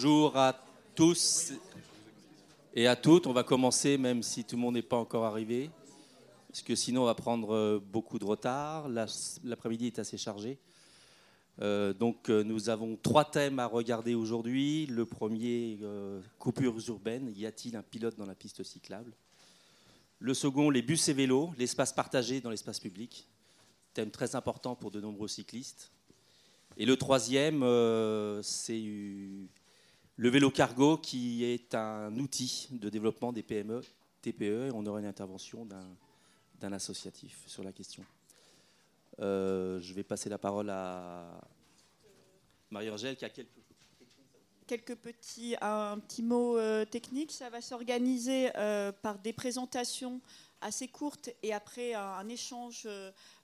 Bonjour 0.00 0.36
à 0.36 0.56
tous 0.94 1.54
et 2.72 2.86
à 2.86 2.94
toutes. 2.94 3.26
On 3.26 3.32
va 3.32 3.42
commencer 3.42 3.98
même 3.98 4.22
si 4.22 4.44
tout 4.44 4.54
le 4.54 4.62
monde 4.62 4.74
n'est 4.74 4.82
pas 4.82 4.96
encore 4.96 5.24
arrivé. 5.24 5.72
Parce 6.46 6.62
que 6.62 6.76
sinon 6.76 7.02
on 7.02 7.06
va 7.06 7.16
prendre 7.16 7.52
euh, 7.52 7.80
beaucoup 7.84 8.20
de 8.20 8.24
retard. 8.24 8.86
L'après-midi 8.88 9.88
est 9.88 9.98
assez 9.98 10.16
chargé. 10.16 10.56
Euh, 11.60 11.92
donc 11.92 12.30
euh, 12.30 12.44
nous 12.44 12.68
avons 12.68 12.96
trois 13.02 13.24
thèmes 13.24 13.58
à 13.58 13.66
regarder 13.66 14.14
aujourd'hui. 14.14 14.86
Le 14.86 15.04
premier, 15.04 15.80
coupures 16.38 16.78
urbaines. 16.88 17.32
Y 17.34 17.46
a-t-il 17.46 17.74
un 17.74 17.82
pilote 17.82 18.14
dans 18.16 18.26
la 18.26 18.36
piste 18.36 18.62
cyclable? 18.62 19.12
Le 20.20 20.32
second, 20.32 20.70
les 20.70 20.82
bus 20.82 21.08
et 21.08 21.12
vélos, 21.12 21.50
l'espace 21.58 21.92
partagé 21.92 22.40
dans 22.40 22.50
l'espace 22.50 22.78
public. 22.78 23.26
Thème 23.94 24.12
très 24.12 24.36
important 24.36 24.76
pour 24.76 24.92
de 24.92 25.00
nombreux 25.00 25.26
cyclistes. 25.26 25.90
Et 26.76 26.86
le 26.86 26.96
troisième, 26.96 27.64
c'est 28.44 28.78
le 30.18 30.28
vélo 30.28 30.50
cargo 30.50 30.98
qui 30.98 31.44
est 31.44 31.74
un 31.76 32.14
outil 32.18 32.66
de 32.72 32.90
développement 32.90 33.32
des 33.32 33.44
PME, 33.44 33.82
TPE. 34.20 34.66
Et 34.66 34.70
on 34.74 34.84
aura 34.84 34.98
une 34.98 35.06
intervention 35.06 35.66
d'un 36.60 36.72
associatif 36.72 37.40
sur 37.46 37.62
la 37.62 37.72
question. 37.72 38.04
Euh, 39.20 39.80
je 39.80 39.94
vais 39.94 40.02
passer 40.02 40.28
la 40.28 40.38
parole 40.38 40.70
à 40.70 41.40
Marie-Angèle 42.70 43.16
qui 43.16 43.24
a 43.24 43.30
quelques 43.30 43.48
quelques 44.66 44.96
petits, 44.96 45.56
un 45.62 45.98
petit 45.98 46.22
mot 46.22 46.58
euh, 46.58 46.84
technique. 46.84 47.32
Ça 47.32 47.48
va 47.48 47.62
s'organiser 47.62 48.50
euh, 48.56 48.92
par 48.92 49.18
des 49.18 49.32
présentations 49.32 50.20
assez 50.60 50.88
courtes 50.88 51.30
et 51.42 51.52
après 51.52 51.94
un, 51.94 52.28
échange 52.28 52.84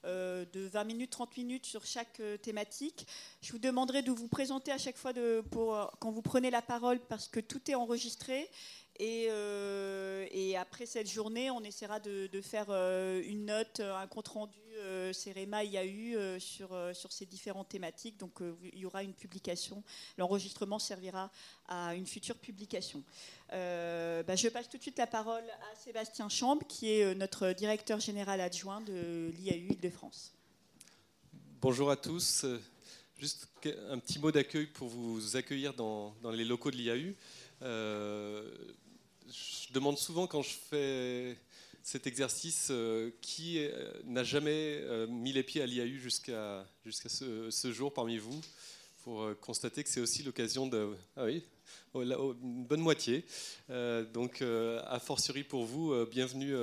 de 0.04 0.48
20 0.54 0.84
minutes, 0.84 1.10
30 1.10 1.36
minutes 1.36 1.66
sur 1.66 1.84
chaque 1.84 2.20
thématique. 2.42 3.06
Je 3.42 3.52
vous 3.52 3.58
demanderai 3.58 4.02
de 4.02 4.10
vous 4.10 4.28
présenter 4.28 4.72
à 4.72 4.78
chaque 4.78 4.96
fois 4.96 5.12
de, 5.12 5.42
pour, 5.50 5.90
quand 6.00 6.10
vous 6.10 6.22
prenez 6.22 6.50
la 6.50 6.62
parole 6.62 7.00
parce 7.00 7.28
que 7.28 7.40
tout 7.40 7.70
est 7.70 7.74
enregistré 7.74 8.50
euh, 9.00 10.26
et, 10.30 10.56
après 10.56 10.86
cette 10.86 11.10
journée, 11.10 11.50
on 11.50 11.62
essaiera 11.62 11.98
de, 12.00 12.28
faire 12.40 12.66
euh, 12.68 13.22
une 13.24 13.46
note, 13.46 13.80
un 13.80 14.06
compte-rendu 14.06 14.58
euh, 14.78 15.12
CEREMA 15.12 15.64
IAU 15.64 16.16
euh, 16.16 16.38
sur, 16.38 17.12
ces 17.12 17.26
différentes 17.26 17.68
thématiques. 17.68 18.18
Donc 18.18 18.40
il 18.72 18.78
y 18.78 18.86
aura 18.86 19.02
une 19.02 19.14
publication. 19.14 19.82
L'enregistrement 20.16 20.78
servira 20.78 21.30
à 21.68 21.94
une 21.94 22.06
future 22.06 22.36
publication. 22.36 23.02
Bah, 23.50 24.36
je 24.36 24.48
passe 24.48 24.68
tout 24.68 24.76
de 24.76 24.82
suite 24.82 24.98
la 24.98 25.06
parole 25.06 25.44
à 25.44 25.76
Sébastien 25.76 26.28
Chambre, 26.28 26.66
qui 26.66 26.90
est 26.90 27.14
notre 27.14 27.52
directeur 27.52 28.00
général 28.00 28.40
adjoint 28.40 28.80
de 28.80 29.30
l'IAU 29.36 29.72
Île-de-France. 29.72 30.32
Bonjour 31.60 31.90
à 31.90 31.96
tous. 31.96 32.44
Juste 33.18 33.48
un 33.88 33.98
petit 33.98 34.18
mot 34.18 34.32
d'accueil 34.32 34.66
pour 34.66 34.88
vous 34.88 35.36
accueillir 35.36 35.72
dans 35.74 36.14
les 36.32 36.44
locaux 36.44 36.70
de 36.70 36.76
l'IAU 36.76 37.14
je 39.34 39.72
demande 39.72 39.98
souvent 39.98 40.26
quand 40.26 40.42
je 40.42 40.54
fais 40.70 41.36
cet 41.82 42.06
exercice 42.06 42.68
euh, 42.70 43.10
qui 43.20 43.58
euh, 43.58 43.92
n'a 44.04 44.24
jamais 44.24 44.78
euh, 44.82 45.06
mis 45.06 45.32
les 45.32 45.42
pieds 45.42 45.60
à 45.60 45.66
l'IAU 45.66 45.98
jusqu'à 45.98 46.66
jusqu'à 46.84 47.08
ce, 47.08 47.72
jour 47.72 47.92
parmi 47.92 48.18
vous 48.18 48.40
pour 49.02 49.38
constater 49.40 49.84
que 49.84 49.90
c'est 49.90 50.00
aussi 50.00 50.22
l'occasion 50.22 50.66
de... 50.66 50.96
Ah 51.14 51.24
oui, 51.24 51.42
une 51.94 52.64
bonne 52.64 52.80
moitié. 52.80 53.22
donc, 54.14 54.40
a 54.40 54.98
fortiori 54.98 55.44
pour 55.44 55.66
vous, 55.66 55.94
bienvenue 56.06 56.56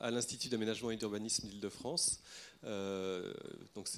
à 0.00 0.10
l'Institut 0.10 0.48
d'aménagement 0.48 0.90
et 0.90 0.96
d'urbanisme 0.96 1.48
d'Île-de-France. 1.48 2.22
donc, 2.62 3.88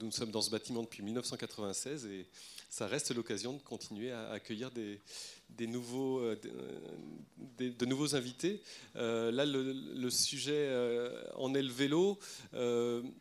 nous 0.00 0.12
sommes 0.12 0.30
dans 0.30 0.42
ce 0.42 0.50
bâtiment 0.50 0.84
depuis 0.84 1.02
1996 1.02 2.06
et 2.06 2.28
ça 2.68 2.86
reste 2.86 3.14
l'occasion 3.14 3.54
de 3.54 3.62
continuer 3.62 4.12
à 4.12 4.30
accueillir 4.30 4.70
des, 4.70 5.66
nouveaux, 5.66 6.18
euh, 6.18 6.38
euh, 6.44 7.70
de 7.70 7.86
nouveaux 7.86 8.14
invités. 8.14 8.60
Euh, 8.96 9.30
là, 9.30 9.46
le, 9.46 10.10
sujet 10.10 10.68
en 11.36 11.54
est 11.54 11.62
le 11.62 11.72
vélo. 11.72 12.18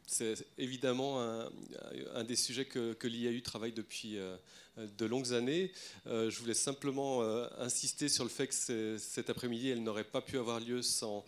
c'est 0.05 0.35
évidemment 0.57 1.21
un, 1.21 2.23
des 2.23 2.35
sujets 2.35 2.65
que 2.65 3.07
l'IAU 3.07 3.41
travaille 3.41 3.73
depuis 3.73 4.17
de 4.77 5.05
longues 5.05 5.33
années. 5.33 5.71
je 6.05 6.39
voulais 6.39 6.53
simplement 6.53 7.21
insister 7.57 8.09
sur 8.09 8.23
le 8.23 8.29
fait 8.29 8.47
que 8.47 8.97
cet 8.97 9.29
après-midi, 9.29 9.69
elle 9.69 9.83
n'aurait 9.83 10.03
pas 10.03 10.21
pu 10.21 10.37
avoir 10.37 10.59
lieu 10.59 10.81
sans 10.81 11.25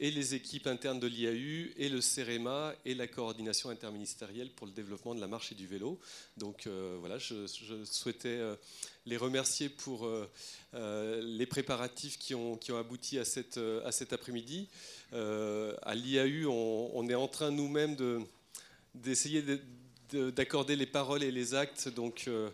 et 0.00 0.10
les 0.10 0.34
équipes 0.34 0.66
internes 0.66 0.98
de 0.98 1.06
l'IAU, 1.06 1.72
et 1.76 1.90
le 1.90 2.00
CEREMA, 2.00 2.74
et 2.86 2.94
la 2.94 3.06
coordination 3.06 3.68
interministérielle 3.68 4.50
pour 4.50 4.66
le 4.66 4.72
développement 4.72 5.14
de 5.14 5.20
la 5.20 5.28
marche 5.28 5.52
et 5.52 5.54
du 5.54 5.66
vélo. 5.66 6.00
Donc 6.38 6.66
euh, 6.66 6.96
voilà, 7.00 7.18
je, 7.18 7.46
souhaitais 7.84 8.28
euh, 8.28 8.56
les 9.04 9.18
remercier 9.18 9.68
pour 9.68 10.06
euh, 10.06 11.20
les 11.22 11.44
préparatifs 11.44 12.18
qui 12.18 12.34
ont, 12.34 12.58
abouti 12.70 13.18
à, 13.18 13.26
cette, 13.26 13.60
cet 13.90 14.14
après-midi. 14.14 14.68
à 15.12 15.94
l'IAU, 15.94 16.48
on, 16.48 17.06
est 17.10 17.14
en 17.14 17.28
train 17.28 17.50
nous-mêmes 17.50 17.96
d'essayer 18.94 19.42
de, 19.42 19.60
d'accorder 20.14 20.76
les 20.76 20.86
paroles 20.86 21.22
et 21.22 21.30
les 21.30 21.54
actes. 21.54 21.88
Donc, 21.88 22.24
euh, 22.28 22.50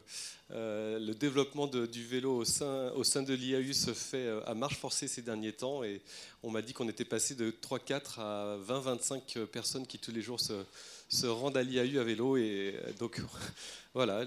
euh, 0.53 0.99
le 0.99 1.15
développement 1.15 1.67
du 1.67 2.07
vélo 2.07 2.37
au 2.37 2.45
sein, 2.45 2.91
au 2.93 3.05
sein 3.05 3.23
de 3.23 3.35
l'IAU 3.35 3.73
se 3.73 3.93
fait 3.93 4.27
euh, 4.27 4.41
à 4.47 4.55
marche 4.55 4.77
forcée 4.77 5.09
ces 5.09 5.23
derniers 5.23 5.53
temps. 5.53 5.83
Et 5.83 6.03
on 6.43 6.51
m'a 6.51 6.63
dit 6.63 6.73
qu'on 6.73 6.89
était 6.89 7.05
passé 7.05 7.35
de 7.35 7.51
3-4 7.51 8.21
à 8.21 8.59
20-25 8.67 9.47
personnes 9.47 9.87
qui 9.87 9.99
tous 9.99 10.13
les 10.13 10.23
jours 10.23 10.41
se, 10.41 11.27
rendent 11.27 11.57
à 11.57 11.63
l'IAU 11.63 12.01
à 12.01 12.05
vélo. 12.05 12.37
Et 12.37 12.75
donc, 12.99 13.21
voilà, 13.95 14.25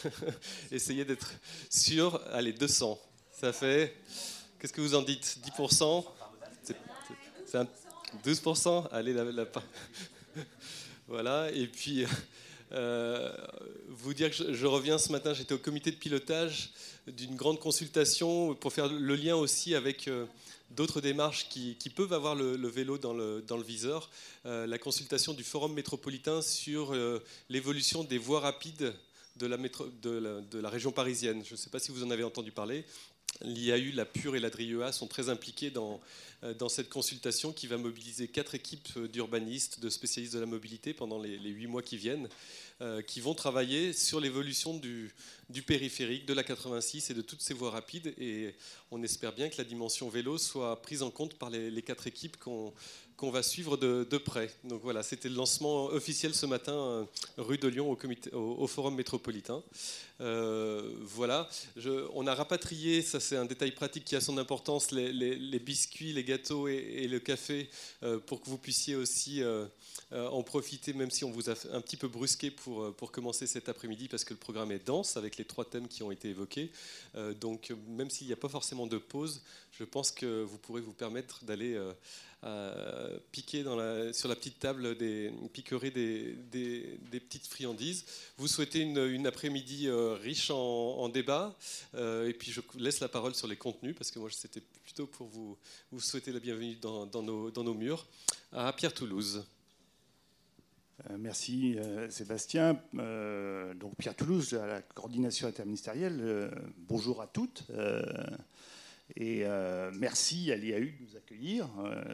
essayez 0.70 1.04
d'être 1.04 1.32
sûr. 1.70 2.20
Allez, 2.32 2.52
200. 2.52 3.00
Ça 3.40 3.52
fait. 3.52 3.96
Qu'est-ce 4.58 4.72
que 4.72 4.80
vous 4.80 4.94
en 4.94 5.02
dites? 5.02 5.38
10% 5.58 6.04
C'est 6.62 6.76
12% 8.24 8.88
Allez, 8.92 9.12
la, 9.12 9.24
la, 9.24 9.46
voilà, 11.08 11.50
et 11.52 11.66
puis 11.66 12.04
euh, 12.72 13.30
vous 13.88 14.14
dire 14.14 14.30
que 14.30 14.52
je, 14.52 14.66
reviens 14.66 14.98
ce 14.98 15.12
matin, 15.12 15.34
j'étais 15.34 15.54
au 15.54 15.58
comité 15.58 15.90
de 15.90 15.96
pilotage 15.96 16.70
d'une 17.06 17.36
grande 17.36 17.60
consultation 17.60 18.54
pour 18.54 18.72
faire 18.72 18.88
le 18.88 19.14
lien 19.14 19.36
aussi 19.36 19.74
avec 19.74 20.08
euh, 20.08 20.24
d'autres 20.70 21.00
démarches 21.00 21.48
qui, 21.48 21.76
peuvent 21.94 22.12
avoir 22.12 22.34
le, 22.34 22.68
vélo 22.68 22.96
dans 22.96 23.12
le, 23.12 23.62
viseur. 23.62 24.10
Euh, 24.46 24.66
la 24.66 24.78
consultation 24.78 25.34
du 25.34 25.44
Forum 25.44 25.74
métropolitain 25.74 26.40
sur 26.40 26.94
l'évolution 27.50 28.04
des 28.04 28.18
voies 28.18 28.40
rapides 28.40 28.94
de, 29.36 30.58
la, 30.60 30.68
région 30.68 30.92
parisienne. 30.92 31.42
Je 31.44 31.52
ne 31.52 31.56
sais 31.56 31.70
pas 31.70 31.78
si 31.78 31.90
vous 31.90 32.04
en 32.04 32.10
avez 32.10 32.24
entendu 32.24 32.52
parler. 32.52 32.84
L'IAU, 33.40 33.92
la 33.94 34.04
PURE 34.04 34.36
et 34.36 34.40
la 34.40 34.50
DRIEA 34.50 34.92
sont 34.92 35.08
très 35.08 35.28
impliqués 35.28 35.70
dans, 35.70 36.00
dans 36.58 36.68
cette 36.68 36.90
consultation 36.90 37.52
qui 37.52 37.66
va 37.66 37.78
mobiliser 37.78 38.28
quatre 38.28 38.54
équipes 38.54 38.98
d'urbanistes, 39.10 39.80
de 39.80 39.88
spécialistes 39.88 40.34
de 40.34 40.38
la 40.38 40.46
mobilité 40.46 40.92
pendant 40.92 41.18
les 41.18 41.38
huit 41.38 41.66
mois 41.66 41.82
qui 41.82 41.96
viennent. 41.96 42.28
Euh, 42.82 43.00
qui 43.00 43.20
vont 43.20 43.34
travailler 43.34 43.92
sur 43.92 44.18
l'évolution 44.18 44.76
du, 44.76 45.14
périphérique, 45.64 46.26
de 46.26 46.32
la 46.32 46.42
86 46.42 47.10
et 47.10 47.14
de 47.14 47.22
toutes 47.22 47.40
ces 47.40 47.54
voies 47.54 47.70
rapides. 47.70 48.12
Et 48.18 48.56
on 48.90 49.04
espère 49.04 49.32
bien 49.32 49.48
que 49.50 49.58
la 49.58 49.62
dimension 49.62 50.08
vélo 50.08 50.36
soit 50.36 50.82
prise 50.82 51.02
en 51.02 51.10
compte 51.12 51.34
par 51.34 51.48
les, 51.48 51.82
quatre 51.82 52.08
équipes 52.08 52.36
qu'on 52.38 52.72
qu'on 53.22 53.30
va 53.30 53.44
suivre 53.44 53.76
de, 53.76 54.18
près. 54.18 54.50
Donc 54.64 54.82
voilà, 54.82 55.04
c'était 55.04 55.28
le 55.28 55.36
lancement 55.36 55.84
officiel 55.84 56.34
ce 56.34 56.44
matin 56.44 56.72
euh, 56.74 57.04
rue 57.36 57.56
de 57.56 57.68
Lyon 57.68 57.88
au, 57.88 57.94
comité, 57.94 58.32
au, 58.32 58.66
Forum 58.66 58.96
métropolitain. 58.96 59.62
Euh, 60.20 60.90
voilà, 61.02 61.48
on 62.14 62.26
a 62.26 62.34
rapatrié, 62.34 63.00
ça 63.00 63.20
c'est 63.20 63.36
un 63.36 63.44
détail 63.44 63.70
pratique 63.70 64.04
qui 64.04 64.16
a 64.16 64.20
son 64.20 64.38
importance, 64.38 64.90
les, 64.90 65.58
biscuits, 65.60 66.12
les 66.12 66.24
gâteaux 66.24 66.66
et, 66.66 67.06
le 67.06 67.20
café 67.20 67.70
pour 68.26 68.42
que 68.42 68.50
vous 68.50 68.58
puissiez 68.58 68.96
aussi 68.96 69.40
euh, 69.40 69.66
en 70.12 70.42
profiter, 70.42 70.92
même 70.92 71.10
si 71.10 71.24
on 71.24 71.30
vous 71.30 71.48
a 71.48 71.54
un 71.72 71.80
petit 71.80 71.96
peu 71.96 72.08
brusqué 72.08 72.50
pour, 72.50 72.82
euh, 72.82 72.92
pour 72.92 73.12
commencer 73.12 73.46
cet 73.46 73.68
après-midi, 73.68 74.08
parce 74.08 74.24
que 74.24 74.34
le 74.34 74.38
programme 74.38 74.70
est 74.72 74.86
dense 74.86 75.16
avec 75.16 75.36
les 75.36 75.44
trois 75.44 75.64
thèmes 75.64 75.88
qui 75.88 76.02
ont 76.02 76.10
été 76.10 76.28
évoqués. 76.28 76.70
Euh, 77.14 77.32
donc, 77.34 77.72
même 77.88 78.10
s'il 78.10 78.26
n'y 78.26 78.32
a 78.32 78.36
pas 78.36 78.48
forcément 78.48 78.86
de 78.86 78.98
pause, 78.98 79.42
je 79.72 79.84
pense 79.84 80.10
que 80.10 80.42
vous 80.42 80.58
pourrez 80.58 80.80
vous 80.80 80.92
permettre 80.92 81.44
d'aller 81.44 81.80
piquer 83.30 83.62
sur 84.12 84.28
la 84.28 84.34
petite 84.34 84.58
table, 84.58 84.96
des, 84.98 85.32
des, 85.90 86.98
des, 87.10 87.20
petites 87.20 87.46
friandises. 87.46 88.04
Vous 88.36 88.48
souhaitez 88.48 88.80
une, 88.80 89.26
après-midi 89.26 89.88
riche 89.90 90.50
en, 90.50 90.56
en 90.56 91.08
débat, 91.08 91.56
et 91.94 92.34
puis 92.38 92.52
je 92.52 92.60
laisse 92.76 93.00
la 93.00 93.08
parole 93.08 93.34
sur 93.34 93.46
les 93.46 93.56
contenus, 93.56 93.94
parce 93.96 94.10
que 94.10 94.18
moi 94.18 94.28
c'était 94.30 94.60
plutôt 94.84 95.06
pour 95.06 95.28
vous, 95.28 95.56
vous 95.90 96.00
souhaiter 96.00 96.32
la 96.32 96.40
bienvenue 96.40 96.74
dans, 96.74 97.06
nos, 97.22 97.50
dans 97.50 97.64
nos 97.64 97.74
murs, 97.74 98.06
à 98.52 98.72
Pierre 98.72 98.92
Toulouse. 98.92 99.44
Euh, 101.10 101.16
merci 101.18 101.76
euh, 101.78 102.08
Sébastien. 102.10 102.78
Euh, 102.98 103.74
donc 103.74 103.96
Pierre 103.96 104.14
Toulouse, 104.14 104.54
à 104.54 104.66
la 104.66 104.82
coordination 104.82 105.48
interministérielle. 105.48 106.50
bonjour 106.88 107.22
à 107.22 107.26
toutes. 107.26 107.64
et 109.16 109.44
merci 109.98 110.52
à 110.52 110.56
l'IAU 110.56 110.80
de 110.80 111.04
nous 111.04 111.16
accueillir. 111.16 111.68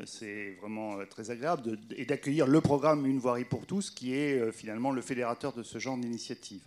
C'est 0.06 0.56
vraiment 0.60 0.98
très 1.06 1.30
agréable 1.30 1.78
et 1.96 2.04
d'accueillir 2.04 2.46
le 2.46 2.60
programme 2.60 3.06
Une 3.06 3.18
voirie 3.18 3.44
pour 3.44 3.66
tous, 3.66 3.90
qui 3.90 4.14
est 4.14 4.52
finalement 4.52 4.90
le 4.90 5.02
fédérateur 5.02 5.52
de 5.52 5.62
ce 5.62 5.78
genre 5.78 5.96
d'initiative. 5.96 6.62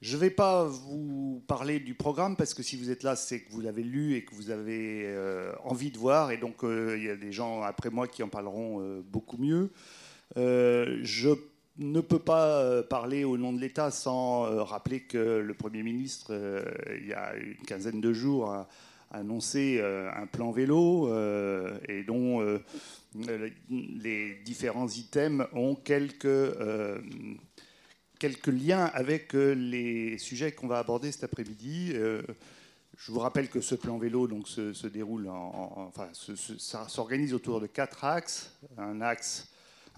Je 0.00 0.14
ne 0.14 0.20
vais 0.20 0.30
pas 0.30 0.64
vous 0.64 1.42
parler 1.48 1.80
du 1.80 1.94
programme 1.94 2.36
parce 2.36 2.54
que 2.54 2.62
si 2.62 2.76
vous 2.76 2.90
êtes 2.90 3.02
là, 3.02 3.16
c'est 3.16 3.40
que 3.40 3.50
vous 3.50 3.60
l'avez 3.60 3.82
lu 3.82 4.14
et 4.14 4.24
que 4.24 4.34
vous 4.34 4.50
avez 4.50 5.08
envie 5.64 5.90
de 5.90 5.98
voir. 5.98 6.30
Et 6.30 6.36
donc, 6.36 6.58
il 6.62 7.02
y 7.02 7.10
a 7.10 7.16
des 7.16 7.32
gens 7.32 7.62
après 7.62 7.90
moi 7.90 8.08
qui 8.08 8.22
en 8.22 8.28
parleront 8.28 9.02
beaucoup 9.10 9.38
mieux. 9.38 9.70
Je 10.36 11.34
ne 11.78 12.00
peux 12.00 12.18
pas 12.18 12.82
parler 12.84 13.24
au 13.24 13.36
nom 13.36 13.52
de 13.52 13.60
l'État 13.60 13.90
sans 13.90 14.64
rappeler 14.64 15.00
que 15.00 15.38
le 15.38 15.54
Premier 15.54 15.82
ministre, 15.82 16.32
il 17.00 17.06
y 17.06 17.12
a 17.12 17.34
une 17.36 17.64
quinzaine 17.66 18.00
de 18.00 18.12
jours, 18.12 18.50
a 18.50 18.68
annoncé 19.10 19.80
un 19.80 20.26
plan 20.26 20.50
vélo 20.50 21.08
et 21.88 22.02
dont 22.04 22.60
les 23.14 24.34
différents 24.44 24.88
items 24.88 25.46
ont 25.52 25.74
quelques 25.74 26.54
quelques 28.18 28.48
liens 28.48 28.86
avec 28.86 29.34
euh, 29.34 29.52
les 29.52 30.18
sujets 30.18 30.52
qu'on 30.52 30.66
va 30.66 30.78
aborder 30.78 31.12
cet 31.12 31.24
après-midi. 31.24 31.92
Euh, 31.94 32.22
je 32.96 33.12
vous 33.12 33.20
rappelle 33.20 33.48
que 33.48 33.60
ce 33.60 33.74
plan 33.74 33.96
vélo 33.96 34.26
donc, 34.26 34.48
se, 34.48 34.86
déroule, 34.88 35.28
en, 35.28 35.88
enfin, 35.88 36.08
s'organise 36.12 37.32
autour 37.32 37.60
de 37.60 37.66
quatre 37.66 38.04
axes. 38.04 38.52
Un 38.76 39.00
axe, 39.00 39.48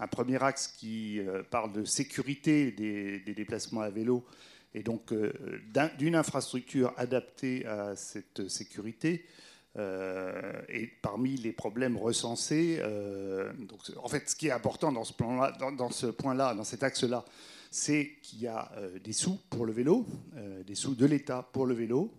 un 0.01 0.07
premier 0.07 0.43
axe 0.43 0.67
qui 0.67 1.19
euh, 1.19 1.43
parle 1.49 1.71
de 1.71 1.85
sécurité 1.85 2.71
des, 2.71 3.19
déplacements 3.33 3.81
à 3.81 3.89
vélo 3.89 4.25
et 4.73 4.83
donc 4.83 5.13
d'une 5.97 6.15
infrastructure 6.15 6.93
adaptée 6.97 7.65
à 7.65 7.95
cette 7.97 8.47
sécurité. 8.47 9.25
et 9.77 10.87
parmi 11.01 11.35
les 11.35 11.51
problèmes 11.51 11.97
recensés, 11.97 12.81
en 14.01 14.07
fait, 14.07 14.29
ce 14.29 14.35
qui 14.37 14.47
est 14.47 14.51
important 14.51 14.93
dans 14.93 15.03
ce, 15.03 15.13
point-là, 16.07 16.53
dans 16.53 16.63
cet 16.63 16.83
axe-là, 16.83 17.25
c'est 17.71 18.17
qu'il 18.21 18.41
y 18.41 18.47
a 18.47 18.69
euh, 18.75 18.99
des 18.99 19.13
sous 19.13 19.39
pour 19.49 19.65
le 19.65 19.71
vélo, 19.71 20.05
euh, 20.35 20.61
des 20.63 20.75
sous 20.75 20.93
de 20.93 21.05
l'État 21.05 21.47
pour 21.53 21.65
le 21.65 21.73
vélo, 21.73 22.11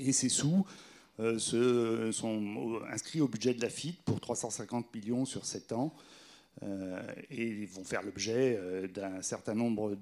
et 0.00 0.12
ces 0.12 0.28
sous 0.28 0.66
euh, 1.20 1.38
sont 2.12 2.80
inscrits 2.90 3.20
au 3.20 3.28
budget 3.28 3.54
de 3.54 3.62
la 3.62 3.70
FIT 3.70 3.94
pour 4.04 4.20
350 4.20 4.92
millions 4.92 5.24
sur 5.24 5.46
7 5.46 5.72
ans, 5.72 5.94
et 7.30 7.64
vont 7.66 7.84
faire 7.84 8.02
l'objet 8.02 8.58
d'un 8.92 9.22
certain 9.22 9.54
nombre 9.54 9.96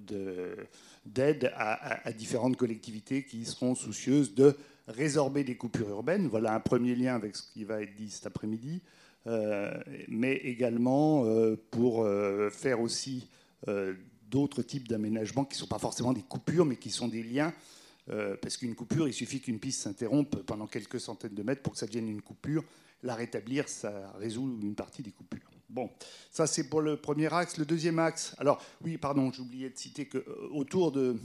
d'aides 1.06 1.52
à, 1.54 2.12
différentes 2.12 2.56
collectivités 2.56 3.24
qui 3.24 3.44
seront 3.44 3.74
soucieuses 3.74 4.34
de 4.34 4.56
résorber 4.88 5.44
des 5.44 5.56
coupures 5.56 5.88
urbaines. 5.88 6.26
Voilà 6.26 6.54
un 6.54 6.60
premier 6.60 6.96
lien 6.96 7.14
avec 7.14 7.36
ce 7.36 7.42
qui 7.52 7.64
va 7.64 7.82
être 7.82 7.94
dit 7.94 8.10
cet 8.10 8.26
après-midi. 8.26 8.82
mais 10.08 10.34
également 10.34 11.24
pour 11.70 12.06
faire 12.50 12.80
aussi 12.80 13.28
d'autres 14.30 14.62
types 14.62 14.88
d'aménagements 14.88 15.44
qui 15.44 15.56
ne 15.56 15.60
sont 15.60 15.66
pas 15.66 15.78
forcément 15.78 16.12
des 16.12 16.22
coupures, 16.22 16.64
mais 16.64 16.76
qui 16.76 16.90
sont 16.90 17.08
des 17.08 17.22
liens. 17.22 17.52
Euh, 18.10 18.36
parce 18.40 18.56
qu'une 18.56 18.74
coupure, 18.74 19.06
il 19.06 19.12
suffit 19.12 19.40
qu'une 19.40 19.58
piste 19.58 19.82
s'interrompe 19.82 20.42
pendant 20.42 20.66
quelques 20.66 21.00
centaines 21.00 21.34
de 21.34 21.42
mètres 21.42 21.62
pour 21.62 21.74
que 21.74 21.78
ça 21.78 21.86
devienne 21.86 22.08
une 22.08 22.22
coupure. 22.22 22.64
La 23.02 23.14
rétablir, 23.14 23.68
ça 23.68 24.12
résout 24.18 24.58
une 24.62 24.74
partie 24.74 25.02
des 25.02 25.12
coupures. 25.12 25.50
Bon, 25.68 25.90
ça 26.30 26.46
c'est 26.46 26.68
pour 26.68 26.80
le 26.80 26.96
premier 26.96 27.32
axe. 27.32 27.58
Le 27.58 27.64
deuxième 27.64 27.98
axe, 27.98 28.34
alors 28.38 28.62
oui, 28.82 28.96
pardon, 28.98 29.30
j'oubliais 29.32 29.70
de 29.70 29.78
citer 29.78 30.06
que 30.06 30.18
euh, 30.18 30.48
autour 30.52 30.92
de, 30.92 31.16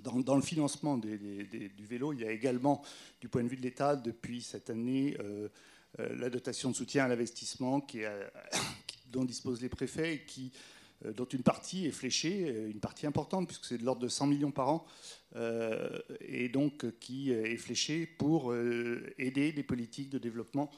dans, 0.00 0.36
le 0.36 0.42
financement 0.42 0.98
du 0.98 1.86
vélo, 1.88 2.12
il 2.12 2.20
y 2.20 2.24
a 2.24 2.30
également, 2.30 2.82
du 3.20 3.28
point 3.28 3.42
de 3.42 3.48
vue 3.48 3.56
de 3.56 3.62
l'État, 3.62 3.96
depuis 3.96 4.42
cette 4.42 4.70
année, 4.70 5.16
euh, 5.20 5.48
la 5.98 6.28
dotation 6.28 6.70
de 6.70 6.76
soutien 6.76 7.06
à 7.06 7.08
l'investissement 7.08 7.80
qui, 7.80 8.00
dont 9.10 9.24
disposent 9.24 9.62
les 9.62 9.70
préfets 9.70 10.14
et 10.14 10.24
qui 10.24 10.52
euh, 11.04 11.12
dont 11.12 11.26
une 11.26 11.42
partie 11.42 11.86
est 11.86 11.92
fléchée, 11.92 12.46
euh, 12.48 12.70
une 12.70 12.80
partie 12.80 13.06
importante, 13.06 13.46
puisque 13.46 13.66
c'est 13.66 13.78
de 13.78 13.84
l'ordre 13.84 14.02
de 14.02 14.08
100 14.08 14.26
millions 14.26 14.50
par 14.50 14.68
an, 14.68 14.86
euh, 15.36 15.98
et 16.20 16.48
donc 16.48 16.98
qui 16.98 17.30
est 17.30 17.56
fléchée 17.56 18.06
pour 18.06 18.54
aider 18.54 19.52
les 19.52 19.62
politiques 19.62 20.10
de 20.10 20.18
développement 20.18 20.70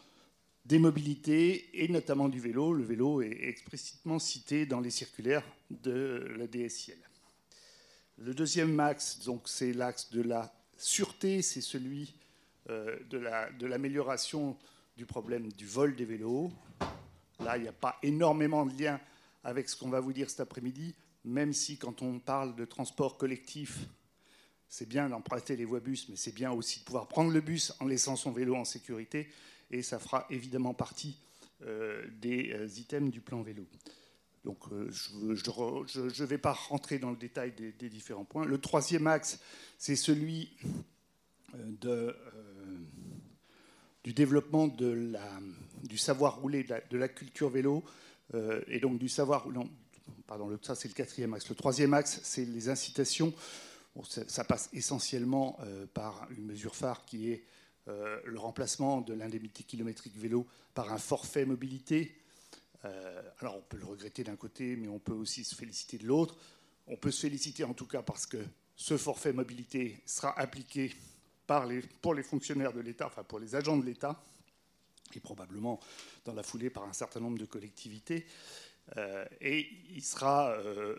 des 0.64 0.78
mobilités 0.78 1.82
et 1.82 1.88
notamment 1.88 2.28
du 2.28 2.40
vélo. 2.40 2.72
Le 2.72 2.84
vélo 2.84 3.22
est 3.22 3.48
explicitement 3.48 4.18
cité 4.18 4.66
dans 4.66 4.80
les 4.80 4.90
circulaires 4.90 5.44
de 5.70 6.34
la 6.36 6.46
DSIL. 6.46 6.98
Le 8.18 8.34
deuxième 8.34 8.78
axe, 8.80 9.20
donc, 9.24 9.48
c'est 9.48 9.72
l'axe 9.72 10.10
de 10.10 10.20
la 10.20 10.52
sûreté, 10.76 11.42
c'est 11.42 11.60
celui 11.60 12.14
de 12.68 13.66
l'amélioration 13.66 14.56
du 14.96 15.06
problème 15.06 15.50
du 15.52 15.66
vol 15.66 15.96
des 15.96 16.04
vélos. 16.04 16.52
Là, 17.40 17.56
il 17.56 17.62
n'y 17.62 17.68
a 17.68 17.72
pas 17.72 17.98
énormément 18.02 18.66
de 18.66 18.78
liens 18.78 19.00
avec 19.42 19.68
ce 19.68 19.76
qu'on 19.76 19.88
va 19.88 20.00
vous 20.00 20.12
dire 20.12 20.28
cet 20.28 20.40
après-midi, 20.40 20.94
même 21.24 21.54
si 21.54 21.78
quand 21.78 22.02
on 22.02 22.18
parle 22.18 22.54
de 22.54 22.66
transport 22.66 23.16
collectif, 23.16 23.78
c'est 24.68 24.86
bien 24.88 25.08
d'emprunter 25.08 25.56
les 25.56 25.64
voies 25.64 25.80
bus, 25.80 26.08
mais 26.10 26.16
c'est 26.16 26.34
bien 26.34 26.52
aussi 26.52 26.80
de 26.80 26.84
pouvoir 26.84 27.08
prendre 27.08 27.32
le 27.32 27.40
bus 27.40 27.72
en 27.80 27.86
laissant 27.86 28.14
son 28.14 28.30
vélo 28.30 28.54
en 28.54 28.64
sécurité, 28.64 29.28
et 29.70 29.82
ça 29.82 29.98
fera 29.98 30.26
évidemment 30.30 30.74
partie 30.74 31.16
euh, 31.66 32.02
des 32.20 32.52
euh, 32.52 32.66
items 32.78 33.10
du 33.10 33.20
plan 33.20 33.42
vélo. 33.42 33.66
Donc 34.44 34.58
euh, 34.72 34.88
je 34.90 36.22
ne 36.22 36.26
vais 36.26 36.38
pas 36.38 36.54
rentrer 36.54 36.98
dans 36.98 37.10
le 37.10 37.16
détail 37.16 37.52
des, 37.52 37.90
différents 37.90 38.24
points. 38.24 38.46
Le 38.46 38.58
troisième 38.58 39.06
axe, 39.06 39.40
c'est 39.76 39.96
celui 39.96 40.56
de, 41.54 42.16
du 44.02 44.14
développement 44.14 44.68
du 44.68 45.98
savoir 45.98 46.40
rouler, 46.40 46.64
de 46.64 46.96
la 46.96 47.08
culture 47.08 47.50
vélo, 47.50 47.84
et 48.68 48.80
donc 48.80 48.98
du 48.98 49.10
savoir. 49.10 49.46
Non, 49.50 49.68
pardon, 50.26 50.58
ça 50.62 50.74
c'est 50.74 50.88
le 50.88 50.94
quatrième 50.94 51.34
axe. 51.34 51.46
Le 51.50 51.54
troisième 51.54 51.92
axe, 51.92 52.20
c'est 52.22 52.46
les 52.46 52.70
incitations. 52.70 53.34
ça, 54.08 54.44
passe 54.44 54.70
essentiellement 54.72 55.58
par 55.92 56.26
une 56.30 56.46
mesure 56.46 56.74
phare 56.74 57.04
qui 57.04 57.30
est 57.30 57.44
euh, 57.90 58.20
le 58.24 58.38
remplacement 58.38 59.00
de 59.00 59.14
l'indemnité 59.14 59.64
kilométrique 59.64 60.16
vélo 60.16 60.46
par 60.74 60.92
un 60.92 60.98
forfait 60.98 61.44
mobilité. 61.44 62.16
alors 63.40 63.56
on 63.58 63.62
peut 63.62 63.76
le 63.76 63.84
regretter 63.84 64.24
d'un 64.24 64.36
côté, 64.36 64.76
mais 64.76 64.88
on 64.88 64.98
peut 64.98 65.12
aussi 65.12 65.44
se 65.44 65.54
féliciter 65.54 65.98
de 65.98 66.06
l'autre. 66.06 66.36
On 66.86 66.96
peut 66.96 67.10
se 67.10 67.20
féliciter 67.20 67.64
en 67.64 67.74
tout 67.74 67.86
cas 67.86 68.02
parce 68.02 68.26
que 68.26 68.38
ce 68.76 68.96
forfait 68.96 69.32
mobilité 69.32 70.02
sera 70.06 70.38
appliqué 70.38 70.92
pour 72.00 72.14
les 72.14 72.22
fonctionnaires 72.22 72.72
de 72.72 72.80
l'État, 72.80 73.06
enfin 73.06 73.24
pour 73.24 73.40
les 73.40 73.56
agents 73.56 73.76
de 73.76 73.84
l'État, 73.84 74.22
et 75.14 75.20
probablement 75.20 75.80
dans 76.24 76.34
la 76.34 76.42
foulée 76.42 76.70
par 76.70 76.84
un 76.84 76.92
certain 76.92 77.20
nombre 77.20 77.38
de 77.38 77.44
collectivités. 77.44 78.26
Euh, 78.96 79.24
et 79.40 79.68
il 79.90 80.02
sera 80.02 80.50
euh, 80.52 80.96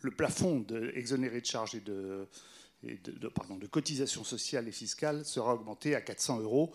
le 0.00 0.10
plafond 0.10 0.60
de, 0.60 0.90
de 0.90 1.44
charges 1.44 1.80
de, 2.84 3.12
de, 3.12 3.28
pardon, 3.28 3.56
de 3.56 3.66
cotisations 3.66 4.24
sociales 4.24 4.68
et 4.68 4.72
fiscales 4.72 5.24
sera 5.24 5.54
augmenté 5.54 5.94
à 5.94 6.00
400 6.00 6.40
euros 6.40 6.72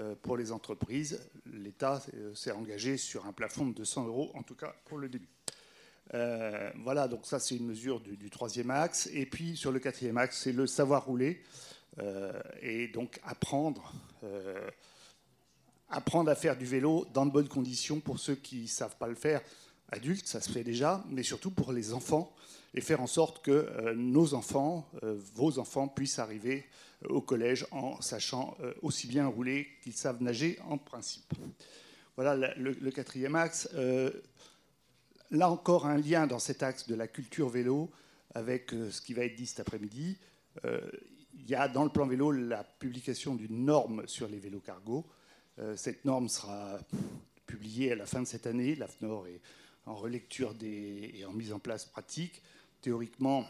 euh, 0.00 0.14
pour 0.22 0.36
les 0.36 0.52
entreprises. 0.52 1.20
L'État 1.46 2.02
s'est 2.34 2.52
engagé 2.52 2.96
sur 2.96 3.26
un 3.26 3.32
plafond 3.32 3.66
de 3.66 3.74
200 3.74 4.06
euros, 4.06 4.30
en 4.34 4.42
tout 4.42 4.54
cas 4.54 4.74
pour 4.86 4.98
le 4.98 5.08
début. 5.08 5.28
voilà, 6.82 7.08
donc 7.08 7.26
ça 7.26 7.38
c'est 7.38 7.56
une 7.56 7.66
mesure 7.66 8.00
du, 8.00 8.16
du, 8.16 8.30
troisième 8.30 8.70
axe. 8.70 9.08
Et 9.12 9.26
puis 9.26 9.56
sur 9.56 9.72
le 9.72 9.78
quatrième 9.78 10.18
axe, 10.18 10.40
c'est 10.42 10.52
le 10.52 10.66
savoir 10.66 11.06
rouler. 11.06 11.42
et 12.60 12.88
donc 12.88 13.20
apprendre 13.22 13.92
apprendre 15.92 16.30
à 16.30 16.34
faire 16.34 16.56
du 16.56 16.64
vélo 16.64 17.06
dans 17.12 17.26
de 17.26 17.30
bonnes 17.30 17.48
conditions 17.48 18.00
pour 18.00 18.18
ceux 18.18 18.34
qui 18.34 18.62
ne 18.62 18.66
savent 18.66 18.96
pas 18.96 19.08
le 19.08 19.14
faire, 19.14 19.42
adultes, 19.90 20.26
ça 20.26 20.40
se 20.40 20.50
fait 20.50 20.64
déjà, 20.64 21.04
mais 21.08 21.22
surtout 21.22 21.50
pour 21.50 21.72
les 21.72 21.92
enfants, 21.92 22.34
et 22.74 22.80
faire 22.80 23.00
en 23.00 23.06
sorte 23.06 23.44
que 23.44 23.50
euh, 23.50 23.94
nos 23.94 24.34
enfants, 24.34 24.88
euh, 25.02 25.18
vos 25.34 25.58
enfants, 25.58 25.88
puissent 25.88 26.18
arriver 26.18 26.64
euh, 27.04 27.08
au 27.08 27.20
collège 27.20 27.66
en 27.70 28.00
sachant 28.00 28.56
aussi 28.82 29.06
bien 29.06 29.26
rouler 29.26 29.68
qu'ils 29.82 29.94
savent 29.94 30.22
nager 30.22 30.58
en 30.68 30.78
principe. 30.78 31.32
Voilà 32.16 32.54
le, 32.56 32.90
quatrième 32.90 33.34
axe. 33.34 33.68
là 35.30 35.50
encore, 35.50 35.86
un 35.86 35.96
lien 35.96 36.26
dans 36.26 36.38
cet 36.38 36.62
axe 36.62 36.86
de 36.86 36.94
la 36.94 37.08
culture 37.08 37.48
vélo 37.48 37.90
avec 38.34 38.70
ce 38.70 39.00
qui 39.00 39.14
va 39.14 39.24
être 39.24 39.34
dit 39.34 39.46
cet 39.46 39.60
après-midi. 39.60 40.18
il 40.62 41.48
y 41.48 41.54
a 41.54 41.68
dans 41.68 41.84
le 41.84 41.90
plan 41.90 42.06
vélo 42.06 42.30
la 42.30 42.64
publication 42.64 43.34
d'une 43.34 43.64
norme 43.64 44.06
sur 44.06 44.28
les 44.28 44.38
vélos 44.38 44.60
cargo 44.60 45.06
cette 45.74 46.04
norme 46.04 46.28
sera 46.28 46.78
publiée 47.46 47.92
à 47.92 47.96
la 47.96 48.06
fin 48.06 48.20
de 48.20 48.26
cette 48.26 48.46
année. 48.46 48.74
L'AFNOR 48.74 49.26
est 49.26 49.40
en 49.86 49.94
relecture 49.94 50.54
et 50.62 51.24
en 51.26 51.32
mise 51.32 51.52
en 51.52 51.58
place 51.58 51.86
pratique. 51.86 52.42
Théoriquement, 52.82 53.46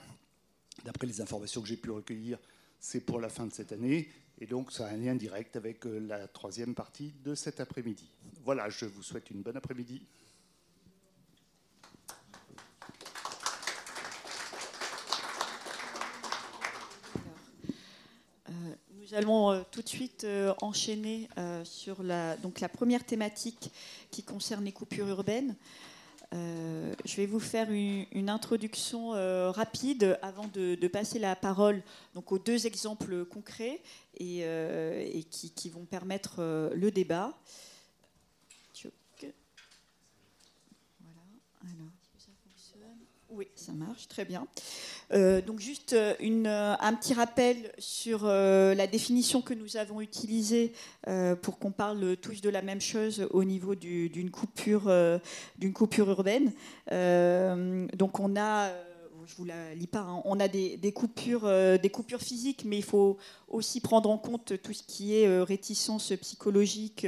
d'après 0.84 1.06
les 1.06 1.20
informations 1.20 1.60
que 1.60 1.68
j'ai 1.68 1.76
pu 1.76 1.90
recueillir, 1.90 2.38
c'est 2.78 3.00
pour 3.00 3.18
la 3.18 3.28
fin 3.28 3.46
de 3.46 3.52
cette 3.52 3.72
année. 3.72 4.08
Et 4.38 4.46
donc, 4.46 4.70
ça 4.70 4.86
a 4.86 4.90
un 4.90 4.96
lien 4.96 5.14
direct 5.14 5.56
avec 5.56 5.86
euh, 5.86 5.98
la 5.98 6.28
troisième 6.28 6.74
partie 6.74 7.12
de 7.24 7.34
cet 7.34 7.58
après-midi. 7.58 8.08
Voilà, 8.44 8.68
je 8.68 8.84
vous 8.84 9.02
souhaite 9.02 9.30
une 9.30 9.42
bonne 9.42 9.56
après-midi. 9.56 10.02
Nous 19.12 19.18
allons 19.18 19.50
euh, 19.50 19.60
tout 19.70 19.82
de 19.82 19.88
suite 19.88 20.24
euh, 20.24 20.54
enchaîner 20.62 21.28
euh, 21.36 21.62
sur 21.66 22.02
la, 22.02 22.34
donc 22.38 22.60
la 22.60 22.70
première 22.70 23.04
thématique 23.04 23.70
qui 24.10 24.22
concerne 24.22 24.64
les 24.64 24.72
coupures 24.72 25.06
urbaines. 25.06 25.54
Euh, 26.32 26.94
je 27.04 27.16
vais 27.16 27.26
vous 27.26 27.40
faire 27.40 27.70
une, 27.70 28.30
introduction 28.30 29.14
euh, 29.14 29.50
rapide 29.50 30.18
avant 30.22 30.48
de, 30.48 30.88
passer 30.88 31.18
la 31.18 31.36
parole 31.36 31.82
donc, 32.14 32.32
aux 32.32 32.38
deux 32.38 32.66
exemples 32.66 33.24
concrets 33.24 33.80
et, 34.18 34.40
euh, 34.42 35.20
qui, 35.30 35.50
qui, 35.50 35.68
vont 35.68 35.84
permettre 35.84 36.70
le 36.74 36.90
débat. 36.90 37.34
Oui, 43.34 43.48
ça 43.54 43.72
marche, 43.72 44.08
très 44.08 44.26
bien. 44.26 44.46
Euh, 45.14 45.40
donc 45.40 45.58
juste 45.58 45.94
euh, 45.94 46.12
euh, 46.20 46.74
un 46.78 46.94
petit 46.94 47.14
rappel 47.14 47.72
sur 47.78 48.26
la 48.26 48.86
définition 48.86 49.40
que 49.40 49.54
nous 49.54 49.78
avons 49.78 50.00
utilisée 50.00 50.72
pour 51.40 51.58
qu'on 51.58 51.72
parle 51.72 52.16
tous 52.18 52.42
de 52.42 52.50
la 52.50 52.62
même 52.62 52.80
chose 52.80 53.26
au 53.30 53.44
niveau 53.44 53.74
d'une 53.74 54.30
coupure, 54.30 54.92
d'une 55.58 55.72
coupure 55.72 56.10
urbaine. 56.10 56.52
donc 57.96 58.20
on 58.20 58.36
a 58.36 58.70
je 59.26 59.34
vous 59.36 59.44
la 59.44 59.74
lis 59.74 59.86
pas. 59.86 60.00
Hein. 60.00 60.22
On 60.24 60.40
a 60.40 60.48
des, 60.48 60.92
coupures, 60.92 61.44
euh, 61.44 61.78
des 61.78 61.90
coupures 61.90 62.20
physiques, 62.20 62.64
mais 62.64 62.78
il 62.78 62.84
faut 62.84 63.18
aussi 63.48 63.80
prendre 63.80 64.10
en 64.10 64.18
compte 64.18 64.60
tout 64.62 64.72
ce 64.72 64.82
qui 64.82 65.16
est 65.16 65.26
euh, 65.26 65.44
réticence 65.44 66.12
psychologique, 66.20 67.06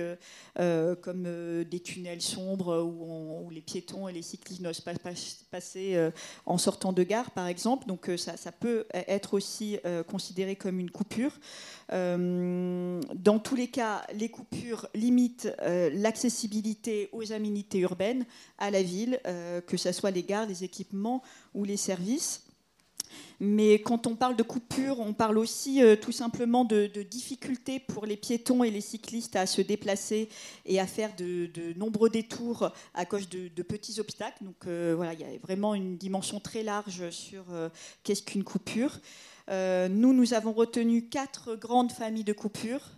euh, 0.59 0.95
comme 0.97 1.25
des 1.65 1.81
tunnels 1.81 2.21
sombres 2.21 2.83
où, 2.83 3.51
les 3.51 3.61
piétons 3.61 4.09
et 4.09 4.13
les 4.13 4.23
cyclistes 4.23 4.61
n'osent 4.61 4.81
pas 4.81 4.93
passer 5.51 6.11
en 6.47 6.59
sortant 6.59 6.93
de 6.93 7.03
gare, 7.03 7.31
par 7.31 7.47
exemple. 7.47 7.87
Donc 7.87 8.11
ça, 8.17 8.37
ça 8.37 8.53
peut 8.53 8.87
être 8.93 9.35
aussi 9.35 9.79
considéré 10.09 10.57
comme 10.57 10.81
une 10.81 10.91
coupure. 10.91 11.33
dans 11.91 13.39
tous 13.43 13.55
les 13.55 13.69
cas, 13.69 14.03
les 14.15 14.29
coupures 14.29 14.89
limitent 14.95 15.49
l'accessibilité 15.63 17.09
aux 17.13 17.33
aménités 17.33 17.79
urbaines, 17.81 18.25
à 18.59 18.71
la 18.71 18.83
ville, 18.83 19.21
que 19.67 19.77
ce 19.77 19.93
soit 19.93 20.11
les 20.11 20.23
gares, 20.23 20.47
les 20.47 20.65
équipements 20.65 21.23
ou 21.55 21.65
les 21.65 21.77
services. 21.77 22.45
Mais 23.41 23.81
quand 23.81 24.07
on 24.07 24.15
parle 24.15 24.37
de 24.37 24.43
coupure, 24.43 25.01
on 25.01 25.13
parle 25.13 25.39
aussi 25.39 25.83
euh, 25.83 25.97
tout 25.97 26.13
simplement 26.13 26.65
de, 26.65 26.87
difficultés 27.03 27.81
pour 27.81 28.07
les 28.07 28.17
piétons 28.17 28.65
et 28.65 28.71
les 28.71 28.81
cyclistes 28.81 29.37
à 29.37 29.47
se 29.47 29.61
déplacer 29.61 30.29
et 30.67 30.81
à 30.81 30.87
faire 30.87 31.15
de, 31.17 31.51
nombreux 31.77 32.11
détours 32.11 32.71
à 32.95 33.05
cause 33.05 33.29
de, 33.29 33.63
petits 33.63 34.01
obstacles. 34.01 34.45
Donc 34.45 34.67
euh, 34.67 34.95
voilà, 34.97 35.15
il 35.15 35.21
y 35.21 35.25
a 35.25 35.39
vraiment 35.43 35.75
une 35.75 35.97
dimension 35.97 36.41
très 36.41 36.63
large 36.63 37.11
sur 37.11 37.45
euh, 37.51 37.69
qu'est-ce 38.03 38.23
qu'une 38.23 38.45
coupure. 38.45 39.01
Euh, 39.51 39.89
nous, 39.89 40.15
nous 40.15 40.33
avons 40.33 40.53
retenu 40.53 41.03
quatre 41.03 41.55
grandes 41.55 41.93
familles 41.93 42.25
de 42.25 42.33
coupures. 42.33 42.91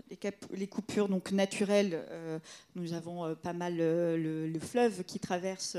Les, 0.53 0.67
coupures 0.69 1.09
donc 1.09 1.33
naturelles, 1.33 2.05
euh, 2.11 2.39
nous 2.77 2.93
avons 2.93 3.25
euh, 3.25 3.35
pas 3.35 3.53
mal 3.53 3.77
le, 3.77 4.59
fleuve 4.61 5.05
qui 5.05 5.19
traverse 5.19 5.77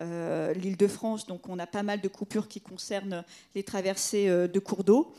l'île 0.00 0.76
de 0.76 0.86
France, 0.86 1.26
donc 1.26 1.48
on 1.48 1.58
a 1.58 1.66
pas 1.66 1.82
mal 1.82 2.00
de 2.00 2.08
coupures 2.08 2.48
qui 2.48 2.60
concernent 2.60 3.24
les 3.54 3.62
traversées 3.62 4.26
de 4.28 4.58
cours 4.58 4.84
d'eau. 4.84 5.14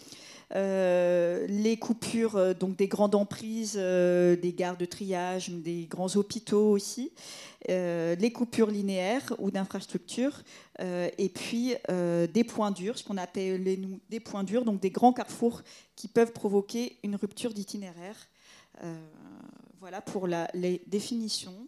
Les 0.55 1.77
coupures 1.79 2.55
donc 2.55 2.75
des 2.75 2.87
grandes 2.87 3.15
emprises, 3.15 3.75
des 3.75 4.53
gares 4.57 4.77
de 4.77 4.85
triage, 4.85 5.49
des 5.49 5.85
grands 5.85 6.15
hôpitaux 6.15 6.71
aussi. 6.71 7.11
Euh, 7.67 8.15
les 8.15 8.31
coupures 8.31 8.71
linéaires 8.71 9.35
ou 9.37 9.51
d'infrastructures, 9.51 10.43
euh, 10.79 11.09
et 11.17 11.27
puis 11.27 11.75
euh, 11.89 12.25
des 12.25 12.45
points 12.45 12.71
durs, 12.71 12.97
ce 12.97 13.03
qu'on 13.03 13.17
appelle 13.17 13.63
des 14.09 14.19
points 14.21 14.45
durs, 14.45 14.63
donc 14.63 14.79
des 14.79 14.91
grands 14.91 15.11
carrefours 15.11 15.61
qui 15.97 16.07
peuvent 16.07 16.31
provoquer 16.31 16.97
une 17.03 17.17
rupture 17.17 17.53
d'itinéraire. 17.53 18.29
voilà 19.81 20.01
pour 20.01 20.27
les 20.27 20.81
définitions. 20.87 21.67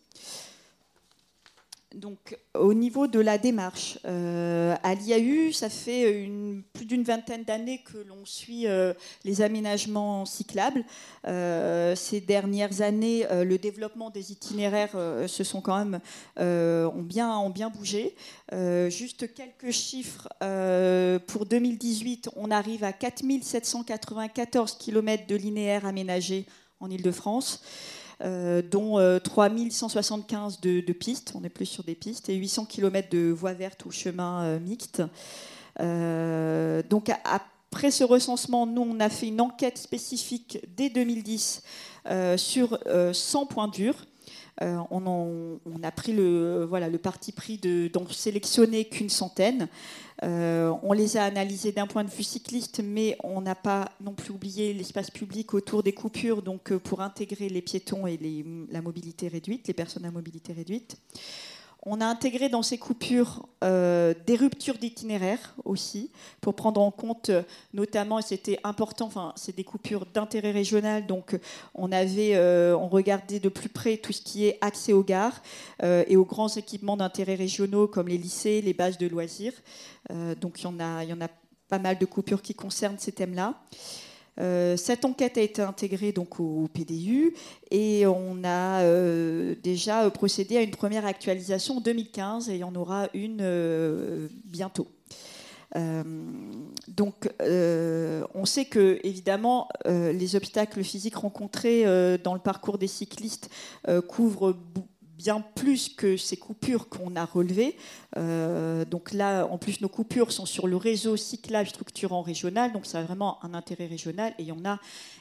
Donc, 1.96 2.38
au 2.54 2.74
niveau 2.74 3.08
de 3.08 3.20
la 3.20 3.38
démarche, 3.38 4.00
euh, 4.06 4.76
à 4.82 4.96
l'IAU, 4.96 5.52
ça 5.52 5.70
fait 5.70 6.30
plus 6.72 6.86
d'une 6.86 7.04
vingtaine 7.04 7.44
d'années 7.44 7.80
que 7.80 7.98
l'on 7.98 8.24
suit 8.24 8.66
euh, 8.66 8.94
les 9.26 9.42
aménagements 9.42 10.26
cyclables. 10.26 10.86
Euh, 11.28 11.94
ces 11.98 12.22
dernières 12.22 12.82
années, 12.82 13.26
le 13.32 13.58
développement 13.58 14.10
des 14.10 14.32
itinéraires 14.32 14.96
se 15.28 15.44
sont 15.44 15.60
quand 15.60 15.78
même 15.78 16.00
ont 16.38 17.02
bien, 17.02 17.38
ont 17.38 17.50
bien 17.50 17.70
bougé. 17.70 18.16
juste 18.90 19.34
quelques 19.34 19.72
chiffres 19.72 20.30
pour 21.28 21.46
2018, 21.46 22.30
on 22.38 22.52
arrive 22.52 22.86
à 22.86 22.94
4794 22.94 24.78
km 24.78 25.28
de 25.28 25.36
linéaires 25.36 25.86
aménagés 25.86 26.46
en 26.80 26.90
Ile-de-France. 26.90 27.62
Euh, 28.24 28.62
dont 28.62 29.00
3175 29.20 30.60
euh, 30.66 30.82
de, 30.82 30.94
pistes, 30.94 31.34
on 31.36 31.44
est 31.44 31.50
plus 31.50 31.66
sur 31.66 31.84
des 31.84 31.96
pistes, 31.96 32.30
et 32.30 32.36
800 32.36 32.66
km 32.66 33.10
de 33.10 33.32
voies 33.32 33.54
vertes 33.54 33.84
ou 33.86 33.92
chemins 33.92 34.44
euh, 34.44 34.60
mixtes. 34.60 35.01
donc 35.80 37.12
après 37.24 37.90
ce 37.90 38.04
recensement, 38.04 38.68
nous, 38.68 38.82
on 38.82 39.00
a 39.00 39.10
fait 39.10 39.28
une 39.28 39.42
enquête 39.42 39.78
spécifique 39.78 40.60
dès 40.75 40.90
2010 40.90 41.63
sur 42.38 42.78
100 43.13 43.46
points 43.48 43.70
durs. 43.70 44.06
On, 44.60 45.60
a 45.84 45.91
pris 45.91 46.13
le, 46.13 46.65
voilà, 46.65 46.89
le 46.89 46.98
parti 46.98 47.31
pris 47.31 47.58
d'en 47.58 48.08
sélectionner 48.08 48.86
qu'une 48.86 49.10
centaine. 49.10 49.67
Euh, 50.24 50.72
on 50.84 50.93
les 50.93 51.17
a 51.17 51.24
analysés 51.24 51.72
d'un 51.72 51.88
point 51.88 52.03
de 52.03 52.10
vue 52.10 52.24
cycliste, 52.24 52.81
mais 52.84 53.17
on 53.24 53.41
n'a 53.41 53.55
pas 53.55 53.91
non 54.01 54.13
plus 54.13 54.31
oublié 54.31 54.74
l'espace 54.74 55.10
public 55.10 55.53
autour 55.55 55.81
des 55.81 55.93
coupures, 55.93 56.43
donc 56.43 56.72
euh, 56.72 56.79
pour 56.79 57.01
intégrer 57.01 57.50
les 57.50 57.62
piétons 57.62 58.05
et 58.05 58.20
la 58.72 58.81
mobilité 58.81 59.27
réduite, 59.27 59.67
les 59.67 59.74
personnes 59.74 60.05
à 60.05 60.12
mobilité 60.12 60.53
réduite. 60.53 60.98
On 61.84 62.00
a 62.00 62.06
intégré 62.06 62.48
dans 62.48 62.62
ces 62.62 62.78
coupures 62.78 63.48
euh, 63.64 64.14
des 64.28 64.36
ruptures 64.36 64.78
d'itinéraire 64.78 65.56
aussi, 65.66 66.12
pour 66.40 66.54
prendre 66.54 66.80
en 66.80 66.92
compte 66.92 67.32
notamment, 67.74 68.20
et 68.20 68.22
c'était 68.22 68.60
important, 68.64 69.08
enfin, 69.08 69.34
c'est 69.36 69.56
des 69.56 69.64
coupures 69.64 70.06
d'intérêt 70.06 70.52
régional, 70.52 71.08
donc 71.08 71.38
on 71.74 71.92
avait, 71.92 72.38
regardait 72.74 73.40
de 73.40 73.50
plus 73.50 73.70
près 73.70 73.98
tout 73.98 74.14
ce 74.14 74.22
qui 74.22 74.46
est 74.46 74.58
accès 74.62 74.94
aux 74.94 75.04
gares 75.04 75.42
et 75.82 76.16
aux 76.16 76.26
grands 76.26 76.50
équipements 76.50 76.98
d'intérêt 76.98 77.36
régionaux 77.36 77.88
comme 77.88 78.08
les 78.08 78.18
lycées, 78.18 78.62
les 78.62 78.74
bases 78.74 78.98
de 78.98 79.08
loisirs. 79.08 79.54
Euh, 80.12 80.36
donc 80.36 80.62
il 80.62 80.64
y, 80.64 80.68
en 80.68 80.80
a, 80.80 81.04
il 81.04 81.10
y 81.10 81.14
en 81.14 81.22
a 81.22 81.28
pas 81.70 81.80
mal 81.80 81.98
de 81.98 82.06
coupures 82.06 82.42
qui 82.42 82.56
concernent 82.56 83.00
ces 83.00 83.12
thèmes-là. 83.12 83.56
Euh, 84.42 84.76
cette 84.76 85.06
enquête 85.06 85.38
a 85.38 85.42
été 85.42 85.62
intégrée 85.62 86.12
donc 86.12 86.40
au, 86.40 86.68
PDU 86.74 87.36
et 87.70 88.06
on 88.08 88.44
a 88.44 88.82
euh, 88.82 89.56
déjà 89.62 90.10
procédé 90.10 90.58
à 90.58 90.62
une 90.62 90.72
première 90.72 91.06
actualisation 91.06 91.78
en 91.78 91.82
2015 91.82 92.50
et 92.50 92.56
il 92.56 92.60
y 92.60 92.64
en 92.64 92.76
aura 92.76 93.08
une 93.14 94.30
bientôt. 94.46 94.88
donc, 96.88 97.30
on 97.40 98.46
sait 98.46 98.66
que 98.66 99.00
évidemment 99.04 99.70
les 99.86 100.36
obstacles 100.36 100.84
physiques 100.84 101.16
rencontrés 101.16 101.84
dans 102.24 102.34
le 102.34 102.40
parcours 102.40 102.78
des 102.78 102.88
cyclistes 102.88 103.50
couvrent 104.08 104.56
bien 105.24 105.42
plus 105.56 105.90
que 105.90 106.18
ces 106.18 106.38
coupures 106.38 106.90
qu'on 106.90 107.16
a 107.16 107.25
relevées. 107.25 107.75
Euh, 108.18 108.86
donc 108.86 109.13
là, 109.13 109.46
en 109.46 109.58
plus, 109.58 109.82
nos 109.82 109.90
coupures 109.90 110.32
sont 110.32 110.46
sur 110.46 110.68
le 110.68 110.78
réseau 110.78 111.16
cyclable 111.16 111.70
structurant 111.70 112.22
régional, 112.22 112.74
donc 112.74 112.86
ça 112.86 113.00
a 113.00 113.04
vraiment 113.04 113.44
un 113.44 113.54
intérêt 113.54 113.86
régional 113.86 114.34
et 114.40 114.44
il 114.44 114.48
y 114.48 114.51
en 114.51 114.66
a 114.66 114.80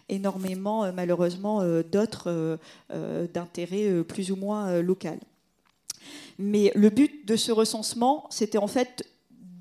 énormément, 0.08 0.84
euh, 0.84 0.92
malheureusement, 0.92 1.60
euh, 1.60 1.82
d'autres 1.82 2.58
d'intérêt 3.34 4.02
plus 4.04 4.30
ou 4.30 4.36
moins 4.36 4.80
local. 4.80 5.18
Mais 6.38 6.72
le 6.74 6.88
but 6.90 7.26
de 7.26 7.36
ce 7.36 7.52
recensement, 7.52 8.26
c'était 8.30 8.58
en 8.58 8.66
fait 8.66 9.04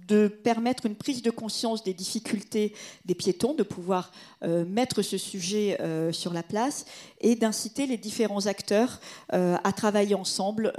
de 0.10 0.28
permettre 0.28 0.88
une 0.88 0.96
prise 0.96 1.22
de 1.22 1.30
conscience 1.30 1.84
des 1.84 1.94
difficultés 1.94 2.74
des 3.06 3.16
piétons, 3.16 3.54
de 3.54 3.64
pouvoir 3.64 4.12
euh, 4.44 4.66
mettre 4.66 5.02
ce 5.02 5.18
sujet 5.18 5.80
euh, 5.80 6.12
sur 6.12 6.34
la 6.34 6.44
place 6.44 6.86
et 7.22 7.36
d'inciter 7.36 7.86
les 7.86 7.98
différents 7.98 8.48
acteurs 8.48 9.00
euh, 9.34 9.56
à 9.64 9.72
travailler 9.72 10.16
ensemble 10.16 10.74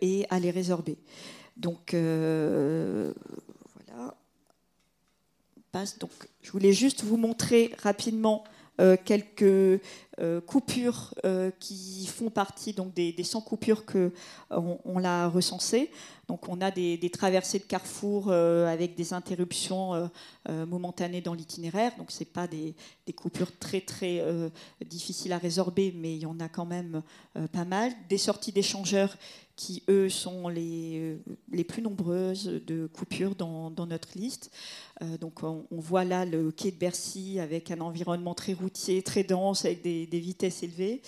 et 0.00 0.26
à 0.30 0.38
les 0.38 0.50
résorber. 0.50 0.98
Donc 1.56 1.94
voilà. 1.94 3.14
Donc, 5.98 6.10
je 6.42 6.50
voulais 6.50 6.72
juste 6.72 7.04
vous 7.04 7.16
montrer 7.16 7.72
rapidement 7.82 8.44
quelques 9.04 9.80
coupures 10.46 11.14
qui 11.58 12.06
font 12.06 12.30
partie 12.30 12.72
donc, 12.72 12.94
des, 12.94 13.14
100 13.22 13.40
coupures 13.42 13.84
qu'on 13.84 14.10
on, 14.84 14.98
l'a 14.98 15.28
recensées. 15.28 15.90
Donc 16.30 16.48
on 16.48 16.60
a 16.60 16.70
des, 16.70 17.10
traversées 17.10 17.58
de 17.58 17.64
carrefour 17.64 18.26
euh, 18.28 18.72
avec 18.72 18.94
des 18.94 19.12
interruptions 19.12 19.94
euh, 19.94 20.06
euh, 20.48 20.64
momentanées 20.64 21.20
dans 21.20 21.34
l'itinéraire. 21.34 21.90
Donc 21.98 22.12
ce 22.12 22.22
pas 22.22 22.46
des, 22.46 22.76
coupures 23.16 23.50
très 23.58 23.80
très 23.80 24.22
difficiles 24.86 25.32
à 25.32 25.38
résorber, 25.38 25.92
mais 25.96 26.14
il 26.14 26.20
y 26.20 26.26
en 26.26 26.38
a 26.38 26.48
quand 26.48 26.64
même 26.64 27.02
pas 27.50 27.64
mal. 27.64 27.90
Des 28.08 28.18
sorties 28.18 28.52
d'échangeurs 28.52 29.16
qui, 29.60 29.82
eux, 29.90 30.08
sont 30.08 30.48
les, 30.48 31.18
les 31.52 31.64
plus 31.64 31.82
nombreuses 31.82 32.62
de 32.66 32.86
coupures 32.86 33.34
dans, 33.34 33.70
notre 33.86 34.08
liste. 34.16 34.50
donc 35.20 35.42
on, 35.42 35.66
voit 35.70 36.04
là 36.04 36.24
le 36.24 36.50
quai 36.50 36.70
de 36.70 36.76
Bercy 36.76 37.38
avec 37.40 37.70
un 37.70 37.80
environnement 37.82 38.34
très 38.34 38.54
routier, 38.54 39.02
très 39.02 39.22
dense, 39.22 39.66
avec 39.66 39.82
des 39.82 40.06
vitesses 40.18 40.62
élevées. 40.62 41.02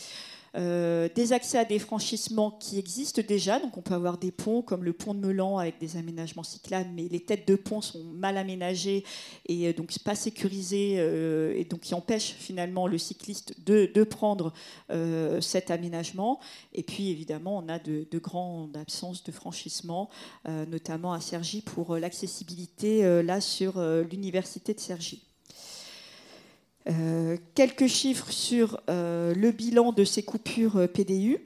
Des 0.54 1.32
accès 1.32 1.58
à 1.58 1.64
des 1.64 1.78
franchissements 1.78 2.50
qui 2.50 2.78
existent 2.78 3.22
déjà. 3.26 3.58
Donc 3.58 3.76
on 3.76 3.82
peut 3.82 3.94
avoir 3.94 4.18
des 4.18 4.30
ponts 4.30 4.62
comme 4.62 4.84
le 4.84 4.92
pont 4.92 5.14
de 5.14 5.26
Melan 5.26 5.58
avec 5.58 5.78
des 5.78 5.96
aménagements 5.96 6.42
cyclables, 6.42 6.90
mais 6.94 7.08
les 7.08 7.20
têtes 7.20 7.48
de 7.48 7.54
pont 7.54 7.80
sont 7.80 8.04
mal 8.04 8.36
aménagées 8.36 9.04
et 9.46 9.72
donc 9.72 9.96
pas 10.04 10.14
sécurisées 10.14 10.94
et 11.58 11.64
donc 11.64 11.80
qui 11.80 11.94
empêchent 11.94 12.34
finalement 12.38 12.86
le 12.86 12.98
cycliste 12.98 13.54
de, 13.64 14.04
prendre 14.04 14.52
cet 15.40 15.70
aménagement. 15.70 16.40
Et 16.74 16.82
puis 16.82 17.10
évidemment, 17.10 17.58
on 17.58 17.68
a 17.68 17.78
de, 17.78 18.06
de 18.10 18.18
grandes 18.18 18.76
absences 18.76 19.24
de 19.24 19.32
franchissement, 19.32 20.10
notamment 20.46 21.12
à 21.12 21.20
Cergy 21.20 21.62
pour 21.62 21.96
l'accessibilité 21.96 23.22
là 23.22 23.40
sur 23.40 23.80
l'université 23.80 24.74
de 24.74 24.80
Cergy. 24.80 25.31
Euh, 26.88 27.36
quelques 27.54 27.86
chiffres 27.86 28.30
sur 28.32 28.80
euh, 28.90 29.34
le 29.34 29.52
bilan 29.52 29.92
de 29.92 30.04
ces 30.04 30.22
coupures 30.22 30.76
euh, 30.76 30.86
PDU. 30.86 31.38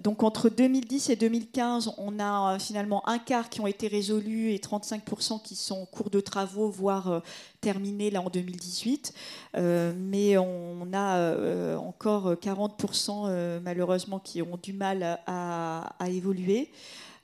Donc 0.00 0.22
entre 0.22 0.50
2010 0.50 1.08
et 1.08 1.16
2015, 1.16 1.94
on 1.96 2.20
a 2.20 2.58
finalement 2.58 3.08
un 3.08 3.18
quart 3.18 3.48
qui 3.48 3.62
ont 3.62 3.66
été 3.66 3.88
résolus 3.88 4.52
et 4.52 4.58
35% 4.58 5.40
qui 5.42 5.54
sont 5.54 5.80
en 5.80 5.86
cours 5.86 6.10
de 6.10 6.20
travaux, 6.20 6.68
voire 6.68 7.22
terminés 7.62 8.10
là 8.10 8.20
en 8.20 8.28
2018. 8.28 9.14
mais 9.54 10.36
on 10.36 10.92
a 10.92 11.78
encore 11.78 12.34
40% 12.34 13.60
malheureusement 13.60 14.18
qui 14.18 14.42
ont 14.42 14.58
du 14.62 14.74
mal 14.74 15.18
à, 15.26 15.96
évoluer. 16.06 16.70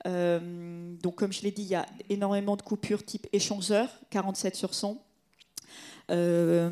donc 0.03 1.13
comme 1.13 1.31
je 1.31 1.43
l'ai 1.43 1.51
dit, 1.51 1.61
il 1.61 1.69
y 1.69 1.75
a 1.75 1.85
énormément 2.09 2.55
de 2.55 2.63
coupures 2.63 3.05
type 3.05 3.27
échangeur, 3.33 3.87
47 4.09 4.55
sur 4.55 4.73
100. 4.73 4.99
Euh, 6.13 6.69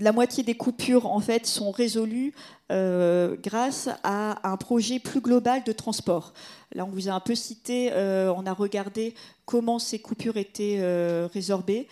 la 0.00 0.12
moitié 0.12 0.42
des 0.42 0.54
coupures 0.54 1.06
en 1.06 1.20
fait 1.20 1.46
sont 1.46 1.70
résolues 1.70 2.34
euh, 2.72 3.36
grâce 3.42 3.88
à 4.02 4.50
un 4.50 4.56
projet 4.56 4.98
plus 4.98 5.20
global 5.20 5.62
de 5.64 5.72
transport. 5.72 6.32
Là, 6.74 6.84
on 6.84 6.88
vous 6.88 7.08
a 7.08 7.12
un 7.12 7.20
peu 7.20 7.34
cité, 7.34 7.90
euh, 7.92 8.32
on 8.36 8.46
a 8.46 8.52
regardé 8.52 9.14
comment 9.44 9.78
ces 9.78 9.98
coupures 9.98 10.36
étaient 10.36 10.80
résorbées. 11.32 11.86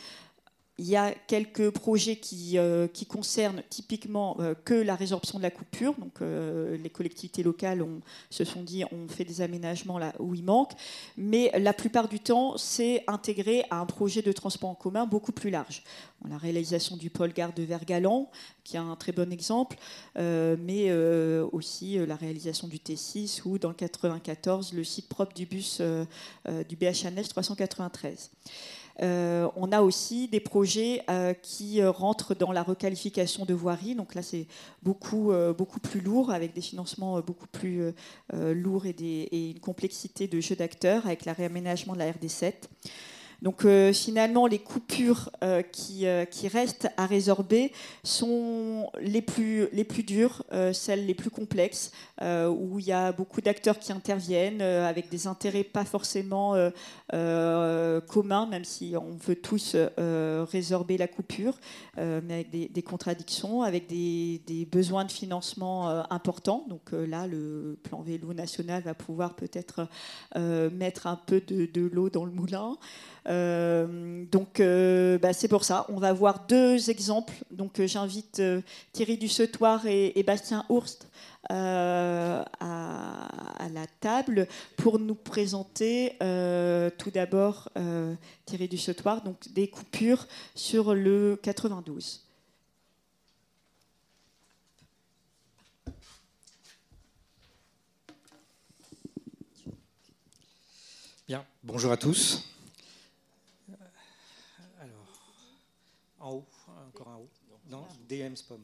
Il 0.81 0.87
y 0.87 0.95
a 0.95 1.13
quelques 1.27 1.71
projets 1.71 2.15
qui, 2.15 2.57
euh, 2.57 2.87
concernent 3.09 3.63
typiquement 3.69 4.37
euh, 4.39 4.55
que 4.55 4.75
la 4.75 4.95
résorption 4.95 5.39
de 5.39 5.43
la 5.43 5.51
coupure. 5.51 5.95
Donc, 5.95 6.23
euh, 6.23 6.77
les 6.77 6.91
collectivités 6.91 7.43
locales 7.43 7.85
se 8.31 8.45
sont 8.45 8.63
dit 8.63 8.85
on 8.93 9.09
fait 9.09 9.25
des 9.25 9.41
aménagements 9.41 9.99
là 9.99 10.15
où 10.21 10.37
il 10.37 10.45
manque. 10.45 10.71
Mais 11.17 11.51
la 11.59 11.73
plupart 11.73 12.07
du 12.07 12.21
temps, 12.21 12.57
c'est 12.57 13.03
intégré 13.09 13.65
à 13.71 13.81
un 13.81 13.87
projet 13.87 14.23
de 14.23 14.31
transport 14.31 14.71
en 14.71 14.77
commun 14.77 15.05
beaucoup 15.05 15.33
plus 15.33 15.51
large. 15.51 15.83
La 16.29 16.39
réalisation 16.39 16.97
du 16.97 17.11
pôle 17.11 17.33
gare 17.33 17.53
de 17.53 17.65
Vergalan, 17.65 18.31
qui 18.63 18.77
est 18.77 18.81
un 18.81 18.95
très 18.95 19.13
bon 19.13 19.33
exemple, 19.33 19.77
mais 20.17 20.93
aussi 21.53 21.97
la 22.07 22.17
réalisation 22.17 22.67
du 22.67 22.79
T6 22.79 23.43
ou 23.45 23.59
dans 23.59 23.69
le 23.69 23.75
94, 23.75 24.73
le 24.73 24.85
site 24.85 25.09
propre 25.09 25.33
du 25.35 25.47
bus 25.47 25.81
du 25.81 26.77
BHNL 26.77 27.29
393. 27.29 28.31
Euh, 29.00 29.49
on 29.57 29.71
a 29.71 29.81
aussi 29.81 30.28
des 30.28 30.40
projets 30.40 31.02
euh, 31.09 31.33
qui 31.35 31.81
euh, 31.81 31.90
rentrent 31.90 32.35
dans 32.35 32.52
la 32.52 32.62
requalification 32.62 33.45
de 33.45 33.55
voirie. 33.55 33.95
Donc 33.95 34.14
là, 34.14 34.23
c'est 34.23 34.47
beaucoup, 34.83 35.33
plus 35.83 36.00
lourd, 36.00 36.31
avec 36.33 36.52
des 36.55 36.61
financements 36.61 37.21
beaucoup 37.21 37.47
plus 37.47 37.93
lourds 38.33 38.87
et, 38.87 38.90
et, 38.99 39.50
une 39.50 39.61
complexité 39.61 40.26
de 40.26 40.40
jeu 40.40 40.57
d'acteurs, 40.57 41.07
avec 41.07 41.25
la 41.25 41.33
réaménagement 41.33 41.95
de 41.95 41.99
la 41.99 42.11
RD7. 42.11 42.52
Donc 43.40 43.64
euh, 43.64 43.92
finalement, 43.92 44.47
les 44.47 44.59
coupures 44.59 45.30
euh, 45.45 45.62
qui, 45.62 46.07
euh, 46.07 46.25
qui, 46.25 46.49
restent 46.49 46.88
à 46.97 47.07
résorber 47.07 47.73
sont 48.02 48.90
les 49.00 49.23
plus, 49.23 49.68
les 49.73 49.85
plus 49.85 50.02
dures, 50.02 50.42
celles 50.73 51.07
les 51.07 51.14
plus 51.14 51.30
complexes, 51.30 51.92
où 52.21 52.78
il 52.78 52.87
y 52.87 52.92
a 52.92 53.12
beaucoup 53.12 53.40
d'acteurs 53.40 53.78
qui 53.78 53.92
interviennent 53.92 54.62
avec 54.62 55.09
des 55.09 55.26
intérêts 55.26 55.64
pas 55.64 55.85
forcément 55.85 56.54
communs, 57.11 58.46
même 58.46 58.64
si 58.64 58.94
on 58.96 59.16
veut 59.16 59.37
tous 59.37 59.77
résorber 60.51 60.96
la 60.96 61.07
coupure, 61.07 61.59
mais 61.96 62.35
avec 62.35 62.72
des, 62.72 62.83
contradictions, 62.83 63.62
avec 63.62 63.87
des, 63.87 64.68
besoins 64.70 65.05
de 65.05 65.12
financement 65.12 65.88
importants. 66.12 66.64
Donc 66.68 66.92
là, 66.92 67.27
le 67.27 67.79
plan 67.83 68.03
vélo 68.03 68.33
national 68.33 68.83
va 68.83 68.94
pouvoir 68.94 69.35
peut-être 69.35 69.88
mettre 70.37 71.07
un 71.07 71.16
peu 71.16 71.40
de 71.40 71.90
l'eau 71.92 72.11
dans 72.11 72.24
le 72.24 72.33
moulin. 72.33 72.77
Euh, 73.29 74.25
donc 74.31 74.61
euh, 74.61 75.19
bah, 75.19 75.33
c'est 75.33 75.49
pour 75.49 75.64
ça. 75.64 75.87
On 75.88 75.99
va 75.99 76.12
voir 76.12 76.47
deux 76.47 76.91
exemples. 76.91 77.35
Donc 77.51 77.81
euh, 77.81 77.87
j'invite 77.87 78.43
Thierry 78.93 79.19
Dussetoir 79.19 79.87
et, 79.87 80.23
Bastien 80.23 80.64
Hurst 80.71 81.09
à, 81.51 82.45
la 83.71 83.87
table 84.01 84.49
pour 84.77 84.99
nous 84.99 85.14
présenter 85.14 86.17
tout 86.99 87.11
d'abord 87.11 87.71
Thierry 88.45 88.69
Dussetoir, 88.69 89.23
donc 89.23 89.53
des 89.53 89.69
coupures 89.69 90.27
sur 90.55 90.95
le 90.95 91.38
92. 91.43 92.25
Bien, 101.27 101.45
bonjour 101.62 101.93
à 101.93 101.97
tous. 101.99 102.43
En 106.21 106.33
haut, 106.33 106.47
encore 106.88 107.09
en 107.09 107.17
haut. 107.17 107.31
Non, 107.69 107.87
DM 108.09 108.35
Spom. 108.37 108.61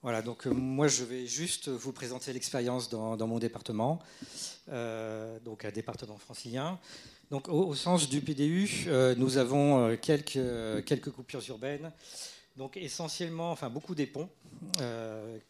Voilà. 0.00 0.20
donc 0.20 0.46
euh, 0.46 0.50
moi 0.50 0.86
je 0.86 1.02
vais 1.02 1.26
juste 1.26 1.68
vous 1.68 1.92
présenter 1.92 2.32
l'expérience 2.32 2.90
dans, 2.90 3.26
mon 3.26 3.38
département, 3.38 4.00
euh, 4.70 5.38
donc 5.40 5.64
un 5.64 5.70
département 5.70 6.18
francilien. 6.18 6.78
Donc 7.30 7.48
au, 7.48 7.74
sens 7.74 8.08
du 8.08 8.20
PDU, 8.20 8.84
euh, 8.86 9.14
nous 9.16 9.38
avons 9.38 9.96
quelques, 9.96 11.10
coupures 11.10 11.42
urbaines, 11.48 11.90
donc 12.56 12.76
essentiellement, 12.76 13.50
enfin 13.50 13.70
beaucoup 13.70 13.94
des 13.94 14.06
ponts 14.06 14.28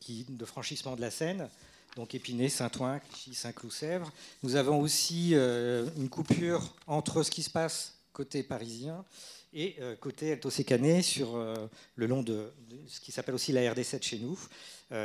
qui, 0.00 0.24
de 0.28 0.44
franchissement 0.44 0.94
de 0.94 1.00
la 1.00 1.10
Seine, 1.10 1.48
donc 1.96 2.14
Épinay, 2.14 2.48
Saint-Ouen, 2.48 3.00
Saint-Cloud-Sèvres. 3.32 4.12
Nous 4.42 4.56
avons 4.56 4.80
aussi 4.80 5.30
euh, 5.34 5.88
une 5.96 6.08
coupure 6.08 6.74
entre 6.86 7.22
ce 7.22 7.30
qui 7.30 7.42
se 7.42 7.50
passe 7.50 7.94
côté 8.12 8.42
parisien 8.42 9.04
et 9.52 9.76
euh, 9.80 9.94
côté 9.96 10.32
Alto 10.32 10.50
sur 10.50 11.36
euh, 11.36 11.54
le 11.94 12.06
long 12.06 12.22
de, 12.22 12.52
ce 12.88 13.00
qui 13.00 13.12
s'appelle 13.12 13.34
aussi 13.34 13.52
la 13.52 13.60
RD7 13.72 14.02
chez 14.02 14.18
nous, 14.18 14.38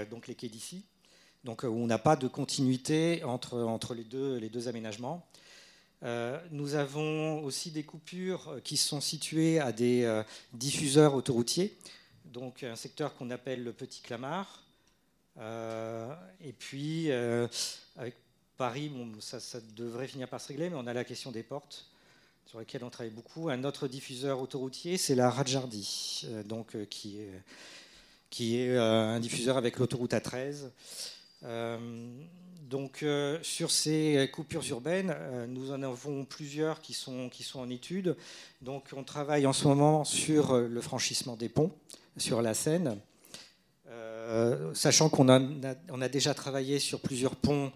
donc 0.10 0.28
les 0.28 0.36
quais 0.36 0.49
d'ici. 0.49 0.84
Donc 1.43 1.63
où 1.63 1.67
on 1.67 1.88
n'a 1.88 1.99
pas 1.99 2.15
de 2.15 2.28
continuité 2.28 3.23
entre, 3.23 3.60
entre 3.60 3.93
les, 3.93 4.04
deux, 4.04 4.38
les 4.38 4.49
deux 4.49 4.67
aménagements. 4.67 5.25
nous 6.52 6.75
avons 6.75 7.41
aussi 7.43 7.71
des 7.71 7.84
coupures 7.84 8.60
qui 8.63 8.75
sont 8.75 8.99
situées 8.99 9.60
à 9.60 9.71
des 9.71 10.23
diffuseurs 10.54 11.15
autoroutiers, 11.15 11.78
donc 12.25 12.63
un 12.63 12.75
secteur 12.75 13.15
qu'on 13.15 13.32
appelle 13.32 13.63
le 13.63 13.71
Petit 13.71 14.02
Clamart, 14.02 14.68
et 15.39 16.54
puis, 16.54 17.12
euh, 17.12 17.47
avec 17.95 18.15
Paris, 18.58 18.91
ça, 19.19 19.60
devrait 19.75 20.08
finir 20.08 20.28
par 20.28 20.41
se 20.41 20.49
régler, 20.49 20.69
mais 20.69 20.75
on 20.75 20.88
a 20.88 20.93
la 20.93 21.04
question 21.04 21.32
des 21.32 21.43
portes 21.43 21.89
sur 22.45 22.60
laquelle 22.60 22.84
on 22.84 22.89
travaille 22.89 23.13
beaucoup. 23.13 23.49
Un 23.49 23.63
autre 23.63 23.88
diffuseur 23.88 24.41
autoroutier, 24.41 24.97
c'est 24.97 25.15
la 25.15 25.30
Rajardi, 25.30 26.23
euh, 26.25 26.43
donc, 26.43 26.75
qui 26.89 27.21
est, 27.21 27.32
qui 28.30 28.58
est 28.58 28.78
un 28.78 29.19
diffuseur 29.19 29.58
avec 29.58 29.78
l'autoroute 29.78 30.12
A13. 30.13 30.71
donc, 32.69 33.04
sur 33.41 33.71
ces 33.71 34.30
coupures 34.32 34.67
urbaines, 34.69 35.15
nous 35.47 35.71
en 35.71 35.82
avons 35.82 36.25
plusieurs 36.25 36.82
qui 36.82 36.93
sont, 36.93 37.30
qui 37.30 37.43
sont 37.43 37.60
en 37.60 37.69
étude. 37.69 38.15
Donc, 38.62 38.89
on 38.95 39.04
travaille 39.04 39.47
en 39.47 39.54
ce 39.54 39.67
moment 39.67 40.04
sur 40.04 40.56
le 40.58 40.82
franchissement 40.82 41.36
des 41.36 41.49
ponts 41.49 41.71
sur 42.17 42.41
la 42.41 42.54
Seine. 42.54 42.99
Euh, 44.29 44.73
sachant 44.75 45.09
qu'on 45.09 45.27
a, 45.27 46.09
déjà 46.09 46.33
travaillé 46.35 46.77
sur 46.77 46.99
plusieurs 46.99 47.35
ponts 47.35 47.71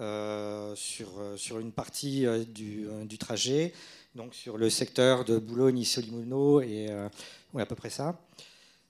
euh, 0.00 0.74
sur, 0.74 1.20
euh, 1.20 1.36
sur, 1.36 1.60
une 1.60 1.70
partie 1.70 2.26
du, 2.48 3.18
trajet, 3.18 3.72
donc 4.16 4.34
sur 4.34 4.58
le 4.58 4.68
secteur 4.68 5.24
de 5.24 5.38
Boulogne-Solimouno 5.38 6.60
et 6.60 6.90
à 7.56 7.66
peu 7.66 7.76
près 7.76 7.90
ça. 7.90 8.18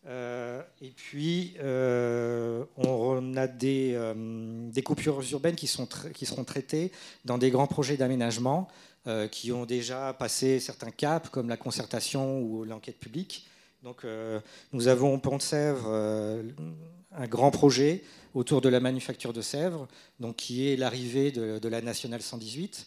et 0.07 0.91
puis, 0.97 1.55
on 1.61 3.37
a 3.37 3.47
des, 3.47 4.83
coupures 4.83 5.21
urbaines 5.33 5.57
qui, 5.57 5.67
seront 5.67 6.45
traitées 6.45 6.93
dans 7.27 7.37
des 7.37 7.51
grands 7.51 7.67
projets 7.67 7.99
d'aménagement 7.99 8.69
qui 9.31 9.53
ont 9.53 9.67
déjà 9.67 10.15
passé 10.15 10.61
certains 10.61 10.93
caps, 10.93 11.29
comme 11.29 11.51
la 11.51 11.59
concertation 11.59 12.41
ou 12.41 12.65
l'enquête 12.65 12.99
publique. 12.99 13.47
Donc, 13.83 14.07
nous 14.73 14.89
avons 14.89 15.19
Pont 15.19 15.37
de 15.37 15.43
Sèvres 15.43 16.41
un 17.17 17.27
grand 17.27 17.51
projet 17.51 18.03
autour 18.35 18.61
de 18.61 18.69
la 18.69 18.81
manufacture 18.81 19.33
de 19.33 19.43
Sèvres, 19.43 19.89
donc 20.21 20.37
qui 20.37 20.69
est 20.69 20.77
l'arrivée 20.77 21.31
de, 21.31 21.69
la 21.69 21.81
nationale 21.81 22.23
118. 22.23 22.87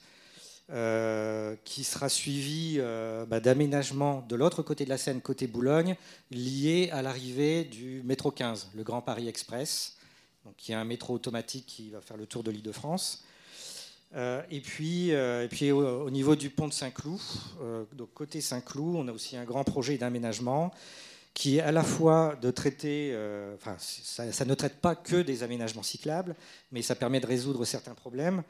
qui 1.64 1.84
sera 1.84 2.10
suivi 2.10 2.80
bah, 3.28 3.40
d'aménagement 3.40 4.26
de 4.28 4.36
l'autre 4.36 4.64
côté 4.64 4.86
de 4.86 4.90
la 4.90 4.98
Seine, 4.98 5.22
côté 5.22 5.48
Boulogne, 5.48 5.96
lié 6.32 6.90
à 6.92 7.02
l'arrivée 7.02 7.64
du 7.64 8.02
métro 8.04 8.32
15, 8.32 8.70
le 8.74 8.84
Grand 8.84 9.02
Paris 9.02 9.28
Express, 9.28 9.98
donc, 10.46 10.56
qui 10.58 10.72
est 10.72 10.76
un 10.76 10.86
métro 10.86 11.14
automatique 11.14 11.66
qui 11.66 11.90
va 11.90 12.02
faire 12.02 12.18
le 12.18 12.26
tour 12.26 12.44
de 12.44 12.52
l'île 12.52 12.64
de 12.64 12.72
France. 12.72 13.24
et 14.16 14.62
puis, 14.62 15.10
et 15.10 15.48
puis 15.52 15.72
au, 15.72 16.10
niveau 16.10 16.36
du 16.36 16.50
pont 16.50 16.68
de 16.68 16.74
Saint-Cloud, 16.74 17.20
donc 17.94 18.12
côté 18.16 18.42
Saint-Cloud, 18.42 18.96
on 18.96 19.08
a 19.08 19.12
aussi 19.12 19.38
un 19.38 19.44
grand 19.44 19.64
projet 19.64 19.98
d'aménagement 20.00 20.72
qui 21.36 21.58
est 21.58 21.62
à 21.62 21.74
la 21.74 21.84
fois 21.84 22.38
de 22.42 22.50
traiter, 22.50 23.12
euh, 23.12 23.56
enfin, 23.56 23.76
ça, 23.78 24.46
ne 24.46 24.54
traite 24.54 24.78
pas 24.78 24.96
que 24.96 25.18
des 25.18 25.44
aménagements 25.44 25.84
cyclables, 25.84 26.34
mais 26.72 26.82
ça 26.82 26.96
permet 26.96 27.20
de 27.20 27.28
résoudre 27.28 27.66
certains 27.66 27.94
problèmes, 27.94 28.42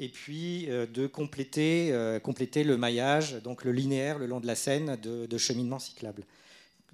et 0.00 0.08
puis 0.08 0.68
euh, 0.68 0.84
de 0.84 1.06
compléter, 1.06 1.92
euh, 1.92 2.18
compléter 2.18 2.64
le 2.64 2.76
maillage, 2.76 3.40
donc 3.44 3.62
le 3.62 3.70
linéaire 3.70 4.18
le 4.18 4.26
long 4.26 4.40
de 4.40 4.48
la 4.48 4.56
Seine 4.56 4.96
de, 4.96 5.38
cheminement 5.38 5.78
cyclable. 5.78 6.24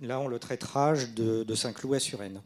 Là, 0.03 0.21
on 0.21 0.29
le 0.29 0.39
traitera 0.39 0.95
de, 0.95 1.45
de 1.45 1.55
Saint-Cloud 1.55 1.95
à 1.95 1.99
Suresnes. 1.99 2.43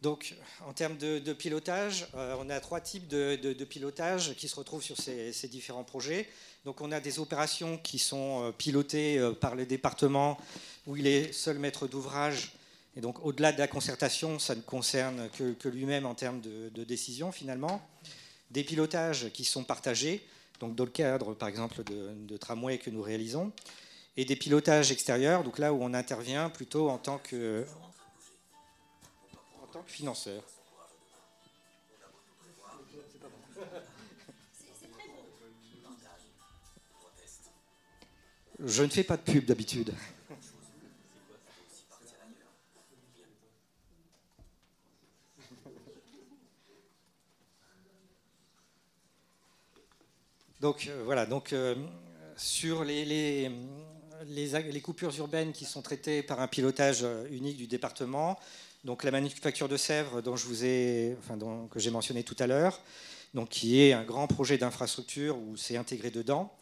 Donc, 0.00 0.36
en 0.64 0.72
termes 0.72 0.96
de, 0.96 1.32
pilotage, 1.32 2.06
euh, 2.14 2.36
on 2.38 2.48
a 2.50 2.60
trois 2.60 2.80
types 2.80 3.08
de, 3.08 3.64
pilotage 3.64 4.34
qui 4.36 4.46
se 4.46 4.54
retrouvent 4.54 4.82
sur 4.82 4.96
ces, 4.96 5.48
différents 5.48 5.82
projets. 5.82 6.28
Donc, 6.64 6.80
on 6.80 6.92
a 6.92 7.00
des 7.00 7.18
opérations 7.18 7.78
qui 7.78 7.98
sont 7.98 8.44
euh, 8.44 8.52
pilotées 8.52 9.18
euh, 9.18 9.32
par 9.32 9.56
le 9.56 9.66
département 9.66 10.38
où 10.86 10.96
il 10.96 11.08
est 11.08 11.32
seul 11.32 11.58
maître 11.58 11.88
d'ouvrage. 11.88 12.52
Et 12.96 13.00
donc, 13.00 13.24
au-delà 13.24 13.50
de 13.50 13.58
la 13.58 13.66
concertation, 13.66 14.38
ça 14.38 14.54
ne 14.54 14.60
concerne 14.60 15.28
que, 15.30 15.68
lui-même 15.68 16.06
en 16.06 16.14
termes 16.14 16.40
de, 16.40 16.84
décision, 16.84 17.32
finalement. 17.32 17.82
Des 18.52 18.64
pilotages 18.64 19.30
qui 19.32 19.44
sont 19.44 19.64
partagés, 19.64 20.24
donc 20.60 20.74
dans 20.74 20.84
le 20.84 20.90
cadre, 20.90 21.34
par 21.34 21.48
exemple, 21.48 21.82
de, 21.84 22.36
tramway 22.36 22.78
que 22.78 22.90
nous 22.90 23.02
réalisons. 23.02 23.52
Et 24.16 24.24
des 24.24 24.36
pilotages 24.36 24.90
extérieurs, 24.90 25.44
donc 25.44 25.58
là 25.58 25.72
où 25.72 25.78
on 25.82 25.94
intervient 25.94 26.50
plutôt 26.50 26.88
en 26.88 26.98
tant 26.98 27.18
que 27.18 27.64
financeur. 29.86 30.42
Je 38.64 38.82
ne 38.82 38.88
fais 38.88 39.04
pas 39.04 39.16
de 39.16 39.22
pub 39.22 39.44
d'habitude. 39.44 39.94
Donc 50.60 50.88
euh, 50.88 51.02
voilà, 51.04 51.24
donc 51.24 51.52
euh, 51.52 51.76
sur 52.36 52.82
les, 52.82 53.50
coupures 54.82 55.16
urbaines 55.16 55.52
qui 55.52 55.64
sont 55.64 55.82
traitées 55.82 56.22
par 56.22 56.40
un 56.40 56.48
pilotage 56.48 57.04
euh, 57.04 57.28
unique 57.30 57.56
du 57.56 57.68
département, 57.68 58.38
donc 58.84 59.04
la 59.04 59.10
manufacture 59.10 59.68
de 59.68 59.76
Sèvres 59.76 60.22
dont 60.22 60.36
je 60.36 60.46
vous 60.46 60.64
ai, 60.64 61.16
que 61.70 61.78
j'ai 61.78 61.90
mentionné 61.90 62.22
tout 62.22 62.36
à 62.38 62.46
l'heure, 62.46 62.80
donc 63.34 63.48
qui 63.48 63.80
est 63.80 63.92
un 63.92 64.04
grand 64.04 64.26
projet 64.26 64.58
d'infrastructure 64.58 65.36
où 65.36 65.56
c'est 65.56 65.76
intégré 65.76 66.10
dedans. 66.10 66.52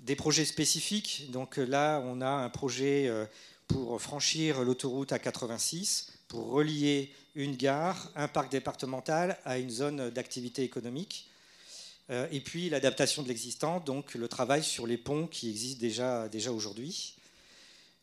Des 0.00 0.16
projets 0.16 0.44
spécifiques, 0.44 1.30
donc 1.30 1.56
là 1.56 2.00
on 2.04 2.20
a 2.20 2.28
un 2.28 2.50
projet 2.50 3.08
euh, 3.08 3.24
pour 3.68 4.00
franchir 4.00 4.62
l'autoroute 4.62 5.12
A86, 5.12 6.08
pour 6.28 6.50
relier 6.50 7.10
une 7.34 7.56
gare, 7.56 8.10
un 8.14 8.28
parc 8.28 8.50
départemental 8.50 9.38
à 9.44 9.58
une 9.58 9.70
zone 9.70 10.10
d'activité 10.10 10.62
économique. 10.62 11.30
Euh, 12.10 12.28
et 12.30 12.40
puis 12.40 12.68
l'adaptation 12.68 13.22
de 13.22 13.28
l'existant, 13.28 13.80
donc 13.80 14.14
le 14.14 14.28
travail 14.28 14.62
sur 14.62 14.86
les 14.86 14.98
ponts 14.98 15.26
qui 15.26 15.48
existent 15.48 15.80
déjà, 15.80 16.28
déjà 16.28 16.52
aujourd'hui. 16.52 17.16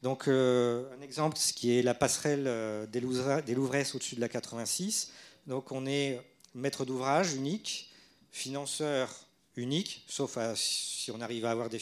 Donc, 0.01 0.27
euh, 0.27 0.85
un 0.97 1.01
exemple, 1.01 1.37
ce 1.37 1.53
qui 1.53 1.77
est 1.77 1.83
la 1.83 1.93
passerelle 1.93 2.45
euh, 2.47 2.87
des 2.87 2.99
Louvresses 3.01 3.93
au-dessus 3.93 4.15
de 4.15 4.21
la 4.21 4.29
86. 4.29 5.11
Donc, 5.47 5.71
on 5.71 5.85
est 5.85 6.19
maître 6.55 6.85
d'ouvrage 6.85 7.33
unique, 7.33 7.91
financeur 8.31 9.09
unique, 9.55 10.03
sauf 10.07 10.37
si 10.55 11.11
on 11.11 11.21
arrive 11.21 11.45
à 11.45 11.51
avoir 11.51 11.69
des, 11.69 11.79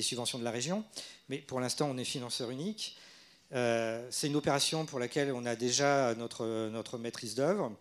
subventions 0.00 0.38
de 0.38 0.44
la 0.44 0.50
région. 0.50 0.84
Mais 1.28 1.38
pour 1.38 1.60
l'instant, 1.60 1.88
on 1.90 1.98
est 1.98 2.04
financeur 2.04 2.50
unique. 2.50 2.96
Euh, 3.52 4.06
c'est 4.10 4.28
une 4.28 4.36
opération 4.36 4.86
pour 4.86 4.98
laquelle 4.98 5.32
on 5.32 5.44
a 5.44 5.56
déjà 5.56 6.14
notre, 6.14 6.68
notre 6.68 6.96
maîtrise 6.96 7.34
d'œuvre. 7.34 7.72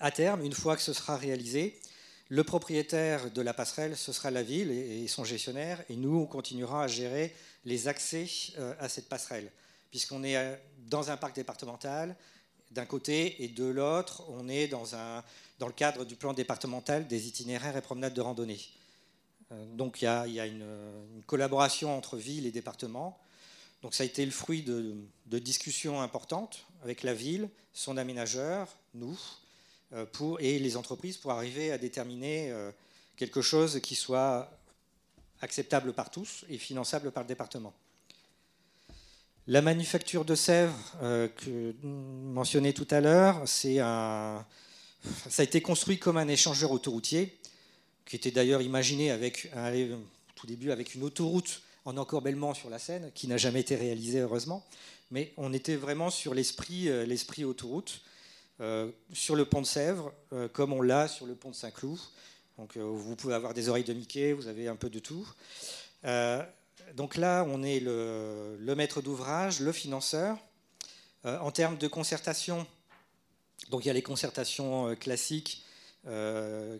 À 0.00 0.10
terme, 0.10 0.42
une 0.42 0.52
fois 0.52 0.76
que 0.76 0.82
ce 0.82 0.92
sera 0.92 1.16
réalisé, 1.16 1.78
le 2.28 2.44
propriétaire 2.44 3.30
de 3.30 3.42
la 3.42 3.52
passerelle, 3.52 3.96
ce 3.96 4.12
sera 4.12 4.30
la 4.30 4.42
ville 4.42 4.70
et 4.70 5.06
son 5.08 5.24
gestionnaire, 5.24 5.82
et 5.88 5.96
nous, 5.96 6.16
on 6.16 6.26
continuera 6.26 6.84
à 6.84 6.88
gérer 6.88 7.34
les 7.64 7.88
accès 7.88 8.26
euh, 8.58 8.74
à 8.78 8.88
cette 8.88 9.08
passerelle, 9.08 9.50
puisqu'on 9.90 10.22
est 10.22 10.36
euh, 10.36 10.56
dans 10.86 11.10
un 11.10 11.16
parc 11.16 11.34
départemental 11.34 12.16
d'un 12.70 12.86
côté 12.86 13.44
et 13.44 13.48
de 13.48 13.64
l'autre, 13.64 14.24
on 14.28 14.48
est 14.48 14.68
dans, 14.68 14.84
le 15.60 15.72
cadre 15.72 16.04
du 16.04 16.16
plan 16.16 16.32
départemental 16.32 17.06
des 17.06 17.28
itinéraires 17.28 17.76
et 17.76 17.82
promenades 17.82 18.14
de 18.14 18.20
randonnée. 18.20 18.60
Euh, 19.52 19.64
donc 19.76 20.02
il 20.02 20.06
y 20.06 20.08
a, 20.08 20.46
une, 20.46 20.66
collaboration 21.26 21.96
entre 21.96 22.16
ville 22.16 22.46
et 22.46 22.50
département. 22.50 23.18
Donc 23.82 23.94
ça 23.94 24.02
a 24.02 24.06
été 24.06 24.24
le 24.24 24.32
fruit 24.32 24.62
de, 24.62 24.96
discussions 25.38 26.00
importantes 26.00 26.64
avec 26.82 27.02
la 27.02 27.14
ville, 27.14 27.48
son 27.72 27.96
aménageur, 27.96 28.68
nous, 28.94 29.18
pour, 30.12 30.40
et 30.40 30.58
les 30.58 30.76
entreprises 30.76 31.16
pour 31.16 31.30
arriver 31.30 31.70
à 31.72 31.78
déterminer 31.78 32.52
quelque 33.16 33.42
chose 33.42 33.80
qui 33.80 33.94
soit 33.94 34.50
acceptable 35.40 35.92
par 35.92 36.10
tous 36.10 36.44
et 36.48 36.58
finançable 36.58 37.10
par 37.12 37.22
le 37.22 37.28
département. 37.28 37.74
La 39.46 39.60
manufacture 39.60 40.24
de 40.24 40.34
Sèvres, 40.34 40.74
euh, 41.02 41.28
que 41.28 41.74
mentionné 41.82 42.72
tout 42.72 42.88
à 42.90 43.02
l'heure, 43.02 43.42
un, 43.42 43.44
ça 45.28 45.42
a 45.42 45.42
été 45.42 45.60
construit 45.60 45.98
comme 45.98 46.16
un 46.16 46.28
échangeur 46.28 46.70
autoroutier, 46.70 47.36
qui 48.06 48.16
était 48.16 48.30
d'ailleurs 48.30 48.62
imaginé 48.62 49.10
avec 49.10 49.50
un, 49.54 49.70
tout 50.34 50.46
début 50.46 50.70
avec 50.70 50.94
une 50.94 51.02
autoroute 51.02 51.60
en 51.84 51.98
encorbellement 51.98 52.54
sur 52.54 52.70
la 52.70 52.78
Seine, 52.78 53.10
qui 53.14 53.28
n'a 53.28 53.36
jamais 53.36 53.60
été 53.60 53.76
réalisée 53.76 54.20
heureusement. 54.20 54.64
Mais 55.10 55.34
on 55.36 55.52
était 55.52 55.76
vraiment 55.76 56.08
sur 56.08 56.32
l'esprit, 56.32 56.88
euh, 56.88 57.04
l'esprit 57.04 57.44
autoroute, 57.44 58.00
euh, 58.60 58.90
sur 59.12 59.36
le 59.36 59.44
pont 59.44 59.60
de 59.60 59.66
Sèvres, 59.66 60.12
comme 60.52 60.72
on 60.72 60.82
l'a 60.82 61.08
sur 61.08 61.26
le 61.26 61.34
pont 61.34 61.50
de 61.50 61.54
Saint-Cloud, 61.54 61.98
donc 62.58 62.76
euh, 62.76 62.82
vous 62.82 63.16
pouvez 63.16 63.34
avoir 63.34 63.54
des 63.54 63.68
oreilles 63.68 63.84
de 63.84 63.92
Mickey, 63.92 64.32
vous 64.32 64.46
avez 64.46 64.68
un 64.68 64.76
peu 64.76 64.90
de 64.90 64.98
tout. 64.98 65.28
Euh, 66.04 66.42
donc 66.94 67.16
là, 67.16 67.44
on 67.48 67.62
est 67.62 67.80
le, 67.80 68.74
maître 68.76 69.02
d'ouvrage, 69.02 69.60
le 69.60 69.72
financeur. 69.72 70.38
Euh, 71.24 71.38
en 71.38 71.50
termes 71.50 71.78
de 71.78 71.88
concertation, 71.88 72.66
donc 73.70 73.84
il 73.84 73.88
y 73.88 73.90
a 73.90 73.94
les 73.94 74.02
concertations 74.02 74.94
classiques 74.96 75.62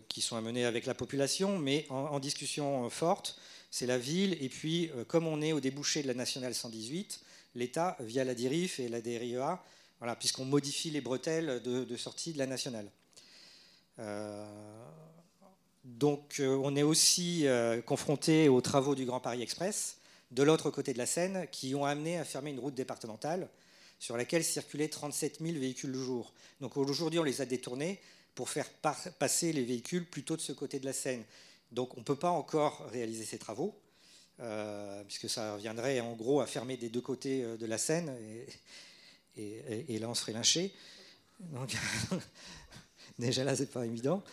qui 0.07 0.21
sont 0.21 0.37
à 0.37 0.41
mener 0.41 0.65
avec 0.65 0.85
la 0.85 0.93
population, 0.93 1.57
mais 1.57 1.87
en, 1.89 2.19
discussion 2.19 2.87
forte, 2.91 3.39
c'est 3.71 3.87
la 3.87 3.97
ville. 3.97 4.37
Et 4.39 4.49
puis, 4.49 4.91
comme 5.07 5.25
on 5.25 5.41
est 5.41 5.51
au 5.51 5.59
débouché 5.59 6.03
de 6.03 6.07
la 6.07 6.13
nationale 6.13 6.53
118, 6.53 7.21
l'État, 7.55 7.97
via 8.01 8.23
la 8.23 8.35
DIRIF 8.35 8.79
et 8.79 8.87
la 8.87 9.01
DRIEA, 9.01 9.63
voilà, 9.99 10.15
puisqu'on 10.15 10.45
modifie 10.45 10.89
les 10.91 11.01
bretelles 11.01 11.61
de, 11.63 11.97
sortie 11.97 12.33
de 12.33 12.37
la 12.37 12.47
nationale. 12.47 12.89
Donc 15.85 16.39
euh, 16.39 16.59
on 16.63 16.75
est 16.75 16.83
aussi 16.83 17.47
euh, 17.47 17.79
confronté 17.79 18.49
aux 18.49 18.59
travaux 18.59 18.95
du 18.95 19.05
Grand 19.05 19.19
Paris 19.19 19.43
Express 19.43 19.97
de 20.31 20.41
l'autre 20.41 20.71
côté 20.71 20.93
de 20.93 20.97
la 20.97 21.05
Seine 21.05 21.47
qui 21.51 21.75
ont 21.75 21.85
amené 21.85 22.17
à 22.17 22.25
fermer 22.25 22.49
une 22.49 22.59
route 22.59 22.73
départementale 22.73 23.47
sur 23.99 24.17
laquelle 24.17 24.43
circulaient 24.43 24.87
37 24.87 25.41
000 25.41 25.59
véhicules 25.59 25.91
le 25.91 26.03
jour. 26.03 26.33
Donc 26.59 26.75
aujourd'hui 26.75 27.19
on 27.19 27.23
les 27.23 27.39
a 27.39 27.45
détournés 27.45 28.01
pour 28.33 28.49
faire 28.49 28.67
passer 29.19 29.53
les 29.53 29.63
véhicules 29.63 30.09
plutôt 30.09 30.35
de 30.35 30.41
ce 30.41 30.53
côté 30.53 30.79
de 30.79 30.85
la 30.85 30.93
Seine. 30.93 31.23
Donc 31.71 31.95
on 31.95 31.99
ne 31.99 32.05
peut 32.05 32.15
pas 32.15 32.31
encore 32.31 32.87
réaliser 32.91 33.23
ces 33.23 33.37
travaux, 33.37 33.79
euh, 34.39 35.03
puisque 35.03 35.29
ça 35.29 35.53
reviendrait 35.53 35.99
en 35.99 36.13
gros 36.13 36.41
à 36.41 36.47
fermer 36.47 36.77
des 36.77 36.89
deux 36.89 37.01
côtés 37.01 37.43
de 37.43 37.65
la 37.65 37.77
Seine, 37.77 38.11
là 39.37 40.09
on 40.09 40.13
serait 40.13 40.33
lynché. 40.33 40.73
Donc 41.39 41.75
déjà 43.19 43.43
là 43.43 43.55
c'est 43.55 43.71
pas 43.71 43.85
évident. 43.85 44.23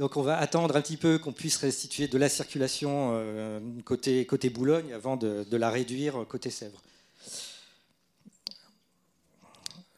Donc 0.00 0.16
on 0.16 0.22
va 0.22 0.38
attendre 0.38 0.74
un 0.74 0.80
petit 0.80 0.96
peu 0.96 1.18
qu'on 1.18 1.34
puisse 1.34 1.58
restituer 1.58 2.08
de 2.08 2.16
la 2.16 2.30
circulation 2.30 3.10
euh, 3.12 3.60
côté, 3.84 4.24
côté 4.24 4.48
Boulogne 4.48 4.94
avant 4.94 5.18
de, 5.18 5.44
la 5.54 5.68
réduire 5.68 6.24
côté 6.26 6.48
Sèvres. 6.48 6.80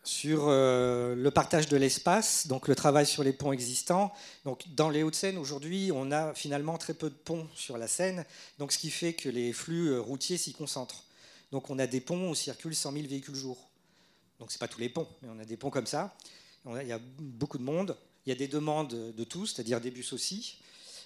Sur 0.03 0.49
euh, 0.49 1.15
le 1.15 1.31
partage 1.31 1.69
de 1.69 1.77
l'espace, 1.77 2.49
donc 2.49 2.67
le 2.67 2.75
travail 2.75 3.07
sur 3.07 3.23
les 3.23 3.33
ponts 3.33 3.53
existants. 3.53 4.13
Donc 4.45 4.65
dans 4.75 4.91
les 4.91 5.05
Hauts-de-Seine, 5.05 5.39
aujourd'hui, 5.39 5.93
on 5.95 6.11
a 6.11 6.35
finalement 6.35 6.79
très 6.79 6.95
peu 6.95 7.09
de 7.09 7.15
ponts 7.15 7.47
sur 7.55 7.79
la 7.79 7.87
Seine, 7.87 8.25
donc 8.59 8.73
ce 8.73 8.79
qui 8.79 8.91
fait 8.91 9.13
que 9.13 9.29
les 9.29 9.53
flux 9.53 9.91
euh, 9.91 10.01
routiers 10.01 10.37
s'y 10.37 10.53
concentrent. 10.53 11.05
Donc 11.53 11.71
on 11.71 11.79
a 11.79 11.87
des 11.87 12.01
ponts 12.01 12.31
où 12.31 12.35
circulent 12.35 12.75
100 12.75 12.93
000 12.93 13.07
véhicules 13.07 13.35
jour. 13.35 13.69
Donc 14.41 14.51
ce 14.51 14.57
n'est 14.57 14.59
pas 14.59 14.69
tous 14.69 14.81
les 14.81 14.89
ponts, 14.89 15.07
mais 15.23 15.29
on 15.31 15.39
a 15.39 15.45
des 15.45 15.57
ponts 15.57 15.71
comme 15.71 15.87
ça. 15.87 16.17
il 16.67 16.87
y 16.87 16.93
a 16.93 17.01
beaucoup 17.19 17.59
de 17.59 17.63
monde. 17.63 17.97
Il 18.27 18.31
y 18.31 18.33
a 18.33 18.37
des 18.37 18.49
demandes 18.49 19.15
de 19.15 19.25
tous, 19.25 19.49
c'est-à-dire 19.49 19.81
des 19.81 19.91
bus 19.91 20.13
aussi. 20.13 20.59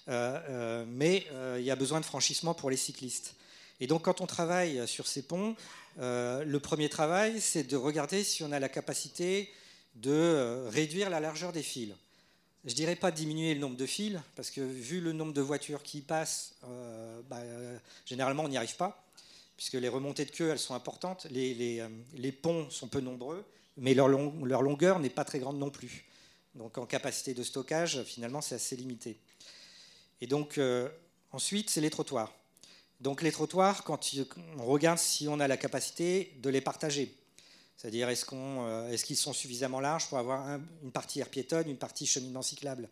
Euh, 0.09 0.41
euh, 0.49 0.85
mais 0.89 1.27
il 1.59 1.65
y 1.65 1.71
a 1.71 1.77
besoin 1.77 2.01
de 2.01 2.05
franchissement 2.05 2.55
pour 2.55 2.71
les 2.71 2.77
cyclistes. 2.77 3.35
Et 3.81 3.87
donc 3.87 4.03
quand 4.03 4.21
on 4.21 4.27
travaille 4.27 4.87
sur 4.89 5.07
ces 5.07 5.23
ponts, 5.23 5.57
le 5.99 6.59
premier 6.59 6.89
travail, 6.89 7.41
c'est 7.41 7.65
de 7.65 7.77
regarder 7.77 8.25
si 8.25 8.43
on 8.43 8.53
a 8.53 8.61
la 8.61 8.69
capacité 8.69 9.53
de 9.97 10.67
réduire 10.69 11.11
la 11.11 11.21
largeur 11.21 11.53
des 11.53 11.63
fils. 11.63 11.93
Je 12.67 12.73
ne 12.73 12.77
dirais 12.77 12.97
pas 12.97 13.13
diminuer 13.13 13.55
le 13.55 13.61
nombre 13.61 13.77
de 13.77 13.87
fils, 13.87 14.19
parce 14.35 14.51
que 14.51 14.61
vu 14.61 15.01
le 15.01 15.13
nombre 15.13 15.33
de 15.33 15.41
voitures 15.41 15.85
qui 15.85 16.01
passent, 16.01 16.57
euh, 16.65 17.21
bah, 17.31 17.41
généralement 18.05 18.43
on 18.43 18.49
n'y 18.49 18.57
arrive 18.57 18.75
pas, 18.75 19.06
puisque 19.57 19.75
les 19.75 19.89
remontées 19.89 20.25
de 20.25 20.31
queue, 20.31 20.51
elles 20.51 20.59
sont 20.59 20.75
importantes, 20.75 21.27
les, 21.31 21.81
euh, 21.81 22.33
ponts 22.43 22.69
sont 22.71 22.89
peu 22.89 23.01
nombreux, 23.01 23.45
mais 23.77 23.95
leur, 23.95 24.09
longueur 24.09 24.99
n'est 24.99 25.11
pas 25.11 25.25
très 25.25 25.39
grande 25.39 25.59
non 25.59 25.71
plus. 25.71 26.05
Donc 26.55 26.79
en 26.79 26.87
capacité 26.87 27.35
de 27.35 27.43
stockage, 27.43 28.03
finalement, 28.05 28.41
c'est 28.41 28.55
assez 28.55 28.77
limité. 28.77 29.19
Et 30.21 30.27
donc 30.27 30.59
euh, 30.59 30.89
ensuite, 31.33 31.71
c'est 31.71 31.81
les 31.81 31.91
trottoirs. 31.91 32.33
Donc 33.01 33.21
les 33.21 33.33
trottoirs, 33.33 33.85
quand 33.85 34.01
on 34.59 34.65
regarde 34.65 34.99
si 34.99 35.29
on 35.29 35.39
a 35.39 35.49
la 35.49 35.59
capacité 35.59 36.33
de 36.43 36.49
les 36.49 36.63
partager. 36.63 37.15
C'est-à-dire, 37.77 38.09
est-ce 38.09 38.25
euh, 38.33 38.97
qu'ils 38.97 39.19
sont 39.19 39.35
suffisamment 39.35 39.81
larges 39.81 40.09
pour 40.09 40.17
avoir 40.17 40.59
une 40.83 40.93
partie 40.93 41.21
air 41.21 41.29
piétonne, 41.29 41.69
une 41.69 41.77
partie 41.77 42.07
cheminement 42.07 42.41
cyclable 42.41 42.89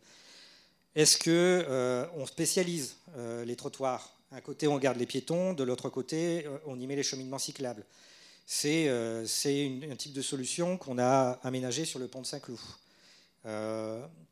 Est-ce 0.94 1.16
qu'on 1.16 1.31
euh, 1.31 2.27
spécialise 2.27 2.96
les 3.16 3.57
trottoirs 3.57 4.14
Un 4.35 4.40
côté, 4.40 4.66
on 4.66 4.79
garde 4.79 4.99
les 4.99 5.07
piétons, 5.07 5.53
de 5.53 5.62
l'autre 5.62 5.88
côté, 5.88 6.44
on 6.66 6.79
y 6.81 6.87
met 6.87 6.97
les 6.97 7.05
cheminements 7.05 7.38
cyclables. 7.38 7.85
C'est 8.47 8.88
un 8.88 9.97
type 9.97 10.12
de 10.12 10.23
solution 10.23 10.77
qu'on 10.77 10.99
a 10.99 11.38
aménagé 11.44 11.85
sur 11.85 12.01
le 12.01 12.09
pont 12.09 12.20
de 12.20 12.27
Saint-Cloud. 12.27 12.59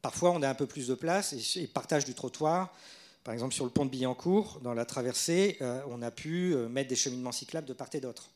parfois, 0.03 0.33
on 0.33 0.43
a 0.43 0.49
un 0.49 0.55
peu 0.55 0.67
plus 0.67 0.89
de 0.89 0.95
place 0.95 1.57
et, 1.57 1.67
partage 1.69 2.05
du 2.05 2.15
trottoir. 2.15 2.75
Par 3.23 3.33
exemple, 3.33 3.55
sur 3.55 3.65
le 3.65 3.71
pont 3.71 3.85
de 3.85 3.91
Billancourt, 3.91 4.59
dans 4.61 4.75
la 4.75 4.85
traversée, 4.85 5.57
on 5.89 6.03
a 6.03 6.11
pu 6.11 6.57
mettre 6.69 6.89
des 6.89 6.97
cheminements 6.97 7.33
cyclables 7.33 7.69
de 7.69 7.73
part 7.73 7.89
et 7.93 8.01
d'autre 8.01 8.29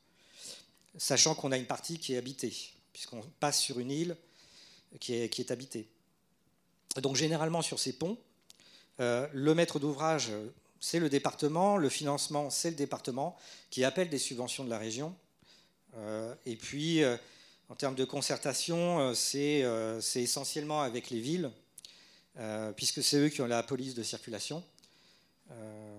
sachant 0.98 1.34
qu'on 1.34 1.52
a 1.52 1.56
une 1.56 1.66
partie 1.66 1.98
qui 1.98 2.14
est 2.14 2.18
habitée, 2.18 2.54
puisqu'on 2.92 3.22
passe 3.40 3.60
sur 3.60 3.78
une 3.78 3.90
île 3.90 4.16
qui 5.00 5.14
est, 5.14 5.50
habitée. 5.50 5.88
Donc 7.02 7.16
généralement 7.16 7.62
sur 7.62 7.78
ces 7.78 7.92
ponts, 7.92 8.16
euh, 9.00 9.28
le 9.32 9.54
maître 9.54 9.78
d'ouvrage, 9.78 10.30
c'est 10.80 10.98
le 10.98 11.08
département, 11.08 11.76
le 11.76 11.88
financement, 11.88 12.50
c'est 12.50 12.70
le 12.70 12.76
département, 12.76 13.36
qui 13.70 13.84
appelle 13.84 14.08
des 14.08 14.18
subventions 14.18 14.64
de 14.64 14.70
la 14.70 14.78
région. 14.78 15.14
Euh, 15.96 16.34
et 16.44 16.56
puis, 16.56 17.02
euh, 17.02 17.16
en 17.68 17.74
termes 17.74 17.94
de 17.94 18.04
concertation, 18.04 19.12
c'est 19.14 19.64
essentiellement 20.14 20.82
avec 20.82 21.10
les 21.10 21.20
villes, 21.20 21.50
puisque 22.76 23.02
c'est 23.02 23.16
eux 23.16 23.28
qui 23.28 23.42
ont 23.42 23.46
la 23.46 23.64
police 23.64 23.94
de 23.94 24.04
circulation 24.04 24.62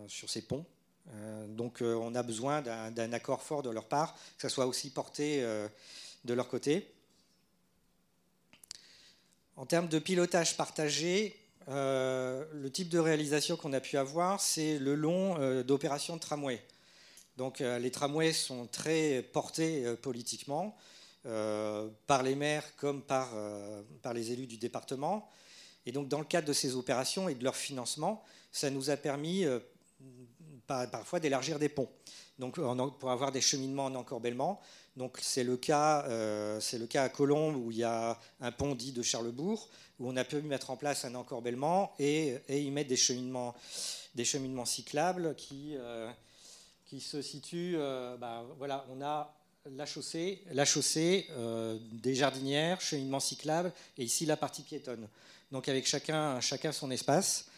sur 0.08 0.30
ces 0.30 0.44
ponts. 0.44 0.66
Euh, 1.14 1.48
donc 1.48 1.82
euh, 1.82 1.96
on 1.96 2.16
a 2.16 2.24
besoin 2.24 2.62
d'un 2.62 3.14
accord 3.14 3.42
fort 3.42 3.64
de 3.64 3.70
leur 3.70 3.86
part, 3.86 4.14
que 4.36 4.42
ça 4.42 4.50
soit 4.50 4.66
aussi 4.66 4.90
porté 4.90 5.42
euh, 5.42 5.68
de 6.26 6.34
leur 6.34 6.48
côté. 6.48 6.92
En 9.56 9.66
termes 9.66 9.88
de 9.88 10.00
pilotage 10.00 10.58
partagé, 10.58 11.40
le 11.68 12.70
type 12.70 12.90
de 12.90 13.00
réalisation 13.00 13.58
qu'on 13.58 13.74
a 13.74 13.80
pu 13.80 13.98
avoir, 13.98 14.42
c'est 14.42 14.80
le 14.80 14.96
long 14.96 15.64
d'opérations 15.64 16.16
de 16.16 16.22
tramway. 16.22 16.64
Donc 17.36 17.60
les 17.60 17.92
tramways 17.92 18.34
sont 18.34 18.68
très 18.68 19.22
portés 19.34 19.96
politiquement, 20.02 20.78
par 21.24 22.24
les 22.24 22.36
maires 22.36 22.64
comme 22.78 23.02
par, 23.02 23.30
les 24.14 24.32
élus 24.32 24.48
du 24.48 24.58
département. 24.58 25.30
Et 25.86 25.92
donc 25.92 26.08
dans 26.08 26.20
le 26.20 26.26
cadre 26.26 26.48
de 26.48 26.54
ces 26.54 26.76
opérations 26.76 27.28
et 27.30 27.36
de 27.36 27.44
leur 27.44 27.56
financement, 27.56 28.24
ça 28.52 28.70
nous 28.70 28.90
a 28.90 28.98
permis 28.98 29.46
parfois 30.68 31.20
d'élargir 31.20 31.60
des 31.60 31.70
ponts. 31.70 31.90
Donc, 32.40 32.60
pour 33.00 33.12
avoir 33.12 33.32
des 33.32 33.42
cheminements 33.42 33.86
en 33.86 33.96
encorbellement. 33.96 34.60
Donc, 34.96 35.18
euh, 35.18 36.60
c'est 36.60 36.78
le 36.78 36.88
cas 36.88 37.04
à 37.04 37.10
Colombes 37.10 37.56
où 37.56 37.72
il 37.72 37.78
y 37.78 37.84
a 37.84 38.20
un 38.42 38.52
pont 38.52 38.76
dit 38.76 38.92
de 38.92 39.02
Charlebourg 39.02 39.70
où 40.00 40.10
on 40.10 40.16
a 40.16 40.24
pu 40.24 40.42
mettre 40.42 40.70
en 40.70 40.78
place 40.78 41.06
un 41.06 41.16
encorbellement 41.16 41.94
et, 42.00 42.40
y 42.50 42.72
mettre 42.72 42.90
des 42.90 42.96
cheminements, 42.98 43.56
cyclables 44.66 45.36
qui, 45.36 45.76
euh, 45.78 46.10
qui 46.86 47.02
se 47.02 47.22
situent. 47.22 47.76
Euh, 47.78 48.18
bah, 48.18 48.46
voilà, 48.58 48.86
on 48.90 49.02
a 49.02 49.34
la 49.76 49.86
chaussée, 49.86 50.44
la 50.54 50.64
chaussée, 50.64 51.28
des 51.92 52.16
jardinières, 52.16 52.80
cheminements 52.80 53.20
cyclables 53.20 53.74
et 53.98 54.04
ici 54.04 54.26
la 54.26 54.38
partie 54.38 54.62
piétonne. 54.62 55.10
Donc, 55.52 55.68
avec 55.68 55.86
chacun, 55.86 56.40
chacun 56.40 56.72
son 56.72 56.90
espace. 56.90 57.50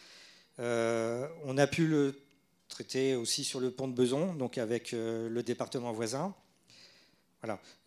on 0.58 1.58
a 1.58 1.68
pu 1.68 1.86
le 1.86 2.16
traité 2.70 3.16
aussi 3.16 3.44
sur 3.44 3.60
le 3.60 3.72
pont 3.72 3.88
de 3.88 3.94
Beson, 3.94 4.34
donc 4.36 4.58
avec 4.58 4.94
euh, 4.94 5.28
le 5.28 5.44
département 5.44 5.92
voisin. 5.92 6.34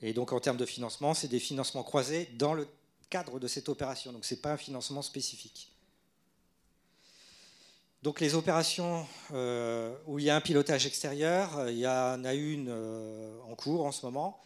Et 0.01 0.13
donc 0.15 0.33
en 0.33 0.41
termes 0.41 0.57
de 0.57 0.67
financement, 0.67 1.15
c'est 1.15 1.29
des 1.29 1.39
financements 1.39 1.83
croisés 1.83 2.29
dans 2.39 2.55
le 2.55 2.67
cadre 3.13 3.39
de 3.39 3.47
cette 3.47 3.69
opération. 3.69 4.13
Donc 4.13 4.25
ce 4.25 4.35
n'est 4.35 4.41
pas 4.41 4.53
un 4.53 4.57
financement 4.57 5.03
spécifique. 5.03 5.71
Donc 8.03 8.21
les 8.21 8.35
opérations 8.35 9.07
euh, 9.33 9.95
où 10.07 10.19
il 10.19 10.25
y 10.25 10.31
a 10.31 10.37
un 10.37 10.41
pilotage 10.41 10.87
extérieur, 10.87 11.59
euh, 11.59 11.71
il 11.71 11.79
y 11.79 11.87
en 11.87 12.25
a 12.25 12.35
une 12.35 12.71
en 13.49 13.55
cours 13.55 13.85
en 13.85 13.93
ce 13.93 14.05
moment, 14.07 14.41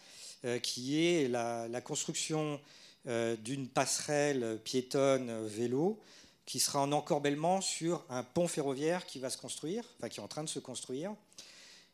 qui 0.63 1.05
est 1.05 1.29
la, 1.29 1.67
la 1.67 1.81
construction 1.81 2.61
d'une 3.07 3.69
passerelle 3.69 4.61
piétonne 4.63 5.45
vélo 5.47 5.99
qui 6.47 6.61
sera 6.61 6.81
en 6.81 6.93
encorbellement 6.93 7.61
sur 7.61 8.05
un 8.09 8.23
pont 8.23 8.47
ferroviaire 8.47 9.05
qui 9.05 9.19
va 9.19 9.31
se 9.31 9.37
construire, 9.37 9.85
enfin 9.99 10.09
qui 10.09 10.21
est 10.21 10.23
en 10.23 10.29
train 10.29 10.45
de 10.45 10.49
se 10.49 10.61
construire. 10.61 11.13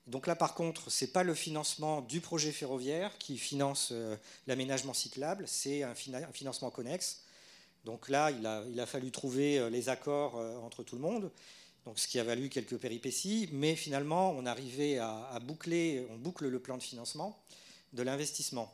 Donc 0.07 0.27
là, 0.27 0.35
par 0.35 0.55
contre, 0.55 0.91
ce 0.91 1.05
n'est 1.05 1.11
pas 1.11 1.23
le 1.23 1.35
financement 1.35 2.01
du 2.01 2.21
projet 2.21 2.51
ferroviaire 2.51 3.17
qui 3.19 3.39
finance 3.39 3.91
euh, 3.93 4.17
l'aménagement 4.47 4.95
cyclable, 4.95 5.45
c'est 5.47 5.85
un, 5.85 5.95
financement 5.95 6.71
connexe. 6.71 7.23
Donc 7.85 8.09
là, 8.09 8.31
il 8.31 8.81
a, 8.81 8.87
fallu 8.87 9.11
trouver 9.13 9.59
euh, 9.59 9.71
les 9.71 9.89
accords 9.89 10.37
euh, 10.37 10.57
entre 10.59 10.83
tout 10.83 10.97
le 10.97 11.03
monde, 11.03 11.31
donc 11.85 11.99
ce 12.01 12.09
qui 12.09 12.19
a 12.19 12.25
valu 12.25 12.49
quelques 12.49 12.79
péripéties, 12.79 13.49
mais 13.53 13.77
finalement, 13.77 14.33
on 14.33 14.45
arrivait 14.45 14.99
à, 14.99 15.29
à 15.33 15.39
boucler, 15.39 16.05
on 16.11 16.17
boucle 16.17 16.49
le 16.49 16.59
plan 16.59 16.77
de 16.77 16.83
financement 16.83 17.41
de 17.93 18.03
l'investissement. 18.03 18.73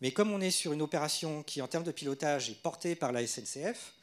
Mais 0.00 0.12
comme 0.12 0.32
on 0.32 0.40
est 0.40 0.50
sur 0.50 0.72
une 0.72 0.82
opération 0.82 1.42
qui, 1.42 1.60
en 1.62 1.68
termes 1.68 1.84
de 1.84 1.92
pilotage, 1.92 2.50
est 2.50 2.60
portée 2.60 2.94
par 2.94 3.12
la 3.12 3.26
SNCF, 3.26 3.94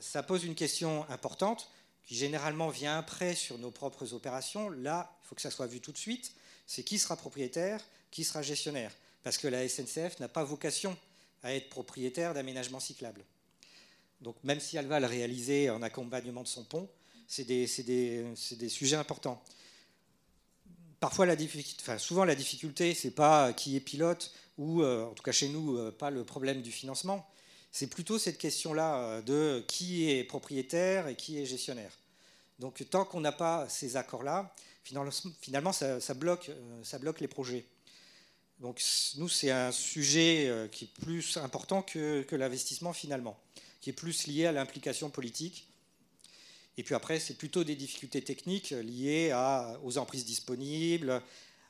ça 0.00 0.24
pose 0.24 0.44
une 0.44 0.56
question 0.56 1.08
importante 1.08 1.70
généralement 2.16 2.68
vient 2.68 2.98
après 2.98 3.34
sur 3.34 3.58
nos 3.58 3.70
propres 3.70 4.14
opérations. 4.14 4.70
Là, 4.70 5.16
il 5.22 5.28
faut 5.28 5.34
que 5.34 5.42
ça 5.42 5.50
soit 5.50 5.66
vu 5.66 5.80
tout 5.80 5.92
de 5.92 5.98
suite. 5.98 6.32
C'est 6.66 6.82
qui 6.82 6.98
sera 6.98 7.16
propriétaire, 7.16 7.80
qui 8.10 8.24
sera 8.24 8.42
gestionnaire. 8.42 8.92
Parce 9.22 9.38
que 9.38 9.48
la 9.48 9.68
SNCF 9.68 10.18
n'a 10.20 10.28
pas 10.28 10.44
vocation 10.44 10.96
à 11.42 11.54
être 11.54 11.68
propriétaire 11.68 12.34
d'aménagements 12.34 12.80
cyclables. 12.80 13.24
Donc 14.20 14.36
même 14.44 14.60
si 14.60 14.76
elle 14.76 14.86
va 14.86 15.00
le 15.00 15.06
réaliser 15.06 15.70
en 15.70 15.82
accompagnement 15.82 16.42
de 16.42 16.48
son 16.48 16.64
pont, 16.64 16.88
c'est 17.26 17.44
des, 17.44 17.66
sujets 18.68 18.96
importants. 18.96 19.42
Parfois, 20.98 21.26
la 21.26 21.36
enfin, 21.80 21.96
souvent 21.96 22.24
la 22.24 22.34
difficulté, 22.34 22.92
c'est 22.92 23.12
pas 23.12 23.52
qui 23.52 23.76
est 23.76 23.80
pilote 23.80 24.34
ou, 24.58 24.82
euh, 24.82 25.06
en 25.06 25.14
tout 25.14 25.22
cas 25.22 25.32
chez 25.32 25.48
nous, 25.48 25.78
euh, 25.78 25.90
pas 25.90 26.10
le 26.10 26.24
problème 26.24 26.60
du 26.60 26.70
financement, 26.70 27.26
c'est 27.72 27.86
plutôt 27.86 28.18
cette 28.18 28.36
question-là 28.36 28.96
euh, 28.96 29.22
de 29.22 29.64
qui 29.66 30.10
est 30.10 30.24
propriétaire 30.24 31.08
et 31.08 31.14
qui 31.14 31.38
est 31.38 31.46
gestionnaire. 31.46 31.92
Donc 32.60 32.84
tant 32.90 33.04
qu'on 33.04 33.20
n'a 33.20 33.32
pas 33.32 33.68
ces 33.68 33.96
accords-là, 33.96 34.54
finalement, 34.82 35.72
ça, 35.72 36.14
bloque, 36.14 36.50
euh, 36.50 36.80
ça 36.84 36.98
bloque 36.98 37.20
les 37.20 37.28
projets. 37.28 37.66
Donc 38.58 38.82
nous, 39.16 39.28
c'est 39.28 39.50
un 39.50 39.72
sujet 39.72 40.46
euh, 40.48 40.68
qui 40.68 40.84
est 40.84 41.04
plus 41.04 41.38
important 41.38 41.82
que, 41.82 42.24
l'investissement 42.32 42.92
finalement, 42.92 43.40
qui 43.80 43.90
est 43.90 43.94
plus 43.94 44.26
lié 44.26 44.46
à 44.46 44.52
l'implication 44.52 45.10
politique. 45.10 45.68
Et 46.76 46.82
puis 46.82 46.94
après, 46.94 47.18
c'est 47.18 47.34
plutôt 47.34 47.64
des 47.64 47.74
difficultés 47.74 48.22
techniques 48.22 48.70
liées 48.70 49.34
aux 49.82 49.98
emprises 49.98 50.24
disponibles, 50.24 51.22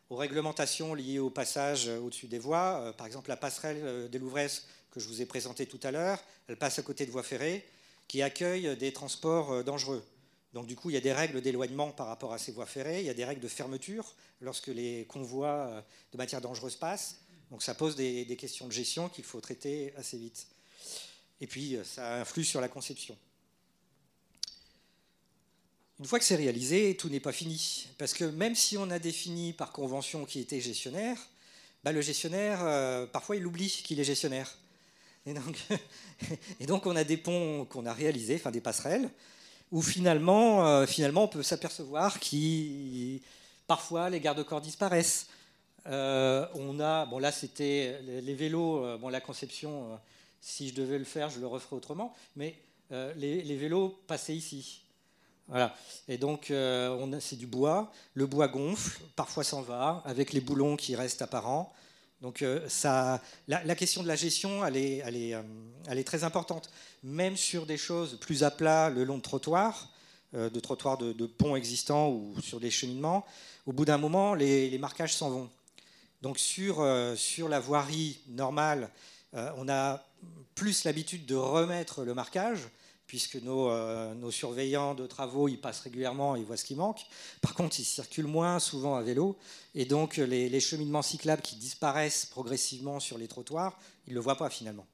aux 0.09 0.17
réglementations 0.17 0.95
liées 0.95 1.19
au 1.19 1.31
passage 1.31 1.89
au-dessus 1.89 2.27
des 2.27 2.39
voies. 2.39 2.93
Par 2.99 3.07
exemple, 3.07 3.31
la 3.31 3.37
passerelle 3.37 4.09
des 4.11 4.19
Louvresses 4.19 4.67
que 4.91 5.01
je 5.01 5.09
vous 5.09 5.23
ai 5.23 5.27
présenté 5.27 5.67
tout 5.67 5.81
à 5.83 5.91
l'heure, 5.91 6.23
elle 6.49 6.57
passe 6.57 6.79
à 6.79 6.83
côté 6.83 7.07
de 7.07 7.11
voies 7.11 7.23
ferrées 7.23 7.65
qui 8.09 8.23
accueillent 8.23 8.77
des 8.77 8.93
transports 8.93 9.53
euh, 9.53 9.63
dangereux. 9.63 10.05
Donc 10.53 10.67
du 10.67 10.75
coup, 10.75 10.91
il 10.91 10.95
y 10.95 10.97
a 10.97 11.01
des 11.01 11.13
règles 11.13 11.41
d'éloignement 11.41 11.91
par 11.91 12.09
rapport 12.09 12.33
à 12.33 12.39
ces 12.39 12.53
voies 12.53 12.67
ferrées, 12.67 13.01
il 13.01 13.07
y 13.07 13.11
a 13.11 13.15
des 13.15 13.25
règles 13.25 13.41
de 13.41 13.49
fermeture 13.49 14.15
lorsque 14.41 14.67
les 14.67 15.05
convois 15.07 15.49
euh, 15.49 15.81
de 16.13 16.19
matières 16.19 16.41
dangereuses 16.41 16.77
passent. 16.77 17.21
Donc 17.51 17.63
ça 17.63 17.75
pose 17.75 17.97
des, 17.97 18.37
questions 18.37 18.67
de 18.67 18.73
gestion 18.73 19.09
qu'il 19.09 19.25
faut 19.25 19.41
traiter 19.41 19.93
assez 19.97 20.19
vite. 20.19 20.47
Et 21.41 21.47
puis, 21.47 21.77
euh, 21.77 21.85
ça 21.85 22.21
influe 22.21 22.45
sur 22.45 22.61
la 22.61 22.69
conception. 22.69 23.17
Une 26.01 26.07
fois 26.07 26.19
que 26.19 26.25
c'est 26.25 26.37
réalisé, 26.37 26.97
tout 26.97 27.09
n'est 27.09 27.21
pas 27.21 27.33
fini. 27.33 27.89
Parce 27.99 28.15
que 28.15 28.25
même 28.25 28.55
si 28.55 28.79
on 28.79 28.91
a 28.91 28.99
défini 28.99 29.53
par 29.53 29.73
convention 29.73 30.25
qui 30.25 30.41
était 30.41 30.61
gestionnaire, 30.61 31.19
bah, 31.85 31.93
le 31.93 32.01
gestionnaire, 32.01 32.61
euh, 32.63 33.07
parfois, 33.07 33.37
il 33.37 33.47
oublie 33.47 33.69
qu'il 33.69 34.01
est 34.01 34.05
gestionnaire. 34.05 34.57
Et 35.27 35.35
donc, 35.35 35.57
et 36.61 36.67
donc, 36.67 36.87
on 36.87 36.97
a 36.97 37.05
des 37.05 37.17
ponts 37.17 37.67
qu'on 37.67 37.87
a 37.87 37.93
réalisés, 37.93 38.37
enfin 38.37 38.51
des 38.51 38.61
passerelles, 38.61 39.11
où 39.73 39.83
finalement, 39.83 40.67
euh, 40.67 40.87
finalement 40.87 41.25
on 41.25 41.29
peut 41.29 41.43
s'apercevoir 41.43 42.19
que 42.21 43.19
parfois 43.67 44.11
les 44.11 44.21
garde-corps 44.21 44.61
disparaissent. 44.61 45.29
Euh, 45.87 46.47
on 46.55 46.81
a, 46.81 47.07
bon 47.07 47.19
là 47.19 47.33
c'était 47.33 48.01
les, 48.03 48.35
vélos, 48.35 48.99
bon 48.99 49.09
la 49.09 49.21
conception, 49.21 49.99
si 50.41 50.69
je 50.69 50.75
devais 50.75 50.99
le 50.99 51.05
faire, 51.05 51.31
je 51.31 51.41
le 51.41 51.47
referais 51.47 51.77
autrement, 51.77 52.15
mais 52.37 52.57
les, 52.91 53.57
vélos 53.57 54.01
passaient 54.07 54.37
ici. 54.37 54.83
Voilà. 55.51 55.75
Et 56.07 56.17
donc, 56.17 56.53
euh, 56.53 57.19
c'est 57.21 57.37
du 57.37 57.49
bois. 57.49 57.91
Le 58.15 58.25
bois 58.27 58.47
gonfle, 58.47 59.01
parfois 59.17 59.43
s'en 59.43 59.63
va, 59.63 60.01
avec 60.05 60.33
les 60.33 60.41
boulons 60.41 60.77
qui 60.77 60.95
restent 60.95 61.23
apparents. 61.23 61.73
Donc, 62.21 62.43
euh, 62.43 62.67
la, 63.49 63.75
question 63.75 64.03
de 64.03 64.09
la 64.09 64.17
gestion, 64.17 64.63
euh, 64.63 64.67
elle 64.67 65.99
est, 65.99 66.05
très 66.05 66.25
importante. 66.25 66.71
Même 67.03 67.37
sur 67.37 67.67
des 67.67 67.79
choses 67.79 68.19
plus 68.21 68.43
à 68.45 68.51
plat, 68.51 68.91
le 68.91 69.05
long 69.05 69.17
de 69.17 69.23
trottoirs, 69.23 69.89
de 70.33 70.61
trottoirs 70.61 70.99
de, 70.99 71.27
ponts 71.27 71.57
existants 71.57 72.11
ou 72.11 72.35
sur 72.41 72.61
des 72.61 72.71
cheminements, 72.71 73.25
au 73.67 73.73
bout 73.73 73.85
d'un 73.85 73.99
moment, 73.99 74.35
les, 74.35 74.77
marquages 74.79 75.15
s'en 75.15 75.31
vont. 75.31 75.51
Donc, 76.23 76.39
sur 76.39 76.83
la 76.85 77.61
voirie 77.61 78.21
normale, 78.29 78.91
on 79.33 79.69
a 79.69 80.05
plus 80.55 80.85
l'habitude 80.85 81.25
de 81.25 81.35
remettre 81.35 82.05
le 82.05 82.15
marquage 82.15 82.69
puisque 83.11 83.39
euh, 83.45 84.15
nos, 84.15 84.31
surveillants 84.31 84.95
de 84.95 85.05
travaux 85.05 85.49
ils 85.49 85.61
passent 85.61 85.81
régulièrement, 85.81 86.37
ils 86.37 86.45
voient 86.45 86.57
ce 86.57 86.65
qui 86.65 86.77
manque. 86.77 87.01
Par 87.41 87.55
contre, 87.55 87.81
ils 87.81 87.85
circulent 87.85 88.29
moins 88.29 88.61
souvent 88.61 88.95
à 88.95 89.03
vélo, 89.03 89.37
et 89.75 89.85
donc 89.85 90.17
les, 90.17 90.49
les 90.49 90.61
cheminements 90.61 91.03
cyclables 91.03 91.43
qui 91.43 91.57
disparaissent 91.57 92.25
progressivement 92.25 93.01
sur 93.01 93.19
les 93.19 93.27
trottoirs, 93.27 93.77
ils 94.07 94.11
ne 94.11 94.15
le 94.15 94.21
voient 94.21 94.37
pas 94.37 94.49
finalement. 94.49 94.87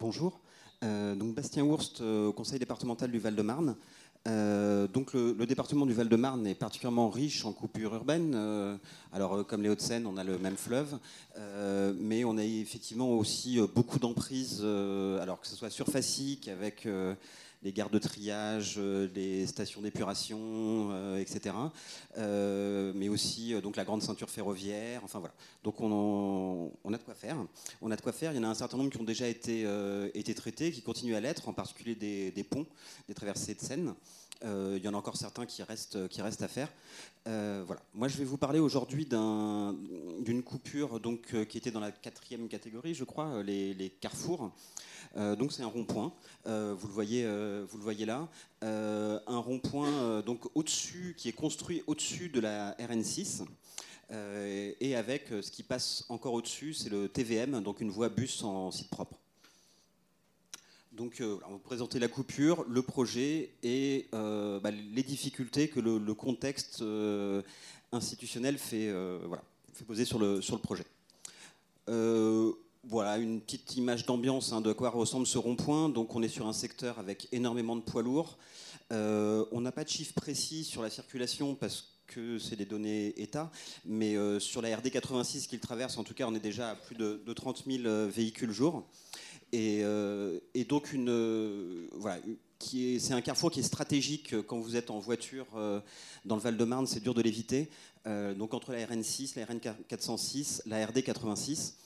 Bonjour. 0.00 0.38
Euh, 0.84 1.16
donc 1.16 1.34
Bastien 1.34 1.64
Wurst 1.64 2.02
euh, 2.02 2.30
Conseil 2.30 2.60
départemental 2.60 3.10
du 3.10 3.18
Val-de-Marne. 3.18 3.74
Euh, 4.28 4.86
donc 4.86 5.12
le, 5.12 5.34
département 5.44 5.86
du 5.86 5.92
Val-de-Marne 5.92 6.46
est 6.46 6.54
particulièrement 6.54 7.10
riche 7.10 7.44
en 7.44 7.52
coupures 7.52 7.94
urbaines. 7.94 8.78
alors 9.12 9.44
comme 9.44 9.62
les 9.62 9.68
Hauts-de-Seine, 9.68 10.06
on 10.06 10.16
a 10.16 10.22
le 10.22 10.38
même 10.38 10.56
fleuve, 10.56 10.98
mais 11.98 12.24
on 12.24 12.36
a 12.38 12.44
effectivement 12.44 13.10
aussi 13.10 13.58
beaucoup 13.74 13.98
d'emprises, 13.98 14.62
alors 15.20 15.40
que 15.40 15.48
ce 15.48 15.56
soit 15.56 15.70
surfacique 15.70 16.46
avec 16.46 16.86
les 17.62 17.72
gares 17.72 17.90
de 17.90 17.98
triage, 17.98 18.76
euh, 18.78 19.08
les 19.14 19.46
stations 19.46 19.80
d'épuration, 19.80 20.38
euh, 20.92 21.18
etc. 21.18 21.54
Euh, 22.16 22.92
mais 22.94 23.08
aussi 23.08 23.54
donc 23.60 23.76
la 23.76 23.84
grande 23.84 24.02
ceinture 24.02 24.30
ferroviaire. 24.30 25.02
Enfin 25.04 25.18
voilà. 25.18 25.34
Donc 25.64 25.80
on, 25.80 26.70
a 26.92 26.96
de 26.96 27.02
quoi 27.02 27.14
faire. 27.14 27.36
On 27.82 27.90
a 27.90 27.96
de 27.96 28.00
quoi 28.00 28.12
faire. 28.12 28.32
Il 28.32 28.36
y 28.36 28.38
en 28.38 28.44
a 28.44 28.48
un 28.48 28.54
certain 28.54 28.76
nombre 28.76 28.90
qui 28.90 29.00
ont 29.00 29.04
déjà 29.04 29.26
été, 29.26 29.64
traités, 30.36 30.70
qui 30.70 30.82
continuent 30.82 31.16
à 31.16 31.20
l'être, 31.20 31.48
en 31.48 31.52
particulier 31.52 31.94
des, 31.94 32.44
ponts, 32.44 32.66
des 33.08 33.14
traversées 33.14 33.54
de 33.54 33.60
Seine. 33.60 33.94
il 34.42 34.82
y 34.82 34.88
en 34.88 34.94
a 34.94 34.96
encore 34.96 35.16
certains 35.16 35.46
qui 35.46 35.62
restent, 35.62 35.96
à 35.96 36.48
faire. 36.48 36.72
voilà. 37.24 37.82
Moi, 37.94 38.08
je 38.08 38.16
vais 38.18 38.24
vous 38.24 38.38
parler 38.38 38.60
aujourd'hui 38.60 39.06
d'une 39.06 40.42
coupure 40.42 41.00
donc, 41.00 41.34
qui 41.46 41.58
était 41.58 41.70
dans 41.70 41.80
la 41.80 41.90
quatrième 41.90 42.48
catégorie, 42.48 42.94
je 42.94 43.04
crois, 43.04 43.42
les 43.42 43.92
carrefours. 44.00 44.52
Euh, 45.16 45.36
donc 45.36 45.52
c'est 45.52 45.62
un 45.62 45.68
rond-point, 45.68 46.12
euh, 46.46 46.74
vous, 46.76 46.86
le 46.86 46.92
voyez, 46.92 47.24
euh, 47.24 47.64
vous 47.68 47.78
le 47.78 47.82
voyez 47.82 48.06
là. 48.06 48.28
un 48.62 49.38
rond-point 49.38 50.22
donc 50.22 50.44
au-dessus, 50.54 51.14
qui 51.16 51.28
est 51.28 51.32
construit 51.32 51.82
au-dessus 51.86 52.28
de 52.28 52.40
la 52.40 52.72
RN6. 52.78 53.44
et 54.80 54.96
avec 54.96 55.28
ce 55.28 55.50
qui 55.50 55.62
passe 55.62 56.04
encore 56.08 56.34
au-dessus, 56.34 56.74
c'est 56.74 56.90
le 56.90 57.08
TVM, 57.08 57.62
donc 57.62 57.80
une 57.80 57.90
voie 57.90 58.08
bus 58.08 58.42
en 58.42 58.70
site 58.70 58.90
propre. 58.90 59.18
Donc, 60.92 61.18
on 61.20 61.36
va 61.36 61.46
vous 61.48 61.58
présenter 61.58 62.00
la 62.00 62.08
coupure, 62.08 62.64
le 62.68 62.82
projet 62.82 63.50
et 63.62 64.08
bah, 64.12 64.70
les 64.70 65.02
difficultés 65.04 65.68
que 65.68 65.80
le, 65.80 66.14
contexte 66.14 66.82
institutionnel 67.92 68.58
fait, 68.58 68.92
poser 69.86 70.04
sur 70.04 70.18
le 70.18 70.40
projet 70.58 70.84
voilà, 72.88 73.18
une 73.18 73.42
petite 73.42 73.76
image 73.76 74.06
d'ambiance 74.06 74.52
hein, 74.52 74.62
de 74.62 74.72
quoi 74.72 74.88
ressemble 74.88 75.26
ce 75.26 75.36
rond-point. 75.36 75.90
Donc 75.90 76.14
on 76.16 76.22
est 76.22 76.28
sur 76.28 76.46
un 76.46 76.54
secteur 76.54 76.98
avec 76.98 77.28
énormément 77.32 77.76
de 77.76 77.82
poids 77.82 78.02
lourds. 78.02 78.38
Euh, 78.92 79.44
on 79.52 79.60
n'a 79.60 79.72
pas 79.72 79.84
de 79.84 79.90
chiffres 79.90 80.14
précis 80.14 80.64
sur 80.64 80.82
la 80.82 80.88
circulation 80.88 81.54
parce 81.54 81.98
que 82.06 82.38
c'est 82.38 82.56
des 82.56 82.64
données 82.64 83.12
État, 83.20 83.50
mais 83.84 84.16
euh, 84.16 84.40
sur 84.40 84.62
la 84.62 84.74
RD 84.74 84.90
86 84.90 85.46
qu'il 85.46 85.60
traverse, 85.60 85.98
en 85.98 86.04
tout 86.04 86.14
cas, 86.14 86.24
on 86.26 86.34
est 86.34 86.40
déjà 86.40 86.70
à 86.70 86.74
plus 86.74 86.96
de, 86.96 87.20
30 87.30 87.64
000 87.66 87.84
euh, 87.84 88.08
véhicules 88.10 88.52
jour. 88.52 88.88
Et, 89.52 89.82
donc 90.66 90.88
c'est 92.58 93.12
un 93.12 93.20
carrefour 93.20 93.50
qui 93.50 93.60
est 93.60 93.62
stratégique 93.62 94.34
quand 94.46 94.58
vous 94.58 94.76
êtes 94.76 94.90
en 94.90 94.98
voiture 94.98 95.46
dans 96.24 96.36
le 96.36 96.42
Val-de-Marne, 96.42 96.86
c'est 96.86 97.00
dur 97.00 97.14
de 97.14 97.22
l'éviter. 97.22 97.70
donc 98.04 98.52
entre 98.52 98.72
la 98.72 98.84
RN6, 98.84 99.38
la 99.38 99.46
RN 99.46 99.58
406, 99.88 100.62
la 100.66 100.84
RD 100.84 101.02
86 101.02 101.76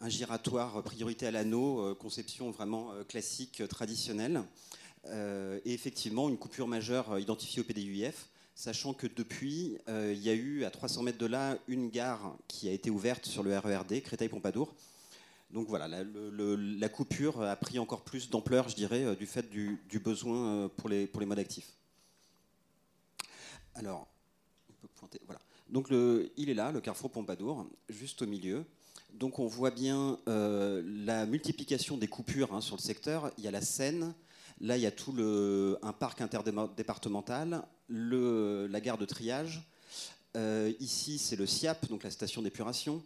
un 0.00 0.08
giratoire 0.08 0.82
priorité 0.82 1.26
à 1.26 1.30
l'anneau, 1.30 1.80
euh, 1.80 1.94
conception 1.94 2.50
vraiment 2.50 2.92
euh, 2.92 3.04
classique, 3.04 3.60
euh, 3.60 3.66
traditionnelle. 3.66 4.42
et 5.64 5.72
effectivement, 5.72 6.28
une 6.28 6.36
coupure 6.36 6.66
majeure 6.66 7.16
identifiée 7.20 7.60
au 7.60 7.64
PDUIF, 7.64 8.28
sachant 8.56 8.92
que 8.92 9.06
depuis, 9.06 9.78
il 9.86 10.18
y 10.18 10.28
a 10.28 10.34
eu 10.34 10.64
à 10.64 10.70
300 10.70 11.04
mètres 11.04 11.18
de 11.18 11.26
là 11.26 11.56
une 11.68 11.90
gare 11.90 12.36
qui 12.48 12.68
a 12.68 12.72
été 12.72 12.90
ouverte 12.90 13.24
sur 13.24 13.44
le 13.44 13.56
RERD, 13.56 14.02
Créteil-Pompadour. 14.02 14.74
Donc 15.52 15.68
voilà, 15.68 15.86
la, 15.86 16.88
coupure 16.88 17.40
a 17.40 17.54
pris 17.54 17.78
encore 17.78 18.02
plus 18.02 18.30
d'ampleur, 18.30 18.68
je 18.68 18.74
dirais, 18.74 19.14
du 19.14 19.26
fait 19.26 19.48
du, 19.48 20.00
besoin 20.02 20.68
pour 20.76 20.88
les, 20.88 21.06
pour 21.06 21.20
les 21.20 21.26
modes 21.26 21.38
actifs. 21.38 21.70
Alors, 23.76 24.08
on 24.68 24.72
peut 24.72 24.88
pointer, 24.92 25.20
voilà. 25.24 25.45
Donc 25.68 25.88
il 25.90 26.50
est 26.50 26.54
là, 26.54 26.72
le 26.72 26.80
carrefour 26.80 27.10
Pompadour, 27.10 27.66
juste 27.88 28.22
au 28.22 28.26
milieu. 28.26 28.64
Donc 29.14 29.38
on 29.38 29.46
voit 29.46 29.70
bien 29.70 30.18
euh, 30.28 30.82
la 30.84 31.26
multiplication 31.26 31.96
des 31.96 32.08
coupures 32.08 32.54
hein, 32.54 32.60
sur 32.60 32.76
le 32.76 32.82
secteur. 32.82 33.30
Il 33.38 33.44
y 33.44 33.48
a 33.48 33.50
la 33.50 33.62
Seine, 33.62 34.14
là 34.60 34.76
il 34.76 34.82
y 34.82 34.86
a 34.86 34.90
tout 34.90 35.14
un 35.82 35.92
parc 35.92 36.20
interdépartemental, 36.20 37.62
la 37.88 38.80
gare 38.80 38.98
de 38.98 39.04
triage. 39.04 39.62
Euh, 40.36 40.72
ici 40.80 41.18
c'est 41.18 41.36
le 41.36 41.46
SIAP, 41.46 41.88
donc 41.88 42.02
la 42.04 42.10
station 42.10 42.42
d'épuration, 42.42 43.02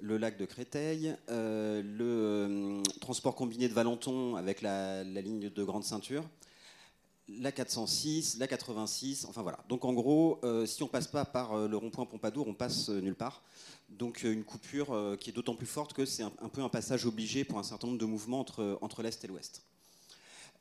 le 0.00 0.18
lac 0.18 0.36
de 0.36 0.44
Créteil, 0.44 1.16
euh, 1.30 1.82
le 1.82 2.82
transport 3.00 3.34
combiné 3.34 3.68
de 3.68 3.72
Valenton 3.72 4.36
avec 4.36 4.60
la, 4.60 5.02
ligne 5.02 5.48
de 5.48 5.64
grande 5.64 5.84
ceinture, 5.84 6.24
la 7.28 7.52
406, 7.52 8.38
la 8.38 8.46
86, 8.46 9.24
enfin 9.24 9.42
voilà. 9.42 9.58
Donc 9.68 9.84
en 9.84 9.92
gros, 9.92 10.40
si 10.66 10.82
on 10.82 10.88
passe 10.88 11.06
pas 11.06 11.24
par 11.24 11.56
le 11.68 11.76
rond-point 11.76 12.06
Pompadour, 12.06 12.46
on 12.48 12.54
passe 12.54 12.90
nulle 12.90 13.14
part. 13.14 13.42
Donc 13.98 14.24
euh, 14.24 14.32
une 14.32 14.44
coupure 14.44 14.92
euh, 14.92 15.16
qui 15.16 15.30
est 15.30 15.32
d'autant 15.32 15.54
plus 15.54 15.66
forte 15.66 15.92
que 15.92 16.04
c'est 16.04 16.22
un, 16.22 16.30
peu 16.30 16.62
un 16.62 16.68
passage 16.68 17.06
obligé 17.06 17.44
pour 17.44 17.58
un 17.58 17.62
certain 17.62 17.86
nombre 17.86 17.98
de 17.98 18.04
mouvements 18.04 18.44
entre, 18.80 19.02
l'Est 19.02 19.24
et 19.24 19.28
l'Ouest. 19.28 19.62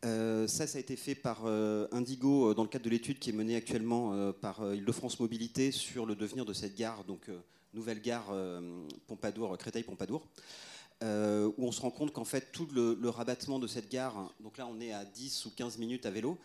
Euh, 0.05 0.47
ça, 0.47 0.67
ça 0.67 0.77
a 0.77 0.81
été 0.81 0.95
fait 0.95 1.15
par 1.15 1.45
Indigo 1.45 2.53
dans 2.53 2.63
le 2.63 2.69
cadre 2.69 2.85
de 2.85 2.89
l'étude 2.89 3.19
qui 3.19 3.29
est 3.29 3.33
menée 3.33 3.55
actuellement 3.55 4.33
par 4.33 4.73
Île-de-France 4.73 5.19
Mobilité 5.19 5.71
sur 5.71 6.05
le 6.05 6.15
devenir 6.15 6.45
de 6.45 6.53
cette 6.53 6.75
gare, 6.75 7.03
donc 7.05 7.29
nouvelle 7.73 8.01
gare 8.01 8.33
Pompadour, 9.07 9.57
Créteil-Pompadour. 9.57 10.27
Où 11.01 11.65
on 11.65 11.71
se 11.71 11.81
rend 11.81 11.91
compte 11.91 12.13
qu'en 12.13 12.23
fait 12.23 12.51
tout 12.51 12.67
le, 12.73 13.09
rabattement 13.09 13.59
de 13.59 13.67
cette 13.67 13.89
gare, 13.89 14.33
donc 14.39 14.57
là 14.57 14.67
on 14.67 14.79
est 14.79 14.93
à 14.93 15.03
10 15.03 15.45
ou 15.45 15.51
15 15.55 15.77
minutes 15.77 16.05
à 16.05 16.11
vélo, 16.11 16.37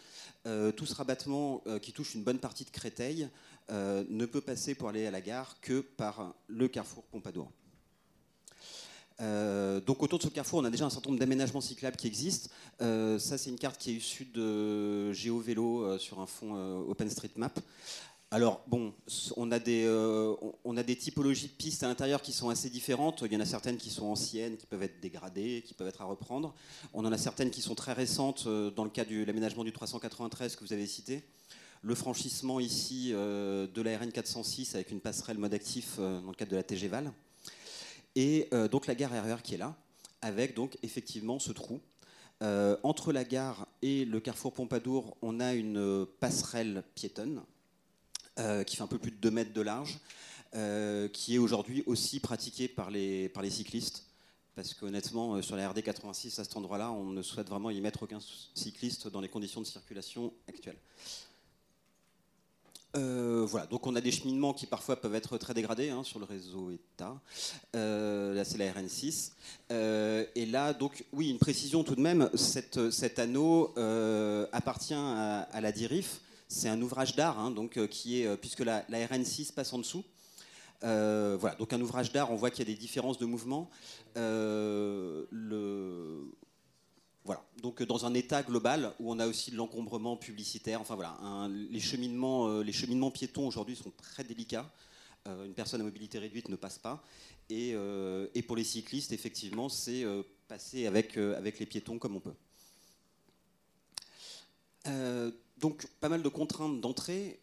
tout 0.44 0.86
ce 0.86 0.94
rabattement 0.94 1.62
qui 1.80 1.92
touche 1.92 2.14
une 2.14 2.24
bonne 2.24 2.38
partie 2.38 2.64
de 2.64 2.70
Créteil 2.70 3.28
euh, 3.70 4.02
ne 4.08 4.24
peut 4.24 4.40
passer 4.40 4.74
pour 4.74 4.88
aller 4.88 5.06
à 5.06 5.10
la 5.10 5.20
gare 5.20 5.60
que 5.60 5.80
par 5.80 6.34
le 6.46 6.68
carrefour 6.68 7.04
Pompadour. 7.04 7.52
Euh, 9.20 9.80
donc 9.80 10.02
autour 10.02 10.18
de 10.18 10.24
ce 10.24 10.28
carrefour, 10.28 10.60
on 10.60 10.64
a 10.64 10.70
déjà 10.70 10.84
un 10.84 10.90
certain 10.90 11.10
nombre 11.10 11.20
d'aménagements 11.20 11.60
cyclables 11.60 11.96
qui 11.96 12.06
existent. 12.06 12.50
Euh, 12.80 13.18
ça, 13.18 13.36
c'est 13.36 13.50
une 13.50 13.58
carte 13.58 13.78
qui 13.78 13.90
est 13.90 13.94
issue 13.94 14.26
de 14.26 15.12
GeoVélo 15.12 15.82
euh, 15.82 15.98
sur 15.98 16.20
un 16.20 16.26
fond 16.26 16.54
OpenStreetMap. 16.88 17.58
Alors 18.30 18.62
bon, 18.66 18.92
on 19.36 19.50
a, 19.52 19.58
des, 19.58 19.88
on 20.64 20.76
a 20.76 20.82
des 20.82 20.96
typologies 20.96 21.46
de 21.46 21.52
pistes 21.52 21.82
à 21.82 21.88
l'intérieur 21.88 22.20
qui 22.20 22.32
sont 22.32 22.50
assez 22.50 22.68
différentes. 22.68 23.22
Il 23.24 23.32
y 23.32 23.36
en 23.36 23.40
a 23.40 23.46
certaines 23.46 23.78
qui 23.78 23.88
sont 23.88 24.04
anciennes, 24.04 24.58
qui 24.58 24.66
peuvent 24.66 24.82
être 24.82 25.00
dégradées, 25.00 25.62
qui 25.66 25.72
peuvent 25.72 25.88
être 25.88 26.02
à 26.02 26.04
reprendre. 26.04 26.54
On 26.92 27.06
en 27.06 27.12
a 27.12 27.16
certaines 27.16 27.50
qui 27.50 27.62
sont 27.62 27.74
très 27.74 27.94
récentes 27.94 28.46
dans 28.46 28.84
le 28.84 28.90
cas 28.90 29.06
de 29.06 29.24
l'aménagement 29.24 29.64
du 29.64 29.72
393 29.72 30.56
que 30.56 30.64
vous 30.64 30.74
avez 30.74 30.86
cité. 30.86 31.22
Le 31.80 31.94
franchissement 31.94 32.60
ici 32.60 33.12
de 33.12 33.80
la 33.82 33.96
RN 33.96 34.12
406 34.12 34.74
avec 34.74 34.90
une 34.90 35.00
passerelle 35.00 35.38
mode 35.38 35.54
actif 35.54 35.96
dans 35.98 36.28
le 36.28 36.34
cadre 36.34 36.50
de 36.50 36.56
la 36.56 36.62
TGVAL. 36.62 37.10
Et 38.18 38.48
euh, 38.52 38.66
donc 38.66 38.88
la 38.88 38.96
gare 38.96 39.12
RER 39.12 39.42
qui 39.44 39.54
est 39.54 39.58
là, 39.58 39.76
avec 40.22 40.56
donc 40.56 40.76
effectivement 40.82 41.38
ce 41.38 41.52
trou. 41.52 41.80
Euh, 42.42 42.76
entre 42.82 43.12
la 43.12 43.22
gare 43.22 43.68
et 43.80 44.04
le 44.04 44.18
carrefour 44.18 44.52
Pompadour, 44.52 45.16
on 45.22 45.38
a 45.38 45.54
une 45.54 46.04
passerelle 46.18 46.82
piétonne 46.96 47.42
euh, 48.38 48.64
qui 48.64 48.76
fait 48.76 48.82
un 48.82 48.88
peu 48.88 48.98
plus 48.98 49.10
de 49.10 49.16
2 49.16 49.30
mètres 49.30 49.52
de 49.52 49.60
large, 49.60 49.98
qui 51.12 51.34
est 51.34 51.38
aujourd'hui 51.38 51.82
aussi 51.86 52.20
pratiquée 52.20 52.68
par 52.68 52.90
les, 52.90 53.28
par 53.28 53.42
les 53.42 53.50
cyclistes. 53.50 54.04
Parce 54.54 54.74
qu'honnêtement, 54.74 55.40
sur 55.42 55.54
la 55.54 55.68
RD 55.68 55.82
86, 55.82 56.38
à 56.38 56.44
cet 56.44 56.56
endroit-là, 56.56 56.90
on 56.90 57.04
ne 57.04 57.22
souhaite 57.22 57.48
vraiment 57.48 57.70
y 57.70 57.80
mettre 57.80 58.02
aucun 58.02 58.18
cycliste 58.54 59.08
dans 59.08 59.20
les 59.20 59.28
conditions 59.28 59.60
de 59.60 59.66
circulation 59.66 60.32
actuelles. 60.48 60.78
Euh, 62.96 63.44
voilà, 63.46 63.66
donc 63.66 63.86
on 63.86 63.94
a 63.96 64.00
des 64.00 64.10
cheminements 64.10 64.54
qui 64.54 64.66
parfois 64.66 64.96
peuvent 64.96 65.14
être 65.14 65.36
très 65.36 65.52
dégradés 65.52 65.90
hein, 65.90 66.02
sur 66.04 66.18
le 66.18 66.24
réseau 66.24 66.70
État. 66.70 67.20
Euh, 67.76 68.34
là, 68.34 68.44
c'est 68.44 68.56
la 68.56 68.72
RN6. 68.72 69.32
Euh, 69.70 70.24
et 70.34 70.46
là, 70.46 70.72
donc, 70.72 71.04
oui, 71.12 71.28
une 71.28 71.38
précision 71.38 71.84
tout 71.84 71.94
de 71.94 72.00
même 72.00 72.30
cet 72.34 73.18
anneau 73.18 73.74
appartient 74.52 74.94
à, 74.94 75.60
la 75.60 75.72
DIRIF. 75.72 76.20
C'est 76.48 76.68
un 76.68 76.80
ouvrage 76.80 77.14
d'art, 77.14 77.38
hein, 77.38 77.50
donc, 77.50 77.86
qui 77.88 78.22
est, 78.22 78.36
puisque 78.38 78.60
la, 78.60 78.84
la, 78.88 79.06
RN6 79.06 79.52
passe 79.52 79.72
en 79.72 79.78
dessous. 79.78 80.04
voilà, 80.82 81.54
donc 81.58 81.72
un 81.72 81.80
ouvrage 81.80 82.10
d'art, 82.12 82.32
on 82.32 82.36
voit 82.36 82.50
qu'il 82.50 82.66
y 82.66 82.70
a 82.70 82.74
des 82.74 82.80
différences 82.80 83.18
de 83.18 83.26
mouvement. 83.26 83.70
le, 84.16 85.28
voilà. 87.28 87.44
Donc 87.60 87.82
euh, 87.82 87.86
dans 87.86 88.06
un 88.06 88.14
état 88.14 88.42
global 88.42 88.94
où 88.98 89.12
on 89.12 89.18
a 89.18 89.26
aussi 89.26 89.50
de 89.50 89.56
l'encombrement 89.56 90.16
publicitaire, 90.16 90.80
enfin 90.80 90.94
voilà, 90.94 91.18
les, 91.70 91.78
cheminements, 91.78 92.48
euh, 92.48 92.62
les 92.62 92.72
piétons 93.12 93.46
aujourd'hui 93.46 93.76
sont 93.76 93.92
très 93.98 94.24
délicats. 94.24 94.72
Euh, 95.26 95.44
une 95.44 95.52
personne 95.52 95.82
à 95.82 95.84
mobilité 95.84 96.18
réduite 96.18 96.48
ne 96.48 96.56
passe 96.56 96.78
pas. 96.78 97.04
Et, 97.50 97.74
pour 98.46 98.56
les 98.56 98.64
cyclistes, 98.64 99.12
effectivement, 99.12 99.68
c'est 99.68 100.04
passer 100.48 100.86
avec, 100.86 101.18
avec 101.18 101.58
les 101.58 101.66
piétons 101.66 101.98
comme 101.98 102.16
on 102.16 102.20
peut. 102.20 102.34
Donc 105.60 105.86
pas 106.00 106.08
mal 106.08 106.22
de 106.22 106.28
contraintes 106.28 106.80
d'entrée. 106.80 107.40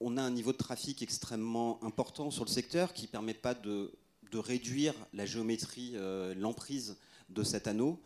on 0.00 0.16
a 0.16 0.22
un 0.22 0.30
niveau 0.30 0.52
de 0.52 0.58
trafic 0.58 1.02
extrêmement 1.02 1.82
important 1.82 2.30
sur 2.30 2.44
le 2.44 2.50
secteur 2.50 2.92
qui 2.92 3.06
ne 3.06 3.08
permet 3.08 3.34
pas 3.34 3.54
de, 3.54 3.92
réduire 4.34 4.94
la 5.14 5.26
géométrie, 5.26 5.94
l'emprise 6.36 6.96
de 7.30 7.42
cet 7.42 7.66
anneau. 7.66 8.00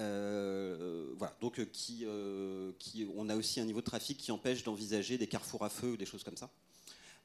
Euh, 0.00 1.12
voilà, 1.16 1.34
donc 1.40 1.58
euh, 1.58 1.66
euh, 2.02 2.72
on 3.16 3.28
a 3.28 3.36
aussi 3.36 3.58
un 3.60 3.64
niveau 3.64 3.80
de 3.80 3.84
trafic 3.84 4.16
qui 4.16 4.30
empêche 4.30 4.62
d'envisager 4.62 5.18
des 5.18 5.26
carrefours 5.26 5.64
à 5.64 5.68
feu 5.68 5.92
ou 5.92 5.96
des 5.96 6.06
choses 6.06 6.22
comme 6.22 6.36
ça. 6.36 6.50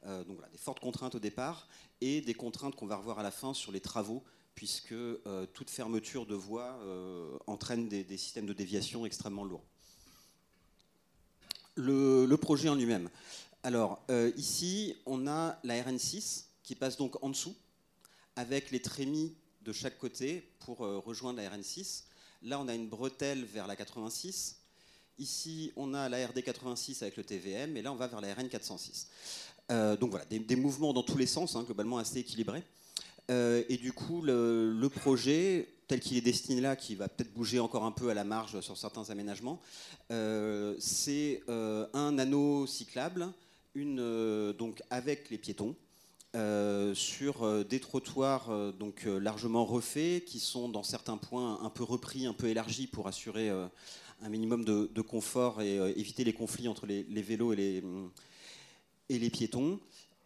donc 0.06 0.38
voilà, 0.38 0.50
des 0.50 0.58
fortes 0.58 0.80
contraintes 0.80 1.16
au 1.16 1.20
départ 1.20 1.68
et 2.02 2.22
des 2.22 2.34
contraintes 2.34 2.76
qu'on 2.76 2.88
va 2.88 2.96
revoir 2.96 3.20
à 3.20 3.24
la 3.24 3.32
fin 3.32 3.54
sur 3.54 3.72
les 3.72 3.80
travaux, 3.80 4.24
puisque 4.56 4.96
toute 5.54 5.70
fermeture 5.70 6.26
de 6.26 6.36
voie 6.36 6.80
entraîne 7.48 7.88
des, 7.88 8.18
systèmes 8.18 8.46
de 8.46 8.54
déviation 8.54 9.06
extrêmement 9.06 9.46
lourds. 9.46 9.64
Le, 11.76 12.36
projet 12.36 12.70
en 12.70 12.76
lui-même. 12.76 13.10
Alors 13.64 14.06
ici, 14.36 14.96
on 15.06 15.28
a 15.28 15.58
la 15.64 15.82
RN6 15.82 16.44
qui 16.64 16.76
passe 16.76 16.98
donc 16.98 17.22
en 17.24 17.30
dessous, 17.30 17.56
avec 18.36 18.72
les 18.72 18.82
trémies 18.82 19.36
de 19.62 19.72
chaque 19.72 19.98
côté 19.98 20.50
pour 20.60 20.80
rejoindre 20.80 21.42
la 21.42 21.50
RN6. 21.50 22.04
Là, 22.44 22.60
on 22.60 22.68
a 22.68 22.76
une 22.76 22.90
bretelle 22.90 23.46
vers 23.46 23.68
la 23.68 23.76
86. 23.76 24.58
Ici, 25.20 25.72
on 25.76 25.94
a 25.94 26.10
la 26.10 26.28
RD 26.28 26.42
86 26.44 27.04
avec 27.04 27.18
le 27.18 27.24
TVM, 27.24 27.78
et 27.78 27.82
là, 27.82 27.92
on 27.92 27.96
va 27.96 28.08
vers 28.08 28.20
la 28.20 28.34
RN 28.34 28.50
406. 28.50 29.08
Euh, 29.72 29.96
donc 29.96 30.10
voilà, 30.10 30.26
des, 30.26 30.56
mouvements 30.56 30.92
dans 30.92 31.04
tous 31.04 31.18
les 31.18 31.28
sens, 31.28 31.56
hein, 31.56 31.64
globalement 31.64 31.98
assez 31.98 32.20
équilibrés. 32.20 32.64
Euh, 33.32 33.64
et 33.70 33.78
du 33.78 33.94
coup, 33.94 34.22
le, 34.22 34.88
projet, 34.90 35.73
tel 35.88 36.00
qu'il 36.00 36.18
est 36.18 36.22
destiné 36.22 36.62
là, 36.62 36.76
qui 36.76 36.96
va 36.96 37.08
peut-être 37.08 37.34
bouger 37.34 37.60
encore 37.60 37.84
un 37.84 37.92
peu 37.92 38.10
à 38.10 38.14
la 38.14 38.24
marge 38.24 38.60
sur 38.62 38.78
certains 38.78 39.10
aménagements, 39.10 39.62
euh, 40.12 40.76
c'est 40.80 41.42
un 41.48 42.18
anneau 42.18 42.68
cyclable, 42.68 43.30
une, 43.76 44.54
donc 44.54 44.82
avec 44.90 45.30
les 45.30 45.38
piétons, 45.38 45.76
euh, 46.36 46.96
sur 46.96 47.44
euh, 47.44 47.64
des 47.64 47.80
trottoirs 47.80 48.50
euh, 48.50 48.72
donc 48.72 49.04
largement 49.06 49.66
refaits, 49.66 50.26
qui 50.26 50.40
sont 50.40 50.68
dans 50.68 50.82
certains 50.82 51.18
points 51.18 51.60
un 51.62 51.70
peu 51.70 51.84
repris, 51.84 52.26
un 52.26 52.34
peu 52.34 52.48
élargis 52.48 52.88
pour 52.88 53.08
assurer 53.08 53.52
un 53.52 54.30
minimum 54.30 54.66
de, 54.66 55.02
confort 55.02 55.62
et 55.62 55.76
éviter 55.96 56.24
les 56.24 56.34
conflits 56.34 56.68
entre 56.68 56.88
les, 56.88 57.04
vélos 57.04 57.54
et 57.54 57.84
les 59.10 59.30
piétons. 59.30 59.80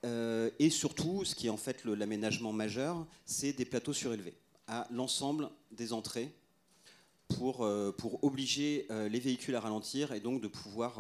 et 0.04 0.70
surtout, 0.70 1.26
ce 1.26 1.36
qui 1.36 1.48
est 1.48 1.50
en 1.50 1.58
fait 1.58 1.84
l'aménagement 1.84 2.54
majeur, 2.54 3.06
c'est 3.26 3.52
des 3.52 3.66
plateaux 3.66 3.94
surélevés 3.94 4.36
à 4.68 4.88
l'ensemble 4.92 5.50
des 5.72 5.94
entrées 5.94 6.34
pour, 7.28 7.68
pour 7.98 8.24
obliger 8.24 8.88
les 8.90 9.20
véhicules 9.20 9.56
à 9.56 9.60
ralentir 9.60 10.14
et 10.14 10.20
donc 10.20 10.42
de 10.42 10.48
pouvoir 10.48 11.00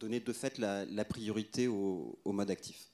donner 0.00 0.20
de 0.20 0.32
fait 0.32 0.58
la, 0.58 1.04
priorité 1.04 1.68
au 1.68 2.18
mode 2.26 2.50
actif. 2.50 2.88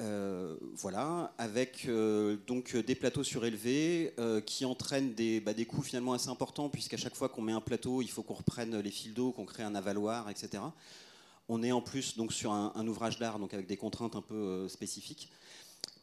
Euh, 0.00 0.56
voilà, 0.72 1.32
avec 1.38 1.84
euh, 1.86 2.36
donc 2.48 2.76
des 2.76 2.96
plateaux 2.96 3.22
surélevés 3.22 4.12
euh, 4.18 4.40
qui 4.40 4.64
entraînent 4.64 5.14
des, 5.14 5.38
bah, 5.38 5.54
des 5.54 5.66
coûts 5.66 5.82
finalement 5.82 6.14
assez 6.14 6.28
importants, 6.28 6.68
puisqu'à 6.68 6.96
chaque 6.96 7.14
fois 7.14 7.28
qu'on 7.28 7.42
met 7.42 7.52
un 7.52 7.60
plateau, 7.60 8.02
il 8.02 8.10
faut 8.10 8.24
qu'on 8.24 8.34
reprenne 8.34 8.76
les 8.80 8.90
fils 8.90 9.14
d'eau, 9.14 9.30
qu'on 9.30 9.44
crée 9.44 9.62
un 9.62 9.76
avaloir, 9.76 10.28
etc. 10.30 10.64
On 11.48 11.62
est 11.62 11.70
en 11.70 11.80
plus 11.80 12.16
donc 12.16 12.32
sur 12.32 12.50
un, 12.50 12.86
ouvrage 12.88 13.20
d'art, 13.20 13.38
donc 13.38 13.54
avec 13.54 13.68
des 13.68 13.76
contraintes 13.76 14.16
un 14.16 14.22
peu 14.22 14.66
spécifiques. 14.68 15.30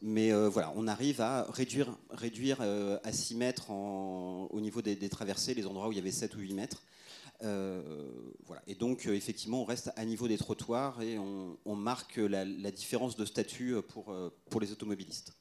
Mais 0.02 0.32
voilà, 0.48 0.72
on 0.74 0.88
arrive 0.88 1.20
à 1.20 1.44
réduire, 1.50 1.96
réduire 2.10 2.60
à 2.60 3.12
6 3.12 3.36
mètres 3.36 3.70
au 3.70 4.60
niveau 4.60 4.82
des, 4.82 5.08
traversées, 5.08 5.54
les 5.54 5.66
endroits 5.66 5.88
où 5.88 5.92
il 5.92 5.96
y 5.96 6.00
avait 6.00 6.10
7 6.10 6.34
ou 6.34 6.40
8 6.40 6.54
mètres. 6.54 6.82
Euh, 7.44 8.10
voilà. 8.46 8.62
Et 8.66 8.74
donc, 8.74 9.06
euh, 9.06 9.14
effectivement, 9.14 9.62
on 9.62 9.64
reste 9.64 9.90
à 9.96 10.04
niveau 10.04 10.28
des 10.28 10.38
trottoirs 10.38 11.02
et 11.02 11.18
on, 11.18 11.76
marque 11.76 12.16
la, 12.16 12.44
différence 12.70 13.16
de 13.16 13.24
statut 13.24 13.76
pour, 13.88 14.12
euh, 14.12 14.30
pour 14.50 14.60
les 14.60 14.70
automobilistes. 14.70 15.32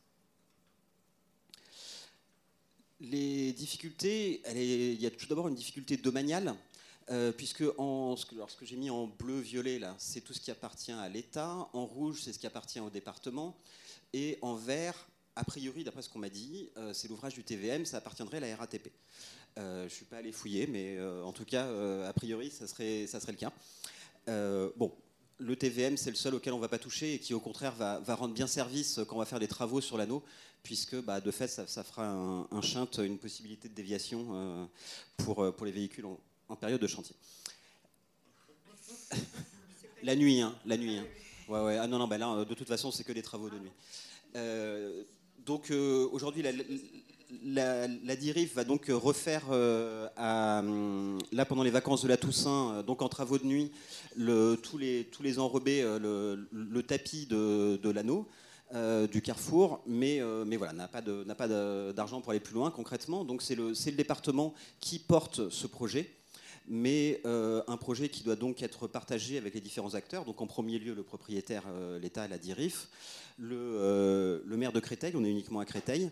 Les 2.99 3.51
difficultés, 3.53 4.41
il 4.55 5.01
y 5.01 5.05
a 5.05 5.11
tout 5.11 5.25
d'abord 5.27 5.47
une 5.47 5.55
difficulté 5.55 5.97
domaniale, 5.97 6.55
puisque 7.35 7.63
en, 7.77 8.15
ce 8.15 8.25
que 8.25 8.65
j'ai 8.65 8.75
mis 8.75 8.91
en 8.91 9.07
bleu-violet, 9.07 9.79
là, 9.79 9.95
c'est 9.97 10.21
tout 10.21 10.33
ce 10.33 10.39
qui 10.39 10.51
appartient 10.51 10.91
à 10.91 11.09
l'État, 11.09 11.67
en 11.73 11.85
rouge, 11.85 12.21
c'est 12.23 12.31
ce 12.31 12.37
qui 12.37 12.45
appartient 12.45 12.79
au 12.79 12.91
département, 12.91 13.57
et 14.13 14.37
en 14.41 14.55
vert, 14.55 15.07
a 15.35 15.43
priori, 15.43 15.83
d'après 15.83 16.01
ce 16.01 16.09
qu'on 16.09 16.19
m'a 16.19 16.29
dit, 16.29 16.69
c'est 16.93 17.07
l'ouvrage 17.07 17.33
du 17.33 17.43
TVM, 17.43 17.85
ça 17.85 17.97
appartiendrait 17.97 18.37
à 18.37 18.41
la 18.41 18.55
RATP. 18.55 18.91
Euh, 19.57 19.79
je 19.81 19.85
ne 19.85 19.89
suis 19.89 20.05
pas 20.05 20.17
allé 20.17 20.31
fouiller, 20.31 20.65
mais 20.67 20.95
euh, 20.97 21.23
en 21.23 21.33
tout 21.33 21.43
cas, 21.43 21.65
euh, 21.65 22.07
a 22.09 22.13
priori, 22.13 22.49
ça 22.51 22.67
serait, 22.67 23.05
ça 23.07 23.19
serait 23.19 23.33
le 23.33 23.37
cas. 23.37 23.51
bon, 24.77 24.93
le 25.39 25.55
TVM, 25.55 25.97
c'est 25.97 26.09
le 26.09 26.15
seul 26.15 26.35
auquel 26.35 26.53
on 26.53 26.57
ne 26.57 26.61
va 26.61 26.69
pas 26.69 26.79
toucher 26.79 27.15
et 27.15 27.19
qui, 27.19 27.33
au 27.33 27.39
contraire, 27.39 27.73
va, 27.75 27.99
rendre 28.15 28.33
bien 28.33 28.47
service 28.47 28.99
quand 29.07 29.15
on 29.15 29.19
va 29.19 29.25
faire 29.25 29.39
des 29.39 29.47
travaux 29.47 29.81
sur 29.81 29.97
l'anneau, 29.97 30.23
puisque 30.63 30.95
bah, 31.01 31.19
de 31.19 31.31
fait, 31.31 31.47
ça, 31.47 31.83
fera 31.83 32.07
un, 32.07 32.41
un 32.51 32.61
une 33.03 33.17
possibilité 33.17 33.67
de 33.67 33.73
déviation 33.73 34.69
pour, 35.17 35.53
pour 35.55 35.65
les 35.65 35.71
véhicules 35.71 36.05
en, 36.05 36.55
période 36.55 36.81
de 36.81 36.87
chantier. 36.87 37.15
la 40.03 40.15
nuit, 40.15 40.41
hein, 40.41 40.55
la 40.65 40.77
nuit. 40.77 40.97
Hein. 40.97 41.05
Ouais. 41.47 41.77
Ah 41.77 41.87
non, 41.87 41.99
non, 41.99 42.07
bah 42.07 42.17
là, 42.17 42.45
de 42.45 42.53
toute 42.53 42.67
façon, 42.67 42.91
c'est 42.91 43.03
que 43.03 43.13
des 43.13 43.21
travaux 43.21 43.49
de 43.49 43.59
nuit. 43.59 43.71
donc 45.45 45.71
aujourd'hui, 46.11 46.43
la, 47.43 48.15
DIRIF 48.15 48.55
va 48.55 48.63
donc 48.63 48.87
refaire, 48.89 49.45
euh, 49.51 50.07
hum, 50.17 51.19
là 51.31 51.45
pendant 51.45 51.63
les 51.63 51.71
vacances 51.71 52.03
de 52.03 52.07
la 52.07 52.17
Toussaint, 52.17 52.73
euh, 52.73 52.83
donc 52.83 53.01
en 53.01 53.09
travaux 53.09 53.37
de 53.37 53.45
nuit, 53.45 53.71
tous, 54.63 54.77
les, 54.77 55.39
enrobés, 55.39 55.81
euh, 55.81 56.37
le, 56.51 56.83
tapis 56.83 57.25
de, 57.25 57.89
l'anneau. 57.89 58.27
du 59.11 59.21
carrefour, 59.21 59.81
mais, 59.85 60.21
voilà, 60.57 60.73
n'a 60.73 60.87
pas, 60.87 61.47
d'argent 61.93 62.21
pour 62.21 62.31
aller 62.31 62.39
plus 62.39 62.53
loin 62.53 62.71
concrètement. 62.71 63.23
Donc 63.23 63.41
c'est 63.41 63.55
le, 63.55 63.73
département 63.91 64.53
qui 64.79 64.99
porte 64.99 65.49
ce 65.49 65.67
projet, 65.67 66.09
mais 66.67 67.21
un 67.25 67.77
projet 67.77 68.09
qui 68.09 68.23
doit 68.23 68.35
donc 68.35 68.63
être 68.63 68.87
partagé 68.87 69.37
avec 69.37 69.53
les 69.53 69.61
différents 69.61 69.95
acteurs. 69.95 70.25
Donc 70.25 70.41
en 70.41 70.47
premier 70.47 70.79
lieu 70.79 70.93
le 70.93 71.03
propriétaire, 71.03 71.63
l'État 72.01 72.25
et 72.25 72.27
la 72.27 72.37
DIRIF, 72.37 72.87
le, 73.39 74.43
le, 74.45 74.57
maire 74.57 74.71
de 74.71 74.79
Créteil, 74.79 75.13
on 75.15 75.23
est 75.23 75.31
uniquement 75.31 75.59
à 75.59 75.65
Créteil, 75.65 76.11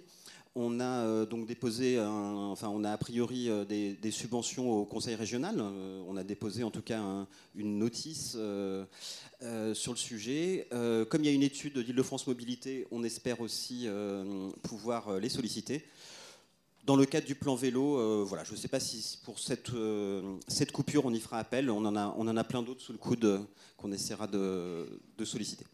On 0.56 0.80
a 0.80 1.26
donc 1.26 1.46
déposé, 1.46 2.00
enfin, 2.00 2.70
on 2.70 2.84
a 2.84 2.92
a 2.92 2.98
priori 2.98 3.50
des, 3.68 4.12
subventions 4.12 4.72
au 4.72 4.86
Conseil 4.86 5.16
régional. 5.16 5.62
on 6.08 6.18
a 6.18 6.24
déposé 6.24 6.64
en 6.64 6.72
tout 6.72 6.82
cas 6.82 7.02
une 7.56 7.78
notice 7.78 8.32
sur 8.32 9.92
le 9.94 9.98
sujet. 9.98 10.68
comme 11.10 11.24
il 11.24 11.28
y 11.28 11.30
a 11.30 11.34
une 11.34 11.44
étude 11.44 11.78
d'Île-de-France 11.78 12.28
Mobilité, 12.28 12.88
on 12.92 13.04
espère 13.04 13.42
aussi 13.42 13.88
pouvoir 14.64 15.20
les 15.20 15.30
solliciter. 15.30 15.86
Dans 16.86 16.96
le 16.96 17.06
cadre 17.06 17.28
du 17.28 17.36
plan 17.36 17.56
vélo, 17.56 18.00
euh, 18.00 18.24
voilà, 18.26 18.44
je 18.44 18.52
ne 18.54 18.58
sais 18.58 18.68
pas 18.68 18.80
si 18.80 19.20
pour 19.24 19.38
cette, 19.40 19.72
euh, 19.72 20.38
cette 20.48 20.72
coupure 20.72 21.06
on 21.06 21.14
y 21.14 21.20
fera 21.20 21.38
appel. 21.38 21.70
On 21.70 21.86
en 21.86 21.96
a, 21.96 22.16
on 22.18 22.28
en 22.28 22.38
a 22.38 22.44
plein 22.44 22.64
d'autres 22.64 22.82
sous 22.82 22.94
le 22.94 22.98
coude 22.98 23.26
euh, 23.26 23.40
qu'on 23.78 23.92
essaiera 23.92 24.28
de, 24.28 24.88
solliciter. 25.24 25.66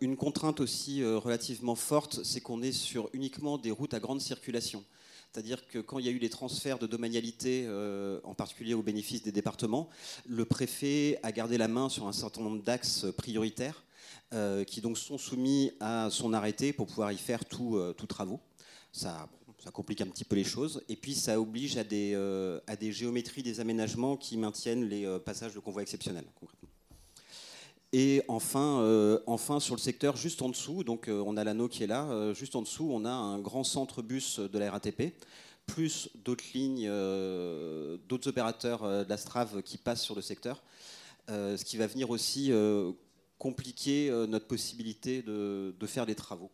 une 0.00 0.16
contrainte 0.16 0.60
aussi 0.60 1.04
relativement 1.04 1.74
forte, 1.74 2.24
c'est 2.24 2.40
qu'on 2.40 2.62
est 2.62 2.72
sur 2.72 3.08
uniquement 3.12 3.56
des 3.56 3.70
routes 3.70 3.94
à 3.94 4.00
grande 4.00 4.20
circulation. 4.20 4.84
C'est-à-dire 5.32 5.66
que 5.68 5.78
quand 5.78 5.98
il 5.98 6.06
y 6.06 6.08
a 6.08 6.12
eu 6.12 6.18
les 6.18 6.30
transferts 6.30 6.78
de 6.78 6.86
domanialité, 6.86 7.68
en 8.24 8.34
particulier 8.34 8.74
au 8.74 8.82
bénéfice 8.82 9.22
des 9.22 9.32
départements, 9.32 9.88
le 10.26 10.44
préfet 10.44 11.20
a 11.22 11.30
gardé 11.30 11.56
la 11.56 11.68
main 11.68 11.88
sur 11.88 12.08
un 12.08 12.12
certain 12.12 12.40
nombre 12.40 12.62
d'axes 12.62 13.06
prioritaires 13.16 13.84
euh, 14.34 14.62
qui 14.62 14.82
donc 14.82 14.98
sont 14.98 15.16
soumis 15.16 15.72
à 15.80 16.08
son 16.10 16.34
arrêté 16.34 16.74
pour 16.74 16.86
pouvoir 16.86 17.12
y 17.12 17.16
faire 17.16 17.46
tout, 17.46 17.76
euh, 17.76 17.94
travaux. 17.94 18.40
Ça, 18.92 19.26
ça, 19.64 19.70
complique 19.70 20.02
un 20.02 20.06
petit 20.06 20.24
peu 20.24 20.36
les 20.36 20.44
choses. 20.44 20.82
Et 20.90 20.96
puis 20.96 21.14
ça 21.14 21.40
oblige 21.40 21.78
à 21.78 21.84
des, 21.84 22.12
euh, 22.14 22.60
à 22.66 22.76
des 22.76 22.92
géométries 22.92 23.42
des 23.42 23.60
aménagements 23.60 24.18
qui 24.18 24.36
maintiennent 24.36 24.84
les 24.84 25.18
passages 25.24 25.54
de 25.54 25.60
convois 25.60 25.80
exceptionnels. 25.80 26.26
Et 27.94 28.20
enfin, 28.28 29.20
enfin, 29.26 29.60
sur 29.60 29.74
le 29.74 29.80
secteur 29.80 30.14
juste 30.18 30.42
en 30.42 30.50
dessous, 30.50 30.84
donc 30.84 31.08
on 31.08 31.38
a 31.38 31.44
l'anneau 31.44 31.68
qui 31.68 31.82
est 31.84 31.86
là, 31.86 32.34
juste 32.34 32.54
en 32.54 32.60
dessous, 32.60 32.90
on 32.92 33.06
a 33.06 33.10
un 33.10 33.38
grand 33.38 33.64
centre 33.64 34.02
bus 34.02 34.40
de 34.40 34.58
la 34.58 34.70
RATP, 34.70 35.14
plus 35.64 36.10
d'autres 36.22 36.44
lignes, 36.52 36.86
d'autres 38.08 38.28
opérateurs 38.28 38.82
de 38.82 39.08
la 39.08 39.16
Strave 39.16 39.62
qui 39.62 39.78
passent 39.78 40.02
sur 40.02 40.14
le 40.14 40.20
secteur, 40.20 40.62
ce 41.28 41.64
qui 41.64 41.78
va 41.78 41.86
venir 41.86 42.10
aussi 42.10 42.52
compliquer 43.38 44.10
euh, 44.10 44.26
notre 44.26 44.46
possibilité 44.46 45.22
de, 45.22 45.74
faire 45.86 46.06
des 46.06 46.14
travaux. 46.14 46.50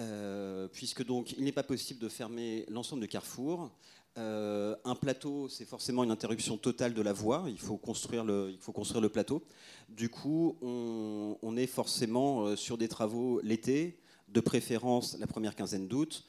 Euh, 0.00 0.66
puisque 0.72 1.04
donc 1.04 1.32
il 1.32 1.44
n'est 1.44 1.52
pas 1.52 1.62
possible 1.62 2.00
de 2.00 2.08
fermer 2.08 2.64
l'ensemble 2.68 3.02
de 3.02 3.06
carrefour. 3.06 3.70
Euh, 4.18 4.74
un 4.84 4.94
plateau, 4.94 5.48
c'est 5.48 5.66
forcément 5.66 6.02
une 6.02 6.10
interruption 6.10 6.56
totale 6.56 6.94
de 6.94 7.02
la 7.02 7.12
voie. 7.12 7.44
Il 7.48 7.58
faut 7.58 7.76
construire 7.76 8.24
le, 8.24 8.50
il 8.50 8.58
faut 8.58 8.72
construire 8.72 9.02
le 9.02 9.10
plateau. 9.10 9.44
Du 9.88 10.08
coup, 10.08 10.56
on, 10.62 11.56
est 11.56 11.66
forcément 11.66 12.56
sur 12.56 12.78
des 12.78 12.88
travaux 12.88 13.40
l'été, 13.42 13.98
de 14.28 14.40
préférence 14.40 15.16
la 15.18 15.26
première 15.26 15.54
quinzaine 15.54 15.88
d'août, 15.88 16.24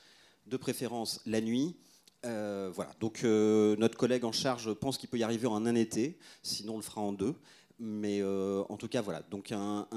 de 0.48 0.58
préférence 0.58 1.22
la 1.26 1.42
nuit. 1.42 1.76
voilà. 2.24 2.92
Donc 3.00 3.24
notre 3.24 3.98
collègue 3.98 4.26
en 4.26 4.32
charge 4.32 4.74
pense 4.74 4.98
qu'il 4.98 5.10
peut 5.10 5.18
y 5.18 5.24
arriver 5.24 5.48
en 5.48 5.66
un 5.66 5.76
été, 5.76 6.18
sinon 6.44 6.74
on 6.74 6.78
le 6.78 6.84
fera 6.84 7.02
en 7.02 7.14
deux. 7.14 7.36
Mais 7.84 8.22
euh, 8.22 8.62
en 8.70 8.78
tout 8.78 8.88
cas, 8.88 9.02
voilà. 9.02 9.24
Donc 9.32 9.52
un, 9.52 9.88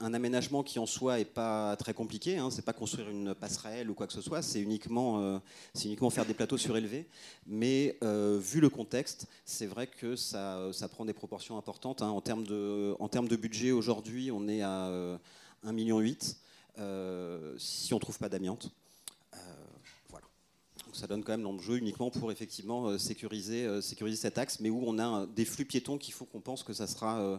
aménagement 0.00 0.62
qui 0.62 0.78
en 0.78 0.84
soi 0.84 1.18
est 1.18 1.24
pas 1.24 1.74
très 1.76 1.94
compliqué. 1.94 2.36
Hein. 2.36 2.50
C'est 2.50 2.64
pas 2.64 2.74
construire 2.74 3.08
une 3.08 3.34
passerelle 3.34 3.88
ou 3.88 3.94
quoi 3.94 4.06
que 4.06 4.12
ce 4.12 4.20
soit. 4.20 4.42
C'est 4.42 4.60
uniquement, 4.60 5.18
euh, 5.22 5.38
uniquement 5.82 6.10
faire 6.10 6.26
des 6.26 6.34
plateaux 6.34 6.58
surélevés. 6.58 7.08
Mais 7.46 7.96
euh, 8.04 8.38
vu 8.38 8.60
le 8.60 8.68
contexte, 8.68 9.28
c'est 9.46 9.64
vrai 9.64 9.86
que 9.86 10.14
ça, 10.14 10.74
ça, 10.74 10.88
prend 10.88 11.06
des 11.06 11.14
proportions 11.14 11.56
importantes. 11.56 12.02
Hein. 12.02 12.10
En 12.10 12.20
termes 12.20 12.44
de, 12.44 12.94
en 13.00 13.08
termes 13.08 13.28
de 13.28 13.36
budget, 13.36 13.72
aujourd'hui, 13.72 14.30
on 14.30 14.46
est 14.46 14.60
à 14.60 14.90
1,8 15.64 15.72
million 15.72 16.02
si 17.56 17.94
on 17.94 17.98
trouve 17.98 18.18
pas 18.18 18.28
d'amiante 18.28 18.70
ça 20.92 21.06
donne 21.06 21.24
quand 21.24 21.32
même 21.32 21.42
l'enjeu 21.42 21.78
uniquement 21.78 22.10
pour 22.10 22.30
effectivement 22.30 22.86
euh, 22.86 22.98
sécuriser, 22.98 23.64
euh, 23.64 23.80
sécuriser 23.80 24.16
cet 24.16 24.38
axe, 24.38 24.60
mais 24.60 24.70
où 24.70 24.82
on 24.86 24.98
a 24.98 25.26
des 25.26 25.44
flux 25.44 25.64
piétons 25.64 25.98
qu'il 25.98 26.14
faut 26.14 26.26
qu'on 26.26 26.40
pense 26.40 26.62
que 26.62 26.72
ça 26.72 26.86
sera, 26.86 27.20
euh, 27.20 27.38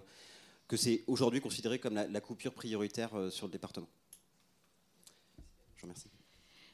que 0.68 0.76
c'est 0.76 1.04
aujourd'hui 1.08 1.40
considéré 1.40 1.80
comme 1.80 1.94
la, 1.94 2.22
coupure 2.22 2.54
prioritaire 2.54 3.12
sur 3.30 3.46
le 3.46 3.52
département. 3.52 3.88
Je 5.76 5.82
vous 5.82 5.88
remercie. 5.88 6.08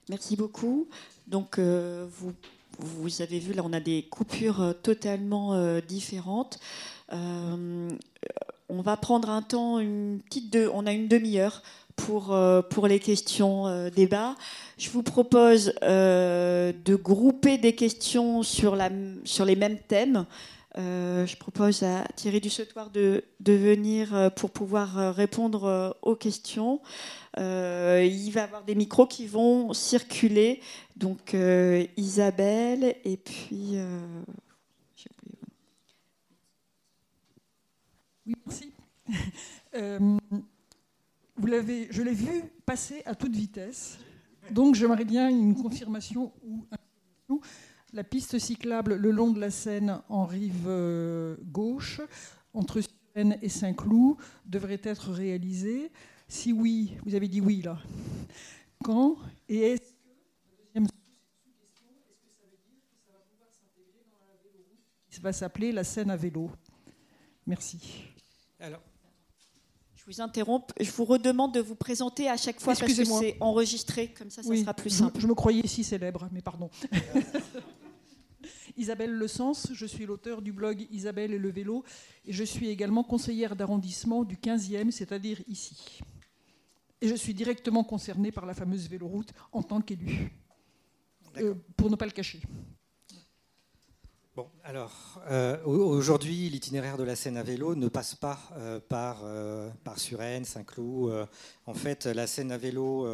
Merci 0.09 0.35
beaucoup. 0.35 0.87
Donc 1.27 1.59
vous, 1.59 2.33
vous 2.77 3.21
avez 3.21 3.39
vu 3.39 3.53
là, 3.53 3.63
on 3.65 3.73
a 3.73 3.79
des 3.79 4.03
coupures 4.03 4.75
totalement 4.81 5.79
différentes. 5.81 6.59
on 7.09 7.97
va 8.69 8.95
prendre 8.97 9.29
un 9.29 9.41
temps, 9.41 9.79
une 9.79 10.21
petite 10.21 10.51
deux, 10.53 10.69
on 10.73 10.85
a 10.85 10.93
une 10.93 11.07
demi-heure 11.07 11.61
pour, 12.05 12.33
euh, 12.33 12.61
pour 12.61 12.87
les 12.87 12.99
questions 12.99 13.67
euh, 13.67 13.89
débat. 13.89 14.35
Je 14.77 14.89
vous 14.89 15.03
propose 15.03 15.73
euh, 15.83 16.71
de 16.85 16.95
grouper 16.95 17.57
des 17.57 17.75
questions 17.75 18.43
sur, 18.43 18.75
les 18.75 19.55
mêmes 19.55 19.79
thèmes. 19.79 20.25
je 20.75 21.35
propose 21.37 21.83
à 21.83 22.05
Thierry 22.15 22.39
Dussetoir 22.39 22.89
de 22.89 23.23
venir 23.41 24.31
pour 24.35 24.51
pouvoir 24.51 25.13
répondre 25.13 25.97
aux 26.01 26.15
questions. 26.15 26.79
il 27.37 27.41
va 28.31 28.41
y 28.41 28.43
avoir 28.43 28.63
des 28.63 28.75
micros 28.75 29.07
qui 29.07 29.27
vont 29.27 29.73
circuler. 29.73 30.61
Donc 30.95 31.35
Isabelle 31.97 32.95
et 33.03 33.17
puis... 33.17 33.75
Oui, 38.25 38.35
merci 38.45 38.71
vous 41.39 41.47
l'avez, 41.47 41.87
je 41.89 42.01
l'ai 42.01 42.13
vu 42.13 42.43
passer 42.65 43.01
à 43.05 43.15
toute 43.15 43.33
vitesse. 43.33 43.97
Donc 44.51 44.75
j'aimerais 44.75 45.05
bien 45.05 45.29
une 45.29 45.55
confirmation 45.55 46.33
ou 46.43 46.65
la 47.93 48.03
piste 48.03 48.37
cyclable 48.37 48.95
le 48.95 49.11
long 49.11 49.31
de 49.31 49.39
la 49.39 49.49
Seine 49.49 50.01
en 50.09 50.25
rive 50.25 50.65
euh, 50.67 51.37
gauche, 51.43 52.01
entre 52.53 52.81
Seine 53.15 53.37
et 53.41 53.49
Saint-Cloud, 53.49 54.17
devrait 54.45 54.81
être 54.83 55.11
réalisée. 55.11 55.91
Si 56.27 56.51
oui, 56.51 56.97
vous 57.05 57.15
avez 57.15 57.27
dit 57.27 57.41
oui 57.41 57.61
là. 57.61 57.79
Quand 58.83 59.17
Et 59.47 59.73
est-ce 59.73 59.81
que, 60.73 60.79
qui 65.09 65.21
va 65.21 65.33
s'appeler 65.33 65.71
la 65.71 65.83
Seine 65.83 66.11
à 66.11 66.15
vélo? 66.15 66.51
Merci. 67.47 68.03
Alors, 68.59 68.81
vous 70.09 70.21
interromps. 70.21 70.65
Je 70.79 70.91
vous 70.91 71.05
redemande 71.05 71.53
de 71.53 71.59
vous 71.59 71.75
présenter 71.75 72.27
à 72.29 72.37
chaque 72.37 72.59
fois 72.59 72.73
parce 72.73 72.93
que 72.93 73.03
c'est 73.05 73.37
enregistré. 73.39 74.11
Comme 74.17 74.29
ça, 74.29 74.41
ça 74.41 74.55
sera 74.55 74.73
plus 74.73 74.89
simple. 74.89 75.19
Je, 75.19 75.27
me 75.27 75.35
croyais 75.35 75.65
si 75.67 75.83
célèbre, 75.83 76.27
mais 76.31 76.41
pardon. 76.41 76.69
Isabelle 78.77 79.11
Le 79.11 79.27
Sens, 79.27 79.67
je 79.73 79.85
suis 79.85 80.05
l'auteur 80.05 80.41
du 80.41 80.51
blog 80.53 80.87
Isabelle 80.89 81.33
et 81.33 81.37
le 81.37 81.51
vélo 81.51 81.83
et 82.25 82.31
je 82.31 82.43
suis 82.43 82.69
également 82.69 83.03
conseillère 83.03 83.55
d'arrondissement 83.55 84.23
du 84.23 84.37
15e, 84.37 84.89
c'est-à-dire 84.91 85.41
ici. 85.47 85.99
Et 87.01 87.07
je 87.07 87.15
suis 87.15 87.33
directement 87.33 87.83
concernée 87.83 88.31
par 88.31 88.45
la 88.45 88.53
fameuse 88.53 88.87
véloroute 88.89 89.33
en 89.51 89.63
tant 89.63 89.81
qu'élue, 89.81 90.31
euh, 91.37 91.53
pour 91.75 91.89
ne 91.89 91.95
pas 91.95 92.05
le 92.05 92.11
cacher 92.11 92.41
alors 94.63 95.19
euh, 95.29 95.57
aujourd'hui, 95.65 96.49
l'itinéraire 96.49 96.97
de 96.97 97.03
la 97.03 97.15
Seine 97.15 97.37
à 97.37 97.43
vélo 97.43 97.75
ne 97.75 97.87
passe 97.87 98.15
pas 98.15 98.39
euh, 98.57 98.79
par, 98.79 99.21
euh, 99.23 99.69
Saint-Cloud. 100.43 101.27
en 101.65 101.73
fait, 101.73 102.05
la 102.05 102.27
Seine 102.27 102.51
à 102.51 102.57
vélo 102.57 103.07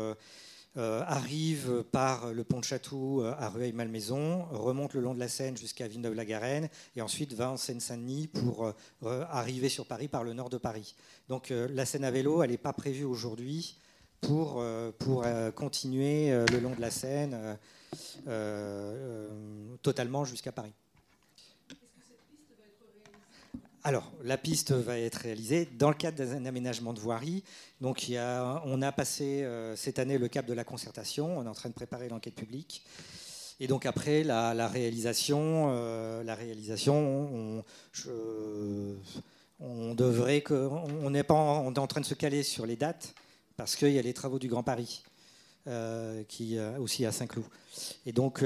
arrive 0.75 1.83
par 1.91 2.33
le 2.33 2.43
pont 2.43 2.59
de 2.59 2.65
Chatou 2.65 3.23
à 3.23 3.49
Rueil-Malmaison, 3.49 4.45
remonte 4.51 4.93
le 4.93 5.01
long 5.01 5.13
de 5.13 5.19
la 5.19 5.29
Seine 5.29 5.55
jusqu'à 5.55 5.87
Villeneuve-la-Garenne 5.87 6.67
et 6.95 7.01
ensuite 7.01 7.33
va 7.33 7.49
en 7.49 7.57
Seine-Saint-Denis 7.57 8.27
pour 8.27 8.73
arriver 9.03 9.69
sur 9.69 9.85
Paris 9.85 10.09
par 10.09 10.23
le 10.23 10.33
nord 10.33 10.49
de 10.49 10.57
Paris. 10.57 10.95
Donc 11.29 11.49
la 11.49 11.85
Seine 11.85 12.03
à 12.03 12.11
vélo, 12.11 12.45
n'est 12.45 12.57
pas 12.57 12.73
prévue 12.73 13.05
aujourd'hui 13.05 13.77
pour 14.19 14.63
continuer 15.55 16.31
le 16.51 16.59
long 16.59 16.75
de 16.75 16.81
la 16.81 16.91
Seine 16.91 17.57
totalement 19.81 20.25
jusqu'à 20.25 20.51
Paris. 20.51 20.73
Alors, 23.87 24.11
la 24.23 24.39
piste 24.39 24.71
va 24.71 24.97
être 24.97 25.17
réalisée 25.17 25.69
dans 25.77 25.89
le 25.89 25.95
cadre 25.95 26.17
d'un 26.17 26.47
aménagement 26.47 26.91
de 26.91 26.99
voirie. 26.99 27.43
Donc, 27.81 28.07
on 28.09 28.81
a 28.81 28.91
passé 28.91 29.43
euh, 29.43 29.75
cette 29.75 29.99
année 29.99 30.17
le 30.17 30.27
cap 30.27 30.47
de 30.47 30.53
la 30.53 30.63
concertation. 30.63 31.37
On 31.37 31.45
est 31.45 31.47
en 31.47 31.53
train 31.53 31.69
de 31.69 31.75
préparer 31.75 32.09
l'enquête 32.09 32.33
publique. 32.33 32.83
Et 33.59 33.67
donc 33.67 33.85
après 33.85 34.23
la, 34.23 34.67
réalisation, 34.67 35.67
la 36.23 36.33
réalisation, 36.33 37.63
euh, 38.07 38.95
on, 39.59 39.93
devrait 39.93 40.41
que, 40.41 40.67
on 41.03 41.13
est 41.13 41.23
pas, 41.23 41.35
on 41.35 41.71
est 41.71 41.77
en 41.77 41.87
train 41.87 42.01
de 42.01 42.07
se 42.07 42.15
caler 42.15 42.41
sur 42.41 42.65
les 42.65 42.75
dates 42.75 43.13
parce 43.55 43.75
qu'il 43.75 43.91
y 43.91 43.99
a 43.99 44.01
les 44.01 44.15
travaux 44.15 44.39
du 44.39 44.47
Grand 44.47 44.63
Paris. 44.63 45.03
Euh, 45.67 46.23
qui 46.27 46.59
aussi 46.79 47.05
à 47.05 47.11
Saint-Cloud. 47.11 47.45
Et 48.05 48.11
donc, 48.11 48.43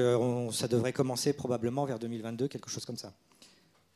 ça 0.52 0.68
devrait 0.68 0.94
commencer 0.94 1.32
probablement 1.32 1.86
vers 1.86 2.00
2022, 2.00 2.50
quelque 2.50 2.70
chose 2.70 2.86
comme 2.86 2.98
ça. 2.98 3.14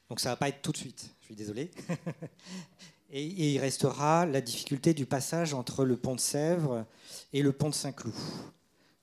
Donc 0.10 0.20
ça 0.20 0.30
va 0.30 0.36
pas 0.36 0.50
être 0.50 0.62
tout 0.62 0.72
de 0.72 0.78
suite, 0.78 1.10
désolé. 1.36 1.72
Et, 3.12 3.54
il 3.54 3.60
restera 3.60 4.26
la 4.26 4.42
difficulté 4.42 4.94
du 4.94 5.06
passage 5.06 5.54
entre 5.54 5.86
le 5.86 5.98
pont 5.98 6.16
de 6.16 6.20
Sèvres 6.20 6.86
et 7.32 7.44
le 7.44 7.52
pont 7.52 7.70
de 7.70 7.76
Saint-Cloud. 7.76 8.16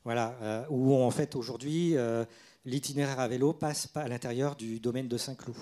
Voilà, 0.04 0.36
euh, 0.42 0.64
où 0.68 0.94
en 0.94 1.10
fait 1.12 1.36
aujourd'hui 1.36 1.96
euh, 1.96 2.24
l'itinéraire 2.64 3.20
à 3.20 3.28
vélo 3.28 3.52
passe 3.52 3.86
pas 3.86 4.02
à 4.02 4.08
l'intérieur 4.08 4.56
du 4.56 4.80
domaine 4.80 5.06
de 5.06 5.16
Saint-Cloud, 5.16 5.56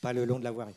pas 0.00 0.14
le 0.14 0.24
long 0.24 0.38
de 0.38 0.44
la 0.44 0.52
voirie. 0.52 0.74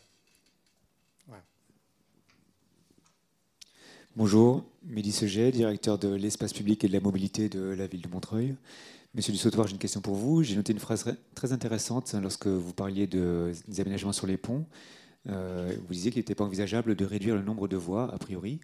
Bonjour, 4.15 4.63
Mehdi 4.83 5.11
Seget, 5.11 5.51
directeur 5.51 5.97
de 5.97 6.07
l'espace 6.07 6.53
public 6.53 6.83
et 6.83 6.87
de 6.87 6.93
la 6.93 6.99
mobilité 6.99 7.49
de 7.49 7.61
la 7.61 7.87
ville 7.87 8.01
de 8.01 8.07
Montreuil. 8.07 8.55
Monsieur 9.15 9.31
Dussautoir, 9.31 9.67
j'ai 9.67 9.73
une 9.73 9.79
question 9.79 10.01
pour 10.01 10.15
vous. 10.15 10.41
J'ai 10.41 10.55
noté 10.55 10.73
une 10.73 10.79
phrase 10.79 11.05
très 11.35 11.53
intéressante 11.53 12.15
lorsque 12.19 12.47
vous 12.47 12.73
parliez 12.73 13.05
de, 13.05 13.51
des 13.67 13.79
aménagements 13.79 14.11
sur 14.11 14.25
les 14.25 14.37
ponts. 14.37 14.65
Euh, 15.29 15.71
vous 15.87 15.93
disiez 15.93 16.09
qu'il 16.09 16.19
n'était 16.19 16.33
pas 16.33 16.45
envisageable 16.45 16.95
de 16.95 17.05
réduire 17.05 17.35
le 17.35 17.43
nombre 17.43 17.67
de 17.67 17.77
voies, 17.77 18.11
a 18.11 18.17
priori. 18.17 18.59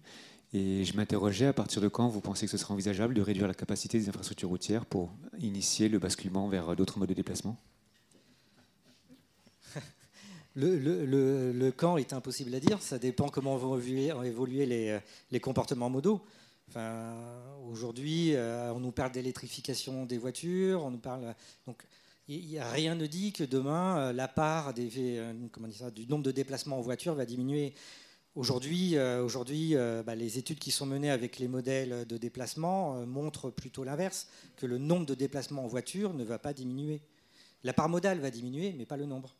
Et 0.52 0.84
je 0.84 0.96
m'interrogeais 0.96 1.46
à 1.46 1.52
partir 1.52 1.80
de 1.80 1.86
quand 1.86 2.08
vous 2.08 2.20
pensez 2.20 2.46
que 2.46 2.50
ce 2.50 2.58
serait 2.58 2.74
envisageable 2.74 3.14
de 3.14 3.22
réduire 3.22 3.46
la 3.46 3.54
capacité 3.54 3.96
des 4.00 4.08
infrastructures 4.08 4.48
routières 4.48 4.86
pour 4.86 5.12
initier 5.38 5.88
le 5.88 6.00
basculement 6.00 6.48
vers 6.48 6.74
d'autres 6.74 6.98
modes 6.98 7.10
de 7.10 7.14
déplacement? 7.14 7.56
Le, 10.56 11.70
camp 11.70 11.96
est 11.96 12.12
impossible 12.12 12.52
à 12.56 12.60
dire. 12.60 12.82
Ça 12.82 12.98
dépend 12.98 13.28
comment 13.28 13.56
vont 13.56 13.78
évoluer, 13.78 15.00
les, 15.30 15.40
comportements 15.40 15.90
modaux. 15.90 16.20
Enfin, 16.70 17.16
Aujourd'hui, 17.68 18.34
euh, 18.34 18.72
on 18.72 18.78
nous 18.78 18.92
parle 18.92 19.10
d'électrification 19.10 20.06
des 20.06 20.18
voitures. 20.18 20.84
On 20.84 20.90
nous 20.92 20.98
parle, 20.98 21.34
donc, 21.66 21.84
rien 22.28 22.94
ne 22.94 23.06
dit 23.06 23.32
que 23.32 23.42
demain, 23.42 23.98
euh, 23.98 24.12
la 24.12 24.28
part 24.28 24.72
des, 24.72 25.18
euh, 25.18 25.32
du 25.90 26.06
nombre 26.06 26.22
de 26.22 26.30
déplacements 26.30 26.78
en 26.78 26.80
voiture 26.80 27.14
va 27.14 27.26
diminuer. 27.26 27.74
Aujourd'hui, 28.36 28.96
aujourd'hui 28.96 29.74
bah, 29.74 30.14
les 30.14 30.38
études 30.38 30.60
qui 30.60 30.70
sont 30.70 30.86
menées 30.86 31.10
avec 31.10 31.40
les 31.40 31.48
modèles 31.48 32.06
de 32.06 32.16
déplacement 32.16 33.04
montrent 33.04 33.50
plutôt 33.50 33.82
l'inverse, 33.82 34.28
que 34.56 34.66
le 34.66 34.78
nombre 34.78 35.04
de 35.04 35.14
déplacements 35.14 35.64
en 35.64 35.66
voiture 35.66 36.14
ne 36.14 36.22
va 36.22 36.38
pas 36.38 36.52
diminuer. 36.52 37.02
La 37.64 37.72
part 37.72 37.88
modale 37.88 38.20
va 38.20 38.30
diminuer, 38.30 38.72
mais 38.78 38.86
pas 38.86 38.96
le 38.96 39.06
nombre. 39.06 39.34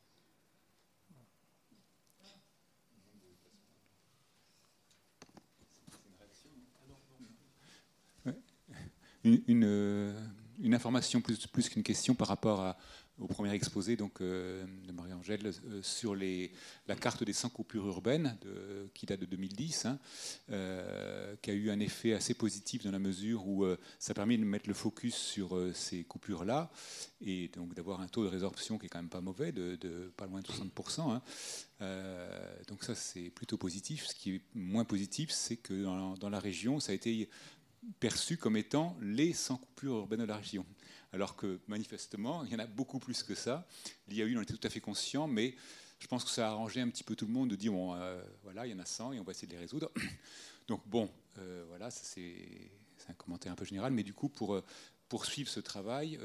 Une, 9.25 9.64
euh, 9.64 10.18
une, 10.61 10.75
information 10.75 11.21
plus, 11.21 11.68
qu'une 11.68 11.83
question 11.83 12.14
par 12.14 12.29
rapport 12.29 12.77
au 13.18 13.27
premier 13.27 13.53
exposé 13.53 13.97
donc, 13.97 14.23
euh, 14.23 14.64
de 14.87 14.93
Marie-Angèle 14.93 15.47
euh, 15.47 15.83
sur 15.83 16.14
la 16.14 16.97
carte 16.97 17.23
des 17.23 17.35
100 17.35 17.51
coupures 17.51 17.87
urbaines 17.87 18.39
qui 18.95 19.05
date 19.05 19.21
de 19.21 19.27
2010, 19.27 19.87
hein, 19.87 19.99
qui 21.43 21.51
a 21.51 21.55
eu 21.55 21.71
un 21.71 21.81
effet 21.81 22.14
assez 22.14 22.35
positif 22.35 22.83
dans 22.83 22.91
la 22.91 22.99
mesure 22.99 23.47
où 23.47 23.66
ça 23.99 24.14
permet 24.14 24.39
de 24.39 24.45
mettre 24.45 24.68
le 24.68 24.75
focus 24.75 25.14
sur 25.14 25.59
ces 25.75 26.05
coupures-là 26.05 26.71
et 27.21 27.49
donc 27.49 27.75
d'avoir 27.75 28.01
un 28.01 28.09
taux 28.09 28.25
de 28.25 28.29
résorption 28.29 28.79
qui 28.79 28.87
est 28.87 28.89
quand 28.89 28.99
même 28.99 29.11
pas 29.11 29.21
mauvais, 29.21 29.53
de, 29.53 30.12
pas 30.16 30.27
loin 30.27 30.41
de 30.41 30.47
60%. 30.47 31.12
Hein. 31.12 31.23
donc 32.68 32.83
ça 32.85 32.95
c'est 32.95 33.31
plutôt 33.31 33.59
positif. 33.59 34.07
Ce 34.07 34.14
qui 34.14 34.37
est 34.37 34.43
moins 34.55 34.85
positif, 34.85 35.31
c'est 35.31 35.57
que 35.57 35.85
dans 36.16 36.31
la 36.31 36.41
région, 36.41 36.81
ça 36.81 36.93
a 36.93 36.95
été 36.95 37.29
perçus 37.99 38.37
comme 38.37 38.57
étant 38.57 38.97
les 39.01 39.33
100 39.33 39.57
coupures 39.57 39.97
urbaines 39.97 40.20
de 40.20 40.24
la 40.24 40.37
région. 40.37 40.66
Alors 41.12 41.37
que 41.37 41.61
manifestement, 41.66 42.45
il 42.45 42.53
y 42.53 42.55
en 42.55 42.61
a 42.61 42.66
beaucoup 42.66 42.99
plus 42.99 43.22
que 43.22 43.35
ça. 43.35 43.66
L'IAU 44.09 44.39
en 44.39 44.43
était 44.43 44.55
tout 44.55 44.66
à 44.66 44.70
fait 44.70 44.81
conscient, 44.81 45.26
mais 45.26 45.57
je 45.99 46.07
pense 46.07 46.24
que 46.24 46.31
ça 46.31 46.49
a 46.49 46.51
arrangé 46.51 46.81
un 46.81 46.89
petit 46.89 47.05
peu 47.05 47.16
tout 47.16 47.26
le 47.26 47.33
monde 47.33 47.51
de 47.51 47.57
dire 47.57 47.72
bon, 47.72 47.95
euh, 47.95 48.22
voilà, 48.43 48.66
il 48.66 48.70
y 48.70 48.74
en 48.74 48.78
a 48.78 48.87
100 48.87 49.12
et 49.12 49.20
on 49.20 49.24
va 49.24 49.33
essayer 49.33 49.49
de 49.49 49.53
les 49.53 49.59
résoudre. 49.59 49.91
Donc 50.68 50.87
bon, 50.87 51.11
euh, 51.39 51.64
voilà, 51.68 51.91
c'est 51.91 52.70
un 53.09 53.14
commentaire 53.14 53.53
un 53.53 53.57
peu 53.57 53.64
général, 53.64 53.93
mais 53.93 54.03
du 54.03 54.14
coup, 54.14 54.28
pour 54.28 54.55
euh, 54.55 54.64
poursuivre 55.09 55.51
ce 55.51 55.59
travail, 55.59 56.20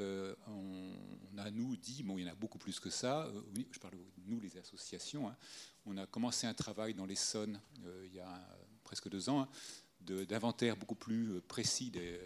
on, 0.46 1.38
a, 1.38 1.50
nous, 1.50 1.76
dit, 1.76 2.04
bon, 2.04 2.16
il 2.18 2.24
y 2.24 2.28
en 2.28 2.32
a 2.32 2.36
beaucoup 2.36 2.58
plus 2.58 2.78
que 2.78 2.88
ça, 2.88 3.28
je 3.72 3.80
parle 3.80 3.94
de 3.94 4.00
nous, 4.26 4.38
les 4.38 4.56
associations, 4.58 5.28
hein. 5.28 5.36
on 5.86 5.96
a 5.96 6.06
commencé 6.06 6.46
un 6.46 6.54
travail 6.54 6.94
dans 6.94 7.04
l'Essonne 7.04 7.60
il 8.04 8.14
y 8.14 8.20
a 8.20 8.58
presque 8.84 9.08
deux 9.08 9.28
ans, 9.28 9.40
hein, 9.40 9.48
d'inventaire 10.06 10.76
beaucoup 10.76 10.94
plus 10.94 11.32
euh, 11.32 11.42
précis 11.46 11.90
de, 11.90 12.18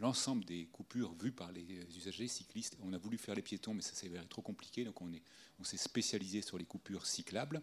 l'ensemble 0.00 0.44
des 0.44 0.66
coupures 0.66 1.12
vues 1.14 1.32
par 1.32 1.52
les 1.52 1.64
usagers 1.96 2.28
cyclistes. 2.28 2.76
On 2.82 2.92
a 2.92 2.98
voulu 2.98 3.18
faire 3.18 3.34
les 3.34 3.42
piétons, 3.42 3.74
mais 3.74 3.82
ça 3.82 3.94
s'est 3.94 4.06
avéré 4.06 4.24
trop 4.26 4.42
compliqué, 4.42 4.84
donc 4.84 5.00
on 5.00 5.64
s'est 5.64 5.76
spécialisé 5.76 6.42
sur 6.42 6.58
les 6.58 6.64
coupures 6.64 7.06
cyclables. 7.06 7.62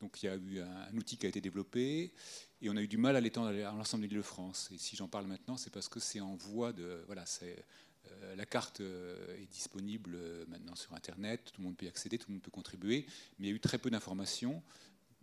Donc 0.00 0.22
il 0.22 0.26
y 0.26 0.28
a 0.28 0.36
eu 0.36 0.60
un, 0.60 0.96
outil 0.96 1.16
qui 1.16 1.26
a 1.26 1.28
été 1.28 1.40
développé 1.40 2.12
et 2.60 2.70
on 2.70 2.76
a 2.76 2.82
eu 2.82 2.88
du 2.88 2.98
mal 2.98 3.16
à 3.16 3.20
l'étendre 3.20 3.48
à 3.48 3.72
l'ensemble 3.72 4.02
de 4.02 4.08
l'Île-de-France. 4.08 4.70
Et 4.74 4.78
si 4.78 4.96
j'en 4.96 5.08
parle 5.08 5.26
maintenant, 5.26 5.56
c'est 5.56 5.70
parce 5.70 5.88
que 5.88 6.00
c'est 6.00 6.20
en 6.20 6.36
voie 6.36 6.72
de... 6.72 7.02
Voilà. 7.06 7.24
Euh, 7.42 8.36
la 8.36 8.46
carte 8.46 8.80
euh, 8.80 9.36
est 9.42 9.50
disponible 9.50 10.16
maintenant 10.48 10.76
sur 10.76 10.94
Internet, 10.94 11.40
tout 11.46 11.60
le 11.60 11.64
monde 11.64 11.76
peut 11.76 11.86
y 11.86 11.88
accéder, 11.88 12.18
tout 12.18 12.26
le 12.28 12.34
monde 12.34 12.42
peut 12.42 12.52
contribuer, 12.52 13.04
mais 13.38 13.46
il 13.46 13.50
y 13.50 13.52
a 13.52 13.56
eu 13.56 13.60
très 13.60 13.78
peu 13.78 13.90
d'informations 13.90 14.62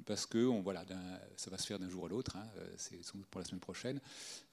parce 0.06 0.26
que 0.26 0.46
on, 0.46 0.62
voilà, 0.62 0.86
ça 1.38 1.50
va 1.50 1.58
se 1.58 1.66
faire 1.66 1.80
d'un 1.80 1.90
jour 1.90 2.06
à 2.06 2.10
l'autre, 2.10 2.36
hein, 2.38 2.48
euh, 2.58 2.74
c'est 2.78 3.00
pour 3.30 3.40
la 3.40 3.46
semaine 3.46 3.60
prochaine, 3.60 4.00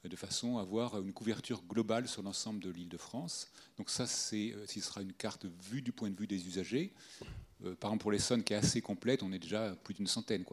euh, 0.05 0.09
de 0.09 0.15
façon 0.15 0.57
à 0.57 0.61
avoir 0.61 0.99
une 0.99 1.13
couverture 1.13 1.63
globale 1.63 2.07
sur 2.07 2.21
l'ensemble 2.23 2.59
de 2.59 2.69
l'île 2.69 2.89
de 2.89 2.97
France. 2.97 3.51
Donc 3.77 3.89
ça, 3.89 4.03
euh, 4.03 4.65
ce 4.67 4.81
sera 4.81 5.01
une 5.01 5.13
carte 5.13 5.45
vue 5.69 5.81
du 5.81 5.91
point 5.91 6.09
de 6.09 6.19
vue 6.19 6.27
des 6.27 6.47
usagers. 6.47 6.93
par 7.79 7.91
exemple, 7.91 8.01
pour 8.01 8.11
l'Essonne, 8.11 8.43
qui 8.43 8.53
est 8.53 8.57
assez 8.57 8.81
complète, 8.81 9.23
on 9.23 9.31
est 9.31 9.39
déjà 9.39 9.75
plus 9.83 9.93
d'une 9.93 10.07
centaine. 10.07 10.43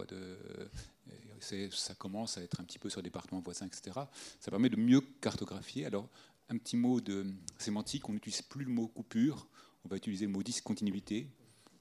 Ça 1.40 1.94
commence 1.94 2.36
à 2.36 2.42
être 2.42 2.60
un 2.60 2.64
petit 2.64 2.78
peu 2.78 2.90
sur 2.90 3.02
départements 3.02 3.40
voisins, 3.40 3.66
etc. 3.66 4.00
Ça 4.40 4.50
permet 4.50 4.68
de 4.68 4.76
mieux 4.76 5.00
cartographier. 5.20 5.86
Alors, 5.86 6.08
un 6.50 6.56
petit 6.58 6.76
mot 6.76 7.00
de 7.00 7.26
sémantique, 7.58 8.08
on 8.08 8.12
n'utilise 8.12 8.42
plus 8.42 8.64
le 8.64 8.70
mot 8.70 8.88
coupure, 8.88 9.46
on 9.84 9.88
va 9.88 9.96
utiliser 9.96 10.26
le 10.26 10.32
mot 10.32 10.42
discontinuité 10.42 11.28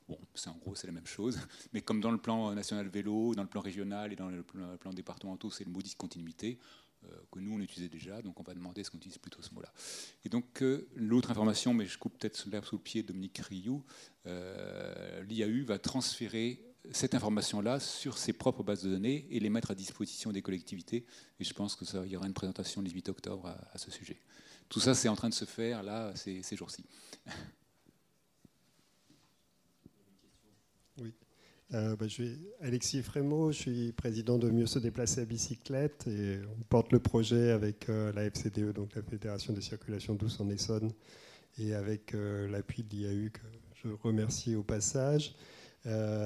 Bon, 0.08 0.18
c'est 0.36 0.49
en 0.49 0.55
gros, 0.55 0.74
c'est 0.76 0.88
la 0.88 0.93
même 0.93 1.08
chose. 1.08 1.39
Mais 1.74 1.82
comme 1.82 1.99
dans 1.99 2.12
le 2.12 2.18
plan 2.18 2.53
national 2.53 2.88
vélo, 2.88 3.36
dans 3.36 3.43
le 3.43 3.49
plan 3.49 3.62
régional 3.62 4.14
et 4.14 4.16
dans 4.16 4.30
le 4.30 4.43
plan, 4.43 4.93
départemental, 4.93 5.51
c'est 5.51 5.66
le 5.66 5.72
mot 5.72 5.82
discontinuité 5.82 6.60
euh, 7.03 7.16
que 7.32 7.39
nous, 7.39 7.53
on 7.53 7.60
utilisait 7.60 7.89
déjà. 7.89 8.22
Donc, 8.22 8.39
on 8.39 8.43
va 8.43 8.53
demander 8.53 8.84
ce 8.84 8.91
qu'on 8.91 8.97
utilise 8.97 9.18
plutôt 9.18 9.41
ce 9.41 9.53
mot-là. 9.53 9.72
Et 10.24 10.30
donc, 10.30 10.62
euh, 10.62 10.88
l'autre 10.95 11.30
information, 11.30 11.74
mais 11.74 11.86
je 11.86 11.97
coupe 11.97 12.18
peut-être 12.18 12.47
l'herbe 12.49 12.66
sous 12.66 12.78
le 12.78 12.82
pied 12.82 13.01
de 13.01 13.08
Dominique 13.08 13.39
Rioux, 13.39 13.84
euh, 14.26 15.24
l'IAU 15.24 15.66
va 15.66 15.78
transférer 15.78 16.64
cette 16.91 17.14
information-là 17.14 17.82
sur 17.82 18.18
ses 18.18 18.32
propres 18.32 18.64
bases 18.64 18.84
de 18.84 18.89
données 18.89 19.28
et 19.30 19.41
les 19.41 19.49
mettre 19.49 19.72
à 19.72 19.76
disposition 19.76 20.32
des 20.32 20.41
collectivités. 20.41 21.05
Et 21.41 21.43
je 21.43 21.53
pense 21.53 21.76
qu'il 21.76 22.08
y 22.08 22.16
aura 22.16 22.28
une 22.28 22.34
présentation 22.34 22.80
le 22.80 22.88
18 22.88 23.10
octobre 23.10 23.47
à, 23.74 23.78
ce 23.78 23.91
sujet. 23.91 24.22
Tout 24.70 24.80
ça, 24.80 24.95
c'est 24.95 25.10
en 25.10 25.16
train 25.18 25.28
de 25.28 25.34
se 25.34 25.43
faire 25.43 25.84
là, 25.84 26.14
ces 26.16 26.55
jours-ci. 26.55 26.86
Euh, 31.73 31.97
bah, 31.97 32.07
je 32.07 32.13
suis 32.13 32.39
Alexis 32.61 33.01
Frémaux, 33.03 33.51
je 33.51 33.57
suis 33.57 33.91
président 33.91 34.37
de 34.37 34.49
Mieux 34.49 34.67
se 34.67 34.79
déplacer 34.79 35.21
à 35.21 35.25
bicyclette 35.25 36.07
et 36.07 36.39
on 36.57 36.63
porte 36.69 36.93
le 36.93 36.99
projet 36.99 37.51
avec 37.51 37.89
euh, 37.89 38.13
la 38.13 38.23
FCDE, 38.23 38.71
donc 38.71 38.95
la 38.95 39.01
Fédération 39.01 39.51
des 39.51 39.61
circulations 39.61 40.15
douces 40.15 40.39
en 40.39 40.49
Essonne, 40.49 40.93
et 41.59 41.73
avec 41.73 42.13
euh, 42.13 42.47
l'appui 42.47 42.83
de 42.83 42.95
l'IAU 42.95 43.31
que 43.31 43.41
je 43.83 43.89
remercie 44.01 44.55
au 44.55 44.63
passage. 44.63 45.35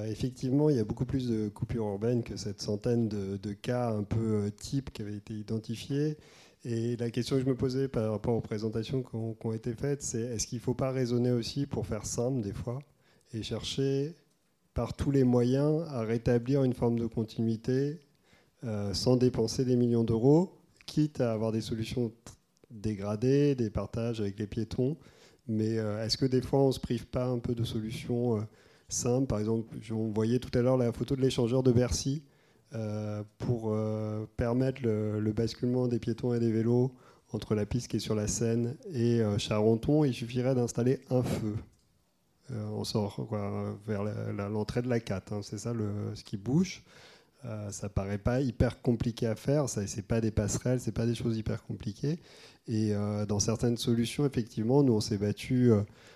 effectivement, 0.08 0.70
il 0.70 0.78
y 0.78 0.80
a 0.80 0.84
beaucoup 0.84 1.06
plus 1.06 1.28
de 1.28 1.50
coupures 1.50 1.86
urbaines 1.86 2.24
que 2.24 2.38
cette 2.38 2.62
centaine 2.62 3.10
de, 3.10 3.54
cas 3.54 3.90
un 3.92 4.04
peu 4.04 4.52
types 4.56 4.92
qui 4.92 5.02
avaient 5.02 5.18
été 5.18 5.34
identifiés. 5.34 6.18
Et 6.64 6.96
la 6.98 7.10
question 7.12 7.36
que 7.38 7.44
je 7.44 7.48
me 7.48 7.56
posais 7.56 7.88
par 7.88 8.12
rapport 8.12 8.36
aux 8.36 8.42
présentations 8.42 9.04
qui 9.04 9.16
ont 9.16 9.54
été 9.54 9.74
faites, 9.74 10.02
c'est 10.02 10.22
est-ce 10.22 10.48
qu'il 10.48 10.60
ne 10.60 10.64
faut 10.64 10.74
pas 10.74 10.92
raisonner 10.92 11.32
aussi 11.32 11.66
pour 11.66 11.86
faire 11.86 12.06
simple 12.06 12.42
des 12.42 12.54
fois 12.54 12.80
et 13.34 13.44
chercher 13.44 14.16
par 14.74 14.94
tous 14.94 15.12
les 15.12 15.24
moyens 15.24 15.86
à 15.90 16.02
rétablir 16.02 16.64
une 16.64 16.74
forme 16.74 16.98
de 16.98 17.06
continuité 17.06 18.00
euh, 18.64 18.94
sans 18.94 19.18
dépenser 19.18 19.66
des 19.66 19.76
millions 19.76 20.04
d'euros, 20.04 20.54
quitte 20.86 21.20
à 21.20 21.32
avoir 21.32 21.52
des 21.52 21.62
solutions 21.62 22.12
dégradées, 22.70 23.56
des 23.56 23.72
partages 23.72 24.22
avec 24.22 24.38
les 24.38 24.46
piétons. 24.46 24.98
Mais 25.48 25.80
euh, 25.80 26.06
est-ce 26.06 26.16
que 26.18 26.28
des 26.28 26.42
fois 26.42 26.62
on 26.62 26.68
ne 26.68 26.72
se 26.72 26.80
prive 26.80 27.08
pas 27.08 27.26
un 27.26 27.40
peu 27.40 27.56
de 27.56 27.64
solutions 27.64 28.38
euh, 28.38 28.42
simples? 28.88 29.26
Par 29.28 29.40
exemple, 29.40 29.76
on 29.92 30.12
voyait 30.12 30.38
tout 30.38 30.56
à 30.58 30.62
l'heure 30.62 30.78
la 30.78 30.92
photo 30.94 31.16
de 31.16 31.22
l'échangeur 31.22 31.64
de 31.64 31.72
Bercy 31.72 32.24
pour 33.38 33.76
permettre 34.38 34.82
le, 34.82 35.20
le, 35.20 35.34
basculement 35.34 35.90
des 35.90 36.00
piétons 36.00 36.34
et 36.34 36.40
des 36.40 36.54
vélos 36.54 36.94
entre 37.34 37.54
la 37.54 37.66
piste 37.66 37.90
qui 37.90 37.98
est 37.98 38.00
sur 38.00 38.16
la 38.16 38.28
Seine 38.28 38.78
et 38.94 39.20
Charenton. 39.40 40.06
Il 40.06 40.14
suffirait 40.14 40.56
d'installer 40.56 41.02
un 41.10 41.22
feu. 41.22 41.56
Euh, 42.52 42.66
on 42.74 42.84
sort 42.84 43.28
vers 43.88 44.04
l'entrée 44.50 44.82
de 44.82 44.90
la 44.90 45.00
4. 45.00 45.34
Hein. 45.34 45.40
c'est 45.44 45.58
ça 45.58 45.74
le, 45.74 45.92
ce 46.16 46.24
qui 46.24 46.38
bouge. 46.38 46.84
Euh, 47.46 47.72
ça 47.72 47.90
paraît 47.90 48.20
pas 48.20 48.42
hyper 48.42 48.82
compliqué 48.82 49.26
à 49.26 49.36
faire. 49.36 49.68
Ça, 49.70 49.86
c'est 49.88 50.06
pas 50.06 50.22
des 50.22 50.32
passerelles, 50.32 50.80
c'est 50.80 50.92
pas 50.92 51.06
des 51.06 51.16
choses 51.16 51.38
hyper 51.38 51.64
compliquées. 51.64 52.20
Et 52.68 52.94
euh, 52.94 53.26
dans 53.26 53.40
certaines 53.40 53.78
solutions, 53.78 54.26
effectivement, 54.26 54.84
nous 54.84 54.94
on 54.94 55.02
s'est 55.02 55.18
battu, 55.18 55.72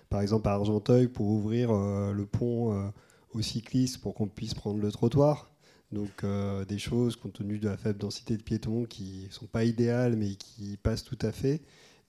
par 0.10 0.22
exemple 0.22 0.48
à 0.48 0.52
Argenteuil, 0.52 1.08
pour 1.08 1.28
ouvrir 1.28 1.72
le 1.72 2.26
pont 2.26 2.92
aux 3.34 3.42
cyclistes 3.42 4.00
pour 4.02 4.14
qu'on 4.14 4.28
puisse 4.28 4.54
prendre 4.54 4.80
le 4.80 4.92
trottoir. 4.92 5.50
Donc 5.92 6.24
euh, 6.24 6.66
des 6.66 6.78
choses, 6.78 7.16
compte 7.16 7.34
tenu 7.34 7.60
de 7.60 7.70
la 7.70 7.78
faible 7.78 8.00
densité 8.00 8.38
de 8.38 8.44
piétons, 8.44 8.86
qui 8.86 9.26
ne 9.28 9.34
sont 9.34 9.48
pas 9.48 9.64
idéales, 9.64 10.16
mais 10.16 10.36
qui 10.36 10.78
passent 10.78 11.04
tout 11.04 11.18
à 11.22 11.32
fait. 11.32 11.62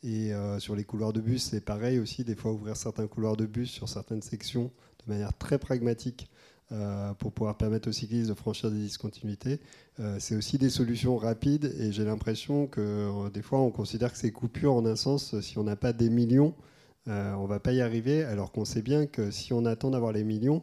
Et 0.03 0.33
euh, 0.33 0.59
sur 0.59 0.77
les 0.77 0.85
couloirs 0.85 1.13
de 1.13 1.21
bus, 1.21 1.43
c'est 1.43 1.61
pareil 1.61 1.99
aussi, 1.99 2.25
des 2.25 2.35
fois 2.35 2.53
ouvrir 2.53 2.77
certains 2.77 3.07
couloirs 3.07 3.37
de 3.37 3.47
bus 3.47 3.71
sur 3.71 3.89
certaines 3.89 4.23
sections 4.23 4.71
de 5.05 5.13
manière 5.13 5.37
très 5.37 5.59
pragmatique 5.59 6.29
euh, 6.73 7.15
pour 7.15 7.33
pouvoir 7.33 7.57
permettre 7.57 7.89
aux 7.89 7.93
cyclistes 7.93 8.29
de 8.29 8.35
franchir 8.35 8.71
des 8.71 8.79
discontinuités. 8.79 9.61
c'est 10.19 10.37
aussi 10.37 10.59
des 10.59 10.69
solutions 10.69 11.17
rapides 11.17 11.73
et 11.79 11.93
j'ai 11.93 12.05
l'impression 12.05 12.67
que 12.67 13.29
des 13.31 13.43
fois 13.43 13.61
on 13.61 13.71
considère 13.71 14.13
que 14.13 14.19
ces 14.19 14.33
coupures, 14.33 14.75
en 14.75 14.85
un 14.85 14.97
sens, 14.97 15.39
si 15.41 15.59
on 15.59 15.65
n'a 15.65 15.77
pas 15.77 15.93
des 15.93 16.11
millions, 16.11 16.55
on 17.07 17.43
ne 17.43 17.49
va 17.49 17.61
pas 17.61 17.73
y 17.73 17.81
arriver, 17.81 18.25
alors 18.25 18.53
qu'on 18.53 18.65
sait 18.65 18.83
bien 18.83 19.07
que 19.07 19.31
si 19.31 19.53
on 19.53 19.65
attend 19.65 19.91
d'avoir 19.91 20.13
les 20.13 20.25
millions, 20.25 20.63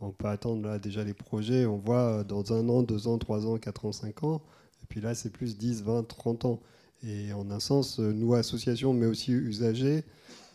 on 0.00 0.12
peut 0.12 0.28
attendre 0.28 0.66
là 0.66 0.78
déjà 0.78 1.04
les 1.04 1.14
projets, 1.14 1.66
on 1.66 1.76
voit 1.76 2.24
dans 2.24 2.52
un 2.52 2.68
an, 2.68 2.82
deux 2.82 3.06
ans, 3.06 3.18
trois 3.18 3.46
ans, 3.46 3.58
quatre 3.58 3.84
ans, 3.84 3.92
cinq 3.92 4.24
ans. 4.24 4.40
Et 4.82 4.86
puis 4.88 5.00
là, 5.00 5.14
c'est 5.14 5.30
plus 5.30 5.58
10, 5.58 5.82
20, 5.82 6.04
30 6.08 6.44
ans. 6.46 6.60
Et 7.02 7.32
en 7.32 7.50
un 7.50 7.60
sens, 7.60 7.98
nous, 7.98 8.34
associations, 8.34 8.92
mais 8.92 9.06
aussi 9.06 9.32
usagers, 9.32 10.04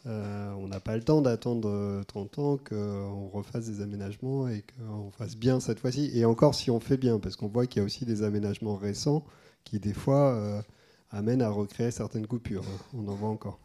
euh, 0.05 0.51
on 0.53 0.67
n'a 0.67 0.79
pas 0.79 0.95
le 0.95 1.03
temps 1.03 1.21
d'attendre 1.21 2.03
30 2.07 2.39
ans 2.39 2.57
qu'on 2.57 3.29
refasse 3.29 3.65
des 3.65 3.81
aménagements 3.81 4.47
et 4.47 4.63
qu'on 4.77 5.11
fasse 5.11 5.35
bien 5.35 5.59
cette 5.59 5.79
fois-ci. 5.79 6.11
Et 6.13 6.25
encore 6.25 6.53
si 6.53 6.69
on 6.69 6.79
fait 6.79 6.97
bien, 6.97 7.19
parce 7.19 7.35
qu'on 7.35 7.47
voit 7.47 7.65
qu'il 7.65 7.81
y 7.81 7.83
a 7.83 7.85
aussi 7.85 8.05
des 8.05 8.21
aménagements 8.21 8.75
récents 8.75 9.25
qui, 9.63 9.79
des 9.79 9.93
fois, 9.93 10.33
euh, 10.35 10.61
amènent 11.09 11.41
à 11.41 11.49
recréer 11.49 11.91
certaines 11.91 12.27
coupures. 12.27 12.65
On 12.93 13.07
en 13.07 13.15
voit 13.15 13.29
encore. 13.29 13.59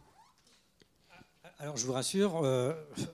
Alors 1.63 1.77
je 1.77 1.85
vous 1.85 1.93
rassure, 1.93 2.41
euh, 2.43 2.73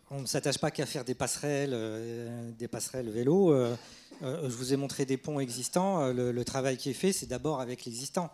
on 0.08 0.20
ne 0.20 0.26
s'attache 0.26 0.58
pas 0.58 0.70
qu'à 0.70 0.86
faire 0.86 1.04
des 1.04 1.16
passerelles, 1.16 1.72
euh, 1.72 2.52
des 2.52 2.68
passerelles 2.68 3.10
vélo. 3.10 3.52
Euh, 3.52 3.74
je 4.22 4.54
vous 4.54 4.72
ai 4.72 4.76
montré 4.76 5.04
des 5.04 5.16
ponts 5.16 5.40
existants. 5.40 6.12
Le, 6.12 6.44
travail 6.44 6.76
qui 6.76 6.90
est 6.90 6.94
fait, 6.94 7.12
c'est 7.12 7.26
d'abord 7.26 7.60
avec 7.60 7.84
l'existant. 7.84 8.30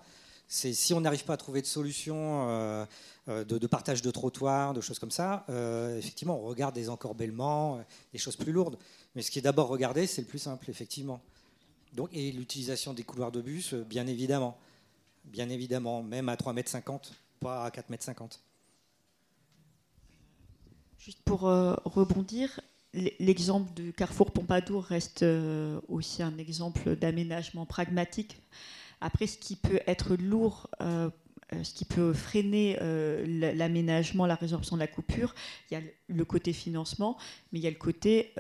C'est 0.55 0.75
si 0.75 0.93
on 0.93 1.01
n'arrive 1.01 1.25
pas 1.25 1.33
à 1.33 1.37
trouver 1.39 1.63
de 1.63 1.67
solution 1.67 2.47
de, 3.27 3.67
partage 3.67 4.03
de 4.03 4.11
trottoirs, 4.11 4.75
de 4.75 4.83
choses 4.83 4.99
comme 4.99 5.11
ça, 5.11 5.47
effectivement, 5.97 6.39
on 6.39 6.47
regarde 6.47 6.75
des 6.75 6.91
encorbellements, 6.91 7.83
des 8.13 8.19
choses 8.19 8.37
plus 8.37 8.53
lourdes. 8.53 8.77
Mais 9.15 9.23
ce 9.23 9.31
qui 9.31 9.39
est 9.39 9.43
d'abord 9.43 9.69
regardé, 9.69 10.07
c'est 10.07 10.21
le 10.21 10.27
plus 10.27 10.41
simple, 10.41 10.69
effectivement. 10.69 11.23
Donc, 11.95 12.11
et 12.13 12.33
l'utilisation 12.33 12.93
des 12.93 13.03
couloirs 13.03 13.33
de 13.33 13.41
bus, 13.41 13.73
bien 13.73 14.07
évidemment. 14.07 14.59
Bien 15.25 15.49
évidemment, 15.49 16.03
même 16.03 16.29
à 16.29 16.35
3,50 16.35 16.91
m, 16.91 16.99
pas 17.41 17.65
à 17.65 17.71
4,50 17.71 18.23
m. 18.23 18.29
Juste 20.99 21.23
pour 21.25 21.49
euh, 21.49 21.75
rebondir, 21.85 22.61
l'exemple 22.93 23.73
du 23.75 23.93
Carrefour 23.93 24.31
Pompadour 24.31 24.85
reste 24.85 25.23
euh, 25.23 25.81
aussi 25.89 26.23
un 26.23 26.39
exemple 26.39 26.97
d'aménagement 26.97 27.67
pragmatique. 27.67 28.37
Après, 29.03 29.27
ce 29.27 29.37
qui 29.37 29.57
peut 29.57 29.81
être 29.87 30.17
lourd, 30.17 30.71
euh, 30.81 31.11
ce 31.63 31.75
qui 31.75 31.85
peut 31.85 32.15
freiner 32.15 32.79
l'aménagement, 33.27 34.25
la 34.25 34.37
résorption 34.37 34.77
de 34.77 34.81
la 34.81 34.87
coupure, 34.87 35.35
il 35.71 35.75
y 35.75 35.77
a 35.77 35.83
le 36.09 36.25
côté 36.25 36.55
financement, 36.55 37.19
mais 37.53 37.59
il 37.59 37.63
y 37.63 37.67
a 37.67 37.71
le 37.71 37.77
côté 37.77 38.33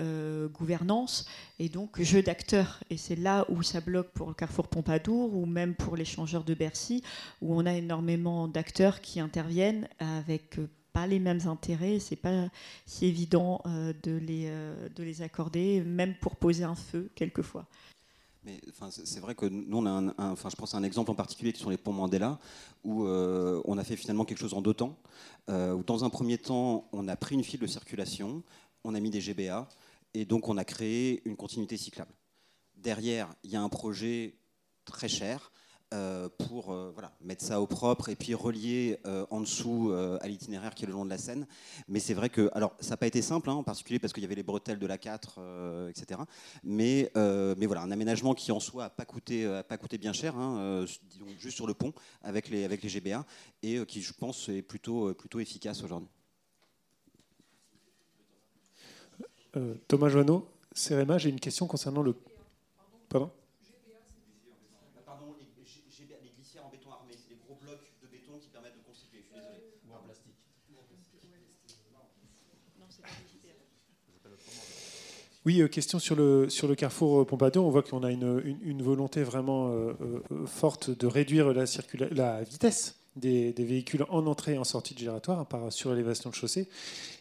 gouvernance 0.54 1.28
et 1.58 1.68
donc 1.68 2.00
jeu 2.00 2.22
d'acteurs. 2.22 2.82
Et 2.88 2.96
c'est 2.96 3.16
là 3.16 3.44
où 3.50 3.62
ça 3.62 3.82
bloque 3.82 4.12
pour 4.12 4.28
le 4.28 4.34
Carrefour 4.34 4.66
Pompadour 4.66 5.36
ou 5.36 5.44
même 5.44 5.74
pour 5.74 5.94
l'échangeur 5.94 6.42
de 6.42 6.54
Bercy, 6.54 7.02
où 7.42 7.54
on 7.54 7.66
a 7.66 7.74
énormément 7.74 8.48
d'acteurs 8.48 9.02
qui 9.02 9.20
interviennent 9.20 9.88
avec 9.98 10.58
pas 10.92 11.06
les 11.06 11.18
mêmes 11.18 11.40
intérêts, 11.46 11.98
c'est 11.98 12.16
pas 12.16 12.48
si 12.86 13.06
évident 13.06 13.62
euh, 13.66 13.92
de, 14.02 14.12
les, 14.12 14.44
euh, 14.46 14.88
de 14.94 15.02
les 15.02 15.22
accorder, 15.22 15.80
même 15.80 16.14
pour 16.14 16.36
poser 16.36 16.64
un 16.64 16.74
feu 16.74 17.10
quelquefois. 17.14 17.66
Mais 18.44 18.60
c'est 18.90 19.20
vrai 19.20 19.34
que 19.34 19.46
nous, 19.46 19.78
on 19.78 19.86
a 19.86 20.14
enfin, 20.18 20.48
je 20.50 20.56
pense 20.56 20.74
à 20.74 20.78
un 20.78 20.82
exemple 20.82 21.10
en 21.10 21.14
particulier 21.14 21.52
qui 21.52 21.60
sont 21.60 21.70
les 21.70 21.76
ponts 21.76 21.92
Mandela, 21.92 22.38
où 22.82 23.04
euh, 23.04 23.62
on 23.64 23.78
a 23.78 23.84
fait 23.84 23.96
finalement 23.96 24.24
quelque 24.24 24.38
chose 24.38 24.54
en 24.54 24.62
deux 24.62 24.74
temps. 24.74 24.98
où 25.48 25.82
dans 25.84 26.04
un 26.04 26.10
premier 26.10 26.38
temps, 26.38 26.88
on 26.92 27.06
a 27.06 27.16
pris 27.16 27.36
une 27.36 27.44
file 27.44 27.60
de 27.60 27.66
circulation, 27.66 28.42
on 28.82 28.94
a 28.94 29.00
mis 29.00 29.10
des 29.10 29.20
GBA, 29.20 29.68
et 30.14 30.24
donc 30.24 30.48
on 30.48 30.56
a 30.56 30.64
créé 30.64 31.22
une 31.24 31.36
continuité 31.36 31.76
cyclable. 31.76 32.12
Derrière, 32.76 33.32
il 33.44 33.50
y 33.50 33.56
a 33.56 33.62
un 33.62 33.68
projet 33.68 34.34
très 34.84 35.08
cher 35.08 35.52
euh, 35.92 36.28
pour 36.48 36.72
euh, 36.72 36.90
voilà, 36.92 37.12
mettre 37.20 37.44
ça 37.44 37.60
au 37.60 37.66
propre 37.66 38.08
et 38.08 38.16
puis 38.16 38.34
relier 38.34 38.98
euh, 39.06 39.26
en 39.30 39.40
dessous 39.40 39.92
à 39.92 40.26
l'itinéraire 40.26 40.74
qui 40.74 40.84
est 40.84 40.86
le 40.86 40.92
long 40.92 41.04
de 41.04 41.10
la 41.10 41.18
Seine. 41.18 41.46
Mais 41.88 42.00
c'est 42.00 42.14
vrai 42.14 42.28
que, 42.28 42.50
alors 42.54 42.74
ça 42.80 42.90
n'a 42.90 42.96
pas 42.96 43.06
été 43.06 43.20
simple, 43.20 43.50
hein, 43.50 43.54
en 43.54 43.62
particulier 43.62 43.98
parce 43.98 44.12
qu'il 44.12 44.22
y 44.22 44.26
avait 44.26 44.34
les 44.34 44.42
bretelles 44.42 44.78
de 44.78 44.86
la 44.86 44.98
4, 44.98 45.88
etc. 45.90 46.20
Mais, 46.62 47.10
mais 47.14 47.66
voilà, 47.66 47.82
un 47.82 47.90
aménagement 47.90 48.34
qui 48.34 48.52
en 48.52 48.60
soi 48.60 48.84
n'a 48.84 48.90
pas, 48.90 49.04
coûté, 49.04 49.46
pas 49.68 49.76
coûté 49.76 49.98
bien 49.98 50.12
cher, 50.12 50.36
hein, 50.36 50.84
juste 51.38 51.56
sur 51.56 51.66
le 51.66 51.74
pont 51.74 51.92
avec 52.22 52.48
les, 52.48 52.64
avec 52.64 52.82
les 52.82 52.88
GBA, 52.88 53.24
et 53.62 53.84
qui 53.86 54.02
je 54.02 54.12
pense 54.12 54.48
est 54.48 54.62
plutôt, 54.62 55.12
plutôt 55.14 55.40
efficace 55.40 55.82
aujourd'hui. 55.82 56.08
Thomas 59.88 60.08
Joanneau, 60.08 60.48
CRMA, 60.74 61.18
j'ai 61.18 61.28
une 61.28 61.40
question 61.40 61.66
concernant 61.66 62.02
le... 62.02 62.14
Pardon? 63.08 63.30
Oui, 75.44 75.60
euh, 75.60 75.68
question 75.68 75.98
sur 75.98 76.14
le, 76.14 76.48
sur 76.48 76.68
le 76.68 76.74
carrefour 76.74 77.20
euh, 77.20 77.24
Pompadour. 77.24 77.66
On 77.66 77.70
voit 77.70 77.82
qu'on 77.82 78.04
a 78.04 78.10
une, 78.12 78.82
volonté 78.82 79.22
vraiment 79.22 79.70
euh, 79.70 79.92
forte 80.46 80.90
de 80.90 81.06
réduire 81.06 81.52
la 81.52 82.42
vitesse 82.42 83.01
des, 83.16 83.52
véhicules 83.58 84.04
en 84.08 84.26
entrée 84.26 84.54
et 84.54 84.58
en 84.58 84.64
sortie 84.64 84.94
de 84.94 84.98
giratoire 84.98 85.46
par 85.46 85.72
surélévation 85.72 86.30
de 86.30 86.34
chaussée. 86.34 86.68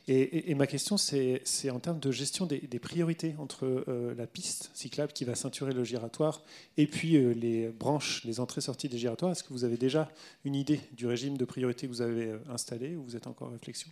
Et, 0.07 0.53
ma 0.55 0.67
question, 0.67 0.97
c'est 0.97 1.69
en 1.71 1.79
termes 1.79 1.99
de 1.99 2.11
gestion 2.11 2.45
des, 2.45 2.59
priorités 2.79 3.35
entre 3.37 3.85
la 4.17 4.27
piste 4.27 4.71
cyclable 4.73 5.13
qui 5.13 5.23
va 5.23 5.35
ceinturer 5.35 5.73
le 5.73 5.83
giratoire 5.83 6.41
et 6.77 6.87
puis 6.87 7.11
les 7.35 7.69
branches, 7.69 8.23
les 8.25 8.39
entrées-sorties 8.39 8.89
des 8.89 8.97
giratoires. 8.97 9.31
Est-ce 9.31 9.43
que 9.43 9.53
vous 9.53 9.63
avez 9.63 9.77
déjà 9.77 10.11
une 10.43 10.55
idée 10.55 10.81
du 10.93 11.07
régime 11.07 11.37
de 11.37 11.45
priorité 11.45 11.87
que 11.87 11.91
vous 11.91 12.01
avez 12.01 12.33
installé 12.49 12.95
ou 12.95 13.03
vous 13.03 13.15
êtes 13.15 13.27
encore 13.27 13.49
en 13.49 13.51
réflexion? 13.51 13.89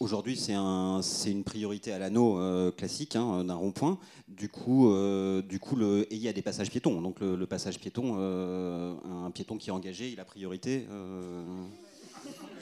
Aujourd'hui, 0.00 0.36
c'est 0.36 0.54
un, 0.54 1.00
une 1.26 1.44
priorité 1.44 1.92
à 1.92 1.98
l'anneau 1.98 2.38
euh, 2.38 2.70
classique 2.70 3.14
hein, 3.14 3.44
d'un 3.44 3.54
rond-point. 3.54 3.98
Du 4.28 4.48
coup, 4.48 4.90
euh, 4.90 5.42
du 5.42 5.58
coup 5.58 5.80
et 5.82 6.06
il 6.10 6.18
y 6.18 6.28
a 6.28 6.32
des 6.32 6.42
passages 6.42 6.70
piétons. 6.70 7.02
Donc 7.02 7.20
le, 7.20 7.46
passage 7.46 7.78
piéton, 7.78 8.16
euh, 8.18 8.94
un 9.04 9.30
piéton 9.30 9.58
qui 9.58 9.68
est 9.68 9.72
engagé, 9.72 10.10
il 10.10 10.20
a 10.20 10.24
priorité. 10.24 10.86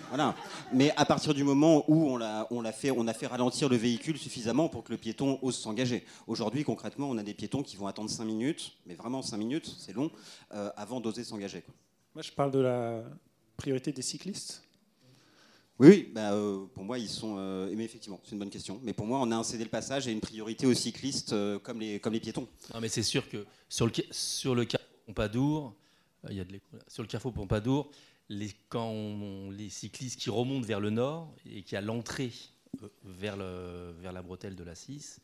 Voilà. 0.09 0.35
Mais 0.73 0.93
à 0.97 1.05
partir 1.05 1.35
du 1.35 1.45
moment 1.45 1.85
où 1.89 2.09
on 2.09 2.21
a, 2.21 2.47
on, 2.51 2.63
fait, 2.73 2.91
on 2.91 3.07
a 3.09 3.15
fait 3.15 3.27
ralentir 3.27 3.69
le 3.69 3.77
véhicule 3.77 4.19
suffisamment 4.19 4.69
pour 4.69 4.85
que 4.85 4.93
le 4.93 4.99
piéton 4.99 5.39
ose 5.43 5.57
s'engager. 5.57 6.05
Aujourd'hui, 6.27 6.65
concrètement, 6.65 7.09
on 7.11 7.19
a 7.19 7.23
des 7.23 7.35
piétons 7.35 7.63
qui 7.63 7.77
vont 7.77 7.87
attendre 7.87 8.11
5 8.11 8.25
minutes, 8.25 8.77
mais 8.87 8.95
vraiment 8.95 9.23
5 9.23 9.37
minutes, 9.37 9.75
c'est 9.79 9.93
long, 9.93 10.11
avant 10.51 11.01
d'oser 11.01 11.25
s'engager. 11.25 11.65
Moi, 12.15 12.23
je 12.23 12.31
parle 12.31 12.53
de 12.53 12.61
la 12.61 13.03
priorité 13.57 13.91
des 13.93 14.03
cyclistes 14.03 14.65
oui, 15.81 16.09
bah, 16.15 16.33
euh, 16.33 16.67
pour 16.73 16.85
moi, 16.85 16.99
ils 16.99 17.09
sont. 17.09 17.35
Euh, 17.37 17.73
mais 17.77 17.85
effectivement, 17.85 18.21
c'est 18.23 18.33
une 18.33 18.39
bonne 18.39 18.51
question. 18.51 18.79
Mais 18.85 18.93
pour 18.93 19.07
moi, 19.07 19.19
on 19.21 19.31
a 19.33 19.37
un 19.37 19.43
cédé 19.43 19.65
le 19.65 19.71
passage 19.71 20.07
et 20.07 20.13
une 20.13 20.21
priorité 20.21 20.67
aux 20.67 20.75
cyclistes 20.75 21.33
euh, 21.33 21.59
comme, 21.59 21.81
les, 21.81 21.99
comme 21.99 22.13
les 22.13 22.21
piétons. 22.21 22.47
Non, 22.73 22.81
mais 22.81 22.89
c'est 22.89 23.03
sûr 23.03 23.29
que 23.29 23.45
sur 23.69 23.87
le, 23.87 23.93
sur 24.13 24.55
le 24.55 24.65
carrefour 24.65 24.89
Pompadour, 25.07 25.75
il 26.31 26.37
y 26.37 26.41
a 26.41 26.45
de 26.45 26.61
sur 26.87 27.03
le 27.03 27.09
carrefour 27.09 27.33
Pompadour, 27.33 27.91
les, 28.29 28.51
quand 28.69 29.51
les 29.51 29.69
cyclistes 29.69 30.19
qui 30.19 30.31
remontent 30.31 30.67
vers 30.67 30.81
le 30.81 30.91
nord 30.91 31.35
et 31.47 31.63
qui 31.63 31.77
a 31.77 31.81
l'entrée 31.81 32.33
vers, 33.05 33.37
le, 33.37 33.93
vers 34.01 34.13
la 34.13 34.23
bretelle 34.23 34.57
de 34.57 34.65
la 34.65 34.75
6, 34.75 35.21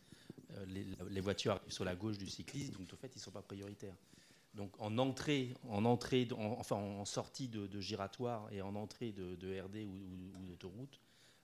les, 0.68 0.84
les, 1.08 1.20
voitures 1.20 1.52
arrivent 1.52 1.72
sur 1.72 1.84
la 1.84 1.94
gauche 1.94 2.18
du 2.18 2.28
cycliste, 2.28 2.72
donc 2.72 2.92
en 2.92 2.96
fait, 2.96 3.12
ils 3.14 3.18
ne 3.18 3.22
sont 3.22 3.30
pas 3.30 3.42
prioritaires. 3.42 3.94
Donc 4.54 4.72
en 4.80 4.98
entrée, 4.98 5.54
en 5.68 5.84
entrée, 5.84 6.26
enfin 6.36 6.76
en 6.76 7.04
sortie 7.04 7.48
de, 7.48 7.80
giratoire 7.80 8.48
et 8.52 8.62
en 8.62 8.74
entrée 8.74 9.12
de, 9.12 9.60
RD 9.60 9.86
ou, 9.86 10.44
d'autoroute, 10.46 11.00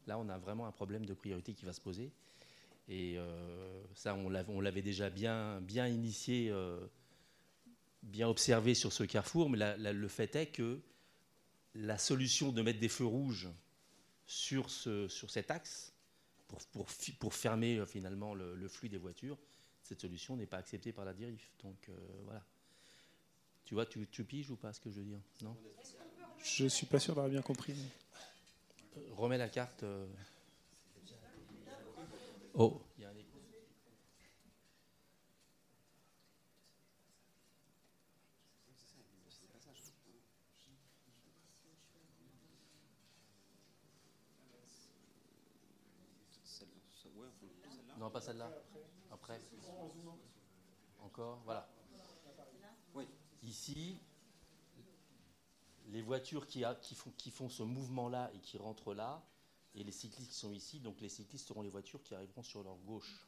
là 0.07 0.19
on 0.19 0.29
a 0.29 0.39
vraiment 0.39 0.67
un 0.67 0.73
problème 0.73 1.07
de 1.07 1.15
priorité 1.15 1.55
qui 1.55 1.65
va 1.65 1.73
se 1.73 1.81
poser. 1.81 2.11
Et 2.89 3.15
euh, 3.17 3.83
ça, 3.95 4.15
on 4.15 4.61
l'avait 4.61 4.83
déjà 4.83 5.11
bien, 5.11 5.61
bien 5.61 5.89
initié, 5.89 6.51
euh, 6.51 6.79
bien 8.03 8.29
observé 8.29 8.75
sur 8.75 8.93
ce 8.93 9.03
carrefour, 9.05 9.51
mais 9.51 9.77
le 9.77 10.09
fait 10.09 10.35
est 10.37 10.47
que 10.47 10.81
la 11.77 11.99
solution 11.99 12.53
de 12.53 12.63
mettre 12.63 12.81
des 12.81 12.89
feux 12.89 13.07
rouges 13.07 13.49
sur, 14.27 14.71
ce, 14.71 15.09
sur 15.09 15.31
cet 15.31 15.51
axe, 15.51 15.93
pour, 16.49 16.59
pour, 16.67 16.87
pour 17.19 17.35
fermer 17.35 17.79
euh, 17.79 17.87
finalement 17.87 18.35
le, 18.35 18.69
flux 18.69 18.89
des 18.89 18.99
voitures, 18.99 19.39
cette 19.83 20.01
solution 20.01 20.37
n'est 20.37 20.47
pas 20.47 20.59
acceptée 20.59 20.93
par 20.93 21.05
la 21.05 21.15
dérive. 21.15 21.45
Donc 21.63 21.91
voilà. 22.25 22.45
Tu 23.65 23.75
vois, 23.75 23.85
tu, 23.85 24.07
tu, 24.07 24.25
piges 24.25 24.51
ou 24.51 24.57
pas 24.57 24.73
ce 24.73 24.81
que 24.81 24.91
je 24.91 25.01
veux 25.01 25.05
dire? 25.05 25.21
Non? 25.43 25.57
Je 26.43 26.67
suis 26.67 26.87
pas 26.87 27.01
sûr 27.01 27.15
d'avoir 27.15 27.31
bien 27.31 27.43
compris. 27.43 27.75
Euh, 28.97 29.01
remets 29.17 29.39
la 29.39 29.49
carte. 29.49 29.83
Euh. 29.83 30.07
Oh, 32.55 32.81
il 32.97 33.03
y 33.03 33.05
a 33.05 33.11
un 33.11 33.17
écho. 33.17 33.37
Non, 48.07 48.13
pas 48.13 48.21
celle-là. 48.21 48.49
Après. 49.11 49.41
Encore, 51.01 51.41
voilà. 51.45 51.69
Ici, 53.43 53.99
les 55.89 56.03
voitures 56.03 56.47
qui, 56.47 56.63
qui, 56.83 56.95
font, 56.95 57.11
qui 57.17 57.33
font 57.33 57.49
ce 57.49 57.65
mouvement-là 57.65 58.31
et 58.33 58.39
qui 58.39 58.59
rentrent 58.59 58.95
là, 58.95 59.25
et 59.75 59.83
les 59.83 59.91
cyclistes 59.91 60.31
qui 60.31 60.37
sont 60.37 60.53
ici, 60.53 60.79
donc 60.79 61.01
les 61.01 61.09
cyclistes 61.09 61.49
seront 61.49 61.63
les 61.63 61.69
voitures 61.69 62.01
qui 62.01 62.15
arriveront 62.15 62.45
sur 62.45 62.63
leur 62.63 62.77
gauche. 62.87 63.27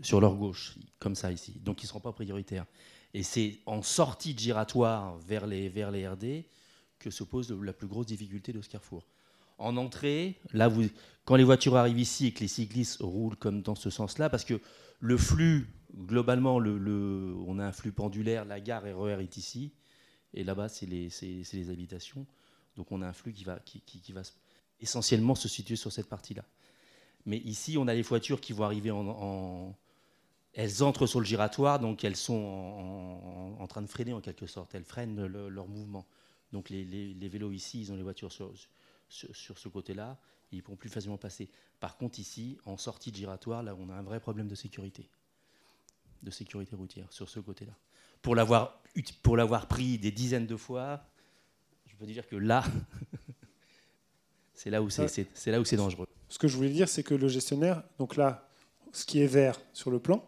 Sur 0.00 0.20
leur 0.20 0.36
gauche, 0.36 0.76
comme 1.00 1.16
ça 1.16 1.32
ici. 1.32 1.58
Donc 1.58 1.82
ils 1.82 1.86
ne 1.86 1.88
seront 1.88 1.98
pas 1.98 2.12
prioritaires. 2.12 2.66
Et 3.14 3.24
c'est 3.24 3.58
en 3.66 3.82
sortie 3.82 4.32
de 4.32 4.38
giratoire 4.38 5.18
vers 5.18 5.48
les, 5.48 5.68
vers 5.68 5.90
les 5.90 6.06
RD 6.06 6.44
que 7.00 7.10
se 7.10 7.24
pose 7.24 7.50
la 7.50 7.72
plus 7.72 7.88
grosse 7.88 8.06
difficulté 8.06 8.52
de 8.52 8.62
ce 8.62 8.68
carrefour. 8.68 9.08
En 9.58 9.76
entrée, 9.76 10.38
là, 10.52 10.68
vous, 10.68 10.88
quand 11.28 11.36
les 11.36 11.44
voitures 11.44 11.76
arrivent 11.76 12.00
ici 12.00 12.28
et 12.28 12.32
que 12.32 12.40
les 12.40 12.48
cyclistes 12.48 13.02
roulent 13.02 13.36
comme 13.36 13.60
dans 13.60 13.74
ce 13.74 13.90
sens-là, 13.90 14.30
parce 14.30 14.46
que 14.46 14.62
le 14.98 15.18
flux, 15.18 15.68
globalement, 15.94 16.58
le, 16.58 17.36
on 17.46 17.58
a 17.58 17.66
un 17.66 17.72
flux 17.72 17.92
pendulaire, 17.92 18.46
la 18.46 18.60
gare 18.60 18.84
RER 18.84 19.22
est 19.22 19.36
ici, 19.36 19.74
et 20.32 20.42
là-bas, 20.42 20.70
c'est 20.70 20.86
les, 20.86 21.70
habitations. 21.70 22.26
Donc 22.76 22.92
on 22.92 23.02
a 23.02 23.06
un 23.06 23.12
flux 23.12 23.34
qui 23.34 23.44
va, 23.44 23.60
essentiellement 24.80 25.34
se 25.34 25.48
situer 25.48 25.76
sur 25.76 25.92
cette 25.92 26.08
partie-là. 26.08 26.46
Mais 27.26 27.36
ici, 27.36 27.76
on 27.76 27.88
a 27.88 27.92
les 27.92 28.00
voitures 28.00 28.40
qui 28.40 28.54
vont 28.54 28.64
arriver 28.64 28.90
en, 28.90 29.76
elles 30.54 30.82
entrent 30.82 31.06
sur 31.06 31.20
le 31.20 31.26
giratoire, 31.26 31.78
donc 31.78 32.04
elles 32.04 32.16
sont 32.16 33.58
en, 33.60 33.66
train 33.66 33.82
de 33.82 33.86
freiner 33.86 34.14
en 34.14 34.22
quelque 34.22 34.46
sorte. 34.46 34.74
Elles 34.74 34.82
freinent 34.82 35.26
leur 35.26 35.68
mouvement. 35.68 36.06
Donc 36.52 36.70
les, 36.70 37.28
vélos 37.28 37.52
ici, 37.52 37.82
ils 37.82 37.92
ont 37.92 37.96
les 37.96 38.02
voitures 38.02 38.32
sur, 38.32 38.50
ce 39.10 39.68
côté-là, 39.68 40.18
ils 40.52 40.62
pourront 40.62 40.76
plus 40.76 40.88
facilement 40.88 41.18
passer. 41.18 41.48
Par 41.80 41.96
contre, 41.96 42.18
ici, 42.18 42.58
en 42.64 42.76
sortie 42.76 43.10
de 43.12 43.16
giratoire, 43.16 43.62
là, 43.62 43.74
on 43.78 43.88
a 43.90 43.94
un 43.94 44.02
vrai 44.02 44.20
problème 44.20 44.48
de 44.48 44.54
sécurité, 44.54 45.08
de 46.22 46.30
sécurité 46.30 46.74
routière 46.76 47.12
sur 47.12 47.28
ce 47.28 47.40
côté-là. 47.40 47.72
Pour 48.22 48.34
l'avoir, 48.34 48.82
pour 49.22 49.36
l'avoir 49.36 49.68
pris 49.68 49.98
des 49.98 50.10
dizaines 50.10 50.46
de 50.46 50.56
fois, 50.56 51.04
je 51.86 51.94
peux 51.96 52.06
dire 52.06 52.26
que 52.26 52.36
là, 52.36 52.64
c'est 54.54 54.70
là 54.70 54.82
où 54.82 54.90
c'est, 54.90 55.08
c'est, 55.08 55.50
là 55.50 55.60
où 55.60 55.64
c'est 55.64 55.76
dangereux. 55.76 56.06
Ce 56.28 56.38
que 56.38 56.48
je 56.48 56.56
voulais 56.56 56.70
dire, 56.70 56.88
c'est 56.88 57.02
que 57.02 57.14
le 57.14 57.28
gestionnaire, 57.28 57.82
donc 57.98 58.16
là, 58.16 58.48
ce 58.92 59.04
qui 59.04 59.20
est 59.20 59.26
vert 59.26 59.60
sur 59.72 59.90
le 59.90 59.98
plan, 59.98 60.24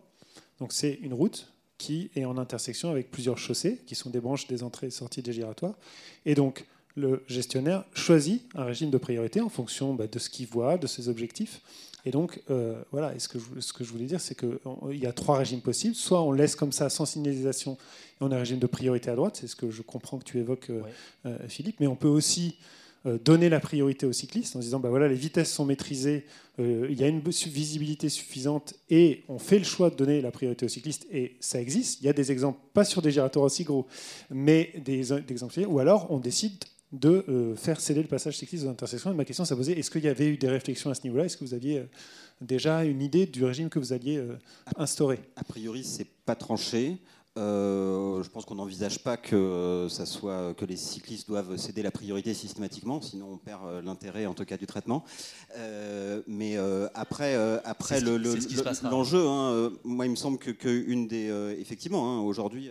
donc 0.59 0.73
c'est 0.73 0.95
une 0.95 1.14
route 1.14 1.53
qui 1.79 2.11
est 2.14 2.27
en 2.27 2.37
intersection 2.37 2.91
avec 2.91 3.11
plusieurs 3.11 3.39
chaussées, 3.39 3.79
qui 3.87 3.95
sont 3.95 4.11
des 4.11 4.21
branches 4.21 4.47
des 4.47 4.62
entrées 4.62 4.89
et 4.89 4.91
sorties 4.91 5.23
des 5.23 5.33
giratoires. 5.33 5.79
Et 6.27 6.35
donc, 6.35 6.66
le 6.97 7.22
gestionnaire 7.26 7.84
choisit 7.95 8.43
un 8.55 8.64
régime 8.64 8.91
de 8.91 8.99
priorité 8.99 9.41
en 9.41 9.49
fonction 9.49 9.95
bah, 9.95 10.07
de 10.07 10.18
ce 10.18 10.30
qu'il 10.30 10.47
voit, 10.47 10.78
de 10.78 10.86
ses 10.86 11.09
objectifs. 11.09 11.61
Et 12.07 12.11
donc, 12.11 12.41
euh, 12.51 12.80
voilà, 12.93 13.14
et 13.14 13.18
ce, 13.18 13.28
que 13.28 13.38
je, 13.38 13.61
ce 13.61 13.72
que 13.72 13.84
je 13.84 13.91
voulais 13.91 14.07
dire, 14.07 14.20
c'est 14.20 14.34
qu'il 14.34 14.99
y 14.99 15.07
a 15.07 15.12
trois 15.12 15.36
régimes 15.36 15.61
possibles. 15.61 15.95
Soit 15.95 16.22
on 16.22 16.32
laisse 16.32 16.57
comme 16.57 16.72
ça, 16.72 16.88
sans 16.88 17.05
signalisation, 17.05 17.74
et 17.74 18.24
on 18.24 18.30
a 18.30 18.36
un 18.36 18.41
régime 18.41 18.59
de 18.59 18.66
priorité 18.66 19.11
à 19.11 19.16
droite, 19.16 19.36
c'est 19.38 19.47
ce 19.47 19.57
que 19.57 19.70
je 19.70 19.82
comprends 19.82 20.18
que 20.18 20.24
tu 20.24 20.38
évoques, 20.38 20.70
euh, 20.70 20.82
euh, 21.26 21.36
Philippe, 21.49 21.76
mais 21.80 21.86
on 21.86 21.97
peut 21.97 22.09
aussi 22.09 22.57
donner 23.24 23.49
la 23.49 23.61
priorité 23.61 24.05
aux 24.05 24.12
cyclistes 24.12 24.57
en 24.57 24.59
disant, 24.59 24.78
bah, 24.78 24.91
voilà, 24.91 25.09
les 25.09 25.14
vitesses 25.14 25.51
sont 25.51 25.64
maîtrisées, 25.64 26.26
il 26.59 26.93
y 26.93 27.03
a 27.03 27.09
une 27.09 27.22
visibilité 27.22 28.11
suffisante, 28.11 28.74
et 28.91 29.24
on 29.28 29.38
fait 29.38 29.57
le 29.57 29.64
choix 29.64 29.88
de 29.88 29.95
donner 29.95 30.20
la 30.20 30.30
priorité 30.30 30.66
aux 30.66 30.68
cyclistes, 30.68 31.07
et 31.11 31.34
ça 31.41 31.62
existe. 31.62 32.03
Il 32.03 32.05
y 32.05 32.11
a 32.11 32.12
des 32.12 32.30
exemples, 32.30 32.61
pas 32.74 32.84
sur 32.84 33.01
des 33.01 33.11
giratoires 33.11 33.47
aussi 33.47 33.64
gros, 33.64 33.86
mais 34.28 34.74
des, 34.84 35.01
des 35.01 35.32
exemples, 35.32 35.64
ou 35.66 35.78
alors 35.78 36.11
on 36.11 36.18
décide 36.18 36.62
de 36.93 37.24
euh, 37.28 37.57
faire 37.57 37.80
céder 37.80 38.03
le 38.03 38.09
passage 38.09 38.36
cycliste 38.36 38.64
aux 38.64 38.68
intersections. 38.68 39.12
Et 39.12 39.14
ma 39.14 39.24
question 39.24 39.45
s'est 39.45 39.55
posée 39.55 39.78
est-ce 39.78 39.91
qu'il 39.91 40.05
y 40.05 40.09
avait 40.09 40.28
eu 40.28 40.36
des 40.36 40.49
réflexions 40.49 40.91
à 40.91 40.95
ce 40.95 41.03
niveau-là? 41.05 41.24
Est-ce 41.24 41.36
que 41.36 41.45
vous 41.45 41.55
aviez 41.55 41.78
euh, 41.78 41.84
déjà 42.41 42.84
une 42.84 43.01
idée 43.01 43.26
du 43.26 43.45
régime 43.45 43.68
que 43.68 43.78
vous 43.78 43.93
alliez 43.93 44.16
euh, 44.16 44.36
instaurer? 44.76 45.20
A 45.36 45.45
priori, 45.45 45.84
c'est 45.84 46.09
pas 46.24 46.34
tranché. 46.34 46.99
je 47.36 48.28
pense 48.28 48.45
qu'on 48.45 48.57
n'envisage 48.57 49.05
pas 49.05 49.16
que 49.16 49.86
ça 49.88 50.05
soit 50.05 50.53
que 50.55 50.64
les 50.64 50.76
cyclistes 50.76 51.28
doivent 51.28 51.57
céder 51.57 51.82
la 51.82 51.93
priorité 51.93 52.34
systématiquement, 52.34 53.01
sinon 53.01 53.28
on 53.32 53.38
perd 53.38 53.84
l'intérêt 53.84 54.26
en 54.26 54.34
tout 54.34 54.45
cas 54.45 54.57
du 54.57 54.66
traitement. 54.66 55.05
mais 56.26 56.57
après, 56.95 57.34
après 57.64 58.01
l'enjeu, 58.01 59.26
hein, 59.26 59.72
moi 59.84 60.07
il 60.07 60.11
me 60.11 60.16
semble 60.16 60.38
que, 60.38 60.68
une 60.68 61.07
des 61.07 61.30
effectivement 61.59 62.03
hein, 62.12 62.20
aujourd'hui 62.20 62.70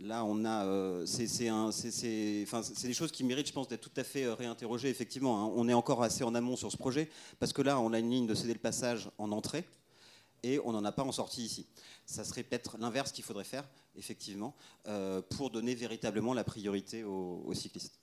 Là, 0.00 0.24
on 0.26 0.44
a, 0.44 0.66
euh, 0.66 1.06
c'est 1.06 1.26
des 1.26 2.94
choses 2.94 3.10
qui 3.10 3.24
méritent, 3.24 3.48
je 3.48 3.52
pense, 3.52 3.66
d'être 3.66 3.80
tout 3.80 3.98
à 4.00 4.04
fait 4.04 4.24
euh, 4.24 4.34
réinterrogées. 4.34 4.90
Effectivement, 4.90 5.42
hein. 5.42 5.52
on 5.56 5.68
est 5.70 5.74
encore 5.74 6.02
assez 6.02 6.22
en 6.22 6.34
amont 6.34 6.56
sur 6.56 6.70
ce 6.70 6.76
projet 6.76 7.08
parce 7.38 7.54
que 7.54 7.62
là, 7.62 7.80
on 7.80 7.94
a 7.94 7.98
une 7.98 8.10
ligne 8.10 8.26
de 8.26 8.34
céder 8.34 8.52
le 8.52 8.58
passage 8.58 9.08
en 9.16 9.32
entrée 9.32 9.64
et 10.42 10.60
on 10.64 10.72
n'en 10.72 10.84
a 10.84 10.92
pas 10.92 11.02
en 11.02 11.12
sortie 11.12 11.44
ici. 11.44 11.66
Ça 12.04 12.24
serait 12.24 12.42
peut-être 12.42 12.76
l'inverse 12.78 13.10
qu'il 13.10 13.24
faudrait 13.24 13.44
faire, 13.44 13.64
effectivement, 13.96 14.54
euh, 14.86 15.22
pour 15.30 15.48
donner 15.50 15.74
véritablement 15.74 16.34
la 16.34 16.44
priorité 16.44 17.02
aux, 17.02 17.54
cyclistes. 17.54 17.98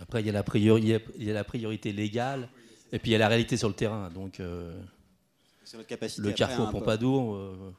après, 0.00 0.20
il 0.20 0.26
y, 0.26 0.30
a 0.30 0.32
la 0.32 0.44
priorité, 0.44 1.04
il 1.16 1.24
y 1.24 1.30
a 1.30 1.34
la 1.34 1.44
priorité 1.44 1.92
légale 1.92 2.48
et 2.92 3.00
puis 3.00 3.10
il 3.10 3.12
y 3.14 3.16
a 3.16 3.18
la 3.18 3.28
réalité 3.28 3.56
sur 3.56 3.68
le 3.68 3.74
terrain. 3.74 4.08
Donc, 4.10 4.38
le 4.38 6.32
carrefour 6.32 6.70
Pompadour 6.70 7.74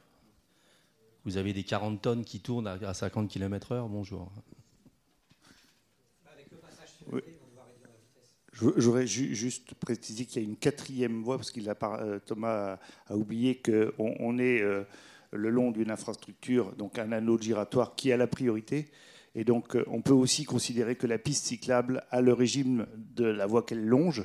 vous 1.26 1.36
avez 1.36 1.52
des 1.52 1.64
40 1.64 2.00
tonnes 2.00 2.24
qui 2.24 2.38
tournent 2.38 2.68
à 2.68 2.94
50 2.94 3.28
km/h, 3.28 3.88
bonjour. 3.90 4.30
J'aurais 8.52 9.08
juste 9.08 9.74
précisé 9.74 10.24
qu'il 10.24 10.42
y 10.42 10.44
a 10.44 10.48
une 10.48 10.56
quatrième 10.56 11.24
voie, 11.24 11.36
parce 11.36 11.50
qu'il 11.50 11.68
a, 11.68 11.76
euh, 11.82 12.20
Thomas 12.24 12.78
a 13.08 13.16
oublié 13.16 13.60
qu'on 13.60 14.14
on 14.20 14.38
est 14.38 14.62
euh, 14.62 14.84
le 15.32 15.50
long 15.50 15.72
d'une 15.72 15.90
infrastructure, 15.90 16.72
donc 16.76 16.96
un 16.98 17.10
anneau 17.10 17.38
giratoire 17.38 17.96
qui 17.96 18.12
a 18.12 18.16
la 18.16 18.28
priorité. 18.28 18.88
Et 19.34 19.42
donc, 19.42 19.74
euh, 19.74 19.84
on 19.88 20.02
peut 20.02 20.14
aussi 20.14 20.44
considérer 20.44 20.94
que 20.94 21.08
la 21.08 21.18
piste 21.18 21.46
cyclable 21.46 22.04
a 22.12 22.20
le 22.20 22.32
régime 22.32 22.86
de 23.16 23.24
la 23.24 23.46
voie 23.46 23.64
qu'elle 23.64 23.84
longe. 23.84 24.24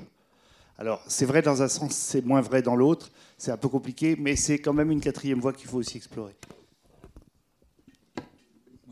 Alors, 0.77 1.03
c'est 1.07 1.25
vrai 1.25 1.41
dans 1.41 1.63
un 1.63 1.67
sens, 1.67 1.93
c'est 1.93 2.23
moins 2.23 2.41
vrai 2.41 2.61
dans 2.61 2.75
l'autre. 2.75 3.11
C'est 3.39 3.51
un 3.51 3.57
peu 3.57 3.69
compliqué, 3.69 4.15
mais 4.17 4.35
c'est 4.35 4.59
quand 4.59 4.73
même 4.73 4.91
une 4.91 5.01
quatrième 5.01 5.39
voie 5.39 5.51
qu'il 5.51 5.67
faut 5.67 5.77
aussi 5.79 5.97
explorer 5.97 6.35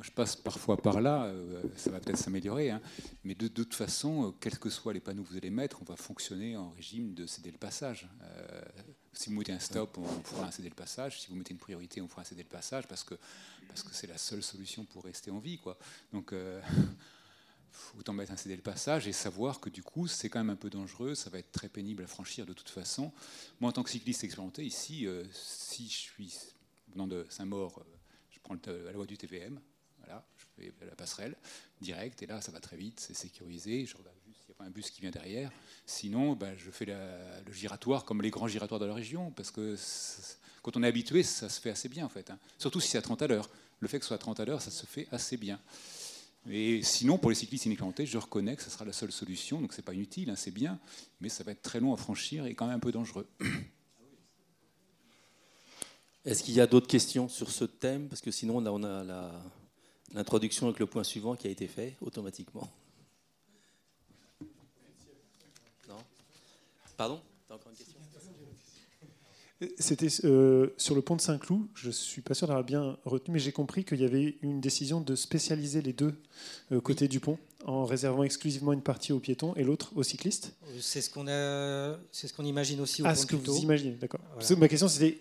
je 0.01 0.11
passe 0.11 0.35
parfois 0.35 0.77
par 0.77 1.01
là, 1.01 1.25
euh, 1.25 1.63
ça 1.75 1.91
va 1.91 1.99
peut-être 1.99 2.17
s'améliorer, 2.17 2.69
hein. 2.69 2.81
mais 3.23 3.35
de, 3.35 3.47
toute 3.47 3.73
façon, 3.73 4.27
euh, 4.27 4.31
quels 4.39 4.59
que 4.59 4.69
soient 4.69 4.93
les 4.93 4.99
panneaux 4.99 5.23
que 5.23 5.29
vous 5.29 5.37
allez 5.37 5.49
mettre, 5.49 5.81
on 5.81 5.85
va 5.85 5.95
fonctionner 5.95 6.55
en 6.55 6.69
régime 6.71 7.13
de 7.13 7.25
céder 7.25 7.51
le 7.51 7.57
passage. 7.57 8.07
Euh, 8.21 8.61
si 9.13 9.29
vous 9.29 9.35
mettez 9.35 9.51
un 9.51 9.59
stop, 9.59 9.97
on 9.97 10.05
fera 10.23 10.51
céder 10.51 10.69
le 10.69 10.75
passage. 10.75 11.21
Si 11.21 11.27
vous 11.27 11.35
mettez 11.35 11.51
une 11.51 11.59
priorité, 11.59 12.01
on 12.01 12.07
fera 12.07 12.23
céder 12.23 12.43
le 12.43 12.49
passage 12.49 12.87
parce 12.87 13.03
que 13.03 13.15
parce 13.67 13.83
que 13.83 13.93
c'est 13.93 14.07
la 14.07 14.17
seule 14.17 14.41
solution 14.41 14.83
pour 14.85 15.03
rester 15.03 15.29
en 15.29 15.39
vie, 15.39 15.57
quoi. 15.57 15.77
Donc 16.11 16.33
autant 17.97 18.13
mettre 18.13 18.31
un 18.31 18.37
céder 18.37 18.55
le 18.55 18.61
passage 18.61 19.07
et 19.07 19.13
savoir 19.13 19.59
que 19.59 19.69
du 19.69 19.83
coup 19.83 20.07
c'est 20.07 20.29
quand 20.29 20.39
même 20.39 20.49
un 20.49 20.55
peu 20.55 20.69
dangereux, 20.69 21.15
ça 21.15 21.29
va 21.29 21.39
être 21.39 21.51
très 21.51 21.69
pénible 21.69 22.03
à 22.03 22.07
franchir 22.07 22.45
de 22.45 22.53
toute 22.53 22.69
façon. 22.69 23.11
Moi 23.59 23.69
en 23.69 23.73
tant 23.73 23.83
que 23.83 23.89
cycliste 23.89 24.23
expérimenté 24.23 24.65
ici, 24.65 25.07
si 25.33 25.87
je 25.87 25.97
suis 25.97 26.33
venant 26.91 27.07
de 27.07 27.25
Saint-Maur, 27.29 27.83
je 28.31 28.39
prends 28.41 28.55
la 28.65 28.91
loi 28.91 29.05
du 29.05 29.17
TVM, 29.17 29.59
je 30.37 30.63
fais 30.63 30.85
la 30.85 30.95
passerelle 30.95 31.35
directe, 31.81 32.21
et 32.23 32.25
là, 32.25 32.41
ça 32.41 32.51
va 32.51 32.59
très 32.59 32.77
vite, 32.77 32.99
c'est 32.99 33.13
sécurisé. 33.13 33.85
Je 33.85 33.95
regarde 33.95 34.15
juste 34.27 34.39
s'il 34.41 34.49
n'y 34.49 34.55
a 34.55 34.57
pas 34.57 34.65
un 34.65 34.69
bus 34.69 34.89
qui 34.91 35.01
vient 35.01 35.11
derrière. 35.11 35.51
Sinon, 35.85 36.33
ben, 36.33 36.55
je 36.57 36.71
fais 36.71 36.85
le 36.85 37.51
giratoire 37.51 38.05
comme 38.05 38.21
les 38.21 38.29
grands 38.29 38.47
giratoires 38.47 38.79
de 38.79 38.85
la 38.85 38.93
région, 38.93 39.31
parce 39.31 39.51
que 39.51 39.75
quand 40.61 40.77
on 40.77 40.83
est 40.83 40.87
habitué, 40.87 41.23
ça 41.23 41.49
se 41.49 41.59
fait 41.59 41.71
assez 41.71 41.89
bien, 41.89 42.05
en 42.05 42.09
fait. 42.09 42.29
Hein. 42.29 42.39
Surtout 42.57 42.79
si 42.79 42.89
c'est 42.89 42.97
à 42.97 43.01
30 43.01 43.21
à 43.21 43.27
l'heure. 43.27 43.49
Le 43.79 43.87
fait 43.87 43.99
que 43.99 44.05
ce 44.05 44.09
soit 44.09 44.15
à 44.15 44.19
30 44.19 44.39
à 44.39 44.45
l'heure, 44.45 44.61
ça 44.61 44.71
se 44.71 44.85
fait 44.85 45.07
assez 45.11 45.37
bien. 45.37 45.59
Et 46.49 46.81
sinon, 46.83 47.17
pour 47.17 47.29
les 47.29 47.35
cyclistes 47.35 47.65
inexpérimentés, 47.65 48.05
je 48.05 48.17
reconnais 48.17 48.55
que 48.55 48.63
ce 48.63 48.69
sera 48.69 48.85
la 48.85 48.93
seule 48.93 49.11
solution. 49.11 49.61
Donc, 49.61 49.73
c'est 49.73 49.81
pas 49.81 49.93
inutile, 49.93 50.29
hein, 50.29 50.35
c'est 50.35 50.51
bien, 50.51 50.79
mais 51.19 51.29
ça 51.29 51.43
va 51.43 51.51
être 51.51 51.61
très 51.61 51.79
long 51.79 51.93
à 51.93 51.97
franchir 51.97 52.45
et 52.45 52.55
quand 52.55 52.65
même 52.65 52.77
un 52.77 52.79
peu 52.79 52.91
dangereux. 52.91 53.27
Est-ce 56.25 56.43
qu'il 56.43 56.53
y 56.53 56.61
a 56.61 56.67
d'autres 56.67 56.87
questions 56.87 57.29
sur 57.29 57.49
ce 57.49 57.65
thème? 57.65 58.09
Parce 58.09 58.21
que 58.21 58.31
sinon, 58.31 58.57
on 58.57 58.65
a, 58.65 58.71
on 58.71 58.83
a 58.83 59.03
la, 59.03 59.41
l'introduction 60.13 60.67
avec 60.67 60.79
le 60.79 60.85
point 60.85 61.03
suivant 61.03 61.35
qui 61.35 61.47
a 61.47 61.51
été 61.51 61.67
fait 61.67 61.95
automatiquement. 62.01 62.69
Non 65.87 65.97
Pardon 66.97 67.21
T'as 67.47 67.55
encore 67.55 67.71
une 67.71 67.77
question 67.77 67.99
c'était 69.77 70.07
euh, 70.23 70.69
sur 70.77 70.95
le 70.95 71.01
pont 71.01 71.17
de 71.17 71.21
Saint-Cloud. 71.21 71.67
Je 71.75 71.87
ne 71.87 71.91
suis 71.91 72.21
pas 72.21 72.33
sûr 72.33 72.47
d'avoir 72.47 72.63
bien 72.63 72.97
retenu, 73.03 73.33
mais 73.33 73.39
j'ai 73.39 73.51
compris 73.51 73.83
qu'il 73.83 73.99
y 73.99 74.05
avait 74.05 74.37
une 74.41 74.61
décision 74.61 75.01
de 75.01 75.15
spécialiser 75.15 75.81
les 75.81 75.91
deux 75.91 76.15
euh, 76.71 76.79
côtés 76.79 77.09
du 77.09 77.19
pont 77.19 77.37
en 77.65 77.85
réservant 77.85 78.23
exclusivement 78.23 78.73
une 78.73 78.81
partie 78.81 79.11
aux 79.11 79.19
piétons 79.19 79.53
et 79.55 79.63
l'autre 79.63 79.91
aux 79.95 80.03
cyclistes. 80.03 80.53
C'est 80.79 81.01
ce 81.01 81.09
qu'on 81.09 81.27
a, 81.27 81.97
c'est 82.11 82.27
ce 82.27 82.33
qu'on 82.33 82.45
imagine 82.45 82.79
aussi. 82.79 83.01
Au 83.01 83.05
ah, 83.05 83.15
ce 83.15 83.25
que 83.25 83.35
vous 83.35 83.57
imaginez, 83.57 83.91
d'accord. 83.91 84.21
Ma 84.57 84.67
question 84.67 84.87
c'était, 84.87 85.19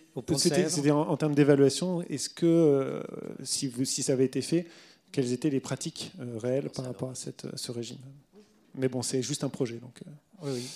c'était, 0.68 0.91
en, 0.91 1.16
termes 1.16 1.34
d'évaluation. 1.34 2.03
Est-ce 2.03 2.28
que 2.28 2.47
euh, 2.47 3.03
si, 3.43 3.66
vous, 3.66 3.84
si 3.84 4.03
ça 4.03 4.12
avait 4.12 4.24
été 4.24 4.41
fait, 4.41 4.66
quelles 5.11 5.32
étaient 5.32 5.51
les 5.51 5.61
pratiques 5.61 6.12
réelles 6.36 6.70
par 6.70 6.84
rapport 6.84 7.11
à 7.11 7.14
cette, 7.14 7.47
ce 7.57 7.72
régime? 7.72 7.99
Mais 8.74 8.89
bon, 8.89 9.03
c'est 9.03 9.22
juste 9.22 9.43
un 9.43 9.49
projet, 9.49 9.76
donc. 9.76 10.01
Oui, 10.43 10.51
oui. 10.55 10.68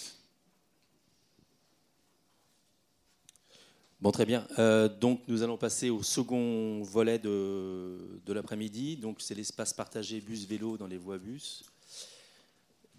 Bon, 4.02 4.10
très 4.10 4.26
bien. 4.26 4.44
Euh, 4.58 4.88
donc, 4.88 5.20
nous 5.28 5.44
allons 5.44 5.56
passer 5.56 5.88
au 5.88 6.02
second 6.02 6.82
volet 6.82 7.20
de, 7.20 7.98
de 8.26 8.32
l'après-midi. 8.32 8.96
Donc, 8.96 9.18
c'est 9.20 9.36
l'espace 9.36 9.72
partagé 9.72 10.20
bus-vélo 10.20 10.76
dans 10.76 10.88
les 10.88 10.96
voies 10.96 11.18
bus. 11.18 11.62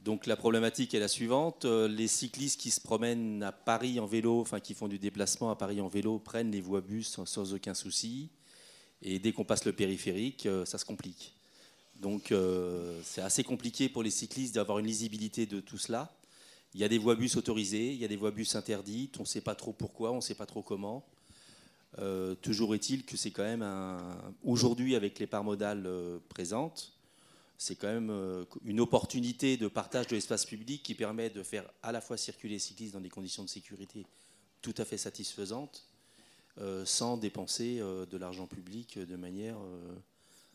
Donc, 0.05 0.27
la 0.27 0.37
problématique 0.37 0.93
est 0.93 1.01
la 1.01 1.09
suivante. 1.09 1.65
Euh, 1.65 1.89
les 1.89 2.07
cyclistes 2.07 2.57
qui 2.57 2.71
se 2.71 2.79
promènent 2.79 3.43
à 3.43 3.51
Paris 3.51 3.99
en 3.99 4.05
vélo, 4.05 4.39
enfin, 4.39 4.61
qui 4.61 4.73
font 4.73 4.87
du 4.87 4.97
déplacement 4.97 5.51
à 5.51 5.57
Paris 5.57 5.81
en 5.81 5.89
vélo, 5.89 6.19
prennent 6.19 6.51
les 6.51 6.61
voies 6.61 6.79
bus 6.79 7.19
sans, 7.25 7.53
aucun 7.53 7.73
souci. 7.73 8.29
Et 9.01 9.19
dès 9.19 9.33
qu'on 9.33 9.43
passe 9.43 9.65
le 9.65 9.73
périphérique, 9.73 10.45
euh, 10.45 10.63
ça 10.63 10.77
se 10.77 10.85
complique. 10.85 11.33
Donc, 11.99 12.33
c'est 13.03 13.21
assez 13.21 13.43
compliqué 13.43 13.87
pour 13.87 14.03
les 14.03 14.09
cyclistes 14.09 14.55
d'avoir 14.55 14.79
une 14.79 14.87
lisibilité 14.87 15.45
de 15.45 15.59
tout 15.59 15.77
cela. 15.77 16.13
Il 16.75 16.81
y 16.81 16.83
a 16.83 16.89
des 16.89 16.97
voies 16.97 17.15
bus 17.15 17.35
autorisées, 17.35 17.93
il 17.93 17.99
y 17.99 18.05
a 18.05 18.07
des 18.07 18.15
voies 18.15 18.31
bus 18.31 18.55
interdites, 18.55 19.17
on 19.19 19.23
ne 19.23 19.27
sait 19.27 19.41
pas 19.41 19.55
trop 19.55 19.73
pourquoi, 19.73 20.11
on 20.11 20.17
ne 20.17 20.21
sait 20.21 20.35
pas 20.35 20.45
trop 20.45 20.63
comment. 20.63 21.05
Euh, 21.99 22.33
toujours 22.35 22.73
est-il 22.73 23.05
que 23.05 23.15
c'est 23.17 23.29
quand 23.29 23.43
même 23.43 23.61
un... 23.61 24.17
aujourd'hui 24.43 24.95
avec 24.95 25.19
les 25.19 25.27
parts 25.27 25.43
modales 25.43 25.85
euh, 25.85 26.17
présentes, 26.29 26.93
c'est 27.59 27.75
quand 27.75 27.87
même 27.87 28.09
euh, 28.09 28.45
une 28.65 28.79
opportunité 28.79 29.57
de 29.57 29.67
partage 29.67 30.07
de 30.07 30.15
l'espace 30.15 30.45
public 30.45 30.81
qui 30.81 30.95
permet 30.95 31.29
de 31.29 31.43
faire 31.43 31.69
à 31.83 31.91
la 31.91 32.01
fois 32.01 32.17
circuler 32.17 32.55
les 32.55 32.59
cyclistes 32.59 32.93
dans 32.93 33.01
des 33.01 33.09
conditions 33.09 33.43
de 33.43 33.49
sécurité 33.49 34.07
tout 34.63 34.73
à 34.77 34.85
fait 34.85 34.97
satisfaisantes, 34.97 35.85
sans 36.85 37.17
dépenser 37.17 37.79
de 37.79 38.17
l'argent 38.17 38.47
public 38.47 38.97
de 38.97 39.15
manière 39.17 39.57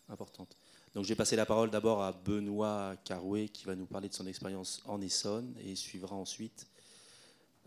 importante. 0.08 0.56
Donc 0.94 1.04
j'ai 1.04 1.14
passé 1.14 1.36
la 1.36 1.46
parole 1.46 1.70
d'abord 1.70 2.02
à 2.02 2.12
Benoît 2.12 2.96
Carouet 3.04 3.48
qui 3.48 3.66
va 3.66 3.74
nous 3.74 3.86
parler 3.86 4.08
de 4.08 4.14
son 4.14 4.26
expérience 4.26 4.82
en 4.86 5.00
Essonne 5.00 5.54
et 5.64 5.74
suivra 5.74 6.16
ensuite 6.16 6.66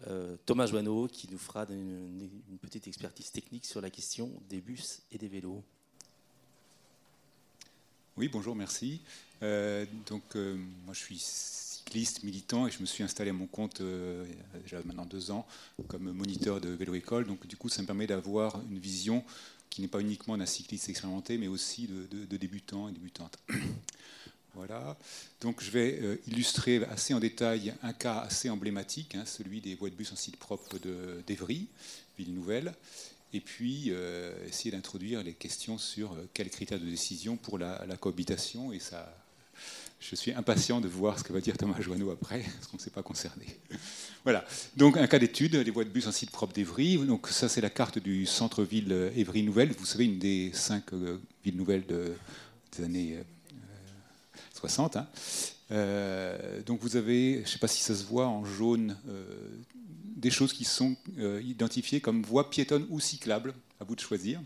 euh, 0.08 0.36
Thomas 0.46 0.66
Joanneau 0.66 1.08
qui 1.08 1.30
nous 1.32 1.38
fera 1.38 1.66
une, 1.70 2.30
petite 2.62 2.88
expertise 2.88 3.32
technique 3.32 3.66
sur 3.66 3.82
la 3.82 3.90
question 3.90 4.32
des 4.50 4.60
bus 4.60 5.02
et 5.12 5.18
des 5.18 5.28
vélos. 5.28 5.64
Oui, 8.18 8.28
bonjour, 8.28 8.56
merci. 8.56 9.02
Euh, 9.44 9.86
donc 10.08 10.36
euh, 10.36 10.56
moi 10.86 10.94
je 10.94 11.00
suis 11.00 11.20
cycliste 11.20 12.24
militant 12.24 12.68
et 12.68 12.72
je 12.72 12.80
me 12.80 12.86
suis 12.86 13.04
installé 13.04 13.30
à 13.30 13.34
mon 13.34 13.48
compte 13.48 13.82
déjà 14.62 14.82
maintenant 14.86 15.06
deux 15.06 15.32
ans 15.32 15.48
comme 15.88 16.12
moniteur 16.12 16.60
de 16.60 16.70
vélo 16.70 16.96
école. 16.96 17.28
Donc 17.28 17.46
du 17.46 17.56
coup 17.56 17.70
ça 17.70 17.82
me 17.82 17.88
permet 17.88 18.08
d'avoir 18.08 18.60
une 18.70 18.80
vision 18.80 19.24
qui 19.72 19.82
n'est 19.82 19.88
pas 19.88 20.02
uniquement 20.02 20.38
d'un 20.38 20.46
cycliste 20.46 20.90
expérimenté, 20.90 21.40
mais 21.40 21.48
aussi 21.48 21.88
de, 21.88 22.38
débutants 22.38 22.88
et 22.88 22.92
débutantes. 22.92 23.40
Voilà. 24.54 24.98
Donc 25.40 25.64
je 25.64 25.72
vais 25.72 25.98
euh, 26.02 26.18
illustrer 26.28 26.84
assez 26.84 27.14
en 27.14 27.22
détail 27.22 27.74
un 27.84 27.94
cas 27.94 28.20
assez 28.20 28.50
emblématique, 28.50 29.16
hein, 29.16 29.24
celui 29.26 29.62
des 29.62 29.76
voies 29.76 29.90
de 29.90 29.96
bus 29.96 30.12
en 30.12 30.18
site 30.18 30.36
propre 30.36 30.78
d'Evry, 31.26 31.70
ville 32.18 32.34
nouvelle, 32.34 32.74
et 33.32 33.40
puis 33.40 33.86
euh, 33.88 34.36
essayer 34.46 34.72
d'introduire 34.72 35.24
les 35.24 35.32
questions 35.32 35.78
sur 35.78 36.12
euh, 36.12 36.30
quels 36.34 36.50
critères 36.50 36.82
de 36.82 36.86
décision 36.86 37.38
pour 37.38 37.60
la, 37.60 37.86
la 37.86 37.96
cohabitation 37.96 38.74
et 38.74 38.80
ça, 38.80 39.21
je 40.02 40.16
suis 40.16 40.34
impatient 40.34 40.82
de 40.82 40.88
voir 40.88 41.20
ce 41.20 41.24
que 41.24 41.32
va 41.32 41.40
dire 41.40 41.56
Thomas 41.56 41.80
Joanneau 41.80 42.10
après, 42.10 42.40
parce 42.40 42.68
qu'on 42.68 42.78
ne 42.78 42.82
s'est 42.82 42.90
pas 42.90 43.04
concerné. 43.04 43.46
Voilà. 44.24 44.44
Donc, 44.76 44.98
un 44.98 45.06
cas 45.06 45.20
d'étude, 45.20 45.56
les 45.56 45.72
voies 45.72 45.84
de 45.84 45.90
bus 45.90 46.08
en 46.08 46.12
site 46.12 46.32
propre 46.32 46.54
d'Evry. 46.54 46.98
Donc, 46.98 47.28
ça, 47.28 47.48
c'est 47.48 47.62
la 47.62 47.70
carte 47.70 48.00
du 48.00 48.26
centre-ville 48.26 49.12
Évry 49.16 49.44
Nouvelle. 49.44 49.72
Vous 49.78 49.86
savez, 49.86 50.06
une 50.06 50.18
des 50.18 50.52
cinq 50.54 50.92
euh, 50.94 51.20
villes 51.46 51.56
nouvelles 51.56 51.86
des 51.86 52.84
années 52.84 53.20
60. 54.56 54.96
Euh, 54.96 55.00
hein. 55.00 55.08
euh, 55.72 56.62
donc, 56.64 56.82
vous 56.82 56.96
avez, 56.96 57.36
je 57.36 57.42
ne 57.42 57.46
sais 57.46 57.60
pas 57.60 57.68
si 57.68 57.84
ça 57.84 57.96
se 57.96 58.04
voit 58.04 58.28
en 58.28 58.44
jaune, 58.44 58.98
des 60.16 60.32
choses 60.32 60.52
qui 60.54 60.66
sont 60.66 60.96
identifiées 61.44 62.02
comme 62.02 62.24
voies 62.24 62.50
piétonnes 62.50 62.88
ou 62.90 63.00
cyclables. 63.00 63.54
À 63.80 63.84
vous 63.84 63.96
de 63.96 64.02
choisir. 64.02 64.42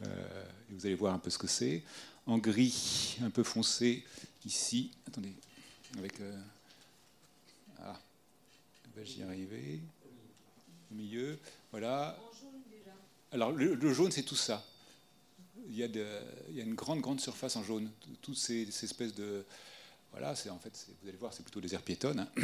vous 0.00 0.86
allez 0.86 0.94
voir 0.94 1.12
un 1.12 1.18
peu 1.18 1.30
ce 1.30 1.38
que 1.38 1.48
c'est. 1.48 1.82
En 2.26 2.38
gris, 2.38 3.18
un 3.24 3.30
peu 3.30 3.42
foncé, 3.42 4.04
ici, 4.44 4.90
attendez, 5.06 5.34
avec. 5.98 6.14
Ah, 7.80 7.98
j'y 9.04 9.22
arriver. 9.22 9.80
Au 10.90 10.94
milieu, 10.94 11.38
voilà. 11.70 12.18
Alors, 13.32 13.52
le, 13.52 13.92
jaune, 13.92 14.10
c'est 14.10 14.22
tout 14.22 14.36
ça. 14.36 14.64
Il 15.68 15.76
y, 15.76 15.82
a 15.82 16.62
une 16.62 16.74
grande, 16.74 17.00
grande 17.00 17.20
surface 17.20 17.56
en 17.56 17.62
jaune. 17.62 17.90
Toutes 18.22 18.38
ces, 18.38 18.62
espèces 18.62 19.14
de. 19.14 19.44
Voilà, 20.12 20.34
c'est 20.34 20.48
en 20.48 20.58
fait, 20.58 20.86
vous 21.02 21.08
allez 21.08 21.18
voir, 21.18 21.34
c'est 21.34 21.42
plutôt 21.42 21.60
des 21.60 21.74
aires 21.74 21.82
piétonnes. 21.82 22.20
Hein. 22.20 22.28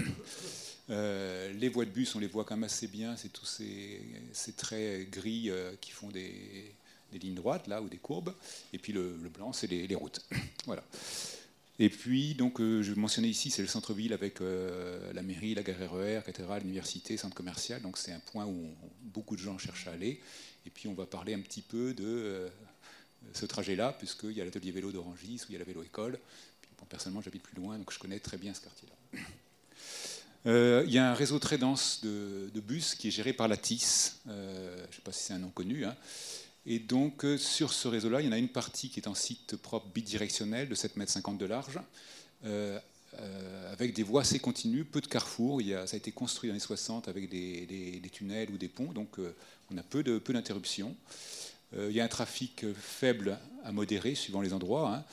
Euh, 0.91 1.51
les 1.55 1.71
voies 1.71 1.87
de 1.87 1.91
bus, 1.91 2.15
on 2.15 2.19
les 2.19 2.27
voit 2.27 2.45
quand 2.45 2.57
même 2.57 2.65
assez 2.65 2.89
bien. 2.89 3.17
C'est 3.17 3.31
tous 3.31 3.47
ces, 3.47 4.53
traits 4.55 5.09
gris 5.09 5.49
euh, 5.49 5.75
qui 5.81 5.93
font 5.93 6.11
des, 6.11 6.75
lignes 7.11 7.37
droites, 7.37 7.69
là, 7.69 7.81
ou 7.81 7.89
des 7.89 7.97
courbes. 7.97 8.35
Et 8.75 8.79
puis 8.79 8.93
le, 8.93 9.17
blanc, 9.33 9.55
c'est 9.55 9.67
les, 9.67 9.95
routes. 9.95 10.21
voilà. 10.67 10.85
Et 11.81 11.89
puis, 11.89 12.35
donc, 12.35 12.61
euh, 12.61 12.83
je 12.83 12.95
mentionnais 12.95 13.29
ici, 13.29 13.51
c'est 13.51 13.63
le 13.63 13.69
centre-ville 13.69 14.13
avec 14.13 14.41
euh, 14.41 15.13
la 15.13 15.23
mairie, 15.23 15.55
la 15.55 15.65
gare 15.65 15.91
RER, 15.91 16.21
cathédrale, 16.25 16.63
l'université, 16.63 17.17
centre 17.17 17.35
commercial. 17.35 17.83
Donc, 17.83 17.99
c'est 17.99 18.13
un 18.13 18.21
point 18.21 18.47
où 18.47 18.69
beaucoup 19.03 19.35
de 19.35 19.41
gens 19.41 19.59
cherchent 19.59 19.89
à 19.89 19.93
aller. 19.93 20.21
Et 20.67 20.71
puis, 20.71 20.87
on 20.87 20.95
va 20.95 21.05
parler 21.05 21.35
un 21.35 21.41
petit 21.41 21.63
peu 21.63 21.93
de 21.93 22.05
euh, 22.05 22.49
ce 23.33 23.45
trajet-là, 23.45 23.93
puisqu'il 23.99 24.33
y 24.33 24.41
a 24.41 24.45
l'atelier 24.45 24.71
vélo 24.71 24.93
d'Orangis, 24.93 25.41
où 25.43 25.47
il 25.49 25.55
y 25.55 25.57
a 25.57 25.59
la 25.59 25.65
vélo-école. 25.65 26.19
personnellement, 26.89 27.23
j'habite 27.23 27.43
plus 27.43 27.61
loin, 27.61 27.77
donc 27.77 27.93
je 27.93 27.99
connais 27.99 28.21
très 28.21 28.37
bien 28.37 28.55
ce 28.55 28.61
quartier-là. 28.61 28.95
il 30.87 30.93
y 30.93 30.99
a 30.99 31.11
un 31.11 31.15
réseau 31.15 31.41
très 31.41 31.59
dense 31.59 32.03
de, 32.05 32.61
bus 32.61 32.95
qui 32.95 33.09
est 33.09 33.11
géré 33.11 33.33
par 33.33 33.49
la 33.49 33.57
TIS. 33.57 34.13
je 34.27 34.31
ne 34.31 34.93
sais 34.93 35.01
pas 35.03 35.11
si 35.11 35.25
c'est 35.25 35.33
un 35.33 35.39
nom 35.39 35.49
connu. 35.49 35.85
Hein. 35.85 35.97
Et 36.67 36.79
donc, 36.79 37.25
euh, 37.25 37.37
sur 37.37 37.73
ce 37.73 37.89
réseau-là, 37.89 38.21
il 38.23 38.27
y 38.27 38.29
en 38.29 38.33
a 38.33 38.39
une 38.39 38.49
partie 38.49 38.89
qui 38.89 39.01
est 39.01 39.09
en 39.09 39.15
site 39.15 39.57
propre 39.57 39.87
bidirectionnel 39.95 40.69
de 40.69 40.75
7,50 40.75 41.31
m 41.31 41.37
de 41.37 41.45
large, 41.45 41.79
euh, 42.47 42.79
euh, 43.19 43.73
avec 43.73 43.95
des 43.95 44.03
voies 44.03 44.23
assez 44.23 44.39
continues, 44.39 44.85
peu 44.85 45.03
de 45.03 45.07
carrefours. 45.07 45.61
Ça 45.87 45.95
a 45.95 45.97
été 45.97 46.11
construit 46.11 46.49
dans 46.49 46.55
les 46.55 46.61
60 46.61 47.09
avec 47.09 47.29
des, 47.29 48.01
tunnels 48.11 48.51
ou 48.51 48.57
des 48.57 48.69
ponts, 48.69 48.93
donc 48.93 49.19
on 49.71 49.77
a 49.77 49.83
peu 49.83 50.03
d'interruptions. 50.03 50.97
Il 51.77 51.93
y 51.93 52.01
a 52.01 52.05
un 52.05 52.09
trafic 52.09 52.65
faible 52.73 53.39
à 53.65 53.73
modéré 53.73 54.15
suivant 54.15 54.41
les 54.41 54.53
endroits. 54.53 54.95
Hein. 54.95 55.05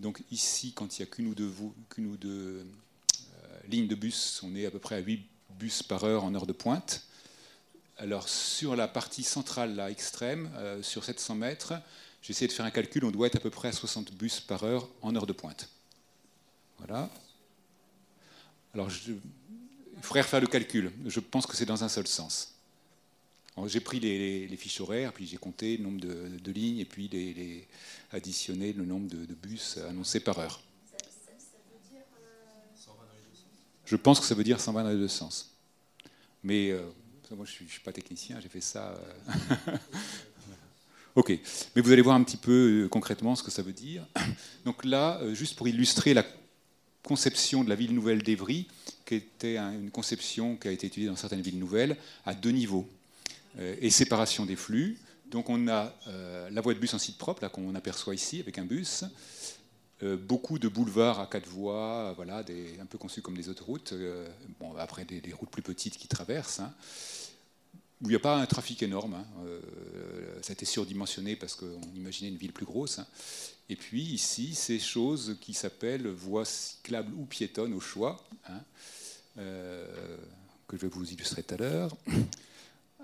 Donc 0.00 0.22
ici, 0.30 0.72
quand 0.74 0.98
il 0.98 1.02
n'y 1.02 1.08
a 1.08 1.10
qu'une 1.10 1.28
ou 1.28 1.34
deux, 1.34 1.50
ou 1.98 2.16
deux 2.16 2.66
lignes 3.68 3.88
de 3.88 3.94
bus, 3.94 4.40
on 4.42 4.54
est 4.54 4.66
à 4.66 4.70
peu 4.70 4.78
près 4.78 4.96
à 4.96 4.98
8 4.98 5.22
bus 5.58 5.82
par 5.82 6.04
heure 6.04 6.24
en 6.24 6.34
heure 6.34 6.46
de 6.46 6.52
pointe. 6.52 7.04
Alors 8.00 8.30
sur 8.30 8.76
la 8.76 8.88
partie 8.88 9.22
centrale, 9.22 9.76
là, 9.76 9.90
extrême, 9.90 10.50
euh, 10.56 10.82
sur 10.82 11.04
700 11.04 11.34
mètres, 11.34 11.74
j'ai 12.22 12.30
essayé 12.30 12.48
de 12.48 12.52
faire 12.52 12.64
un 12.64 12.70
calcul, 12.70 13.04
on 13.04 13.10
doit 13.10 13.26
être 13.26 13.36
à 13.36 13.40
peu 13.40 13.50
près 13.50 13.68
à 13.68 13.72
60 13.72 14.14
bus 14.14 14.40
par 14.40 14.64
heure 14.64 14.88
en 15.02 15.14
heure 15.14 15.26
de 15.26 15.34
pointe. 15.34 15.68
Voilà. 16.78 17.10
Alors 18.72 18.88
je, 18.88 19.12
il 19.12 20.02
faudrait 20.02 20.22
refaire 20.22 20.40
le 20.40 20.46
calcul. 20.46 20.90
Je 21.04 21.20
pense 21.20 21.46
que 21.46 21.54
c'est 21.54 21.66
dans 21.66 21.84
un 21.84 21.90
seul 21.90 22.06
sens. 22.06 22.54
J'ai 23.66 23.80
pris 23.80 24.00
les, 24.00 24.56
fiches 24.56 24.80
horaires, 24.80 25.12
puis 25.12 25.26
j'ai 25.26 25.36
compté 25.36 25.76
le 25.76 25.82
nombre 25.82 26.00
de, 26.00 26.50
lignes, 26.50 26.78
et 26.78 26.86
puis 26.86 27.08
les, 27.08 27.68
additionné 28.12 28.72
le 28.72 28.86
nombre 28.86 29.08
de, 29.08 29.34
bus 29.34 29.76
annoncés 29.90 30.20
par 30.20 30.38
heure. 30.38 30.62
Je 33.84 33.96
pense 33.96 34.20
que 34.20 34.24
ça 34.24 34.34
veut 34.34 34.44
dire 34.44 34.58
120 34.58 34.84
dans 34.84 34.88
les 34.88 34.96
deux 34.96 35.08
sens. 35.08 35.50
Mais 36.42 36.70
euh, 36.70 36.80
moi, 37.36 37.46
je 37.46 37.62
ne 37.62 37.68
suis, 37.68 37.80
pas 37.80 37.92
technicien, 37.92 38.40
j'ai 38.40 38.48
fait 38.48 38.60
ça. 38.60 38.94
Euh. 39.28 39.76
ok, 41.14 41.38
mais 41.74 41.82
vous 41.82 41.92
allez 41.92 42.02
voir 42.02 42.16
un 42.16 42.24
petit 42.24 42.36
peu 42.36 42.84
euh, 42.84 42.88
concrètement 42.88 43.36
ce 43.36 43.42
que 43.42 43.50
ça 43.50 43.62
veut 43.62 43.72
dire. 43.72 44.04
Donc 44.64 44.84
là, 44.84 45.18
euh, 45.20 45.34
juste 45.34 45.56
pour 45.56 45.68
illustrer 45.68 46.12
la 46.12 46.24
conception 47.04 47.62
de 47.62 47.68
la 47.68 47.76
ville 47.76 47.94
nouvelle 47.94 48.22
d'Evry, 48.22 48.66
qui 49.06 49.14
était 49.14 49.56
une 49.58 49.90
conception 49.90 50.56
qui 50.56 50.68
a 50.68 50.72
été 50.72 50.88
étudiée 50.88 51.08
dans 51.08 51.16
certaines 51.16 51.40
villes 51.40 51.58
nouvelles, 51.58 51.96
à 52.26 52.34
deux 52.34 52.50
niveaux, 52.50 52.88
et 53.58 53.90
séparation 53.90 54.44
des 54.44 54.54
flux. 54.54 54.98
Donc 55.30 55.48
on 55.48 55.66
a 55.66 55.92
la 56.50 56.60
voie 56.60 56.74
de 56.74 56.78
bus 56.78 56.92
en 56.92 56.98
site 56.98 57.16
propre, 57.16 57.42
là 57.42 57.48
qu'on 57.48 57.74
aperçoit 57.74 58.14
ici 58.14 58.38
avec 58.38 58.58
un 58.58 58.64
bus, 58.64 59.04
beaucoup 60.02 60.58
de 60.58 60.68
boulevards 60.68 61.18
à 61.18 61.26
quatre 61.26 61.48
voies, 61.48 62.12
voilà, 62.12 62.44
un 62.80 62.86
peu 62.86 62.98
conçus 62.98 63.22
comme 63.22 63.36
des 63.36 63.48
autoroutes, 63.48 63.94
bon, 64.60 64.76
après 64.76 65.06
des, 65.06 65.32
routes 65.32 65.50
plus 65.50 65.62
petites 65.62 65.96
qui 65.96 66.06
traversent. 66.06 66.60
Hein 66.60 66.72
où 68.02 68.06
il 68.06 68.10
n'y 68.10 68.16
a 68.16 68.20
pas 68.20 68.36
un 68.36 68.46
trafic 68.46 68.82
énorme. 68.82 69.14
Hein. 69.14 69.26
Euh, 69.44 69.60
ça 70.42 70.50
a 70.50 70.54
été 70.54 70.64
surdimensionné 70.64 71.36
parce 71.36 71.54
qu'on 71.54 71.80
imaginait 71.94 72.30
une 72.30 72.36
ville 72.36 72.52
plus 72.52 72.64
grosse. 72.64 72.98
Hein. 72.98 73.06
Et 73.68 73.76
puis 73.76 74.02
ici, 74.02 74.54
ces 74.54 74.78
choses 74.78 75.36
qui 75.40 75.54
s'appellent 75.54 76.08
voies 76.08 76.44
cyclables 76.44 77.14
ou 77.14 77.24
piétonnes 77.24 77.74
au 77.74 77.80
choix, 77.80 78.24
hein, 78.48 78.60
euh, 79.38 80.16
que 80.66 80.76
je 80.76 80.82
vais 80.82 80.88
vous 80.88 81.12
illustrer 81.12 81.42
tout 81.42 81.54
à 81.54 81.58
l'heure. 81.58 81.96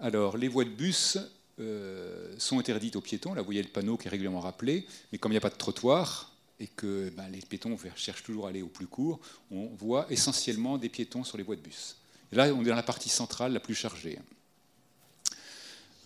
Alors, 0.00 0.36
les 0.36 0.48
voies 0.48 0.64
de 0.64 0.70
bus 0.70 1.18
euh, 1.60 2.34
sont 2.38 2.58
interdites 2.58 2.96
aux 2.96 3.00
piétons. 3.00 3.34
Là, 3.34 3.42
vous 3.42 3.46
voyez 3.46 3.62
le 3.62 3.68
panneau 3.68 3.96
qui 3.96 4.08
est 4.08 4.10
régulièrement 4.10 4.40
rappelé. 4.40 4.86
Mais 5.12 5.18
comme 5.18 5.32
il 5.32 5.34
n'y 5.34 5.38
a 5.38 5.42
pas 5.42 5.50
de 5.50 5.56
trottoir 5.56 6.32
et 6.58 6.66
que 6.66 7.10
ben, 7.10 7.28
les 7.28 7.40
piétons 7.40 7.76
cherchent 7.94 8.22
toujours 8.22 8.46
à 8.46 8.48
aller 8.48 8.62
au 8.62 8.68
plus 8.68 8.86
court, 8.86 9.20
on 9.50 9.66
voit 9.66 10.06
essentiellement 10.10 10.78
des 10.78 10.88
piétons 10.88 11.22
sur 11.22 11.36
les 11.36 11.44
voies 11.44 11.56
de 11.56 11.60
bus. 11.60 11.96
là, 12.32 12.52
on 12.54 12.62
est 12.62 12.68
dans 12.68 12.74
la 12.74 12.82
partie 12.82 13.08
centrale 13.08 13.52
la 13.52 13.60
plus 13.60 13.74
chargée. 13.74 14.18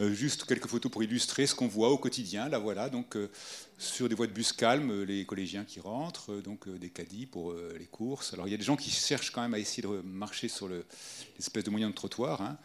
Euh, 0.00 0.14
juste 0.14 0.46
quelques 0.46 0.66
photos 0.66 0.90
pour 0.90 1.02
illustrer 1.02 1.46
ce 1.46 1.54
qu'on 1.54 1.68
voit 1.68 1.90
au 1.90 1.98
quotidien. 1.98 2.48
Là, 2.48 2.58
voilà, 2.58 2.88
donc 2.88 3.16
euh, 3.16 3.30
sur 3.76 4.08
des 4.08 4.14
voies 4.14 4.26
de 4.26 4.32
bus 4.32 4.54
calmes, 4.54 4.90
euh, 4.90 5.04
les 5.04 5.26
collégiens 5.26 5.64
qui 5.64 5.78
rentrent, 5.78 6.36
donc 6.36 6.66
des 6.68 6.88
caddies 6.88 7.26
pour 7.26 7.52
les 7.78 7.84
courses. 7.84 8.32
Alors, 8.32 8.48
il 8.48 8.50
y 8.50 8.54
a 8.54 8.56
des 8.56 8.64
gens 8.64 8.76
qui 8.76 8.90
cherchent 8.90 9.30
quand 9.30 9.42
même 9.42 9.52
à 9.52 9.58
essayer 9.58 9.82
de 9.82 10.00
marcher 10.02 10.48
sur 10.48 10.68
l'espèce 10.68 11.64
de 11.64 11.70
moyen 11.70 11.90
de 11.90 11.94
trottoir. 11.94 12.40
Hein. 12.40 12.56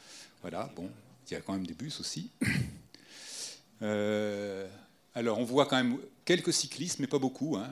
Voilà, 0.41 0.71
bon, 0.75 0.89
il 1.27 1.33
y 1.33 1.35
a 1.35 1.41
quand 1.41 1.53
même 1.53 1.67
des 1.67 1.73
bus 1.73 1.99
aussi. 1.99 2.29
alors, 5.13 5.39
on 5.39 5.43
voit 5.43 5.65
quand 5.65 5.75
même 5.75 5.97
quelques 6.23 6.53
cyclistes, 6.53 6.99
mais 6.99 7.07
pas 7.07 7.19
beaucoup, 7.19 7.57
hein, 7.57 7.69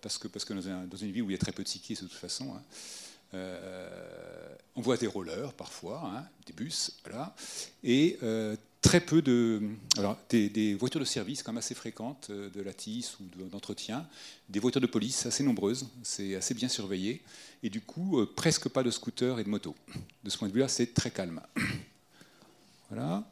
parce 0.00 0.16
que, 0.18 0.28
parce 0.28 0.44
que 0.44 0.54
dans, 0.54 0.96
une 0.96 1.10
ville 1.10 1.22
où 1.22 1.30
il 1.30 1.32
y 1.32 1.36
a 1.36 1.38
très 1.38 1.52
peu 1.52 1.64
de 1.64 1.68
cyclistes 1.68 2.04
de 2.04 2.08
toute 2.08 2.18
façon. 2.18 2.54
Hein. 2.54 2.62
on 4.76 4.80
voit 4.80 4.96
des 4.96 5.08
rollers 5.08 5.52
parfois, 5.54 6.22
des 6.46 6.52
bus, 6.52 7.00
voilà, 7.04 7.34
et 7.82 8.18
très 8.82 9.00
peu 9.00 9.22
de. 9.22 9.62
Alors, 9.96 10.18
des, 10.28 10.74
voitures 10.74 11.00
de 11.00 11.06
service 11.06 11.42
quand 11.42 11.52
même 11.52 11.58
assez 11.58 11.74
fréquentes, 11.74 12.26
euh, 12.30 12.50
de 12.50 12.60
la 12.60 12.74
TIS 12.74 13.16
ou 13.20 13.48
d'entretien, 13.48 14.06
des 14.48 14.58
voitures 14.58 14.80
de 14.80 14.86
police 14.86 15.24
assez 15.24 15.42
nombreuses, 15.42 15.88
c'est 16.02 16.34
assez 16.34 16.52
bien 16.52 16.68
surveillé, 16.68 17.22
et 17.62 17.70
du 17.70 17.80
coup, 17.80 18.20
euh, 18.20 18.26
presque 18.26 18.68
pas 18.68 18.82
de 18.82 18.90
scooters 18.90 19.38
et 19.38 19.44
de 19.44 19.48
motos. 19.48 19.76
De 20.24 20.28
ce 20.28 20.36
point 20.36 20.48
de 20.48 20.52
vue-là, 20.52 20.68
c'est 20.68 20.92
très 20.92 21.10
calme. 21.10 21.40
Voilà. 22.90 23.24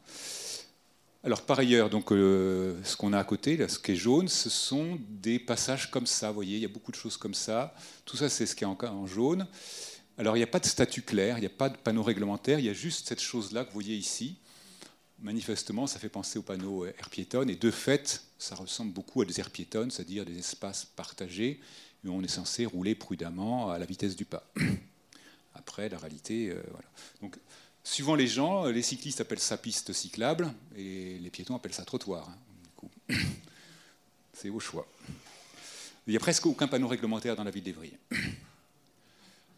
Alors, 1.23 1.43
par 1.43 1.59
ailleurs, 1.59 1.91
donc, 1.91 2.11
euh, 2.11 2.75
ce 2.83 2.97
qu'on 2.97 3.13
a 3.13 3.19
à 3.19 3.23
côté, 3.23 3.57
là, 3.57 3.67
ce 3.67 3.77
qui 3.77 3.91
est 3.91 3.95
jaune, 3.95 4.27
ce 4.27 4.49
sont 4.49 4.97
des 5.07 5.37
passages 5.37 5.91
comme 5.91 6.07
ça. 6.07 6.29
Vous 6.29 6.33
voyez, 6.33 6.55
il 6.55 6.63
y 6.63 6.65
a 6.65 6.67
beaucoup 6.67 6.89
de 6.91 6.95
choses 6.95 7.15
comme 7.15 7.35
ça. 7.35 7.75
Tout 8.03 8.17
ça, 8.17 8.27
c'est 8.27 8.47
ce 8.47 8.55
qui 8.55 8.63
est 8.63 8.67
en 8.67 9.05
jaune. 9.05 9.45
Alors, 10.17 10.35
il 10.35 10.39
n'y 10.39 10.43
a 10.43 10.47
pas 10.47 10.59
de 10.59 10.65
statut 10.65 11.03
clair, 11.03 11.37
il 11.37 11.41
n'y 11.41 11.45
a 11.45 11.51
pas 11.51 11.69
de 11.69 11.77
panneau 11.77 12.01
réglementaire, 12.01 12.57
il 12.57 12.65
y 12.65 12.69
a 12.69 12.73
juste 12.73 13.07
cette 13.07 13.21
chose-là 13.21 13.65
que 13.65 13.67
vous 13.67 13.75
voyez 13.75 13.95
ici 13.95 14.37
manifestement, 15.21 15.87
ça 15.87 15.99
fait 15.99 16.09
penser 16.09 16.39
aux 16.39 16.43
panneaux 16.43 16.85
air 16.85 17.09
piétonne, 17.09 17.49
et 17.49 17.55
de 17.55 17.71
fait, 17.71 18.23
ça 18.37 18.55
ressemble 18.55 18.91
beaucoup 18.91 19.21
à 19.21 19.25
des 19.25 19.39
aires 19.39 19.49
piétonnes, 19.49 19.91
c'est-à-dire 19.91 20.25
des 20.25 20.37
espaces 20.37 20.85
partagés, 20.85 21.59
où 22.05 22.09
on 22.09 22.21
est 22.23 22.27
censé 22.27 22.65
rouler 22.65 22.95
prudemment 22.95 23.71
à 23.71 23.77
la 23.77 23.85
vitesse 23.85 24.15
du 24.15 24.25
pas. 24.25 24.43
Après, 25.53 25.89
la 25.89 25.97
réalité, 25.97 26.49
euh, 26.49 26.61
voilà. 26.71 26.87
Donc, 27.21 27.37
suivant 27.83 28.15
les 28.15 28.27
gens, 28.27 28.65
les 28.65 28.81
cyclistes 28.81 29.21
appellent 29.21 29.39
ça 29.39 29.57
piste 29.57 29.93
cyclable, 29.93 30.51
et 30.75 31.19
les 31.19 31.29
piétons 31.29 31.55
appellent 31.55 31.73
ça 31.73 31.85
trottoir. 31.85 32.29
Hein, 33.09 33.15
C'est 34.33 34.49
au 34.49 34.59
choix. 34.59 34.87
Il 36.07 36.11
n'y 36.11 36.17
a 36.17 36.19
presque 36.19 36.45
aucun 36.47 36.67
panneau 36.67 36.87
réglementaire 36.87 37.35
dans 37.35 37.43
la 37.43 37.51
ville 37.51 37.63
d'Evry. 37.63 37.93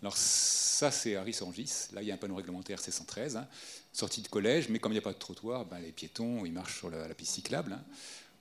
Alors 0.04 0.18
ça, 0.18 0.92
c'est 0.92 1.16
Harry 1.16 1.32
Sangis. 1.32 1.88
Là, 1.94 2.02
il 2.02 2.10
y 2.10 2.12
a 2.12 2.14
un 2.14 2.18
panneau 2.18 2.36
réglementaire 2.36 2.78
C113, 2.78 3.38
hein, 3.38 3.48
sortie 3.94 4.22
de 4.22 4.28
collège, 4.28 4.68
mais 4.68 4.78
comme 4.78 4.92
il 4.92 4.96
n'y 4.96 5.00
a 5.00 5.02
pas 5.02 5.14
de 5.14 5.18
trottoir, 5.18 5.64
ben, 5.64 5.80
les 5.80 5.94
piétons, 5.94 6.44
ils 6.44 6.52
marchent 6.52 6.78
sur 6.78 6.90
la, 6.90 7.08
piste 7.14 7.36
cyclable. 7.36 7.72
Hein. 7.72 7.84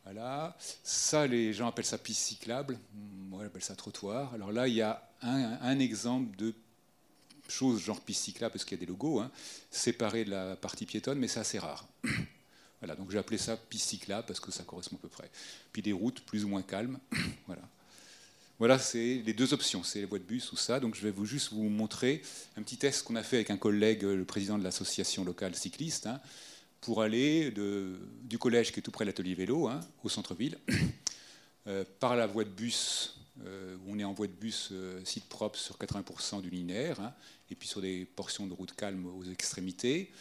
Voilà. 0.03 0.57
Ça, 0.83 1.25
les 1.29 1.53
gens 1.53 1.69
appellent 1.69 1.85
ça 1.85 1.99
piste 1.99 2.21
cyclable. 2.21 2.81
Moi, 2.93 3.45
j'appelle 3.45 3.63
ça 3.63 3.77
trottoir. 3.77 4.35
Alors 4.35 4.51
là, 4.51 4.67
il 4.67 4.75
y 4.75 4.83
a 4.83 5.09
un, 5.23 5.79
exemple 5.79 6.37
de 6.37 6.53
chose 7.49 7.81
genre 7.81 8.01
piste 8.01 8.25
cyclable, 8.25 8.55
parce 8.55 8.65
qu'il 8.65 8.77
y 8.77 8.81
a 8.81 8.85
des 8.85 8.91
logos, 8.91 9.21
hein, 9.21 9.31
séparés 9.71 10.25
de 10.25 10.31
la 10.31 10.57
partie 10.57 10.85
piétonne, 10.85 11.21
mais 11.21 11.29
c'est 11.29 11.41
assez 11.41 11.61
rare. 11.61 11.87
Voilà, 12.81 12.97
donc 12.97 13.13
j'ai 13.13 13.19
appelé 13.19 13.39
ça 13.39 13.57
piste 13.57 13.91
cyclable 13.91 14.27
parce 14.27 14.41
que 14.41 14.51
ça 14.51 14.65
correspond 14.65 14.97
à 14.97 14.99
peu 14.99 15.09
près. 15.09 15.31
Puis 15.73 15.83
des 15.83 15.93
routes 15.93 16.23
plus 16.23 16.45
ou 16.45 16.49
moins 16.49 16.63
calmes. 16.63 16.99
Voilà. 17.47 17.63
Voilà, 18.63 18.79
c'est 18.79 19.21
les 19.27 19.33
deux 19.33 19.55
options, 19.55 19.83
c'est 19.83 19.99
les 19.99 20.05
voies 20.05 20.21
de 20.21 20.25
bus 20.25 20.53
ou 20.53 20.57
ça. 20.57 20.79
Donc 20.79 20.95
je 20.95 21.03
vais 21.03 21.11
vous 21.11 21.25
juste 21.25 21.53
vous 21.53 21.69
montrer 21.69 22.23
un 22.57 22.63
petit 22.63 22.77
test 22.77 23.03
qu'on 23.03 23.17
a 23.17 23.25
fait 23.25 23.39
avec 23.39 23.51
un 23.51 23.57
collègue, 23.57 24.05
le 24.05 24.25
président 24.25 24.57
de 24.57 24.63
l'association 24.63 25.25
locale 25.25 25.57
cycliste, 25.57 26.07
hein, 26.07 26.21
pour 26.81 27.03
aller 27.03 27.51
du 27.51 28.39
collège 28.39 28.71
qui 28.71 28.79
est 28.79 28.83
tout 28.83 28.93
près 28.93 29.05
de 29.05 29.11
l'atelier 29.11 29.35
vélo, 29.35 29.67
hein, 29.67 29.81
au 30.05 30.09
centre-ville, 30.09 30.59
euh, 31.67 31.85
par 31.99 32.15
la 32.15 32.29
voie 32.29 32.45
de 32.45 32.51
bus. 32.51 33.19
Euh, 33.45 33.77
on 33.89 33.99
est 33.99 34.05
en 34.05 34.13
voie 34.13 34.29
de 34.29 34.33
bus 34.33 34.69
euh, 34.71 35.05
site 35.05 35.29
propre 35.29 35.59
sur 35.59 35.77
80% 35.77 36.41
du 36.41 36.49
linéaire, 36.49 37.01
hein, 37.01 37.13
et 37.51 37.57
puis 37.57 37.67
sur 37.67 37.81
des 37.81 38.05
portions 38.05 38.47
de 38.47 38.55
route 38.55 38.77
calme 38.77 39.07
aux 39.07 39.25
extrémités, 39.25 40.13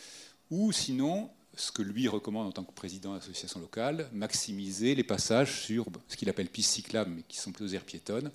ou 0.50 0.72
sinon 0.72 1.30
ce 1.56 1.72
que 1.72 1.82
lui 1.82 2.08
recommande 2.08 2.48
en 2.48 2.52
tant 2.52 2.64
que 2.64 2.72
président 2.72 3.12
de 3.12 3.16
l'association 3.16 3.60
locale, 3.60 4.10
maximiser 4.14 4.96
les 4.96 5.04
passages 5.04 5.62
sur 5.62 5.86
ce 6.08 6.16
qu'il 6.16 6.30
appelle 6.30 6.48
pistes 6.48 6.72
cyclables, 6.72 7.12
mais 7.12 7.24
qui 7.28 7.38
sont 7.38 7.52
plutôt 7.52 7.72
aires 7.74 7.84
piétonnes, 7.84 8.32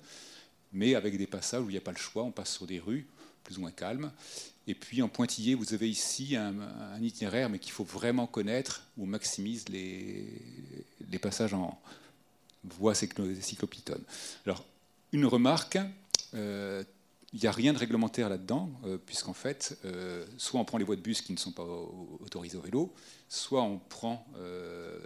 mais 0.73 0.95
avec 0.95 1.17
des 1.17 1.27
passages 1.27 1.61
où 1.63 1.69
il 1.69 1.73
n'y 1.73 1.77
a 1.77 1.81
pas 1.81 1.91
le 1.91 1.97
choix, 1.97 2.23
on 2.23 2.31
passe 2.31 2.53
sur 2.53 2.67
des 2.67 2.79
rues 2.79 3.07
plus 3.43 3.57
ou 3.57 3.61
moins 3.61 3.71
calmes. 3.71 4.11
Et 4.67 4.75
puis 4.75 5.01
en 5.01 5.07
pointillé, 5.07 5.55
vous 5.55 5.73
avez 5.73 5.89
ici 5.89 6.35
un, 6.35 6.53
itinéraire, 7.01 7.49
mais 7.49 7.59
qu'il 7.59 7.71
faut 7.71 7.85
vraiment 7.85 8.27
connaître, 8.27 8.83
où 8.97 9.03
on 9.03 9.07
maximise 9.07 9.69
les, 9.69 11.19
passages 11.21 11.53
en 11.53 11.79
voie 12.65 12.93
cyclopitone. 12.93 14.03
Alors, 14.45 14.65
une 15.13 15.25
remarque, 15.25 15.77
euh, 16.33 16.83
il 17.33 17.39
n'y 17.41 17.47
a 17.47 17.51
rien 17.51 17.73
de 17.73 17.77
réglementaire 17.77 18.29
là-dedans, 18.29 18.71
euh, 18.85 18.97
puisqu'en 18.97 19.33
fait, 19.33 19.77
euh, 19.85 20.25
soit 20.37 20.59
on 20.59 20.65
prend 20.65 20.77
les 20.77 20.85
voies 20.85 20.95
de 20.95 21.01
bus 21.01 21.21
qui 21.21 21.33
ne 21.33 21.37
sont 21.37 21.51
pas 21.51 21.65
autorisées 22.19 22.57
au 22.57 22.61
vélo, 22.61 22.93
soit 23.27 23.63
on 23.63 23.77
prend 23.77 24.25
euh, 24.37 24.97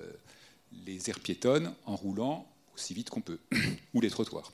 les 0.85 1.09
aires 1.09 1.19
piétonnes 1.19 1.73
en 1.85 1.95
roulant 1.95 2.47
aussi 2.75 2.93
vite 2.93 3.09
qu'on 3.09 3.21
peut, 3.21 3.39
ou 3.93 4.01
les 4.01 4.09
trottoirs. 4.09 4.51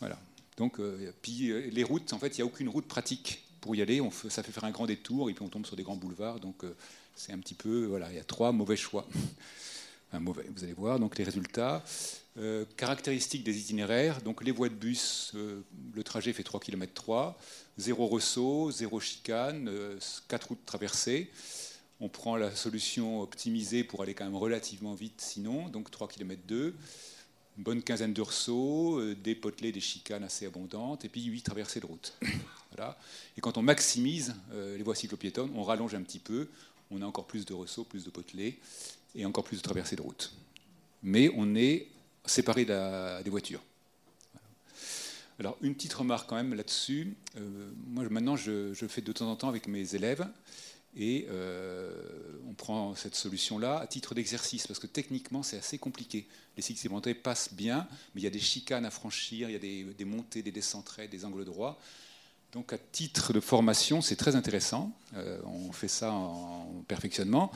Voilà. 0.00 0.18
Donc, 0.56 0.78
puis 1.22 1.52
les 1.70 1.82
routes, 1.82 2.12
en 2.12 2.18
fait, 2.18 2.36
il 2.36 2.40
n'y 2.40 2.42
a 2.42 2.44
aucune 2.44 2.68
route 2.68 2.86
pratique 2.86 3.42
pour 3.62 3.74
y 3.74 3.80
aller. 3.80 4.02
Ça 4.28 4.42
fait 4.42 4.52
faire 4.52 4.64
un 4.64 4.70
grand 4.70 4.86
détour 4.86 5.30
et 5.30 5.34
puis 5.34 5.42
on 5.42 5.48
tombe 5.48 5.64
sur 5.64 5.74
des 5.74 5.82
grands 5.82 5.96
boulevards. 5.96 6.38
Donc, 6.38 6.64
c'est 7.16 7.32
un 7.32 7.38
petit 7.38 7.54
peu, 7.54 7.86
voilà, 7.86 8.10
il 8.10 8.16
y 8.16 8.18
a 8.18 8.24
trois 8.24 8.52
mauvais 8.52 8.76
choix. 8.76 9.06
Vous 10.12 10.64
allez 10.64 10.72
voir. 10.72 10.98
Donc, 10.98 11.18
les 11.18 11.24
résultats. 11.24 11.84
Euh, 12.38 12.64
caractéristiques 12.76 13.42
des 13.42 13.58
itinéraires, 13.58 14.22
donc 14.22 14.44
les 14.44 14.52
voies 14.52 14.68
de 14.68 14.74
bus, 14.74 15.32
euh, 15.34 15.62
le 15.92 16.02
trajet 16.04 16.32
fait 16.32 16.44
3 16.44 16.60
km 16.60 16.94
3, 16.94 17.36
zéro 17.76 18.06
ressaut, 18.06 18.70
zéro 18.70 19.00
chicane, 19.00 19.68
4 20.28 20.44
euh, 20.44 20.48
routes 20.48 20.64
traversées. 20.64 21.28
On 21.98 22.08
prend 22.08 22.36
la 22.36 22.54
solution 22.54 23.20
optimisée 23.20 23.82
pour 23.82 24.02
aller 24.02 24.14
quand 24.14 24.24
même 24.24 24.36
relativement 24.36 24.94
vite 24.94 25.20
sinon, 25.20 25.68
donc 25.68 25.90
3 25.90 26.06
km 26.06 26.40
2, 26.46 26.76
une 27.58 27.64
bonne 27.64 27.82
quinzaine 27.82 28.14
de 28.14 28.22
ressauts, 28.22 29.02
des 29.14 29.34
potelets, 29.34 29.72
des 29.72 29.80
chicanes 29.80 30.22
assez 30.22 30.46
abondantes, 30.46 31.04
et 31.04 31.08
puis 31.08 31.24
8 31.24 31.42
traversées 31.42 31.80
de 31.80 31.86
route. 31.86 32.14
voilà. 32.74 32.96
Et 33.36 33.40
quand 33.40 33.58
on 33.58 33.62
maximise 33.62 34.34
les 34.52 34.82
voies 34.82 34.94
cyclopiétonnes, 34.94 35.50
on 35.56 35.62
rallonge 35.62 35.94
un 35.94 36.02
petit 36.02 36.20
peu, 36.20 36.48
on 36.90 37.02
a 37.02 37.04
encore 37.04 37.26
plus 37.26 37.44
de 37.44 37.52
ressauts, 37.52 37.84
plus 37.84 38.04
de 38.04 38.10
potelets, 38.10 38.56
et 39.14 39.24
encore 39.24 39.44
plus 39.44 39.58
de 39.58 39.62
traversées 39.62 39.96
de 39.96 40.02
route. 40.02 40.32
Mais 41.02 41.30
on 41.36 41.54
est 41.54 41.88
séparer 42.26 42.64
des 42.64 43.30
voitures. 43.30 43.62
Alors, 45.40 45.56
une 45.62 45.74
petite 45.74 45.94
remarque 45.94 46.28
quand 46.28 46.36
même 46.36 46.52
là-dessus. 46.52 47.16
Euh, 47.38 47.70
moi, 47.86 48.04
maintenant, 48.10 48.36
je, 48.36 48.74
fais 48.88 49.00
de 49.00 49.10
temps 49.10 49.30
en 49.30 49.36
temps 49.36 49.48
avec 49.48 49.68
mes 49.68 49.94
élèves 49.94 50.26
et 50.94 51.26
euh, 51.30 51.94
on 52.46 52.52
prend 52.52 52.94
cette 52.94 53.14
solution-là 53.14 53.78
à 53.78 53.86
titre 53.86 54.14
d'exercice 54.14 54.66
parce 54.66 54.78
que 54.78 54.86
techniquement, 54.86 55.42
c'est 55.42 55.56
assez 55.56 55.78
compliqué. 55.78 56.26
Les 56.58 56.62
cycles 56.62 57.14
passent 57.14 57.54
bien, 57.54 57.88
mais 58.14 58.20
il 58.20 58.24
y 58.24 58.26
a 58.26 58.30
des 58.30 58.38
chicanes 58.38 58.84
à 58.84 58.90
franchir, 58.90 59.48
il 59.48 59.52
y 59.54 59.86
a 59.86 59.94
des, 59.94 60.04
montées, 60.04 60.42
des 60.42 60.52
descentes 60.52 60.94
des 61.10 61.24
angles 61.24 61.46
droits. 61.46 61.80
Donc, 62.52 62.74
à 62.74 62.78
titre 62.78 63.32
de 63.32 63.40
formation, 63.40 64.02
c'est 64.02 64.16
très 64.16 64.36
intéressant. 64.36 64.92
Euh, 65.14 65.40
on 65.46 65.72
fait 65.72 65.88
ça 65.88 66.12
en 66.12 66.84
perfectionnement. 66.86 67.50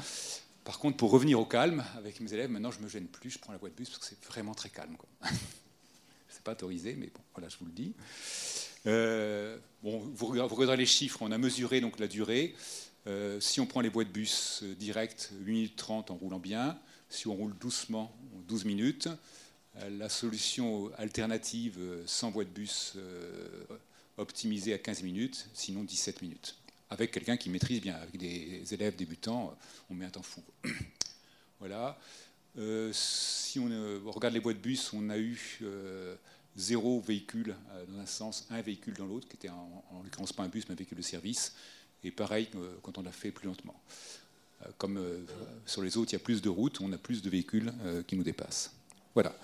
Par 0.64 0.78
contre, 0.78 0.96
pour 0.96 1.10
revenir 1.10 1.38
au 1.38 1.44
calme 1.44 1.84
avec 1.96 2.20
mes 2.20 2.32
élèves, 2.32 2.50
maintenant 2.50 2.70
je 2.70 2.80
me 2.80 2.88
gêne 2.88 3.06
plus, 3.06 3.30
je 3.30 3.38
prends 3.38 3.52
la 3.52 3.58
voie 3.58 3.68
de 3.68 3.74
bus 3.74 3.90
parce 3.90 3.98
que 3.98 4.06
c'est 4.06 4.24
vraiment 4.24 4.54
très 4.54 4.70
calme. 4.70 4.96
Ce 5.22 6.36
n'est 6.36 6.42
pas 6.42 6.52
autorisé, 6.52 6.94
mais 6.98 7.06
bon, 7.06 7.20
voilà, 7.34 7.48
je 7.50 7.58
vous 7.58 7.66
le 7.66 7.72
dis. 7.72 7.92
Euh, 8.86 9.58
vous, 9.82 10.26
regardez 10.26 10.82
les 10.82 10.86
chiffres, 10.86 11.18
on 11.20 11.30
a 11.32 11.38
mesuré 11.38 11.80
donc 11.80 11.98
la 11.98 12.08
durée. 12.08 12.54
Euh, 13.06 13.38
si 13.40 13.60
on 13.60 13.66
prend 13.66 13.82
les 13.82 13.90
voies 13.90 14.04
de 14.04 14.10
bus 14.10 14.62
euh, 14.62 14.74
directes, 14.74 15.30
8 15.42 15.52
minutes 15.52 15.76
30 15.76 16.10
en 16.10 16.14
roulant 16.14 16.38
bien. 16.38 16.78
Si 17.10 17.28
on 17.28 17.34
roule 17.34 17.54
doucement, 17.58 18.16
12 18.48 18.64
minutes. 18.64 19.08
la 19.90 20.08
solution 20.08 20.90
alternative 20.96 21.78
sans 22.06 22.30
voie 22.30 22.44
de 22.44 22.50
bus 22.50 22.96
optimisée 24.16 24.72
à 24.72 24.78
15 24.78 25.02
minutes, 25.02 25.48
sinon 25.52 25.84
17 25.84 26.22
minutes 26.22 26.56
avec 26.90 27.10
quelqu'un 27.10 27.36
qui 27.36 27.50
maîtrise 27.50 27.80
bien. 27.80 27.94
Avec 27.96 28.16
des 28.16 28.62
élèves 28.72 28.96
débutants, 28.96 29.56
on 29.90 29.94
met 29.94 30.04
un 30.04 30.10
temps 30.10 30.22
fou. 30.22 30.42
voilà. 31.58 31.98
Euh, 32.56 32.90
si 32.92 33.58
on 33.58 34.10
regarde 34.10 34.34
les 34.34 34.40
boîtes 34.40 34.58
de 34.58 34.62
bus, 34.62 34.92
on 34.92 35.10
a 35.10 35.18
eu 35.18 35.58
euh, 35.62 36.14
zéro 36.56 37.00
véhicule 37.00 37.56
euh, 37.72 37.84
dans 37.86 37.98
un 37.98 38.06
sens, 38.06 38.46
un 38.50 38.60
véhicule 38.60 38.94
dans 38.94 39.06
l'autre, 39.06 39.26
qui 39.28 39.36
était 39.36 39.48
en, 39.48 39.84
en 39.90 40.02
l'occurrence 40.02 40.32
pas 40.32 40.44
un 40.44 40.48
bus, 40.48 40.64
mais 40.68 40.74
un 40.74 40.76
véhicule 40.76 40.98
de 40.98 41.02
service. 41.02 41.54
Et 42.04 42.10
pareil 42.10 42.48
quand 42.82 42.98
on 42.98 43.02
l'a 43.02 43.12
fait 43.12 43.30
plus 43.30 43.48
lentement. 43.48 43.80
comme 44.76 45.02
sur 45.64 45.80
les 45.80 45.96
autres, 45.96 46.12
il 46.12 46.16
y 46.16 46.20
a 46.20 46.22
plus 46.22 46.42
de 46.42 46.50
routes, 46.50 46.82
on 46.82 46.92
a 46.92 46.98
plus 46.98 47.22
de 47.22 47.30
véhicules 47.30 47.72
qui 48.06 48.14
nous 48.14 48.22
dépassent. 48.22 48.72
Voilà. 49.14 49.34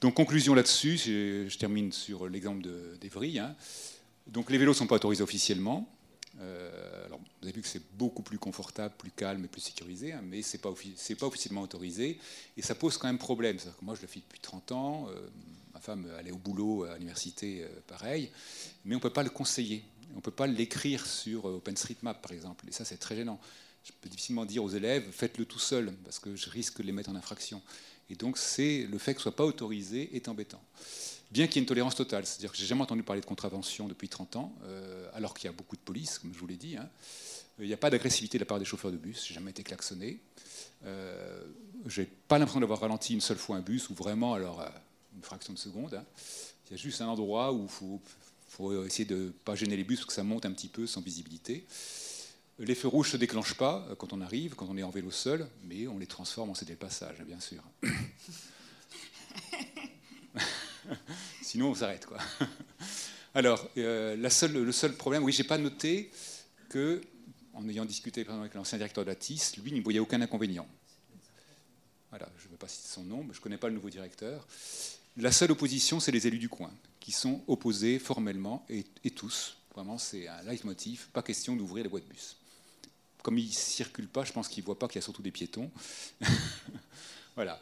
Donc 0.00 0.14
conclusion 0.14 0.54
là-dessus, 0.56 0.96
je, 0.96 1.56
termine 1.56 1.92
sur 1.92 2.28
l'exemple 2.28 2.66
d'Evry. 3.00 3.38
Hein. 3.38 3.54
Donc 4.26 4.50
les 4.50 4.58
vélos 4.58 4.72
ne 4.72 4.76
sont 4.76 4.88
pas 4.88 4.96
autorisés 4.96 5.22
officiellement. 5.22 5.88
Euh, 6.38 7.06
alors, 7.06 7.18
vous 7.18 7.48
avez 7.48 7.52
vu 7.52 7.62
que 7.62 7.68
c'est 7.68 7.82
beaucoup 7.94 8.22
plus 8.22 8.38
confortable, 8.38 8.94
plus 8.96 9.10
calme 9.10 9.44
et 9.44 9.48
plus 9.48 9.60
sécurisé, 9.60 10.12
hein, 10.12 10.22
mais 10.24 10.42
ce 10.42 10.56
n'est 10.56 10.60
pas, 10.60 10.70
pas, 10.70 11.26
officiellement 11.26 11.62
autorisé. 11.62 12.18
Et 12.56 12.62
ça 12.62 12.74
pose 12.74 12.96
quand 12.98 13.08
même 13.08 13.18
problème. 13.18 13.58
Moi, 13.82 13.94
je 13.94 14.02
le 14.02 14.06
fais 14.06 14.20
depuis 14.20 14.40
30 14.40 14.72
ans. 14.72 15.08
Euh, 15.10 15.28
ma 15.74 15.80
femme 15.80 16.06
allait 16.18 16.32
au 16.32 16.38
boulot 16.38 16.84
à 16.84 16.94
l'université, 16.94 17.66
pareil. 17.86 18.30
Mais 18.84 18.94
on 18.94 18.98
ne 18.98 19.02
peut 19.02 19.12
pas 19.12 19.22
le 19.22 19.30
conseiller. 19.30 19.82
On 20.12 20.16
ne 20.16 20.20
peut 20.20 20.30
pas 20.30 20.46
l'écrire 20.46 21.06
sur 21.06 21.44
OpenStreetMap, 21.44 22.20
par 22.20 22.32
exemple. 22.32 22.66
Et 22.68 22.72
ça, 22.72 22.84
c'est 22.84 22.96
très 22.96 23.16
gênant. 23.16 23.40
Je 23.84 23.92
peux 24.00 24.08
difficilement 24.08 24.44
dire 24.44 24.62
aux 24.62 24.68
élèves, 24.68 25.10
faites-le 25.10 25.44
tout 25.44 25.58
seul, 25.58 25.92
parce 26.04 26.18
que 26.18 26.36
je 26.36 26.50
risque 26.50 26.78
de 26.78 26.82
les 26.82 26.92
mettre 26.92 27.10
en 27.10 27.16
infraction. 27.16 27.62
Et 28.10 28.16
donc, 28.16 28.38
c'est 28.38 28.86
le 28.90 28.98
fait 28.98 29.14
que 29.14 29.20
ce 29.20 29.28
ne 29.28 29.32
soit 29.32 29.36
pas 29.36 29.44
autorisé 29.44 30.14
est 30.14 30.28
embêtant. 30.28 30.60
Bien 31.30 31.46
qu'il 31.46 31.56
y 31.56 31.58
ait 31.58 31.62
une 31.62 31.68
tolérance 31.68 31.94
totale, 31.94 32.26
c'est-à-dire 32.26 32.50
que 32.50 32.58
j'ai 32.58 32.66
jamais 32.66 32.82
entendu 32.82 33.02
parler 33.04 33.20
de 33.20 33.26
contravention 33.26 33.86
depuis 33.86 34.08
30 34.08 34.36
ans, 34.36 34.54
euh, 34.64 35.08
alors 35.14 35.34
qu'il 35.34 35.46
y 35.46 35.48
a 35.48 35.52
beaucoup 35.52 35.76
de 35.76 35.80
police, 35.80 36.18
comme 36.18 36.34
je 36.34 36.38
vous 36.38 36.46
l'ai 36.46 36.56
dit. 36.56 36.76
Hein. 36.76 36.88
Il 37.60 37.66
n'y 37.66 37.72
a 37.72 37.76
pas 37.76 37.90
d'agressivité 37.90 38.38
de 38.38 38.42
la 38.42 38.46
part 38.46 38.58
des 38.58 38.64
chauffeurs 38.64 38.90
de 38.90 38.96
bus, 38.96 39.26
j'ai 39.26 39.34
jamais 39.34 39.50
été 39.50 39.62
klaxonné. 39.62 40.18
Euh, 40.86 41.44
j'ai 41.86 42.06
pas 42.06 42.38
l'impression 42.38 42.60
d'avoir 42.60 42.80
ralenti 42.80 43.12
une 43.12 43.20
seule 43.20 43.36
fois 43.36 43.56
un 43.56 43.60
bus, 43.60 43.90
ou 43.90 43.94
vraiment, 43.94 44.34
alors, 44.34 44.60
euh, 44.60 44.68
une 45.14 45.22
fraction 45.22 45.52
de 45.52 45.58
seconde. 45.58 45.94
Hein. 45.94 46.04
Il 46.66 46.72
y 46.72 46.74
a 46.74 46.76
juste 46.76 47.00
un 47.00 47.06
endroit 47.06 47.52
où 47.52 47.64
il 47.64 47.68
faut, 47.68 48.00
essayer 48.84 49.04
de 49.04 49.16
ne 49.16 49.30
pas 49.30 49.54
gêner 49.54 49.76
les 49.76 49.84
bus, 49.84 50.00
parce 50.00 50.06
que 50.06 50.12
ça 50.14 50.24
monte 50.24 50.46
un 50.46 50.52
petit 50.52 50.68
peu 50.68 50.86
sans 50.86 51.00
visibilité. 51.00 51.66
Les 52.58 52.74
feux 52.74 52.88
rouges 52.88 53.08
ne 53.08 53.12
se 53.12 53.16
déclenchent 53.16 53.56
pas 53.56 53.86
euh, 53.90 53.94
quand 53.94 54.12
on 54.12 54.20
arrive, 54.20 54.54
quand 54.54 54.66
on 54.68 54.76
est 54.76 54.82
en 54.82 54.90
vélo 54.90 55.10
seul, 55.10 55.46
mais 55.64 55.86
on 55.86 55.98
les 55.98 56.06
transforme 56.06 56.50
en 56.50 56.54
CD 56.54 56.76
passage, 56.76 57.16
bien 57.26 57.40
sûr. 57.40 57.62
Sinon, 61.42 61.70
on 61.70 61.74
s'arrête. 61.74 62.06
Quoi. 62.06 62.18
Alors, 63.34 63.68
euh, 63.76 64.16
le 64.16 64.72
seul 64.72 64.96
problème, 64.96 65.22
oui, 65.22 65.32
j'ai 65.32 65.44
pas 65.44 65.58
noté 65.58 66.10
que, 66.68 67.00
en 67.54 67.68
ayant 67.68 67.84
discuté 67.84 68.26
avec 68.28 68.54
l'ancien 68.54 68.78
directeur 68.78 69.04
de 69.04 69.10
la 69.10 69.16
TIS, 69.16 69.52
lui 69.62 69.72
n'y 69.72 69.80
voyait 69.80 70.00
aucun 70.00 70.20
inconvénient. 70.20 70.66
Voilà, 72.10 72.28
je 72.38 72.46
ne 72.46 72.50
veux 72.52 72.56
pas 72.56 72.68
citer 72.68 72.88
son 72.88 73.04
nom, 73.04 73.22
mais 73.22 73.32
je 73.32 73.38
ne 73.38 73.42
connais 73.42 73.58
pas 73.58 73.68
le 73.68 73.74
nouveau 73.74 73.90
directeur. 73.90 74.46
La 75.16 75.30
seule 75.30 75.52
opposition, 75.52 76.00
c'est 76.00 76.12
les 76.12 76.26
élus 76.26 76.38
du 76.38 76.48
coin, 76.48 76.72
qui 76.98 77.12
sont 77.12 77.42
opposés 77.46 77.98
formellement, 77.98 78.64
et, 78.68 79.10
tous. 79.10 79.56
Vraiment, 79.74 79.98
c'est 79.98 80.26
un 80.26 80.42
leitmotiv, 80.42 81.08
pas 81.12 81.22
question 81.22 81.54
d'ouvrir 81.54 81.84
les 81.84 81.90
voies 81.90 82.00
de 82.00 82.06
bus 82.06 82.36
comme 83.22 83.38
il 83.38 83.46
ne 83.46 83.52
circule 83.52 84.08
pas, 84.08 84.24
je 84.24 84.32
pense 84.32 84.48
qu'il 84.48 84.62
ne 84.62 84.66
voit 84.66 84.78
pas 84.78 84.88
qu'il 84.88 84.96
y 84.96 84.98
a 84.98 85.02
surtout 85.02 85.22
des 85.22 85.30
piétons. 85.30 85.70
voilà. 87.34 87.60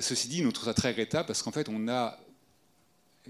Ceci 0.00 0.28
dit, 0.28 0.42
nous 0.42 0.52
trouvons 0.52 0.70
ça 0.70 0.74
très 0.74 0.88
regrettable 0.90 1.26
parce 1.26 1.42
qu'en 1.42 1.52
fait, 1.52 1.68
on 1.68 1.88
a, 1.88 2.18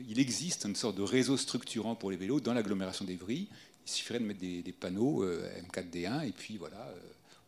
il 0.08 0.18
existe 0.18 0.64
une 0.64 0.76
sorte 0.76 0.96
de 0.96 1.02
réseau 1.02 1.36
structurant 1.36 1.94
pour 1.94 2.10
les 2.10 2.16
vélos 2.16 2.40
dans 2.40 2.54
l'agglomération 2.54 3.04
d'Evry. 3.04 3.48
Il 3.86 3.90
suffirait 3.90 4.18
de 4.18 4.24
mettre 4.24 4.40
des, 4.40 4.74
panneaux 4.78 5.22
euh, 5.22 5.48
M4D1 5.72 6.26
et 6.26 6.32
puis 6.32 6.56
voilà, 6.56 6.76
euh, 6.76 7.00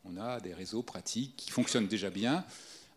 on 0.05 0.17
a 0.21 0.41
des 0.41 0.55
réseaux 0.55 0.83
pratiques 0.83 1.35
qui 1.37 1.51
fonctionnent 1.51 1.89
déjà 1.89 2.11
bien. 2.11 2.45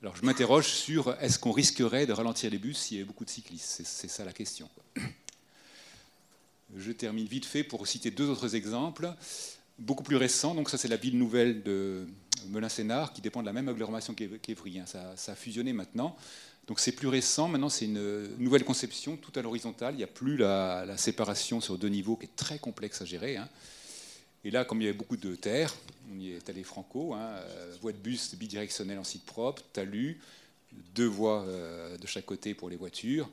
Alors 0.01 0.15
je 0.15 0.26
m'interroge 0.26 0.68
sur 0.68 1.15
est-ce 1.22 1.38
qu'on 1.38 1.51
risquerait 1.51 2.05
de 2.05 2.13
ralentir 2.13 2.49
les 2.49 2.57
bus 2.57 2.77
s'il 2.77 2.97
y 2.97 2.99
avait 2.99 3.07
beaucoup 3.07 3.26
de 3.26 3.30
cyclistes? 3.30 3.81
C'est 3.84 4.07
ça 4.07 4.26
la 4.26 4.34
question. 4.34 4.69
Je 6.77 6.91
termine 6.91 7.26
vite 7.26 7.45
fait 7.45 7.63
pour 7.63 7.85
citer 7.85 8.11
deux 8.11 8.30
autres 8.30 8.55
exemples 8.55 9.13
beaucoup 9.82 10.03
plus 10.03 10.16
récent. 10.16 10.56
Donc 10.56 10.70
ça, 10.70 10.78
c'est 10.78 10.88
la 10.88 10.98
ville 10.98 11.18
nouvelle 11.18 11.64
de 11.64 12.08
Melun-Sénard, 12.49 13.14
qui 13.14 13.22
dépend 13.22 13.41
de 13.41 13.45
la 13.45 13.53
même 13.53 13.68
agglomération 13.68 14.14
qu'Evry. 14.14 14.80
Hein. 14.80 14.86
Ça, 14.86 15.32
a 15.32 15.36
fusionné 15.36 15.74
maintenant. 15.74 16.16
Donc 16.68 16.80
c'est 16.80 16.91
plus 16.91 17.08
récent. 17.08 17.48
Maintenant, 17.48 17.70
c'est 17.70 17.86
une 17.86 18.36
nouvelle 18.38 18.64
conception, 18.64 19.18
tout 19.18 19.38
à 19.38 19.41
l'horizontale. 19.41 19.95
Il 19.95 19.98
n'y 19.98 20.03
a 20.03 20.08
plus 20.08 20.38
la, 20.38 20.95
séparation 20.98 21.60
sur 21.60 21.78
deux 21.78 21.90
niveaux 21.90 22.16
qui 22.16 22.26
est 22.26 22.36
très 22.36 22.60
complexe 22.60 23.02
à 23.02 23.06
gérer. 23.06 23.38
Hein. 23.38 23.49
Et 24.44 24.52
là, 24.52 24.66
comme 24.66 24.82
il 24.82 24.86
y 24.86 24.88
avait 24.88 24.98
beaucoup 24.98 25.18
de 25.18 25.36
terre, 25.36 25.76
on 26.12 26.20
y 26.20 26.32
est 26.32 26.49
allé 26.49 26.64
franco, 26.64 27.14
hein, 27.14 27.20
euh, 27.20 27.76
voie 27.82 27.91
de 27.91 27.98
bus 27.98 28.34
bidirectionnelle 28.36 28.98
en 28.98 29.03
site 29.03 29.24
propre, 29.24 29.62
talus, 29.72 30.20
deux 30.95 31.06
voies 31.06 31.44
euh, 31.44 31.95
de 31.98 32.08
chaque 32.08 32.26
côté 32.26 32.56
pour 32.56 32.70
les 32.70 32.76
voitures. 32.76 33.30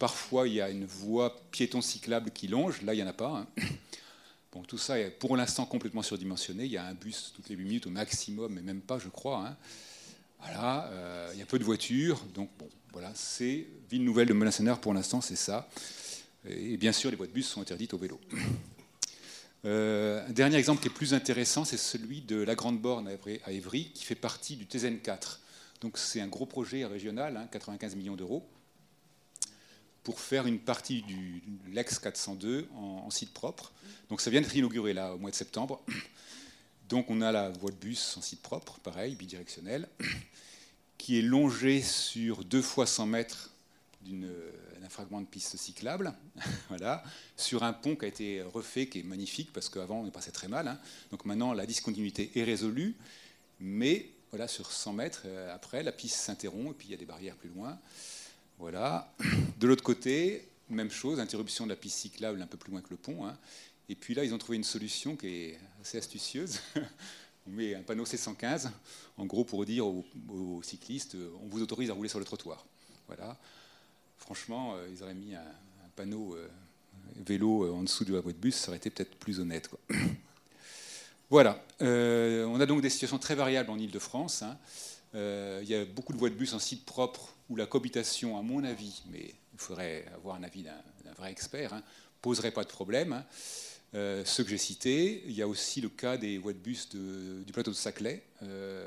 Parfois, 0.00 0.48
il 0.48 0.54
y 0.54 0.60
a 0.60 0.68
une 0.70 0.84
voie 0.84 1.40
piéton 1.52 1.80
cyclable 1.80 2.30
qui 2.32 2.48
longe. 2.48 2.82
Là, 2.82 2.94
il 2.94 2.96
n'y 2.96 3.02
en 3.02 3.08
a 3.08 3.12
pas. 3.12 3.46
Bon, 4.52 4.62
tout 4.62 4.78
ça 4.78 4.98
est 4.98 5.10
pour 5.10 5.36
l'instant 5.36 5.66
complètement 5.66 6.02
surdimensionné. 6.02 6.64
Il 6.64 6.70
y 6.70 6.78
a 6.78 6.84
un 6.84 6.94
bus 6.94 7.32
toutes 7.36 7.48
les 7.50 7.56
8 7.56 7.64
minutes 7.64 7.86
au 7.86 7.90
maximum, 7.90 8.54
mais 8.54 8.62
même 8.62 8.80
pas, 8.80 8.98
je 8.98 9.08
crois. 9.08 9.46
Hein. 9.46 9.56
Voilà, 10.40 10.86
euh, 10.92 11.30
il 11.34 11.38
y 11.38 11.42
a 11.42 11.46
peu 11.46 11.58
de 11.58 11.64
voitures. 11.64 12.24
Donc, 12.34 12.48
bon, 12.58 12.68
voilà, 12.92 13.12
ville 13.90 14.04
nouvelle 14.04 14.28
de 14.28 14.32
melun 14.32 14.76
pour 14.76 14.94
l'instant, 14.94 15.20
c'est 15.20 15.36
ça. 15.36 15.68
Et 16.48 16.78
bien 16.78 16.92
sûr, 16.92 17.10
les 17.10 17.16
voies 17.16 17.26
de 17.26 17.32
bus 17.32 17.46
sont 17.46 17.60
interdites 17.60 17.94
au 17.94 17.98
vélo. 17.98 18.18
Euh, 19.64 20.24
un 20.24 20.32
dernier 20.32 20.56
exemple 20.56 20.80
qui 20.80 20.86
est 20.86 20.92
plus 20.92 21.14
intéressant, 21.14 21.64
c'est 21.64 21.76
celui 21.76 22.20
de 22.20 22.36
la 22.40 22.54
Grande 22.54 22.80
Borne 22.80 23.08
à 23.44 23.50
Évry, 23.50 23.90
qui 23.92 24.04
fait 24.04 24.14
partie 24.14 24.54
du 24.54 24.66
TZN4. 24.66 25.38
Donc, 25.80 25.98
c'est 25.98 26.20
un 26.20 26.28
gros 26.28 26.46
projet 26.46 26.84
régional, 26.84 27.48
95 27.50 27.92
hein, 27.92 27.96
millions 27.96 28.14
d'euros 28.14 28.48
pour 30.02 30.20
faire 30.20 30.46
une 30.46 30.58
partie 30.58 31.02
du 31.02 31.42
l'ex 31.72 31.98
402 31.98 32.68
en, 32.74 33.10
site 33.10 33.32
propre. 33.32 33.72
Donc 34.08 34.20
ça 34.20 34.30
vient 34.30 34.40
d'être 34.40 34.56
inauguré 34.56 34.92
là 34.92 35.14
au 35.14 35.18
mois 35.18 35.30
de 35.30 35.36
septembre. 35.36 35.82
Donc 36.88 37.10
on 37.10 37.20
a 37.20 37.32
la 37.32 37.50
voie 37.50 37.70
de 37.70 37.76
bus 37.76 38.16
en 38.16 38.22
site 38.22 38.40
propre, 38.40 38.78
pareil, 38.80 39.14
bidirectionnelle, 39.14 39.88
qui 40.96 41.18
est 41.18 41.22
longée 41.22 41.82
sur 41.82 42.44
deux 42.44 42.62
fois 42.62 42.86
100 42.86 43.06
mètres 43.06 43.50
d'un 44.02 44.88
fragment 44.88 45.20
de 45.20 45.26
piste 45.26 45.56
cyclable, 45.58 46.14
voilà, 46.68 47.02
sur 47.36 47.62
un 47.62 47.74
pont 47.74 47.94
qui 47.94 48.06
a 48.06 48.08
été 48.08 48.42
refait, 48.42 48.86
qui 48.86 49.00
est 49.00 49.02
magnifique, 49.02 49.52
parce 49.52 49.68
qu'avant 49.68 50.00
on 50.00 50.06
est 50.06 50.10
passait 50.10 50.30
très 50.30 50.48
mal. 50.48 50.66
Hein. 50.68 50.78
Donc 51.10 51.26
maintenant 51.26 51.52
la 51.52 51.66
discontinuité 51.66 52.30
est 52.36 52.44
résolue, 52.44 52.96
mais 53.60 54.08
voilà, 54.30 54.48
sur 54.48 54.70
100 54.70 54.92
mètres, 54.92 55.22
euh, 55.24 55.54
après, 55.54 55.82
la 55.82 55.92
piste 55.92 56.16
s'interrompt, 56.16 56.70
et 56.70 56.74
puis 56.74 56.88
il 56.88 56.90
y 56.90 56.94
a 56.94 56.98
des 56.98 57.06
barrières 57.06 57.36
plus 57.36 57.48
loin. 57.48 57.78
Voilà. 58.58 59.12
De 59.58 59.66
l'autre 59.66 59.84
côté, 59.84 60.48
même 60.68 60.90
chose, 60.90 61.20
interruption 61.20 61.64
de 61.64 61.70
la 61.70 61.76
piste 61.76 61.98
cyclable 61.98 62.42
un 62.42 62.46
peu 62.46 62.56
plus 62.56 62.72
loin 62.72 62.80
que 62.80 62.90
le 62.90 62.96
pont. 62.96 63.26
Hein. 63.26 63.36
Et 63.88 63.94
puis 63.94 64.14
là, 64.14 64.24
ils 64.24 64.34
ont 64.34 64.38
trouvé 64.38 64.56
une 64.56 64.64
solution 64.64 65.16
qui 65.16 65.28
est 65.28 65.58
assez 65.80 65.98
astucieuse. 65.98 66.60
on 67.48 67.50
met 67.50 67.74
un 67.74 67.82
panneau 67.82 68.04
C115, 68.04 68.68
en 69.16 69.26
gros 69.26 69.44
pour 69.44 69.64
dire 69.64 69.86
aux, 69.86 70.04
cyclistes, 70.62 71.16
on 71.42 71.46
vous 71.46 71.62
autorise 71.62 71.90
à 71.90 71.94
rouler 71.94 72.08
sur 72.08 72.18
le 72.18 72.24
trottoir. 72.24 72.64
Voilà. 73.06 73.36
Franchement, 74.18 74.74
euh, 74.74 74.88
ils 74.92 75.02
auraient 75.02 75.14
mis 75.14 75.34
un, 75.34 75.42
panneau 75.96 76.34
euh, 76.36 76.48
vélo 77.16 77.64
euh, 77.64 77.72
en 77.72 77.82
dessous 77.82 78.04
de 78.04 78.12
la 78.12 78.20
voie 78.20 78.32
de 78.32 78.38
bus, 78.38 78.54
ça 78.54 78.68
aurait 78.68 78.76
été 78.76 78.90
peut-être 78.90 79.16
plus 79.16 79.40
honnête. 79.40 79.70
Voilà. 81.30 81.62
on 81.80 82.58
a 82.58 82.64
donc 82.64 82.80
des 82.80 82.88
situations 82.88 83.18
très 83.18 83.34
variables 83.34 83.68
en 83.68 83.78
Ile-de-France. 83.78 84.40
Hein. 84.40 84.56
Il 85.14 85.68
y 85.68 85.74
a 85.74 85.84
beaucoup 85.84 86.12
de 86.12 86.18
voies 86.18 86.30
de 86.30 86.34
bus 86.34 86.52
en 86.54 86.58
site 86.58 86.84
propre 86.84 87.34
où 87.48 87.56
la 87.56 87.66
cohabitation, 87.66 88.38
à 88.38 88.42
mon 88.42 88.64
avis, 88.64 89.02
mais 89.10 89.34
il 89.54 89.58
faudrait 89.58 90.04
avoir 90.14 90.36
un 90.36 90.42
avis 90.42 90.62
d'un 90.62 91.12
vrai 91.16 91.30
expert, 91.30 91.72
hein, 91.72 91.82
poserait 92.20 92.50
pas 92.50 92.64
de 92.64 92.68
problème. 92.68 93.12
Hein. 93.12 93.24
Euh, 93.94 94.22
ceux 94.24 94.44
que 94.44 94.50
j'ai 94.50 94.58
cités, 94.58 95.22
il 95.26 95.32
y 95.32 95.42
a 95.42 95.48
aussi 95.48 95.80
le 95.80 95.88
cas 95.88 96.16
des 96.16 96.36
voies 96.38 96.52
de 96.52 96.58
bus 96.58 96.88
du 96.90 97.52
plateau 97.52 97.70
de 97.70 97.76
Saclay, 97.76 98.22
euh, 98.42 98.86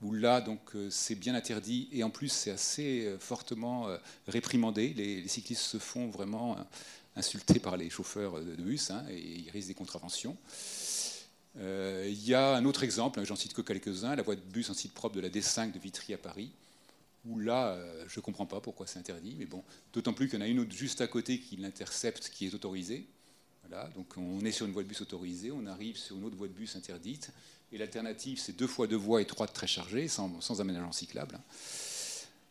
où 0.00 0.12
là, 0.14 0.40
donc, 0.40 0.60
euh, 0.74 0.88
c'est 0.90 1.16
bien 1.16 1.34
interdit 1.34 1.88
et 1.92 2.04
en 2.04 2.10
plus, 2.10 2.28
c'est 2.28 2.52
assez 2.52 3.16
fortement 3.18 3.88
réprimandé. 4.28 4.94
Les, 4.94 5.26
cyclistes 5.28 5.62
se 5.62 5.78
font 5.78 6.08
vraiment 6.08 6.56
insulter 7.16 7.58
par 7.58 7.76
les 7.76 7.90
chauffeurs 7.90 8.40
de 8.40 8.62
bus 8.62 8.90
hein, 8.90 9.04
et 9.10 9.18
ils 9.18 9.50
risquent 9.50 9.68
des 9.68 9.74
contraventions. 9.74 10.36
Il 11.56 12.24
y 12.24 12.34
a 12.34 12.54
un 12.56 12.64
autre 12.64 12.82
exemple, 12.82 13.22
j'en 13.24 13.36
cite 13.36 13.52
que 13.52 13.62
quelques-uns, 13.62 14.16
la 14.16 14.22
voie 14.22 14.36
de 14.36 14.40
bus 14.40 14.70
en 14.70 14.74
site 14.74 14.94
propre 14.94 15.16
de 15.16 15.20
la 15.20 15.28
D5 15.28 15.72
de 15.72 15.78
Vitry 15.78 16.14
à 16.14 16.18
Paris, 16.18 16.52
où 17.24 17.38
là, 17.38 17.74
euh, 17.74 18.04
je 18.08 18.18
ne 18.18 18.22
comprends 18.22 18.46
pas 18.46 18.60
pourquoi 18.60 18.86
c'est 18.86 18.98
interdit, 18.98 19.36
mais 19.38 19.46
bon, 19.46 19.62
d'autant 19.92 20.12
plus 20.12 20.28
qu'il 20.28 20.38
y 20.38 20.42
en 20.42 20.44
a 20.44 20.48
une 20.48 20.60
autre 20.60 20.74
juste 20.74 21.00
à 21.00 21.06
côté 21.06 21.38
qui 21.38 21.56
l'intercepte, 21.56 22.30
qui 22.30 22.46
est 22.46 22.54
autorisée. 22.54 23.06
Voilà, 23.68 23.88
donc 23.90 24.16
on 24.16 24.40
est 24.40 24.50
sur 24.50 24.66
une 24.66 24.72
voie 24.72 24.82
de 24.82 24.88
bus 24.88 25.00
autorisée, 25.00 25.52
on 25.52 25.66
arrive 25.66 25.96
sur 25.96 26.16
une 26.16 26.24
autre 26.24 26.36
voie 26.36 26.48
de 26.48 26.52
bus 26.52 26.74
interdite, 26.74 27.30
et 27.70 27.78
l'alternative, 27.78 28.38
c'est 28.38 28.56
deux 28.56 28.66
fois 28.66 28.86
deux 28.86 28.96
voies 28.96 29.22
étroites 29.22 29.52
très 29.52 29.68
chargées, 29.68 30.08
sans, 30.08 30.60
aménagement 30.60 30.92
cyclable. 30.92 31.38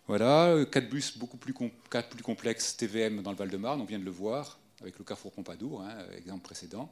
Voilà, 0.08 0.66
quatre 0.72 0.90
bus 0.90 1.18
beaucoup 1.18 1.38
plus 1.38 1.54
complexes 1.54 2.76
TVM 2.78 3.22
dans 3.22 3.32
le 3.32 3.38
Val-de-Marne, 3.38 3.82
on 3.82 3.86
vient 3.86 4.00
de 4.00 4.06
le 4.06 4.12
voir, 4.12 4.58
avec 4.82 4.98
le 4.98 5.04
Carrefour 5.04 5.32
Pompadour, 5.32 5.84
hein, 5.84 5.96
exemple 6.18 6.44
précédent. 6.44 6.92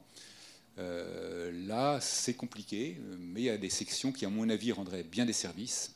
Euh, 0.80 1.52
là, 1.66 2.00
c'est 2.00 2.34
compliqué, 2.34 2.98
mais 3.18 3.40
il 3.42 3.44
y 3.44 3.50
a 3.50 3.58
des 3.58 3.70
sections 3.70 4.12
qui, 4.12 4.24
à 4.24 4.30
mon 4.30 4.48
avis, 4.48 4.72
rendraient 4.72 5.02
bien 5.02 5.26
des 5.26 5.32
services. 5.32 5.94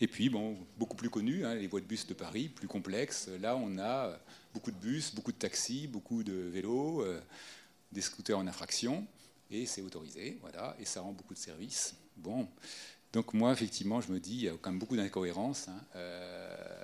Et 0.00 0.06
puis, 0.06 0.28
bon, 0.28 0.56
beaucoup 0.78 0.96
plus 0.96 1.10
connu, 1.10 1.44
hein, 1.44 1.54
les 1.54 1.66
voies 1.66 1.80
de 1.80 1.86
bus 1.86 2.06
de 2.06 2.14
Paris, 2.14 2.48
plus 2.48 2.68
complexes. 2.68 3.28
Là, 3.40 3.56
on 3.56 3.78
a 3.78 4.18
beaucoup 4.54 4.70
de 4.70 4.76
bus, 4.76 5.14
beaucoup 5.14 5.32
de 5.32 5.36
taxis, 5.36 5.86
beaucoup 5.86 6.22
de 6.22 6.32
vélos, 6.32 7.02
euh, 7.02 7.20
des 7.92 8.00
scooters 8.00 8.38
en 8.38 8.46
infraction, 8.46 9.06
et 9.50 9.66
c'est 9.66 9.82
autorisé, 9.82 10.38
voilà, 10.40 10.76
et 10.78 10.84
ça 10.84 11.00
rend 11.00 11.12
beaucoup 11.12 11.34
de 11.34 11.38
services. 11.38 11.94
Bon, 12.16 12.48
donc 13.12 13.34
moi, 13.34 13.52
effectivement, 13.52 14.00
je 14.00 14.12
me 14.12 14.20
dis, 14.20 14.34
il 14.34 14.42
y 14.42 14.48
a 14.48 14.52
quand 14.60 14.70
même 14.70 14.78
beaucoup 14.78 14.96
d'incohérences. 14.96 15.68
Hein, 15.68 15.80
euh, 15.96 16.79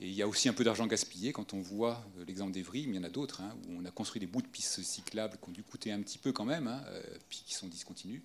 Et 0.00 0.06
il 0.06 0.14
y 0.14 0.22
a 0.22 0.28
aussi 0.28 0.48
un 0.48 0.52
peu 0.52 0.62
d'argent 0.62 0.86
gaspillé 0.86 1.32
quand 1.32 1.54
on 1.54 1.60
voit 1.60 2.04
l'exemple 2.26 2.52
d'Evry, 2.52 2.86
mais 2.86 2.94
il 2.94 2.96
y 2.96 2.98
en 3.00 3.04
a 3.04 3.08
d'autres, 3.08 3.40
hein, 3.40 3.56
où 3.66 3.80
on 3.80 3.84
a 3.84 3.90
construit 3.90 4.20
des 4.20 4.26
bouts 4.26 4.42
de 4.42 4.46
pistes 4.46 4.80
cyclables 4.82 5.38
qui 5.42 5.48
ont 5.48 5.52
dû 5.52 5.64
coûter 5.64 5.90
un 5.90 6.00
petit 6.00 6.18
peu 6.18 6.32
quand 6.32 6.44
même, 6.44 6.68
hein, 6.68 6.82
puis 7.28 7.42
qui 7.44 7.54
sont 7.54 7.66
discontinus. 7.66 8.22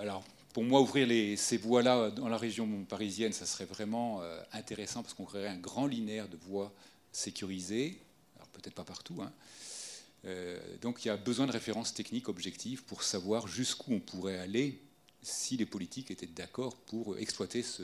alors, 0.00 0.22
pour 0.52 0.64
moi, 0.64 0.80
ouvrir 0.80 1.08
ces 1.38 1.56
voies-là 1.56 2.10
dans 2.10 2.28
la 2.28 2.36
région 2.36 2.84
parisienne, 2.84 3.32
ça 3.32 3.46
serait 3.46 3.64
vraiment 3.64 4.20
intéressant 4.52 5.02
parce 5.02 5.14
qu'on 5.14 5.24
créerait 5.24 5.48
un 5.48 5.58
grand 5.58 5.86
linéaire 5.86 6.28
de 6.28 6.36
voies 6.36 6.70
sécurisées, 7.12 7.98
alors 8.36 8.48
peut-être 8.48 8.74
pas 8.74 8.84
partout, 8.84 9.22
hein, 9.22 9.32
euh, 10.26 10.58
donc 10.82 11.04
il 11.04 11.08
y 11.08 11.10
a 11.10 11.16
besoin 11.16 11.46
de 11.46 11.52
références 11.52 11.94
techniques 11.94 12.28
objectives 12.28 12.84
pour 12.84 13.02
savoir 13.02 13.48
jusqu'où 13.48 13.94
on 13.94 14.00
pourrait 14.00 14.38
aller 14.38 14.80
si 15.22 15.56
les 15.56 15.66
politiques 15.66 16.10
étaient 16.10 16.26
d'accord 16.26 16.76
pour 16.76 17.18
exploiter 17.18 17.62
ce, 17.62 17.82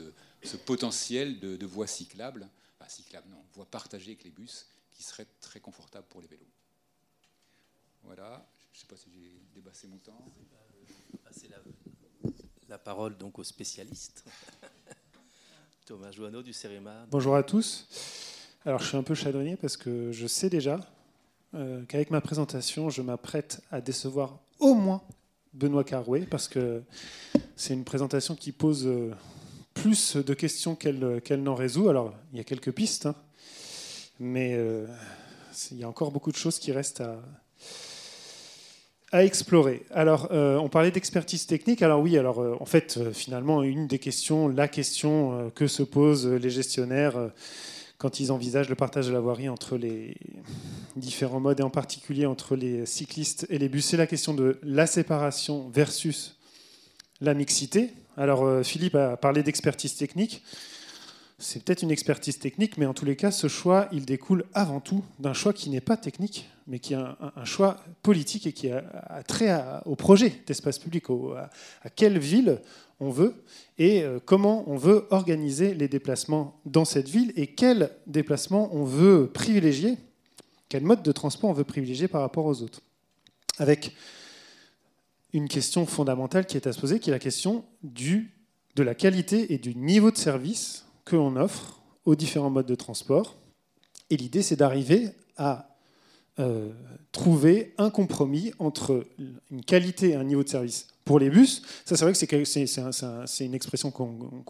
potentiel 0.65 1.39
de, 1.39 1.65
voies 1.65 1.87
cyclables, 1.87 2.47
enfin 2.79 2.89
cyclables 2.89 3.29
non, 3.29 3.43
voies 3.53 3.65
partagées 3.65 4.11
avec 4.11 4.23
les 4.23 4.31
bus, 4.31 4.67
qui 4.93 5.03
seraient 5.03 5.27
très 5.41 5.59
confortables 5.59 6.07
pour 6.09 6.21
les 6.21 6.27
vélos. 6.27 6.43
Voilà, 8.03 8.47
je 8.71 8.77
ne 8.77 8.81
sais 8.81 8.87
pas 8.87 8.97
si 8.97 9.09
j'ai 9.13 9.39
dépassé 9.53 9.87
mon 9.87 9.97
temps. 9.97 10.31
Passer 11.23 11.49
la, 11.49 11.57
la 12.69 12.77
parole 12.77 13.17
donc 13.17 13.37
aux 13.39 13.43
spécialistes. 13.43 14.23
Thomas 15.85 16.11
Joanneau 16.11 16.41
du 16.41 16.53
CEREMA. 16.53 17.05
Bonjour 17.09 17.35
à 17.35 17.43
tous. 17.43 17.87
Alors 18.65 18.81
je 18.81 18.87
suis 18.87 18.97
un 18.97 19.03
peu 19.03 19.15
chadonnier 19.15 19.55
parce 19.55 19.77
que 19.77 20.11
je 20.11 20.27
sais 20.27 20.49
déjà 20.49 20.79
euh, 21.53 21.85
qu'avec 21.85 22.11
ma 22.11 22.19
présentation, 22.19 22.89
je 22.89 23.01
m'apprête 23.01 23.61
à 23.71 23.79
décevoir 23.79 24.39
au 24.59 24.73
moins 24.73 25.01
Benoît 25.53 25.83
Carouet, 25.83 26.27
parce 26.29 26.47
que 26.47 26.81
c'est 27.55 27.73
une 27.73 27.83
présentation 27.83 28.35
qui 28.35 28.51
pose 28.51 28.85
euh, 28.85 29.11
plus 29.73 30.15
de 30.15 30.33
questions 30.33 30.75
qu'elle 30.75 31.43
n'en 31.43 31.55
résout. 31.55 31.89
Alors, 31.89 32.13
il 32.31 32.37
y 32.37 32.41
a 32.41 32.43
quelques 32.43 32.71
pistes, 32.71 33.05
hein, 33.05 33.15
mais 34.19 34.53
euh, 34.55 34.85
il 35.71 35.77
y 35.77 35.83
a 35.83 35.89
encore 35.89 36.11
beaucoup 36.11 36.31
de 36.31 36.37
choses 36.37 36.59
qui 36.59 36.71
restent 36.71 37.01
à, 37.01 37.19
à 39.11 39.23
explorer. 39.23 39.85
Alors, 39.91 40.27
on 40.31 40.69
parlait 40.69 40.91
d'expertise 40.91 41.45
technique. 41.47 41.81
Alors 41.81 42.01
oui, 42.01 42.17
alors 42.17 42.61
en 42.61 42.65
fait, 42.65 43.13
finalement, 43.13 43.63
une 43.63 43.87
des 43.87 43.99
questions, 43.99 44.49
la 44.49 44.67
question 44.67 45.51
que 45.55 45.67
se 45.67 45.83
posent 45.83 46.27
les 46.27 46.49
gestionnaires 46.49 47.31
quand 47.97 48.19
ils 48.19 48.31
envisagent 48.31 48.69
le 48.69 48.75
partage 48.75 49.07
de 49.07 49.13
la 49.13 49.19
voirie 49.19 49.49
entre 49.49 49.77
les 49.77 50.15
différents 50.95 51.39
modes, 51.39 51.59
et 51.59 51.63
en 51.63 51.69
particulier 51.69 52.25
entre 52.25 52.55
les 52.55 52.85
cyclistes 52.85 53.47
et 53.49 53.57
les 53.57 53.69
bus. 53.69 53.85
C'est 53.85 53.97
la 53.97 54.07
question 54.07 54.33
de 54.33 54.59
la 54.63 54.87
séparation 54.87 55.69
versus 55.69 56.37
la 57.21 57.33
mixité. 57.33 57.91
Alors 58.15 58.45
euh, 58.45 58.63
Philippe 58.63 58.95
a 58.95 59.17
parlé 59.17 59.43
d'expertise 59.43 59.95
technique. 59.95 60.43
C'est 61.39 61.63
peut-être 61.63 61.83
une 61.83 61.91
expertise 61.91 62.39
technique, 62.39 62.77
mais 62.77 62.87
en 62.87 62.93
tous 62.93 63.05
les 63.05 63.15
cas, 63.15 63.29
ce 63.29 63.47
choix, 63.47 63.87
il 63.91 64.05
découle 64.05 64.45
avant 64.53 64.79
tout 64.79 65.03
d'un 65.19 65.33
choix 65.33 65.53
qui 65.53 65.69
n'est 65.69 65.81
pas 65.81 65.97
technique, 65.97 66.49
mais 66.67 66.79
qui 66.79 66.93
est 66.93 66.97
un, 66.97 67.45
choix 67.45 67.77
politique 68.03 68.45
et 68.45 68.51
qui 68.51 68.69
a, 68.69 69.23
trait 69.27 69.55
au 69.85 69.95
projet 69.95 70.41
d'espace 70.45 70.79
public, 70.79 71.05
à, 71.09 71.89
quelle 71.89 72.19
ville 72.19 72.61
on 72.99 73.09
veut 73.09 73.43
et 73.77 74.03
euh, 74.03 74.19
comment 74.23 74.63
on 74.67 74.75
veut 74.75 75.07
organiser 75.11 75.73
les 75.73 75.87
déplacements 75.87 76.59
dans 76.65 76.83
cette 76.83 77.07
ville 77.07 77.31
et 77.35 77.47
quels 77.47 77.91
déplacements 78.07 78.69
on 78.73 78.83
veut 78.83 79.29
privilégier, 79.31 79.97
quel 80.67 80.83
mode 80.83 81.03
de 81.03 81.11
transport 81.11 81.51
on 81.51 81.53
veut 81.53 81.63
privilégier 81.63 82.07
par 82.07 82.21
rapport 82.21 82.45
aux 82.45 82.61
autres. 82.61 82.81
Avec 83.59 83.95
une 85.33 85.47
question 85.47 85.85
fondamentale 85.85 86.45
qui 86.45 86.57
est 86.57 86.67
à 86.67 86.73
se 86.73 86.79
poser, 86.79 86.99
qui 86.99 87.11
est 87.11 87.13
la 87.13 87.19
question 87.19 87.63
du, 87.83 88.33
de 88.75 88.83
la 88.83 88.95
qualité 88.95 89.53
et 89.53 89.57
du 89.57 89.75
niveau 89.75 90.11
de 90.11 90.17
service 90.17 90.85
que 91.05 91.15
l'on 91.15 91.35
offre 91.35 91.81
aux 92.05 92.15
différents 92.15 92.49
modes 92.49 92.65
de 92.65 92.75
transport. 92.75 93.35
Et 94.09 94.17
l'idée, 94.17 94.41
c'est 94.41 94.55
d'arriver 94.55 95.09
à 95.37 95.76
euh, 96.39 96.69
trouver 97.11 97.73
un 97.77 97.89
compromis 97.89 98.51
entre 98.59 99.05
une 99.51 99.63
qualité 99.63 100.09
et 100.09 100.15
un 100.15 100.23
niveau 100.23 100.43
de 100.43 100.49
service 100.49 100.87
pour 101.03 101.19
les 101.19 101.29
bus, 101.29 101.63
ça 101.85 101.95
c'est 101.95 102.03
vrai 102.03 102.13
que 102.13 102.45
c'est 102.45 103.45
une 103.45 103.53
expression 103.55 103.91
qu'on 103.91 104.43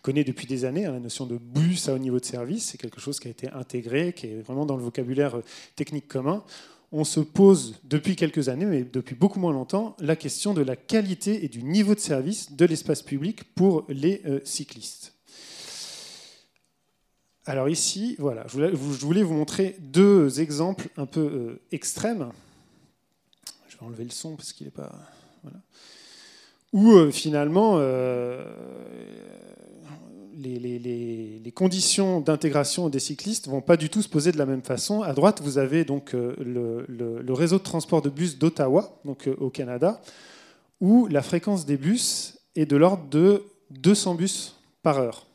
connaît 0.00 0.24
depuis 0.24 0.46
des 0.46 0.64
années, 0.64 0.86
hein, 0.86 0.92
la 0.92 1.00
notion 1.00 1.26
de 1.26 1.36
bus 1.36 1.88
à 1.88 1.94
haut 1.94 1.98
niveau 1.98 2.20
de 2.20 2.24
service, 2.24 2.66
c'est 2.66 2.78
quelque 2.78 3.00
chose 3.00 3.18
qui 3.18 3.28
a 3.28 3.30
été 3.30 3.50
intégré, 3.50 4.12
qui 4.12 4.28
est 4.28 4.40
vraiment 4.40 4.66
dans 4.66 4.76
le 4.76 4.82
vocabulaire 4.82 5.38
euh, 5.38 5.44
technique 5.74 6.06
commun. 6.08 6.44
On 6.92 7.02
se 7.02 7.18
pose 7.18 7.80
depuis 7.82 8.14
quelques 8.14 8.48
années, 8.48 8.66
mais 8.66 8.84
depuis 8.84 9.16
beaucoup 9.16 9.40
moins 9.40 9.52
longtemps, 9.52 9.96
la 9.98 10.14
question 10.14 10.54
de 10.54 10.62
la 10.62 10.76
qualité 10.76 11.44
et 11.44 11.48
du 11.48 11.64
niveau 11.64 11.94
de 11.94 12.00
service 12.00 12.52
de 12.52 12.64
l'espace 12.64 13.02
public 13.02 13.42
pour 13.54 13.84
les 13.88 14.22
euh, 14.26 14.40
cyclistes. 14.44 15.13
Alors 17.46 17.68
ici, 17.68 18.16
voilà, 18.18 18.46
je 18.48 19.04
voulais 19.04 19.22
vous 19.22 19.34
montrer 19.34 19.76
deux 19.78 20.40
exemples 20.40 20.88
un 20.96 21.04
peu 21.04 21.20
euh, 21.20 21.60
extrêmes. 21.72 22.30
Je 23.68 23.76
vais 23.76 23.84
enlever 23.84 24.04
le 24.04 24.10
son 24.10 24.36
parce 24.36 24.52
qu'il 24.54 24.66
n'est 24.66 24.70
pas... 24.70 24.92
Où 26.72 26.92
euh, 26.92 27.10
finalement, 27.10 27.74
euh, 27.76 28.42
les, 30.34 31.52
conditions 31.54 32.20
d'intégration 32.20 32.88
des 32.88 32.98
cyclistes 32.98 33.46
vont 33.46 33.60
pas 33.60 33.76
du 33.76 33.90
tout 33.90 34.02
se 34.02 34.08
poser 34.08 34.32
de 34.32 34.38
la 34.38 34.46
même 34.46 34.62
façon. 34.62 35.02
À 35.02 35.12
droite, 35.12 35.40
vous 35.42 35.58
avez 35.58 35.84
donc 35.84 36.14
le, 36.14 37.24
réseau 37.28 37.58
de 37.58 37.62
transport 37.62 38.00
de 38.00 38.08
bus 38.08 38.38
d'Ottawa, 38.38 38.98
donc 39.04 39.28
au 39.38 39.50
Canada, 39.50 40.00
où 40.80 41.06
la 41.06 41.22
fréquence 41.22 41.64
des 41.66 41.76
bus 41.76 42.38
est 42.56 42.66
de 42.66 42.76
l'ordre 42.76 43.06
de 43.08 43.44
200 43.70 44.14
bus 44.16 44.56
par 44.82 44.98
heure. 44.98 45.26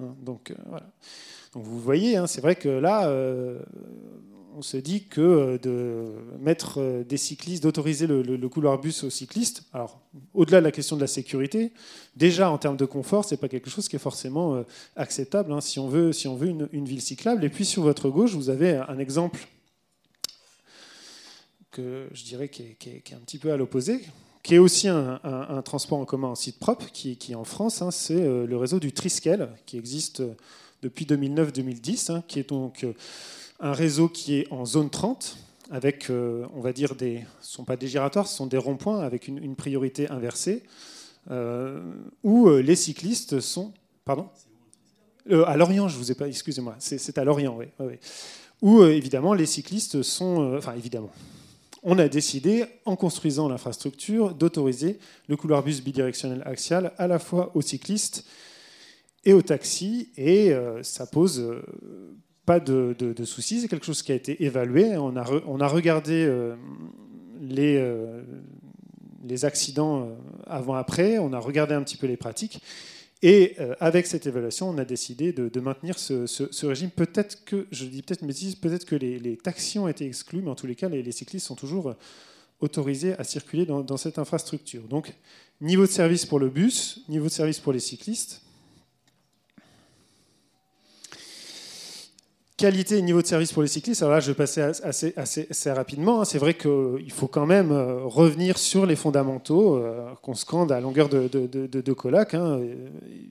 Hein, 0.00 0.14
donc, 0.22 0.54
voilà. 0.66 0.86
Vous 1.54 1.80
voyez, 1.80 2.16
hein, 2.16 2.26
c'est 2.26 2.40
vrai 2.40 2.56
que 2.56 2.68
là, 2.68 3.08
on 4.56 4.62
se 4.62 4.76
dit 4.76 5.04
que 5.04 5.20
euh, 5.20 5.58
de 5.58 6.04
mettre 6.38 6.80
euh, 6.80 7.04
des 7.04 7.16
cyclistes, 7.16 7.62
d'autoriser 7.62 8.06
le, 8.06 8.48
couloir 8.48 8.78
bus 8.78 9.04
aux 9.04 9.10
cyclistes, 9.10 9.64
alors 9.72 10.00
au-delà 10.34 10.60
de 10.60 10.64
la 10.64 10.72
question 10.72 10.96
de 10.96 11.00
la 11.00 11.06
sécurité, 11.06 11.72
déjà 12.16 12.50
en 12.50 12.58
termes 12.58 12.76
de 12.76 12.84
confort, 12.84 13.24
c'est 13.24 13.36
pas 13.36 13.48
quelque 13.48 13.70
chose 13.70 13.88
qui 13.88 13.96
est 13.96 14.00
forcément 14.00 14.54
euh, 14.54 14.62
acceptable 14.96 15.52
hein, 15.52 15.60
si 15.60 15.78
on 15.78 15.88
veut, 15.88 16.12
si 16.12 16.28
on 16.28 16.36
veut 16.36 16.48
une, 16.48 16.84
ville 16.84 17.00
cyclable. 17.00 17.44
Et 17.44 17.48
puis 17.48 17.64
sur 17.64 17.82
votre 17.82 18.10
gauche, 18.10 18.34
vous 18.34 18.50
avez 18.50 18.76
un 18.76 18.98
exemple 18.98 19.40
que 21.70 22.08
je 22.12 22.24
dirais 22.24 22.48
qui 22.48 22.62
est, 22.62 23.12
un 23.14 23.20
petit 23.20 23.38
peu 23.38 23.50
à 23.50 23.56
l'opposé, 23.56 24.00
qui 24.42 24.56
est 24.56 24.58
aussi 24.58 24.88
un, 24.88 25.62
transport 25.64 25.98
en 25.98 26.04
commun 26.04 26.28
en 26.28 26.34
site 26.34 26.58
propre, 26.58 26.90
qui, 26.92 27.16
qui 27.16 27.34
en 27.34 27.44
France, 27.44 27.80
hein, 27.80 27.90
c'est 27.90 28.20
le 28.20 28.56
réseau 28.56 28.78
du 28.78 28.92
Triskel, 28.92 29.48
qui 29.64 29.78
existe 29.78 30.22
depuis 30.82 31.04
2009-2010, 31.06 32.12
hein, 32.12 32.22
qui 32.26 32.40
est 32.40 32.48
donc 32.48 32.84
un 33.60 33.72
réseau 33.72 34.08
qui 34.08 34.34
est 34.34 34.52
en 34.52 34.66
zone 34.66 34.90
30, 34.90 35.38
avec, 35.72 36.10
euh, 36.10 36.44
on 36.54 36.60
va 36.60 36.72
dire, 36.72 36.94
des, 36.94 37.24
ce 37.40 37.52
ne 37.52 37.56
sont 37.56 37.64
pas 37.64 37.76
des 37.76 37.88
giratoires, 37.88 38.26
ce 38.26 38.36
sont 38.36 38.46
des 38.46 38.58
ronds-points 38.58 39.00
avec 39.00 39.26
une, 39.26 39.56
priorité 39.56 40.08
inversée, 40.10 40.62
euh, 41.30 41.80
où 42.22 42.48
euh, 42.48 42.60
les 42.60 42.76
cyclistes 42.76 43.40
sont... 43.40 43.72
Pardon? 44.04 44.28
À 45.30 45.56
Lorient, 45.56 45.88
je 45.88 45.96
vous 45.96 46.10
ai 46.10 46.14
pas... 46.14 46.28
Excusez-moi, 46.28 46.76
c'est 46.78 47.16
à 47.16 47.24
Lorient, 47.24 47.56
oui, 47.56 47.66
Où, 48.60 48.82
évidemment, 48.82 49.32
les 49.32 49.46
cyclistes 49.46 50.02
sont... 50.02 50.56
enfin, 50.58 50.74
évidemment. 50.74 51.10
On 51.84 51.98
a 51.98 52.08
décidé, 52.08 52.64
en 52.84 52.96
construisant 52.96 53.48
l'infrastructure, 53.48 54.34
d'autoriser 54.34 54.98
le 55.28 55.36
couloir 55.36 55.62
bus 55.62 55.82
bidirectionnel 55.82 56.42
axial 56.44 56.92
à 56.98 57.06
la 57.06 57.18
fois 57.18 57.52
aux 57.54 57.62
cyclistes 57.62 58.24
et 59.24 59.32
aux 59.32 59.42
taxis, 59.42 60.10
et 60.16 60.52
ça 60.82 61.06
pose 61.06 61.44
pas 62.44 62.60
de, 62.60 63.24
soucis, 63.24 63.60
c'est 63.60 63.68
quelque 63.68 63.86
chose 63.86 64.02
qui 64.02 64.12
a 64.12 64.14
été 64.14 64.44
évalué. 64.44 64.96
On 64.96 65.16
a, 65.16 65.24
on 65.46 65.60
a 65.60 65.68
regardé 65.68 66.24
euh, 66.26 66.56
les, 67.40 67.76
euh, 67.76 68.22
les 69.24 69.44
accidents 69.44 70.02
euh, 70.02 70.14
avant-après, 70.46 71.18
on 71.18 71.32
a 71.32 71.38
regardé 71.38 71.74
un 71.74 71.82
petit 71.82 71.96
peu 71.96 72.06
les 72.06 72.16
pratiques. 72.16 72.60
Et 73.24 73.56
avec 73.78 74.08
cette 74.08 74.26
évaluation, 74.26 74.68
on 74.68 74.78
a 74.78 74.84
décidé 74.84 75.32
de, 75.32 75.60
maintenir 75.60 75.96
ce, 75.96 76.66
régime. 76.66 76.90
Peut-être 76.90 77.44
que, 77.44 77.68
je 77.70 77.84
dis 77.84 78.02
peut-être 78.02 78.24
bêtise, 78.24 78.56
peut-être 78.56 78.84
que 78.84 78.96
les, 78.96 79.36
taxis 79.36 79.78
ont 79.78 79.86
été 79.86 80.04
exclus, 80.04 80.42
mais 80.42 80.50
en 80.50 80.56
tous 80.56 80.66
les 80.66 80.74
cas, 80.74 80.88
les, 80.88 81.12
cyclistes 81.12 81.46
sont 81.46 81.54
toujours 81.54 81.94
autorisés 82.58 83.14
à 83.20 83.22
circuler 83.22 83.64
dans 83.64 83.96
cette 83.96 84.18
infrastructure. 84.18 84.82
Donc, 84.88 85.14
niveau 85.60 85.86
de 85.86 85.92
service 85.92 86.26
pour 86.26 86.40
le 86.40 86.48
bus, 86.48 87.04
niveau 87.08 87.26
de 87.26 87.30
service 87.30 87.60
pour 87.60 87.72
les 87.72 87.78
cyclistes. 87.78 88.41
Qualité 92.56 92.98
et 92.98 93.02
niveau 93.02 93.22
de 93.22 93.26
service 93.26 93.52
pour 93.52 93.62
les 93.62 93.68
cyclistes, 93.68 94.02
alors 94.02 94.14
là 94.14 94.20
je 94.20 94.28
vais 94.28 94.36
passer 94.36 94.60
assez, 94.60 95.72
rapidement. 95.72 96.20
Hein. 96.20 96.24
C'est 96.24 96.38
vrai 96.38 96.54
qu'il 96.54 97.10
faut 97.10 97.26
quand 97.26 97.46
même 97.46 97.72
euh, 97.72 98.04
revenir 98.04 98.58
sur 98.58 98.86
les 98.86 98.96
fondamentaux 98.96 99.76
euh, 99.76 100.10
qu'on 100.22 100.34
scande 100.34 100.70
à 100.72 100.80
longueur 100.80 101.08
de, 101.08 101.28
de, 101.28 101.92
colloque. 101.92 102.34
Hein. 102.34 102.60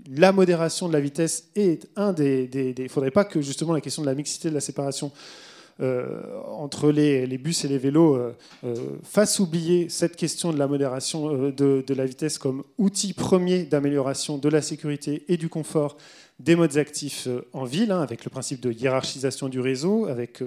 La 0.10 0.31
modération 0.31 0.88
de 0.88 0.93
la 0.93 0.99
vitesse 0.99 1.49
est 1.56 1.88
un 1.95 2.14
des... 2.14 2.49
Il 2.77 2.84
ne 2.84 2.89
faudrait 2.89 3.11
pas 3.11 3.26
que 3.26 3.41
justement 3.41 3.73
la 3.73 3.81
question 3.81 4.02
de 4.02 4.07
la 4.07 4.15
mixité, 4.15 4.49
de 4.49 4.53
la 4.53 4.61
séparation 4.61 5.11
entre 6.48 6.91
les, 6.91 7.26
bus 7.39 7.65
et 7.65 7.68
les 7.68 7.80
vélos 7.80 8.19
fasse 9.03 9.39
oublier 9.39 9.89
cette 9.89 10.15
question 10.15 10.53
de 10.53 10.60
la 10.60 10.68
modération 10.68 11.49
de, 11.49 11.93
la 11.93 12.06
vitesse 12.06 12.38
comme 12.38 12.64
outil 12.77 13.14
premier 13.14 13.64
d'amélioration 13.64 14.38
de 14.38 14.48
la 14.48 14.61
sécurité 14.61 15.26
et 15.27 15.38
du 15.38 15.49
confort 15.49 15.98
des 16.40 16.56
modes 16.56 16.78
actifs 16.78 17.28
en 17.53 17.66
ville, 17.66 17.91
hein, 17.91 18.02
avec 18.02 18.26
le 18.26 18.30
principe 18.30 18.62
de 18.62 18.72
hiérarchisation 18.72 19.49
du 19.49 19.60
réseau, 19.60 20.06
avec 20.06 20.41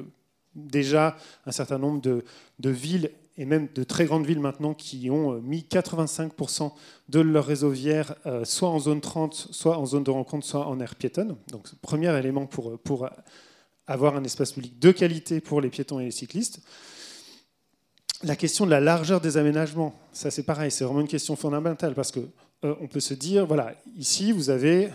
déjà 0.54 1.16
un 1.46 1.52
certain 1.52 1.78
nombre 1.78 2.00
de, 2.00 2.70
villes 2.70 3.10
et 3.36 3.44
même 3.44 3.68
de 3.74 3.82
très 3.82 4.04
grandes 4.04 4.26
villes 4.26 4.40
maintenant 4.40 4.74
qui 4.74 5.10
ont 5.10 5.34
euh, 5.34 5.40
mis 5.40 5.66
85% 5.68 6.72
de 7.08 7.20
leur 7.20 7.44
réseau 7.44 7.70
viaire 7.70 8.14
euh, 8.26 8.44
soit 8.44 8.68
en 8.68 8.78
zone 8.78 9.00
30, 9.00 9.34
soit 9.50 9.76
en 9.76 9.86
zone 9.86 10.04
de 10.04 10.10
rencontre, 10.10 10.46
soit 10.46 10.68
en 10.68 10.78
aire 10.78 10.94
piétonne. 10.94 11.36
Donc, 11.50 11.68
premier 11.82 12.16
élément 12.16 12.46
pour, 12.46 12.78
pour 12.78 13.08
avoir 13.86 14.16
un 14.16 14.24
espace 14.24 14.52
public 14.52 14.78
de 14.78 14.92
qualité 14.92 15.40
pour 15.40 15.60
les 15.60 15.68
piétons 15.68 16.00
et 16.00 16.04
les 16.04 16.10
cyclistes. 16.10 16.60
La 18.22 18.36
question 18.36 18.64
de 18.64 18.70
la 18.70 18.80
largeur 18.80 19.20
des 19.20 19.36
aménagements, 19.36 19.94
ça 20.12 20.30
c'est 20.30 20.44
pareil, 20.44 20.70
c'est 20.70 20.84
vraiment 20.84 21.00
une 21.00 21.08
question 21.08 21.36
fondamentale 21.36 21.94
parce 21.94 22.10
que 22.10 22.20
euh, 22.64 22.74
on 22.80 22.86
peut 22.86 23.00
se 23.00 23.14
dire, 23.14 23.46
voilà, 23.46 23.74
ici 23.96 24.32
vous 24.32 24.48
avez, 24.48 24.90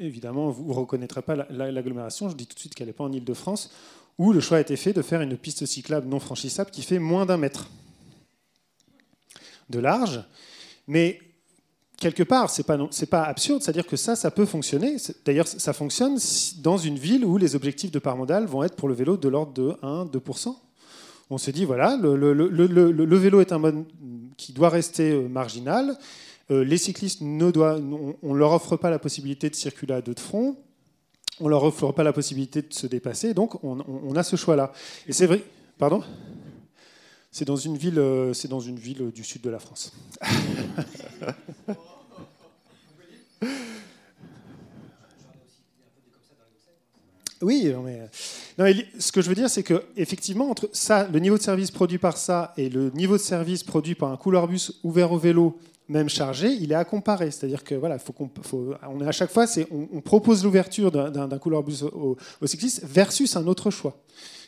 évidemment, 0.00 0.50
vous 0.50 0.68
ne 0.68 0.72
reconnaîtrez 0.72 1.22
pas 1.22 1.36
l'agglomération, 1.50 2.28
je 2.28 2.34
dis 2.34 2.46
tout 2.46 2.54
de 2.54 2.60
suite 2.60 2.74
qu'elle 2.74 2.88
n'est 2.88 2.92
pas 2.92 3.04
en 3.04 3.12
Ile-de-France, 3.12 3.70
où 4.18 4.32
le 4.32 4.40
choix 4.40 4.58
a 4.58 4.60
été 4.60 4.76
fait 4.76 4.92
de 4.92 5.02
faire 5.02 5.20
une 5.20 5.36
piste 5.36 5.64
cyclable 5.66 6.08
non 6.08 6.20
franchissable 6.20 6.70
qui 6.70 6.82
fait 6.82 6.98
moins 6.98 7.26
d'un 7.26 7.36
mètre 7.36 7.70
de 9.68 9.78
large. 9.78 10.22
Mais 10.88 11.20
quelque 11.96 12.22
part, 12.22 12.50
ce 12.50 12.62
n'est 12.62 13.06
pas, 13.06 13.22
absurde, 13.22 13.62
c'est-à-dire 13.62 13.86
que 13.86 13.96
ça, 13.96 14.16
ça 14.16 14.30
peut 14.30 14.46
fonctionner. 14.46 14.96
D'ailleurs, 15.24 15.46
ça 15.46 15.72
fonctionne 15.72 16.18
dans 16.58 16.78
une 16.78 16.98
ville 16.98 17.24
où 17.24 17.36
les 17.36 17.54
objectifs 17.54 17.92
de 17.92 17.98
part 17.98 18.16
modale 18.16 18.46
vont 18.46 18.62
être 18.64 18.74
pour 18.74 18.88
le 18.88 18.94
vélo 18.94 19.16
de 19.16 19.28
l'ordre 19.28 19.52
de 19.52 19.70
1-2%. 19.82 20.56
On 21.32 21.38
se 21.38 21.50
dit, 21.52 21.64
voilà, 21.64 21.96
le, 21.96 22.16
le, 22.16 23.16
vélo 23.16 23.40
est 23.40 23.52
un 23.52 23.58
mode 23.58 23.84
qui 24.36 24.52
doit 24.52 24.68
rester 24.68 25.12
euh, 25.12 25.28
marginal. 25.28 25.96
Euh, 26.50 26.64
les 26.64 26.78
cyclistes, 26.78 27.20
ne 27.20 27.50
doivent, 27.50 27.82
on 28.22 28.34
ne 28.34 28.38
leur 28.38 28.52
offre 28.52 28.76
pas 28.76 28.90
la 28.90 28.98
possibilité 28.98 29.50
de 29.50 29.54
circuler 29.54 29.94
à 29.94 30.00
deux 30.00 30.14
de 30.14 30.20
front 30.20 30.56
on 31.40 31.48
leur 31.48 31.64
offre 31.64 31.92
pas 31.92 32.02
la 32.02 32.12
possibilité 32.12 32.62
de 32.62 32.72
se 32.72 32.86
dépasser, 32.86 33.34
donc 33.34 33.62
on, 33.64 34.14
a 34.14 34.22
ce 34.22 34.36
choix-là. 34.36 34.72
Et 35.06 35.12
c'est 35.12 35.26
vrai, 35.26 35.42
pardon? 35.78 36.02
C'est 37.32 37.44
dans 37.44 37.56
une 37.56 37.76
ville, 37.76 37.98
euh, 37.98 38.34
c'est 38.34 38.48
dans 38.48 38.60
une 38.60 38.78
ville 38.78 39.10
du 39.10 39.24
sud 39.24 39.40
de 39.42 39.50
la 39.50 39.58
France. 39.58 39.92
Oui, 47.42 47.72
mais, 48.58 48.86
ce 48.98 49.12
que 49.12 49.22
je 49.22 49.30
veux 49.30 49.34
dire, 49.34 49.48
c'est 49.48 49.62
que 49.62 49.82
effectivement, 49.96 50.50
entre 50.50 50.68
ça, 50.74 51.08
le 51.10 51.18
niveau 51.20 51.38
de 51.38 51.42
service 51.42 51.70
produit 51.70 51.96
par 51.96 52.18
ça 52.18 52.52
et 52.58 52.68
le 52.68 52.90
niveau 52.90 53.16
de 53.16 53.22
service 53.22 53.64
produit 53.64 53.94
par 53.94 54.12
un 54.12 54.18
couloir-bus 54.18 54.80
ouvert 54.84 55.10
au 55.10 55.16
vélo 55.16 55.58
même 55.90 56.08
chargé, 56.08 56.48
il 56.48 56.72
est 56.72 56.76
à 56.76 56.84
comparer. 56.84 57.30
C'est-à-dire 57.30 57.64
que 57.64 57.74
voilà, 57.74 57.98
faut 57.98 58.12
qu'on, 58.12 58.30
on 58.88 59.00
est 59.00 59.08
à 59.08 59.12
chaque 59.12 59.30
fois, 59.30 59.46
on, 59.70 60.00
propose 60.00 60.44
l'ouverture 60.44 60.90
d'un, 60.90 61.38
couloir 61.38 61.62
bus 61.62 61.82
au, 61.82 62.16
cycliste 62.46 62.84
versus 62.84 63.36
un 63.36 63.46
autre 63.46 63.70
choix 63.70 63.96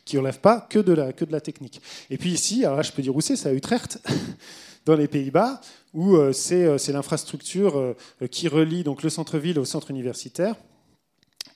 qui 0.05 0.17
ne 0.17 0.21
relève 0.21 0.41
pas 0.41 0.67
que 0.69 0.79
de, 0.79 0.93
la, 0.93 1.41
technique. 1.41 1.81
Et 2.11 2.19
puis 2.19 2.31
ici, 2.31 2.65
je 2.83 2.93
peux 2.93 3.03
dire 3.03 3.15
où 3.15 3.21
c'est, 3.21 3.37
c'est 3.37 3.49
à 3.49 3.53
Utrecht, 3.53 4.01
dans 4.85 4.97
les 4.97 5.09
Pays-Bas, 5.09 5.61
où 5.95 6.17
euh, 6.17 6.33
c'est, 6.33 6.65
euh, 6.65 6.79
c'est 6.79 6.93
l'infrastructure 6.93 7.79
euh, 7.79 7.95
qui 8.31 8.49
relie 8.49 8.83
donc 8.83 9.03
le 9.03 9.11
centre-ville 9.11 9.59
au 9.59 9.65
centre 9.65 9.91
universitaire 9.91 10.57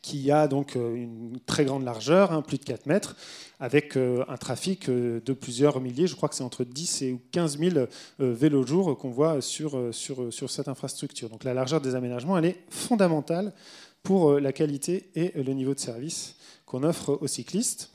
qui 0.03 0.31
a 0.31 0.47
donc 0.47 0.77
une 0.77 1.39
très 1.47 1.65
grande 1.65 1.85
largeur, 1.85 2.33
hein, 2.33 2.43
plus 2.43 2.59
de 2.59 2.65
4 2.65 2.87
mètres, 2.87 3.17
avec 3.59 3.97
euh, 3.97 4.25
un 4.29 4.37
trafic 4.37 4.89
euh, 4.89 5.21
de 5.25 5.33
plusieurs 5.33 5.81
milliers, 5.81 6.07
je 6.07 6.15
crois 6.15 6.29
que 6.29 6.35
c'est 6.35 6.45
entre 6.45 6.65
10 6.65 7.03
et 7.03 7.19
15 7.33 7.59
000 7.59 7.77
euh, 7.77 7.87
vélos 8.19 8.67
jour 8.67 8.97
qu'on 8.99 9.11
voit 9.11 9.41
sur, 9.41 9.93
sur, 9.93 10.33
sur 10.33 10.51
cette 10.51 10.69
infrastructure. 10.69 11.29
Donc 11.29 11.45
la 11.45 11.55
largeur 11.55 11.81
des 11.81 11.95
aménagements, 11.95 12.37
elle 12.39 12.45
est 12.45 12.63
fondamentale 12.71 13.53
pour 14.03 14.39
la 14.39 14.53
qualité 14.53 15.11
et 15.15 15.33
le 15.43 15.53
niveau 15.53 15.75
de 15.75 15.81
service 15.81 16.37
qu'on 16.65 16.85
offre 16.85 17.19
aux 17.21 17.27
cyclistes. 17.27 17.91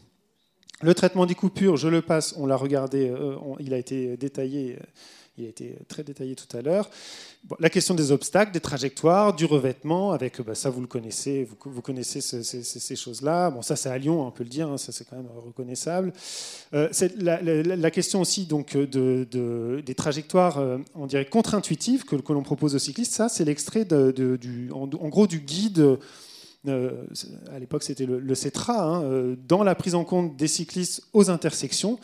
Le 0.81 0.93
traitement 0.93 1.25
des 1.25 1.35
coupures, 1.35 1.77
je 1.77 1.87
le 1.87 2.01
passe, 2.01 2.33
on 2.37 2.45
l'a 2.45 2.57
regardé, 2.57 3.13
il 3.59 3.73
a 3.73 3.77
été 3.77 4.17
détaillé 4.17 4.77
il 5.41 5.45
a 5.47 5.49
été 5.49 5.75
très 5.87 6.03
détaillé 6.03 6.35
tout 6.35 6.55
à 6.55 6.61
l'heure. 6.61 6.89
la 7.59 7.69
question 7.69 7.95
des 7.95 8.11
obstacles, 8.11 8.51
des 8.51 8.59
trajectoires, 8.59 9.35
du 9.35 9.45
revêtement, 9.45 10.11
avec 10.11 10.39
bah, 10.41 10.55
ça 10.55 10.69
vous 10.69 10.81
le 10.81 10.87
connaissez, 10.87 11.47
vous, 11.65 11.81
connaissez 11.81 12.21
ces, 12.21 12.95
choses-là. 12.95 13.49
Bon, 13.49 13.61
ça 13.61 13.75
c'est 13.75 13.89
à 13.89 13.97
Lyon, 13.97 14.25
on 14.25 14.31
peut 14.31 14.43
le 14.43 14.49
dire, 14.49 14.69
hein, 14.69 14.77
ça 14.77 14.91
c'est 14.91 15.05
quand 15.05 15.15
même 15.15 15.29
reconnaissable. 15.43 16.13
Euh, 16.73 16.89
la, 17.17 17.91
question 17.91 18.21
aussi 18.21 18.45
donc 18.45 18.77
de, 18.77 19.81
des 19.83 19.95
trajectoires, 19.95 20.59
euh, 20.59 20.77
on 20.93 21.07
dirait 21.07 21.25
contre-intuitives 21.25 22.05
que, 22.05 22.15
l'on 22.31 22.43
propose 22.43 22.75
aux 22.75 22.79
cyclistes. 22.79 23.13
Ça, 23.13 23.27
c'est 23.27 23.45
l'extrait 23.45 23.85
du, 23.85 24.71
en, 24.71 24.87
gros 24.87 25.27
du 25.27 25.39
guide. 25.39 25.97
Euh, 26.67 27.03
à 27.51 27.57
l'époque, 27.57 27.81
c'était 27.81 28.05
le, 28.05 28.35
CETRA, 28.35 28.83
hein, 28.83 29.35
dans 29.47 29.63
la 29.63 29.73
prise 29.73 29.95
en 29.95 30.03
compte 30.03 30.35
des 30.37 30.47
cyclistes 30.47 31.03
aux 31.13 31.31
intersections 31.31 31.99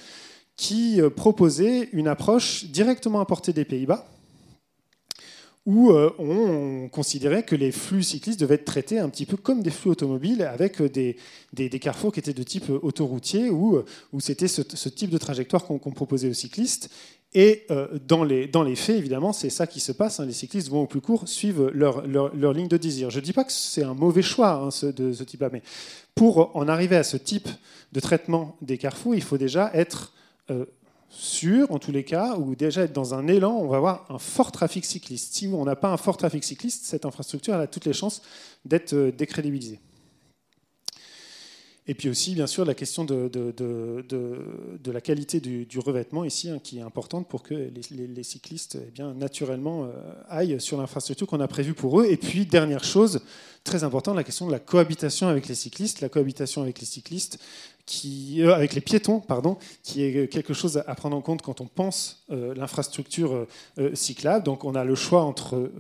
qui 0.57 0.99
euh, 0.99 1.09
proposait 1.09 1.89
une 1.93 2.07
approche 2.07 2.65
directement 2.65 3.21
importée 3.21 3.53
des 3.53 3.63
Pays-Bas, 3.63 4.05
où 5.65 5.91
euh, 5.91 6.09
on 6.17 6.89
considérait 6.89 7.43
que 7.43 7.55
les 7.55 7.71
flux 7.71 8.03
cyclistes 8.03 8.39
devaient 8.39 8.55
être 8.55 8.65
traités 8.65 8.99
un 8.99 9.09
petit 9.09 9.25
peu 9.25 9.37
comme 9.37 9.61
des 9.61 9.69
flux 9.69 9.91
automobiles, 9.91 10.41
avec 10.41 10.81
des, 10.81 11.17
des, 11.53 11.69
carrefours 11.79 12.11
qui 12.11 12.19
étaient 12.19 12.33
de 12.33 12.43
type 12.43 12.69
autoroutier, 12.69 13.49
où, 13.49 13.81
où 14.13 14.19
c'était 14.19 14.47
ce, 14.47 14.89
type 14.89 15.11
de 15.11 15.17
trajectoire 15.17 15.65
qu'on 15.65 15.79
proposait 15.79 16.29
aux 16.29 16.33
cyclistes. 16.33 16.89
Et 17.33 17.65
euh, 17.71 17.99
dans, 18.07 18.23
les, 18.23 18.47
dans 18.47 18.63
les 18.63 18.75
faits, 18.75 18.97
évidemment, 18.97 19.33
c'est 19.33 19.49
ça 19.49 19.67
qui 19.67 19.79
se 19.79 19.91
passe. 19.91 20.19
Hein. 20.19 20.25
les 20.25 20.33
cyclistes 20.33 20.69
vont 20.69 20.83
au 20.83 20.87
plus 20.87 21.01
court, 21.01 21.27
suivent 21.27 21.69
leur, 21.73 22.07
leur, 22.07 22.53
ligne 22.53 22.67
de 22.67 22.77
désir. 22.77 23.09
Je 23.09 23.19
ne 23.19 23.23
dis 23.23 23.33
pas 23.33 23.43
que 23.43 23.51
c'est 23.51 23.83
un 23.83 23.93
mauvais 23.93 24.21
choix 24.21 24.53
hein, 24.53 24.69
de 24.91 25.13
ce 25.13 25.23
type-là, 25.23 25.49
mais 25.51 25.61
pour 26.15 26.55
en 26.55 26.67
arriver 26.67 26.95
à 26.95 27.03
ce 27.03 27.17
type 27.17 27.49
de 27.91 27.99
traitement 27.99 28.55
des 28.61 28.77
carrefours, 28.77 29.13
il 29.13 29.21
faut 29.21 29.37
déjà 29.37 29.69
être 29.73 30.13
euh, 30.13 30.16
sûr, 31.09 31.71
en 31.71 31.79
tous 31.79 31.91
les 31.91 32.03
cas, 32.03 32.35
ou 32.35 32.55
déjà 32.55 32.83
être 32.83 32.93
dans 32.93 33.13
un 33.13 33.27
élan, 33.27 33.55
on 33.55 33.67
va 33.67 33.77
avoir 33.77 34.05
un 34.09 34.19
fort 34.19 34.51
trafic 34.51 34.85
cycliste. 34.85 35.33
Si 35.33 35.47
on 35.47 35.65
n'a 35.65 35.75
pas 35.75 35.91
un 35.91 35.97
fort 35.97 36.17
trafic 36.17 36.43
cycliste, 36.43 36.85
cette 36.85 37.05
infrastructure 37.05 37.55
a 37.55 37.67
toutes 37.67 37.85
les 37.85 37.93
chances 37.93 38.21
d'être 38.65 38.93
euh, 38.93 39.11
décrédibilisée. 39.11 39.79
Et 41.89 41.93
puis 41.93 42.09
aussi, 42.09 42.35
bien 42.35 42.47
sûr, 42.47 42.65
la 42.65 42.73
question 42.73 43.05
de, 43.05 43.29
de, 43.29 44.91
la 44.91 44.99
qualité 44.99 45.39
du, 45.39 45.79
revêtement 45.79 46.25
ici, 46.25 46.49
hein, 46.49 46.59
qui 46.61 46.79
est 46.79 46.81
importante 46.81 47.29
pour 47.29 47.43
que 47.43 47.53
les, 47.53 48.23
cyclistes, 48.23 48.77
eh 48.85 48.91
bien, 48.91 49.13
naturellement, 49.13 49.85
euh, 49.85 49.91
aillent 50.27 50.59
sur 50.59 50.77
l'infrastructure 50.77 51.27
qu'on 51.27 51.39
a 51.39 51.47
prévue 51.47 51.73
pour 51.73 52.01
eux. 52.01 52.05
Et 52.05 52.17
puis, 52.17 52.45
dernière 52.45 52.83
chose, 52.83 53.21
très 53.63 53.85
importante, 53.85 54.17
la 54.17 54.25
question 54.25 54.47
de 54.47 54.51
la 54.51 54.59
cohabitation 54.59 55.29
avec 55.29 55.47
les 55.47 55.55
cyclistes. 55.55 56.01
La 56.01 56.09
cohabitation 56.09 56.61
avec 56.61 56.81
les 56.81 56.85
cyclistes, 56.85 57.39
euh, 58.39 58.53
avec 58.53 58.73
les 58.73 58.81
piétons, 58.81 59.19
pardon, 59.19 59.57
qui 59.83 60.03
est 60.03 60.27
quelque 60.31 60.53
chose 60.53 60.81
à 60.85 60.95
prendre 60.95 61.15
en 61.15 61.21
compte 61.21 61.41
quand 61.41 61.61
on 61.61 61.65
pense 61.65 62.23
euh, 62.31 62.53
l'infrastructure 62.55 63.47
cyclable. 63.93 64.43
Donc, 64.45 64.63
on 64.63 64.75
a 64.75 64.83
le 64.83 64.95
choix 64.95 65.23
entre 65.23 65.71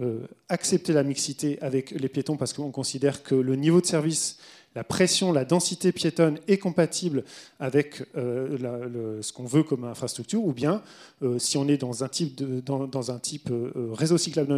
accepter 0.49 0.93
la 0.93 1.03
mixité 1.03 1.57
avec 1.61 1.91
les 1.91 2.09
piétons 2.09 2.37
parce 2.37 2.53
qu'on 2.53 2.71
considère 2.71 3.23
que 3.23 3.35
le 3.35 3.55
niveau 3.55 3.81
de 3.81 3.85
service 3.85 4.37
la 4.75 4.83
pression, 4.83 5.31
la 5.31 5.43
densité 5.43 5.91
piétonne 5.91 6.37
est 6.47 6.59
compatible 6.59 7.23
avec 7.59 8.03
euh, 8.15 9.21
ce 9.21 9.33
qu'on 9.33 9.45
veut 9.45 9.63
comme 9.63 9.83
infrastructure, 9.83 10.45
ou 10.45 10.53
bien 10.53 10.83
euh, 11.23 11.39
si 11.39 11.57
on 11.57 11.67
est 11.67 11.77
dans 11.77 12.03
un 12.03 12.09
type, 12.09 12.41
euh, 12.41 13.71
réseau 13.93 14.17
cyclable 14.19 14.53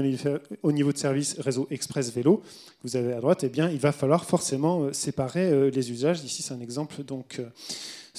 au 0.62 0.72
niveau 0.74 0.92
de 0.92 0.98
service, 0.98 1.40
réseau 1.40 1.68
express 1.72 2.12
vélo, 2.12 2.44
vous 2.84 2.98
avez 2.98 3.14
à 3.14 3.22
droite, 3.22 3.46
eh 3.46 3.50
bien, 3.50 3.70
il 3.70 3.80
va 3.80 3.92
falloir 3.94 4.26
forcément 4.26 4.92
séparer 4.92 5.72
les 5.72 5.92
usages. 5.92 6.22
Ici, 6.24 6.44
c'est 6.44 6.54
un 6.54 6.62
exemple 6.62 7.04
donc 7.04 7.42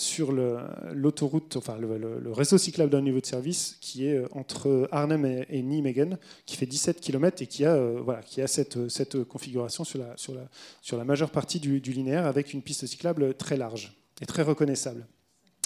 sur 0.00 0.32
l'autoroute, 0.32 1.56
enfin 1.56 1.76
le, 1.78 2.32
réseau 2.32 2.58
cyclable 2.58 2.90
d'un 2.90 3.02
niveau 3.02 3.20
de 3.20 3.26
service 3.26 3.76
qui 3.80 4.06
est 4.06 4.16
euh, 4.16 4.28
entre 4.32 4.88
Arnhem 4.90 5.24
et, 5.26 5.62
Nijmegen, 5.62 6.18
qui 6.46 6.56
fait 6.56 6.66
17 6.66 7.00
km 7.00 7.42
et 7.42 7.46
qui 7.46 7.64
a, 7.64 7.74
euh, 7.74 8.00
voilà, 8.02 8.22
qui 8.22 8.40
a 8.40 8.46
cette, 8.46 8.88
cette 8.88 9.24
configuration 9.24 9.84
sur 9.84 9.98
la, 9.98 10.16
sur, 10.16 10.34
la, 10.34 10.48
sur 10.80 10.96
la 10.96 11.04
majeure 11.04 11.30
partie 11.30 11.60
du, 11.60 11.78
linéaire 11.80 12.26
avec 12.26 12.54
une 12.54 12.62
piste 12.62 12.86
cyclable 12.86 13.34
très 13.34 13.56
large 13.56 13.96
et 14.20 14.26
très 14.26 14.42
reconnaissable. 14.42 15.06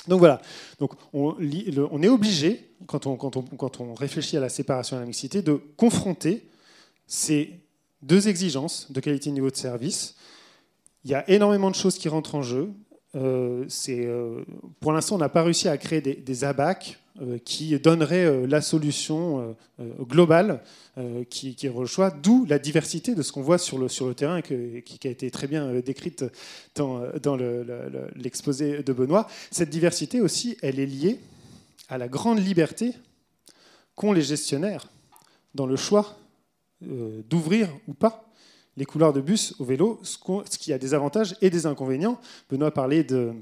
Donc 0.09 0.19
voilà, 0.19 0.43
Donc 0.79 0.93
on, 1.13 1.41
est 1.41 2.09
obligé, 2.09 2.71
quand 2.87 3.07
on, 3.07 3.17
quand, 3.17 3.37
on, 3.37 3.43
quand 3.43 3.81
on 3.81 3.95
réfléchit 3.95 4.37
à 4.37 4.41
la 4.41 4.51
séparation 4.51 4.97
et 4.97 4.99
à 4.99 5.01
la 5.01 5.07
mixité, 5.07 5.41
de 5.41 5.55
confronter 5.77 6.49
ces 7.07 7.61
deux 8.03 8.29
exigences 8.29 8.91
de 8.91 9.01
qualité 9.01 9.31
de 9.31 9.35
niveau 9.35 9.51
de 9.51 9.57
service. 9.57 10.15
Il 11.05 11.11
y 11.11 11.15
a 11.15 11.29
énormément 11.31 11.71
de 11.71 11.75
choses 11.75 11.99
qui 11.99 12.09
rentrent 12.09 12.35
en 12.35 12.43
jeu. 12.43 12.71
Euh, 13.15 13.67
euh, 13.89 14.45
pour 14.81 14.93
l'instant, 14.93 15.17
on 15.17 15.19
n'a 15.19 15.29
pas 15.29 15.43
réussi 15.43 15.69
à 15.69 15.77
créer 15.79 16.01
des, 16.01 16.15
des 16.15 16.45
ABAC 16.45 16.99
euh, 17.21 17.39
qui 17.45 17.79
donneraient 17.79 18.47
la 18.47 18.61
solution 18.61 19.57
globale 20.01 20.63
qui, 21.31 21.57
est 21.63 21.69
d'où 22.23 22.45
la 22.45 22.59
diversité 22.59 23.15
de 23.15 23.23
ce 23.23 23.33
qu'on 23.33 23.43
voit 23.43 23.59
sur 23.59 23.79
le, 23.79 23.89
terrain, 24.15 24.43
qui, 24.43 24.83
a 25.05 25.09
été 25.09 25.31
très 25.31 25.47
bien 25.47 25.73
décrite 25.81 26.25
dans, 26.75 27.03
dans 27.23 27.37
le- 27.37 27.63
le- 27.63 27.89
le- 27.89 28.11
l'exposé 28.17 28.83
de 28.83 28.93
Benoît. 28.93 29.29
Cette 29.51 29.71
diversité 29.71 30.21
aussi, 30.21 30.57
elle 30.63 30.79
est 30.79 30.87
liée 30.87 31.21
à 31.89 31.99
la 31.99 32.09
grande 32.09 32.39
liberté 32.45 32.93
qu'ont 33.95 34.13
les 34.13 34.23
gestionnaires 34.23 34.89
dans 35.55 35.67
le 35.67 35.77
choix 35.77 36.17
d'ouvrir 36.81 37.69
ou 37.89 37.95
pas 37.95 38.24
les 38.77 38.85
couloirs 38.85 39.13
de 39.13 39.21
bus 39.21 39.55
au 39.59 39.65
vélo, 39.65 40.01
ce, 40.03 40.19
qui 40.59 40.73
a 40.73 40.79
des 40.79 40.95
avantages 40.95 41.37
et 41.41 41.51
des 41.51 41.67
inconvénients. 41.67 42.21
Benoît 42.51 42.73
parlait 42.73 43.05
de 43.05 43.33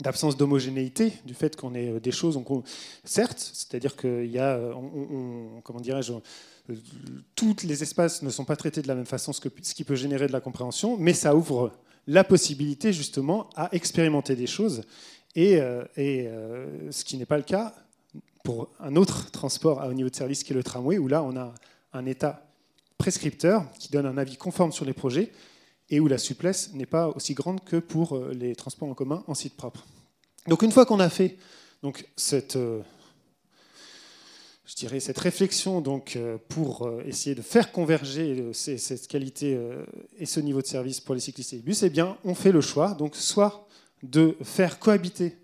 d'absence 0.00 0.36
d'homogénéité, 0.36 1.12
du 1.24 1.34
fait 1.34 1.56
qu'on 1.56 1.74
ait 1.74 1.90
euh, 1.90 2.00
des 2.00 2.10
choses, 2.10 2.40
certes, 3.04 3.38
c'est-à-dire 3.38 3.96
qu'il 3.96 4.30
y 4.30 4.38
a, 4.38 4.56
euh, 4.56 4.72
comment 5.62 5.80
dirais-je, 5.80 6.12
euh, 6.14 6.74
tous 7.34 7.56
les 7.64 7.82
espaces 7.82 8.22
ne 8.22 8.30
sont 8.30 8.44
pas 8.44 8.56
traités 8.56 8.82
de 8.82 8.88
la 8.88 8.94
même 8.94 9.06
façon, 9.06 9.32
ce, 9.32 9.40
qui 9.40 9.84
peut 9.84 9.94
générer 9.94 10.26
de 10.26 10.32
la 10.32 10.40
compréhension, 10.40 10.96
mais 10.96 11.12
ça 11.12 11.34
ouvre 11.34 11.72
la 12.06 12.24
possibilité 12.24 12.92
justement 12.92 13.50
à 13.56 13.68
expérimenter 13.72 14.36
des 14.36 14.46
choses, 14.46 14.82
et, 15.36 15.60
et, 15.96 16.28
ce 16.90 17.04
qui 17.04 17.16
n'est 17.16 17.26
pas 17.26 17.36
le 17.36 17.44
cas 17.44 17.74
pour 18.42 18.68
un 18.80 18.96
autre 18.96 19.30
transport 19.30 19.80
à 19.80 19.88
haut 19.88 19.92
niveau 19.92 20.10
de 20.10 20.16
service 20.16 20.42
qui 20.42 20.52
est 20.52 20.56
le 20.56 20.64
tramway, 20.64 20.98
où 20.98 21.06
là 21.06 21.22
on 21.22 21.36
a 21.36 21.54
un 21.92 22.06
État 22.06 22.49
prescripteur 23.04 23.64
qui 23.78 23.88
donne 23.90 24.04
un 24.06 24.18
avis 24.18 24.36
conforme 24.36 24.72
sur 24.72 24.84
les 24.84 24.92
projets 24.92 25.32
et 25.88 25.98
où 26.00 26.06
la 26.06 26.18
souplesse 26.18 26.72
n'est 26.74 26.86
pas 26.86 27.08
aussi 27.08 27.32
grande 27.34 27.64
que 27.64 27.76
pour 27.76 28.14
euh, 28.14 28.32
les 28.34 28.54
transports 28.54 28.88
en 28.90 28.94
commun 28.94 29.24
en 29.26 29.34
site 29.34 29.56
propre. 29.56 29.86
Donc 30.46 30.62
une 30.62 30.70
fois 30.70 30.84
qu'on 30.84 31.00
a 31.00 31.08
fait 31.08 31.36
donc, 31.82 32.04
cette, 32.14 32.56
euh, 32.56 32.82
je 34.66 34.74
dirais, 34.76 35.00
cette 35.00 35.18
réflexion 35.18 35.80
donc, 35.80 36.14
euh, 36.16 36.36
pour 36.48 36.88
essayer 37.06 37.34
de 37.34 37.42
faire 37.42 37.72
converger 37.72 38.50
ces- 38.52 38.76
cette 38.78 39.08
qualité 39.08 39.58
et 40.18 40.26
ce 40.26 40.40
niveau 40.40 40.60
de 40.60 40.66
service 40.66 41.00
pour 41.00 41.14
les 41.14 41.22
cyclistes 41.22 41.54
et 41.54 41.56
les 41.56 41.62
bus, 41.62 41.82
eh 41.82 41.90
bien, 41.90 42.18
on 42.24 42.34
fait 42.34 42.52
le 42.52 42.60
choix 42.60 42.92
donc, 42.94 43.16
soit 43.16 43.66
de 44.02 44.36
faire 44.42 44.78
cohabiter 44.78 45.36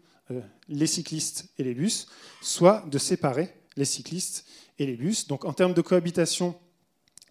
les 0.69 0.87
cyclistes 0.87 1.49
et 1.59 1.65
les 1.65 1.75
bus, 1.75 2.07
soit 2.43 2.85
de 2.91 2.99
séparer 2.99 3.49
les 3.77 3.85
cyclistes 3.87 4.45
et 4.79 4.85
les 4.87 4.97
bus. 4.97 5.27
Donc 5.27 5.45
en 5.45 5.53
termes 5.55 5.75
de 5.75 5.83
cohabitation, 5.83 6.55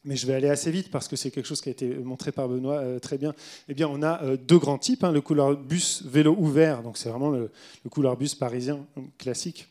mais 0.06 0.16
je 0.16 0.28
vais 0.28 0.34
aller 0.34 0.50
assez 0.50 0.72
vite 0.72 0.90
parce 0.92 1.08
que 1.08 1.16
c'est 1.16 1.32
quelque 1.32 1.48
chose 1.48 1.62
qui 1.62 1.70
a 1.70 1.72
été 1.72 1.88
montré 1.96 2.32
par 2.32 2.48
Benoît 2.48 2.78
euh, 2.78 3.00
très 3.00 3.18
bien. 3.18 3.34
Eh 3.68 3.74
bien, 3.74 3.88
on 3.90 4.02
a 4.04 4.24
euh, 4.24 4.38
deux 4.38 4.60
grands 4.60 4.78
types. 4.78 5.04
hein, 5.04 5.12
le 5.12 5.22
couloir 5.22 5.58
bus 5.58 6.04
vélo 6.06 6.36
ouvert, 6.38 6.84
donc 6.84 6.98
c'est 6.98 7.10
vraiment 7.10 7.32
le, 7.32 7.52
le 7.84 7.90
couloir 7.90 8.16
bus 8.16 8.36
parisien 8.36 8.86
classique 9.18 9.68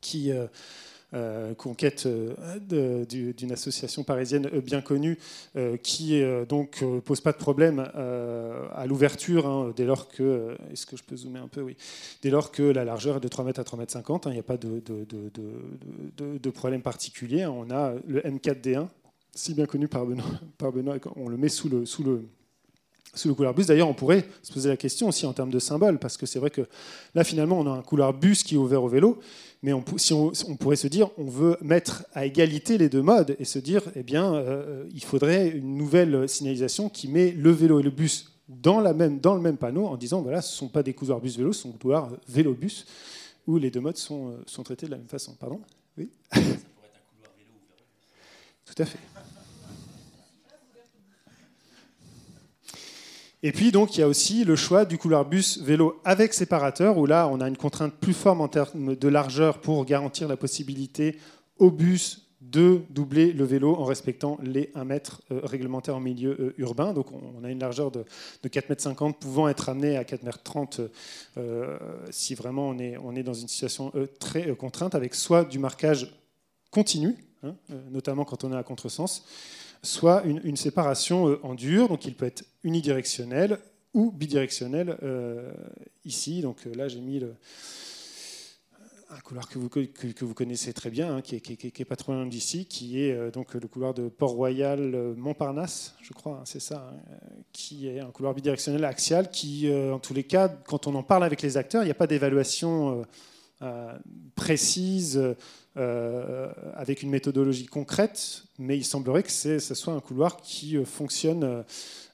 qui 0.00 0.30
euh, 1.12 1.54
conquête 1.54 2.08
d'une 2.68 3.52
association 3.52 4.02
parisienne 4.02 4.48
bien 4.64 4.80
connue, 4.80 5.18
qui 5.82 6.22
donc 6.48 6.82
pose 7.04 7.20
pas 7.20 7.32
de 7.32 7.36
problème 7.36 7.80
à 7.80 8.86
l'ouverture 8.86 9.46
hein, 9.46 9.72
dès 9.76 9.84
lors 9.84 10.08
que, 10.08 10.56
est-ce 10.72 10.86
que 10.86 10.96
je 10.96 11.02
peux 11.02 11.16
zoomer 11.16 11.42
un 11.42 11.48
peu, 11.48 11.60
oui, 11.60 11.76
dès 12.22 12.30
lors 12.30 12.50
que 12.50 12.62
la 12.62 12.84
largeur 12.84 13.18
est 13.18 13.20
de 13.20 13.28
3 13.28 13.44
mètres 13.44 13.60
à 13.60 13.64
3 13.64 13.78
mètres 13.78 13.92
50, 13.92 14.26
hein, 14.26 14.30
il 14.30 14.34
n'y 14.34 14.40
a 14.40 14.42
pas 14.42 14.56
de, 14.56 14.80
problème 16.50 16.80
particulier. 16.80 17.44
On 17.44 17.70
a 17.70 17.94
le 18.06 18.20
M4D1 18.20 18.88
si 19.34 19.54
bien 19.54 19.66
connu 19.66 19.88
par 19.88 20.06
Benoît, 20.06 20.24
par 20.58 20.72
Benoît, 20.72 20.96
on 21.16 21.28
le 21.28 21.36
met 21.36 21.48
sous 21.48 21.68
le, 21.68 21.86
sous 21.86 22.02
le, 22.02 22.24
sous 23.14 23.28
le 23.28 23.34
couloir 23.34 23.54
bus. 23.54 23.66
D'ailleurs, 23.66 23.88
on 23.88 23.94
pourrait 23.94 24.24
se 24.42 24.52
poser 24.52 24.68
la 24.68 24.76
question 24.76 25.08
aussi 25.08 25.26
en 25.26 25.32
termes 25.32 25.50
de 25.50 25.58
symbole, 25.58 25.98
parce 25.98 26.16
que 26.16 26.26
c'est 26.26 26.38
vrai 26.38 26.50
que 26.50 26.62
là, 27.14 27.24
finalement, 27.24 27.58
on 27.58 27.66
a 27.66 27.76
un 27.76 27.82
couloir 27.82 28.12
bus 28.12 28.42
qui 28.42 28.54
est 28.54 28.58
ouvert 28.58 28.82
au 28.82 28.88
vélo, 28.88 29.18
mais 29.62 29.72
on, 29.72 29.84
si 29.96 30.12
on, 30.12 30.32
on 30.48 30.56
pourrait 30.56 30.76
se 30.76 30.86
dire, 30.86 31.10
on 31.18 31.24
veut 31.24 31.56
mettre 31.60 32.04
à 32.14 32.24
égalité 32.26 32.78
les 32.78 32.88
deux 32.88 33.02
modes 33.02 33.36
et 33.38 33.44
se 33.44 33.58
dire, 33.58 33.82
eh 33.94 34.02
bien, 34.02 34.34
euh, 34.34 34.84
il 34.94 35.04
faudrait 35.04 35.48
une 35.48 35.76
nouvelle 35.76 36.28
signalisation 36.28 36.88
qui 36.88 37.08
met 37.08 37.32
le 37.32 37.50
vélo 37.50 37.80
et 37.80 37.82
le 37.82 37.90
bus 37.90 38.32
dans, 38.50 38.80
la 38.80 38.92
même, 38.92 39.20
dans 39.20 39.34
le 39.34 39.40
même 39.40 39.56
panneau 39.56 39.86
en 39.86 39.96
disant, 39.96 40.22
voilà, 40.22 40.42
ce 40.42 40.52
ne 40.54 40.58
sont 40.58 40.68
pas 40.68 40.82
des 40.82 40.92
couloirs 40.92 41.20
bus-vélo, 41.20 41.52
ce 41.52 41.62
sont 41.62 41.70
des 41.70 41.78
couloirs 41.78 42.10
vélo-bus, 42.28 42.86
où 43.46 43.58
les 43.58 43.70
deux 43.70 43.80
modes 43.80 43.96
sont, 43.96 44.30
euh, 44.30 44.42
sont 44.46 44.62
traités 44.62 44.86
de 44.86 44.90
la 44.92 44.98
même 44.98 45.08
façon. 45.08 45.34
Pardon? 45.38 45.60
Oui? 45.96 46.10
Tout 48.64 48.82
à 48.82 48.84
fait. 48.86 48.98
Et 53.42 53.52
puis 53.52 53.72
donc 53.72 53.96
il 53.96 54.00
y 54.00 54.02
a 54.02 54.08
aussi 54.08 54.44
le 54.44 54.54
choix 54.54 54.84
du 54.84 54.98
couloir 54.98 55.24
bus 55.24 55.58
vélo 55.62 56.00
avec 56.04 56.34
séparateur 56.34 56.98
où 56.98 57.06
là 57.06 57.26
on 57.28 57.40
a 57.40 57.48
une 57.48 57.56
contrainte 57.56 57.94
plus 57.94 58.12
forte 58.12 58.40
en 58.40 58.48
termes 58.48 58.94
de 58.94 59.08
largeur 59.08 59.60
pour 59.60 59.84
garantir 59.86 60.28
la 60.28 60.36
possibilité 60.36 61.16
au 61.58 61.70
bus 61.70 62.30
de 62.40 62.82
doubler 62.90 63.32
le 63.32 63.44
vélo 63.44 63.76
en 63.76 63.84
respectant 63.84 64.38
les 64.42 64.70
1 64.74 64.84
mètre 64.84 65.22
euh, 65.30 65.40
réglementaires 65.42 65.96
en 65.96 66.00
milieu 66.00 66.36
euh, 66.40 66.54
urbain. 66.58 66.92
Donc 66.92 67.12
on 67.12 67.44
a 67.44 67.50
une 67.50 67.60
largeur 67.60 67.90
de, 67.90 68.04
de 68.42 68.48
4,50 68.48 69.06
m 69.06 69.14
pouvant 69.14 69.48
être 69.48 69.68
amené 69.68 69.96
à 69.96 70.04
4,30 70.04 70.80
m 70.80 70.88
euh, 71.36 71.78
si 72.10 72.34
vraiment 72.34 72.68
on 72.68 72.78
est, 72.78 72.96
on 72.98 73.14
est 73.14 73.22
dans 73.22 73.34
une 73.34 73.48
situation 73.48 73.92
très 74.18 74.54
contrainte 74.56 74.94
avec 74.94 75.14
soit 75.14 75.44
du 75.44 75.58
marquage 75.58 76.14
continu, 76.70 77.16
hein, 77.42 77.54
notamment 77.90 78.24
quand 78.24 78.44
on 78.44 78.52
est 78.52 78.56
à 78.56 78.62
contresens, 78.62 79.24
soit 79.82 80.22
une, 80.24 80.56
séparation 80.56 81.28
euh, 81.28 81.40
en 81.42 81.54
dur, 81.54 81.88
donc 81.88 82.04
il 82.04 82.14
peut 82.14 82.26
être 82.26 82.44
unidirectionnel 82.62 83.58
ou 83.94 84.12
bidirectionnel 84.12 84.96
euh, 85.02 85.52
ici. 86.04 86.42
Donc 86.42 86.66
euh, 86.66 86.74
là, 86.74 86.88
j'ai 86.88 87.00
mis 87.00 87.22
un 89.10 89.18
couloir 89.20 89.48
que 89.48 89.58
vous, 89.58 89.68
que, 89.68 90.24
vous 90.24 90.34
connaissez 90.34 90.72
très 90.72 90.90
bien, 90.90 91.16
hein, 91.16 91.22
qui, 91.22 91.36
est, 91.36 91.40
qui 91.40 91.84
pas 91.84 91.96
trop 91.96 92.12
loin 92.12 92.26
d'ici, 92.26 92.66
qui 92.66 93.02
est 93.02 93.32
donc 93.32 93.54
le 93.54 93.66
couloir 93.66 93.92
de 93.92 94.08
Port-Royal 94.08 94.94
euh, 94.94 95.14
Montparnasse, 95.16 95.96
je 96.02 96.12
crois, 96.12 96.38
hein, 96.38 96.44
c'est 96.44 96.60
ça, 96.60 96.92
hein, 96.92 97.14
qui 97.52 97.88
est 97.88 98.00
un 98.00 98.10
couloir 98.10 98.34
bidirectionnel 98.34 98.84
axial, 98.84 99.30
qui, 99.30 99.70
en 99.72 99.98
tous 99.98 100.14
les 100.14 100.24
cas, 100.24 100.48
quand 100.48 100.86
on 100.86 100.94
en 100.94 101.02
parle 101.02 101.24
avec 101.24 101.42
les 101.42 101.56
acteurs, 101.56 101.82
il 101.82 101.86
n'y 101.86 101.90
a 101.90 101.94
pas 101.94 102.06
d'évaluation 102.06 103.04
précise. 104.36 105.20
Euh, 105.76 106.48
avec 106.74 107.04
une 107.04 107.10
méthodologie 107.10 107.66
concrète, 107.66 108.42
mais 108.58 108.76
il 108.76 108.82
semblerait 108.84 109.22
que 109.22 109.30
ce 109.30 109.60
soit 109.60 109.94
un 109.94 110.00
couloir 110.00 110.38
qui 110.38 110.76
euh, 110.76 110.84
fonctionne 110.84 111.64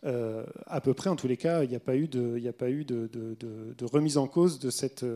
euh, 0.04 0.44
à 0.66 0.82
peu 0.82 0.92
près. 0.92 1.08
En 1.08 1.16
tous 1.16 1.26
les 1.26 1.38
cas, 1.38 1.64
il 1.64 1.70
n'y 1.70 1.74
a 1.74 1.80
pas 1.80 1.96
eu, 1.96 2.06
de, 2.06 2.38
remise 3.90 4.18
en 4.18 4.26
cause 4.26 4.58
de 4.58 4.68
cette 4.68 5.06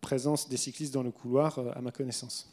présence 0.00 0.48
des 0.48 0.56
cyclistes 0.56 0.92
dans 0.92 1.04
le 1.04 1.12
couloir, 1.12 1.60
à 1.76 1.80
ma 1.80 1.92
connaissance. 1.92 2.50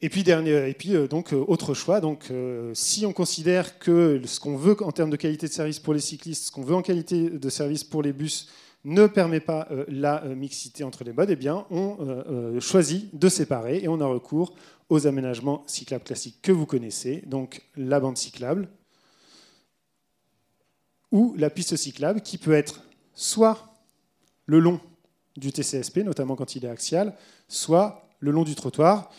Et 0.00 0.08
puis, 0.08 0.22
dernier, 0.22 0.68
et 0.68 0.74
puis 0.74 0.92
donc, 1.08 1.32
autre 1.32 1.74
choix. 1.74 2.00
Donc, 2.00 2.32
si 2.74 3.04
on 3.06 3.12
considère 3.12 3.80
que 3.80 4.20
ce 4.24 4.38
qu'on 4.38 4.56
veut 4.56 4.80
en 4.84 4.92
termes 4.92 5.10
de 5.10 5.16
qualité 5.16 5.48
de 5.48 5.52
service 5.52 5.80
pour 5.80 5.94
les 5.94 6.00
cyclistes, 6.00 6.44
ce 6.44 6.52
qu'on 6.52 6.62
veut 6.62 6.76
en 6.76 6.82
qualité 6.82 7.28
de 7.28 7.48
service 7.50 7.82
pour 7.82 8.02
les 8.02 8.12
bus, 8.12 8.48
ne 8.84 9.06
permet 9.06 9.40
pas 9.40 9.68
euh, 9.70 9.84
la 9.88 10.24
euh, 10.24 10.34
mixité 10.34 10.84
entre 10.84 11.04
les 11.04 11.12
modes, 11.12 11.30
eh 11.30 11.36
bien, 11.36 11.66
on 11.70 11.96
euh, 12.00 12.60
choisit 12.60 13.16
de 13.16 13.28
séparer 13.28 13.78
et 13.78 13.88
on 13.88 14.00
a 14.00 14.06
recours 14.06 14.54
aux 14.88 15.06
aménagements 15.06 15.62
cyclables 15.66 16.04
classiques 16.04 16.42
que 16.42 16.52
vous 16.52 16.66
connaissez, 16.66 17.22
donc 17.26 17.62
la 17.76 18.00
bande 18.00 18.16
cyclable 18.18 18.68
ou 21.12 21.34
la 21.36 21.50
piste 21.50 21.76
cyclable 21.76 22.22
qui 22.22 22.38
peut 22.38 22.54
être 22.54 22.82
soit 23.14 23.78
le 24.46 24.58
long 24.58 24.80
du 25.36 25.52
TCSP, 25.52 25.98
notamment 25.98 26.36
quand 26.36 26.56
il 26.56 26.64
est 26.64 26.68
axial, 26.68 27.14
soit 27.48 28.08
le 28.20 28.30
long 28.30 28.44
du 28.44 28.54
trottoir. 28.54 29.10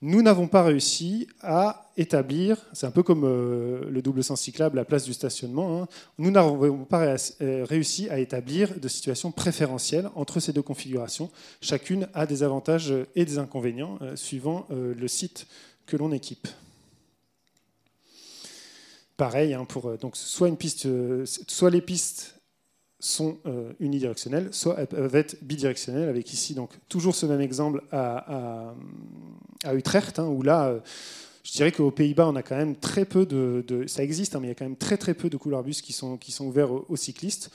Nous 0.00 0.22
n'avons 0.22 0.46
pas 0.46 0.62
réussi 0.62 1.26
à 1.40 1.90
établir, 1.96 2.56
c'est 2.72 2.86
un 2.86 2.92
peu 2.92 3.02
comme 3.02 3.24
euh, 3.24 3.90
le 3.90 4.00
double 4.00 4.22
sens 4.22 4.40
cyclable 4.40 4.76
la 4.76 4.84
place 4.84 5.04
du 5.04 5.12
stationnement, 5.12 5.82
hein, 5.82 5.88
nous 6.18 6.30
n'avons 6.30 6.84
pas 6.84 7.16
euh, 7.40 7.64
réussi 7.64 8.08
à 8.08 8.20
établir 8.20 8.78
de 8.78 8.86
situation 8.86 9.32
préférentielle 9.32 10.08
entre 10.14 10.38
ces 10.38 10.52
deux 10.52 10.62
configurations. 10.62 11.30
Chacune 11.60 12.08
a 12.14 12.26
des 12.26 12.44
avantages 12.44 12.94
et 13.16 13.24
des 13.24 13.38
inconvénients 13.38 13.98
euh, 14.02 14.14
suivant 14.14 14.68
le 14.70 15.08
site 15.08 15.48
que 15.86 15.96
l'on 15.96 16.12
équipe. 16.12 16.46
Pareil, 19.16 19.52
hein, 19.54 19.64
pour, 19.64 19.98
donc, 19.98 20.16
soit, 20.16 20.48
une 20.48 20.56
piste, 20.56 20.86
soit 21.24 21.70
les 21.70 21.80
pistes 21.80 22.37
sont 23.00 23.38
euh, 23.46 23.72
unidirectionnelles, 23.80 24.48
soit 24.52 24.76
elles 24.78 24.86
peuvent 24.86 25.14
être 25.14 25.36
bidirectionnelles, 25.42 26.08
avec 26.08 26.32
ici 26.32 26.54
donc 26.54 26.70
toujours 26.88 27.14
ce 27.14 27.26
même 27.26 27.40
exemple 27.40 27.82
à, 27.92 28.74
Utrecht, 29.72 30.18
hein, 30.18 30.26
où 30.26 30.42
là, 30.42 30.68
euh, 30.68 30.80
je 31.44 31.52
dirais 31.52 31.72
qu'aux 31.72 31.90
Pays-Bas, 31.90 32.28
on 32.28 32.36
a 32.36 32.42
quand 32.42 32.56
même 32.56 32.76
très 32.76 33.04
peu 33.04 33.24
de, 33.26 33.84
ça 33.86 34.02
existe, 34.02 34.34
hein, 34.34 34.40
mais 34.40 34.48
il 34.48 34.50
y 34.50 34.52
a 34.52 34.54
quand 34.54 34.64
même 34.64 34.76
très 34.76 34.96
très 34.96 35.14
peu 35.14 35.30
de 35.30 35.36
couloirs 35.36 35.62
bus 35.62 35.80
qui 35.80 35.92
sont, 35.92 36.16
qui 36.16 36.32
sont 36.32 36.46
ouverts 36.46 36.70
aux, 36.72 36.96
cyclistes, 36.96 37.50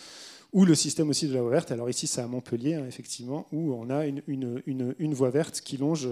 ou 0.53 0.65
le 0.65 0.75
système 0.75 1.09
aussi 1.09 1.27
de 1.27 1.33
la 1.33 1.41
voie 1.41 1.51
verte. 1.51 1.71
Alors 1.71 1.89
ici, 1.89 2.07
c'est 2.07 2.21
à 2.21 2.27
Montpellier, 2.27 2.75
hein, 2.75 2.85
effectivement, 2.87 3.47
où 3.51 3.73
on 3.73 3.89
a 3.89 4.05
une, 4.05 4.21
une- 4.27 5.13
voie 5.13 5.29
verte 5.29 5.61
qui 5.61 5.77
longe, 5.77 6.07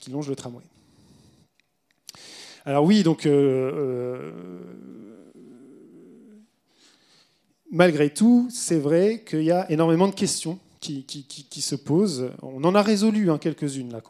qui 0.00 0.10
longe 0.10 0.28
le 0.28 0.36
tramway. 0.36 0.62
Alors 2.66 2.84
oui, 2.84 3.02
donc 3.02 3.26
euh, 3.26 3.72
euh, 3.74 4.32
malgré 7.70 8.10
tout, 8.10 8.48
c'est 8.50 8.78
vrai 8.78 9.24
qu'il 9.26 9.42
y 9.42 9.50
a 9.50 9.70
énormément 9.70 10.08
de 10.08 10.14
questions 10.14 10.58
qui, 10.80 11.60
se 11.60 11.74
posent. 11.74 12.30
On 12.42 12.64
en 12.64 12.74
a 12.74 12.82
résolu 12.82 13.30
hein, 13.30 13.38
quelques-unes 13.38 13.92
là, 13.92 14.00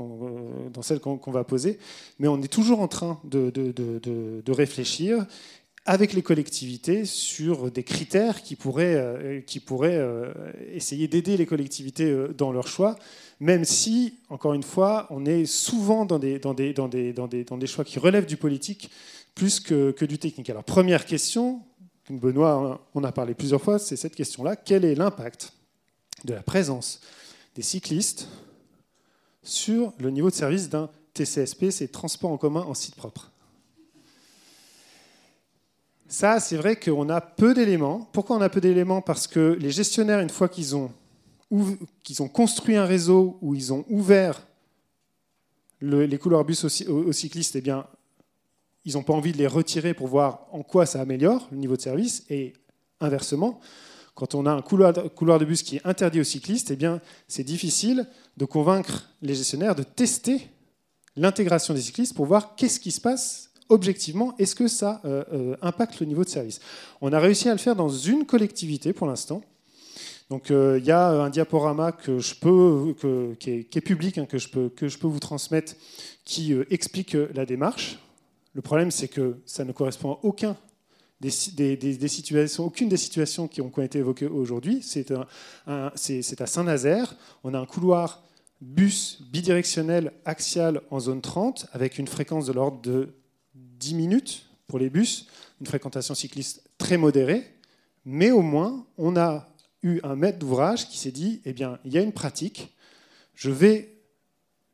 dans 0.72 0.82
celles 0.82 1.00
qu'on 1.00 1.30
va 1.30 1.44
poser, 1.44 1.78
mais 2.18 2.28
on 2.28 2.40
est 2.42 2.48
toujours 2.52 2.80
en 2.80 2.88
train 2.88 3.20
de, 3.24 4.52
réfléchir 4.52 5.26
avec 5.86 6.12
les 6.12 6.22
collectivités 6.22 7.04
sur 7.04 7.70
des 7.70 7.82
critères 7.82 8.42
qui 8.42 8.54
pourraient, 8.54 8.94
euh, 8.94 9.40
euh, 9.82 10.52
essayer 10.72 11.08
d'aider 11.08 11.36
les 11.38 11.46
collectivités 11.46 12.10
euh, 12.10 12.34
dans 12.36 12.52
leur 12.52 12.68
choix, 12.68 12.96
même 13.40 13.64
si, 13.64 14.14
encore 14.28 14.52
une 14.52 14.62
fois, 14.62 15.06
on 15.10 15.24
est 15.24 15.46
souvent 15.46 16.04
dans 16.04 16.18
des, 16.18 16.40
choix 17.66 17.84
qui 17.84 17.98
relèvent 17.98 18.26
du 18.26 18.36
politique 18.36 18.90
plus 19.34 19.58
que, 19.58 20.04
du 20.04 20.18
technique. 20.18 20.50
Alors, 20.50 20.64
première 20.64 21.06
question, 21.06 21.62
Benoît, 22.18 22.52
hein, 22.52 22.80
on 22.94 23.04
a 23.04 23.12
parlé 23.12 23.34
plusieurs 23.34 23.62
fois, 23.62 23.78
c'est 23.78 23.96
cette 23.96 24.14
question-là. 24.14 24.56
Quel 24.56 24.84
est 24.84 24.94
l'impact 24.94 25.52
de 26.24 26.34
la 26.34 26.42
présence 26.42 27.00
des 27.54 27.62
cyclistes 27.62 28.28
sur 29.42 29.92
le 29.98 30.10
niveau 30.10 30.30
de 30.30 30.34
service 30.34 30.68
d'un 30.68 30.90
TCSP, 31.14 31.70
c'est 31.70 31.88
transport 31.88 32.30
en 32.30 32.38
commun 32.38 32.62
en 32.62 32.74
site 32.74 32.94
propre? 32.94 33.30
Ça, 36.08 36.40
c'est 36.40 36.56
vrai 36.56 36.74
qu'on 36.74 37.08
a 37.08 37.20
peu 37.20 37.54
d'éléments. 37.54 38.08
Pourquoi 38.12 38.36
on 38.36 38.40
a 38.40 38.48
peu 38.48 38.60
d'éléments? 38.60 39.00
Parce 39.00 39.28
que 39.28 39.56
les 39.60 39.70
gestionnaires, 39.70 40.18
une 40.18 40.28
fois 40.28 40.48
qu'ils 40.48 40.74
ont, 40.74 40.90
construit 42.32 42.74
un 42.74 42.84
réseau 42.84 43.38
où 43.40 43.54
ils 43.54 43.72
ont 43.72 43.84
ouvert 43.88 44.44
les 45.80 46.18
couloirs 46.18 46.44
bus 46.44 46.64
aux, 46.64 47.12
cyclistes, 47.12 47.54
eh 47.54 47.60
bien, 47.60 47.86
ils 48.84 48.94
n'ont 48.94 49.02
pas 49.02 49.12
envie 49.12 49.32
de 49.32 49.38
les 49.38 49.46
retirer 49.46 49.94
pour 49.94 50.08
voir 50.08 50.46
en 50.52 50.62
quoi 50.62 50.86
ça 50.86 51.00
améliore 51.00 51.48
le 51.50 51.58
niveau 51.58 51.76
de 51.76 51.82
service. 51.82 52.24
Et 52.30 52.54
inversement, 53.00 53.60
quand 54.14 54.34
on 54.34 54.46
a 54.46 54.52
un 54.52 54.62
couloir, 54.62 54.92
de 54.92 55.44
bus 55.44 55.62
qui 55.62 55.76
est 55.76 55.86
interdit 55.86 56.20
aux 56.20 56.24
cyclistes, 56.24 56.70
eh 56.70 56.88
c'est 57.28 57.44
difficile 57.44 58.06
de 58.36 58.44
convaincre 58.44 59.10
les 59.22 59.34
gestionnaires 59.34 59.74
de 59.74 59.82
tester 59.82 60.48
l'intégration 61.16 61.74
des 61.74 61.80
cyclistes 61.80 62.14
pour 62.14 62.26
voir 62.26 62.54
qu'est-ce 62.56 62.80
qui 62.80 62.90
se 62.90 63.00
passe 63.00 63.50
objectivement, 63.70 64.34
est-ce 64.38 64.54
que 64.54 64.68
ça 64.68 65.00
euh, 65.04 65.24
euh, 65.32 65.56
impacte 65.62 66.00
le 66.00 66.06
niveau 66.06 66.24
de 66.24 66.28
service 66.28 66.60
On 67.00 67.12
a 67.12 67.18
réussi 67.18 67.48
à 67.48 67.52
le 67.52 67.58
faire 67.58 67.76
dans 67.76 67.88
une 67.88 68.26
collectivité 68.26 68.92
pour 68.92 69.06
l'instant. 69.06 69.42
Donc 70.28 70.50
euh, 70.50 70.78
il 70.78 70.84
y 70.84 70.90
a 70.90 71.08
un 71.08 71.30
diaporama 71.30 71.92
que 71.92 72.18
je 72.18 72.34
peux, 72.34 72.94
qui, 73.38 73.50
est, 73.50 73.80
public, 73.80 74.18
hein, 74.18 74.26
que, 74.26 74.38
je 74.38 74.48
peux, 74.48 74.68
que 74.68 74.88
je 74.88 74.98
peux 74.98 75.06
vous 75.06 75.18
transmettre, 75.18 75.74
qui 76.24 76.54
explique 76.70 77.16
la 77.34 77.46
démarche. 77.46 77.98
Le 78.54 78.62
problème, 78.62 78.90
c'est 78.90 79.08
que 79.08 79.36
ça 79.46 79.64
ne 79.64 79.72
correspond 79.72 80.12
à 80.12 80.18
aucun 80.22 80.56
des, 81.20 81.30
situations, 81.30 82.64
aucune 82.64 82.88
des 82.88 82.96
situations 82.96 83.46
qui 83.46 83.60
ont, 83.60 83.70
été 83.78 83.98
évoquées 83.98 84.26
aujourd'hui. 84.26 84.80
C'est 84.82 85.12
à 85.12 86.46
Saint-Nazaire. 86.46 87.14
On 87.44 87.54
a 87.54 87.58
un 87.58 87.66
couloir 87.66 88.22
bus 88.60 89.22
bidirectionnel 89.22 90.12
axial 90.24 90.82
en 90.90 91.00
zone 91.00 91.20
30 91.20 91.66
avec 91.72 91.98
une 91.98 92.08
fréquence 92.08 92.46
de 92.46 92.52
l'ordre 92.52 92.80
de 92.82 93.14
10 93.54 93.94
minutes 93.94 94.46
pour 94.66 94.78
les 94.78 94.90
bus, 94.90 95.26
une 95.60 95.66
fréquentation 95.66 96.14
cycliste 96.14 96.62
très 96.78 96.96
modérée, 96.96 97.44
mais 98.04 98.30
au 98.30 98.42
moins 98.42 98.86
on 98.98 99.16
a 99.16 99.48
eu 99.82 100.00
un 100.02 100.14
maître 100.14 100.38
d'ouvrage 100.38 100.88
qui 100.88 100.98
s'est 100.98 101.10
dit, 101.10 101.40
eh 101.44 101.52
bien, 101.52 101.78
il 101.84 101.92
y 101.92 101.98
a 101.98 102.02
une 102.02 102.12
pratique, 102.12 102.74
je 103.34 103.50
vais 103.50 103.89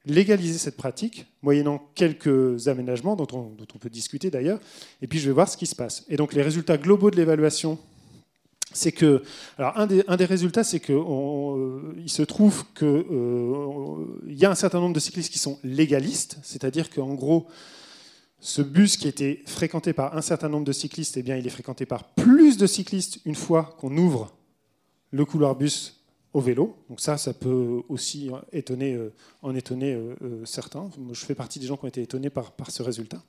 légaliser 0.07 0.59
cette 0.59 0.77
pratique, 0.77 1.27
moyennant 1.43 1.83
quelques 1.95 2.69
aménagements 2.69 3.17
dont 3.17 3.27
on, 3.33 3.79
peut 3.79 3.91
discuter 3.91 4.31
d'ailleurs, 4.31 4.61
et 5.03 5.07
puis 5.07 5.19
je 5.19 5.27
vais 5.27 5.35
voir 5.35 5.49
ce 5.49 5.57
qui 5.57 5.67
se 5.67 5.75
passe. 5.75 6.05
Et 6.09 6.17
donc 6.17 6.33
les 6.33 6.43
résultats 6.43 6.79
globaux 6.79 7.11
de 7.11 7.17
l'évaluation, 7.17 7.79
c'est 8.73 8.93
que, 8.93 9.23
alors 9.59 9.77
un 9.77 9.87
des, 9.87 10.05
un 10.07 10.17
des 10.17 10.25
résultats, 10.25 10.65
c'est 10.65 10.81
qu'il 10.81 10.95
euh, 10.95 12.07
se 12.07 12.23
trouve 12.23 12.65
qu'il 12.75 12.87
euh, 12.87 14.05
y 14.29 14.45
a 14.45 14.51
un 14.51 14.55
certain 14.55 14.81
nombre 14.81 14.95
de 14.95 15.01
cyclistes 15.01 15.33
qui 15.33 15.39
sont 15.39 15.59
légalistes, 15.65 16.39
c'est-à-dire 16.43 16.89
qu'en 16.91 17.15
gros, 17.15 17.47
ce 18.39 18.63
bus 18.63 18.97
qui 18.97 19.09
était 19.09 19.43
fréquenté 19.47 19.93
par 19.93 20.17
un 20.17 20.23
certain 20.23 20.49
nombre 20.49 20.67
de 20.67 20.73
cyclistes, 20.73 21.17
eh 21.17 21.23
bien, 21.23 21.37
il 21.37 21.47
est 21.47 21.51
fréquenté 21.51 21.85
par 21.85 22.05
plus 22.15 22.57
de 22.59 22.67
cyclistes 22.67 23.19
une 23.25 23.35
fois 23.35 23.77
qu'on 23.81 23.97
ouvre 23.97 24.33
le 25.11 25.25
couloir 25.25 25.57
bus 25.57 25.96
vélo. 26.41 26.77
Donc 26.89 27.01
ça, 27.01 27.17
ça 27.17 27.33
peut 27.33 27.83
aussi 27.89 28.31
étonner, 28.53 28.95
euh, 28.95 29.13
en 29.43 29.55
étonner 29.55 29.95
euh, 29.95 30.15
euh, 30.23 30.45
certains. 30.45 30.91
Je 31.13 31.25
fais 31.25 31.35
partie 31.35 31.59
des 31.59 31.67
gens 31.67 31.77
qui 31.77 31.85
ont 31.85 31.89
été 31.89 32.03
étonnés 32.03 32.31
par, 32.31 32.53
par 32.53 32.71
ce 32.71 32.83
résultat. 32.83 33.23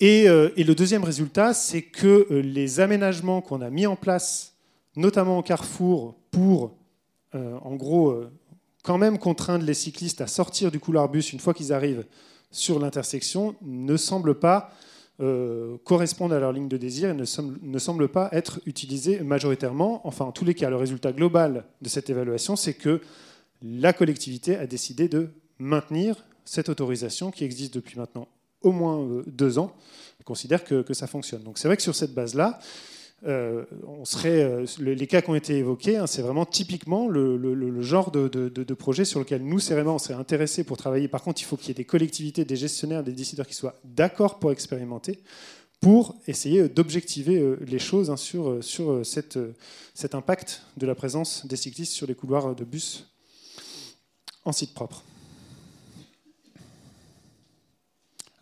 Et, 0.00 0.24
et, 0.24 0.64
le 0.64 0.74
deuxième 0.74 1.04
résultat, 1.04 1.54
c'est 1.54 1.82
que 1.82 2.26
les 2.30 2.80
aménagements 2.80 3.40
qu'on 3.40 3.60
a 3.60 3.70
mis 3.70 3.86
en 3.86 3.94
place, 3.94 4.54
notamment 4.96 5.38
au 5.38 5.42
carrefour, 5.42 6.16
pour, 6.32 6.76
en 7.32 7.76
gros, 7.76 8.24
quand 8.82 8.98
même 8.98 9.18
contraindre 9.18 9.64
les 9.64 9.72
cyclistes 9.72 10.20
à 10.20 10.26
sortir 10.26 10.72
du 10.72 10.80
couloir 10.80 11.08
bus 11.08 11.32
une 11.32 11.38
fois 11.38 11.54
qu'ils 11.54 11.72
arrivent 11.72 12.04
sur 12.50 12.80
l'intersection 12.80 13.54
ne 13.62 13.96
semblent 13.96 14.38
pas 14.38 14.72
euh, 15.20 15.76
correspondre 15.84 16.34
à 16.34 16.40
leur 16.40 16.52
ligne 16.52 16.68
de 16.68 16.76
désir 16.76 17.10
et 17.10 17.14
ne, 17.14 17.78
semblent 17.78 18.08
pas 18.08 18.28
être 18.32 18.60
utilisés 18.66 19.20
majoritairement. 19.20 20.06
Enfin, 20.06 20.24
en 20.24 20.32
tous 20.32 20.44
les 20.44 20.54
cas, 20.54 20.70
le 20.70 20.76
résultat 20.76 21.12
global 21.12 21.64
de 21.82 21.88
cette 21.88 22.10
évaluation, 22.10 22.56
c'est 22.56 22.74
que 22.74 23.00
la 23.62 23.92
collectivité 23.92 24.56
a 24.56 24.66
décidé 24.66 25.08
de 25.08 25.28
maintenir 25.58 26.24
cette 26.44 26.68
autorisation 26.68 27.30
qui 27.30 27.44
existe 27.44 27.74
depuis 27.74 27.98
maintenant 27.98 28.26
au 28.62 28.72
moins 28.72 29.00
euh, 29.00 29.22
deux 29.26 29.58
ans, 29.58 29.76
et 30.20 30.24
considère 30.24 30.64
que, 30.64 30.82
que 30.82 30.94
ça 30.94 31.06
fonctionne. 31.06 31.42
Donc 31.42 31.58
c'est 31.58 31.68
vrai 31.68 31.76
que 31.76 31.82
sur 31.82 31.94
cette 31.94 32.14
base-là, 32.14 32.58
euh, 33.26 33.64
on 33.86 34.04
serait, 34.04 34.42
euh, 34.42 34.66
les 34.78 35.06
cas 35.06 35.22
qui 35.22 35.30
ont 35.30 35.34
été 35.34 35.56
évoqués, 35.56 35.96
hein, 35.96 36.06
c'est 36.06 36.20
vraiment 36.20 36.44
typiquement 36.44 37.08
le, 37.08 37.80
genre 37.80 38.10
de, 38.10 38.74
projet 38.74 39.04
sur 39.04 39.18
lequel 39.18 39.42
nous, 39.42 39.58
vraiment, 39.58 39.94
on 39.94 39.98
serait 39.98 40.14
intéressés 40.14 40.62
pour 40.64 40.76
travailler. 40.76 41.08
Par 41.08 41.22
contre, 41.22 41.40
il 41.40 41.44
faut 41.44 41.56
qu'il 41.56 41.68
y 41.68 41.70
ait 41.70 41.74
des 41.74 41.84
collectivités, 41.84 42.44
des 42.44 42.56
gestionnaires, 42.56 43.02
des 43.02 43.12
décideurs 43.12 43.46
qui 43.46 43.54
soient 43.54 43.76
d'accord 43.84 44.38
pour 44.38 44.52
expérimenter, 44.52 45.20
pour 45.80 46.16
essayer 46.26 46.68
d'objectiver 46.68 47.38
euh, 47.38 47.58
les 47.66 47.78
choses 47.78 48.10
hein, 48.10 48.16
sur, 48.16 48.62
sur 48.62 49.00
cet 49.04 50.14
impact 50.14 50.62
de 50.76 50.86
la 50.86 50.94
présence 50.94 51.46
des 51.46 51.56
cyclistes 51.56 51.92
sur 51.92 52.06
les 52.06 52.14
couloirs 52.14 52.54
de 52.54 52.64
bus 52.64 53.06
en 54.44 54.52
site 54.52 54.74
propre. 54.74 55.02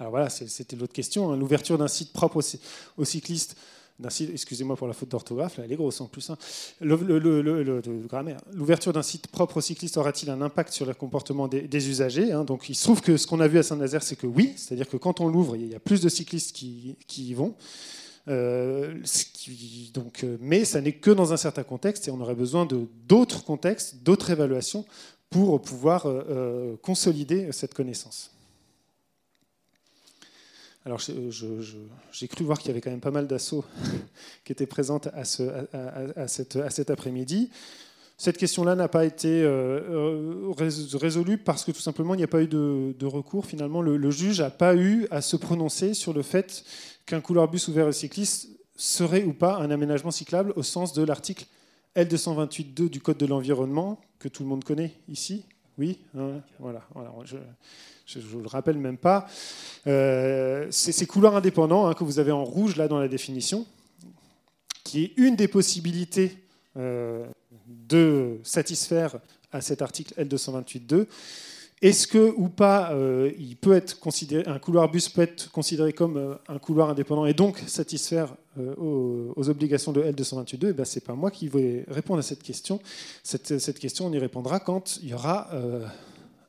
Alors 0.01 0.11
voilà, 0.11 0.29
c'était 0.31 0.75
l'autre 0.75 0.93
question. 0.93 1.31
Hein. 1.31 1.37
L'ouverture 1.37 1.79
d'un 1.79 1.87
site 1.87 2.13
propre 2.13 2.43
aux 2.97 3.05
cyclistes 3.05 3.57
excusez-moi 4.05 4.77
pour 4.77 4.87
la 4.87 4.93
faute 4.93 5.11
d'orthographe, 5.11 5.59
elle 5.63 5.73
est 5.73 5.77
grosse 5.77 6.01
en 6.01 6.07
plus. 6.07 6.31
Hein. 6.31 6.37
L'ouverture 6.81 8.93
d'un 8.93 9.03
site 9.03 9.29
propre 9.29 9.59
aux 9.59 9.61
cyclistes 9.61 9.97
aura-t-il 9.97 10.31
un 10.31 10.43
impact 10.43 10.73
sur 10.73 10.87
le 10.87 10.95
comportement 10.95 11.49
des, 11.49 11.89
usagers 11.89 12.33
hein? 12.33 12.45
Donc 12.45 12.69
il 12.69 12.75
se 12.75 12.85
trouve 12.85 13.01
que 13.01 13.17
ce 13.17 13.27
qu'on 13.27 13.41
a 13.41 13.49
vu 13.49 13.59
à 13.59 13.63
Saint-Nazaire, 13.63 14.03
c'est 14.03 14.17
que 14.17 14.27
oui, 14.27 14.53
c'est-à-dire 14.57 14.89
que 14.89 14.97
quand 14.97 15.21
on 15.21 15.29
l'ouvre, 15.29 15.57
il 15.57 15.69
y 15.69 15.75
a 15.75 15.81
plus 15.81 16.01
de 16.01 16.09
cyclistes 16.09 16.55
qui, 16.55 16.97
y 17.17 17.35
vont. 17.35 17.55
Euh, 18.29 18.95
donc, 19.95 20.23
euh, 20.23 20.37
mais 20.41 20.65
ça 20.65 20.81
n'est 20.81 20.93
que 20.93 21.11
dans 21.11 21.33
un 21.33 21.37
certain 21.37 21.65
contexte 21.65 22.07
et 22.07 22.13
on 22.13 22.21
aurait 22.21 22.37
besoin 22.37 22.67
de 22.67 22.87
d'autres 23.09 23.45
contextes, 23.45 24.05
d'autres 24.05 24.31
évaluations 24.31 24.85
pour 25.29 25.61
pouvoir 25.61 26.05
euh, 26.07 26.77
consolider 26.83 27.51
cette 27.53 27.75
connaissance. 27.75 28.31
Alors 30.85 31.01
j'ai 31.01 32.29
cru 32.29 32.45
voir 32.45 32.59
qu'il 32.59 32.69
y 32.69 32.71
avait 32.71 32.81
quand 32.81 32.91
même 32.91 33.01
pas 33.01 33.11
mal 33.13 33.27
d'assauts 33.27 33.65
qui 34.45 34.53
étaient 34.53 34.67
présentes 34.67 35.09
à, 35.15 35.25
ce, 35.25 35.43
à, 36.17 36.27
cet 36.27 36.91
après-midi. 36.91 37.51
Cette 38.19 38.37
question-là 38.37 38.75
n'a 38.75 38.89
pas 38.89 39.05
été 39.05 39.43
euh, 39.43 39.81
euh, 39.91 40.53
résolue 40.95 41.39
parce 41.39 41.65
que 41.65 41.73
tout 41.73 41.81
simplement 41.81 42.15
il 42.15 42.19
n'y 42.19 42.25
a 42.25 42.29
pas 42.29 42.43
eu 42.43 42.47
de, 42.47 43.05
recours. 43.05 43.47
Finalement, 43.47 43.83
le, 43.83 44.11
juge 44.11 44.41
n'a 44.41 44.51
pas 44.51 44.77
eu 44.77 45.07
à 45.11 45.21
se 45.21 45.37
prononcer 45.37 45.95
sur 45.95 46.13
le 46.13 46.23
fait 46.23 46.65
qu'un 47.07 47.21
couloir 47.21 47.49
bus 47.49 47.69
ouvert 47.69 47.87
aux 47.87 47.93
cyclistes 47.93 48.49
serait 48.77 49.25
ou 49.25 49.33
pas 49.33 49.57
un 49.57 49.71
aménagement 49.71 50.11
cyclable 50.11 50.53
au 50.57 50.63
sens 50.63 50.93
de 50.93 51.03
l'article 51.03 51.47
L228.2 51.97 52.89
du 52.89 53.01
Code 53.01 53.19
de 53.19 53.27
l'environnement, 53.27 54.01
que 54.19 54.29
tout 54.29 54.43
le 54.43 54.49
monde 54.49 54.65
connaît 54.65 54.95
ici. 55.09 55.45
Oui, 55.79 55.99
hein, 56.17 56.41
voilà. 56.59 56.87
Ne 58.19 58.43
le 58.43 58.49
rappelle 58.49 58.79
même 58.79 58.99
pas. 58.99 59.27
Euh, 59.87 60.67
c'est 60.71 60.93
ces 60.93 61.07
couloirs 61.07 61.37
indépendants 61.37 61.87
hein, 61.87 61.95
que 61.95 62.05
vous 62.05 62.19
avez 62.19 62.33
en 62.33 62.45
rouge 62.45 62.77
là 62.77 62.89
dans 62.89 63.01
la 63.01 63.09
définition, 63.09 63.67
qui 64.85 65.05
est 65.05 65.13
une 65.17 65.37
des 65.37 65.49
possibilités 65.49 66.39
euh, 66.77 67.27
de 67.67 68.39
satisfaire 68.45 69.17
à 69.51 69.61
cet 69.61 69.83
article 69.83 70.15
L228.2. 70.15 71.07
Est-ce 71.83 72.07
que 72.07 72.33
ou 72.37 72.49
pas, 72.49 72.93
euh, 72.93 73.33
il 73.41 73.57
peut 73.57 73.73
être 73.73 73.99
considéré, 73.99 74.45
un 74.47 74.61
couloir 74.61 74.89
bus 74.89 75.09
peut 75.09 75.23
être 75.23 75.51
considéré 75.51 75.93
comme 75.93 76.39
un 76.47 76.59
couloir 76.61 76.91
indépendant 76.91 77.27
et 77.27 77.35
donc 77.35 77.59
satisfaire 77.67 78.37
aux, 78.77 79.49
obligations 79.49 79.91
de 79.91 80.01
L228.2 80.01 80.69
eh 80.69 80.73
ben, 80.75 80.85
C'est 80.85 81.05
pas 81.05 81.15
moi 81.15 81.33
qui 81.33 81.49
vais 81.49 81.85
répondre 81.89 82.21
à 82.21 82.23
cette 82.23 82.45
question. 82.45 82.81
Cette, 83.25 83.81
question, 83.81 84.07
on 84.07 84.13
y 84.13 84.19
répondra 84.19 84.61
quand 84.61 85.01
il 85.03 85.09
y 85.09 85.15
aura 85.15 85.51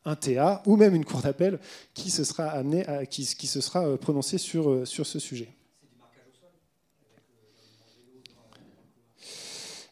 un 0.06 0.16
TA 0.16 0.62
ou 0.66 0.76
même 0.76 0.96
une 0.96 1.06
cour 1.06 1.22
d'appel 1.22 1.60
qui 1.94 2.10
se 2.12 2.24
sera 2.24 2.46
amené 2.48 2.86
qui, 3.10 3.26
se 3.26 3.62
sera 3.62 3.88
euh, 3.88 3.98
prononcé 3.98 4.38
sur, 4.38 4.70
euh, 4.70 4.86
sur 4.86 5.06
ce 5.06 5.20
sujet. 5.20 5.50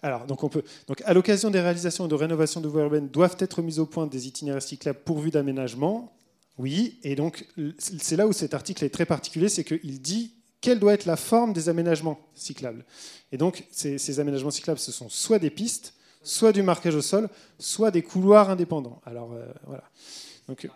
Alors, 0.04 0.26
donc 0.26 0.44
on 0.44 0.50
peut, 0.50 0.64
donc 0.88 1.02
à 1.06 1.14
l'occasion 1.14 1.52
des 1.52 1.62
réalisations 1.62 2.08
de 2.08 2.16
rénovation 2.16 2.60
de 2.60 2.68
voies 2.68 2.82
urbaines, 2.82 3.10
doivent 3.10 3.38
être 3.40 3.62
mises 3.62 3.80
au 3.80 3.86
point 3.86 4.08
des 4.08 4.28
itinéraires 4.28 4.62
cyclables 4.62 5.00
pourvus 5.06 5.30
d'aménagements. 5.30 6.12
Oui, 6.58 7.00
et 7.04 7.16
donc 7.16 7.48
c'est 7.78 8.16
là 8.16 8.28
où 8.28 8.34
cet 8.34 8.54
article 8.54 8.84
est 8.84 8.90
très 8.90 9.06
particulier, 9.06 9.48
c'est 9.48 9.64
qu'il 9.64 10.02
dit 10.02 10.34
quelle 10.60 10.80
doit 10.80 10.94
être 10.94 11.06
la 11.06 11.18
forme 11.18 11.54
des 11.54 11.70
aménagements 11.70 12.20
cyclables. 12.36 12.86
Et 13.32 13.38
donc 13.38 13.66
ces, 13.72 14.20
aménagements 14.20 14.52
cyclables, 14.52 14.80
ce 14.80 14.92
sont 14.92 15.10
soit 15.10 15.40
des 15.40 15.50
pistes, 15.50 15.94
soit 16.24 16.52
du 16.52 16.64
marquage 16.64 16.96
au 16.96 17.02
sol, 17.02 17.30
soit 17.60 17.92
des 17.92 18.02
couloirs 18.02 18.50
indépendants. 18.50 19.02
Alors 19.06 19.34
euh, 19.34 19.46
voilà. 19.66 19.84
Donc, 20.48 20.68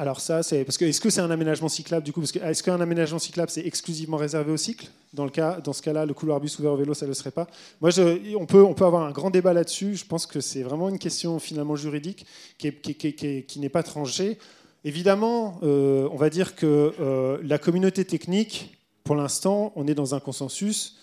Alors 0.00 0.18
ça, 0.18 0.42
c'est 0.42 0.64
parce 0.64 0.78
que 0.78 0.86
est-ce 0.86 0.98
que 0.98 1.10
c'est 1.10 1.20
un 1.20 1.30
aménagement 1.30 1.68
cyclable 1.68 2.06
du 2.06 2.10
coup 2.14 2.22
Est-ce 2.22 2.62
qu'un 2.62 2.80
aménagement 2.80 3.18
cyclable 3.18 3.50
c'est 3.50 3.66
exclusivement 3.66 4.16
réservé 4.16 4.50
au 4.50 4.56
cycle? 4.56 4.88
Dans 5.12 5.24
le 5.24 5.30
cas, 5.30 5.60
dans 5.60 5.74
ce 5.74 5.82
cas-là, 5.82 6.06
le 6.06 6.14
couloir 6.14 6.40
bus 6.40 6.58
ouvert 6.58 6.72
au 6.72 6.76
vélo, 6.78 6.94
ça 6.94 7.04
ne 7.04 7.10
le 7.10 7.14
serait 7.14 7.30
pas. 7.30 7.46
Moi, 7.82 7.90
on 8.38 8.46
peut, 8.46 8.64
on 8.64 8.72
peut 8.72 8.86
avoir 8.86 9.02
un 9.02 9.10
grand 9.10 9.28
débat 9.28 9.52
là-dessus. 9.52 9.96
Je 9.96 10.06
pense 10.06 10.24
que 10.24 10.40
c'est 10.40 10.62
vraiment 10.62 10.88
une 10.88 10.98
question 10.98 11.38
finalement 11.38 11.76
juridique 11.76 12.24
qui, 12.56 13.58
n'est 13.58 13.68
pas 13.68 13.82
tranchée. 13.82 14.38
Évidemment, 14.84 15.60
euh, 15.62 16.08
on 16.10 16.16
va 16.16 16.30
dire 16.30 16.56
que 16.56 16.94
euh, 16.98 17.36
la 17.42 17.58
communauté 17.58 18.06
technique, 18.06 18.78
pour 19.04 19.16
l'instant, 19.16 19.70
on 19.76 19.86
est 19.86 19.94
dans 19.94 20.14
un 20.14 20.20
consensus. 20.20 20.96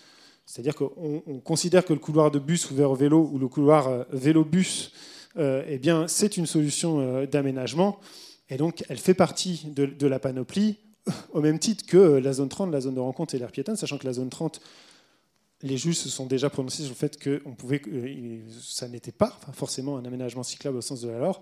C'est-à-dire 0.48 0.74
qu'on 0.74 1.40
considère 1.44 1.84
que 1.84 1.92
le 1.92 1.98
couloir 1.98 2.30
de 2.30 2.38
bus 2.38 2.70
ouvert 2.70 2.90
au 2.90 2.94
vélo 2.94 3.28
ou 3.32 3.38
le 3.38 3.48
couloir 3.48 3.88
euh, 3.88 4.04
vélo-bus, 4.12 4.92
eh 5.36 5.78
bien, 5.78 6.08
c'est 6.08 6.36
une 6.36 6.46
solution 6.46 7.24
d'aménagement. 7.26 8.00
Et 8.50 8.56
donc, 8.56 8.82
elle 8.88 8.98
fait 8.98 9.14
partie 9.14 9.66
de, 9.66 10.06
la 10.08 10.18
panoplie, 10.18 10.78
au 11.32 11.40
même 11.40 11.60
titre 11.60 11.86
que 11.86 11.96
la 11.96 12.32
zone 12.32 12.48
30, 12.48 12.72
la 12.72 12.80
zone 12.80 12.96
de 12.96 13.00
rencontre 13.00 13.36
et 13.36 13.38
l'air 13.38 13.52
piétonne, 13.52 13.76
sachant 13.76 13.98
que 13.98 14.06
la 14.06 14.14
zone 14.14 14.30
30, 14.30 14.60
les 15.62 15.76
juges 15.76 15.96
se 15.96 16.08
sont 16.08 16.26
déjà 16.26 16.50
prononcés 16.50 16.82
sur 16.82 16.90
le 16.90 16.96
fait 16.96 17.18
que 17.18 17.42
euh, 17.42 18.38
ça 18.60 18.88
n'était 18.88 19.12
pas 19.12 19.38
forcément 19.52 19.96
un 19.96 20.04
aménagement 20.04 20.42
cyclable 20.42 20.76
au 20.76 20.80
sens 20.80 21.00
de 21.00 21.08
la. 21.08 21.32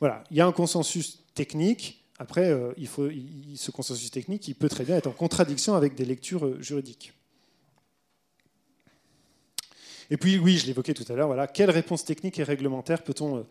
Voilà, 0.00 0.24
il 0.30 0.36
y 0.36 0.40
a 0.40 0.46
un 0.46 0.52
consensus 0.52 1.18
technique. 1.34 2.04
Après, 2.18 2.50
euh, 2.50 2.72
il 2.76 2.86
faut, 2.86 3.08
ce 3.56 3.70
consensus 3.70 4.10
technique, 4.10 4.48
il 4.48 4.54
peut 4.54 4.68
très 4.68 4.84
bien 4.84 4.96
être 4.96 5.06
en 5.06 5.12
contradiction 5.12 5.74
avec 5.74 5.94
des 5.94 6.04
lectures 6.04 6.46
euh, 6.46 6.60
juridiques. 6.60 7.12
Et 10.12 10.18
puis, 10.18 10.38
oui, 10.38 10.58
je 10.58 10.66
l'évoquais 10.66 10.92
tout 10.92 11.10
à 11.10 11.16
l'heure, 11.16 11.28
voilà, 11.28 11.46
quelle 11.46 11.70
réponse 11.70 12.04
technique 12.04 12.38
et 12.38 12.42
réglementaire 12.42 13.02
peut-on 13.02 13.46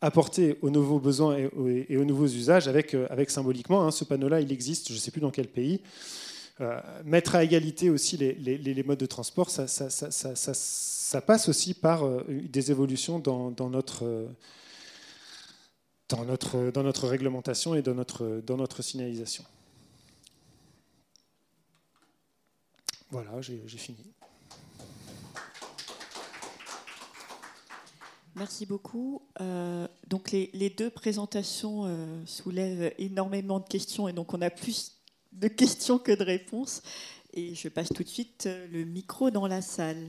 apporter 0.00 0.58
aux 0.60 0.68
nouveaux 0.68 0.98
besoins 0.98 1.36
et 1.36 1.96
aux, 1.96 2.04
nouveaux 2.04 2.26
usages 2.26 2.66
avec, 2.66 2.94
euh, 2.94 3.06
avec 3.10 3.30
symboliquement, 3.30 3.86
hein, 3.86 3.92
ce 3.92 4.02
panneau-là, 4.02 4.40
il 4.40 4.50
existe, 4.50 4.88
je 4.88 4.94
ne 4.94 4.98
sais 4.98 5.12
plus 5.12 5.20
dans 5.20 5.30
quel 5.30 5.46
pays. 5.46 5.82
Euh, 6.60 6.80
mettre 7.04 7.36
à 7.36 7.44
égalité 7.44 7.90
aussi 7.90 8.16
les, 8.16 8.82
modes 8.82 8.98
de 8.98 9.06
transport, 9.06 9.50
ça, 9.50 11.20
passe 11.20 11.48
aussi 11.48 11.74
par 11.74 12.04
euh, 12.04 12.26
des 12.28 12.72
évolutions 12.72 13.20
dans, 13.20 13.52
dans, 13.52 13.70
notre, 13.70 14.26
dans, 16.08 16.24
notre, 16.24 16.72
dans 16.72 16.82
notre 16.82 17.06
réglementation 17.06 17.76
et 17.76 17.82
dans 17.82 17.94
notre, 17.94 18.42
dans 18.44 18.56
notre 18.56 18.82
signalisation. 18.82 19.44
Voilà, 23.12 23.40
j'ai 23.40 23.60
fini. 23.78 24.04
Merci 28.36 28.64
beaucoup. 28.64 29.22
Euh, 29.40 29.88
donc 30.08 30.30
les, 30.30 30.70
deux 30.70 30.90
présentations 30.90 31.84
euh, 31.84 32.24
soulèvent 32.26 32.94
énormément 32.98 33.58
de 33.58 33.66
questions 33.66 34.08
et 34.08 34.12
donc 34.12 34.32
on 34.34 34.40
a 34.40 34.50
plus 34.50 35.00
de 35.32 35.48
questions 35.48 35.98
que 35.98 36.12
de 36.12 36.22
réponses. 36.22 36.82
Et 37.32 37.54
je 37.54 37.68
passe 37.68 37.88
tout 37.88 38.02
de 38.02 38.08
suite 38.08 38.46
euh, 38.46 38.66
le 38.68 38.84
micro 38.84 39.30
dans 39.30 39.46
la 39.46 39.62
salle. 39.62 40.04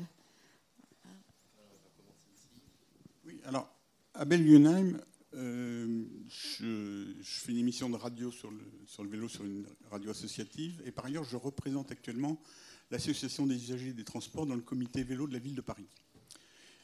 Oui, 3.26 3.40
alors, 3.46 3.72
Abel 4.14 4.46
Yunheim, 4.48 5.00
je, 5.34 7.14
fais 7.22 7.52
une 7.52 7.60
émission 7.60 7.90
de 7.90 7.96
radio 7.96 8.32
sur 8.32 8.52
le, 8.52 8.62
sur 8.86 9.04
le 9.04 9.10
vélo, 9.10 9.28
sur 9.28 9.46
une 9.46 9.66
radio 9.90 10.12
associative, 10.12 10.82
et 10.86 10.92
par 10.92 11.06
ailleurs, 11.06 11.24
je 11.24 11.38
représente 11.38 11.92
actuellement 11.92 12.42
l'Association 12.90 13.48
des 13.48 13.56
usagers 13.56 13.94
des 13.94 14.04
transports 14.04 14.46
dans 14.46 14.56
le 14.56 14.62
comité 14.62 15.04
vélo 15.04 15.28
de 15.28 15.34
la 15.34 15.40
ville 15.40 15.56
de 15.56 15.62
Paris. 15.62 15.88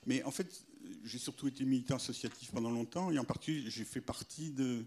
Mais 0.07 0.23
en 0.23 0.31
fait, 0.31 0.65
j'ai 1.03 1.19
surtout 1.19 1.47
été 1.47 1.65
militant 1.65 1.97
associatif 1.97 2.51
pendant 2.51 2.71
longtemps, 2.71 3.11
et 3.11 3.19
en 3.19 3.25
particulier, 3.25 3.69
j'ai 3.69 3.83
fait 3.83 4.01
partie 4.01 4.51
de. 4.51 4.83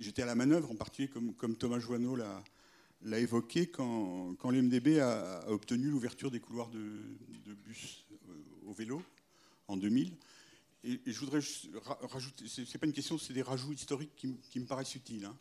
J'étais 0.00 0.22
à 0.22 0.26
la 0.26 0.34
manœuvre, 0.34 0.70
en 0.70 0.74
particulier 0.74 1.08
comme, 1.08 1.56
Thomas 1.56 1.78
Joanneau 1.78 2.16
l'a 2.16 3.18
évoqué, 3.20 3.68
quand, 3.68 4.36
l'MDB 4.44 4.98
a, 4.98 5.48
obtenu 5.48 5.88
l'ouverture 5.88 6.32
des 6.32 6.40
couloirs 6.40 6.68
de, 6.68 6.90
bus 7.64 8.04
euh, 8.28 8.32
au 8.66 8.72
vélo 8.72 9.00
en 9.68 9.76
2000. 9.76 10.12
Et, 10.82 11.00
je 11.06 11.18
voudrais 11.20 11.40
rajouter, 11.84 12.46
c'est 12.48 12.78
pas 12.78 12.86
une 12.86 12.92
question, 12.92 13.16
c'est 13.16 13.32
des 13.32 13.42
rajouts 13.42 13.72
historiques 13.72 14.16
qui, 14.16 14.58
me 14.58 14.66
paraissent 14.66 14.96
utiles. 14.96 15.24
Hein. 15.24 15.36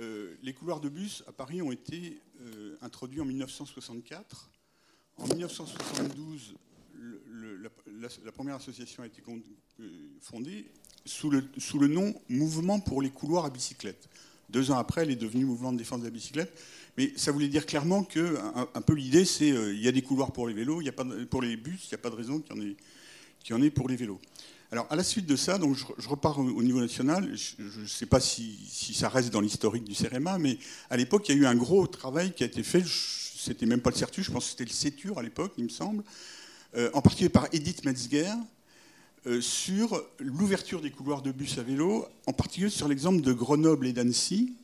Euh, 0.00 0.34
les 0.42 0.54
couloirs 0.54 0.80
de 0.80 0.88
bus 0.88 1.22
à 1.26 1.32
Paris 1.32 1.60
ont 1.60 1.72
été 1.72 2.22
euh, 2.40 2.76
introduits 2.80 3.20
en 3.20 3.26
1964. 3.26 4.50
En 5.18 5.26
1972, 5.28 6.54
la, 8.24 8.32
première 8.32 8.56
association 8.56 9.02
a 9.02 9.06
été 9.06 9.22
euh, 9.28 9.84
fondée 10.20 10.66
sous 11.04 11.30
le, 11.30 11.86
nom 11.88 12.14
Mouvement 12.28 12.80
pour 12.80 13.02
les 13.02 13.10
couloirs 13.10 13.44
à 13.44 13.50
bicyclette. 13.50 14.08
Deux 14.48 14.70
ans 14.70 14.78
après, 14.78 15.02
elle 15.02 15.10
est 15.10 15.16
devenue 15.16 15.44
Mouvement 15.44 15.72
de 15.72 15.78
défense 15.78 16.00
de 16.00 16.04
la 16.04 16.10
bicyclette. 16.10 16.52
Mais 16.96 17.12
ça 17.16 17.32
voulait 17.32 17.48
dire 17.48 17.66
clairement 17.66 18.04
que, 18.04 18.36
un, 18.74 18.80
peu 18.80 18.94
l'idée, 18.94 19.24
c'est 19.24 19.50
euh, 19.50 19.74
il 19.74 19.80
y 19.80 19.88
a 19.88 19.92
des 19.92 20.02
couloirs 20.02 20.32
pour 20.32 20.48
les 20.48 20.54
vélos, 20.54 20.80
y 20.80 20.88
a 20.88 20.92
pas 20.92 21.04
pour 21.30 21.42
les 21.42 21.56
bus, 21.56 21.84
il 21.84 21.88
n'y 21.90 21.94
a 21.94 21.98
pas 21.98 22.10
de 22.10 22.14
raison 22.14 22.40
qu'il 22.40 22.56
y, 22.56 22.58
en 22.58 22.62
ait, 22.62 22.76
y 23.50 23.52
en 23.52 23.62
ait 23.62 23.70
pour 23.70 23.88
les 23.88 23.96
vélos. 23.96 24.20
Alors, 24.72 24.86
à 24.90 24.96
la 24.96 25.04
suite 25.04 25.26
de 25.26 25.36
ça, 25.36 25.58
donc 25.58 25.76
je, 25.76 26.08
repars 26.08 26.38
au, 26.38 26.62
niveau 26.62 26.80
national. 26.80 27.30
Je 27.34 27.80
ne 27.80 27.86
sais 27.86 28.06
pas 28.06 28.18
si, 28.18 28.58
ça 28.94 29.08
reste 29.08 29.30
dans 29.30 29.40
l'historique 29.40 29.84
du 29.84 29.94
CEREMA, 29.94 30.38
mais 30.38 30.58
à 30.90 30.96
l'époque, 30.96 31.28
il 31.28 31.36
y 31.36 31.38
a 31.38 31.42
eu 31.42 31.46
un 31.46 31.54
gros 31.54 31.86
travail 31.86 32.32
qui 32.34 32.42
a 32.42 32.46
été 32.46 32.62
fait. 32.62 32.82
C'était 32.84 33.66
même 33.66 33.80
pas 33.80 33.90
le 33.90 33.96
CERTU, 33.96 34.24
je 34.24 34.32
pense 34.32 34.44
que 34.44 34.50
c'était 34.50 34.64
le 34.64 34.70
CETUR 34.70 35.18
à 35.18 35.22
l'époque, 35.22 35.52
il 35.56 35.64
me 35.64 35.68
semble, 35.68 36.02
en 36.92 37.00
particulier 37.00 37.30
par 37.30 37.48
Edith 37.52 37.84
Metzger, 37.84 38.32
euh, 39.26 39.40
sur 39.40 40.00
l'ouverture 40.20 40.80
des 40.80 40.92
couloirs 40.92 41.20
de 41.20 41.32
bus 41.32 41.58
à 41.58 41.62
vélo, 41.64 42.06
en 42.26 42.32
particulier 42.32 42.70
sur 42.70 42.86
l'exemple 42.86 43.22
de 43.22 43.32
Grenoble 43.32 43.88
et 43.88 43.92
d'Annecy. 43.92 44.54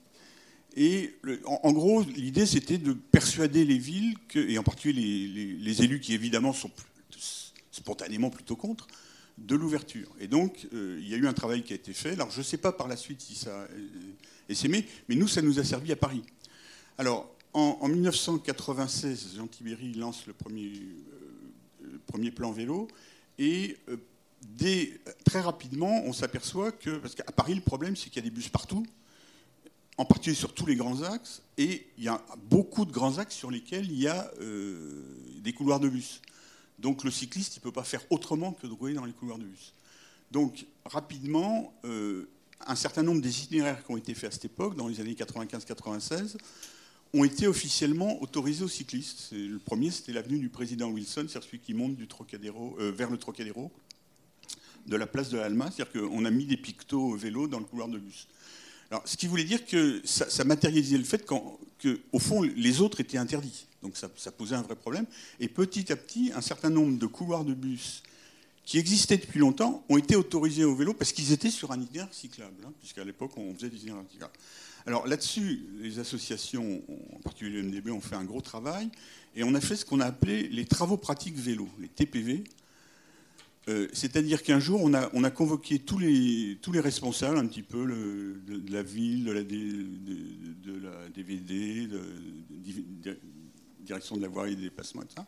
Et 0.77 1.17
en, 1.45 1.73
gros, 1.73 2.03
l'idée, 2.03 2.47
c'était 2.47 2.79
de 2.79 2.93
persuader 2.93 3.65
les 3.65 3.77
villes, 3.77 4.15
et 4.37 4.57
en 4.59 4.63
particulier 4.63 5.57
les, 5.59 5.83
élus 5.83 6.01
qui 6.01 6.15
évidemment 6.15 6.53
sont 6.53 6.71
spontanément 7.73 8.31
plutôt 8.31 8.55
contre, 8.55 8.87
de 9.37 9.57
l'ouverture. 9.57 10.09
Et 10.21 10.29
donc, 10.29 10.69
euh, 10.73 10.99
il 11.03 11.09
y 11.09 11.15
a 11.15 11.17
eu 11.17 11.27
un 11.27 11.33
travail 11.33 11.65
qui 11.65 11.73
a 11.73 11.77
été 11.77 11.93
fait. 11.93 12.13
Alors, 12.13 12.31
je 12.31 12.39
ne 12.39 12.45
sais 12.45 12.57
pas 12.57 12.71
par 12.71 12.87
la 12.87 12.97
suite 12.97 13.21
si 13.21 13.35
ça 13.35 13.67
est 14.49 14.55
s'aimé, 14.55 14.87
mais 15.09 15.17
nous, 15.17 15.29
ça 15.29 15.43
nous 15.43 15.59
a 15.59 15.65
servi 15.65 15.91
à 15.91 15.97
Paris. 15.97 16.23
Alors, 16.99 17.35
en, 17.53 17.79
en 17.81 17.89
1996, 17.89 19.35
Jean 19.37 19.49
Tibéry 19.49 19.93
lance 19.95 20.27
le 20.29 20.35
premier 20.35 20.71
premier 22.07 22.31
plan 22.31 22.53
vélo. 22.53 22.89
Et 23.39 23.77
euh, 23.89 23.97
très 25.25 25.41
rapidement, 25.41 26.03
on 26.05 26.13
s'aperçoit 26.13 26.73
que, 26.73 26.91
parce 26.99 27.15
qu'à 27.15 27.25
Paris, 27.25 27.55
le 27.55 27.61
problème, 27.61 27.97
c'est 27.97 28.11
qu'il 28.11 28.17
y 28.17 28.27
a 28.27 28.29
des 28.29 28.35
bus 28.35 28.49
partout, 28.49 28.85
en 29.97 30.05
particulier 30.05 30.37
sur 30.37 30.55
tous 30.55 30.67
les 30.67 30.77
grands 30.77 31.03
axes, 31.03 31.43
et 31.59 31.87
il 31.99 32.05
y 32.05 32.09
a 32.09 32.23
beaucoup 32.51 32.85
de 32.85 32.93
grands 32.93 33.19
axes 33.19 33.35
sur 33.35 33.51
lesquels 33.51 33.91
il 33.91 33.99
y 33.99 34.09
a 34.09 34.31
euh, 34.41 35.03
des 35.41 35.53
couloirs 35.53 35.81
de 35.81 35.89
bus. 35.89 36.21
Donc 36.79 37.05
le 37.05 37.11
cycliste, 37.11 37.57
il 37.57 37.59
ne 37.61 37.63
peut 37.63 37.73
pas 37.73 37.85
faire 37.85 38.03
autrement 38.11 38.53
que 38.53 38.67
de 38.67 38.73
rouler 38.73 38.95
dans 38.95 39.05
les 39.05 39.13
couloirs 39.13 39.39
de 39.39 39.45
bus. 39.45 39.75
Donc 40.31 40.67
rapidement, 40.85 41.75
euh, 41.85 42.29
un 42.67 42.75
certain 42.75 43.03
nombre 43.03 43.21
des 43.21 43.43
itinéraires 43.43 43.85
qui 43.85 43.93
ont 43.93 43.97
été 43.97 44.15
faits 44.15 44.31
à 44.31 44.33
cette 44.33 44.47
époque, 44.47 44.77
dans 44.77 44.89
les 44.89 45.01
années 45.01 45.15
95-96, 45.15 46.37
ont 47.15 47.25
été 47.25 47.47
officiellement 47.47 48.23
autorisés 48.23 48.65
aux 48.65 48.69
cyclistes. 48.69 49.33
Le 49.33 49.59
premier, 49.59 49.91
c'était 49.91 50.13
l'avenue 50.13 50.39
du 50.39 50.49
président 50.49 50.89
Wilson, 50.89 51.27
c'est 51.29 51.43
celui 51.43 51.59
qui 51.59 51.75
monte 51.75 51.97
du 51.97 52.07
Trocadéro, 52.07 52.77
euh, 52.81 52.91
vers 52.91 53.11
le 53.11 53.19
Trocadéro, 53.19 53.71
de 54.87 54.97
la 54.97 55.07
place 55.07 55.29
de 55.29 55.37
l'Alma. 55.37 55.71
C'est-à-dire 55.71 56.01
qu'on 56.01 56.25
a 56.25 56.31
mis 56.31 56.47
des 56.47 56.57
pictos 56.57 57.15
vélo 57.15 57.49
dans 57.49 57.59
le 57.59 57.65
couloir 57.65 57.89
de 57.89 57.99
bus. 57.99 58.29
Alors, 58.91 59.03
ce 59.07 59.17
qui 59.17 59.27
voulait 59.27 59.45
dire 59.45 59.65
que 59.65 60.03
ça, 60.05 60.45
matérialisait 60.45 60.99
le 60.99 61.05
fait 61.05 61.25
qu'au 61.27 62.19
fond, 62.19 62.43
les 62.43 62.81
autres 62.81 63.01
étaient 63.01 63.19
interdits. 63.19 63.67
Donc 63.83 63.97
ça, 63.97 64.09
posait 64.31 64.55
un 64.55 64.63
vrai 64.63 64.77
problème. 64.77 65.07
Et 65.41 65.49
petit 65.49 65.93
à 65.93 65.97
petit, 65.97 66.31
un 66.35 66.43
certain 66.43 66.71
nombre 66.71 66.99
de 66.99 67.07
couloirs 67.07 67.45
de 67.45 67.55
bus 67.55 68.03
qui 68.65 68.79
existaient 68.79 69.17
depuis 69.17 69.41
longtemps 69.41 69.83
ont 69.89 69.97
été 69.97 70.15
autorisés 70.15 70.65
au 70.65 70.77
vélo 70.77 70.95
parce 70.95 71.13
qu'ils 71.13 71.33
étaient 71.33 71.51
sur 71.51 71.73
un 71.73 71.81
itinéraire 71.81 72.13
cyclable, 72.13 72.55
hein, 72.65 72.73
puisqu'à 72.81 73.03
l'époque, 73.03 73.33
on 73.37 73.55
faisait 73.55 73.71
des 73.71 73.77
itinéraires 73.77 74.05
cyclables. 74.11 74.33
Alors 74.87 75.07
là-dessus, 75.07 75.65
les 75.79 75.99
associations, 75.99 76.83
en 77.15 77.21
particulier 77.21 77.63
le 77.63 77.69
MDB, 77.69 77.91
ont 77.91 78.01
fait 78.01 78.17
un 78.17 78.25
gros 78.25 78.41
travail 78.41 78.91
et 79.35 79.45
on 79.45 79.55
a 79.55 79.61
fait 79.61 79.77
ce 79.77 79.85
qu'on 79.85 80.01
a 80.01 80.07
appelé 80.07 80.49
les 80.49 80.65
travaux 80.65 80.97
pratiques 80.97 81.37
vélo, 81.37 81.69
les 81.79 81.89
TPV. 81.89 82.45
Euh, 83.69 83.87
c'est-à-dire 83.93 84.43
qu'un 84.43 84.59
jour, 84.59 84.81
on 84.83 84.93
a, 84.93 85.31
convoqué 85.31 85.79
tous 85.79 85.99
les, 85.99 86.59
responsables, 86.75 87.39
un 87.39 87.47
petit 87.47 87.63
peu 87.63 87.87
de, 87.87 88.73
la 88.73 88.83
ville, 88.83 89.25
de 89.25 89.33
la, 89.33 91.09
DVD, 91.15 91.89
direction 93.81 94.17
de 94.17 94.23
la 94.23 94.29
voirie 94.29 94.55
et 94.55 94.57
des 94.57 94.63
dépassements 94.63 95.03
et 95.03 95.07
tout 95.07 95.15
ça. 95.17 95.27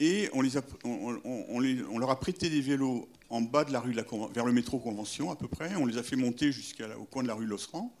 Et 0.00 0.28
on, 0.32 1.98
leur 1.98 2.10
a 2.10 2.18
prêté 2.18 2.50
des 2.50 2.60
vélos 2.60 3.08
en 3.30 3.40
bas 3.40 3.64
de 3.64 3.72
la 3.72 3.78
rue 3.78 3.92
de 3.92 3.96
la 3.96 4.04
vers 4.34 4.44
le 4.44 4.52
métro 4.52 4.80
Convention 4.80 5.30
à 5.30 5.36
peu 5.36 5.46
près. 5.46 5.76
On 5.76 5.86
les 5.86 5.96
a 5.96 6.02
fait 6.02 6.16
monter 6.16 6.50
jusqu'au 6.50 7.04
coin 7.10 7.22
de 7.22 7.28
la 7.28 7.34
rue 7.34 7.46
Losserand. 7.46 7.94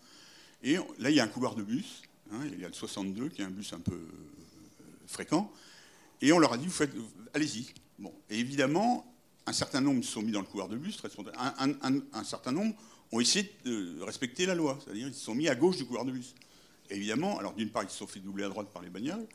Et 0.64 0.76
là, 0.98 1.10
il 1.10 1.16
y 1.16 1.20
a 1.20 1.24
un 1.24 1.28
couloir 1.28 1.54
de 1.54 1.62
bus. 1.62 2.02
hein, 2.32 2.40
il 2.50 2.58
y 2.58 2.64
a 2.64 2.68
le 2.68 2.74
62 2.74 3.28
qui 3.28 3.42
est 3.42 3.44
un 3.44 3.50
bus 3.50 3.72
un 3.74 3.80
peu 3.80 3.92
euh, 3.92 4.08
fréquent. 5.06 5.52
Et 6.22 6.32
on 6.32 6.38
leur 6.38 6.54
a 6.54 6.56
dit, 6.56 6.66
vous 6.66 6.84
allez-y. 7.34 7.66
Bon. 7.98 8.12
Et 8.30 8.38
évidemment, 8.40 9.14
un 9.46 9.52
certain 9.52 9.82
nombre 9.82 10.02
se 10.02 10.10
sont 10.10 10.22
mis 10.22 10.32
dans 10.32 10.40
le 10.40 10.46
couloir 10.46 10.68
de 10.68 10.76
bus, 10.76 10.98
un, 11.36 12.24
certain 12.24 12.52
nombre 12.52 12.74
ont 13.12 13.20
essayé 13.20 13.52
de 13.64 14.00
respecter 14.00 14.46
la 14.46 14.54
loi, 14.54 14.78
c'est-à-dire 14.82 15.06
ils 15.06 15.14
se 15.14 15.24
sont 15.24 15.34
mis 15.34 15.48
à 15.48 15.54
gauche 15.54 15.76
du 15.76 15.84
couloir 15.84 16.06
de 16.06 16.12
bus. 16.12 16.34
Et 16.88 16.96
évidemment, 16.96 17.38
alors 17.38 17.52
d'une 17.52 17.70
part, 17.70 17.82
ils 17.82 17.90
se 17.90 17.98
sont 17.98 18.06
fait 18.06 18.20
doubler 18.20 18.44
à 18.44 18.48
droite 18.48 18.68
par 18.72 18.82
les 18.82 18.88
bagnoles, 18.88 19.26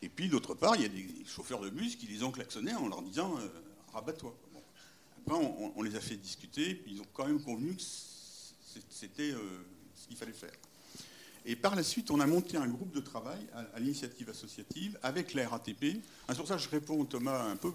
et 0.00 0.08
puis 0.08 0.28
d'autre 0.28 0.54
part, 0.54 0.76
il 0.76 0.82
y 0.82 0.84
a 0.86 0.88
des 0.88 1.06
chauffeurs 1.26 1.60
de 1.60 1.68
bus 1.68 1.96
qui 1.96 2.06
les 2.06 2.22
ont 2.22 2.30
klaxonnés 2.30 2.74
en 2.74 2.88
leur 2.88 3.02
disant 3.02 3.36
euh, 3.38 3.48
rabat-toi. 3.92 4.34
Après, 5.26 5.36
on, 5.76 5.82
les 5.82 5.94
a 5.94 6.00
fait 6.00 6.16
discuter, 6.16 6.74
puis 6.74 6.94
ils 6.94 7.00
ont 7.02 7.06
quand 7.12 7.26
même 7.26 7.42
convenu 7.42 7.74
que 7.76 7.82
c'était 8.88 9.32
euh, 9.32 9.62
ce 9.94 10.08
qu'il 10.08 10.16
fallait 10.16 10.32
faire. 10.32 10.52
Et 11.46 11.56
par 11.56 11.74
la 11.74 11.82
suite, 11.82 12.10
on 12.10 12.20
a 12.20 12.26
monté 12.26 12.56
un 12.56 12.68
groupe 12.68 12.92
de 12.94 13.00
travail 13.00 13.40
à, 13.54 13.80
l'initiative 13.80 14.28
associative 14.28 14.98
avec 15.02 15.34
la 15.34 15.48
RATP. 15.48 15.96
Ah, 16.28 16.32
c'est 16.32 16.36
pour 16.36 16.48
ça 16.48 16.56
que 16.56 16.62
je 16.62 16.68
réponds 16.68 17.04
Thomas 17.04 17.44
un 17.44 17.56
peu. 17.56 17.72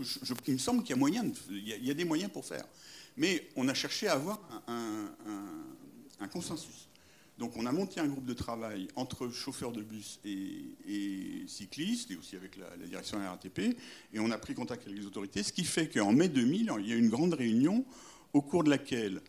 Il 0.47 0.53
me 0.53 0.57
semble 0.59 0.83
qu'il 0.83 0.95
y 0.95 1.91
a 1.91 1.93
des 1.93 2.05
moyens 2.05 2.31
pour 2.31 2.45
faire. 2.45 2.65
Mais 3.17 3.47
on 3.55 3.67
a 3.67 3.73
cherché 3.73 4.07
à 4.07 4.13
avoir 4.13 4.39
un, 4.67 5.07
consensus. 6.31 6.89
Donc 7.37 7.55
on 7.57 7.65
a 7.65 7.71
monté 7.71 7.99
un 7.99 8.07
groupe 8.07 8.25
de 8.25 8.33
travail 8.33 8.87
entre 8.95 9.29
chauffeurs 9.29 9.71
de 9.71 9.81
bus 9.81 10.19
et, 10.25 10.63
et 10.87 11.43
cyclistes, 11.47 12.11
et 12.11 12.15
aussi 12.15 12.35
avec 12.35 12.57
la, 12.57 12.65
la 12.77 12.85
direction 12.87 13.17
de 13.17 13.23
la 13.23 13.31
RATP, 13.31 13.59
et 14.13 14.19
on 14.19 14.31
a 14.31 14.37
pris 14.37 14.53
contact 14.53 14.87
avec 14.87 14.97
les 14.97 15.05
autorités, 15.05 15.43
ce 15.43 15.51
qui 15.51 15.65
fait 15.65 15.87
qu'en 15.87 16.13
mai 16.13 16.29
2000, 16.29 16.71
il 16.79 16.87
y 16.87 16.93
a 16.93 16.95
eu 16.95 16.99
une 16.99 17.09
grande 17.09 17.33
réunion 17.33 17.85
au 18.33 18.41
cours 18.41 18.63
de 18.63 18.69
laquelle 18.69 19.21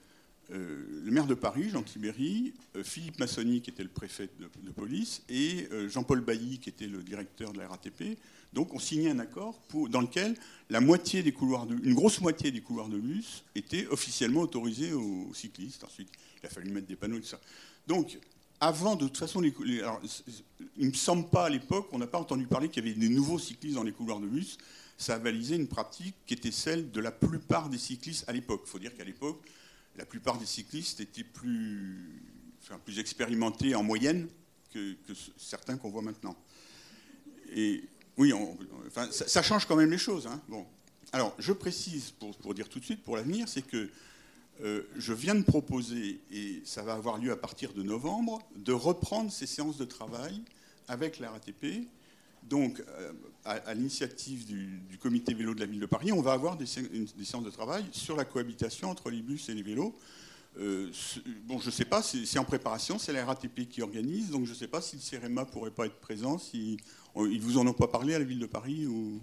euh, 0.52 1.02
le 1.04 1.10
maire 1.10 1.26
de 1.26 1.34
Paris, 1.34 1.70
Jean 1.70 1.82
Tibéry, 1.82 2.54
euh, 2.76 2.84
Philippe 2.84 3.18
Massoni, 3.18 3.60
qui 3.62 3.70
était 3.70 3.82
le 3.82 3.88
préfet 3.88 4.28
de, 4.38 4.70
police, 4.70 5.22
et 5.28 5.66
euh, 5.72 5.88
Jean-Paul 5.88 6.20
Bailly, 6.20 6.58
qui 6.58 6.68
était 6.68 6.86
le 6.86 7.02
directeur 7.02 7.52
de 7.52 7.58
la 7.58 7.66
RATP, 7.66 8.16
donc 8.52 8.72
ont 8.72 8.78
signé 8.78 9.10
un 9.10 9.18
accord 9.18 9.60
dans 9.90 10.00
lequel 10.00 10.36
la 10.70 10.80
moitié 10.80 11.22
des 11.24 11.32
couloirs 11.32 11.66
une 11.82 11.94
grosse 11.94 12.20
moitié 12.20 12.52
des 12.52 12.60
couloirs 12.60 12.88
de 12.88 12.96
bus 12.96 13.44
étaient 13.56 13.86
officiellement 13.88 14.42
autorisés 14.42 14.92
aux 14.92 15.30
cyclistes. 15.34 15.82
Ensuite, 15.82 16.08
il 16.42 16.46
a 16.46 16.48
fallu 16.48 16.70
mettre 16.70 16.86
des 16.86 16.96
panneaux 16.96 17.18
et 17.18 17.20
tout 17.20 17.26
ça. 17.26 17.40
Donc, 17.88 18.16
avant, 18.60 18.94
de 18.94 19.06
toute 19.06 19.18
façon, 19.18 19.42
il 19.42 19.52
ne 20.78 20.86
me 20.86 20.92
semble 20.92 21.28
pas 21.28 21.46
à 21.46 21.50
l'époque, 21.50 21.88
on 21.92 21.98
n'a 21.98 22.06
pas 22.06 22.18
entendu 22.18 22.46
parler 22.46 22.68
qu'il 22.68 22.86
y 22.86 22.88
avait 22.88 22.98
des 22.98 23.08
nouveaux 23.08 23.38
cyclistes 23.38 23.74
dans 23.74 23.82
les 23.82 23.92
couloirs 23.92 24.20
de 24.20 24.28
bus. 24.28 24.58
Ça 24.96 25.16
a 25.16 25.18
balisé 25.18 25.56
une 25.56 25.66
pratique 25.68 26.14
qui 26.24 26.34
était 26.34 26.52
celle 26.52 26.90
de 26.90 27.00
la 27.00 27.10
plupart 27.10 27.68
des 27.68 27.78
cyclistes 27.78 28.24
à 28.28 28.32
l'époque. 28.32 28.62
Il 28.64 28.70
faut 28.70 28.78
dire 28.78 28.96
qu'à 28.96 29.04
l'époque, 29.04 29.42
la 29.96 30.06
plupart 30.06 30.38
des 30.38 30.46
cyclistes 30.46 31.00
étaient 31.00 31.24
plus, 31.24 32.22
expérimentés 32.98 33.74
en 33.74 33.82
moyenne 33.82 34.28
que, 34.72 34.96
certains 35.36 35.76
qu'on 35.76 35.90
voit 35.90 36.02
maintenant. 36.02 36.36
Et 37.54 37.84
oui, 38.16 38.32
ça, 39.10 39.42
change 39.42 39.66
quand 39.66 39.76
même 39.76 39.90
les 39.90 39.98
choses. 39.98 40.26
hein. 40.26 40.40
Bon. 40.48 40.66
Alors, 41.12 41.34
je 41.38 41.52
précise, 41.52 42.10
pour, 42.10 42.36
pour 42.36 42.54
dire 42.54 42.68
tout 42.68 42.80
de 42.80 42.84
suite, 42.84 43.02
pour 43.04 43.16
l'avenir, 43.16 43.48
c'est 43.48 43.62
que 43.62 43.88
euh, 44.62 44.82
je 44.96 45.12
viens 45.12 45.34
de 45.34 45.42
proposer, 45.42 46.20
et 46.32 46.62
ça 46.64 46.82
va 46.82 46.94
avoir 46.94 47.18
lieu 47.18 47.30
à 47.30 47.36
partir 47.36 47.72
de 47.74 47.82
novembre, 47.82 48.40
de 48.56 48.72
reprendre 48.72 49.30
ces 49.30 49.46
séances 49.46 49.76
de 49.76 49.84
travail 49.84 50.42
avec 50.88 51.18
la 51.18 51.30
RATP. 51.30 51.86
Donc, 52.48 52.80
euh, 52.80 53.12
à, 53.44 53.74
l'initiative 53.74 54.46
du, 54.46 54.98
comité 54.98 55.34
vélo 55.34 55.54
de 55.54 55.60
la 55.60 55.66
ville 55.66 55.80
de 55.80 55.86
Paris, 55.86 56.12
on 56.12 56.22
va 56.22 56.32
avoir 56.32 56.56
des, 56.56 56.66
séances 56.66 57.44
de 57.44 57.50
travail 57.50 57.84
sur 57.92 58.16
la 58.16 58.24
cohabitation 58.24 58.90
entre 58.90 59.10
les 59.10 59.20
bus 59.20 59.48
et 59.48 59.54
les 59.54 59.62
vélos. 59.62 59.94
Euh, 60.58 60.90
bon, 61.44 61.58
je 61.58 61.66
ne 61.66 61.70
sais 61.70 61.84
pas, 61.84 62.02
c'est 62.02 62.38
en 62.38 62.44
préparation, 62.44 62.98
c'est 62.98 63.12
la 63.12 63.24
RATP 63.24 63.68
qui 63.68 63.82
organise, 63.82 64.30
donc 64.30 64.46
je 64.46 64.50
ne 64.50 64.56
sais 64.56 64.68
pas 64.68 64.80
si 64.80 64.96
le 64.96 65.02
CEREMA 65.02 65.44
pourrait 65.44 65.70
pas 65.70 65.86
être 65.86 66.00
présent, 66.00 66.38
si 66.38 66.78
on- 67.14 67.26
ils 67.26 67.40
vous 67.40 67.58
en 67.58 67.66
ont 67.66 67.74
pas 67.74 67.88
parlé 67.88 68.14
à 68.14 68.18
la 68.18 68.24
ville 68.24 68.38
de 68.38 68.46
Paris 68.46 68.86
ou 68.86 69.20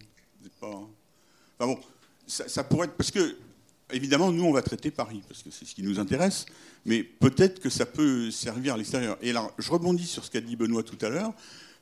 pas. 0.59 0.67
Enfin 0.67 1.73
bon, 1.73 1.79
ça, 2.27 2.47
ça 2.47 2.63
pourrait 2.63 2.87
être 2.87 2.95
parce 2.95 3.11
que 3.11 3.35
évidemment 3.93 4.31
nous 4.31 4.43
on 4.43 4.51
va 4.51 4.61
traiter 4.61 4.91
Paris 4.91 5.21
parce 5.27 5.43
que 5.43 5.51
c'est 5.51 5.65
ce 5.65 5.73
qui 5.73 5.83
nous 5.83 5.99
intéresse, 5.99 6.45
mais 6.85 7.03
peut-être 7.03 7.59
que 7.59 7.69
ça 7.69 7.85
peut 7.85 8.31
servir 8.31 8.73
à 8.73 8.77
l'extérieur. 8.77 9.17
Et 9.21 9.29
alors 9.29 9.53
je 9.57 9.71
rebondis 9.71 10.05
sur 10.07 10.25
ce 10.25 10.31
qu'a 10.31 10.41
dit 10.41 10.55
Benoît 10.55 10.83
tout 10.83 10.97
à 11.05 11.09
l'heure. 11.09 11.33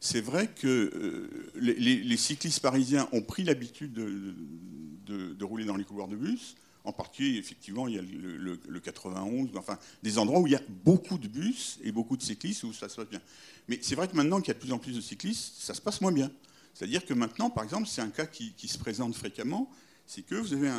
C'est 0.04 0.22
vrai 0.22 0.48
que 0.48 0.68
euh, 0.68 1.52
les, 1.56 2.18
cyclistes 2.18 2.60
parisiens 2.60 3.08
ont 3.12 3.22
pris 3.22 3.44
l'habitude 3.44 3.94
de, 3.94 5.44
rouler 5.44 5.64
dans 5.66 5.76
les 5.76 5.84
couloirs 5.84 6.08
de 6.08 6.16
bus. 6.16 6.56
En 6.84 6.92
particulier, 6.92 7.38
effectivement, 7.38 7.88
il 7.88 7.96
y 7.96 8.00
a 8.00 8.02
le, 8.02 8.38
le- 8.38 8.60
le 8.68 8.80
91, 8.80 9.50
enfin 9.56 9.78
des 10.02 10.18
endroits 10.18 10.40
où 10.40 10.48
il 10.48 10.54
y 10.54 10.56
a 10.56 10.62
beaucoup 10.84 11.20
de 11.20 11.28
bus 11.28 11.78
et 11.84 11.92
beaucoup 11.92 12.18
de 12.18 12.24
cyclistes 12.24 12.64
où 12.64 12.74
ça 12.74 12.90
se 12.90 12.96
passe 12.96 13.10
bien. 13.10 13.22
Mais 13.68 13.78
c'est 13.84 13.94
vrai 13.94 14.08
que 14.08 14.16
maintenant 14.16 14.40
qu'il 14.42 14.48
y 14.48 14.52
a 14.52 14.56
de 14.56 14.60
plus 14.60 14.72
en 14.72 14.80
plus 14.80 14.96
de 14.96 15.02
cyclistes, 15.02 15.54
ça 15.60 15.76
se 15.76 15.82
passe 15.82 16.02
moins 16.02 16.12
bien. 16.12 16.32
C'est-à-dire 16.74 17.06
que 17.06 17.14
maintenant, 17.14 17.52
par 17.52 17.64
exemple, 17.64 17.88
c'est 17.88 18.02
un 18.02 18.10
cas 18.10 18.26
qui 18.26 18.68
se 18.68 18.80
présente 18.80 19.14
fréquemment, 19.16 19.70
c'est 20.14 20.24
que 20.24 20.36
vous 20.36 20.52
avez 20.52 20.70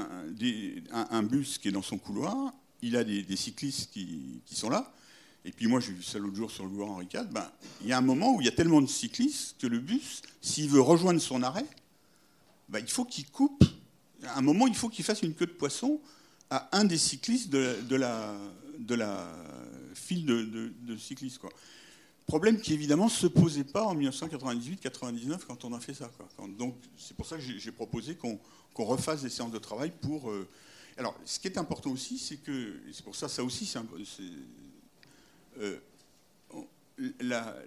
un, 0.92 1.22
bus 1.22 1.56
qui 1.56 1.68
est 1.68 1.72
dans 1.72 1.80
son 1.80 1.96
couloir, 1.96 2.52
il 2.82 2.98
a 2.98 3.02
des, 3.02 3.36
cyclistes 3.36 3.90
qui, 3.90 4.42
sont 4.44 4.68
là, 4.68 4.92
et 5.42 5.52
puis 5.52 5.68
moi 5.68 5.80
j'ai 5.80 5.94
vu 5.94 6.02
ça 6.02 6.18
l'autre 6.18 6.36
jour 6.36 6.50
sur 6.50 6.64
le 6.64 6.68
boulevard 6.68 6.90
Henri 6.90 7.09
IV, 7.10 7.28
ben, 7.30 7.50
il 7.80 7.86
y 7.86 7.94
a 7.94 7.98
un 7.98 8.02
moment 8.02 8.34
où 8.34 8.42
il 8.42 8.44
y 8.44 8.48
a 8.48 8.52
tellement 8.52 8.82
de 8.82 8.86
cyclistes 8.86 9.56
que 9.59 9.66
le 9.66 9.78
bus, 9.78 10.20
s'il 10.42 10.68
veut 10.68 10.82
rejoindre 10.82 11.18
son 11.18 11.42
arrêt, 11.42 11.64
ben, 12.68 12.80
il 12.80 12.90
faut 12.90 13.06
qu'il 13.06 13.24
coupe, 13.30 13.64
à 14.24 14.36
un 14.36 14.42
moment 14.42 14.66
il 14.66 14.74
faut 14.74 14.90
qu'il 14.90 15.02
fasse 15.02 15.22
une 15.22 15.32
queue 15.32 15.46
de 15.46 15.52
poisson 15.52 15.98
à 16.50 16.68
un 16.76 16.84
des 16.84 16.98
cyclistes 16.98 17.48
de, 17.48 17.96
la, 17.96 18.36
file 19.94 20.26
de, 20.26 20.42
de- 20.42 20.72
de 20.82 20.96
cyclistes. 20.98 21.38
Quoi. 21.38 21.48
Problème 22.27 22.61
qui 22.61 22.73
évidemment 22.73 23.07
ne 23.07 23.11
se 23.11 23.27
posait 23.27 23.65
pas 23.65 23.85
en 23.85 23.94
1998-99 23.97 25.40
quand 25.47 25.65
on 25.65 25.73
a 25.74 25.81
fait 25.81 25.94
ça. 25.94 26.11
donc 26.59 26.77
c'est 26.97 27.16
pour 27.16 27.27
ça 27.27 27.36
que 27.36 27.43
j'ai 27.43 27.73
proposé 27.73 28.16
qu'on 28.16 28.39
refasse 28.85 29.23
des 29.23 29.28
séances 29.28 29.53
de 29.53 29.59
travail 29.59 29.93
pour. 30.01 30.31
euh, 30.31 30.49
Alors 30.97 31.19
ce 31.24 31.39
qui 31.39 31.49
est 31.49 31.59
important 31.59 31.90
aussi, 31.90 32.19
c'est 32.19 32.36
que 32.36 32.81
c'est 32.93 33.05
pour 33.05 33.16
ça 33.16 33.28
ça 33.28 33.43
aussi 33.43 33.66
c'est 33.66 33.81
euh, 35.59 35.78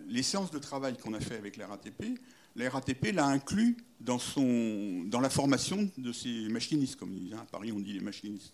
les 0.07 0.23
séances 0.23 0.51
de 0.51 0.59
travail 0.59 0.97
qu'on 0.97 1.13
a 1.13 1.19
fait 1.19 1.35
avec 1.35 1.57
la 1.57 1.67
RATP, 1.67 2.17
la 2.55 2.69
RATP 2.69 3.11
l'a 3.13 3.25
inclus 3.25 3.75
dans, 3.99 4.19
son, 4.19 5.03
dans 5.05 5.19
la 5.19 5.29
formation 5.29 5.89
de 5.97 6.11
ses 6.13 6.47
machinistes, 6.49 6.95
comme 6.95 7.11
ils 7.13 7.25
disent. 7.25 7.33
hein. 7.33 7.41
À 7.41 7.45
Paris, 7.45 7.71
on 7.71 7.79
dit 7.79 7.93
les 7.93 7.99
machinistes. 7.99 8.53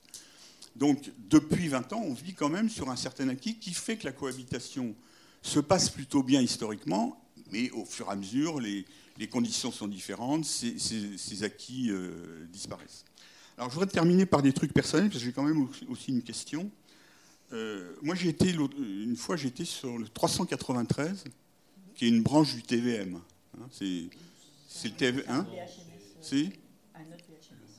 Donc, 0.76 1.12
depuis 1.30 1.68
20 1.68 1.94
ans, 1.94 2.02
on 2.04 2.14
vit 2.14 2.34
quand 2.34 2.50
même 2.50 2.70
sur 2.70 2.90
un 2.90 2.96
certain 2.96 3.28
acquis 3.30 3.58
qui 3.60 3.74
fait 3.74 3.98
que 3.98 4.06
la 4.06 4.12
cohabitation 4.14 4.96
se 5.42 5.60
passe 5.60 5.90
plutôt 5.90 6.24
bien 6.24 6.42
historiquement, 6.42 7.22
mais 7.52 7.70
au 7.72 7.86
fur 7.86 8.08
et 8.08 8.12
à 8.12 8.16
mesure, 8.16 8.60
les, 8.60 8.86
les 9.18 9.28
conditions 9.28 9.72
sont 9.72 9.88
différentes, 9.88 10.46
ces, 10.46 10.78
ces- 10.80 11.18
ces 11.18 11.44
acquis 11.44 11.90
euh, 11.90 12.46
disparaissent. 12.52 13.06
Alors, 13.58 13.70
je 13.70 13.76
voudrais 13.76 13.90
terminer 13.92 14.26
par 14.26 14.42
des 14.42 14.54
trucs 14.54 14.74
personnels, 14.74 15.10
parce 15.10 15.20
que 15.20 15.26
j'ai 15.26 15.34
quand 15.34 15.44
même 15.44 15.68
aussi 15.90 16.12
une 16.12 16.22
question. 16.24 16.70
Euh, 17.54 17.94
moi, 18.02 18.16
j'ai 18.16 18.30
été 18.30 18.54
l'autre- 18.54 18.78
une 18.80 19.18
fois, 19.18 19.36
j'étais 19.36 19.66
sur 19.66 19.98
le 19.98 20.08
393, 20.08 21.26
qui 21.96 22.06
est 22.06 22.10
une 22.10 22.24
branche 22.24 22.56
du 22.56 22.64
TVM. 22.64 23.16
hein. 23.16 23.68
c'est 23.72 24.06
c'est 24.70 24.88
le 24.88 24.96
TVM. 24.96 25.24
Hein 25.28 25.46
C'est 26.22 26.44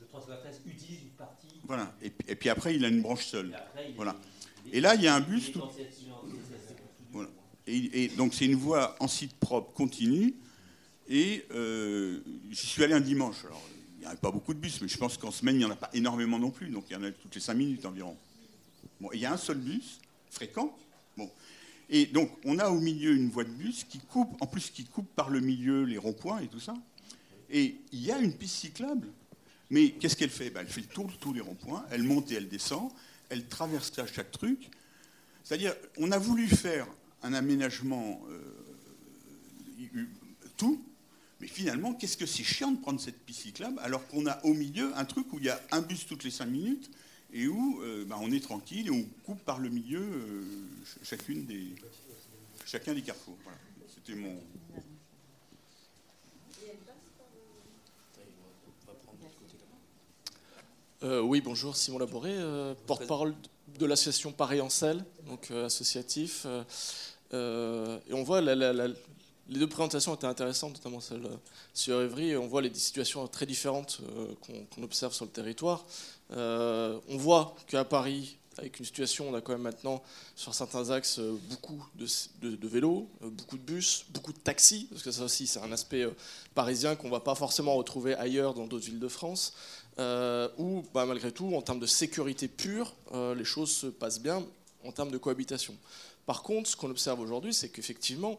Le 0.00 0.06
313 0.08 0.60
utilise 0.66 1.02
une 1.04 1.08
partie. 1.10 1.46
voilà. 1.64 1.94
Et, 2.02 2.10
puis- 2.10 2.26
et 2.30 2.36
puis 2.36 2.48
après, 2.50 2.74
il 2.76 2.84
a 2.84 2.88
une 2.88 3.00
branche 3.00 3.24
seule. 3.24 3.50
Et 3.50 3.54
après, 3.54 3.92
Voilà. 3.96 4.14
Et 4.72 4.80
là, 4.80 4.94
il 4.94 5.00
y 5.02 5.06
a 5.06 5.14
un 5.14 5.20
bus. 5.20 5.52
tout- 5.52 5.60
en 5.60 5.70
cette- 5.70 5.86
en 6.10 6.22
cette- 6.50 6.76
Voilà. 7.10 7.30
Et, 7.66 8.08
donc 8.16 8.34
c'est 8.34 8.46
une 8.46 8.56
voie 8.56 8.96
en 9.00 9.08
site 9.08 9.34
propre 9.34 9.72
continue. 9.72 10.34
Et 11.08 11.44
euh, 11.52 12.20
j'y 12.50 12.66
suis 12.66 12.82
allé 12.82 12.94
un 12.94 13.00
dimanche. 13.00 13.44
Alors, 13.44 13.62
il 13.96 14.00
n'y 14.00 14.06
avait 14.06 14.16
pas 14.16 14.30
beaucoup 14.30 14.54
de 14.54 14.58
bus, 14.58 14.80
mais 14.80 14.88
je 14.88 14.98
pense 14.98 15.16
qu'en 15.16 15.30
semaine, 15.30 15.56
il 15.56 15.58
n'y 15.58 15.64
en 15.64 15.70
a 15.70 15.76
pas 15.76 15.90
énormément 15.92 16.38
non 16.38 16.50
plus. 16.50 16.68
Donc 16.68 16.84
il 16.90 16.94
y 16.94 16.96
en 16.96 17.04
a 17.04 17.10
toutes 17.10 17.34
les 17.34 17.40
5 17.40 17.54
minutes 17.54 17.86
environ. 17.86 18.16
Bon, 19.00 19.10
il 19.12 19.20
y 19.20 19.26
a 19.26 19.32
un 19.32 19.36
seul 19.36 19.58
bus, 19.58 20.00
fréquent. 20.30 20.76
Bon. 21.16 21.30
Et 21.90 22.06
donc 22.06 22.30
on 22.44 22.58
a 22.58 22.68
au 22.68 22.80
milieu 22.80 23.14
une 23.14 23.28
voie 23.28 23.44
de 23.44 23.50
bus 23.50 23.84
qui 23.84 23.98
coupe, 23.98 24.40
en 24.40 24.46
plus 24.46 24.70
qui 24.70 24.84
coupe 24.84 25.08
par 25.14 25.30
le 25.30 25.40
milieu 25.40 25.84
les 25.84 25.98
ronds-points 25.98 26.40
et 26.40 26.48
tout 26.48 26.60
ça. 26.60 26.74
Et 27.50 27.76
il 27.92 28.02
y 28.02 28.10
a 28.10 28.18
une 28.18 28.32
piste 28.32 28.56
cyclable. 28.56 29.08
Mais 29.70 29.90
qu'est-ce 29.90 30.16
qu'elle 30.16 30.30
fait? 30.30 30.50
Ben, 30.50 30.60
Elle 30.60 30.72
fait 30.72 30.80
le 30.80 30.86
tour 30.86 31.06
de 31.06 31.12
tous 31.12 31.32
les 31.32 31.40
ronds-points, 31.40 31.84
elle 31.90 32.02
monte 32.02 32.30
et 32.30 32.34
elle 32.34 32.48
descend, 32.48 32.90
elle 33.28 33.46
traverse 33.46 33.98
à 33.98 34.06
chaque 34.06 34.30
truc. 34.30 34.70
C'est-à-dire, 35.44 35.74
on 35.98 36.12
a 36.12 36.18
voulu 36.18 36.46
faire 36.46 36.86
un 37.22 37.34
aménagement, 37.34 38.20
euh, 38.30 38.40
tout. 40.56 40.84
Mais 41.40 41.46
finalement, 41.46 41.94
qu'est-ce 41.94 42.16
que 42.16 42.26
c'est 42.26 42.44
chiant 42.44 42.70
de 42.70 42.80
prendre 42.80 43.00
cette 43.00 43.18
piste 43.24 43.42
cyclable 43.42 43.78
alors 43.80 44.06
qu'on 44.08 44.26
a 44.26 44.44
au 44.44 44.54
milieu 44.54 44.96
un 44.96 45.04
truc 45.04 45.32
où 45.32 45.38
il 45.38 45.46
y 45.46 45.50
a 45.50 45.60
un 45.72 45.80
bus 45.80 46.06
toutes 46.06 46.24
les 46.24 46.30
5 46.30 46.46
minutes 46.46 46.90
et 47.32 47.48
où 47.48 47.80
euh, 47.82 48.04
bah, 48.04 48.16
on 48.20 48.30
est 48.30 48.42
tranquille 48.42 48.86
et 48.86 48.90
on 48.90 49.04
coupe 49.24 49.40
par 49.44 49.58
le 49.58 49.68
milieu 49.68 50.00
euh, 50.00 50.44
chacune 51.02 51.44
des, 51.46 51.74
chacun 52.64 52.94
des 52.94 53.02
carrefours. 53.02 53.38
C'était 53.94 54.18
mon. 54.18 54.38
Oui, 61.04 61.40
bonjour, 61.40 61.74
Simon 61.74 61.98
Laboré, 61.98 62.36
porte-parole 62.86 63.34
de 63.76 63.86
l'association 63.86 64.30
Paris 64.30 64.60
en 64.60 64.68
Selle, 64.68 65.04
donc 65.26 65.50
associatif 65.50 66.46
et 67.32 68.12
on 68.12 68.22
voit 68.22 68.40
les 68.40 69.58
deux 69.58 69.66
présentations 69.66 70.14
étaient 70.14 70.26
intéressantes, 70.26 70.74
notamment 70.74 71.00
celle 71.00 71.26
sur 71.74 72.00
Evry, 72.00 72.30
et 72.30 72.36
on 72.36 72.46
voit 72.46 72.62
les 72.62 72.72
situations 72.74 73.26
très 73.26 73.46
différentes 73.46 74.00
qu'on 74.40 74.82
observe 74.82 75.12
sur 75.12 75.24
le 75.24 75.30
territoire. 75.30 75.84
on 76.30 77.16
voit 77.16 77.56
qu'à 77.66 77.84
Paris, 77.84 78.36
avec 78.58 78.78
une 78.78 78.84
situation, 78.84 79.30
on 79.30 79.34
a 79.34 79.40
quand 79.40 79.52
même 79.52 79.62
maintenant 79.62 80.02
sur 80.36 80.54
certains 80.54 80.90
axes 80.90 81.20
beaucoup 81.48 81.82
de, 81.94 82.68
vélos, 82.68 83.08
beaucoup 83.20 83.56
de 83.56 83.62
bus, 83.62 84.04
beaucoup 84.10 84.32
de 84.32 84.38
taxis, 84.38 84.88
parce 84.90 85.02
que 85.02 85.10
ça 85.10 85.24
aussi 85.24 85.46
c'est 85.46 85.60
un 85.60 85.72
aspect 85.72 86.06
parisien 86.54 86.96
qu'on 86.96 87.08
ne 87.08 87.12
va 87.12 87.20
pas 87.20 87.34
forcément 87.34 87.74
retrouver 87.74 88.14
ailleurs 88.14 88.54
dans 88.54 88.66
d'autres 88.66 88.86
villes 88.86 89.00
de 89.00 89.08
France. 89.08 89.54
Euh, 89.98 90.48
où 90.56 90.82
bah, 90.94 91.04
malgré 91.04 91.32
tout, 91.32 91.54
en 91.54 91.60
termes 91.60 91.80
de 91.80 91.86
sécurité 91.86 92.48
pure, 92.48 92.94
euh, 93.12 93.34
les 93.34 93.44
choses 93.44 93.70
se 93.70 93.86
passent 93.86 94.20
bien 94.20 94.42
en 94.84 94.92
termes 94.92 95.10
de 95.10 95.18
cohabitation. 95.18 95.74
Par 96.26 96.42
contre, 96.42 96.68
ce 96.68 96.76
qu'on 96.76 96.90
observe 96.90 97.20
aujourd'hui, 97.20 97.52
c'est 97.52 97.68
qu'effectivement, 97.68 98.38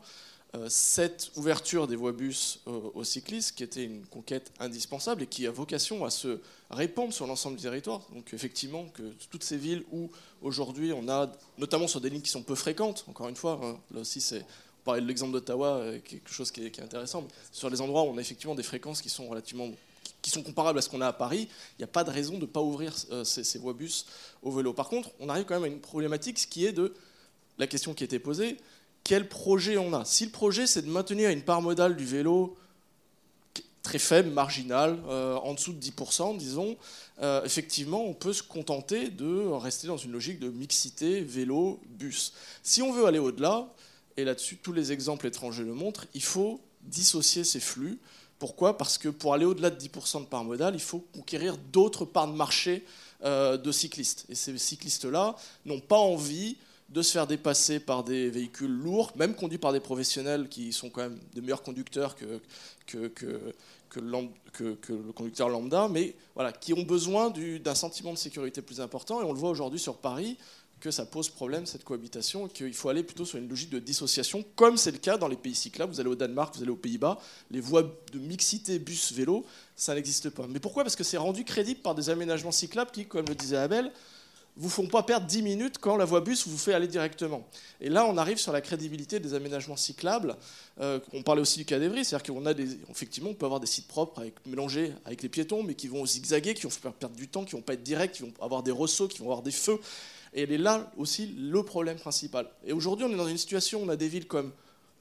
euh, 0.56 0.68
cette 0.70 1.32
ouverture 1.36 1.88
des 1.88 1.96
voies 1.96 2.12
bus 2.12 2.60
aux 2.66 3.04
cyclistes, 3.04 3.56
qui 3.56 3.64
était 3.64 3.84
une 3.84 4.06
conquête 4.06 4.52
indispensable 4.60 5.24
et 5.24 5.28
qui 5.28 5.48
a 5.48 5.52
vocation 5.52 6.06
à 6.06 6.12
se 6.12 6.40
répandre 6.70 7.12
sur 7.12 7.26
l'ensemble 7.26 7.58
du 7.58 7.64
territoire, 7.64 8.02
donc 8.14 8.34
effectivement, 8.34 8.86
que 8.94 9.02
toutes 9.32 9.44
ces 9.44 9.58
villes 9.58 9.84
où 9.92 10.12
aujourd'hui 10.42 10.94
on 10.94 11.10
a, 11.10 11.32
notamment 11.58 11.88
sur 11.88 12.02
des 12.02 12.10
lignes 12.10 12.22
qui 12.22 12.30
sont 12.30 12.44
peu 12.44 12.56
fréquentes, 12.56 13.06
encore 13.08 13.30
une 13.30 13.36
fois, 13.36 13.60
hein, 13.64 13.80
là 13.92 14.02
aussi 14.02 14.22
c'est 14.22 14.46
on 14.84 14.86
parlait 14.86 15.02
de 15.02 15.08
l'exemple 15.08 15.32
d'Ottawa, 15.32 15.82
quelque 16.04 16.30
chose 16.30 16.52
qui 16.52 16.66
est, 16.66 16.80
intéressant. 16.82 17.22
Mais 17.22 17.30
sur 17.54 17.70
les 17.70 17.80
endroits 17.80 18.04
où 18.04 18.08
on 18.08 18.18
a 18.18 18.22
effectivement 18.22 18.54
des 18.54 18.64
fréquences 18.64 19.02
qui 19.02 19.10
sont 19.10 19.30
relativement 19.30 19.70
qui 20.22 20.30
sont 20.30 20.44
comparables 20.44 20.80
à 20.80 20.82
ce 20.82 20.90
qu'on 20.90 21.02
a 21.02 21.08
à 21.08 21.14
Paris, 21.14 21.48
il 21.78 21.82
n'y 21.82 21.84
a 21.84 21.88
pas 21.88 22.04
de 22.04 22.10
raison 22.10 22.36
de 22.36 22.42
ne 22.42 22.46
pas 22.46 22.62
ouvrir 22.62 22.94
euh, 23.12 23.24
ces, 23.24 23.60
voies 23.60 23.74
bus 23.74 24.06
au 24.42 24.52
vélo. 24.52 24.74
Par 24.74 24.90
contre, 24.90 25.12
on 25.20 25.30
arrive 25.30 25.46
quand 25.46 25.56
même 25.56 25.64
à 25.64 25.68
une 25.68 25.80
problématique, 25.80 26.38
qui 26.50 26.66
est 26.66 26.72
de 26.72 26.94
la 27.58 27.68
question 27.68 27.94
qui 27.94 28.04
était 28.04 28.20
posée, 28.20 28.58
quel 29.04 29.28
projet 29.28 29.78
on 29.78 29.94
a? 29.94 30.06
Si 30.06 30.26
le 30.26 30.32
projet, 30.32 30.66
c'est 30.68 30.82
de 30.82 30.90
maintenir 30.90 31.30
une 31.30 31.42
part 31.42 31.62
modale 31.62 31.96
du 31.96 32.06
vélo 32.06 32.58
très 33.84 34.00
faible, 34.00 34.30
marginale, 34.30 34.98
euh, 35.10 35.36
en 35.36 35.54
dessous 35.54 35.74
de 35.74 35.80
10%, 35.80 36.38
disons, 36.38 36.78
euh, 37.22 37.44
effectivement, 37.44 38.04
on 38.06 38.14
peut 38.14 38.32
se 38.32 38.42
contenter 38.42 39.10
de 39.10 39.46
rester 39.52 39.88
dans 39.88 39.98
une 39.98 40.14
logique 40.14 40.40
de 40.40 40.50
mixité 40.50 41.20
vélo-bus. 41.22 42.34
Si 42.64 42.82
on 42.82 42.94
veut 42.94 43.06
aller 43.06 43.20
au-delà, 43.20 43.68
et 44.16 44.24
là-dessus 44.24 44.58
tous 44.58 44.72
les 44.72 44.94
exemples 44.94 45.28
étrangers 45.28 45.64
le 45.64 45.74
montrent, 45.74 46.06
il 46.14 46.24
faut 46.24 46.62
dissocier 46.82 47.44
ces 47.44 47.60
flux. 47.60 48.00
Pourquoi? 48.40 48.78
Parce 48.78 48.98
que 48.98 49.10
pour 49.10 49.34
aller 49.34 49.46
au-delà 49.46 49.70
de 49.70 49.80
10% 49.80 50.22
de 50.22 50.26
part 50.26 50.44
modale, 50.44 50.76
il 50.76 50.82
faut 50.82 51.06
conquérir 51.14 51.58
d'autres 51.58 52.06
parts 52.06 52.28
de 52.28 52.36
marché 52.36 52.86
euh, 53.24 53.58
de 53.58 53.72
cyclistes. 53.72 54.26
Et 54.30 54.36
ces 54.36 54.58
cyclistes-là 54.58 55.36
n'ont 55.66 55.80
pas 55.80 55.98
envie 55.98 56.58
de 56.94 57.02
se 57.02 57.12
faire 57.12 57.26
dépasser 57.26 57.80
par 57.80 58.04
des 58.04 58.30
véhicules 58.30 58.72
lourds, 58.72 59.12
même 59.16 59.34
conduits 59.36 59.58
par 59.58 59.74
des 59.74 59.80
professionnels 59.80 60.48
qui 60.48 60.72
sont 60.72 60.92
quand 60.92 61.02
même 61.02 61.20
de 61.34 61.42
meilleurs 61.42 61.64
conducteurs 61.64 62.16
que, 62.16 62.40
le 63.96 65.12
conducteur 65.14 65.50
lambda, 65.50 65.88
mais 65.88 66.16
voilà, 66.36 66.52
qui 66.52 66.74
ont 66.74 66.84
besoin 66.84 67.32
d'un 67.32 67.76
sentiment 67.76 68.14
de 68.14 68.18
sécurité 68.18 68.62
plus 68.62 68.80
important. 68.80 69.22
Et 69.22 69.24
on 69.24 69.34
le 69.34 69.40
voit 69.40 69.50
aujourd'hui 69.50 69.80
sur 69.80 69.98
Paris, 69.98 70.38
que 70.80 70.92
ça 70.92 71.06
pose 71.06 71.30
problème, 71.30 71.66
cette 71.66 71.84
cohabitation, 71.84 72.48
qu'il 72.48 72.74
faut 72.74 72.90
aller 72.90 73.04
plutôt 73.04 73.26
sur 73.26 73.40
une 73.40 73.48
logique 73.48 73.70
de 73.70 73.80
dissociation, 73.80 74.44
comme 74.56 74.78
c'est 74.78 74.92
le 74.92 74.98
cas 74.98 75.18
dans 75.18 75.30
les 75.30 75.38
pays 75.38 75.56
cyclables. 75.56 75.94
Vous 75.94 76.00
allez 76.00 76.10
au 76.10 76.16
Danemark, 76.16 76.56
vous 76.56 76.62
allez 76.62 76.72
aux 76.72 76.76
Pays-Bas, 76.76 77.20
les 77.50 77.62
voies 77.62 77.84
de 78.12 78.20
mixité 78.20 78.78
bus-vélo, 78.80 79.46
ça 79.76 79.96
n'existe 79.96 80.30
pas. 80.30 80.46
Mais 80.48 80.60
pourquoi? 80.60 80.84
Parce 80.84 80.96
que 80.96 81.06
c'est 81.06 81.18
rendu 81.18 81.46
crédible 81.46 81.80
par 81.80 81.96
des 81.96 82.10
aménagements 82.10 82.52
cyclables 82.52 82.92
qui, 82.92 83.06
comme 83.06 83.26
le 83.28 83.34
disait 83.34 83.58
Abel, 83.58 83.92
vous 84.56 84.70
font 84.70 84.88
pas 84.88 85.04
perdre 85.04 85.26
10 85.26 85.42
minutes 85.42 85.78
quand 85.80 85.98
la 85.98 86.06
voie 86.06 86.22
bus 86.22 86.48
vous 86.48 86.58
fait 86.58 86.74
aller 86.74 86.88
directement. 86.88 87.48
Et 87.82 87.90
là, 87.90 88.06
on 88.06 88.18
arrive 88.18 88.38
sur 88.38 88.52
la 88.52 88.62
crédibilité 88.62 89.20
des 89.20 89.34
aménagements 89.34 89.76
cyclables. 89.76 90.36
Euh, 90.80 91.00
on 91.14 91.24
parlait 91.24 91.42
aussi 91.42 91.58
du 91.60 91.66
cas 91.66 91.80
d'Evry, 91.80 92.06
c'est-à-dire 92.06 92.34
qu'on 92.34 92.46
a 92.46 92.54
effectivement, 92.92 93.32
on 93.32 93.34
peut 93.34 93.46
avoir 93.46 93.60
des 93.60 93.68
sites 93.68 93.88
propres 93.88 94.22
avec, 94.22 94.46
mélangés 94.46 94.94
avec 95.06 95.24
les 95.24 95.30
piétons, 95.30 95.64
mais 95.64 95.74
qui 95.74 95.88
vont 95.88 96.06
zigzaguer, 96.06 96.54
qui 96.54 96.64
vont 96.64 96.70
faire 96.70 96.94
perdre 96.94 97.16
du 97.16 97.28
temps, 97.28 97.46
qui 97.46 97.54
vont 97.54 97.62
pas 97.62 97.74
être 97.74 97.84
directs, 97.84 98.14
qui 98.14 98.24
vont 98.24 98.34
avoir 98.42 98.62
des 98.62 98.72
ressauts, 98.72 99.08
qui 99.08 99.20
vont 99.20 99.26
avoir 99.26 99.42
des 99.42 99.52
feux. 99.52 99.80
Et 100.36 100.44
elle 100.44 100.52
est 100.52 100.58
là 100.58 100.92
aussi 100.98 101.28
le 101.28 101.64
problème 101.64 101.98
principal. 101.98 102.48
Et 102.66 102.74
aujourd'hui, 102.74 103.06
on 103.06 103.12
est 103.12 103.18
dans 103.18 103.28
une 103.28 103.38
situation 103.38 103.82
où 103.82 103.86
on 103.86 103.90
a 103.90 103.96
des 103.96 104.08
villes 104.08 104.28
comme 104.28 104.52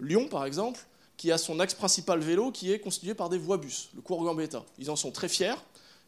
Lyon, 0.00 0.28
par 0.28 0.44
exemple, 0.46 0.80
qui 1.16 1.30
a 1.30 1.38
son 1.38 1.60
axe 1.60 1.74
principal 1.74 2.20
vélo 2.20 2.50
qui 2.50 2.72
est 2.72 2.80
constitué 2.80 3.14
par 3.14 3.28
des 3.28 3.38
voies 3.38 3.58
bus, 3.58 3.90
le 3.94 4.00
cours 4.00 4.24
Gambetta. 4.24 4.64
Ils 4.78 4.90
en 4.90 4.96
sont 4.96 5.10
très 5.10 5.28
fiers. 5.28 5.54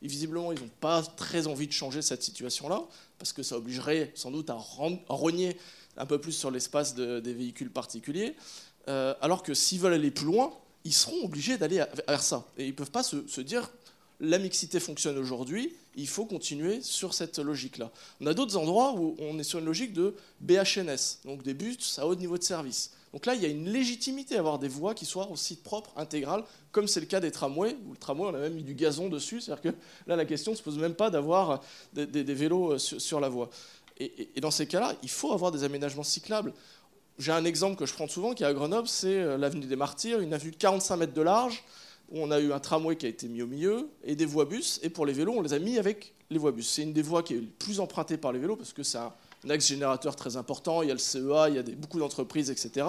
Et 0.02 0.08
visiblement, 0.08 0.52
ils 0.52 0.60
n'ont 0.60 0.70
pas 0.80 1.02
très 1.02 1.46
envie 1.46 1.66
de 1.66 1.72
changer 1.72 2.02
cette 2.02 2.22
situation-là, 2.22 2.82
parce 3.18 3.32
que 3.32 3.42
ça 3.42 3.56
obligerait 3.56 4.12
sans 4.14 4.30
doute 4.30 4.50
à, 4.50 4.56
rogner 5.08 5.56
un 5.96 6.06
peu 6.06 6.20
plus 6.20 6.32
sur 6.32 6.50
l'espace 6.50 6.94
des 6.94 7.34
véhicules 7.34 7.70
particuliers. 7.70 8.34
Euh, 8.88 9.14
alors 9.20 9.42
que 9.42 9.54
s'ils 9.54 9.80
veulent 9.80 9.94
aller 9.94 10.10
plus 10.10 10.26
loin, 10.26 10.52
ils 10.84 10.92
seront 10.92 11.24
obligés 11.24 11.56
d'aller 11.56 11.84
vers 12.06 12.22
ça. 12.22 12.46
Et 12.58 12.64
ils 12.64 12.70
ne 12.70 12.74
peuvent 12.74 12.90
pas 12.90 13.02
se, 13.02 13.26
se 13.26 13.40
dire 13.40 13.70
la 14.20 14.38
mixité 14.38 14.80
fonctionne 14.80 15.18
aujourd'hui, 15.18 15.74
il 15.96 16.08
faut 16.08 16.24
continuer 16.24 16.80
sur 16.82 17.14
cette 17.14 17.38
logique-là. 17.38 17.90
On 18.20 18.26
a 18.26 18.34
d'autres 18.34 18.56
endroits 18.56 18.94
où 18.94 19.16
on 19.18 19.38
est 19.38 19.44
sur 19.44 19.58
une 19.58 19.64
logique 19.64 19.92
de 19.92 20.14
BHNS, 20.40 21.20
donc 21.24 21.42
des 21.42 21.54
bus 21.54 21.98
à 21.98 22.06
haut 22.06 22.14
niveau 22.14 22.38
de 22.38 22.42
service. 22.42 22.92
Donc 23.14 23.26
là, 23.26 23.36
il 23.36 23.42
y 23.42 23.46
a 23.46 23.48
une 23.48 23.70
légitimité 23.70 24.34
à 24.34 24.40
avoir 24.40 24.58
des 24.58 24.66
voies 24.66 24.92
qui 24.92 25.06
soient 25.06 25.30
aussi 25.30 25.54
propres, 25.54 25.92
intégrales, 25.94 26.42
comme 26.72 26.88
c'est 26.88 26.98
le 26.98 27.06
cas 27.06 27.20
des 27.20 27.30
tramways, 27.30 27.76
où 27.86 27.92
le 27.92 27.96
tramway, 27.96 28.28
on 28.28 28.34
a 28.34 28.38
même 28.38 28.54
mis 28.54 28.64
du 28.64 28.74
gazon 28.74 29.08
dessus, 29.08 29.40
c'est-à-dire 29.40 29.70
que 29.70 29.78
là, 30.08 30.16
la 30.16 30.24
question 30.24 30.50
ne 30.50 30.56
se 30.56 30.62
pose 30.64 30.76
même 30.78 30.96
pas 30.96 31.10
d'avoir 31.10 31.62
des, 31.92 32.06
vélos 32.24 32.72
euh, 32.72 32.78
sur, 32.78 33.20
la 33.20 33.28
voie. 33.28 33.50
Et, 34.00 34.40
dans 34.40 34.50
ces 34.50 34.66
cas-là, 34.66 34.96
il 35.04 35.10
faut 35.10 35.32
avoir 35.32 35.52
des 35.52 35.62
aménagements 35.62 36.02
cyclables. 36.02 36.52
J'ai 37.20 37.30
un 37.30 37.44
exemple 37.44 37.76
que 37.76 37.86
je 37.86 37.94
prends 37.94 38.08
souvent 38.08 38.34
qui 38.34 38.42
est 38.42 38.46
à 38.46 38.52
Grenoble, 38.52 38.88
c'est 38.88 39.20
euh, 39.20 39.38
l'avenue 39.38 39.66
des 39.66 39.76
Martyrs, 39.76 40.18
une 40.18 40.34
avenue 40.34 40.50
de 40.50 40.56
45 40.56 40.96
mètres 40.96 41.14
de 41.14 41.22
large, 41.22 41.62
on 42.10 42.32
a 42.32 42.40
eu 42.40 42.52
un 42.52 42.58
tramway 42.58 42.96
qui 42.96 43.06
a 43.06 43.10
été 43.10 43.28
mis 43.28 43.42
au 43.42 43.46
milieu 43.46 43.90
et 44.02 44.16
des 44.16 44.26
voies 44.26 44.44
bus. 44.44 44.80
Et 44.82 44.90
pour 44.90 45.06
les 45.06 45.12
vélos, 45.12 45.34
on 45.36 45.40
les 45.40 45.52
a 45.52 45.60
mis 45.60 45.78
avec 45.78 46.14
les 46.30 46.38
voies 46.38 46.50
bus. 46.50 46.68
C'est 46.68 46.82
une 46.82 46.92
des 46.92 47.02
voies 47.02 47.22
qui 47.22 47.34
est 47.34 47.40
plus 47.40 47.78
empruntée 47.78 48.16
par 48.16 48.32
les 48.32 48.40
vélos 48.40 48.56
parce 48.56 48.72
que 48.72 48.82
c'est 48.82 48.98
un, 49.44 49.50
axe 49.50 49.66
générateur 49.66 50.16
très 50.16 50.36
important. 50.36 50.82
Il 50.82 50.88
y 50.88 50.90
a 50.90 50.94
le 50.94 50.98
CEA, 50.98 51.48
il 51.48 51.54
y 51.54 51.58
a 51.58 51.62
beaucoup 51.76 51.98
d'entreprises, 51.98 52.50
etc. 52.50 52.86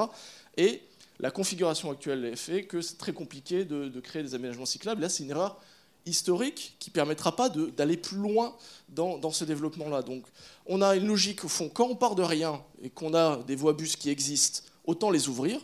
Et 0.57 0.82
la 1.19 1.32
configuration 1.32 1.91
actuelle 1.91 2.36
fait 2.36 2.65
que 2.65 2.82
c'est 2.82 2.98
très 2.98 3.14
compliqué 3.14 3.65
de, 3.65 3.99
créer 3.99 4.23
des 4.23 4.36
aménagements 4.36 4.65
cyclables. 4.65 5.02
Là, 5.02 5.10
c'est 5.10 5.23
une 5.23 5.32
erreur 5.32 5.60
historique 6.06 6.76
qui 6.80 6.91
ne 6.91 6.94
permettra 6.94 7.36
pas 7.36 7.49
d'aller 7.49 7.98
plus 7.98 8.18
loin 8.18 8.56
dans, 8.90 9.18
dans 9.18 9.32
ce 9.32 9.44
développement-là. 9.44 10.03
Donc, 10.03 10.26
on 10.68 10.82
a 10.82 10.95
une 10.95 11.07
logique 11.07 11.44
au 11.44 11.48
fond, 11.48 11.69
quand 11.69 11.88
on 11.88 11.95
part 11.95 12.15
de 12.15 12.22
rien 12.22 12.61
et 12.84 12.90
qu'on 12.90 13.14
a 13.14 13.38
des 13.44 13.56
voies 13.56 13.73
bus 13.73 13.95
qui 13.95 14.10
existent, 14.10 14.61
autant 14.86 15.10
les 15.10 15.27
ouvrir 15.27 15.60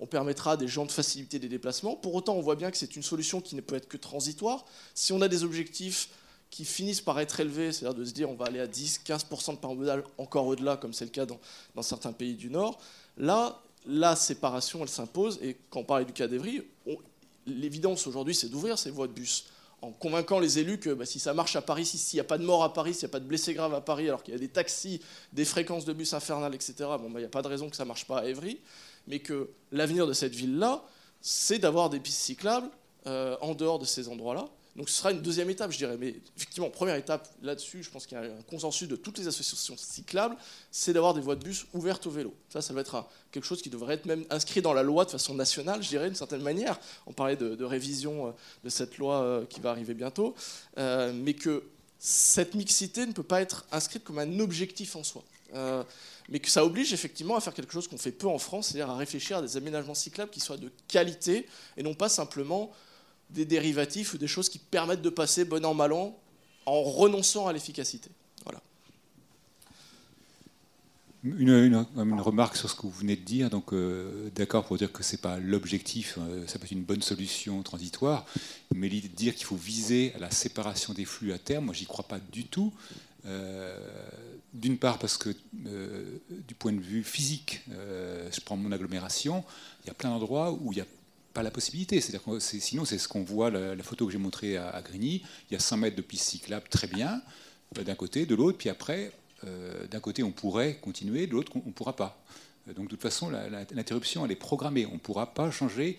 on 0.00 0.06
permettra 0.06 0.52
à 0.52 0.56
des 0.56 0.66
gens 0.66 0.86
de 0.86 0.90
faciliter 0.90 1.38
des 1.38 1.48
déplacements. 1.48 1.94
Pour 1.94 2.14
autant, 2.14 2.34
on 2.34 2.40
voit 2.40 2.56
bien 2.56 2.70
que 2.70 2.78
c'est 2.78 2.96
une 2.96 3.02
solution 3.02 3.40
qui 3.40 3.54
ne 3.54 3.60
peut 3.60 3.76
être 3.76 3.86
que 3.86 3.98
transitoire. 3.98 4.64
Si 4.94 5.12
on 5.12 5.20
a 5.20 5.28
des 5.28 5.44
objectifs 5.44 6.08
qui 6.50 6.64
finissent 6.64 7.00
par 7.00 7.20
être 7.20 7.40
élevés, 7.40 7.72
c'est-à-dire 7.72 7.98
de 7.98 8.04
se 8.04 8.12
dire 8.12 8.28
on 8.28 8.34
va 8.34 8.46
aller 8.46 8.60
à 8.60 8.66
10-15% 8.66 9.52
de 9.52 9.56
part 9.56 9.70
encore 10.18 10.46
au-delà, 10.46 10.76
comme 10.76 10.92
c'est 10.92 11.04
le 11.04 11.10
cas 11.10 11.26
dans, 11.26 11.38
certains 11.82 12.12
pays 12.12 12.34
du 12.34 12.50
Nord, 12.50 12.78
là, 13.16 13.60
la 13.86 14.16
séparation, 14.16 14.82
elle 14.82 14.88
s'impose. 14.88 15.38
Et 15.42 15.56
quand 15.70 15.80
on 15.80 15.84
parlait 15.84 16.04
du 16.04 16.12
cas 16.12 16.26
d'Evry, 16.26 16.62
l'évidence 17.46 18.06
aujourd'hui, 18.06 18.34
c'est 18.34 18.48
d'ouvrir 18.48 18.78
ces 18.78 18.90
voies 18.90 19.06
de 19.06 19.12
bus 19.12 19.46
en 19.82 19.92
convainquant 19.92 20.40
les 20.40 20.58
élus 20.58 20.78
que 20.78 20.90
bah, 20.90 21.06
si 21.06 21.18
ça 21.18 21.32
marche 21.32 21.56
à 21.56 21.62
Paris, 21.62 21.86
s'il 21.86 22.18
n'y 22.18 22.20
a 22.20 22.24
pas 22.24 22.36
de 22.36 22.44
mort 22.44 22.62
à 22.62 22.74
Paris, 22.74 22.92
s'il 22.92 23.04
n'y 23.06 23.10
a 23.10 23.12
pas 23.12 23.20
de 23.20 23.24
blessés 23.24 23.54
graves 23.54 23.72
à 23.72 23.80
Paris, 23.80 24.08
alors 24.08 24.22
qu'il 24.22 24.34
y 24.34 24.36
a 24.36 24.40
des 24.40 24.48
taxis, 24.48 25.00
des 25.32 25.46
fréquences 25.46 25.86
de 25.86 25.94
bus 25.94 26.12
infernales, 26.12 26.54
etc., 26.54 26.74
bah, 26.80 27.00
il 27.06 27.16
n'y 27.16 27.24
a 27.24 27.28
pas 27.28 27.40
de 27.40 27.48
raison 27.48 27.70
que 27.70 27.76
ça 27.76 27.84
ne 27.84 27.88
marche 27.88 28.06
pas 28.06 28.18
à 28.18 28.24
Évry 28.26 28.60
mais 29.06 29.18
que 29.18 29.50
l'avenir 29.72 30.06
de 30.06 30.12
cette 30.12 30.34
ville-là, 30.34 30.82
c'est 31.20 31.58
d'avoir 31.58 31.90
des 31.90 32.00
pistes 32.00 32.20
cyclables 32.20 32.70
euh, 33.06 33.36
en 33.40 33.54
dehors 33.54 33.78
de 33.78 33.84
ces 33.84 34.08
endroits-là. 34.08 34.46
Donc 34.80 34.88
ce 34.88 34.96
sera 34.96 35.12
une 35.12 35.20
deuxième 35.20 35.50
étape, 35.50 35.72
je 35.72 35.76
dirais. 35.76 35.98
Mais 36.00 36.14
effectivement, 36.38 36.70
première 36.70 36.94
étape 36.94 37.28
là-dessus, 37.42 37.82
je 37.82 37.90
pense 37.90 38.06
qu'il 38.06 38.16
y 38.16 38.20
a 38.20 38.24
un 38.24 38.42
consensus 38.48 38.88
de 38.88 38.96
toutes 38.96 39.18
les 39.18 39.28
associations 39.28 39.76
cyclables, 39.76 40.36
c'est 40.70 40.94
d'avoir 40.94 41.12
des 41.12 41.20
voies 41.20 41.36
de 41.36 41.44
bus 41.44 41.66
ouvertes 41.74 42.06
au 42.06 42.10
vélo. 42.10 42.32
Ça, 42.48 42.62
ça 42.62 42.72
va 42.72 42.80
être 42.80 43.06
quelque 43.30 43.44
chose 43.44 43.60
qui 43.60 43.68
devrait 43.68 43.96
être 43.96 44.06
même 44.06 44.24
inscrit 44.30 44.62
dans 44.62 44.72
la 44.72 44.82
loi 44.82 45.04
de 45.04 45.10
façon 45.10 45.34
nationale, 45.34 45.82
je 45.82 45.88
dirais, 45.90 46.06
d'une 46.06 46.16
certaine 46.16 46.40
manière. 46.40 46.80
On 47.06 47.12
parlait 47.12 47.36
de, 47.36 47.62
révision 47.62 48.28
euh, 48.28 48.30
de 48.64 48.70
cette 48.70 48.96
loi 48.96 49.20
euh, 49.20 49.44
qui 49.44 49.60
va 49.60 49.68
arriver 49.68 49.92
bientôt, 49.92 50.34
mais 50.78 51.34
que 51.34 51.62
cette 51.98 52.54
mixité 52.54 53.04
ne 53.04 53.12
peut 53.12 53.22
pas 53.22 53.42
être 53.42 53.66
inscrite 53.72 54.02
comme 54.02 54.18
un 54.18 54.40
objectif 54.40 54.96
en 54.96 55.04
soi 55.04 55.22
mais 56.28 56.38
que 56.38 56.48
ça 56.48 56.64
oblige 56.64 56.92
effectivement 56.92 57.34
à 57.34 57.40
faire 57.40 57.52
quelque 57.52 57.72
chose 57.72 57.88
qu'on 57.88 57.98
fait 57.98 58.12
peu 58.12 58.28
en 58.28 58.38
France, 58.38 58.68
c'est-à-dire 58.68 58.88
à 58.88 58.96
réfléchir 58.96 59.38
à 59.38 59.42
des 59.42 59.56
aménagements 59.56 59.96
cyclables 59.96 60.30
qui 60.30 60.38
soient 60.38 60.56
de 60.56 60.70
qualité 60.86 61.48
et 61.76 61.82
non 61.82 61.92
pas 61.92 62.08
simplement 62.08 62.70
des 63.32 63.44
dérivatifs 63.44 64.14
ou 64.14 64.18
des 64.18 64.26
choses 64.26 64.48
qui 64.48 64.58
permettent 64.58 65.02
de 65.02 65.10
passer 65.10 65.44
bon 65.44 65.64
an 65.64 65.74
mal 65.74 65.92
an 65.92 66.16
en 66.66 66.82
renonçant 66.82 67.46
à 67.46 67.52
l'efficacité. 67.52 68.10
Voilà. 68.44 68.60
une, 71.24 71.86
remarque 72.20 72.56
sur 72.56 72.70
ce 72.70 72.74
que 72.74 72.82
vous 72.82 72.90
venez 72.90 73.16
de 73.16 73.24
dire. 73.24 73.50
Donc, 73.50 73.72
euh, 73.72 74.30
d'accord 74.34 74.64
pour 74.64 74.76
dire 74.76 74.92
que 74.92 75.02
c'est 75.02 75.20
pas 75.20 75.38
l'objectif, 75.38 76.18
euh, 76.18 76.46
ça 76.46 76.58
peut 76.58 76.64
être 76.66 76.72
une 76.72 76.84
bonne 76.84 77.02
solution 77.02 77.62
transitoire, 77.62 78.26
mais 78.74 78.88
l'idée 78.88 79.08
de 79.08 79.16
dire 79.16 79.34
qu'il 79.34 79.46
faut 79.46 79.56
viser 79.56 80.12
à 80.16 80.18
la 80.18 80.30
séparation 80.30 80.92
des 80.94 81.04
flux 81.04 81.32
à 81.32 81.38
terme, 81.38 81.66
moi, 81.66 81.74
j'y 81.74 81.86
crois 81.86 82.06
pas 82.06 82.20
du 82.32 82.44
tout. 82.44 82.72
Euh, 83.26 83.76
d'une 84.54 84.78
part 84.78 84.98
parce 84.98 85.18
que 85.18 85.30
du 86.48 86.54
point 86.54 86.72
de 86.72 86.80
vue 86.80 87.04
physique, 87.04 87.62
je 87.68 88.40
prends 88.40 88.56
mon 88.56 88.72
agglomération, 88.72 89.44
il 89.84 89.86
y 89.86 89.90
a 89.90 89.94
plein 89.94 90.10
d'endroits 90.10 90.52
où 90.52 90.72
il 90.72 90.76
n'y 90.76 90.80
a 90.80 90.86
pas 91.32 91.42
la 91.42 91.50
possibilité. 91.50 92.00
C'est-à-dire 92.00 92.24
que 92.24 92.38
sinon, 92.38 92.84
c'est 92.84 92.98
ce 92.98 93.08
qu'on 93.08 93.22
voit, 93.22 93.50
la, 93.50 93.82
photo 93.82 94.06
que 94.06 94.12
j'ai 94.12 94.18
montrée 94.18 94.56
à, 94.56 94.80
Grigny, 94.82 95.22
il 95.50 95.54
y 95.54 95.56
a 95.56 95.60
100 95.60 95.76
mètres 95.78 95.96
de 95.96 96.02
piste 96.02 96.28
cyclable, 96.28 96.66
très 96.68 96.86
bien, 96.86 97.22
d'un 97.74 97.94
côté, 97.94 98.26
de 98.26 98.34
l'autre, 98.34 98.58
puis 98.58 98.68
après, 98.68 99.12
euh, 99.44 99.86
d'un 99.86 100.00
côté, 100.00 100.22
on 100.22 100.32
pourrait 100.32 100.76
continuer, 100.76 101.26
de 101.26 101.32
l'autre, 101.32 101.52
on 101.54 101.68
ne 101.68 101.72
pourra 101.72 101.96
pas. 101.96 102.22
Euh, 102.68 102.74
donc, 102.74 102.86
de 102.86 102.90
toute 102.90 103.02
façon, 103.02 103.30
l'interruption, 103.30 104.24
elle 104.24 104.32
est 104.32 104.36
programmée. 104.36 104.86
On 104.86 104.94
ne 104.94 104.98
pourra 104.98 105.32
pas 105.34 105.50
changer, 105.50 105.98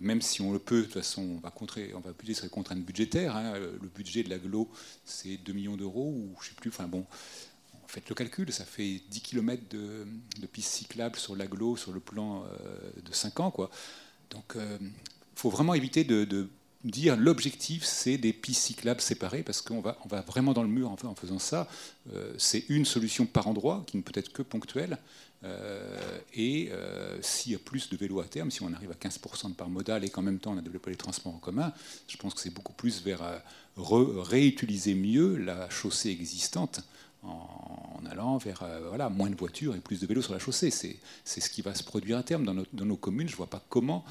même 0.00 0.22
si 0.22 0.40
on 0.40 0.52
le 0.52 0.58
peut. 0.58 0.78
De 0.78 0.84
toute 0.84 0.94
façon, 0.94 1.22
on 1.22 1.38
va, 1.38 1.50
contrer, 1.50 1.92
on 1.94 2.00
va 2.00 2.10
appuyer 2.10 2.34
sur 2.34 2.44
les 2.44 2.50
contraintes 2.50 2.84
budgétaires. 2.84 3.36
Hein. 3.36 3.58
Le 3.58 3.88
budget 3.94 4.22
de 4.22 4.30
l'aglo, 4.30 4.70
c'est 5.04 5.36
2 5.38 5.52
millions 5.52 5.76
d'euros, 5.76 6.14
ou 6.16 6.34
je 6.40 6.46
ne 6.46 6.50
sais 6.50 6.60
plus. 6.60 6.70
Enfin 6.70 6.86
bon, 6.86 7.04
faites 7.94 8.08
le 8.08 8.14
calcul, 8.14 8.52
ça 8.52 8.64
fait 8.64 9.00
10 9.08 9.20
km 9.20 9.62
de, 9.70 10.06
pistes 10.52 10.72
cyclables 10.72 11.18
sur 11.18 11.36
l'aglo 11.36 11.76
sur 11.76 11.92
le 11.92 12.00
plan 12.00 12.44
euh, 12.44 13.02
de 13.02 13.12
5 13.12 13.40
ans. 13.40 13.50
Quoi. 13.50 13.70
Donc, 14.34 14.56
il 14.56 14.90
faut 15.36 15.50
vraiment 15.50 15.74
éviter 15.74 16.04
de 16.04 16.48
dire 16.84 17.16
l'objectif, 17.16 17.84
c'est 17.84 18.18
des 18.18 18.32
pistes 18.32 18.62
cyclables 18.62 19.00
séparées, 19.00 19.42
parce 19.42 19.62
qu'on 19.62 19.80
va, 19.80 19.98
on 20.04 20.08
va 20.08 20.20
vraiment 20.20 20.52
dans 20.52 20.62
le 20.62 20.68
mur 20.68 20.90
en, 20.90 21.14
faisant 21.14 21.38
ça. 21.38 21.66
Euh, 22.12 22.32
c'est 22.38 22.64
une 22.68 22.84
solution 22.84 23.26
par 23.26 23.48
endroit, 23.48 23.82
qui 23.86 23.96
ne 23.96 24.02
peut 24.02 24.12
être 24.14 24.32
que 24.32 24.42
ponctuelle. 24.42 24.98
Euh, 25.44 26.18
et 26.32 26.68
euh, 26.72 27.20
s'il 27.20 27.52
y 27.52 27.54
a 27.54 27.58
plus 27.58 27.90
de 27.90 27.96
vélos 27.96 28.20
à 28.20 28.24
terme, 28.24 28.50
si 28.50 28.62
on 28.62 28.72
arrive 28.72 28.90
à 28.90 28.94
15% 28.94 29.50
de 29.50 29.54
part 29.54 29.68
modale 29.68 30.04
et 30.04 30.08
qu'en 30.08 30.22
même 30.22 30.38
temps 30.38 30.52
on 30.52 30.58
a 30.58 30.62
développé 30.62 30.90
les 30.90 30.96
transports 30.96 31.34
en 31.34 31.38
commun, 31.38 31.72
je 32.08 32.16
pense 32.16 32.32
que 32.32 32.40
c'est 32.40 32.54
beaucoup 32.54 32.72
plus 32.72 33.02
vers 33.02 33.42
réutiliser 33.76 34.94
mieux 34.94 35.36
la 35.36 35.68
chaussée 35.68 36.10
existante 36.10 36.80
en, 37.24 38.00
allant 38.10 38.38
vers 38.38 38.62
moins 39.10 39.28
de 39.28 39.34
voitures 39.34 39.74
et 39.74 39.80
plus 39.80 40.00
de 40.00 40.06
vélos 40.06 40.22
sur 40.22 40.32
la 40.32 40.38
chaussée. 40.38 40.70
C'est 40.70 41.40
ce 41.40 41.50
qui 41.50 41.60
va 41.60 41.74
se 41.74 41.84
produire 41.84 42.16
à 42.16 42.22
terme 42.22 42.44
dans, 42.44 42.86
nos 42.86 42.96
communes. 42.96 43.28
Je 43.28 43.34
ne 43.34 43.36
vois 43.36 43.48
pas 43.48 43.62
comment 43.68 44.04
euh, 44.06 44.10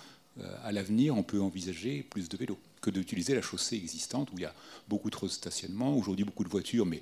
à 0.64 0.72
l'avenir, 0.72 1.16
on 1.16 1.24
peut 1.24 1.42
envisager 1.42 2.04
plus 2.04 2.28
de 2.30 2.38
vélos 2.38 2.60
que 2.82 2.90
d'utiliser 2.90 3.34
la 3.34 3.42
chaussée 3.42 3.76
existante 3.78 4.30
où 4.32 4.38
il 4.38 4.42
y 4.42 4.46
a 4.46 4.54
beaucoup 4.90 5.10
trop 5.10 5.26
de 5.26 5.32
stationnement, 5.32 5.96
aujourd'hui 5.96 6.26
beaucoup 6.26 6.44
de 6.44 6.50
voitures, 6.50 6.86
mais 6.86 7.02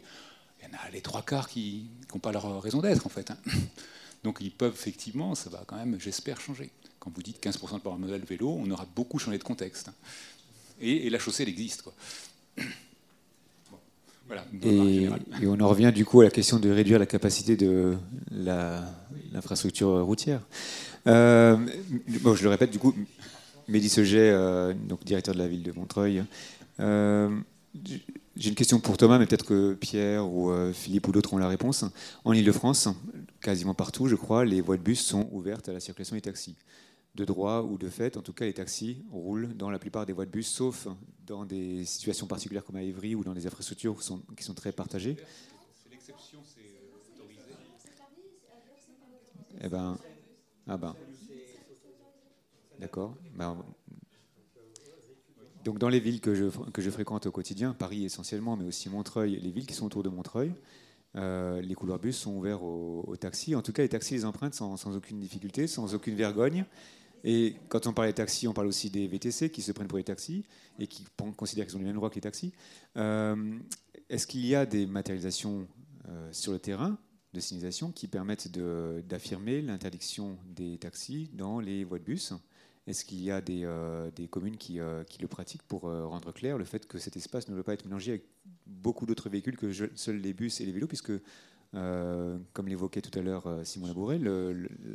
il 0.62 0.68
y 0.68 0.72
en 0.72 0.78
a 0.78 0.90
les 0.92 1.02
trois 1.02 1.24
quarts 1.24 1.50
qui 1.50 1.88
n'ont 2.14 2.20
pas 2.20 2.32
leur 2.32 2.62
raison 2.62 2.82
d'être 2.82 3.06
en 3.06 3.10
fait. 3.10 3.32
Hein. 3.32 3.38
Donc 4.24 4.38
ils 4.42 4.52
peuvent 4.52 4.74
effectivement, 4.74 5.34
ça 5.34 5.50
va 5.50 5.64
quand 5.66 5.76
même, 5.76 6.00
j'espère, 6.00 6.40
changer. 6.40 6.70
Quand 7.00 7.12
vous 7.14 7.24
dites 7.24 7.44
15% 7.44 7.76
de 7.76 7.80
par 7.80 7.98
modèle 7.98 8.24
vélo, 8.24 8.56
on 8.60 8.70
aura 8.70 8.86
beaucoup 8.96 9.18
changé 9.18 9.40
de 9.40 9.44
contexte. 9.44 9.88
Hein. 9.88 9.94
Et, 10.80 11.10
la 11.10 11.20
chaussée, 11.20 11.44
elle 11.44 11.50
existe. 11.50 11.84
Voilà, 14.28 14.46
et, 14.64 15.10
et, 15.42 15.48
on 15.48 15.60
en 15.60 15.68
revient 15.68 15.92
du 15.94 16.06
coup 16.06 16.22
à 16.22 16.24
la 16.24 16.30
question 16.30 16.58
de 16.58 16.70
réduire 16.70 16.98
la 17.00 17.06
capacité 17.06 17.58
de 17.58 17.98
l'infrastructure 18.32 20.06
routière. 20.06 20.40
Euh, 21.06 21.58
bon, 22.22 22.34
je 22.36 22.44
le 22.44 22.50
répète, 22.50 22.72
du 22.72 22.80
coup, 22.80 22.96
Mehdi 23.72 23.90
Seget, 23.90 24.32
euh, 24.32 24.74
donc 24.74 25.04
directeur 25.06 25.34
de 25.34 25.40
la 25.40 25.48
ville 25.48 25.64
de 25.64 25.72
Montreuil. 25.72 26.24
Euh, 26.80 27.40
j'ai 28.36 28.50
une 28.50 28.56
question 28.56 28.80
pour 28.80 28.98
Thomas, 28.98 29.18
mais 29.18 29.26
peut-être 29.26 29.46
que 29.46 29.74
Pierre 29.76 30.28
ou 30.30 30.52
Philippe 30.74 31.08
ou 31.08 31.12
d'autres 31.14 31.34
ont 31.34 31.38
la 31.38 31.48
réponse. 31.48 31.86
En 32.26 32.34
Ile-de-France, 32.34 32.90
quasiment 33.42 33.74
partout, 33.74 34.08
je 34.08 34.16
crois, 34.16 34.44
les 34.44 34.60
voies 34.60 34.78
de 34.78 34.82
bus 34.82 35.00
sont 35.00 35.30
ouvertes 35.32 35.70
à 35.70 35.74
la 35.74 35.80
circulation 35.80 36.16
des 36.16 36.22
taxis. 36.22 36.56
De 37.16 37.24
droit 37.24 37.62
ou 37.62 37.78
de 37.78 37.88
fait, 37.88 38.18
en 38.18 38.22
tout 38.22 38.34
cas, 38.34 38.46
les 38.46 38.54
taxis 38.54 39.04
roulent 39.12 39.56
dans 39.56 39.70
la 39.70 39.80
plupart 39.80 40.06
des 40.06 40.14
voies 40.14 40.26
de 40.26 40.32
bus, 40.32 40.48
sauf 40.48 40.88
dans 41.26 41.46
des 41.46 41.86
situations 41.86 42.28
particulières 42.28 42.66
comme 42.66 42.78
à 42.78 42.84
Évry 42.84 43.16
ou 43.16 43.24
dans 43.24 43.34
des 43.34 43.48
infrastructures 43.48 43.98
qui 43.98 44.06
sont, 44.06 44.22
qui 44.36 44.44
sont 44.44 44.54
très 44.54 44.72
partagées. 44.72 45.16
C'est 45.82 45.92
l'exception, 45.92 46.40
c'est 46.44 46.62
autorisé. 47.16 47.42
Eh 49.62 49.70
ben, 49.70 49.98
ah 50.68 50.78
ben. 50.78 50.96
D'accord. 52.82 53.16
Ben, 53.36 53.64
donc 55.64 55.78
dans 55.78 55.90
les 55.90 56.00
villes 56.00 56.22
que 56.22 56.34
je, 56.34 56.46
que 56.72 56.82
je 56.82 56.90
fréquente 56.90 57.28
au 57.28 57.32
quotidien, 57.32 57.74
Paris 57.74 58.06
essentiellement, 58.06 58.58
mais 58.58 58.66
aussi 58.66 58.90
Montreuil, 58.90 59.40
les 59.40 59.52
villes 59.52 59.68
qui 59.68 59.76
sont 59.76 59.86
autour 59.86 60.04
de 60.04 60.10
Montreuil, 60.10 60.54
euh, 61.16 61.62
les 61.62 61.76
couloirs 61.76 62.00
bus 62.00 62.18
sont 62.18 62.36
ouverts 62.36 62.64
aux, 62.64 63.16
taxis. 63.18 63.56
En 63.56 63.62
tout 63.62 63.74
cas, 63.74 63.84
les 63.84 63.90
taxis 63.90 64.16
les 64.16 64.26
empruntent 64.26 64.56
sans, 64.56 64.78
sans, 64.78 64.96
aucune 64.96 65.20
difficulté, 65.20 65.68
sans 65.68 65.94
aucune 65.94 66.16
vergogne. 66.16 66.66
Et 67.24 67.56
quand 67.70 67.86
on 67.86 67.94
parle 67.94 68.08
des 68.08 68.14
taxis, 68.14 68.48
on 68.48 68.54
parle 68.54 68.68
aussi 68.68 68.90
des 68.90 69.08
VTC 69.08 69.52
qui 69.52 69.62
se 69.62 69.72
prennent 69.72 69.88
pour 69.88 70.00
les 70.00 70.04
taxis 70.04 70.44
et 70.80 70.88
qui 70.88 71.06
considèrent 71.38 71.68
qu'ils 71.68 71.76
ont 71.76 71.80
les 71.80 71.86
mêmes 71.86 71.96
droits 71.96 72.10
que 72.10 72.16
les 72.16 72.22
taxis. 72.22 72.52
Euh, 72.98 73.60
est-ce 74.10 74.26
qu'il 74.26 74.46
y 74.46 74.56
a 74.56 74.66
des 74.66 74.88
matérialisations 74.88 75.68
euh, 76.10 76.30
sur 76.32 76.54
le 76.54 76.60
terrain 76.60 76.98
de 77.34 77.40
signalisation 77.40 77.92
qui 77.92 78.08
permettent 78.08 78.50
d'affirmer 79.08 79.62
l'interdiction 79.62 80.38
des 80.48 80.78
taxis 80.80 81.30
dans 81.34 81.60
les 81.60 81.84
voies 81.84 82.00
de 82.00 82.06
bus? 82.06 82.34
Est-ce 82.88 83.06
qu'il 83.06 83.22
y 83.22 83.30
a 83.30 83.42
des, 83.42 83.62
euh, 83.64 84.10
des 84.12 84.28
communes 84.28 84.58
qui, 84.58 84.80
euh, 84.80 85.04
qui, 85.04 85.22
le 85.22 85.28
pratiquent 85.28 85.62
pour 85.64 85.88
euh, 85.88 86.06
rendre 86.08 86.32
clair 86.32 86.58
le 86.58 86.66
fait 86.66 86.88
que 86.88 86.98
cet 86.98 87.16
espace 87.16 87.48
ne 87.48 87.54
doit 87.54 87.64
pas 87.64 87.74
être 87.74 87.86
mélangé 87.86 88.12
avec 88.12 88.24
beaucoup 88.66 89.06
d'autres 89.06 89.30
véhicules 89.30 89.56
que 89.56 89.72
seuls 89.96 90.18
les 90.18 90.34
bus 90.34 90.62
et 90.62 90.66
les 90.66 90.72
vélos, 90.72 90.88
puisque, 90.88 91.14
comme 91.74 92.68
l'évoquait 92.68 93.02
tout 93.02 93.18
à 93.18 93.22
l'heure 93.22 93.48
Simon 93.64 93.88
Labouret, 93.88 94.20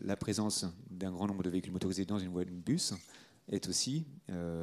la 0.05 0.17
présence 0.17 0.67
d'un 0.91 1.13
grand 1.13 1.27
nombre 1.27 1.43
de 1.43 1.51
véhicules 1.51 1.73
motorisés 1.73 2.05
dans 2.05 2.19
une 2.19 2.31
voie 2.31 2.45
de 2.45 2.51
bus 2.51 2.93
est 3.49 3.69
aussi 3.69 4.05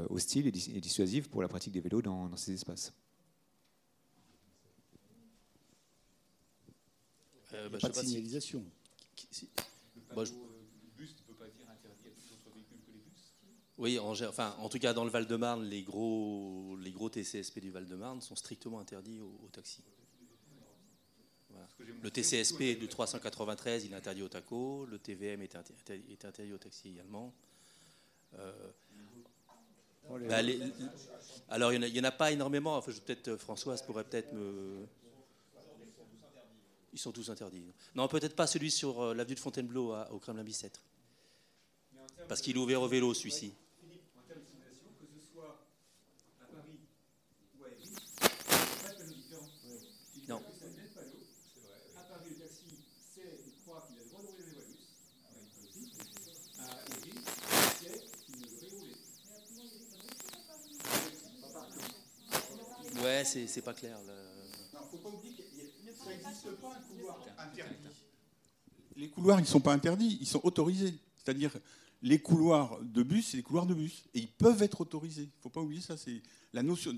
hostile 0.10 0.48
et, 0.48 0.52
dissuasive 0.52 1.30
pour 1.30 1.42
la 1.42 1.48
pratique 1.48 1.74
des 1.74 1.80
vélos 1.80 2.02
dans, 2.02 2.28
dans 2.28 2.38
ces 2.38 2.54
espaces. 2.54 2.94
Euh, 7.54 7.70
bah, 7.70 7.78
pas 7.80 7.90
de 7.90 7.94
signalisation. 7.94 8.64
Bah, 10.16 10.24
oui, 13.78 13.98
en, 13.98 14.12
enfin, 14.12 14.56
en 14.60 14.70
tout 14.70 14.80
cas, 14.80 14.94
dans 14.94 15.04
le 15.04 15.10
Val-de-Marne, 15.10 15.64
les 15.66 15.82
gros, 15.82 16.78
les 16.82 16.92
gros 16.92 17.10
TCSP 17.10 17.60
du 17.60 17.72
Val-de-Marne 17.72 18.22
sont 18.22 18.36
strictement 18.36 18.80
interdits 18.80 19.20
aux, 19.20 19.50
taxis. 19.52 19.84
Le 22.02 22.12
TCSP 22.12 22.78
du 22.80 22.88
393, 22.88 23.86
il 23.86 23.94
est 23.94 23.96
interdit 23.96 24.22
aux 24.22 24.30
TACO. 24.30 24.86
Le 24.86 25.00
TVM 25.00 25.42
est 25.42 25.56
interdit, 25.56 26.04
est 26.12 26.26
interdit 26.26 26.54
aux 26.54 26.58
taxis 26.58 26.90
également. 26.90 27.34
Euh, 28.38 28.52
bah, 30.28 30.42
alors, 31.50 31.74
il 31.74 31.80
n'y 31.80 32.00
en, 32.00 32.04
a 32.04 32.12
pas 32.12 32.32
énormément. 32.32 32.78
Enfin, 32.78 32.92
peut-être 33.06 33.38
Françoise 33.38 33.82
pourrait 33.82 34.04
peut-être 34.04 34.34
me, 34.34 34.86
ils 36.94 37.00
sont 37.00 37.12
tous 37.12 37.30
interdits. 37.30 37.66
Non, 37.96 38.08
peut-être 38.08 38.36
pas 38.36 38.48
celui 38.48 38.70
sur 38.70 39.02
euh, 39.02 39.14
l'avenue 39.16 39.36
de 39.36 39.40
Fontainebleau 39.40 39.96
au 40.12 40.20
Kremlin 40.20 40.44
Bicêtre. 40.44 40.82
Parce 42.28 42.42
qu'il 42.42 42.56
est 42.56 42.60
ouvert 42.60 42.82
au 42.82 42.88
vélo, 42.88 43.14
celui-ci. 43.14 43.54
Non. 50.26 50.42
À 51.98 52.04
Paris, 52.04 52.30
le 52.30 52.36
taxi, 52.36 52.64
c'est, 53.14 53.42
il 53.46 53.54
croit 53.62 53.86
qu'il 53.86 54.00
a 54.00 54.04
le 54.04 54.10
droit 54.10 54.22
de 54.22 54.28
rouler 54.28 54.44
les 54.48 54.54
voitures. 54.54 54.88
À 56.60 56.64
Évry, 56.88 57.20
c'est 57.82 58.26
qu'il 58.26 58.40
ne 58.40 58.48
veut 58.48 58.70
rouler. 58.78 58.96
Ouais, 63.04 63.24
c'est 63.26 63.62
pas 63.62 63.74
clair. 63.74 63.98
Non, 64.74 64.80
faut 64.90 64.98
pas 64.98 65.10
oublier 65.10 65.34
pas 66.62 66.76
un 66.76 66.82
couloir 66.82 67.20
interdit. 67.38 67.76
Les 68.96 69.10
couloirs, 69.10 69.40
ils 69.40 69.44
ne 69.44 69.48
sont 69.48 69.60
pas 69.60 69.74
interdits, 69.74 70.18
ils 70.22 70.28
sont 70.28 70.42
autorisés. 70.44 70.94
C'est-à-dire, 71.16 71.52
les 72.02 72.20
couloirs 72.20 72.80
de 72.82 73.04
bus, 73.04 73.30
c'est 73.30 73.38
les 73.38 73.44
couloirs 73.44 73.66
de 73.66 73.74
bus. 73.74 74.04
Et 74.14 74.20
ils 74.20 74.32
peuvent 74.32 74.62
être 74.62 74.82
autorisés. 74.82 75.24
Il 75.24 75.38
ne 75.38 75.42
faut 75.42 75.50
pas 75.50 75.62
oublier 75.62 75.82
ça. 75.82 75.98
C'est 75.98 76.22
la 76.54 76.64
notion, 76.64 76.96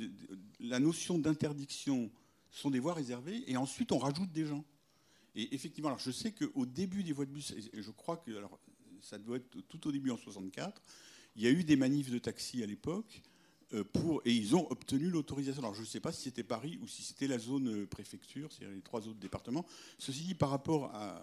la 0.60 0.80
notion 0.80 1.18
d'interdiction 1.18 2.12
sont 2.52 2.70
des 2.70 2.80
voies 2.80 2.94
réservées. 2.94 3.44
Et 3.48 3.58
ensuite, 3.58 3.92
on 3.92 3.98
rajoute 3.98 4.32
des 4.32 4.46
gens. 4.46 4.64
Et 5.36 5.54
effectivement, 5.54 5.90
alors 5.90 6.00
je 6.00 6.12
sais 6.12 6.32
qu'au 6.32 6.66
début 6.66 7.04
des 7.04 7.12
voies 7.12 7.26
de 7.26 7.32
bus, 7.32 7.52
et 7.52 7.82
je 7.82 7.92
crois 7.92 8.18
que 8.18 8.32
alors, 8.36 8.58
ça 9.02 9.18
doit 9.18 9.38
être 9.38 9.62
tout 9.68 9.88
au 9.88 9.92
début 9.92 10.12
en 10.12 10.18
64, 10.18 10.82
il 11.36 11.44
y 11.44 11.48
a 11.48 11.52
eu 11.52 11.64
des 11.64 11.76
manifs 11.76 12.10
de 12.10 12.18
taxi 12.20 12.64
à 12.64 12.66
l'époque 12.66 13.22
euh, 13.22 13.35
pour, 13.94 14.22
et 14.26 14.32
ils 14.32 14.56
ont 14.56 14.70
obtenu 14.72 15.10
l'autorisation. 15.10 15.62
Alors 15.62 15.76
je 15.76 15.82
ne 15.82 15.86
sais 15.86 16.00
pas 16.00 16.12
si 16.12 16.22
c'était 16.22 16.44
Paris 16.44 16.80
ou 16.82 16.88
si 16.88 17.04
c'était 17.04 17.28
la 17.28 17.40
zone 17.40 17.68
euh, 17.68 17.86
préfecture, 17.88 18.52
c'est-à-dire 18.52 18.76
les 18.76 18.82
trois 18.82 19.08
autres 19.08 19.20
départements. 19.20 19.66
Ceci 19.98 20.24
dit, 20.24 20.36
par 20.36 20.50
rapport 20.50 20.94
à, 20.94 21.22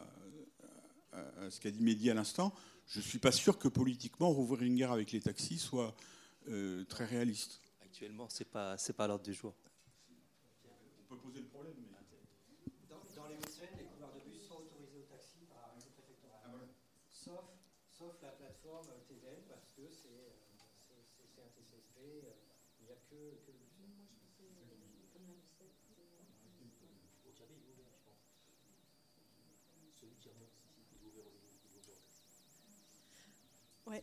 ce 1.50 1.60
qu'a 1.60 1.70
dit 1.70 1.82
Mehdi 1.82 2.10
à 2.10 2.14
l'instant, 2.14 2.54
je 2.86 2.98
ne 2.98 3.04
suis 3.04 3.18
pas 3.18 3.32
sûr 3.32 3.58
que 3.58 3.68
politiquement 3.68 4.30
rouvrir 4.30 4.62
une 4.62 4.74
guerre 4.74 4.92
avec 4.92 5.12
les 5.12 5.20
taxis 5.20 5.58
soit 5.58 5.94
euh, 6.48 6.84
très 6.84 7.04
réaliste. 7.04 7.60
Actuellement, 7.82 8.28
ce 8.28 8.42
n'est 8.42 8.50
pas, 8.50 8.76
pas 8.96 9.06
l'ordre 9.06 9.24
du 9.24 9.34
jour. 9.34 9.54
On 11.10 11.14
peut 11.14 11.20
poser 11.20 11.40
le 11.40 11.46
problème. 11.46 11.74
Dans, 12.88 13.28
les 13.28 13.36
Hauts-de-Seine, 13.36 13.76
les 13.78 13.84
couloirs 13.84 14.12
de 14.14 14.20
bus 14.28 14.42
sont 14.48 14.56
autorisés 14.56 14.98
aux 14.98 15.12
taxis 15.12 15.46
sauf, 17.08 17.44
sauf 17.90 18.20
la 18.22 18.30
plateforme 18.30 18.88
TVL, 19.06 19.42
parce 19.48 19.68
que 19.76 19.82
c'est 19.92 20.42
un 21.40 21.48
TCSP, 21.54 22.34
il 22.80 22.86
n'y 22.86 22.92
a 22.92 22.96
que, 23.08 23.46
que 23.46 23.52
le 23.52 23.62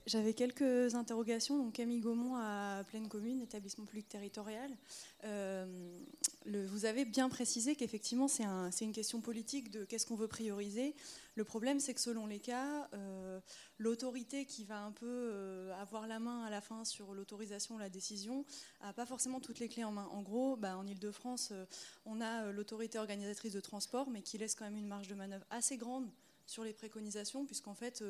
J'avais 0.06 0.34
quelques 0.34 0.96
interrogations. 0.96 1.58
Donc 1.58 1.74
Camille 1.74 2.00
Gaumont 2.00 2.36
à 2.36 2.84
Pleine 2.88 3.08
Commune, 3.08 3.42
établissement 3.42 3.86
public 3.86 4.08
territorial. 4.08 4.72
Euh, 5.24 5.66
vous 6.46 6.86
avez 6.86 7.06
bien 7.06 7.30
précisé 7.30 7.76
qu'effectivement 7.76 8.28
c'est 8.28 8.44
un, 8.44 8.70
une 8.70 8.92
question 8.92 9.22
politique 9.22 9.72
de 9.72 9.86
qu'est-ce 9.86 10.06
qu'on 10.06 10.16
veut 10.16 10.28
prioriser. 10.28 10.96
Le 11.36 11.44
problème 11.44 11.80
c'est 11.80 11.94
que 11.94 12.02
selon 12.02 12.28
les 12.28 12.40
cas, 12.40 12.90
euh, 12.94 13.40
l'autorité 13.78 14.46
qui 14.46 14.64
va 14.64 14.82
un 14.82 14.92
peu 14.92 15.06
euh, 15.08 15.74
avoir 15.82 16.08
la 16.08 16.20
main 16.20 16.44
à 16.44 16.50
la 16.50 16.62
fin 16.62 16.86
sur 16.86 17.14
l'autorisation, 17.14 17.78
la 17.78 17.90
décision, 17.90 18.46
n'a 18.82 18.94
pas 18.94 19.06
forcément 19.06 19.40
toutes 19.40 19.60
les 19.60 19.70
clés 19.70 19.84
en 19.84 19.92
main. 19.92 20.08
En 20.12 20.22
gros, 20.22 20.56
bah, 20.56 20.78
en 20.78 20.86
Ile-de-France, 20.88 21.54
on 22.06 22.22
a 22.22 22.52
l'autorité 22.52 22.98
organisatrice 23.00 23.54
de 23.54 23.60
transport, 23.60 24.10
mais 24.10 24.22
qui 24.22 24.38
laisse 24.38 24.56
quand 24.56 24.66
même 24.66 24.78
une 24.78 24.88
marge 24.88 25.08
de 25.08 25.16
manœuvre 25.16 25.46
assez 25.50 25.78
grande 25.78 26.10
sur 26.46 26.64
les 26.64 26.74
préconisations, 26.74 27.46
puisqu'en 27.46 27.76
fait, 27.76 28.04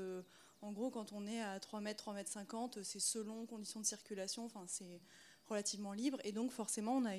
en 0.61 0.72
gros, 0.72 0.90
quand 0.90 1.14
on 1.14 1.26
est 1.26 1.41
à 1.41 1.60
3 1.60 1.81
mètres, 1.81 1.99
3 1.99 2.14
mètres 2.14 2.31
50, 2.31 2.84
c'est 2.84 2.99
selon 2.99 3.45
conditions 3.45 3.80
de 3.80 3.86
circulation, 3.86 4.45
enfin, 4.45 4.65
c'est 4.68 5.02
relativement 5.49 5.93
libre. 5.93 6.17
Et 6.23 6.31
donc, 6.31 6.51
forcément, 6.51 6.95
on 6.97 7.05
a 7.05 7.11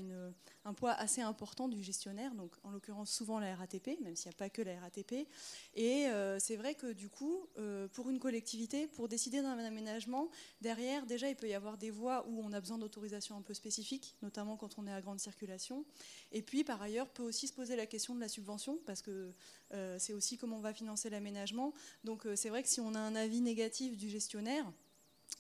un 0.65 0.74
poids 0.74 0.93
assez 0.93 1.20
important 1.20 1.69
du 1.69 1.82
gestionnaire, 1.82 2.35
donc 2.35 2.52
en 2.65 2.70
l'occurrence, 2.70 3.11
souvent 3.11 3.39
la 3.39 3.55
RATP, 3.55 4.01
même 4.02 4.16
s'il 4.16 4.28
n'y 4.28 4.35
a 4.35 4.39
pas 4.39 4.51
que 4.51 4.62
la 4.62 4.78
RATP. 4.78 5.27
Et 5.74 6.07
euh, 6.07 6.39
c'est 6.39 6.57
vrai 6.57 6.74
que 6.74 6.93
du 6.93 7.09
coup, 7.09 7.47
euh, 7.59 7.89
pour 7.89 8.11
une 8.11 8.19
collectivité, 8.19 8.86
pour 8.86 9.09
décider 9.09 9.43
d'un 9.43 9.59
aménagement, 9.59 10.31
derrière, 10.61 11.07
déjà, 11.07 11.28
il 11.28 11.36
peut 11.36 11.48
y 11.48 11.55
avoir 11.55 11.78
des 11.78 11.90
voies 11.90 12.27
où 12.28 12.40
on 12.43 12.52
a 12.52 12.61
besoin 12.61 12.78
d'autorisation 12.78 13.36
un 13.36 13.43
peu 13.43 13.55
spécifiques, 13.55 14.16
notamment 14.23 14.57
quand 14.57 14.78
on 14.78 14.86
est 14.86 14.93
à 14.93 15.01
grande 15.01 15.20
circulation. 15.20 15.85
Et 16.32 16.43
puis, 16.43 16.65
par 16.65 16.81
ailleurs, 16.81 17.09
peut 17.09 17.23
aussi 17.23 17.48
se 17.48 17.52
poser 17.52 17.77
la 17.77 17.86
question 17.86 18.15
de 18.15 18.20
la 18.20 18.28
subvention, 18.28 18.78
parce 18.86 19.02
que 19.02 19.32
euh, 19.73 19.97
c'est 19.98 20.12
aussi 20.12 20.36
comment 20.36 20.57
on 20.57 20.61
va 20.61 20.73
financer 20.73 21.11
l'aménagement. 21.11 21.73
Donc, 22.05 22.27
c'est 22.36 22.48
vrai 22.48 22.62
que 22.62 22.69
si 22.69 22.81
on 22.81 22.94
a 22.94 23.01
un 23.01 23.15
avis 23.15 23.40
négatif 23.40 23.97
du 23.97 24.09
gestionnaire, 24.09 24.70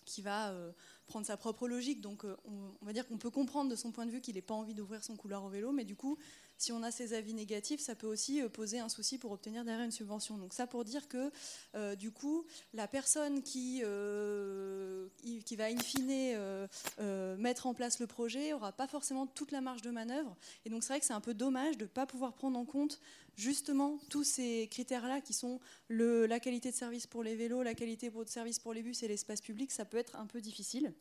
qui 0.06 0.22
va 0.22 0.54
prendre 1.10 1.26
sa 1.26 1.36
propre 1.36 1.68
logique. 1.68 2.00
Donc 2.00 2.24
euh, 2.24 2.36
on, 2.46 2.86
va 2.86 2.94
dire 2.94 3.06
qu'on 3.06 3.18
peut 3.18 3.30
comprendre 3.30 3.70
de 3.70 3.76
son 3.76 3.90
point 3.90 4.06
de 4.06 4.10
vue 4.10 4.20
qu'il 4.20 4.36
n'ait 4.36 4.42
pas 4.42 4.54
envie 4.54 4.74
d'ouvrir 4.74 5.04
son 5.04 5.16
couloir 5.16 5.44
au 5.44 5.48
vélo, 5.48 5.72
mais 5.72 5.84
du 5.84 5.96
coup, 5.96 6.16
si 6.56 6.72
on 6.72 6.82
a 6.82 6.90
ces 6.90 7.14
avis 7.14 7.34
négatifs, 7.34 7.80
ça 7.80 7.94
peut 7.94 8.06
aussi 8.06 8.40
euh, 8.40 8.48
poser 8.48 8.78
un 8.78 8.88
souci 8.88 9.18
pour 9.18 9.32
obtenir 9.32 9.64
derrière 9.64 9.84
une 9.84 9.90
subvention. 9.90 10.38
Donc 10.38 10.54
ça 10.54 10.66
pour 10.66 10.84
dire 10.84 11.08
que 11.08 11.30
euh, 11.74 11.96
du 11.96 12.12
coup, 12.12 12.46
la 12.72 12.88
personne 12.88 13.42
qui, 13.42 13.82
va 13.82 15.64
in 15.64 15.78
fine 15.78 16.68
mettre 17.38 17.66
en 17.66 17.74
place 17.74 17.98
le 17.98 18.06
projet 18.06 18.52
aura 18.52 18.72
pas 18.72 18.86
forcément 18.86 19.26
toute 19.26 19.50
la 19.50 19.60
marge 19.60 19.82
de 19.82 19.90
manœuvre. 19.90 20.36
Et 20.64 20.70
donc 20.70 20.84
c'est 20.84 20.92
vrai 20.92 21.00
que 21.00 21.06
c'est 21.06 21.12
un 21.12 21.20
peu 21.20 21.34
dommage 21.34 21.76
de 21.76 21.84
ne 21.84 21.88
pas 21.88 22.06
pouvoir 22.06 22.34
prendre 22.34 22.58
en 22.58 22.64
compte 22.64 23.00
justement 23.40 23.98
tous 24.10 24.24
ces 24.24 24.68
critères-là 24.70 25.20
qui 25.20 25.32
sont 25.32 25.60
la 25.88 26.38
qualité 26.38 26.70
de 26.70 26.76
service 26.76 27.06
pour 27.06 27.22
les 27.22 27.34
vélos, 27.34 27.62
la 27.62 27.74
qualité 27.74 28.10
de 28.10 28.28
service 28.28 28.58
pour 28.58 28.72
les 28.74 28.82
bus 28.82 29.02
et 29.02 29.08
l'espace 29.08 29.40
public, 29.40 29.70
ça 29.72 29.84
peut 29.84 29.96
être 29.96 30.16
un 30.16 30.26
peu 30.26 30.40
difficile. 30.40 30.92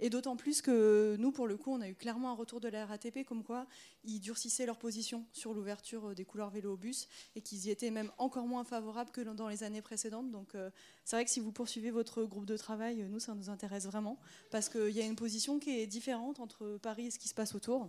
Et 0.00 0.10
d'autant 0.10 0.36
plus 0.36 0.60
que 0.60 1.16
nous, 1.18 1.30
pour 1.30 1.46
le 1.46 1.56
coup, 1.56 1.70
on 1.70 1.80
a 1.80 1.88
eu 1.88 1.94
clairement 1.94 2.30
un 2.30 2.34
retour 2.34 2.60
de 2.60 2.68
la 2.68 2.84
RATP 2.84 3.24
comme 3.24 3.44
quoi 3.44 3.66
ils 4.04 4.20
durcissaient 4.20 4.66
leur 4.66 4.78
position 4.78 5.24
sur 5.32 5.54
l'ouverture 5.54 6.14
des 6.14 6.24
couloirs 6.24 6.50
vélo 6.50 6.72
au 6.72 6.76
bus 6.76 7.08
et 7.36 7.40
qu'ils 7.40 7.66
y 7.66 7.70
étaient 7.70 7.90
même 7.90 8.10
encore 8.18 8.46
moins 8.46 8.64
favorables 8.64 9.10
que 9.10 9.20
dans 9.20 9.48
les 9.48 9.62
années 9.62 9.82
précédentes. 9.82 10.30
Donc 10.30 10.54
euh, 10.54 10.70
c'est 11.04 11.16
vrai 11.16 11.24
que 11.24 11.30
si 11.30 11.40
vous 11.40 11.52
poursuivez 11.52 11.90
votre 11.90 12.24
groupe 12.24 12.46
de 12.46 12.56
travail, 12.56 13.06
nous, 13.08 13.20
ça 13.20 13.34
nous 13.34 13.50
intéresse 13.50 13.86
vraiment 13.86 14.18
parce 14.50 14.68
qu'il 14.68 14.90
y 14.90 15.00
a 15.00 15.04
une 15.04 15.16
position 15.16 15.58
qui 15.58 15.78
est 15.78 15.86
différente 15.86 16.40
entre 16.40 16.78
Paris 16.82 17.06
et 17.06 17.10
ce 17.10 17.18
qui 17.18 17.28
se 17.28 17.34
passe 17.34 17.54
autour. 17.54 17.88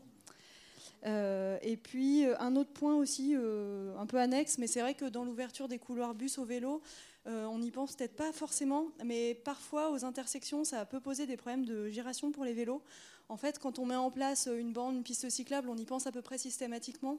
Euh, 1.06 1.58
et 1.62 1.78
puis 1.78 2.26
euh, 2.26 2.36
un 2.40 2.56
autre 2.56 2.72
point 2.72 2.96
aussi, 2.96 3.34
euh, 3.36 3.96
un 3.98 4.06
peu 4.06 4.18
annexe, 4.18 4.58
mais 4.58 4.68
c'est 4.68 4.82
vrai 4.82 4.96
que 4.96 5.06
dans 5.06 5.24
l'ouverture 5.24 5.68
des 5.68 5.78
couloirs 5.78 6.16
bus 6.16 6.38
au 6.38 6.46
vélo, 6.46 6.82
on 7.28 7.58
n'y 7.58 7.72
pense 7.72 7.96
peut-être 7.96 8.16
pas 8.16 8.32
forcément, 8.32 8.90
mais 9.04 9.34
parfois 9.34 9.90
aux 9.90 10.06
intersections, 10.06 10.64
ça 10.64 10.86
peut 10.86 11.00
poser 11.00 11.26
des 11.26 11.38
problèmes 11.38 11.66
de 11.66 11.90
giration 11.90 12.32
pour 12.32 12.46
les 12.46 12.54
vélos. 12.54 12.84
En 13.30 13.36
fait, 13.36 13.58
quand 13.58 13.80
on 13.80 13.86
met 13.88 13.96
en 13.96 14.12
place 14.12 14.48
une 14.56 14.74
bande, 14.74 14.94
une 14.98 15.02
piste 15.02 15.28
cyclable, 15.32 15.68
on 15.68 15.76
y 15.76 15.86
pense 15.86 16.06
à 16.06 16.12
peu 16.12 16.22
près 16.22 16.38
systématiquement 16.38 17.18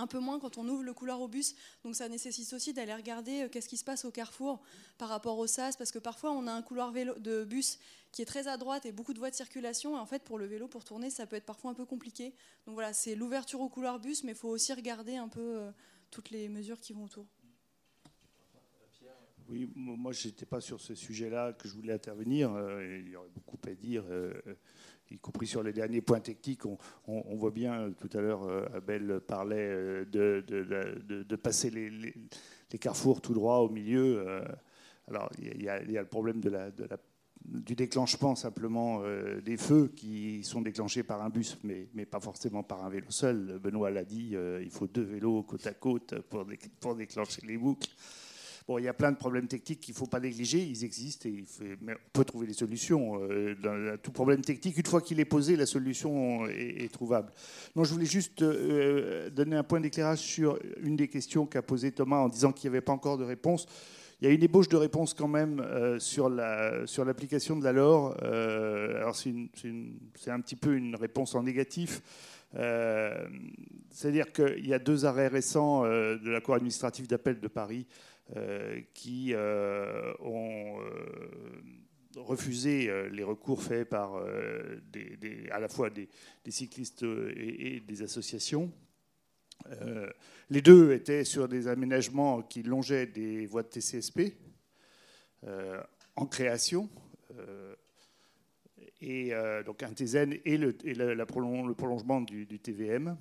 un 0.00 0.06
peu 0.06 0.18
moins 0.18 0.40
quand 0.40 0.58
on 0.58 0.68
ouvre 0.68 0.82
le 0.82 0.92
couloir 0.92 1.20
au 1.20 1.28
bus. 1.28 1.54
Donc 1.84 1.94
ça 1.94 2.08
nécessite 2.08 2.52
aussi 2.52 2.72
d'aller 2.72 2.94
regarder 2.94 3.48
qu'est-ce 3.50 3.68
qui 3.68 3.76
se 3.76 3.84
passe 3.84 4.04
au 4.04 4.10
carrefour 4.10 4.60
par 4.98 5.08
rapport 5.08 5.38
au 5.38 5.46
SAS, 5.46 5.76
parce 5.76 5.92
que 5.92 5.98
parfois 5.98 6.32
on 6.32 6.46
a 6.46 6.52
un 6.52 6.62
couloir 6.62 6.90
vélo, 6.90 7.14
de 7.18 7.44
bus 7.44 7.78
qui 8.12 8.22
est 8.22 8.26
très 8.26 8.48
à 8.48 8.56
droite 8.56 8.86
et 8.86 8.92
beaucoup 8.92 9.12
de 9.12 9.18
voies 9.18 9.30
de 9.30 9.36
circulation. 9.36 9.96
Et 9.96 10.00
en 10.00 10.06
fait, 10.06 10.22
pour 10.24 10.38
le 10.38 10.46
vélo, 10.46 10.68
pour 10.68 10.84
tourner, 10.84 11.10
ça 11.10 11.26
peut 11.26 11.36
être 11.36 11.44
parfois 11.44 11.70
un 11.70 11.74
peu 11.74 11.84
compliqué. 11.84 12.34
Donc 12.66 12.74
voilà, 12.74 12.92
c'est 12.92 13.14
l'ouverture 13.14 13.60
au 13.60 13.68
couloir 13.68 14.00
bus, 14.00 14.24
mais 14.24 14.32
il 14.32 14.38
faut 14.38 14.48
aussi 14.48 14.72
regarder 14.72 15.16
un 15.16 15.28
peu 15.28 15.40
euh, 15.40 15.70
toutes 16.10 16.30
les 16.30 16.48
mesures 16.48 16.80
qui 16.80 16.92
vont 16.92 17.04
autour. 17.04 17.26
Oui, 19.48 19.68
moi, 19.74 20.12
je 20.12 20.28
n'étais 20.28 20.46
pas 20.46 20.60
sur 20.60 20.80
ce 20.80 20.94
sujet-là 20.94 21.52
que 21.54 21.66
je 21.66 21.74
voulais 21.74 21.92
intervenir. 21.92 22.52
Euh, 22.52 23.00
il 23.00 23.08
y 23.08 23.16
aurait 23.16 23.30
beaucoup 23.30 23.58
à 23.66 23.74
dire. 23.74 24.04
Euh, 25.10 25.14
y 25.14 25.18
compris 25.18 25.46
sur 25.46 25.62
les 25.62 25.72
derniers 25.72 26.00
points 26.00 26.20
techniques. 26.20 26.62
On, 27.06 27.36
voit 27.36 27.50
bien, 27.50 27.92
tout 27.98 28.16
à 28.16 28.20
l'heure, 28.20 28.42
Abel 28.74 29.20
parlait 29.26 30.04
de, 30.06 30.44
de, 30.46 30.62
de, 31.06 31.22
de 31.22 31.36
passer 31.36 31.70
les, 31.70 31.90
les, 31.90 32.78
carrefours 32.78 33.20
tout 33.20 33.34
droit 33.34 33.58
au 33.58 33.68
milieu. 33.68 34.24
Alors, 35.08 35.30
il 35.38 35.62
y, 35.62 35.68
a, 35.68 35.80
le 35.80 36.04
problème 36.04 36.40
de 36.40 36.50
la, 36.50 36.66
la, 36.66 36.96
du 37.44 37.74
déclenchement 37.74 38.34
simplement 38.34 39.00
euh, 39.02 39.40
des 39.40 39.56
feux 39.56 39.92
qui 39.96 40.44
sont 40.44 40.60
déclenchés 40.60 41.02
par 41.02 41.22
un 41.22 41.30
bus, 41.30 41.58
mais, 41.64 41.88
mais 41.94 42.06
pas 42.06 42.20
forcément 42.20 42.62
par 42.62 42.84
un 42.84 42.90
vélo 42.90 43.10
seul. 43.10 43.58
Benoît 43.62 43.90
l'a 43.90 44.04
dit, 44.04 44.32
euh, 44.34 44.62
il 44.62 44.70
faut 44.70 44.86
deux 44.86 45.02
vélos 45.02 45.42
côte 45.42 45.66
à 45.66 45.74
côte 45.74 46.20
pour, 46.28 46.46
pour 46.80 46.94
déclencher 46.94 47.42
les 47.46 47.56
boucles. 47.56 47.88
Il 48.78 48.84
y 48.84 48.88
a 48.88 48.94
plein 48.94 49.10
de 49.10 49.16
problèmes 49.16 49.48
techniques 49.48 49.80
qu'il 49.80 49.94
ne 49.94 49.98
faut 49.98 50.06
pas 50.06 50.20
négliger, 50.20 50.58
ils 50.58 50.84
existent 50.84 51.28
et 51.28 51.44
mais 51.80 51.94
on 51.94 52.10
peut 52.12 52.24
trouver 52.24 52.46
des 52.46 52.52
solutions. 52.52 53.20
Euh, 53.22 53.96
tout 54.02 54.12
problème 54.12 54.42
technique, 54.42 54.76
une 54.76 54.86
fois 54.86 55.00
qu'il 55.00 55.18
est 55.20 55.24
posé, 55.24 55.56
la 55.56 55.66
solution 55.66 56.46
est, 56.46 56.92
trouvable. 56.92 57.32
Je 57.76 57.82
voulais 57.82 58.06
juste 58.06 58.42
euh, 58.42 59.30
donner 59.30 59.56
un 59.56 59.64
point 59.64 59.80
d'éclairage 59.80 60.18
sur 60.18 60.58
une 60.82 60.96
des 60.96 61.08
questions 61.08 61.46
qu'a 61.46 61.62
posé 61.62 61.92
Thomas 61.92 62.18
en 62.18 62.28
disant 62.28 62.52
qu'il 62.52 62.70
n'y 62.70 62.76
avait 62.76 62.84
pas 62.84 62.92
encore 62.92 63.18
de 63.18 63.24
réponse. 63.24 63.66
Il 64.20 64.28
y 64.28 64.30
a 64.30 64.34
une 64.34 64.42
ébauche 64.42 64.68
de 64.68 64.76
réponse 64.76 65.14
quand 65.14 65.28
même 65.28 65.60
euh, 65.60 65.98
sur 65.98 66.28
l'application 66.28 67.56
de 67.56 67.64
la 67.64 67.72
LOR. 67.72 68.18
Euh, 68.22 68.98
alors 68.98 69.16
c'est 69.16 69.30
un 70.30 70.40
petit 70.40 70.56
peu 70.56 70.74
une 70.74 70.94
réponse 70.94 71.34
en 71.34 71.42
négatif. 71.42 72.02
Euh, 72.54 73.26
C'est-à-dire 73.90 74.30
qu'il 74.30 74.66
y 74.66 74.74
a 74.74 74.78
deux 74.78 75.06
arrêts 75.06 75.28
récents 75.28 75.84
de 75.84 76.30
la 76.30 76.40
Cour 76.42 76.54
administrative 76.54 77.06
d'appel 77.06 77.40
de 77.40 77.48
Paris 77.48 77.86
qui 78.94 79.34
ont 79.34 80.76
refusé 82.16 82.90
les 83.10 83.22
recours 83.22 83.62
faits 83.62 83.88
par 83.88 84.22
des, 84.92 85.48
à 85.50 85.60
la 85.60 85.68
fois 85.68 85.90
des, 85.90 86.08
cyclistes 86.48 87.04
et, 87.36 87.80
des 87.80 88.02
associations. 88.02 88.72
Euh, 89.82 90.08
les 90.48 90.62
deux 90.62 90.92
étaient 90.92 91.24
sur 91.24 91.48
des 91.48 91.68
aménagements 91.68 92.42
qui 92.42 92.62
longeaient 92.62 93.06
des 93.06 93.46
voies 93.46 93.62
de 93.62 93.68
TCSP 93.68 94.34
euh, 95.44 95.82
en 96.16 96.26
création. 96.26 96.88
Euh, 97.36 97.74
et 99.02 99.32
donc 99.64 99.82
un 99.82 99.94
TZN 99.94 100.40
et 100.44 100.58
le, 100.58 101.24
prolongement 101.24 102.20
du 102.20 102.46
TVM. 102.46 103.16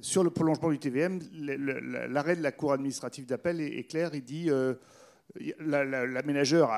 Sur 0.00 0.22
le 0.22 0.30
prolongement 0.30 0.70
du 0.70 0.78
TVM, 0.78 1.20
l'arrêt 2.08 2.36
de 2.36 2.42
la 2.42 2.52
Cour 2.52 2.72
administrative 2.72 3.26
d'appel 3.26 3.60
est, 3.60 3.84
clair. 3.90 4.14
Il 4.14 4.22
dit 4.22 4.50
l'aménageur 5.58 6.70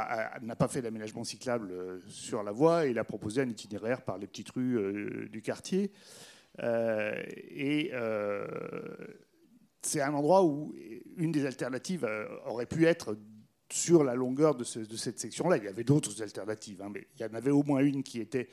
n'a 0.43 0.57
pas 0.57 0.69
fait 0.69 0.83
d'aménagement 0.83 1.25
cyclable 1.25 2.01
sur 2.09 2.43
la 2.43 2.53
voie 2.53 2.87
il 2.87 2.99
a 2.99 3.05
proposé 3.05 3.43
un 3.43 3.49
itinéraire 3.49 4.03
par 4.03 4.19
les 4.19 4.27
petites 4.27 4.51
rues 4.51 5.29
du 5.31 5.43
quartier. 5.43 5.93
Euh, 6.63 7.23
et 7.51 7.91
euh, 7.93 8.47
c'est 9.83 10.01
un 10.01 10.15
endroit 10.15 10.45
où 10.45 10.75
une 11.17 11.33
des 11.33 11.47
alternatives 11.47 12.05
euh, 12.05 12.27
aurait 12.47 12.67
pu 12.67 12.87
être 12.87 13.17
sur 13.71 14.05
la 14.05 14.15
longueur 14.15 14.55
de 14.55 14.65
cette 14.65 15.19
section-là. 15.19 15.57
Il 15.57 15.65
y 15.65 15.69
avait 15.69 15.85
d'autres 15.85 16.23
alternatives, 16.23 16.81
hein, 16.83 16.91
mais 16.93 17.07
il 17.17 17.23
y 17.23 17.25
en 17.25 17.35
avait 17.35 17.51
au 17.51 17.65
moins 17.65 17.81
une 17.81 18.03
qui 18.05 18.21
était 18.21 18.49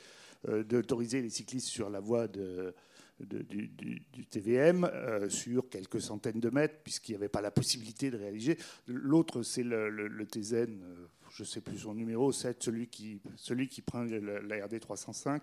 d'autoriser 0.66 1.22
les 1.22 1.30
cyclistes 1.30 1.68
sur 1.68 1.88
la 1.88 2.00
voie 2.00 2.26
de, 2.26 2.74
du, 3.20 4.26
TVM 4.30 4.84
euh, 4.84 5.28
sur 5.28 5.68
quelques 5.68 6.00
centaines 6.00 6.40
de 6.40 6.50
mètres, 6.50 6.80
puisqu'il 6.82 7.12
n'y 7.12 7.16
avait 7.16 7.28
pas 7.28 7.40
la 7.40 7.50
possibilité 7.50 8.10
de 8.10 8.16
réaliser. 8.16 8.58
L'autre, 8.86 9.42
c'est 9.42 9.62
le, 9.62 10.26
TZN, 10.26 10.82
euh, 10.82 11.06
je 11.30 11.42
ne 11.42 11.46
sais 11.46 11.60
plus 11.60 11.78
son 11.78 11.94
numéro, 11.94 12.32
7, 12.32 12.62
celui 12.62 12.88
qui, 12.88 13.20
celui 13.36 13.68
qui 13.68 13.82
prend 13.82 14.04
la 14.04 14.66
RD 14.66 14.80
305 14.80 15.42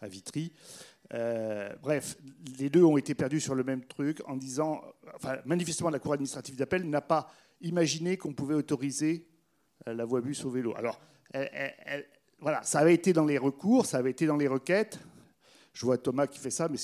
à 0.00 0.08
Vitry. 0.08 0.52
Euh, 1.14 1.72
bref, 1.82 2.16
les 2.58 2.70
deux 2.70 2.84
ont 2.84 2.96
été 2.96 3.14
perdus 3.14 3.40
sur 3.40 3.54
le 3.54 3.64
même 3.64 3.84
truc 3.84 4.22
en 4.26 4.36
disant, 4.36 4.82
enfin, 5.14 5.38
manifestement, 5.44 5.90
la 5.90 5.98
Cour 5.98 6.14
administrative 6.14 6.56
d'appel 6.56 6.88
n'a 6.88 7.02
pas 7.02 7.30
imaginé 7.60 8.16
qu'on 8.16 8.32
pouvait 8.32 8.54
autoriser 8.54 9.26
la 9.86 10.04
voie 10.04 10.20
bus 10.20 10.44
au 10.44 10.50
vélo. 10.50 10.74
Alors, 10.76 11.00
voilà, 12.40 12.62
ça 12.62 12.80
avait 12.80 12.94
été 12.94 13.12
dans 13.12 13.24
les 13.24 13.38
recours, 13.38 13.86
ça 13.86 13.98
avait 13.98 14.10
été 14.10 14.26
dans 14.26 14.36
les 14.36 14.48
requêtes. 14.48 14.98
Je 15.72 15.86
vois 15.86 15.96
Thomas 15.96 16.26
qui 16.26 16.38
fait 16.38 16.50
ça, 16.50 16.68
mais 16.68 16.78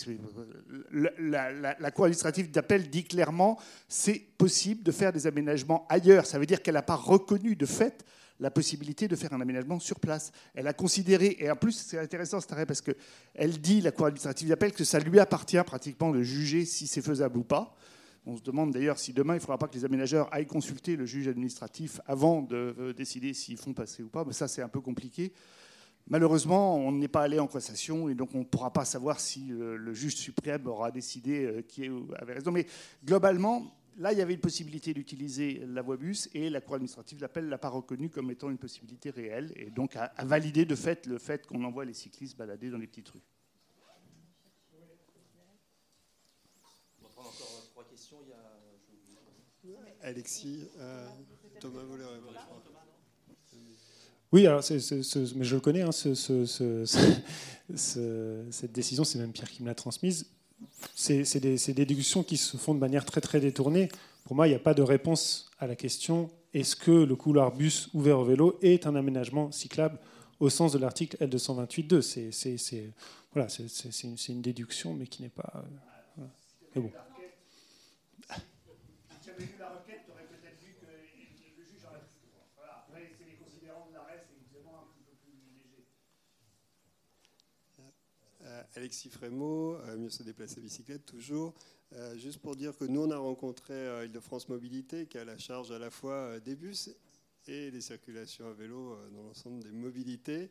la, 0.91 1.91
Cour 1.91 2.07
administrative 2.07 2.51
d'appel 2.51 2.89
dit 2.89 3.05
clairement 3.05 3.59
c'est 3.87 4.19
possible 4.39 4.83
de 4.83 4.93
faire 4.93 5.13
des 5.13 5.27
aménagements 5.27 5.87
ailleurs. 5.89 6.25
Ça 6.25 6.39
veut 6.39 6.47
dire 6.47 6.63
qu'elle 6.63 6.75
n'a 6.75 6.83
pas 6.83 6.97
reconnu 6.97 7.55
de 7.55 7.67
fait 7.67 8.05
la 8.41 8.51
possibilité 8.51 9.09
de 9.09 9.17
faire 9.17 9.33
un 9.33 9.41
aménagement 9.41 9.79
sur 9.79 10.01
place. 10.01 10.33
Elle 10.55 10.69
a 10.69 10.73
considéré, 10.73 11.37
et 11.39 11.51
en 11.51 11.57
plus 11.57 11.73
c'est 11.73 11.99
intéressant 11.99 12.41
cet 12.41 12.53
arrêt 12.53 12.67
parce 12.67 12.81
qu'elle 12.81 13.61
dit, 13.61 13.81
la 13.81 13.91
Cour 13.91 14.07
administrative 14.07 14.49
d'appel, 14.49 14.73
que 14.73 14.85
ça 14.85 15.01
lui 15.01 15.19
appartient 15.19 15.63
pratiquement 15.67 16.11
de 16.11 16.23
juger 16.23 16.65
si 16.65 16.87
c'est 16.87 17.03
faisable 17.03 17.39
ou 17.39 17.45
pas. 17.45 17.77
On 18.27 18.37
se 18.37 18.43
demande 18.43 18.73
d'ailleurs 18.73 18.99
si 18.99 19.13
demain 19.13 19.35
il 19.35 19.37
ne 19.37 19.41
faudra 19.41 19.59
pas 19.59 19.69
que 19.69 19.75
les 19.75 19.85
aménageurs 19.85 20.33
aillent 20.33 20.47
consulter 20.47 20.97
le 20.97 21.07
juge 21.07 21.29
administratif 21.29 22.01
avant 22.07 22.43
de 22.43 22.75
euh, 22.79 22.93
décider 22.93 23.33
s'ils 23.33 23.57
font 23.57 23.73
passer 23.73 24.03
ou 24.03 24.09
pas, 24.09 24.25
mais 24.25 24.33
ça 24.33 24.49
c'est 24.49 24.63
un 24.63 24.69
peu 24.69 24.81
compliqué. 24.81 25.33
Malheureusement, 26.11 26.77
on 26.77 26.93
n'est 26.93 27.09
pas 27.09 27.23
allé 27.23 27.39
en 27.39 27.47
cassation 27.47 28.09
et 28.09 28.15
donc 28.15 28.35
on 28.35 28.39
ne 28.39 28.45
pourra 28.45 28.73
pas 28.73 28.87
savoir 28.87 29.21
si 29.21 29.53
euh, 29.53 29.77
le, 29.77 29.93
juge 29.93 30.17
suprême 30.17 30.67
aura 30.67 30.91
décidé 30.91 31.45
euh, 31.45 31.63
qui 31.63 31.91
avait 32.17 32.35
raison. 32.35 32.51
Mais 32.51 32.67
globalement, 33.05 33.75
Là, 34.01 34.13
il 34.13 34.19
y 34.21 34.23
avait 34.23 34.35
une 34.35 34.41
possibilité 34.41 34.95
d'utiliser 34.95 35.61
la 35.67 35.83
voie 35.83 35.97
bus 35.97 36.31
et 36.33 36.51
la 36.51 36.61
Cour 36.61 36.77
administrative 36.77 37.21
l'appel 37.21 37.47
ne 37.47 37.51
l'a 37.51 37.59
pas 37.59 37.69
reconnu 37.69 38.11
comme 38.11 38.31
étant 38.31 38.49
une 38.49 38.57
possibilité 38.57 39.11
réelle 39.11 39.53
et 39.57 39.71
donc 39.71 39.97
a, 39.97 40.13
validé 40.25 40.65
de 40.65 40.77
fait 40.77 41.05
le 41.07 41.19
fait 41.19 41.45
qu'on 41.45 41.65
envoie 41.65 41.85
les 41.85 41.95
cyclistes 41.95 42.39
balader 42.39 42.71
dans 42.71 42.79
les 42.79 42.87
petites 42.87 43.09
rues. 43.09 43.25
On 47.01 47.03
va 47.03 47.09
prendre 47.09 47.29
encore 47.31 47.67
trois 47.73 47.85
questions. 47.89 48.19
Il 48.23 49.71
y 49.71 49.75
a... 49.75 49.79
Alexis, 50.03 50.69
euh, 50.79 51.09
Thomas 51.59 51.83
voulait 51.83 52.05
répondre. 52.05 52.68
Oui, 54.33 54.47
alors 54.47 54.63
mais 54.71 55.45
je 55.45 55.55
le 55.55 55.61
connais, 55.61 55.83
hein, 55.83 55.93
cette 57.75 58.73
décision, 58.73 59.05
c'est 59.05 59.19
même 59.19 59.33
Pierre 59.33 59.51
qui 59.51 59.63
me 59.63 59.69
l'a 59.69 59.75
transmise 59.75 60.27
c'est 60.95 61.41
des, 61.41 61.57
des, 61.57 61.75
déductions 61.75 62.23
qui 62.23 62.37
se 62.37 62.57
font 62.57 62.75
de 62.75 62.81
manière 62.81 63.05
très 63.05 63.21
très 63.21 63.41
détournée. 63.41 63.89
Pour 64.25 64.35
moi, 64.35 64.47
il 64.47 64.51
n'y 64.51 64.57
a 64.57 64.61
pas 64.61 64.75
de 64.75 64.83
réponse 64.83 65.51
à 65.59 65.67
la 65.67 65.77
question 65.77 66.31
est-ce 66.55 66.77
que 66.77 66.91
le 66.91 67.15
couloir 67.15 67.55
bus 67.55 67.89
ouvert 67.93 68.19
au 68.19 68.25
vélo 68.25 68.59
est 68.63 68.87
un 68.87 68.97
aménagement 68.97 69.53
cyclable 69.53 69.99
au 70.41 70.49
sens 70.49 70.73
de 70.73 70.79
l'article 70.79 71.17
L228.2 71.21 72.01
C'est 72.01 72.93
voilà, 73.33 73.49
une, 73.59 74.17
une, 74.29 74.41
déduction, 74.41 74.95
mais 74.95 75.07
qui 75.07 75.23
n'est 75.23 75.29
pas. 75.29 75.65
Euh, 76.19 76.23
mais 76.75 76.83
bon. 76.83 76.91
Alexis 88.77 89.09
Frémaux, 89.09 89.75
euh, 89.75 89.97
mieux 89.97 90.11
se 90.11 90.23
déplacer 90.23 90.59
à 90.59 90.61
bicyclette 90.61 91.07
toujours. 91.07 91.55
Euh, 91.95 92.17
juste 92.17 92.39
pour 92.39 92.55
dire 92.55 92.77
que 92.77 92.85
nous, 92.85 93.01
on 93.01 93.11
a 93.11 93.17
rencontré 93.17 93.75
euh, 93.75 94.05
Île-de-France 94.05 94.49
Mobilité, 94.49 95.07
qui 95.07 95.19
a 95.19 95.25
la 95.25 95.39
charge 95.39 95.73
à 95.73 95.79
la 95.79 95.91
fois 95.91 96.39
des 96.41 96.55
bus 96.55 96.91
et 97.47 97.71
des 97.71 97.81
circulations 97.81 98.47
à 98.47 98.53
vélo 98.53 98.97
dans 99.13 99.23
l'ensemble 99.23 99.63
des 99.63 99.73
mobilités. 99.73 100.51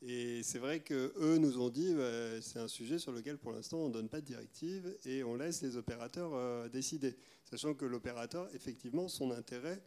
Et 0.00 0.42
c'est 0.42 0.58
vrai 0.58 0.80
qu'eux 0.80 1.38
nous 1.38 1.58
ont 1.60 1.70
dit 1.70 1.92
que 1.94 2.38
c'est 2.40 2.60
un 2.60 2.68
sujet 2.68 2.98
sur 2.98 3.10
lequel 3.10 3.38
pour 3.38 3.50
l'instant 3.50 3.78
on 3.78 3.88
ne 3.88 3.92
donne 3.94 4.08
pas 4.08 4.20
de 4.20 4.26
directive 4.26 4.96
et 5.06 5.24
on 5.24 5.34
laisse 5.34 5.62
les 5.62 5.76
opérateurs 5.76 6.70
décider. 6.70 7.16
Sachant 7.44 7.74
que 7.74 7.84
l'opérateur, 7.84 8.48
effectivement, 8.54 9.08
son 9.08 9.32
intérêt, 9.32 9.82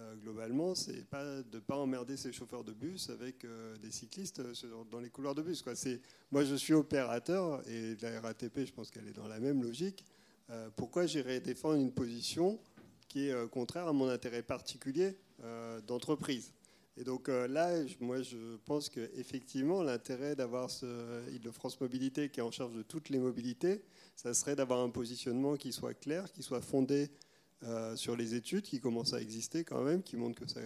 euh, 0.00 0.14
globalement, 0.16 0.74
c'est 0.74 1.04
pas 1.04 1.42
de 1.42 1.58
pas 1.58 1.76
emmerder 1.76 2.16
ses 2.16 2.32
chauffeurs 2.32 2.64
de 2.64 2.72
bus 2.72 3.10
avec 3.10 3.44
euh, 3.44 3.76
des 3.78 3.90
cyclistes 3.90 4.40
euh, 4.40 4.84
dans 4.90 5.00
les 5.00 5.10
couloirs 5.10 5.34
de 5.34 5.42
bus. 5.42 5.62
Quoi. 5.62 5.74
Moi, 6.30 6.44
je 6.44 6.54
suis 6.54 6.72
opérateur 6.72 7.62
et 7.68 7.96
la 8.00 8.20
RATP, 8.20 8.64
je 8.64 8.72
pense 8.72 8.90
qu'elle 8.90 9.08
est 9.08 9.16
dans 9.16 9.28
la 9.28 9.40
même 9.40 9.62
logique. 9.62 10.04
pourquoi 10.76 11.06
j'irais 11.06 11.40
défendre 11.40 11.76
une 11.76 11.92
position 11.92 12.58
qui 13.08 13.28
est 13.28 13.50
contraire 13.50 13.86
à 13.88 13.92
mon 13.92 14.08
intérêt 14.08 14.42
particulier 14.42 15.16
d'entreprise? 15.86 16.52
Et 16.96 17.04
donc 17.04 17.28
là, 17.28 17.70
moi, 18.00 18.20
je 18.22 18.56
pense 18.64 18.88
qu'effectivement, 18.88 19.82
l'intérêt 19.82 20.34
d'avoir 20.34 20.70
ce 20.70 21.28
Île-de-France 21.30 21.80
Mobilité 21.80 22.28
qui 22.28 22.40
est 22.40 22.42
en 22.42 22.50
charge 22.50 22.74
de 22.74 22.82
toutes 22.82 23.10
les 23.10 23.18
mobilités, 23.18 23.82
ça 24.16 24.34
serait 24.34 24.56
d'avoir 24.56 24.80
un 24.80 24.90
positionnement 24.90 25.56
qui 25.56 25.72
soit 25.72 25.94
clair, 25.94 26.32
qui 26.32 26.42
soit 26.42 26.60
fondé 26.60 27.10
euh, 27.62 27.94
sur 27.94 28.16
les 28.16 28.34
études 28.34 28.62
qui 28.62 28.80
commencent 28.80 29.12
à 29.12 29.20
exister 29.20 29.64
quand 29.64 29.82
même, 29.82 30.02
qui 30.02 30.16
montrent 30.16 30.40
que 30.40 30.48
ça, 30.48 30.60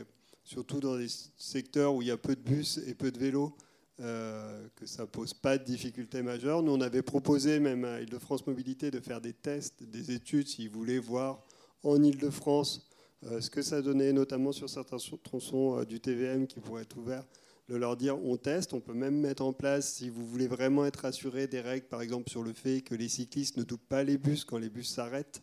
surtout 0.45 0.79
dans 0.79 0.97
des 0.97 1.09
secteurs 1.37 1.93
où 1.93 2.03
il 2.03 2.09
y 2.09 2.13
a 2.13 2.17
peu 2.17 2.37
de 2.37 2.41
bus 2.41 2.79
et 2.87 2.95
peu 2.95 3.11
de 3.11 3.19
vélos, 3.19 3.53
euh, 4.01 4.67
que 4.77 4.87
ça 4.87 5.07
pose 5.07 5.35
pas 5.35 5.59
de 5.59 5.65
difficultés 5.65 6.23
majeures. 6.23 6.63
Nous, 6.63 6.73
on 6.73 6.81
avait 6.81 7.03
proposé 7.03 7.59
même 7.59 7.85
à 7.85 8.01
Île-de-France 8.01 8.47
Mobilité 8.47 8.91
de 8.91 9.01
faire 9.01 9.21
des 9.21 9.33
tests, 9.33 9.83
des 9.83 10.13
études, 10.13 10.47
s'ils 10.47 10.71
voulaient 10.71 10.99
voir 10.99 11.45
en 11.83 12.01
Île-de-France 12.03 12.89
euh, 13.25 13.41
ce 13.41 13.51
que 13.51 13.63
ça 13.63 13.83
donnait, 13.83 14.13
notamment 14.13 14.53
sur 14.53 14.71
certains 14.71 14.99
tronçons 15.23 15.83
du 15.85 15.99
TVM 15.99 16.47
qui 16.47 16.61
pourraient 16.61 16.83
être 16.83 16.97
ouverts, 16.97 17.25
de 17.69 17.77
leur 17.77 17.97
dire 17.97 18.23
on 18.25 18.37
teste, 18.37 18.73
on 18.73 18.81
peut 18.81 18.95
même 18.95 19.19
mettre 19.19 19.43
en 19.43 19.53
place, 19.53 19.95
si 19.95 20.11
vous 20.11 20.27
voulez 20.27 20.47
vraiment 20.47 20.85
être 20.87 21.05
assuré 21.05 21.47
des 21.47 21.61
règles, 21.61 21.87
par 21.87 22.03
exemple 22.03 22.31
sur 22.31 22.43
le 22.43 22.53
fait 22.53 22.83
que 22.83 22.95
les 22.95 23.09
cyclistes 23.09 23.57
ne 23.57 23.65
doublent 23.65 23.83
pas 23.89 24.05
les 24.05 24.19
bus 24.19 24.45
quand 24.45 24.59
les 24.59 24.69
bus 24.69 24.89
s'arrêtent, 24.89 25.43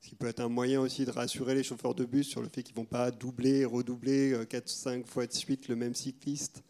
ce 0.00 0.08
qui 0.08 0.14
peut 0.14 0.28
être 0.28 0.40
un 0.40 0.48
moyen 0.48 0.80
aussi 0.80 1.04
de 1.04 1.10
rassurer 1.10 1.54
les 1.54 1.62
chauffeurs 1.62 1.94
de 1.94 2.04
bus 2.04 2.28
sur 2.28 2.40
le 2.40 2.48
fait 2.48 2.62
qu'ils 2.62 2.74
ne 2.74 2.80
vont 2.80 2.86
pas 2.86 3.10
doubler 3.10 3.64
redoubler 3.64 4.32
4-5 4.32 5.00
euh, 5.00 5.04
fois 5.04 5.26
de 5.26 5.32
suite 5.32 5.68
le 5.68 5.76
même 5.76 5.94
cycliste. 5.94 6.62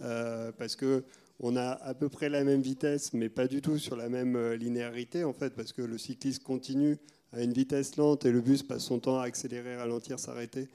Euh, 0.00 0.50
parce 0.52 0.74
que 0.74 1.04
on 1.38 1.56
a 1.56 1.70
à 1.70 1.94
peu 1.94 2.08
près 2.08 2.28
la 2.28 2.44
même 2.44 2.60
vitesse, 2.60 3.12
mais 3.12 3.28
pas 3.28 3.46
du 3.46 3.62
tout 3.62 3.78
sur 3.78 3.96
la 3.96 4.08
même 4.08 4.36
euh, 4.36 4.56
linéarité, 4.56 5.24
en 5.24 5.32
fait, 5.32 5.54
parce 5.54 5.72
que 5.72 5.82
le 5.82 5.98
cycliste 5.98 6.42
continue 6.42 6.98
à 7.32 7.42
une 7.42 7.52
vitesse 7.52 7.96
lente 7.96 8.24
et 8.26 8.32
le 8.32 8.40
bus 8.40 8.62
passe 8.62 8.84
son 8.84 8.98
temps 8.98 9.18
à 9.18 9.24
accélérer, 9.24 9.76
ralentir, 9.76 10.18
s'arrêter. 10.18 10.68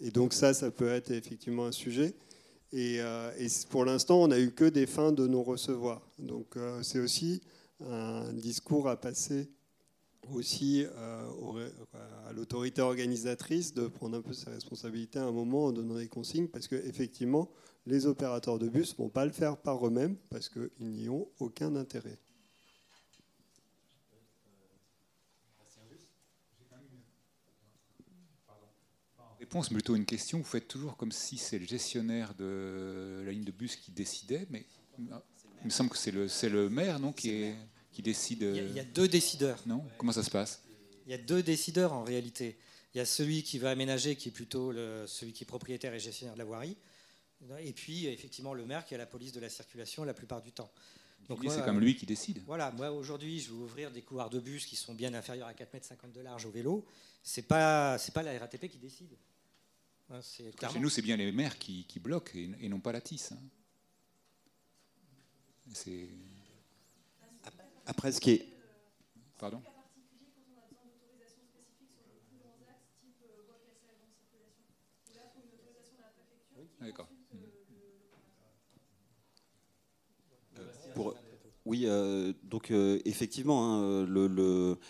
Et 0.00 0.10
donc 0.10 0.32
ça, 0.32 0.54
ça 0.54 0.70
peut 0.70 0.88
être 0.88 1.10
effectivement 1.10 1.66
un 1.66 1.72
sujet. 1.72 2.14
Et, 2.72 2.96
et 2.96 3.46
pour 3.68 3.84
l'instant, 3.84 4.22
on 4.22 4.28
n'a 4.28 4.38
eu 4.38 4.50
que 4.52 4.64
des 4.64 4.86
fins 4.86 5.12
de 5.12 5.26
non-recevoir. 5.26 6.00
Donc 6.18 6.56
c'est 6.82 7.00
aussi 7.00 7.42
un 7.84 8.32
discours 8.32 8.88
à 8.88 8.98
passer 8.98 9.50
aussi 10.28 10.84
euh, 10.84 11.70
à 12.26 12.32
l'autorité 12.32 12.82
organisatrice 12.82 13.74
de 13.74 13.88
prendre 13.88 14.18
un 14.18 14.22
peu 14.22 14.32
ses 14.32 14.50
responsabilités 14.50 15.18
à 15.18 15.24
un 15.24 15.32
moment 15.32 15.66
en 15.66 15.72
donnant 15.72 15.96
des 15.96 16.08
consignes, 16.08 16.48
parce 16.48 16.68
qu'effectivement, 16.68 17.50
les 17.86 18.06
opérateurs 18.06 18.58
de 18.58 18.68
bus 18.68 18.92
ne 18.92 19.04
vont 19.04 19.08
pas 19.08 19.24
le 19.24 19.32
faire 19.32 19.56
par 19.56 19.86
eux-mêmes, 19.86 20.16
parce 20.28 20.48
qu'ils 20.48 20.70
n'y 20.80 21.08
ont 21.08 21.28
aucun 21.38 21.74
intérêt. 21.76 22.18
Réponse, 29.38 29.70
plutôt 29.70 29.96
une 29.96 30.04
question. 30.04 30.38
Vous 30.38 30.44
faites 30.44 30.68
toujours 30.68 30.96
comme 30.96 31.10
si 31.10 31.38
c'est 31.38 31.58
le 31.58 31.66
gestionnaire 31.66 32.34
de 32.34 33.22
la 33.24 33.32
ligne 33.32 33.42
de 33.42 33.50
bus 33.50 33.74
qui 33.74 33.90
décidait, 33.90 34.46
mais 34.50 34.66
il 34.98 35.64
me 35.64 35.70
semble 35.70 35.90
que 35.90 35.96
c'est 35.96 36.12
le, 36.12 36.28
le 36.52 36.68
maire 36.68 37.00
non, 37.00 37.12
qui 37.12 37.30
est 37.30 37.56
qui 38.00 38.02
décide 38.02 38.42
il 38.42 38.72
y, 38.72 38.80
a, 38.80 38.84
deux 38.84 39.08
décideurs. 39.08 39.60
Non? 39.66 39.84
Comment 39.98 40.12
ça 40.12 40.22
se 40.22 40.30
passe? 40.30 40.62
Il 41.06 41.10
y 41.10 41.14
a 41.14 41.18
deux 41.18 41.42
décideurs 41.42 41.92
en 41.92 42.02
réalité. 42.02 42.56
Il 42.94 42.98
y 42.98 43.00
a 43.00 43.04
celui 43.04 43.42
qui 43.42 43.58
va 43.58 43.70
aménager, 43.70 44.16
qui 44.16 44.30
est 44.30 44.32
plutôt 44.32 44.72
le, 44.72 45.04
celui 45.06 45.32
qui 45.32 45.44
est 45.44 45.46
propriétaire 45.46 45.92
et 45.94 46.00
gestionnaire 46.00 46.34
de 46.34 46.38
la 46.38 46.44
voirie. 46.44 46.76
Et 47.60 47.72
puis, 47.72 48.06
effectivement, 48.06 48.54
le 48.54 48.66
maire 48.66 48.84
qui 48.84 48.94
a 48.94 48.98
la 48.98 49.06
police 49.06 49.32
de 49.32 49.40
la 49.40 49.48
circulation 49.48 50.04
la 50.04 50.14
plupart 50.14 50.42
du 50.42 50.52
temps. 50.52 50.70
Donc 51.28 51.44
c'est 51.48 51.64
comme 51.64 51.78
lui 51.78 51.94
qui 51.94 52.06
décide. 52.06 52.42
Voilà, 52.46 52.72
moi 52.72 52.90
aujourd'hui, 52.90 53.38
je 53.38 53.50
vais 53.50 53.56
ouvrir 53.56 53.90
des 53.90 54.02
couloirs 54.02 54.30
de 54.30 54.40
bus 54.40 54.66
qui 54.66 54.74
sont 54.74 54.94
bien 54.94 55.14
inférieurs 55.14 55.46
à 55.46 55.52
4,50 55.52 55.92
m 56.04 56.12
de 56.12 56.20
large 56.22 56.44
au 56.46 56.50
vélo. 56.50 56.84
C'est 57.22 57.42
pas, 57.42 57.98
c'est 57.98 58.12
pas 58.12 58.22
la 58.22 58.36
RATP 58.38 58.68
qui 58.68 58.78
décide. 58.78 59.16
Hein, 60.10 60.20
Chez 60.22 60.78
nous, 60.80 60.90
c'est 60.90 61.02
bien 61.02 61.16
les 61.16 61.30
maires 61.30 61.56
qui, 61.56 61.84
qui 61.84 62.00
bloquent 62.00 62.32
et, 62.34 62.68
non 62.68 62.80
pas 62.80 62.90
la 62.90 63.00
TIS. 63.00 63.28
Hein. 63.32 63.38
C'est 65.72 66.08
après, 67.90 68.12
ce 68.12 68.20
qui 68.20 68.30
est. 68.30 68.48
Pardon 69.38 69.60
D'accord. 76.80 77.08
Pour, 80.94 81.14
Oui, 81.70 81.84
euh, 81.86 82.32
donc 82.42 82.72
euh, 82.72 82.98
effectivement, 83.04 83.76
hein, 83.76 84.04
l'autorité 84.04 84.80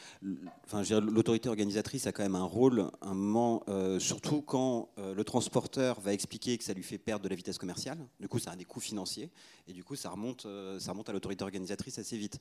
organisatrice 1.51 2.07
a 2.07 2.13
quand 2.13 2.23
même 2.23 2.35
un 2.35 2.45
rôle, 2.45 2.91
un 3.03 3.13
moment, 3.13 3.63
euh, 3.69 3.99
surtout 3.99 4.41
quand 4.41 4.89
le 4.97 5.23
transporteur 5.23 6.01
va 6.01 6.15
expliquer 6.15 6.57
que 6.57 6.65
ça 6.65 6.73
lui 6.73 6.83
fait 6.83 6.97
perdre 6.97 7.23
de 7.23 7.29
la 7.29 7.35
vitesse 7.35 7.59
commerciale. 7.59 7.99
Du 8.19 8.29
coup, 8.29 8.39
ça 8.39 8.53
a 8.53 8.57
des 8.57 8.65
coûts 8.65 8.81
financiers 8.81 9.31
et 9.69 9.75
du 9.75 9.85
coup, 9.85 9.95
ça 9.95 10.09
remonte, 10.09 10.47
ça 10.79 10.93
remonte 10.93 11.11
à 11.11 11.13
l'autorité 11.13 11.45
organisatrice 11.45 11.99
assez 11.99 12.17
vite. 12.17 12.39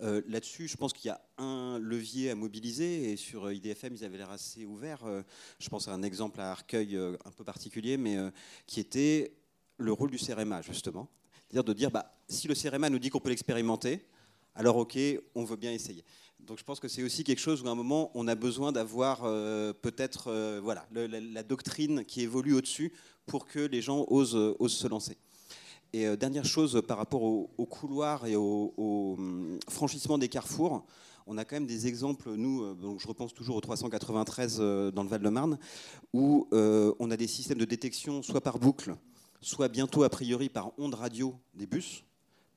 Là-dessus, 0.00 0.68
je 0.68 0.76
pense 0.76 0.92
qu'il 0.92 1.08
y 1.08 1.10
a 1.10 1.20
un 1.38 1.80
levier 1.80 2.30
à 2.30 2.36
mobiliser 2.36 3.10
et 3.10 3.16
sur 3.16 3.50
IDFM, 3.50 3.94
ils 3.94 4.04
avaient 4.04 4.18
l'air 4.18 4.30
assez 4.30 4.66
ouverts. 4.66 5.04
je 5.58 5.68
pense 5.68 5.88
à 5.88 5.92
un 5.92 6.04
exemple 6.04 6.40
à 6.40 6.52
Arcueil 6.52 6.96
un 6.96 7.32
peu 7.32 7.42
particulier, 7.42 7.96
mais 7.96 8.16
qui 8.68 8.78
était 8.78 9.34
le 9.78 9.92
rôle 9.92 10.12
du 10.12 10.18
CRMA 10.18 10.62
justement 10.62 11.08
c'est-à-dire 11.50 11.64
de 11.64 11.72
dire, 11.72 11.90
bah, 11.90 12.12
si 12.30 12.48
le 12.48 12.54
CRMA 12.54 12.90
nous 12.90 12.98
dit 12.98 13.10
qu'on 13.10 13.20
peut 13.20 13.30
l'expérimenter, 13.30 14.06
alors 14.54 14.76
ok, 14.76 14.98
on 15.34 15.44
veut 15.44 15.56
bien 15.56 15.72
essayer. 15.72 16.04
Donc 16.40 16.58
je 16.58 16.64
pense 16.64 16.80
que 16.80 16.88
c'est 16.88 17.02
aussi 17.02 17.24
quelque 17.24 17.40
chose 17.40 17.62
où 17.62 17.68
à 17.68 17.70
un 17.70 17.74
moment, 17.74 18.10
on 18.14 18.26
a 18.28 18.34
besoin 18.34 18.72
d'avoir 18.72 19.20
euh, 19.24 19.72
peut-être 19.72 20.28
euh, 20.28 20.60
voilà, 20.62 20.86
la, 20.92 21.42
doctrine 21.42 22.04
qui 22.04 22.22
évolue 22.22 22.54
au-dessus 22.54 22.92
pour 23.26 23.46
que 23.46 23.58
les 23.58 23.82
gens 23.82 24.04
osent, 24.08 24.54
osent 24.58 24.76
se 24.76 24.88
lancer. 24.88 25.18
Et 25.92 26.06
euh, 26.06 26.16
dernière 26.16 26.44
chose 26.44 26.82
par 26.86 26.96
rapport 26.96 27.22
au, 27.22 27.66
couloir 27.66 28.26
et 28.26 28.36
au, 28.36 28.74
hum, 28.76 29.58
franchissement 29.68 30.18
des 30.18 30.28
carrefours, 30.28 30.84
on 31.26 31.36
a 31.36 31.44
quand 31.44 31.56
même 31.56 31.66
des 31.66 31.86
exemples, 31.86 32.30
nous, 32.34 32.74
donc 32.74 33.00
je 33.00 33.06
repense 33.06 33.34
toujours 33.34 33.56
au 33.56 33.60
393 33.60 34.58
dans 34.92 35.02
le 35.02 35.08
Val-de-Marne, 35.08 35.58
où 36.12 36.48
on 36.50 37.10
a 37.10 37.16
des 37.16 37.28
systèmes 37.28 37.58
de 37.58 37.64
détection 37.64 38.22
soit 38.22 38.40
par 38.40 38.58
boucle, 38.58 38.96
soit 39.40 39.68
bientôt 39.68 40.02
a 40.02 40.08
priori 40.08 40.48
par 40.48 40.72
ondes 40.78 40.94
radio 40.94 41.36
des 41.54 41.66
bus 41.66 42.02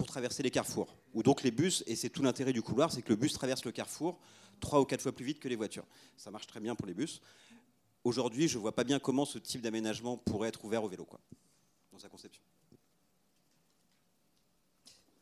traverser 0.08 0.44
les 0.44 0.52
carrefours. 0.52 0.96
Ou 1.14 1.24
donc 1.24 1.44
les 1.44 1.52
bus, 1.52 1.84
et 1.88 1.96
c'est 1.96 2.10
tout 2.10 2.24
l'intérêt 2.24 2.54
du 2.54 2.62
couloir, 2.62 2.92
c'est 2.92 3.02
que 3.02 3.10
le 3.10 3.16
bus 3.16 3.34
traverse 3.34 3.64
le 3.66 3.72
carrefour 3.72 4.20
trois 4.60 4.80
ou 4.80 4.86
quatre 4.86 5.02
fois 5.02 5.12
plus 5.12 5.26
vite 5.26 5.40
que 5.40 5.50
les 5.50 5.56
voitures. 5.56 5.86
Ça 6.16 6.32
marche 6.32 6.48
très 6.48 6.60
bien 6.60 6.76
pour 6.76 6.88
les 6.88 6.94
bus. 6.94 7.22
Aujourd'hui, 8.04 8.48
je 8.48 8.58
vois 8.58 8.74
pas 8.74 8.84
bien 8.84 9.00
comment 9.00 9.26
ce 9.26 9.38
type 9.38 9.62
d'aménagement 9.62 10.18
pourrait 10.18 10.50
être 10.50 10.64
ouvert 10.64 10.84
au 10.84 10.88
vélo, 10.88 11.06
quoi, 11.06 11.20
dans 11.92 12.00
sa 12.00 12.10
conception. 12.10 12.42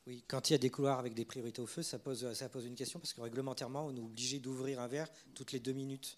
Oui, 0.08 0.24
quand 0.28 0.50
il 0.50 0.54
y 0.54 0.56
a 0.56 0.60
des 0.60 0.70
couloirs 0.70 1.00
avec 1.00 1.14
des 1.14 1.26
priorités 1.26 1.62
au 1.62 1.68
feu, 1.68 1.84
ça 1.84 2.00
pose, 2.00 2.34
ça 2.34 2.50
pose 2.50 2.66
une 2.66 2.76
question 2.76 3.00
parce 3.00 3.14
que 3.14 3.22
réglementairement, 3.22 3.86
on 3.86 3.96
est 3.96 4.00
obligé 4.00 4.40
d'ouvrir 4.40 4.80
un 4.80 4.88
verre 4.88 5.08
toutes 5.34 5.52
les 5.52 5.60
deux 5.60 5.74
minutes. 5.74 6.18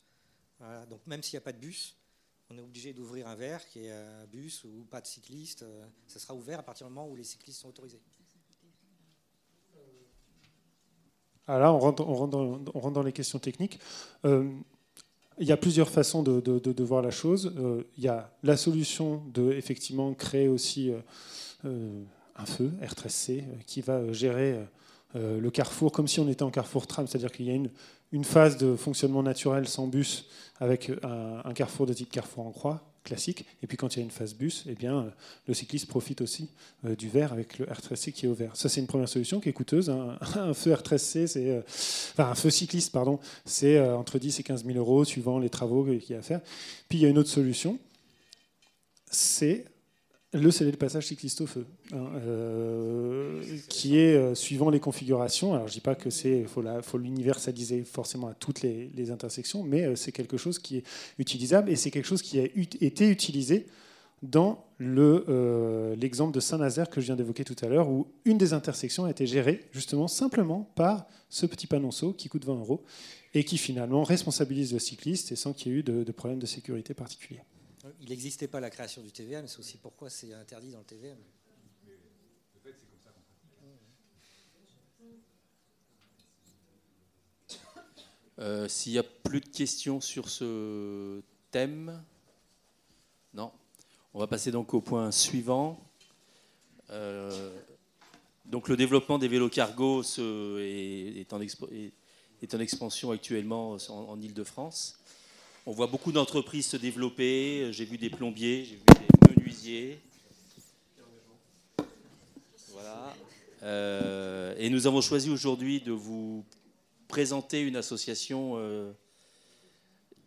Donc 0.89 1.05
même 1.05 1.21
s'il 1.21 1.35
n'y 1.35 1.39
a 1.39 1.45
pas 1.45 1.51
de 1.51 1.57
bus, 1.57 1.97
on 2.49 2.57
est 2.57 2.61
obligé 2.61 2.93
d'ouvrir 2.93 3.27
un 3.27 3.35
verre 3.35 3.65
qui 3.67 3.85
est 3.85 3.91
un 3.91 4.25
bus 4.25 4.63
ou 4.63 4.85
pas 4.89 5.01
de 5.01 5.07
cycliste. 5.07 5.63
Euh, 5.63 5.85
ça 6.07 6.19
sera 6.19 6.33
ouvert 6.33 6.59
à 6.59 6.63
partir 6.63 6.87
du 6.87 6.93
moment 6.93 7.09
où 7.09 7.15
les 7.15 7.23
cyclistes 7.23 7.59
sont 7.59 7.69
autorisés. 7.69 8.01
Alors 11.47 11.75
ah, 11.75 12.03
on 12.03 12.13
rentre, 12.15 12.91
dans, 12.91 13.03
les 13.03 13.11
questions 13.11 13.39
techniques. 13.39 13.79
Euh, 14.25 14.49
il 15.39 15.47
y 15.47 15.51
a 15.51 15.57
plusieurs 15.57 15.89
façons 15.89 16.23
de, 16.23 16.83
voir 16.83 17.01
la 17.01 17.11
chose. 17.11 17.53
Euh, 17.57 17.83
il 17.97 18.03
y 18.03 18.07
a 18.07 18.31
la 18.43 18.55
solution 18.55 19.23
de 19.33 19.51
effectivement 19.51 20.13
créer 20.13 20.47
aussi 20.47 20.91
un 21.63 22.45
feu 22.45 22.71
R13C 22.81 23.43
qui 23.65 23.81
va 23.81 24.11
gérer 24.11 24.59
le 25.15 25.49
carrefour 25.49 25.91
comme 25.91 26.07
si 26.07 26.19
on 26.19 26.29
était 26.29 26.43
en 26.43 26.51
carrefour 26.51 26.87
tram, 26.87 27.07
c'est-à-dire 27.07 27.31
qu'il 27.31 27.47
y 27.47 27.51
a 27.51 27.59
une 28.11 28.23
phase 28.23 28.57
de 28.57 28.75
fonctionnement 28.75 29.23
naturel 29.23 29.67
sans 29.67 29.87
bus 29.87 30.27
avec 30.59 30.91
un, 31.03 31.53
carrefour 31.53 31.85
de 31.85 31.93
type 31.93 32.11
carrefour 32.11 32.47
en 32.47 32.51
croix 32.51 32.92
classique. 33.03 33.45
Et 33.61 33.67
puis 33.67 33.77
quand 33.77 33.95
il 33.95 33.99
y 33.99 34.01
a 34.01 34.05
une 34.05 34.11
phase 34.11 34.33
bus, 34.33 34.63
eh 34.67 34.75
bien, 34.75 35.11
le 35.47 35.53
cycliste 35.53 35.87
profite 35.87 36.21
aussi 36.21 36.49
euh, 36.85 36.95
du 36.95 37.09
verre 37.09 37.33
avec 37.33 37.59
le 37.59 37.65
R13C 37.65 38.11
qui 38.11 38.25
est 38.25 38.29
au 38.29 38.33
vert. 38.33 38.55
Ça, 38.55 38.69
c'est 38.69 38.81
une 38.81 38.87
première 38.87 39.09
solution 39.09 39.39
qui 39.39 39.49
est 39.49 39.53
coûteuse. 39.53 39.89
Un, 40.35 40.53
feu 40.53 40.73
R13C, 40.73 41.27
c'est, 41.27 41.49
euh, 41.49 41.61
enfin, 42.13 42.29
un 42.31 42.35
feu 42.35 42.49
cycliste, 42.49 42.91
pardon, 42.91 43.19
c'est 43.45 43.77
euh, 43.77 43.97
entre 43.97 44.19
10 44.19 44.39
et 44.39 44.43
15 44.43 44.65
000 44.65 44.77
euros 44.77 45.05
suivant 45.05 45.39
les 45.39 45.49
travaux 45.49 45.83
qu'il 45.83 46.11
y 46.11 46.15
a 46.15 46.19
à 46.19 46.21
faire. 46.21 46.41
Puis 46.89 46.99
il 46.99 47.01
y 47.01 47.05
a 47.05 47.09
une 47.09 47.17
autre 47.17 47.29
solution, 47.29 47.79
c'est 49.09 49.65
le 50.33 50.51
scellé 50.51 50.71
de 50.71 50.77
passage 50.77 51.07
cycliste 51.07 51.41
au 51.41 51.45
feu, 51.45 51.65
euh, 51.93 53.41
qui 53.69 53.97
est 53.97 54.15
euh, 54.15 54.35
suivant 54.35 54.69
les 54.69 54.79
configurations. 54.79 55.53
Alors 55.53 55.67
je 55.67 55.73
dis 55.73 55.81
pas 55.81 55.95
que 55.95 56.09
c'est 56.09 56.45
faut, 56.45 56.97
l'universaliser 56.97 57.83
forcément 57.83 58.27
à 58.27 58.33
toutes 58.33 58.61
les, 58.61 59.11
intersections, 59.11 59.63
mais 59.63 59.83
euh, 59.83 59.95
c'est 59.95 60.11
quelque 60.11 60.37
chose 60.37 60.59
qui 60.59 60.77
est 60.77 60.83
utilisable 61.19 61.69
et 61.69 61.75
c'est 61.75 61.91
quelque 61.91 62.07
chose 62.07 62.21
qui 62.21 62.39
a 62.39 62.43
été 62.81 63.09
utilisé 63.09 63.67
dans 64.23 64.65
l'exemple 64.79 66.33
de 66.33 66.39
Saint-Nazaire 66.39 66.89
que 66.89 67.01
je 67.01 67.07
viens 67.07 67.15
d'évoquer 67.15 67.43
tout 67.43 67.55
à 67.61 67.67
l'heure, 67.67 67.89
où 67.89 68.07
une 68.25 68.37
des 68.37 68.53
intersections 68.53 69.05
a 69.05 69.11
été 69.11 69.27
gérée 69.27 69.65
justement 69.71 70.07
simplement 70.07 70.71
par 70.75 71.05
ce 71.29 71.45
petit 71.45 71.67
panonceau 71.67 72.13
qui 72.13 72.29
coûte 72.29 72.45
20 72.45 72.55
euros 72.55 72.83
et 73.33 73.43
qui 73.43 73.57
finalement 73.57 74.03
responsabilise 74.03 74.73
le 74.73 74.79
cycliste 74.79 75.31
et 75.31 75.35
sans 75.35 75.53
qu'il 75.53 75.71
y 75.71 75.75
ait 75.75 75.79
eu 75.79 75.83
de, 75.83 76.03
de 76.03 76.11
problème 76.11 76.39
de 76.39 76.45
sécurité 76.45 76.93
particulier. 76.93 77.41
Il 77.99 78.09
n'existait 78.09 78.47
pas 78.47 78.59
la 78.59 78.69
création 78.69 79.01
du 79.01 79.11
TVM, 79.11 79.47
c'est 79.47 79.59
aussi 79.59 79.77
pourquoi 79.77 80.09
c'est 80.09 80.33
interdit 80.33 80.71
dans 80.71 80.79
le 80.79 80.85
TVM. 80.85 81.17
Euh, 88.39 88.67
s'il 88.67 88.93
n'y 88.93 88.97
a 88.97 89.03
plus 89.03 89.41
de 89.41 89.47
questions 89.47 90.01
sur 90.01 90.27
ce 90.27 91.21
thème, 91.51 92.03
non. 93.33 93.51
On 94.13 94.19
va 94.19 94.27
passer 94.27 94.51
donc 94.51 94.73
au 94.73 94.81
point 94.81 95.11
suivant. 95.11 95.79
Euh, 96.89 97.51
donc 98.45 98.69
le 98.69 98.77
développement 98.77 99.19
des 99.19 99.27
vélos 99.27 99.49
cargo 99.49 100.03
est, 100.03 101.33
en, 101.33 101.39
expansion 102.59 103.11
actuellement 103.11 103.77
en, 103.89 103.93
en 103.93 104.21
Ile-de-France. 104.21 105.02
On 105.65 105.71
voit 105.71 105.87
beaucoup 105.87 106.11
d'entreprises 106.11 106.65
se 106.65 106.75
développer. 106.75 107.69
J'ai 107.71 107.85
vu 107.85 107.97
des 107.97 108.09
plombiers, 108.09 108.65
j'ai 108.65 108.75
vu 108.75 108.83
des 108.85 109.29
menuisiers. 109.33 109.97
Voilà. 112.73 113.15
Euh, 113.61 114.53
et 114.57 114.69
nous 114.69 114.87
avons 114.87 114.99
choisi 114.99 115.29
aujourd'hui 115.29 115.79
de 115.79 115.93
vous 115.93 116.43
présenter 117.07 117.61
une 117.61 117.77
association 117.77 118.55
euh, 118.57 118.91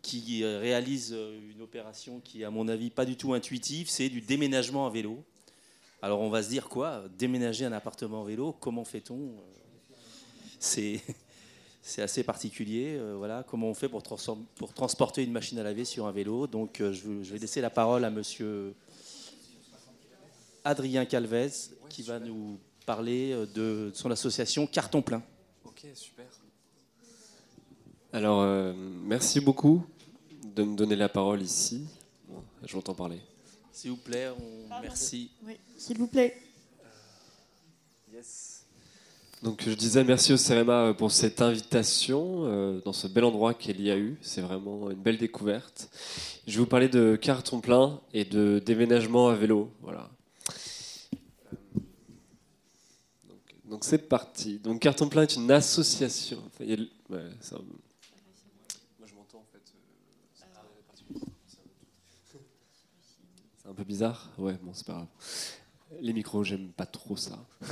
qui 0.01 0.43
réalise 0.43 1.15
une 1.53 1.61
opération 1.61 2.19
qui, 2.19 2.43
à 2.43 2.49
mon 2.49 2.67
avis, 2.67 2.89
pas 2.89 3.05
du 3.05 3.15
tout 3.15 3.33
intuitive. 3.33 3.91
C'est 3.91 4.09
du 4.09 4.21
déménagement 4.21 4.87
à 4.87 4.89
vélo. 4.89 5.23
Alors 6.01 6.21
on 6.21 6.31
va 6.31 6.41
se 6.41 6.49
dire 6.49 6.67
quoi? 6.67 7.03
Déménager 7.15 7.63
un 7.63 7.73
appartement 7.73 8.23
à 8.23 8.25
vélo? 8.25 8.53
Comment 8.53 8.85
fait-on? 8.85 9.35
C'est 10.57 10.99
c'est 11.87 12.01
assez 12.01 12.23
particulier. 12.23 12.97
Euh, 12.97 13.15
voilà, 13.17 13.43
comment 13.47 13.67
on 13.67 13.73
fait 13.73 13.87
pour, 13.87 14.03
pour, 14.03 14.73
transporter 14.73 15.23
une 15.23 15.31
machine 15.31 15.57
à 15.57 15.63
laver 15.63 15.85
sur 15.85 16.05
un 16.05 16.11
vélo. 16.11 16.45
Donc, 16.45 16.81
euh, 16.81 16.91
je, 16.91 17.31
vais 17.31 17.39
laisser 17.39 17.61
la 17.61 17.69
parole 17.69 18.03
à 18.03 18.09
Monsieur 18.09 18.75
Adrien 20.65 21.05
Calvez, 21.05 21.49
qui 21.89 22.01
va 22.01 22.19
nous 22.19 22.59
parler 22.85 23.31
euh, 23.31 23.45
de 23.45 23.91
son 23.93 24.11
association 24.11 24.67
Carton 24.67 25.01
Plein. 25.01 25.23
Ok, 25.63 25.85
super. 25.93 26.25
Alors, 28.11 28.73
merci 29.03 29.39
beaucoup 29.39 29.85
de 30.43 30.63
me 30.63 30.75
donner 30.75 30.95
la 30.95 31.09
parole 31.09 31.41
ici. 31.41 31.85
Bon, 32.27 32.41
J'entends 32.63 32.95
parler. 32.95 33.19
S'il 33.71 33.91
vous 33.91 33.97
plaît, 33.97 34.29
merci. 34.81 35.29
Oui, 35.45 35.57
s'il 35.77 35.97
vous 35.97 36.07
plaît. 36.07 36.35
yes. 38.11 38.56
Donc 39.43 39.63
je 39.63 39.73
disais 39.73 40.03
merci 40.03 40.33
au 40.33 40.37
CEREMA 40.37 40.73
euh, 40.73 40.93
pour 40.93 41.11
cette 41.11 41.43
invitation 41.43 42.45
euh, 42.45 42.81
dans 42.83 42.93
ce 42.93 43.05
bel 43.05 43.23
endroit 43.23 43.53
qu'il 43.53 43.79
y 43.81 43.91
a 43.91 43.97
eu. 43.97 44.17
C'est 44.21 44.41
vraiment 44.41 44.89
une 44.89 44.99
belle 44.99 45.19
découverte. 45.19 45.89
Je 46.47 46.53
vais 46.53 46.59
vous 46.59 46.65
parler 46.65 46.89
de 46.89 47.15
carton 47.15 47.61
plein 47.61 48.01
et 48.13 48.25
de 48.25 48.59
déménagement 48.65 49.29
à 49.29 49.35
vélo. 49.35 49.71
Voilà. 49.83 50.09
Donc 53.65 53.83
c'est 53.83 54.09
parti. 54.09 54.57
Donc 54.57 54.79
carton 54.81 55.07
plein 55.07 55.21
est 55.21 55.35
une 55.35 55.51
association. 55.51 56.41
Moi 56.59 56.67
je 59.05 59.13
m'entends 59.13 59.37
en 59.37 59.45
fait. 59.51 59.61
Euh, 60.41 61.19
c'est 63.61 63.69
un 63.69 63.73
peu 63.73 63.83
bizarre. 63.83 64.31
Ouais, 64.39 64.57
bon 64.63 64.71
c'est 64.73 64.87
pas 64.87 64.93
grave. 64.93 65.07
Les 66.01 66.13
micros, 66.13 66.43
j'aime 66.43 66.69
pas 66.69 66.87
trop 66.87 67.15
ça. 67.15 67.37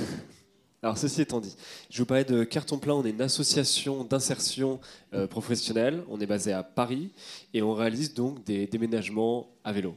Alors, 0.86 0.98
ceci 0.98 1.20
étant 1.20 1.40
dit, 1.40 1.56
je 1.90 1.98
vous 1.98 2.06
parlais 2.06 2.22
de 2.22 2.44
Carton 2.44 2.78
Plein. 2.78 2.94
On 2.94 3.04
est 3.04 3.10
une 3.10 3.20
association 3.20 4.04
d'insertion 4.04 4.78
euh, 5.14 5.26
professionnelle. 5.26 6.04
On 6.08 6.20
est 6.20 6.26
basé 6.26 6.52
à 6.52 6.62
Paris 6.62 7.10
et 7.52 7.60
on 7.60 7.74
réalise 7.74 8.14
donc 8.14 8.44
des 8.44 8.68
déménagements 8.68 9.48
à 9.64 9.72
vélo. 9.72 9.96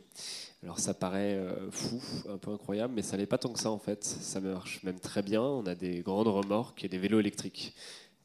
Alors, 0.63 0.79
ça 0.79 0.95
paraît 0.95 1.35
euh, 1.35 1.69
fou, 1.69 2.01
un 2.27 2.39
peu 2.39 2.49
incroyable, 2.49 2.95
mais 2.95 3.03
ça 3.03 3.17
n'est 3.17 3.27
pas 3.27 3.37
tant 3.37 3.53
que 3.53 3.59
ça 3.59 3.69
en 3.69 3.77
fait. 3.77 4.03
Ça 4.03 4.39
marche 4.39 4.81
même 4.81 4.99
très 4.99 5.21
bien. 5.21 5.43
On 5.43 5.67
a 5.67 5.75
des 5.75 5.99
grandes 5.99 6.27
remorques 6.27 6.83
et 6.83 6.87
des 6.87 6.97
vélos 6.97 7.19
électriques. 7.19 7.75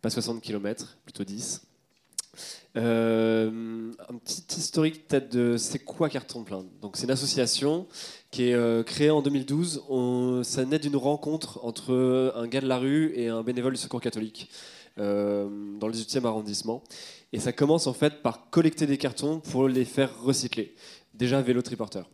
Pas 0.00 0.08
60 0.08 0.40
km, 0.40 0.96
plutôt 1.04 1.24
10. 1.24 1.66
Euh, 2.76 3.92
un 4.08 4.14
petit 4.18 4.42
historique 4.58 5.06
peut-être 5.06 5.32
de 5.32 5.56
c'est 5.56 5.78
quoi 5.78 6.08
Carton 6.08 6.42
Plein. 6.42 6.64
Donc 6.82 6.96
c'est 6.96 7.04
une 7.04 7.12
association 7.12 7.86
qui 8.30 8.48
est 8.48 8.54
euh, 8.54 8.82
créée 8.82 9.10
en 9.10 9.22
2012. 9.22 9.84
On- 9.88 10.42
ça 10.42 10.64
naît 10.64 10.80
d'une 10.80 10.96
rencontre 10.96 11.64
entre 11.64 12.32
un 12.34 12.46
gars 12.48 12.60
de 12.60 12.66
la 12.66 12.78
rue 12.78 13.12
et 13.14 13.28
un 13.28 13.42
bénévole 13.42 13.74
du 13.74 13.78
Secours 13.80 14.00
catholique 14.00 14.50
euh, 14.98 15.48
dans 15.78 15.86
le 15.86 15.94
18e 15.94 16.24
arrondissement. 16.26 16.82
Et 17.32 17.38
ça 17.38 17.52
commence 17.52 17.86
en 17.86 17.92
fait 17.94 18.22
par 18.22 18.50
collecter 18.50 18.86
des 18.86 18.98
cartons 18.98 19.38
pour 19.40 19.68
les 19.68 19.84
faire 19.84 20.20
recycler. 20.22 20.74
Déjà 21.14 21.40
vélo 21.42 21.62
triporteur. 21.62 22.10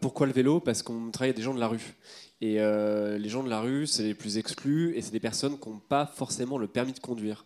Pourquoi 0.00 0.26
le 0.26 0.32
vélo? 0.32 0.58
Parce 0.58 0.82
qu'on 0.82 1.10
travaille 1.12 1.28
avec 1.28 1.36
des 1.36 1.42
gens 1.44 1.54
de 1.54 1.60
la 1.60 1.68
rue. 1.68 1.94
Et 2.40 2.60
euh, 2.60 3.18
les 3.18 3.28
gens 3.28 3.42
de 3.42 3.50
la 3.50 3.60
rue, 3.60 3.88
c'est 3.88 4.04
les 4.04 4.14
plus 4.14 4.38
exclus 4.38 4.94
et 4.96 5.02
c'est 5.02 5.10
des 5.10 5.18
personnes 5.18 5.58
qui 5.58 5.68
n'ont 5.68 5.80
pas 5.80 6.06
forcément 6.06 6.56
le 6.56 6.68
permis 6.68 6.92
de 6.92 7.00
conduire. 7.00 7.44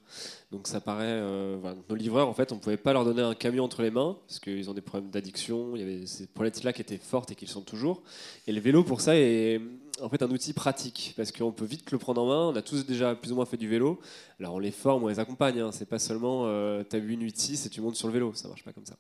Donc 0.51 0.69
ça 0.69 0.83
paraît. 0.83 1.07
euh. 1.07 1.57
Nos 1.89 1.95
livreurs, 1.95 2.29
en 2.29 2.35
fait, 2.35 2.53
on 2.53 2.57
ne 2.57 2.61
pouvait 2.61 2.77
pas 2.77 2.93
leur 2.93 3.07
donner 3.07 3.23
un 3.23 3.35
camion 3.35 3.65
entre 3.65 3.81
les 3.81 3.91
mains 3.91 4.19
parce 4.29 4.39
qu'ils 4.39 4.69
ont 4.69 4.75
des 4.75 4.83
problèmes 4.83 5.11
d'addiction. 5.11 5.75
Il 5.77 5.81
y 5.81 5.83
avait 5.83 6.07
ces 6.07 6.27
problématiques-là 6.27 6.75
qui 6.75 6.83
étaient 6.83 6.99
fortes 6.99 7.31
et 7.31 7.35
qui 7.35 7.47
le 7.47 7.51
sont 7.51 7.63
toujours. 7.63 8.03
Et 8.47 8.53
le 8.53 8.61
vélo, 8.61 8.85
pour 8.85 9.01
ça, 9.01 9.17
est 9.17 9.63
en 10.03 10.11
fait 10.11 10.23
un 10.23 10.31
outil 10.31 10.53
pratique 10.53 11.15
parce 11.17 11.33
qu'on 11.33 11.53
peut 11.53 11.65
vite 11.65 11.91
le 11.91 11.97
prendre 11.97 12.21
en 12.21 12.27
main. 12.27 12.53
On 12.53 12.57
a 12.57 12.63
tous 12.63 12.85
déjà 12.85 13.15
plus 13.15 13.33
ou 13.33 13.37
moins 13.37 13.47
fait 13.47 13.57
du 13.57 13.69
vélo. 13.69 13.99
Alors 14.41 14.55
on 14.55 14.59
les 14.59 14.73
forme, 14.73 15.05
on 15.05 15.09
les 15.09 15.19
accompagne. 15.19 15.59
Hein. 15.61 15.71
C'est 15.73 15.89
pas 15.89 15.99
seulement 15.99 16.43
euh, 16.45 16.85
tu 16.89 16.97
as 16.97 16.99
8 16.99 17.17
nuits 17.17 17.33
6 17.35 17.65
et 17.65 17.71
tu 17.71 17.81
montes 17.81 17.97
sur 17.97 18.09
le 18.09 18.13
vélo. 18.13 18.33
Ça 18.35 18.47
marche 18.47 18.63
pas 18.63 18.75
comme 18.75 18.87
ça. 18.87 18.97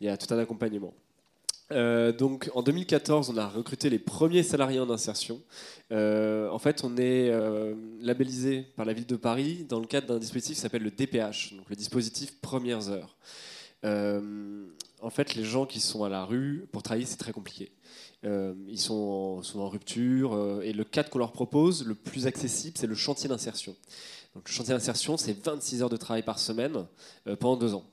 Il 0.00 0.06
y 0.08 0.10
a 0.10 0.16
tout 0.16 0.34
un 0.34 0.38
accompagnement. 0.38 0.92
Euh, 1.70 2.12
donc 2.12 2.50
en 2.54 2.62
2014, 2.62 3.30
on 3.30 3.36
a 3.36 3.48
recruté 3.48 3.88
les 3.90 3.98
premiers 3.98 4.42
salariés 4.42 4.80
en 4.80 4.90
insertion. 4.90 5.40
Euh, 5.90 6.48
en 6.50 6.58
fait, 6.58 6.82
on 6.84 6.96
est 6.96 7.30
euh, 7.30 7.74
labellisé 8.00 8.62
par 8.76 8.84
la 8.84 8.92
ville 8.92 9.06
de 9.06 9.16
Paris 9.16 9.64
dans 9.68 9.80
le 9.80 9.86
cadre 9.86 10.08
d'un 10.08 10.18
dispositif 10.18 10.56
qui 10.56 10.60
s'appelle 10.60 10.82
le 10.82 10.90
DPH, 10.90 11.54
donc 11.54 11.68
le 11.70 11.76
dispositif 11.76 12.40
Premières 12.40 12.88
Heures. 12.88 13.16
En 13.84 15.10
fait, 15.10 15.34
les 15.34 15.42
gens 15.42 15.66
qui 15.66 15.80
sont 15.80 16.04
à 16.04 16.08
la 16.08 16.24
rue, 16.24 16.68
pour 16.70 16.84
travailler, 16.84 17.06
c'est 17.06 17.16
très 17.16 17.32
compliqué. 17.32 17.72
Ils 18.22 18.78
sont 18.78 19.42
en, 19.54 19.58
en 19.58 19.68
rupture 19.68 20.60
et 20.62 20.72
le 20.72 20.84
cadre 20.84 21.10
qu'on 21.10 21.18
leur 21.18 21.32
propose, 21.32 21.84
le 21.84 21.96
plus 21.96 22.28
accessible, 22.28 22.78
c'est 22.78 22.86
le 22.86 22.94
chantier 22.94 23.28
d'insertion. 23.28 23.74
Donc, 24.36 24.48
le 24.48 24.54
chantier 24.54 24.72
d'insertion, 24.72 25.16
c'est 25.16 25.32
26 25.32 25.82
heures 25.82 25.90
de 25.90 25.96
travail 25.96 26.22
par 26.22 26.38
semaine 26.38 26.86
pendant 27.40 27.56
deux 27.56 27.74
ans. 27.74 27.84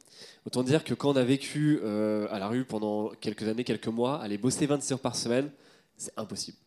Autant 0.46 0.64
dire 0.64 0.84
que 0.84 0.94
quand 0.94 1.12
on 1.12 1.16
a 1.16 1.24
vécu 1.24 1.80
euh, 1.84 2.28
à 2.32 2.40
la 2.40 2.48
rue 2.48 2.66
pendant 2.66 3.10
quelques 3.22 3.44
années, 3.44 3.64
quelques 3.64 3.88
mois, 3.88 4.22
aller 4.22 4.38
bosser 4.38 4.66
26 4.66 4.94
heures 4.94 5.00
par 5.00 5.16
semaine, 5.16 5.52
c'est 5.98 6.14
impossible. 6.18 6.58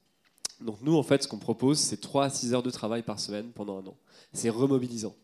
Donc 0.61 0.79
nous, 0.83 0.97
en 0.97 1.03
fait, 1.03 1.23
ce 1.23 1.29
qu'on 1.29 1.39
propose, 1.39 1.79
c'est 1.79 2.01
3 2.01 2.27
à 2.27 2.31
6 2.31 2.55
heures 2.55 2.63
de 2.63 2.71
travail 2.71 3.03
par 3.03 3.19
semaine 3.19 3.51
pendant 3.55 3.79
un 3.79 3.87
an. 3.87 3.97
C'est 4.33 4.51
remobilisant. 4.51 5.15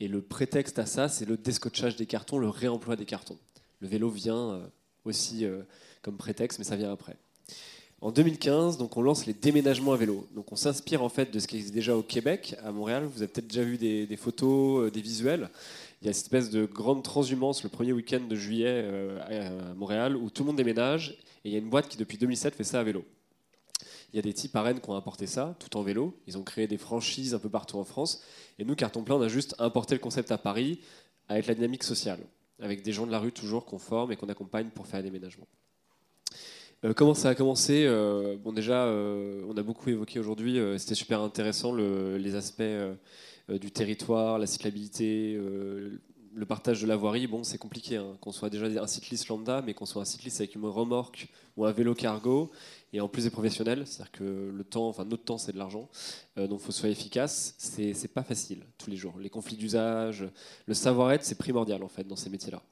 Et 0.00 0.08
le 0.08 0.20
prétexte 0.20 0.78
à 0.78 0.86
ça, 0.86 1.08
c'est 1.08 1.24
le 1.24 1.36
descotchage 1.36 1.96
des 1.96 2.06
cartons, 2.06 2.38
le 2.38 2.48
réemploi 2.48 2.96
des 2.96 3.06
cartons. 3.06 3.38
Le 3.80 3.88
vélo 3.88 4.08
vient 4.10 4.50
euh, 4.50 4.66
aussi 5.04 5.44
euh, 5.44 5.62
comme 6.02 6.16
prétexte, 6.16 6.58
mais 6.58 6.64
ça 6.64 6.76
vient 6.76 6.92
après. 6.92 7.16
En 8.02 8.12
2015, 8.12 8.78
donc, 8.78 8.96
on 8.96 9.02
lance 9.02 9.26
les 9.26 9.34
déménagements 9.34 9.92
à 9.92 9.96
vélo. 9.96 10.26
Donc, 10.34 10.50
on 10.52 10.56
s'inspire 10.56 11.02
en 11.02 11.10
fait 11.10 11.30
de 11.30 11.38
ce 11.38 11.46
qui 11.46 11.56
existe 11.56 11.74
déjà 11.74 11.94
au 11.94 12.02
Québec, 12.02 12.56
à 12.64 12.72
Montréal. 12.72 13.04
Vous 13.04 13.18
avez 13.22 13.30
peut-être 13.30 13.48
déjà 13.48 13.62
vu 13.62 13.76
des, 13.76 14.16
photos, 14.16 14.90
des 14.90 15.02
visuels. 15.02 15.50
Il 16.02 16.06
y 16.06 16.10
a 16.10 16.12
cette 16.14 16.24
espèce 16.26 16.50
de 16.50 16.64
grande 16.64 17.02
transhumance 17.02 17.62
le 17.62 17.68
premier 17.68 17.92
week-end 17.92 18.20
de 18.26 18.34
juillet 18.34 18.66
euh, 18.84 19.70
à 19.70 19.74
Montréal 19.74 20.16
où 20.16 20.30
tout 20.30 20.42
le 20.42 20.46
monde 20.48 20.56
déménage 20.56 21.10
et 21.44 21.48
il 21.50 21.52
y 21.52 21.56
a 21.56 21.58
une 21.58 21.68
boîte 21.68 21.88
qui 21.88 21.98
depuis 21.98 22.16
2007 22.16 22.54
fait 22.54 22.64
ça 22.64 22.80
à 22.80 22.82
vélo. 22.82 23.04
Il 24.12 24.16
y 24.16 24.18
a 24.18 24.22
des 24.22 24.32
types 24.32 24.56
à 24.56 24.62
Rennes 24.62 24.80
qui 24.80 24.88
ont 24.90 24.96
importé 24.96 25.26
ça, 25.26 25.54
tout 25.60 25.76
en 25.76 25.82
vélo. 25.82 26.16
Ils 26.26 26.36
ont 26.36 26.42
créé 26.42 26.66
des 26.66 26.78
franchises 26.78 27.32
un 27.34 27.38
peu 27.38 27.48
partout 27.48 27.76
en 27.78 27.84
France. 27.84 28.22
Et 28.58 28.64
nous, 28.64 28.74
Carton 28.74 29.04
Plein, 29.04 29.14
on 29.16 29.20
a 29.22 29.28
juste 29.28 29.54
importé 29.58 29.94
le 29.94 30.00
concept 30.00 30.32
à 30.32 30.38
Paris 30.38 30.80
avec 31.28 31.46
la 31.46 31.54
dynamique 31.54 31.84
sociale, 31.84 32.18
avec 32.60 32.82
des 32.82 32.92
gens 32.92 33.06
de 33.06 33.12
la 33.12 33.20
rue 33.20 33.30
toujours 33.30 33.64
qu'on 33.66 33.78
forme 33.78 34.10
et 34.10 34.16
qu'on 34.16 34.28
accompagne 34.28 34.68
pour 34.70 34.86
faire 34.88 34.98
un 35.00 35.02
déménagement. 35.04 35.46
Euh, 36.84 36.92
comment 36.94 37.14
ça 37.14 37.28
a 37.28 37.34
commencé 37.36 37.84
Euh, 37.86 38.36
Bon, 38.42 38.52
déjà, 38.52 38.86
on 38.88 39.54
a 39.56 39.62
beaucoup 39.62 39.88
évoqué 39.90 40.18
aujourd'hui. 40.18 40.58
C'était 40.78 40.94
super 40.96 41.20
intéressant 41.20 41.72
le- 41.72 42.16
les 42.16 42.34
aspects 42.34 42.62
du 43.58 43.70
territoire, 43.70 44.38
la 44.38 44.46
cyclabilité, 44.46 45.34
euh, 45.34 46.00
le 46.34 46.46
partage 46.46 46.82
de 46.82 46.86
la 46.86 46.96
voirie. 46.96 47.26
Bon, 47.26 47.42
c'est 47.42 47.58
compliqué 47.58 47.96
hein, 47.96 48.16
qu'on 48.20 48.32
soit 48.32 48.50
déjà 48.50 48.66
un 48.66 48.86
cycliste 48.86 49.28
lambda, 49.28 49.62
mais 49.62 49.74
qu'on 49.74 49.86
soit 49.86 50.02
un 50.02 50.06
cycliste 50.06 50.40
avec 50.40 50.54
une 50.54 50.64
remorque 50.66 51.28
ou 51.56 51.64
un 51.66 51.72
vélo 51.72 51.94
cargo, 51.94 52.50
et 52.92 53.00
en 53.00 53.08
plus 53.08 53.24
des 53.24 53.30
professionnels. 53.30 53.86
C'est-à-dire 53.86 54.12
que 54.12 54.52
le 54.54 54.64
temps, 54.64 54.88
enfin 54.88 55.04
notre 55.04 55.24
temps, 55.24 55.38
c'est 55.38 55.52
de 55.52 55.58
l'argent, 55.58 55.88
euh, 56.38 56.46
donc 56.46 56.60
il 56.60 56.64
faut 56.66 56.72
ce 56.72 56.80
soit 56.80 56.88
efficace. 56.88 57.54
C'est 57.58 57.94
c'est 57.94 58.08
pas 58.08 58.22
facile 58.22 58.64
tous 58.78 58.90
les 58.90 58.96
jours. 58.96 59.14
Les 59.18 59.30
conflits 59.30 59.56
d'usage, 59.56 60.24
le 60.66 60.74
savoir-être, 60.74 61.24
c'est 61.24 61.38
primordial 61.38 61.82
en 61.82 61.88
fait 61.88 62.06
dans 62.06 62.16
ces 62.16 62.30
métiers-là. 62.30 62.62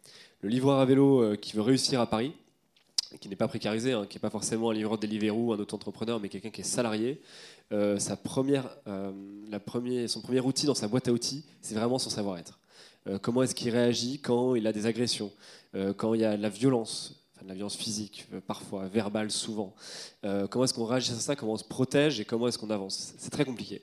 Le 0.41 0.49
livreur 0.49 0.79
à 0.79 0.85
vélo 0.85 1.23
euh, 1.23 1.37
qui 1.37 1.57
veut 1.57 1.63
réussir 1.63 2.01
à 2.01 2.07
Paris 2.07 2.33
qui 3.17 3.29
n'est 3.29 3.37
pas 3.37 3.49
précarisé, 3.49 3.93
hein, 3.93 4.07
qui 4.09 4.17
n'est 4.17 4.21
pas 4.21 4.31
forcément 4.31 4.71
un 4.71 4.75
livreur 4.75 4.99
Deliveroo, 4.99 5.53
un 5.53 5.59
auto-entrepreneur, 5.59 6.21
mais 6.21 6.29
quelqu'un 6.29 6.51
qui 6.51 6.61
est 6.61 6.65
salarié, 6.65 7.21
euh, 7.73 7.99
sa 7.99 8.17
première, 8.17 8.77
euh, 8.87 9.13
la 9.49 9.61
premier, 9.61 10.09
son 10.09 10.21
premier 10.21 10.41
outil 10.41 10.67
dans 10.67 10.75
sa 10.75 10.89
boîte 10.89 11.09
à 11.09 11.13
outils, 11.13 11.45
c'est 11.63 11.75
vraiment 11.75 11.99
son 11.99 12.11
savoir-être. 12.11 12.59
Euh, 13.07 13.19
comment 13.19 13.43
est-ce 13.43 13.55
qu'il 13.55 13.71
réagit 13.71 14.21
quand 14.21 14.55
il 14.55 14.67
a 14.67 14.73
des 14.73 14.87
agressions, 14.87 15.33
quand 15.99 16.15
il 16.15 16.23
y 16.23 16.25
a 16.25 16.37
de 16.37 16.43
la 16.43 16.49
violence, 16.49 17.29
de 17.43 17.49
la 17.49 17.55
violence 17.55 17.77
physique, 17.77 18.27
parfois, 18.47 18.89
verbale 18.89 19.31
souvent. 19.31 19.75
Comment 20.23 20.65
est-ce 20.65 20.73
qu'on 20.73 20.87
réagit 20.87 21.13
à 21.13 21.15
ça, 21.17 21.37
comment 21.37 21.53
on 21.53 21.59
se 21.59 21.65
protège 21.65 22.21
et 22.21 22.25
comment 22.25 22.49
est-ce 22.49 22.57
qu'on 22.57 22.71
avance. 22.71 23.13
C'est 23.19 23.29
très 23.29 23.45
compliqué. 23.45 23.83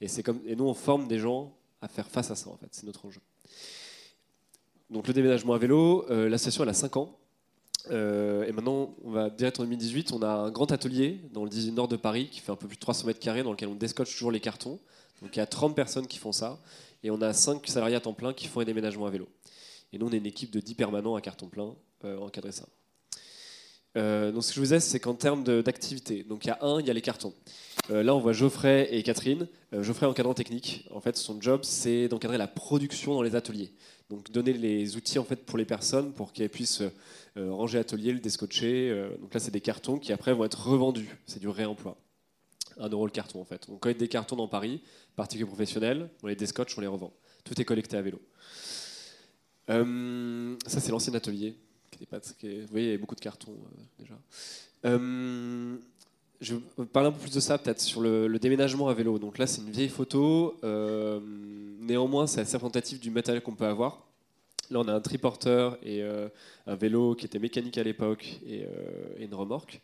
Et, 0.00 0.06
et 0.46 0.56
nous, 0.56 0.64
on 0.64 0.72
forme 0.72 1.08
des 1.08 1.18
gens 1.18 1.54
à 1.82 1.88
faire 1.88 2.08
face 2.08 2.30
à 2.30 2.34
ça, 2.34 2.48
en 2.48 2.56
fait. 2.56 2.68
C'est 2.70 2.86
notre 2.86 3.04
enjeu. 3.04 3.20
Donc 4.88 5.06
le 5.06 5.12
déménagement 5.12 5.52
à 5.52 5.58
vélo, 5.58 6.06
l'association, 6.08 6.62
elle 6.62 6.70
a 6.70 6.74
5 6.74 6.96
ans. 6.96 7.18
Euh, 7.90 8.44
et 8.46 8.52
maintenant, 8.52 8.94
on 9.04 9.10
va 9.10 9.30
direct 9.30 9.60
en 9.60 9.64
2018. 9.64 10.12
On 10.12 10.22
a 10.22 10.28
un 10.28 10.50
grand 10.50 10.70
atelier 10.72 11.20
dans 11.32 11.44
le 11.44 11.50
18 11.50 11.72
nord 11.72 11.88
de 11.88 11.96
Paris 11.96 12.28
qui 12.30 12.40
fait 12.40 12.52
un 12.52 12.56
peu 12.56 12.66
plus 12.66 12.76
de 12.76 12.80
300 12.80 13.06
mètres 13.06 13.20
carrés, 13.20 13.42
dans 13.42 13.52
lequel 13.52 13.68
on 13.68 13.74
descotche 13.74 14.12
toujours 14.12 14.30
les 14.30 14.40
cartons. 14.40 14.78
Donc 15.22 15.34
il 15.34 15.38
y 15.38 15.42
a 15.42 15.46
30 15.46 15.74
personnes 15.74 16.06
qui 16.06 16.18
font 16.18 16.32
ça. 16.32 16.58
Et 17.02 17.10
on 17.10 17.20
a 17.22 17.32
5 17.32 17.66
salariés 17.66 17.96
à 17.96 18.00
temps 18.00 18.14
plein 18.14 18.32
qui 18.32 18.46
font 18.48 18.60
un 18.60 18.64
déménagement 18.64 19.06
à 19.06 19.10
vélo. 19.10 19.28
Et 19.92 19.98
nous, 19.98 20.06
on 20.06 20.12
est 20.12 20.18
une 20.18 20.26
équipe 20.26 20.50
de 20.50 20.60
10 20.60 20.74
permanents 20.74 21.14
à 21.14 21.20
carton 21.20 21.48
plein 21.48 21.74
euh, 22.04 22.18
encadrer 22.18 22.52
ça. 22.52 22.66
Euh, 23.96 24.30
donc 24.30 24.44
ce 24.44 24.48
que 24.48 24.54
je 24.56 24.60
vous 24.60 24.66
disais, 24.66 24.80
c'est 24.80 25.00
qu'en 25.00 25.14
termes 25.14 25.42
d'activité, 25.62 26.22
donc 26.22 26.44
il 26.44 26.48
y 26.48 26.50
a 26.50 26.58
un, 26.60 26.80
il 26.80 26.86
y 26.86 26.90
a 26.90 26.92
les 26.92 27.00
cartons. 27.00 27.32
Euh, 27.90 28.02
là, 28.02 28.14
on 28.14 28.18
voit 28.18 28.32
Geoffrey 28.32 28.88
et 28.90 29.02
Catherine. 29.02 29.48
Euh, 29.72 29.82
Geoffrey, 29.82 30.06
encadrant 30.06 30.34
technique. 30.34 30.86
En 30.90 31.00
fait, 31.00 31.16
son 31.16 31.40
job, 31.40 31.60
c'est 31.62 32.08
d'encadrer 32.08 32.36
la 32.36 32.48
production 32.48 33.14
dans 33.14 33.22
les 33.22 33.34
ateliers. 33.34 33.72
Donc 34.10 34.30
donner 34.30 34.52
les 34.52 34.96
outils 34.96 35.18
en 35.18 35.24
fait 35.24 35.44
pour 35.44 35.58
les 35.58 35.64
personnes 35.64 36.12
pour 36.12 36.32
qu'elles 36.32 36.48
puissent 36.48 36.82
ranger 37.36 37.78
l'atelier, 37.78 38.12
le 38.12 38.20
descotcher. 38.20 38.90
Euh, 38.90 39.16
donc 39.18 39.34
là, 39.34 39.40
c'est 39.40 39.50
des 39.50 39.60
cartons 39.60 39.98
qui 39.98 40.12
après 40.12 40.32
vont 40.32 40.44
être 40.44 40.68
revendus. 40.68 41.16
C'est 41.26 41.40
du 41.40 41.48
réemploi. 41.48 41.96
Un 42.78 42.88
euro 42.88 43.06
le 43.06 43.12
carton 43.12 43.40
en 43.40 43.44
fait. 43.44 43.66
On 43.68 43.76
collecte 43.76 44.00
des 44.00 44.08
cartons 44.08 44.36
dans 44.36 44.48
Paris, 44.48 44.82
particuliers 45.16 45.46
professionnels, 45.46 46.10
on 46.22 46.26
les 46.26 46.36
descotche, 46.36 46.76
on 46.76 46.80
les 46.80 46.86
revend. 46.86 47.12
Tout 47.44 47.58
est 47.60 47.64
collecté 47.64 47.96
à 47.96 48.02
vélo. 48.02 48.20
Euh, 49.70 50.56
ça, 50.66 50.80
c'est 50.80 50.90
l'ancien 50.90 51.14
atelier. 51.14 51.56
qui 51.90 52.04
pas- 52.06 52.18
vous 52.18 52.66
voyez, 52.70 52.88
il 52.88 52.92
y 52.92 52.94
a 52.94 52.98
beaucoup 52.98 53.14
de 53.14 53.20
cartons 53.20 53.52
euh, 53.52 53.82
déjà. 53.98 54.14
Euh, 54.84 55.76
je 56.40 56.54
vais 56.54 56.84
parler 56.84 57.08
un 57.08 57.12
peu 57.12 57.20
plus 57.20 57.32
de 57.32 57.40
ça 57.40 57.56
peut-être 57.56 57.80
sur 57.80 58.00
le, 58.00 58.38
déménagement 58.38 58.88
à 58.88 58.94
vélo. 58.94 59.18
Donc 59.18 59.38
là, 59.38 59.46
c'est 59.46 59.62
une 59.62 59.70
vieille 59.70 59.88
photo. 59.88 60.58
Euh, 60.64 61.20
néanmoins, 61.80 62.26
c'est 62.26 62.40
assez 62.40 62.56
représentatif 62.56 63.00
du 63.00 63.10
matériel 63.10 63.42
qu'on 63.42 63.54
peut 63.54 63.66
avoir. 63.66 64.06
Là, 64.70 64.80
on 64.80 64.88
a 64.88 64.92
un 64.94 65.00
triporteur 65.00 65.78
et 65.82 66.02
euh, 66.02 66.28
un 66.66 66.74
vélo 66.74 67.14
qui 67.14 67.26
était 67.26 67.38
mécanique 67.38 67.78
à 67.78 67.82
l'époque 67.82 68.40
et, 68.46 68.64
euh, 68.64 68.68
une 69.18 69.34
remorque. 69.34 69.80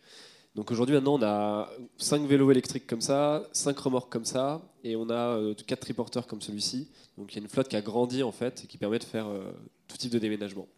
Donc 0.55 0.71
aujourd'hui, 0.71 0.95
maintenant, 0.95 1.15
on 1.15 1.23
a 1.23 1.71
5 1.97 2.27
vélos 2.27 2.51
électriques 2.51 2.87
comme 2.87 3.01
ça, 3.01 3.43
5 3.53 3.79
remorques 3.79 4.13
comme 4.13 4.27
ça, 4.27 4.61
et 4.85 4.97
on 4.97 5.09
a 5.09 5.39
4 5.67 5.81
triporteurs 5.81 6.27
comme 6.27 6.43
celui-ci. 6.43 6.89
Donc 7.17 7.33
il 7.33 7.37
y 7.37 7.39
a 7.39 7.43
une 7.43 7.49
flotte 7.49 7.69
qui 7.69 7.77
a 7.77 7.81
grandi 7.81 8.23
en 8.23 8.33
fait 8.33 8.65
et 8.65 8.67
qui 8.67 8.77
permet 8.77 8.99
de 8.99 9.05
faire 9.05 9.29
euh, 9.29 9.51
tout 9.89 9.97
type 9.97 10.13
de 10.13 10.19
déménagement. 10.19 10.69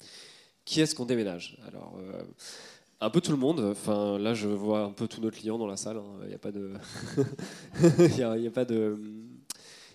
Qui 0.65 0.81
est-ce 0.81 0.95
qu'on 0.95 1.05
déménage? 1.07 1.59
Alors, 1.67 1.99
euh, 1.99 2.23
un 3.01 3.11
peu 3.11 3.21
tout 3.21 3.33
le 3.33 3.37
monde. 3.37 3.61
Enfin, 3.61 4.19
là, 4.19 4.33
je 4.33 4.49
vois 4.49 4.85
un 4.85 4.93
peu 4.93 5.09
tous 5.09 5.21
nos 5.21 5.31
clients 5.31 5.59
dans 5.59 5.67
la 5.67 5.77
salle. 5.77 5.97
hein. 5.97 6.21
Il 6.23 6.29
n'y 6.29 6.35
a 6.35 6.39
pas 6.39 6.53
de, 6.53 6.73
il 8.17 8.23
a, 8.23 8.31
a 8.33 8.51
pas 8.51 8.65
de, 8.65 8.97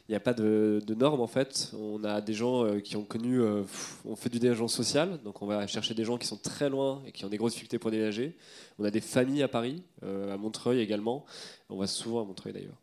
il 0.10 0.14
n'y 0.14 0.16
a 0.16 0.20
pas 0.20 0.34
de, 0.34 0.82
de 0.84 0.96
normes 0.96 1.22
en 1.22 1.28
fait. 1.28 1.72
On 1.80 2.04
a 2.04 2.20
des 2.20 2.34
gens 2.34 2.66
euh, 2.66 2.80
qui 2.80 2.96
ont 2.96 3.04
connu, 3.04 3.40
euh, 3.40 3.62
on 4.06 4.16
fait 4.16 4.30
du 4.30 4.40
déménagement 4.40 4.68
social, 4.68 5.20
donc 5.24 5.44
on 5.44 5.46
va 5.46 5.68
chercher 5.68 5.94
des 5.94 6.04
gens 6.04 6.18
qui 6.18 6.26
sont 6.26 6.38
très 6.38 6.68
loin 6.68 7.04
et 7.06 7.12
qui 7.12 7.26
ont 7.26 7.30
des 7.30 7.38
grosses 7.38 7.52
difficultés 7.52 7.78
pour 7.78 7.92
déménager. 7.92 8.36
On 8.80 8.86
a 8.86 8.90
des 8.90 9.02
familles 9.02 9.44
à 9.44 9.48
Paris, 9.48 9.84
euh, 10.02 10.34
à 10.34 10.38
Montreuil 10.38 10.80
également. 10.80 11.26
On 11.70 11.78
va 11.78 11.86
souvent 11.86 12.24
à 12.24 12.26
Montreuil 12.26 12.54
d'ailleurs. 12.54 12.80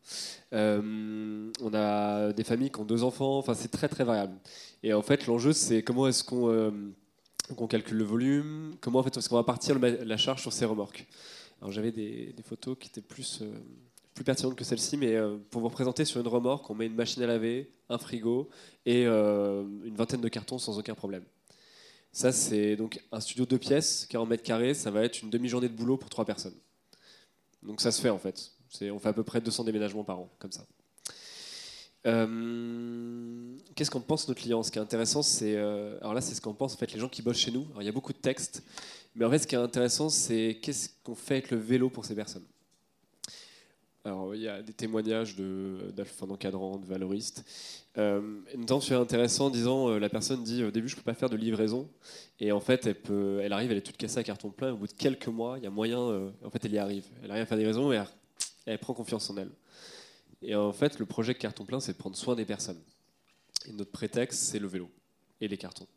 On 0.53 1.75
a 1.75 2.33
des 2.33 2.45
familles 2.45 2.71
qui 2.71 2.79
ont 2.79 2.85
deux 2.85 3.03
enfants. 3.03 3.39
Enfin, 3.39 3.55
c'est 3.55 3.73
très 3.73 3.89
très 3.89 4.05
variable. 4.05 4.37
Et 4.85 4.95
en 4.95 5.03
fait, 5.03 5.27
l'enjeu 5.27 5.53
c'est 5.53 5.83
comment 5.83 6.07
est-ce 6.07 6.23
qu'on 6.23 7.67
calcule 7.67 7.97
le 7.97 8.05
volume, 8.05 8.77
comment 8.81 9.05
est-ce 9.05 9.29
qu'on 9.29 9.35
va 9.35 9.43
partir 9.43 9.81
la 9.81 10.17
charge 10.17 10.43
sur 10.43 10.53
ces 10.53 10.65
remorques. 10.65 11.05
Alors 11.61 11.73
j'avais 11.73 11.91
des, 11.91 12.33
photos 12.45 12.77
qui 12.79 12.87
étaient 12.87 13.01
plus 13.01 13.43
plus 14.17 14.25
pertinente 14.25 14.57
que 14.57 14.65
celle-ci, 14.65 14.97
mais 14.97 15.15
euh, 15.15 15.37
pour 15.51 15.61
vous 15.61 15.69
représenter 15.69 16.07
sur 16.07 16.21
une 16.21 16.27
remorque, 16.27 16.69
on 16.71 16.75
met 16.75 16.87
une 16.87 16.95
machine 16.95 17.23
à 17.23 17.27
laver, 17.27 17.71
un 17.91 17.99
frigo 17.99 18.49
et 18.87 19.05
euh, 19.07 19.63
une 19.85 19.95
vingtaine 19.95 20.23
de 20.23 20.29
cartons 20.29 20.59
sans 20.59 20.79
aucun 20.79 20.95
problème. 20.95 21.23
Ça, 22.13 22.33
c'est 22.33 22.77
donc 22.77 22.99
un 23.13 23.21
studio 23.21 23.45
de 23.45 23.57
pièces, 23.59 24.07
40 24.09 24.31
mètres 24.31 24.43
carrés, 24.43 24.73
ça 24.73 24.91
va 24.91 25.05
être 25.05 25.21
une 25.21 25.29
demi-journée 25.29 25.69
de 25.69 25.75
boulot 25.75 25.99
pour 25.99 26.09
trois 26.09 26.25
personnes. 26.25 26.55
Donc 27.63 27.83
ça 27.83 27.93
se 27.93 28.01
fait 28.01 28.09
en 28.09 28.19
fait. 28.19 28.53
On 28.91 28.99
fait 28.99 29.11
à 29.11 29.13
peu 29.13 29.23
près 29.23 29.43
200 29.43 29.65
déménagements 29.65 30.03
par 30.03 30.19
an, 30.19 30.31
comme 30.39 30.53
ça. 30.53 30.65
Euh, 32.07 33.55
qu'est-ce 33.75 33.91
qu'en 33.91 34.01
pense 34.01 34.27
nos 34.29 34.35
clients 34.35 34.63
Ce 34.63 34.71
qui 34.71 34.79
est 34.79 34.83
intéressant, 34.83 35.23
c'est. 35.23 35.57
alors 35.57 36.15
là, 36.15 36.23
c'est 36.23 36.35
ce 36.35 36.41
qu'en 36.41 36.55
pensent 36.55 36.75
en 36.75 36.79
fait, 36.79 36.93
les 36.95 37.01
gens 37.01 37.11
qui 37.11 37.21
bossent 37.21 37.37
chez 37.37 37.51
nous. 37.51 37.67
Alors, 37.71 37.83
il 37.83 37.87
y 37.87 37.91
a 37.91 37.93
beaucoup 37.93 38.15
de 38.15 38.19
textes, 38.19 38.63
mais 39.15 39.27
en 39.27 39.31
fait, 39.31 39.41
ce 39.41 39.47
qui 39.47 39.57
est 39.57 39.59
intéressant, 39.59 40.09
c'est 40.09 40.59
qu'est-ce 40.63 40.89
qu'on 41.05 41.15
fait 41.15 41.35
avec 41.35 41.51
le 41.51 41.59
vélo 41.59 41.91
pour 41.91 42.07
ces 42.07 42.15
personnes? 42.15 42.47
Alors, 44.07 44.37
il 44.37 44.43
y 44.43 44.47
a 44.47 44.63
des 44.63 44.73
témoignages 44.73 45.35
d'encadrant, 45.35 46.77
de, 46.77 46.85
de 46.85 46.87
valoristes. 46.89 47.45
Euh, 47.99 48.21
notamment, 48.57 48.81
c'est 48.81 48.95
intéressant 48.95 49.51
disant 49.51 49.89
euh, 49.89 49.99
la 49.99 50.09
personne 50.09 50.45
dit 50.45 50.63
au 50.63 50.71
début, 50.71 50.89
je 50.89 50.95
ne 50.95 51.01
peux 51.01 51.05
pas 51.05 51.15
faire 51.15 51.29
de 51.29 51.37
livraison. 51.37 51.89
Et 52.39 52.53
en 52.53 52.61
fait, 52.61 52.87
elle, 52.87 52.95
peut, 52.95 53.41
elle 53.43 53.53
arrive, 53.53 53.73
elle 53.73 53.79
est 53.79 53.83
toute 53.83 53.97
cassée 53.97 54.19
à 54.19 54.23
carton 54.23 54.51
plein. 54.51 54.75
Au 54.75 54.77
bout 54.77 54.87
de 54.87 54.93
quelques 54.93 55.27
mois, 55.27 55.59
il 55.59 55.65
y 55.65 55.67
a 55.67 55.71
moyen. 55.71 55.99
Euh, 55.99 56.31
en 56.45 56.51
fait, 56.51 56.65
elle 56.65 56.75
y 56.75 56.79
arrive. 56.79 57.05
Elle 57.25 57.33
arrive 57.33 57.43
à 57.43 57.47
faire 57.47 57.59
des 57.59 57.65
livraisons 57.65 57.93
et 57.93 58.01
elle, 58.67 58.79
prend 58.79 58.95
confiance 58.95 59.29
en 59.29 59.39
elle. 59.39 59.51
Et 60.41 60.55
en 60.55 60.73
fait, 60.73 61.01
le 61.01 61.07
projet 61.07 61.35
carton 61.35 61.65
plein, 61.65 61.81
c'est 61.81 61.95
de 61.95 61.99
prendre 61.99 62.15
soin 62.15 62.37
des 62.37 62.45
personnes. 62.45 62.81
Et 63.69 63.73
notre 63.73 63.91
prétexte, 63.91 64.39
c'est 64.39 64.61
le 64.61 64.69
vélo 64.69 64.89
et 65.41 65.49
les 65.49 65.57
cartons. 65.57 65.89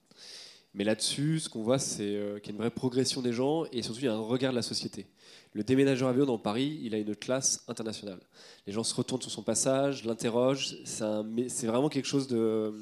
Mais 0.73 0.83
là-dessus, 0.83 1.39
ce 1.39 1.49
qu'on 1.49 1.63
voit, 1.63 1.79
c'est 1.79 2.19
qu'il 2.41 2.47
y 2.47 2.49
a 2.49 2.51
une 2.51 2.57
vraie 2.57 2.69
progression 2.69 3.21
des 3.21 3.33
gens 3.33 3.65
et 3.71 3.81
surtout, 3.81 4.01
il 4.01 4.05
y 4.05 4.07
a 4.07 4.13
un 4.13 4.19
regard 4.19 4.51
de 4.51 4.55
la 4.55 4.61
société. 4.61 5.07
Le 5.53 5.63
déménageur 5.63 6.11
vélo 6.13 6.25
dans 6.25 6.37
Paris, 6.37 6.79
il 6.83 6.93
a 6.93 6.99
une 6.99 7.15
classe 7.15 7.63
internationale. 7.67 8.19
Les 8.67 8.73
gens 8.73 8.83
se 8.83 8.93
retournent 8.93 9.21
sur 9.21 9.31
son 9.31 9.41
passage, 9.41 10.05
l'interrogent. 10.05 10.75
C'est 10.85 11.65
vraiment 11.65 11.89
quelque 11.89 12.05
chose 12.05 12.27
de. 12.27 12.73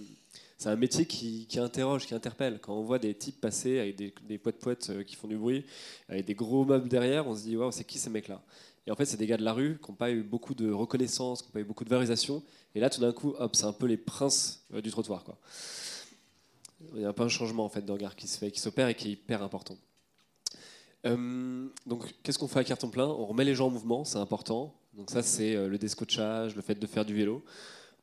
C'est 0.57 0.69
un 0.69 0.75
métier 0.75 1.05
qui, 1.05 1.47
interroge, 1.57 2.07
qui 2.07 2.15
interpelle. 2.15 2.59
Quand 2.59 2.75
on 2.75 2.81
voit 2.81 2.99
des 2.99 3.13
types 3.13 3.39
passer 3.39 3.79
avec 3.79 3.95
des, 3.95 4.13
des 4.27 4.39
poètes 4.39 4.89
euh, 4.89 5.03
qui 5.03 5.15
font 5.15 5.27
du 5.27 5.37
bruit, 5.37 5.65
avec 6.09 6.25
des 6.25 6.33
gros 6.33 6.65
meubles 6.65 6.89
derrière, 6.89 7.27
on 7.27 7.35
se 7.35 7.43
dit 7.43 7.55
waouh, 7.55 7.71
c'est 7.71 7.83
qui 7.83 7.99
ces 7.99 8.09
mecs-là? 8.09 8.41
Et 8.87 8.91
en 8.91 8.95
fait, 8.95 9.05
c'est 9.05 9.17
des 9.17 9.27
gars 9.27 9.37
de 9.37 9.43
la 9.43 9.53
rue 9.53 9.77
qui 9.77 9.91
n'ont 9.91 9.95
pas 9.95 10.09
eu 10.09 10.23
beaucoup 10.23 10.55
de 10.55 10.71
reconnaissance, 10.71 11.41
qui 11.43 11.49
n'ont 11.49 11.53
pas 11.53 11.59
eu 11.59 11.63
beaucoup 11.63 11.83
de 11.83 11.89
valorisation. 11.89 12.41
Et 12.73 12.79
là, 12.79 12.89
tout 12.89 13.01
d'un 13.01 13.11
coup, 13.11 13.35
hop, 13.37 13.55
c'est 13.55 13.65
un 13.65 13.73
peu 13.73 13.85
les 13.85 13.97
princes 13.97 14.65
euh, 14.73 14.81
du 14.81 14.89
trottoir. 14.89 15.23
Quoi. 15.23 15.37
Il 16.93 17.01
y 17.01 17.05
a 17.05 17.09
un 17.09 17.13
peu 17.13 17.23
un 17.23 17.29
changement 17.29 17.65
en 17.65 17.69
fait 17.69 17.85
de 17.85 17.91
regard 17.91 18.15
qui 18.15 18.27
se 18.27 18.37
fait, 18.37 18.51
qui 18.51 18.59
s'opère 18.59 18.87
et 18.87 18.95
qui 18.95 19.09
est 19.09 19.11
hyper 19.11 19.41
important. 19.43 19.77
Euh, 21.05 21.67
donc, 21.85 22.13
qu'est-ce 22.23 22.37
qu'on 22.37 22.47
fait 22.47 22.59
à 22.59 22.63
carton 22.63 22.89
plein? 22.89 23.07
On 23.07 23.25
remet 23.25 23.43
les 23.43 23.55
gens 23.55 23.67
en 23.67 23.69
mouvement, 23.69 24.03
c'est 24.03 24.17
important. 24.17 24.73
Donc 24.93 25.09
ça, 25.11 25.23
c'est 25.23 25.55
euh, 25.55 25.67
le 25.67 25.77
descotchage, 25.77 26.55
le 26.55 26.61
fait 26.61 26.75
de 26.75 26.87
faire 26.87 27.05
du 27.05 27.13
vélo. 27.13 27.43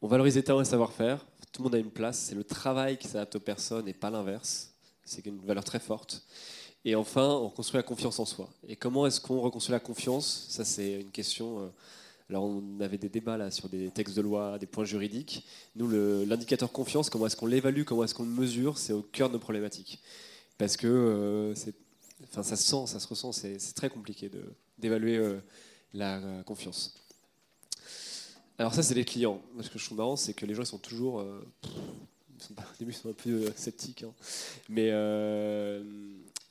On 0.00 0.06
valorise 0.06 0.36
les 0.36 0.44
talents 0.44 0.60
et 0.60 0.64
savoir-faire. 0.64 1.24
Tout 1.52 1.62
le 1.62 1.64
monde 1.64 1.74
a 1.74 1.78
une 1.78 1.90
place. 1.90 2.18
C'est 2.18 2.34
le 2.34 2.44
travail 2.44 2.98
qui 2.98 3.08
s'adapte 3.08 3.36
aux 3.36 3.40
personnes 3.40 3.88
et 3.88 3.92
pas 3.92 4.10
l'inverse. 4.10 4.72
C'est 5.04 5.24
une 5.26 5.38
valeur 5.40 5.64
très 5.64 5.80
forte. 5.80 6.24
Et 6.84 6.94
enfin, 6.94 7.28
on 7.28 7.48
construit 7.48 7.78
la 7.78 7.82
confiance 7.82 8.18
en 8.18 8.24
soi. 8.24 8.48
Et 8.68 8.76
comment 8.76 9.06
est-ce 9.06 9.20
qu'on 9.20 9.40
reconstruit 9.40 9.72
la 9.72 9.80
confiance? 9.80 10.46
Ça, 10.48 10.64
c'est 10.64 11.00
une 11.00 11.10
question. 11.10 11.72
Euh, 12.30 12.32
alors, 12.32 12.44
on 12.44 12.80
avait 12.80 12.98
des 12.98 13.08
débats 13.08 13.36
là 13.36 13.50
sur 13.50 13.68
des 13.68 13.90
textes 13.90 14.16
de 14.16 14.22
loi, 14.22 14.58
des 14.58 14.66
points 14.66 14.84
juridiques. 14.84 15.46
Nous, 15.76 15.88
l'indicateur 16.26 16.72
confiance, 16.72 17.10
comment 17.10 17.26
est-ce 17.26 17.36
qu'on 17.36 17.46
l'évalue, 17.46 17.84
comment 17.84 18.04
est-ce 18.04 18.14
qu'on 18.14 18.24
le 18.24 18.30
mesure, 18.30 18.78
c'est 18.78 18.92
au 18.92 19.02
cœur 19.02 19.28
de 19.28 19.34
nos 19.34 19.40
problématiques. 19.40 20.00
Parce 20.58 20.76
que 20.76 21.52
c'est 21.56 21.74
Enfin, 22.22 22.42
ça 22.42 22.56
se 22.56 22.64
sent, 22.64 22.86
ça 22.86 23.00
se 23.00 23.08
ressent, 23.08 23.32
c'est 23.32 23.58
très 23.74 23.88
compliqué 23.88 24.30
d'évaluer 24.78 25.16
euh, 25.16 25.38
la 25.92 26.18
euh, 26.18 26.42
confiance. 26.42 26.94
Alors 28.58 28.74
ça, 28.74 28.82
c'est 28.82 28.94
les 28.94 29.04
clients. 29.04 29.42
Ce 29.60 29.68
que 29.68 29.78
je 29.78 29.84
trouve 29.84 29.98
marrant, 29.98 30.16
c'est 30.16 30.32
que 30.32 30.46
les 30.46 30.54
gens 30.54 30.62
ils 30.62 30.66
sont 30.66 30.78
toujours... 30.78 31.20
Euh, 31.20 31.44
au 32.50 32.78
début, 32.78 32.92
ils 32.92 32.94
sont 32.94 33.08
un 33.08 33.14
peu 33.14 33.52
sceptiques. 33.56 34.04
Hein. 34.04 34.12
Mais, 34.68 34.90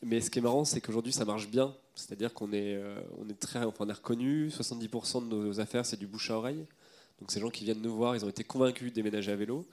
mais 0.06 0.22
ce 0.22 0.30
qui 0.30 0.40
est 0.40 0.42
marrant, 0.42 0.66
c'est 0.66 0.82
qu'aujourd'hui, 0.82 1.14
ça 1.14 1.26
marche 1.26 1.50
bien. 1.50 1.76
C'est-à-dire 1.96 2.34
qu'on 2.34 2.52
est, 2.54 2.80
on 3.20 3.30
est 3.30 3.40
très... 3.40 3.60
Enfin, 3.64 3.86
on 3.86 3.90
est 3.90 3.94
reconnu. 3.94 4.50
70% 4.50 5.28
de 5.28 5.36
nos 5.36 5.60
affaires, 5.60 5.86
c'est 5.86 5.98
du 5.98 6.08
bouche 6.08 6.32
à 6.32 6.38
oreille. 6.38 6.66
Donc 7.20 7.32
ces 7.32 7.40
gens 7.40 7.50
qui 7.50 7.64
viennent 7.64 7.82
nous 7.82 7.96
voir, 7.96 8.16
ils 8.16 8.26
ont 8.26 8.30
été 8.30 8.44
convaincus 8.44 8.90
de 8.90 8.96
déménager 8.96 9.32
à 9.32 9.36
vélo. 9.36 9.66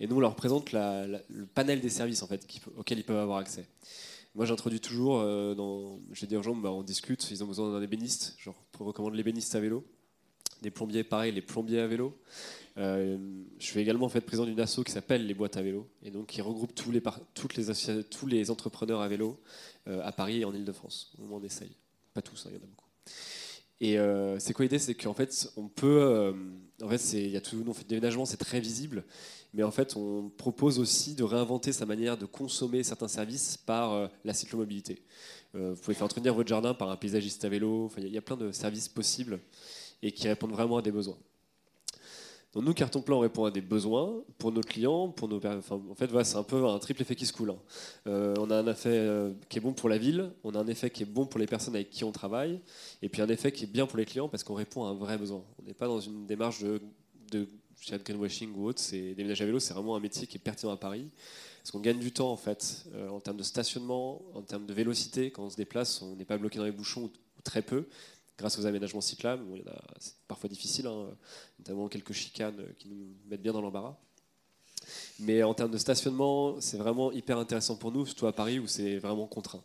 Et 0.00 0.06
nous, 0.06 0.16
on 0.16 0.20
leur 0.20 0.34
présente 0.34 0.72
le 0.72 1.46
panel 1.54 1.80
des 1.80 1.88
services 1.88 2.22
en 2.22 2.26
fait, 2.26 2.46
auxquels 2.76 2.98
ils 2.98 3.04
peuvent 3.04 3.16
avoir 3.16 3.38
accès. 3.38 3.66
Moi, 4.34 4.46
j'introduis 4.46 4.80
toujours, 4.80 5.20
euh, 5.20 5.54
dans, 5.54 6.00
j'ai 6.12 6.26
des 6.26 6.42
gens, 6.42 6.56
bah, 6.56 6.72
on 6.72 6.82
discute, 6.82 7.30
ils 7.30 7.44
ont 7.44 7.46
besoin 7.46 7.70
d'un 7.70 7.82
ébéniste, 7.82 8.34
genre, 8.38 8.56
pour 8.72 8.86
recommander 8.86 9.16
l'ébéniste 9.16 9.54
à 9.54 9.60
vélo. 9.60 9.84
Des 10.62 10.70
plombiers, 10.70 11.04
pareil, 11.04 11.32
les 11.32 11.42
plombiers 11.42 11.80
à 11.80 11.86
vélo. 11.86 12.16
Euh, 12.78 13.18
je 13.58 13.64
suis 13.64 13.80
également 13.80 14.06
en 14.06 14.08
fait 14.08 14.22
président 14.22 14.46
d'une 14.46 14.60
asso 14.60 14.82
qui 14.84 14.92
s'appelle 14.92 15.26
les 15.26 15.34
boîtes 15.34 15.56
à 15.56 15.62
vélo, 15.62 15.88
et 16.02 16.10
donc 16.10 16.28
qui 16.28 16.40
regroupe 16.40 16.74
tous 16.74 16.90
les, 16.90 17.02
toutes 17.34 17.56
les, 17.56 17.66
tous 18.04 18.26
les 18.26 18.50
entrepreneurs 18.50 19.00
à 19.00 19.08
vélo 19.08 19.38
euh, 19.88 20.00
à 20.02 20.12
Paris 20.12 20.40
et 20.40 20.44
en 20.44 20.54
Ile-de-France. 20.54 21.12
On 21.30 21.42
essaye. 21.42 21.76
Pas 22.14 22.22
tous, 22.22 22.46
hein, 22.46 22.50
il 22.52 22.56
y 22.56 22.60
en 22.60 22.62
a 22.62 22.66
beaucoup. 22.66 22.86
Et 23.80 23.96
c'est 24.38 24.52
quoi 24.52 24.64
l'idée? 24.64 24.78
C'est 24.78 24.94
qu'en 24.94 25.12
fait, 25.12 25.50
on 25.56 25.66
peut. 25.66 26.32
en 26.80 26.88
fait, 26.88 27.12
il 27.14 27.30
y 27.30 27.36
a 27.36 27.40
tout. 27.40 27.64
Fait, 27.72 27.88
déménagement, 27.88 28.24
c'est 28.24 28.36
très 28.36 28.60
visible. 28.60 29.02
Mais 29.54 29.62
en 29.62 29.70
fait, 29.70 29.96
on 29.96 30.30
propose 30.30 30.78
aussi 30.78 31.14
de 31.14 31.24
réinventer 31.24 31.72
sa 31.72 31.84
manière 31.84 32.16
de 32.16 32.24
consommer 32.24 32.82
certains 32.82 33.08
services 33.08 33.56
par 33.58 33.92
euh, 33.92 34.08
la 34.24 34.32
cyclomobilité. 34.32 35.02
Euh, 35.54 35.74
vous 35.74 35.80
pouvez 35.80 35.94
faire 35.94 36.06
entretenir 36.06 36.34
votre 36.34 36.48
jardin 36.48 36.72
par 36.72 36.90
un 36.90 36.96
paysagiste 36.96 37.44
à 37.44 37.48
vélo. 37.50 37.90
Il 37.98 38.08
y, 38.08 38.18
a 38.18 38.22
plein 38.22 38.36
de 38.36 38.50
services 38.50 38.88
possibles 38.88 39.40
et 40.02 40.12
qui 40.12 40.26
répondent 40.26 40.52
vraiment 40.52 40.78
à 40.78 40.82
des 40.82 40.90
besoins. 40.90 41.18
Donc 42.52 42.64
nous, 42.64 42.74
Carton 42.74 43.00
Plan, 43.00 43.16
on 43.16 43.20
répond 43.20 43.44
à 43.44 43.50
des 43.50 43.60
besoins 43.60 44.22
pour 44.38 44.52
nos 44.52 44.60
clients, 44.60 45.08
pour 45.08 45.28
nos. 45.28 45.40
en 45.44 45.94
fait, 45.94 46.06
voilà, 46.06 46.24
c'est 46.24 46.36
un 46.36 46.42
peu 46.42 46.64
un 46.66 46.78
triple 46.78 47.02
effet 47.02 47.16
qui 47.16 47.26
se 47.26 47.32
coule. 47.32 47.50
Hein. 47.50 47.58
Euh, 48.06 48.34
on 48.38 48.50
a 48.50 48.56
un 48.56 48.66
effet 48.66 49.32
qui 49.48 49.58
est 49.58 49.60
bon 49.60 49.72
pour 49.72 49.88
la 49.88 49.98
ville, 49.98 50.30
on 50.44 50.54
a 50.54 50.58
un 50.58 50.66
effet 50.66 50.90
qui 50.90 51.02
est 51.02 51.06
bon 51.06 51.24
pour 51.24 51.40
les 51.40 51.46
personnes 51.46 51.74
avec 51.74 51.90
qui 51.90 52.04
on 52.04 52.12
travaille, 52.12 52.60
et 53.00 53.08
puis 53.08 53.22
un 53.22 53.28
effet 53.28 53.52
qui 53.52 53.64
est 53.64 53.72
bien 53.72 53.86
pour 53.86 53.96
les 53.96 54.04
clients 54.04 54.28
parce 54.28 54.44
qu'on 54.44 54.54
répond 54.54 54.84
à 54.84 54.88
un 54.88 54.94
vrai 54.94 55.16
besoin. 55.16 55.42
On 55.58 55.66
n'est 55.66 55.74
pas 55.74 55.86
dans 55.86 56.00
une 56.00 56.26
démarche 56.26 56.62
de, 56.62 56.80
de 57.30 57.48
chez 57.82 57.98
greenwashing 57.98 58.54
ou 58.54 58.66
autre, 58.66 58.80
c'est 58.80 59.14
déménager 59.14 59.42
à 59.42 59.46
vélo, 59.46 59.58
c'est 59.58 59.74
vraiment 59.74 59.96
un 59.96 60.00
métier 60.00 60.26
qui 60.26 60.36
est 60.36 60.40
pertinent 60.40 60.72
à 60.72 60.76
Paris. 60.76 61.08
Parce 61.62 61.70
qu'on 61.70 61.80
gagne 61.80 61.98
du 61.98 62.12
temps 62.12 62.32
en 62.32 62.36
fait, 62.36 62.86
euh, 62.94 63.08
en 63.08 63.20
termes 63.20 63.36
de 63.36 63.42
stationnement, 63.42 64.22
en 64.34 64.42
termes 64.42 64.66
de 64.66 64.74
vélocité. 64.74 65.30
Quand 65.30 65.44
on 65.44 65.50
se 65.50 65.56
déplace, 65.56 66.02
on 66.02 66.16
n'est 66.16 66.24
pas 66.24 66.38
bloqué 66.38 66.58
dans 66.58 66.64
les 66.64 66.72
bouchons 66.72 67.04
ou, 67.04 67.10
très 67.44 67.62
peu, 67.62 67.86
grâce 68.38 68.58
aux 68.58 68.66
aménagements 68.66 69.00
cyclables. 69.00 69.44
c'est 69.98 70.14
parfois 70.26 70.48
difficile, 70.48 70.86
hein, 70.86 71.08
notamment 71.58 71.88
quelques 71.88 72.12
chicanes 72.12 72.64
qui 72.78 72.88
nous 72.88 73.14
mettent 73.28 73.42
bien 73.42 73.52
dans 73.52 73.60
l'embarras. 73.60 73.96
Mais 75.20 75.42
en 75.42 75.54
termes 75.54 75.70
de 75.70 75.78
stationnement, 75.78 76.60
c'est 76.60 76.76
vraiment 76.76 77.12
hyper 77.12 77.38
intéressant 77.38 77.76
pour 77.76 77.92
nous, 77.92 78.06
surtout 78.06 78.26
à 78.26 78.32
Paris 78.32 78.58
où 78.58 78.66
c'est 78.66 78.98
vraiment 78.98 79.26
contraint. 79.26 79.62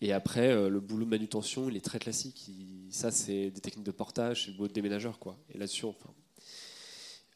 Et 0.00 0.12
après, 0.12 0.48
euh, 0.48 0.68
le 0.68 0.80
boulot 0.80 1.04
de 1.04 1.10
manutention, 1.10 1.68
il 1.68 1.76
est 1.76 1.84
très 1.84 1.98
classique. 1.98 2.50
ça, 2.90 3.10
c'est 3.10 3.50
des 3.50 3.60
techniques 3.60 3.86
de 3.86 3.92
portage, 3.92 4.44
c'est 4.44 4.50
le 4.50 4.56
boulot 4.56 4.68
de 4.68 4.72
déménageur. 4.72 5.18
Quoi. 5.18 5.36
Et 5.54 5.58
là-dessus, 5.58 5.84
enfin, 5.84 6.12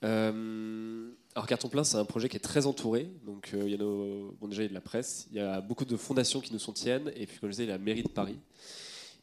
euh, 0.04 1.10
alors 1.34 1.46
Carton 1.46 1.68
Plein, 1.68 1.84
c'est 1.84 1.96
un 1.96 2.04
projet 2.04 2.28
qui 2.28 2.36
est 2.36 2.40
très 2.40 2.66
entouré. 2.66 3.10
Donc 3.24 3.50
euh, 3.54 3.62
il 3.64 3.70
y 3.70 3.74
a 3.74 4.48
déjà 4.48 4.68
de 4.68 4.74
la 4.74 4.80
presse, 4.80 5.26
il 5.30 5.36
y 5.36 5.40
a 5.40 5.60
beaucoup 5.60 5.84
de 5.84 5.96
fondations 5.96 6.40
qui 6.40 6.52
nous 6.52 6.58
soutiennent, 6.58 7.12
et 7.14 7.26
puis 7.26 7.38
comme 7.38 7.50
je 7.50 7.52
disais, 7.52 7.64
il 7.64 7.68
y 7.68 7.72
a 7.72 7.78
la 7.78 7.82
mairie 7.82 8.02
de 8.02 8.08
Paris. 8.08 8.38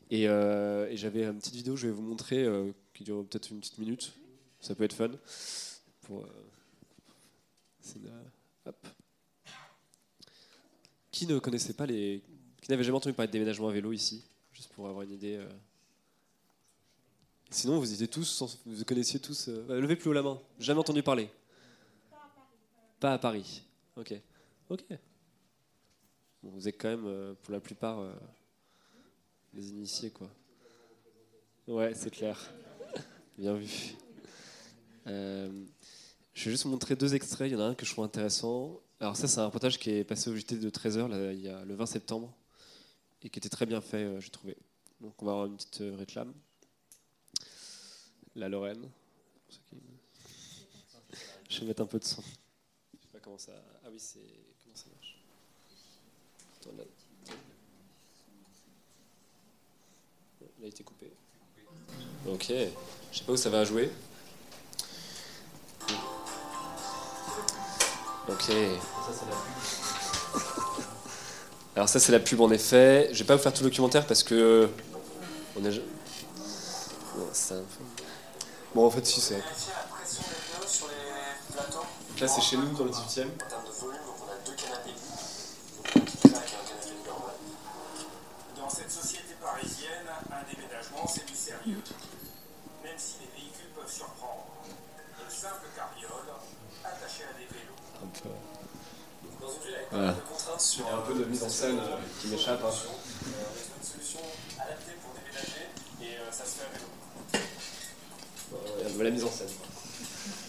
Et, 0.09 0.27
euh, 0.27 0.95
j'avais 0.95 1.25
une 1.25 1.39
petite 1.39 1.55
vidéo, 1.55 1.75
je 1.75 1.87
vais 1.87 1.93
vous 1.93 2.01
montrer, 2.01 2.47
qui 2.93 3.03
dure 3.03 3.25
peut-être 3.25 3.51
une 3.51 3.59
petite 3.59 3.77
minute. 3.77 4.13
Ça 4.59 4.75
peut 4.75 4.83
être 4.83 4.93
fun. 4.93 5.11
Pour, 6.01 6.25
Qui 11.11 11.27
ne 11.27 11.39
connaissait 11.39 11.73
pas 11.73 11.85
les, 11.85 12.21
qui 12.61 12.71
n'avait 12.71 12.83
jamais 12.83 12.97
entendu 12.97 13.13
parler 13.13 13.27
de 13.27 13.33
déménagement 13.33 13.69
à 13.69 13.71
vélo 13.71 13.91
ici, 13.91 14.23
juste 14.51 14.71
pour 14.73 14.87
avoir 14.87 15.03
une 15.03 15.11
idée. 15.11 15.39
Sinon, 17.53 17.77
vous 17.77 17.93
étiez 17.93 18.07
tous, 18.07 18.59
vous 18.65 18.83
connaissiez 18.83 19.19
tous. 19.19 19.47
Euh, 19.47 19.79
levez 19.79 19.95
plus 19.95 20.09
haut 20.09 20.13
la 20.13 20.23
main. 20.23 20.41
Jamais 20.57 20.79
entendu 20.79 21.03
parler. 21.03 21.29
Pas 22.99 23.13
à 23.13 23.19
Paris. 23.19 23.61
Ok. 23.95 24.11
Ok. 24.69 24.83
vous 26.41 26.67
êtes 26.67 26.81
quand 26.81 26.89
même, 26.89 27.05
euh, 27.05 27.35
pour 27.43 27.53
la 27.53 27.59
plupart, 27.59 27.99
euh, 27.99 28.11
les 29.53 29.69
initiés, 29.69 30.09
quoi. 30.09 30.29
Ouais, 31.67 31.93
c'est 31.93 32.09
clair. 32.09 32.39
Bien 33.37 33.53
vu. 33.55 33.95
je 35.05 36.45
vais 36.45 36.51
juste 36.51 36.65
montrer 36.65 36.95
deux 36.95 37.15
extraits. 37.15 37.49
Il 37.49 37.53
y 37.53 37.55
en 37.55 37.61
a 37.61 37.65
un 37.65 37.75
que 37.75 37.85
je 37.85 37.91
trouve 37.91 38.05
intéressant. 38.05 38.81
Alors 38.99 39.15
ça, 39.15 39.27
c'est 39.27 39.39
un 39.39 39.45
reportage 39.45 39.79
qui 39.79 39.91
est 39.91 40.03
passé 40.03 40.29
au 40.29 40.35
JT 40.35 40.57
de 40.57 40.69
13h 40.69 41.07
là, 41.09 41.33
il 41.33 41.41
y 41.41 41.49
a 41.49 41.63
le 41.65 41.75
20 41.75 41.85
septembre 41.85 42.33
et 43.21 43.29
qui 43.29 43.39
était 43.39 43.49
très 43.49 43.65
bien 43.65 43.81
fait, 43.81 44.19
j'ai 44.21 44.29
trouvé. 44.29 44.55
Donc 45.01 45.21
on 45.21 45.25
va 45.25 45.31
avoir 45.33 45.47
une 45.47 45.57
petite 45.57 45.83
réclame 45.97 46.33
la 48.35 48.49
Lorraine. 48.49 48.89
Je 51.49 51.59
vais 51.59 51.67
mettre 51.67 51.83
un 51.83 51.87
peu 51.87 51.99
de 51.99 52.03
son. 52.03 52.21
Je 52.21 53.01
sais 53.01 53.07
pas 53.11 53.19
comment 53.19 53.37
ça. 53.37 53.53
Ah 53.83 53.89
oui, 53.91 53.99
c'est. 53.99 54.19
Comment 54.63 54.75
ça 54.75 54.85
marche? 54.93 55.17
Attends, 56.59 56.75
là. 56.77 56.83
Il 60.63 60.67
a 60.67 60.69
été 60.69 60.81
coupé. 60.81 61.11
Ok. 62.25 62.45
Je 63.11 63.17
sais 63.17 63.25
pas 63.25 63.33
où 63.33 63.35
ça 63.35 63.49
va 63.49 63.65
jouer. 63.65 63.91
Ok. 68.29 68.49
Alors 71.75 71.89
ça 71.89 71.99
c'est 71.99 72.13
la 72.13 72.21
pub 72.21 72.39
en 72.39 72.49
effet. 72.49 73.09
Je 73.11 73.19
vais 73.19 73.25
pas 73.25 73.35
vous 73.35 73.43
faire 73.43 73.51
tout 73.51 73.65
le 73.65 73.69
documentaire 73.69 74.07
parce 74.07 74.23
que 74.23 74.69
on 75.59 75.65
est. 75.65 75.81
Bon, 78.73 78.85
en 78.85 78.89
fait 78.89 79.05
si 79.05 79.19
c'est. 79.19 79.43
Là 82.21 82.27
c'est 82.29 82.41
chez 82.41 82.55
nous 82.55 82.69
dans 82.69 82.85
le 82.85 82.89
18 82.89 83.19
e 83.19 83.27
Dans 88.55 88.69
cette 88.69 88.91
société 88.91 89.33
parisienne, 89.43 90.07
un 90.31 90.43
déménagement, 90.49 91.05
c'est 91.07 91.25
du 91.25 91.35
sérieux. 91.35 91.43
Même 91.65 92.97
si 92.97 93.15
les 93.21 93.27
véhicules 93.41 93.69
peuvent 93.75 93.89
surprendre. 93.91 94.47
Une 95.23 95.29
simple 95.33 95.67
carriole 95.75 96.27
attachée 96.83 97.23
à 97.23 97.33
des 97.39 97.45
vélos. 97.45 97.79
Un 98.03 98.07
peu. 98.07 98.29
Dans 99.39 99.47
avec 99.47 99.87
Voilà. 99.91 100.15
Il 100.75 100.79
y 100.79 100.83
a 100.83 100.95
un 100.95 101.01
peu 101.01 101.13
de 101.13 101.23
mise 101.25 101.43
en 101.43 101.49
scène 101.49 101.79
qui 102.19 102.27
m'échappe. 102.27 102.63
hein. 102.63 102.71
une 102.71 103.83
solution 103.87 104.19
adaptée 104.59 104.91
pour 105.01 105.13
déménager 105.13 105.69
et 106.01 106.17
ça 106.31 106.43
se 106.43 106.51
fait 106.59 106.65
à 106.65 106.69
vélo. 106.73 106.87
Il 108.79 108.83
y 108.83 108.85
a 108.85 108.97
de 108.97 109.03
la 109.03 109.09
mise 109.09 109.23
en 109.23 109.31
scène. 109.31 109.47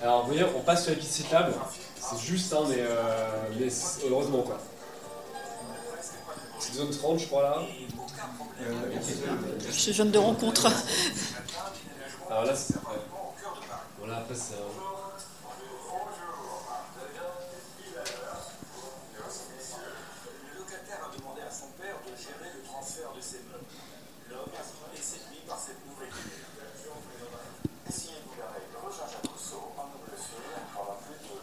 Alors, 0.01 0.21
vous 0.21 0.27
voyez, 0.33 0.45
on 0.55 0.61
passe 0.61 0.83
sur 0.83 0.91
les 0.91 0.97
pistes 0.97 1.13
cyclables. 1.13 1.53
C'est 1.99 2.19
juste, 2.19 2.53
hein, 2.53 2.63
mais, 2.67 2.75
euh, 2.79 3.29
mais 3.59 3.69
c'est- 3.69 4.07
heureusement 4.09 4.41
quoi. 4.41 4.57
C'est 6.59 6.73
zone 6.73 6.89
30, 6.91 7.19
je 7.19 7.27
crois 7.27 7.43
là. 7.43 7.61
Je 9.71 9.91
jeune 9.91 10.11
de 10.11 10.17
rencontre. 10.17 10.67
Alors 12.29 12.45
là, 12.45 12.55
c'est. 12.55 12.75
Bon, 13.99 14.07
là, 14.07 14.17
après, 14.17 14.35
c'est. 14.35 14.55
un- 14.55 14.89
Le 19.29 20.59
locataire 20.63 21.01
a 21.03 21.09
demandé 21.11 21.41
à 21.43 21.51
son 21.51 21.67
père 21.75 21.99
de 22.01 22.13
gérer 22.15 22.49
le 22.55 22.63
transfert 22.63 23.11
de 23.11 23.21
ses 23.21 23.43
meubles. 23.51 23.67
L'homme 24.31 24.47
est 24.55 25.01
séduit 25.03 25.43
par 25.45 25.59
cette 25.59 25.83
nouvelle 25.83 26.09
idée. 26.09 26.47
Asseyez-vous 27.87 28.35
la 28.39 28.47
règle. 28.55 28.71
Jean-Jacques 28.89 29.27
Rousseau, 29.29 29.69
en 29.77 29.85
double 29.93 30.15
fil, 30.17 30.41
pendant 30.73 30.97
plus 31.05 31.19
de 31.19 31.35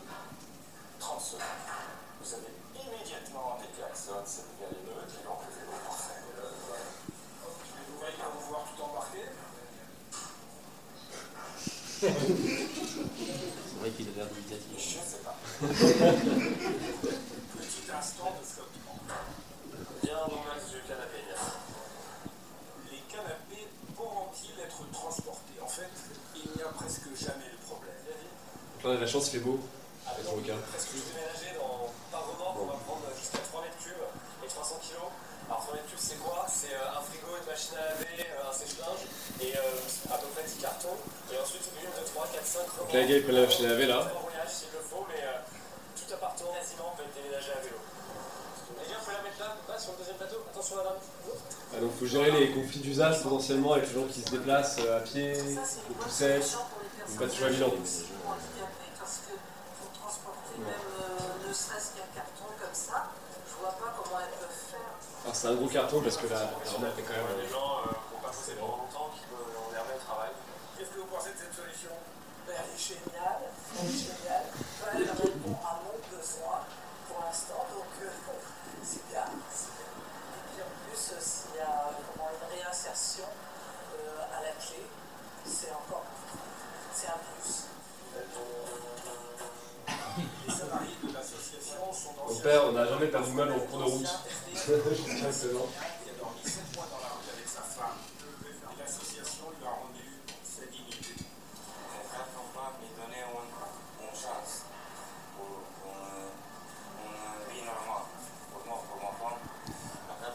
30 0.98 1.20
secondes. 1.20 1.62
Vous 2.18 2.30
avez 2.34 2.50
immédiatement 2.74 3.60
des 3.62 3.70
klaxons, 3.76 4.24
c'est 4.26 4.48
bien 4.58 4.66
les 4.72 4.82
meutes, 4.82 5.12
et 5.14 5.22
donc 5.22 5.38
le 5.46 5.50
vélo 5.54 5.74
parfait. 5.86 6.18
Les 6.26 7.86
nouvelles 7.92 8.18
vont 8.18 8.34
pouvoir 8.40 8.64
tout 8.66 8.82
embarquer 8.82 9.30
C'est 11.96 12.10
vrai 13.80 13.90
qu'il 13.96 14.08
a 14.10 14.12
l'air 14.16 14.26
dubitatif. 14.26 14.74
Je 14.76 14.98
sais 15.00 15.22
pas. 15.24 15.36
Petit 15.56 15.72
instant 17.88 18.28
de 18.36 18.44
flottement. 18.44 19.00
Bien 20.02 20.12
dans 20.28 20.44
l'axe 20.52 20.68
du 20.68 20.80
canapé. 20.84 21.24
Les 22.92 23.00
canapés 23.08 23.64
pourront-ils 23.96 24.60
être 24.60 24.84
transportés 24.92 25.56
En 25.64 25.68
fait, 25.68 25.88
il 26.36 26.50
n'y 26.54 26.62
a 26.62 26.68
presque 26.76 27.08
jamais 27.16 27.48
de 27.48 27.56
problème. 27.64 27.96
Donc 28.04 28.84
là, 28.84 28.90
on 28.90 28.96
a 28.96 29.00
la 29.00 29.06
chance, 29.06 29.28
il 29.28 29.40
fait 29.40 29.44
beau. 29.44 29.58
Avec 30.06 30.24
le 30.24 30.30
requin. 30.36 30.60
Presque 30.70 30.92
déménager 30.92 31.56
dans, 31.56 31.88
par 32.12 32.28
remorque, 32.28 32.60
on 32.60 32.66
va 32.66 32.76
prendre 32.84 33.08
jusqu'à 33.18 33.38
3 33.38 33.62
mètres 33.64 33.80
cubes 33.80 34.06
et 34.44 34.48
300 34.48 34.76
kilos. 34.84 35.08
Alors 35.48 35.64
3 35.64 35.74
mètres 35.74 35.88
cubes, 35.88 36.04
c'est 36.04 36.20
quoi? 36.20 36.44
C'est 36.46 36.76
euh, 36.76 36.94
un 36.94 37.00
frigo, 37.00 37.32
une 37.32 37.48
machine 37.48 37.74
à 37.80 37.96
laver, 37.96 38.28
euh, 38.28 38.44
un 38.46 38.52
sèche-linge 38.54 39.02
et 39.40 39.56
euh, 39.56 40.14
à 40.14 40.20
peu 40.20 40.28
près 40.36 40.44
10 40.44 40.62
cartons. 40.62 41.00
Et 41.32 41.40
ensuite 41.40 41.64
une, 41.74 41.90
2, 41.90 42.06
3, 42.12 42.28
4, 42.28 42.46
5 42.46 42.60
Donc 42.78 42.92
là, 42.92 43.00
les 43.02 43.08
gars, 43.08 43.16
ils 43.18 43.24
prennent 43.26 43.40
la 43.40 43.46
machine 43.50 43.66
à 43.66 43.74
laver 43.74 43.86
là. 43.90 43.98
rouillage 44.14 44.52
s'il 44.54 44.70
le 44.70 44.78
faut, 44.86 45.02
mais 45.10 45.18
euh, 45.26 45.42
tout 45.98 46.06
appartement 46.14 46.54
quasiment 46.54 46.94
peut 46.94 47.02
être 47.02 47.16
déménagé 47.18 47.50
à 47.50 47.60
vélo. 47.66 47.82
Les 47.82 48.86
gars, 48.86 49.02
faut 49.02 49.10
la 49.10 49.22
mettre 49.26 49.42
là, 49.42 49.58
là, 49.58 49.75
sur 49.86 49.94
le 49.94 49.98
deuxième 49.98 50.16
plateau. 50.16 50.42
Attention 50.50 50.76
madame. 50.76 50.98
Ah, 50.98 51.80
donc, 51.80 51.90
il 51.94 51.98
faut 51.98 52.10
gérer 52.10 52.30
les 52.32 52.50
conflits 52.50 52.80
d'usage 52.80 53.22
potentiellement 53.22 53.74
avec 53.74 53.86
les 53.86 53.94
gens 53.94 54.06
qui 54.10 54.20
se 54.20 54.30
déplacent 54.30 54.78
euh, 54.80 54.98
à 54.98 55.00
pied, 55.00 55.38
au 55.38 55.94
poussette. 55.94 56.42
C'est 56.42 57.18
pas 57.18 57.28
toujours 57.30 57.46
évident. 57.46 57.70
Parce 57.70 59.22
que 59.22 59.34
pour 59.78 59.90
transporter 59.94 60.58
même 60.58 60.74
euh, 60.74 61.46
ne 61.46 61.52
serait-ce 61.54 61.94
qu'un 61.94 62.10
carton 62.10 62.50
comme 62.58 62.74
ça, 62.74 63.14
je 63.46 63.54
vois 63.62 63.78
pas 63.78 63.94
comment 63.94 64.18
elles 64.18 64.34
peuvent 64.42 64.62
faire. 64.74 64.90
Alors, 65.22 65.36
c'est 65.36 65.46
un 65.46 65.54
gros 65.54 65.70
carton 65.70 66.02
parce 66.02 66.16
que 66.16 66.26
la 66.26 66.50
remorque 66.66 66.98
est 66.98 67.06
quand 67.06 67.22
même. 67.22 67.38
Les 67.38 67.46
gens 67.46 67.86
euh, 67.86 67.94
qui 67.94 68.10
n'ont 68.10 68.22
pas 68.26 68.34
posé 68.34 68.58
pendant 68.58 68.82
longtemps, 68.82 69.14
qui 69.14 69.22
veulent, 69.30 69.54
on 69.54 69.70
les 69.70 69.78
remet 69.78 69.94
au 69.94 70.02
travail. 70.02 70.34
Qu'est-ce 70.74 70.90
que 70.90 70.98
vous 70.98 71.10
pensez 71.14 71.30
de 71.30 71.38
cette 71.38 71.54
solution? 71.54 71.94
Ben, 72.42 72.58
elle 72.58 72.74
est 72.74 72.78
géniale, 72.78 73.54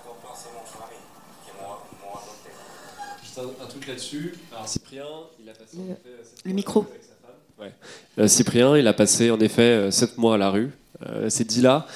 au 0.09 0.13
plan, 0.15 0.33
c'est 0.35 0.51
mon 0.53 0.65
famille 0.65 0.97
qui 1.45 1.51
m'a 1.57 1.67
m'a 1.67 2.19
adopté. 2.19 2.49
Juste 3.23 3.37
un, 3.39 3.63
un 3.63 3.67
truc 3.67 3.87
là-dessus. 3.87 4.35
Alors 4.51 4.67
Cyprien, 4.67 5.05
il 5.39 5.49
a 5.49 5.53
passé 5.53 5.77
en 5.77 5.83
Le- 5.85 6.23
sept 6.23 6.41
le 6.45 6.53
micro. 6.53 6.85
Euh, 8.19 8.27
Cyprien, 8.27 8.77
il 8.77 8.87
a 8.87 8.93
passé 8.93 9.31
en 9.31 9.39
effet 9.39 9.91
7 9.91 10.17
mois 10.17 10.35
à 10.35 10.37
la 10.37 10.49
rue. 10.49 10.71
Euh, 11.05 11.29
c'est 11.29 11.45
dit 11.45 11.61
là. 11.61 11.87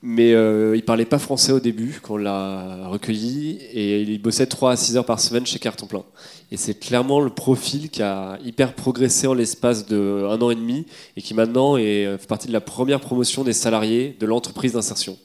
Mais 0.00 0.32
euh, 0.32 0.76
il 0.76 0.84
parlait 0.84 1.04
pas 1.04 1.18
français 1.18 1.50
au 1.50 1.58
début 1.58 1.98
quand 2.00 2.14
on 2.14 2.18
l'a 2.18 2.86
recueilli 2.86 3.58
et 3.72 4.02
il 4.02 4.22
bossait 4.22 4.46
3 4.46 4.72
à 4.72 4.76
6 4.76 4.96
heures 4.96 5.04
par 5.04 5.18
semaine 5.18 5.44
chez 5.44 5.58
Carton 5.58 5.86
Plein. 5.86 6.04
Et 6.52 6.56
c'est 6.56 6.78
clairement 6.78 7.20
le 7.20 7.30
profil 7.30 7.90
qui 7.90 8.02
a 8.02 8.38
hyper 8.44 8.74
progressé 8.74 9.26
en 9.26 9.34
l'espace 9.34 9.86
de 9.86 10.24
un 10.30 10.40
an 10.40 10.50
et 10.50 10.54
demi 10.54 10.86
et 11.16 11.22
qui 11.22 11.34
maintenant 11.34 11.76
est, 11.76 12.06
euh, 12.06 12.16
fait 12.16 12.28
partie 12.28 12.46
de 12.46 12.52
la 12.52 12.60
première 12.60 13.00
promotion 13.00 13.42
des 13.42 13.52
salariés 13.52 14.16
de 14.20 14.26
l'entreprise 14.26 14.74
d'insertion. 14.74 15.18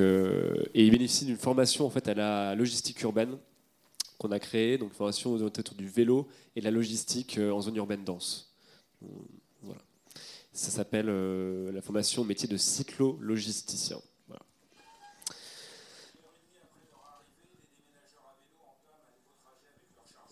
Euh, 0.00 0.64
et 0.74 0.84
il 0.84 0.90
bénéficie 0.90 1.24
d'une 1.24 1.36
formation 1.36 1.86
en 1.86 1.90
fait 1.90 2.08
à 2.08 2.14
la 2.14 2.56
logistique 2.56 3.00
urbaine 3.02 3.36
qu'on 4.18 4.32
a 4.32 4.40
créée, 4.40 4.78
donc 4.78 4.92
formation 4.92 5.32
autour 5.34 5.76
du 5.76 5.88
vélo 5.88 6.26
et 6.56 6.60
la 6.60 6.72
logistique 6.72 7.38
euh, 7.38 7.52
en 7.52 7.60
zone 7.60 7.76
urbaine 7.76 8.02
dense. 8.04 8.49
Voilà. 9.62 9.80
Ça 10.52 10.70
s'appelle 10.70 11.08
euh, 11.08 11.70
la 11.72 11.80
formation 11.80 12.22
au 12.22 12.24
métier 12.24 12.48
de 12.48 12.56
cyclo-logisticien. 12.56 13.98
Voilà. 14.28 14.42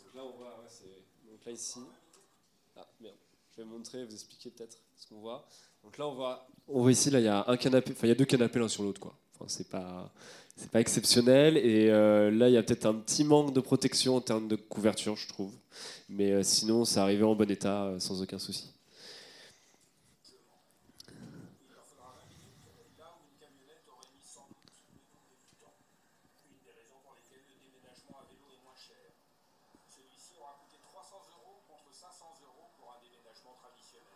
Donc 0.04 0.14
là, 0.14 0.22
on 0.24 0.36
voit, 0.38 0.48
ouais, 0.60 0.68
c'est- 0.68 1.30
donc 1.30 1.44
là 1.44 1.52
ici, 1.52 1.80
ah 2.76 2.86
merde, 3.00 3.16
je 3.52 3.62
vais 3.62 3.68
montrer, 3.68 4.04
vous 4.04 4.12
expliquer 4.12 4.50
peut-être 4.50 4.78
ce 4.96 5.06
qu'on 5.08 5.20
voit. 5.20 5.46
Donc 5.84 5.96
là, 5.98 6.06
on 6.08 6.14
voit, 6.14 6.48
on 6.66 6.82
voit 6.82 6.92
ici, 6.92 7.10
là, 7.10 7.20
il 7.20 7.24
y 7.24 7.28
a 7.28 7.44
un 7.48 7.56
canapé, 7.56 7.92
enfin, 7.92 8.06
il 8.06 8.10
y 8.10 8.12
a 8.12 8.16
deux 8.16 8.24
canapés 8.24 8.58
l'un 8.58 8.68
sur 8.68 8.82
l'autre, 8.82 9.00
quoi. 9.00 9.14
Enfin, 9.34 9.44
c'est 9.48 9.68
pas, 9.68 10.12
c'est 10.56 10.70
pas 10.70 10.80
exceptionnel. 10.80 11.56
Et 11.56 11.88
euh, 11.90 12.30
là, 12.30 12.48
il 12.48 12.54
y 12.54 12.56
a 12.56 12.62
peut-être 12.62 12.86
un 12.86 12.94
petit 12.94 13.24
manque 13.24 13.52
de 13.52 13.60
protection 13.60 14.16
en 14.16 14.20
termes 14.20 14.48
de 14.48 14.56
couverture, 14.56 15.14
je 15.16 15.28
trouve. 15.28 15.52
Mais 16.08 16.32
euh, 16.32 16.42
sinon, 16.42 16.84
ça 16.84 17.02
arrivait 17.02 17.24
en 17.24 17.34
bon 17.34 17.50
état, 17.50 17.84
euh, 17.84 18.00
sans 18.00 18.22
aucun 18.22 18.38
souci. 18.38 18.72
Une 26.48 26.64
des 26.64 26.72
raisons 26.72 26.96
pour 27.04 27.12
lesquelles 27.12 27.44
le 27.44 27.60
déménagement 27.60 28.16
à 28.16 28.24
vélo 28.24 28.48
est 28.48 28.64
moins 28.64 28.76
cher. 28.80 29.12
Celui-ci 29.92 30.40
aura 30.40 30.64
coûté 30.64 30.80
300 30.80 31.16
euros 31.36 31.60
contre 31.68 31.92
500 31.92 32.40
euros 32.48 32.72
pour 32.80 32.88
un 32.96 33.04
déménagement 33.04 33.52
traditionnel. 33.60 34.08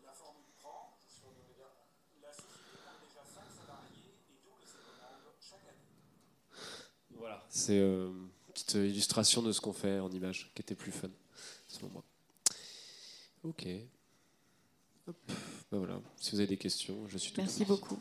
La 0.00 0.16
formule 0.16 0.48
prend. 0.56 0.96
La 2.22 2.32
société 2.32 2.72
compte 2.82 3.04
déjà 3.04 3.20
5 3.20 3.44
salariés 3.52 4.16
et 4.32 4.40
double 4.42 4.64
ses 4.64 4.80
commandes 4.80 5.28
chaque 5.38 5.68
année. 5.68 5.92
Voilà. 7.12 7.44
C'est 7.48 7.78
euh, 7.78 8.10
petite 8.72 8.92
illustration 8.92 9.42
de 9.42 9.52
ce 9.52 9.60
qu'on 9.60 9.72
fait 9.72 9.98
en 9.98 10.10
image, 10.10 10.50
qui 10.54 10.62
était 10.62 10.74
plus 10.74 10.92
fun, 10.92 11.08
selon 11.68 11.90
moi. 11.90 12.04
Ok. 13.42 13.66
Hop. 15.06 15.16
Ben 15.72 15.78
voilà. 15.78 16.00
Si 16.16 16.32
vous 16.32 16.38
avez 16.38 16.46
des 16.46 16.56
questions, 16.56 16.96
je 17.08 17.18
suis 17.18 17.32
tout 17.32 17.40
Merci 17.40 17.64
beaucoup. 17.64 17.98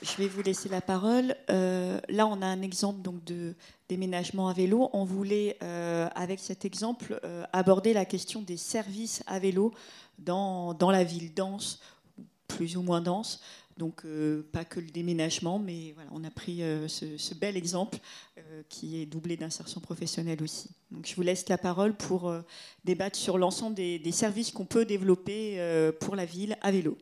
Je 0.00 0.16
vais 0.16 0.28
vous 0.28 0.42
laisser 0.42 0.68
la 0.68 0.80
parole. 0.80 1.34
Euh, 1.50 2.00
là, 2.08 2.26
on 2.26 2.40
a 2.40 2.46
un 2.46 2.62
exemple 2.62 3.02
donc 3.02 3.24
de 3.24 3.54
déménagement 3.88 4.48
à 4.48 4.52
vélo. 4.52 4.90
On 4.92 5.04
voulait, 5.04 5.58
euh, 5.62 6.08
avec 6.14 6.38
cet 6.38 6.64
exemple, 6.64 7.18
euh, 7.24 7.44
aborder 7.52 7.92
la 7.92 8.04
question 8.04 8.40
des 8.40 8.56
services 8.56 9.24
à 9.26 9.40
vélo 9.40 9.74
dans, 10.18 10.72
dans 10.74 10.92
la 10.92 11.02
ville 11.02 11.34
dense, 11.34 11.80
plus 12.46 12.76
ou 12.76 12.82
moins 12.82 13.00
dense. 13.00 13.40
Donc, 13.78 14.04
euh, 14.04 14.42
pas 14.50 14.64
que 14.64 14.80
le 14.80 14.90
déménagement, 14.90 15.60
mais 15.60 15.92
voilà, 15.94 16.10
on 16.12 16.24
a 16.24 16.30
pris 16.30 16.64
euh, 16.64 16.88
ce, 16.88 17.34
bel 17.34 17.56
exemple 17.56 17.98
euh, 18.36 18.62
qui 18.68 19.00
est 19.00 19.06
doublé 19.06 19.36
d'insertion 19.36 19.80
professionnelle 19.80 20.42
aussi. 20.42 20.70
Donc, 20.90 21.06
je 21.06 21.14
vous 21.14 21.22
laisse 21.22 21.48
la 21.48 21.58
parole 21.58 21.96
pour 21.96 22.34
débattre 22.84 23.16
sur 23.16 23.38
l'ensemble 23.38 23.76
des, 23.76 24.00
des 24.00 24.10
services 24.10 24.50
qu'on 24.50 24.64
peut 24.64 24.84
développer 24.84 25.92
pour 26.00 26.16
la 26.16 26.24
ville 26.24 26.56
à 26.60 26.72
vélo. 26.72 26.98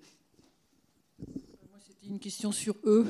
C'était 1.86 2.08
une 2.08 2.18
question 2.18 2.52
sur 2.52 2.74
eux. 2.84 3.06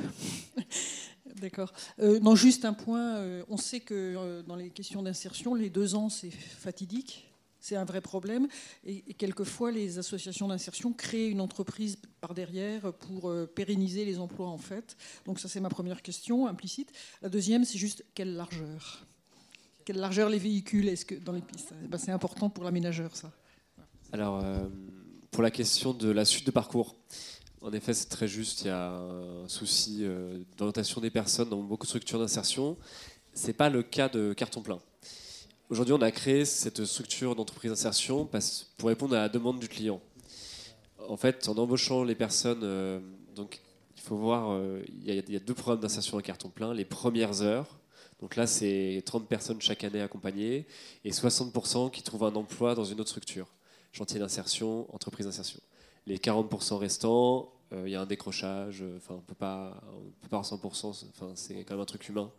D'accord. 1.41 1.73
Non, 1.99 2.35
juste 2.35 2.63
un 2.63 2.73
point. 2.73 3.43
on 3.49 3.57
sait 3.57 3.79
que 3.79 4.43
dans 4.47 4.55
les 4.55 4.69
questions 4.69 5.01
d'insertion, 5.03 5.55
les 5.55 5.69
deux 5.69 5.95
ans, 5.95 6.09
c'est 6.09 6.31
fatidique. 6.31 7.26
C'est 7.59 7.75
un 7.75 7.85
vrai 7.85 8.01
problème. 8.01 8.47
Et, 8.85 9.01
quelquefois, 9.13 9.71
les 9.71 9.97
associations 9.97 10.47
d'insertion 10.47 10.93
créent 10.93 11.29
une 11.29 11.41
entreprise 11.41 11.97
par 12.21 12.33
derrière 12.33 12.93
pour 12.93 13.29
euh, 13.29 13.45
pérenniser 13.45 14.05
les 14.05 14.19
emplois, 14.19 14.47
en 14.47 14.57
fait. 14.57 14.95
Donc, 15.25 15.39
ça, 15.39 15.47
c'est 15.47 15.59
ma 15.59 15.69
première 15.69 16.01
question 16.01 16.47
implicite. 16.47 16.91
La 17.21 17.29
deuxième, 17.29 17.65
c'est 17.65 17.77
juste 17.77 18.05
quelle 18.13 18.35
largeur? 18.35 19.05
Quelle 19.85 19.97
largeur 19.97 20.29
les 20.29 20.39
véhicules? 20.39 20.87
Est-ce 20.87 21.05
que 21.05 21.15
dans 21.15 21.33
les 21.33 21.41
pistes 21.41 21.73
Eh 21.83 21.87
ben, 21.87 21.97
C'est 21.97 22.11
important 22.11 22.49
pour 22.49 22.63
l'aménageur, 22.63 23.15
ça. 23.15 23.31
Alors, 24.11 24.43
euh, 24.43 24.67
pour 25.31 25.43
la 25.43 25.51
question 25.51 25.93
de 25.93 26.09
la 26.09 26.25
suite 26.25 26.45
de 26.45 26.51
parcours, 26.51 26.95
en 27.61 27.73
effet, 27.73 27.93
c'est 27.93 28.07
très 28.09 28.27
juste. 28.27 28.61
Il 28.61 28.67
y 28.67 28.69
a 28.69 28.91
un 28.91 29.47
souci 29.47 29.99
euh, 30.01 30.39
d'orientation 30.57 31.01
des 31.01 31.09
personnes 31.09 31.49
dans 31.49 31.61
beaucoup 31.61 31.85
de 31.85 31.89
structures 31.89 32.19
d'insertion. 32.19 32.77
Ce 33.33 33.47
n'est 33.47 33.53
pas 33.53 33.69
le 33.69 33.83
cas 33.83 34.09
de 34.09 34.33
carton 34.33 34.61
plein. 34.61 34.79
Aujourd'hui, 35.69 35.93
on 35.93 36.01
a 36.01 36.11
créé 36.11 36.45
cette 36.45 36.85
structure 36.85 37.35
d'entreprise 37.35 37.71
d'insertion 37.71 38.27
pour 38.77 38.87
répondre 38.89 39.15
à 39.15 39.19
la 39.19 39.29
demande 39.29 39.59
du 39.59 39.67
client. 39.67 39.99
En 41.09 41.17
fait, 41.17 41.47
en 41.49 41.57
embauchant 41.57 42.03
les 42.03 42.15
personnes, 42.15 42.61
euh, 42.63 42.99
donc 43.35 43.59
il 43.95 44.01
faut 44.01 44.15
voir, 44.15 44.51
euh, 44.51 44.81
il 45.05 45.13
y, 45.13 45.35
a- 45.35 45.39
deux 45.39 45.53
programmes 45.53 45.81
d'insertion 45.81 46.17
à 46.17 46.21
carton 46.21 46.49
plein. 46.49 46.73
Les 46.73 46.85
premières 46.85 47.41
heures, 47.41 47.79
donc 48.21 48.35
là, 48.35 48.47
c'est 48.47 49.03
30 49.05 49.27
personnes 49.27 49.61
chaque 49.61 49.83
année 49.83 50.01
accompagnées 50.01 50.65
et 51.03 51.11
60% 51.11 51.89
qui 51.89 52.01
trouvent 52.01 52.23
un 52.23 52.35
emploi 52.35 52.73
dans 52.73 52.85
une 52.85 52.99
autre 53.01 53.09
structure 53.09 53.47
chantier 53.91 54.19
d'insertion, 54.19 54.93
entreprise 54.93 55.25
d'insertion. 55.25 55.59
Les 56.05 56.17
40% 56.17 56.77
restants, 56.77 57.51
euh, 57.73 57.83
il 57.87 57.91
y 57.91 57.95
a 57.95 58.01
un 58.01 58.05
décrochage, 58.05 58.83
on 59.09 59.15
on 59.15 59.19
peut 59.19 59.33
pas 59.35 59.81
à 60.31 60.43
100%, 60.43 60.93
c'est- 60.93 61.07
enfin 61.09 61.31
c'est 61.35 61.55
quand 61.63 61.73
même 61.73 61.81
un 61.81 61.85
truc 61.85 62.07
humain. 62.07 62.31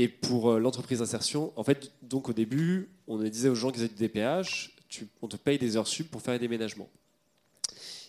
Et 0.00 0.06
pour 0.08 0.52
euh, 0.52 0.58
l'entreprise 0.60 1.00
d'insertion, 1.00 1.52
en 1.56 1.64
fait, 1.64 1.90
donc 2.02 2.28
au 2.28 2.32
début, 2.32 2.88
on 3.08 3.18
disait 3.18 3.48
aux 3.48 3.54
gens 3.56 3.70
qui 3.70 3.78
faisaient 3.78 3.88
du 3.88 3.96
DPH, 3.96 4.70
on 5.20 5.26
te 5.28 5.36
paye 5.36 5.58
des 5.58 5.76
heures 5.76 5.88
sup 5.88 6.08
pour 6.10 6.22
faire 6.22 6.34
des 6.34 6.38
déménagements. 6.38 6.88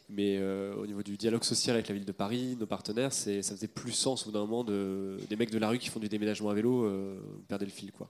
Mais 0.08 0.38
euh, 0.38 0.74
au 0.76 0.88
niveau 0.88 1.04
du 1.04 1.18
dialogue 1.18 1.44
social 1.44 1.76
avec 1.76 1.88
la 1.88 1.94
ville 1.96 2.06
de 2.06 2.12
Paris, 2.12 2.56
nos 2.60 2.66
partenaires, 2.66 3.12
ça 3.14 3.32
faisait 3.42 3.68
plus 3.68 3.92
sens 3.92 4.24
au 4.24 4.26
bout 4.26 4.32
d'un 4.32 4.40
moment 4.42 4.64
de, 4.64 5.18
des 5.30 5.36
mecs 5.36 5.52
de 5.52 5.58
la 5.58 5.70
rue 5.70 5.78
qui 5.80 5.90
font 5.90 6.00
du 6.00 6.10
déménagement 6.10 6.50
à 6.50 6.54
vélo 6.54 6.84
euh, 6.86 7.20
perdaient 7.48 7.66
le 7.66 7.72
fil. 7.72 7.92
Quoi. 7.92 8.10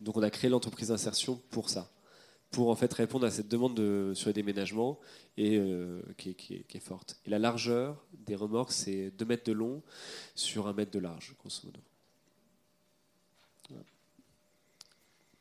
Donc 0.00 0.16
on 0.16 0.22
a 0.22 0.30
créé 0.30 0.48
l'entreprise 0.50 0.88
d'insertion 0.88 1.40
pour 1.50 1.68
ça 1.68 1.90
pour 2.52 2.70
en 2.70 2.76
fait 2.76 2.92
répondre 2.94 3.26
à 3.26 3.30
cette 3.30 3.48
demande 3.48 3.74
de, 3.74 4.12
sur 4.14 4.28
les 4.28 4.32
déménagements 4.32 5.00
et 5.36 5.56
euh, 5.58 6.00
qui, 6.16 6.30
est, 6.30 6.34
qui 6.34 6.54
est- 6.54 6.62
qui 6.66 6.76
est 6.76 6.80
forte. 6.80 7.18
Et 7.26 7.30
la 7.30 7.40
largeur 7.40 8.04
des 8.24 8.36
remorques, 8.36 8.70
c'est 8.72 9.10
2 9.18 9.24
mètres 9.24 9.44
de 9.44 9.52
long 9.52 9.82
sur 10.36 10.68
1 10.68 10.72
mètre 10.72 10.92
de 10.92 11.00
large, 11.00 11.34
grosso 11.40 11.62
modo. 11.64 11.80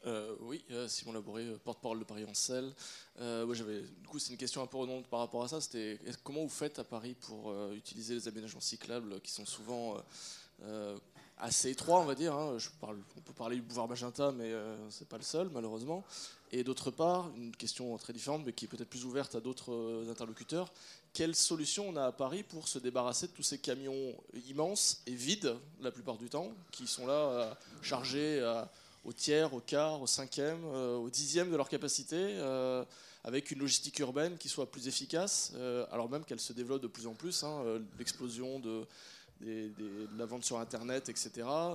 Euh, 0.06 0.36
oui, 0.42 0.64
euh, 0.70 0.88
Simon 0.88 1.14
Labouré, 1.14 1.46
euh, 1.46 1.58
porte-parole 1.64 2.00
de 2.00 2.04
Paris 2.04 2.26
moi, 2.26 3.56
j'avais, 3.56 3.82
du 3.82 4.08
coup, 4.08 4.20
c'est 4.20 4.32
une 4.32 4.38
question 4.38 4.62
un 4.62 4.68
peu 4.68 4.78
redondante 4.78 5.08
par 5.08 5.20
rapport 5.20 5.44
à 5.44 5.48
ça. 5.48 5.62
C'était 5.62 6.00
comment 6.24 6.42
vous 6.42 6.50
faites 6.50 6.78
à 6.80 6.84
Paris 6.84 7.16
pour 7.22 7.54
utiliser 7.74 8.14
les 8.14 8.28
aménagements 8.28 8.60
cyclables 8.60 9.20
qui 9.22 9.32
sont 9.32 9.46
souvent 9.46 9.98
assez 11.38 11.72
étroits, 11.72 12.00
on 12.00 12.06
va 12.06 12.16
dire. 12.16 12.34
hein? 12.34 12.58
On 12.82 13.22
peut 13.22 13.34
parler 13.34 13.56
du 13.56 13.62
boulevard 13.62 13.88
Magenta, 13.88 14.32
mais 14.32 14.52
c'est 14.90 15.08
pas 15.08 15.18
le 15.18 15.24
seul, 15.24 15.50
malheureusement. 15.50 16.04
Et 16.52 16.64
d'autre 16.64 16.92
part, 16.92 17.32
une 17.36 17.56
question 17.56 17.98
très 17.98 18.14
différente, 18.14 18.44
mais 18.46 18.54
qui 18.54 18.66
est 18.66 18.68
peut-être 18.68 18.90
plus 18.90 19.06
ouverte 19.06 19.36
à 19.36 19.40
d'autres 19.40 20.06
interlocuteurs. 20.10 20.72
Quelle 21.14 21.36
solution 21.36 21.88
on 21.90 21.96
a 21.96 22.06
à 22.06 22.12
Paris 22.12 22.44
pour 22.44 22.68
se 22.68 22.80
débarrasser 22.80 23.28
de 23.28 23.32
tous 23.32 23.44
ces 23.44 23.60
camions 23.60 24.14
immenses 24.50 25.02
et 25.08 25.16
vides, 25.16 25.56
la 25.82 25.92
plupart 25.92 26.18
du 26.18 26.30
temps, 26.30 26.52
qui 26.72 26.86
sont 26.88 27.08
là 27.08 27.58
chargés 27.82 28.42
au 29.06 29.14
tiers, 29.14 29.54
au 29.54 29.60
quart, 29.60 30.02
au 30.02 30.08
cinquième, 30.08 30.60
euh, 30.66 30.98
au 30.98 31.10
dixième 31.10 31.52
de 31.52 31.56
leur 31.56 31.70
capacité, 31.70 32.18
euh, 32.18 32.84
avec 33.24 33.52
une 33.52 33.60
logistique 33.60 34.00
urbaine 34.00 34.38
qui 34.38 34.50
soit 34.50 34.70
plus 34.70 34.88
efficace, 34.88 35.54
euh, 35.56 35.86
alors 35.92 36.10
même 36.10 36.26
qu'elle 36.26 36.40
se 36.40 36.54
développe 36.54 36.82
de 36.82 36.88
plus 36.88 37.08
en 37.08 37.14
plus. 37.14 37.44
hein, 37.44 37.64
L'explosion 37.98 38.60
de, 38.60 38.86
la 40.18 40.26
vente 40.26 40.44
sur 40.46 40.60
Internet, 40.60 41.10
etc. 41.10 41.32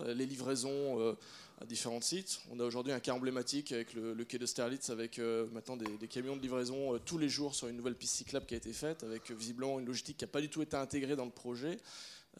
Les 0.07 0.27
livraisons 0.27 1.15
à 1.61 1.67
différents 1.67 2.01
sites. 2.01 2.41
On 2.51 2.59
a 2.59 2.65
aujourd'hui 2.65 2.93
un 2.93 3.01
cas 3.01 3.13
emblématique 3.13 3.73
avec 3.73 3.93
le, 3.93 4.25
quai 4.25 4.39
de 4.39 4.47
Sterlitz, 4.47 4.89
avec 4.89 5.19
maintenant 5.53 5.77
des, 5.77 6.09
camions 6.09 6.37
de 6.37 6.41
livraison 6.41 6.99
tous 7.05 7.19
les 7.19 7.29
jours 7.29 7.55
sur 7.55 7.69
une 7.69 7.77
nouvelle 7.77 7.97
piste 7.97 8.15
cyclable 8.15 8.47
qui 8.47 8.55
a 8.55 8.57
été 8.57 8.73
faite, 8.73 9.05
avec 9.05 9.31
visiblement 9.31 9.79
une 9.79 9.85
logistique 9.85 10.17
qui 10.17 10.25
n'a 10.25 10.31
pas 10.31 10.41
du 10.41 10.49
tout 10.49 10.63
été 10.63 10.75
intégrée 10.75 11.17
dans 11.17 11.27
le 11.27 11.31
projet. 11.31 11.77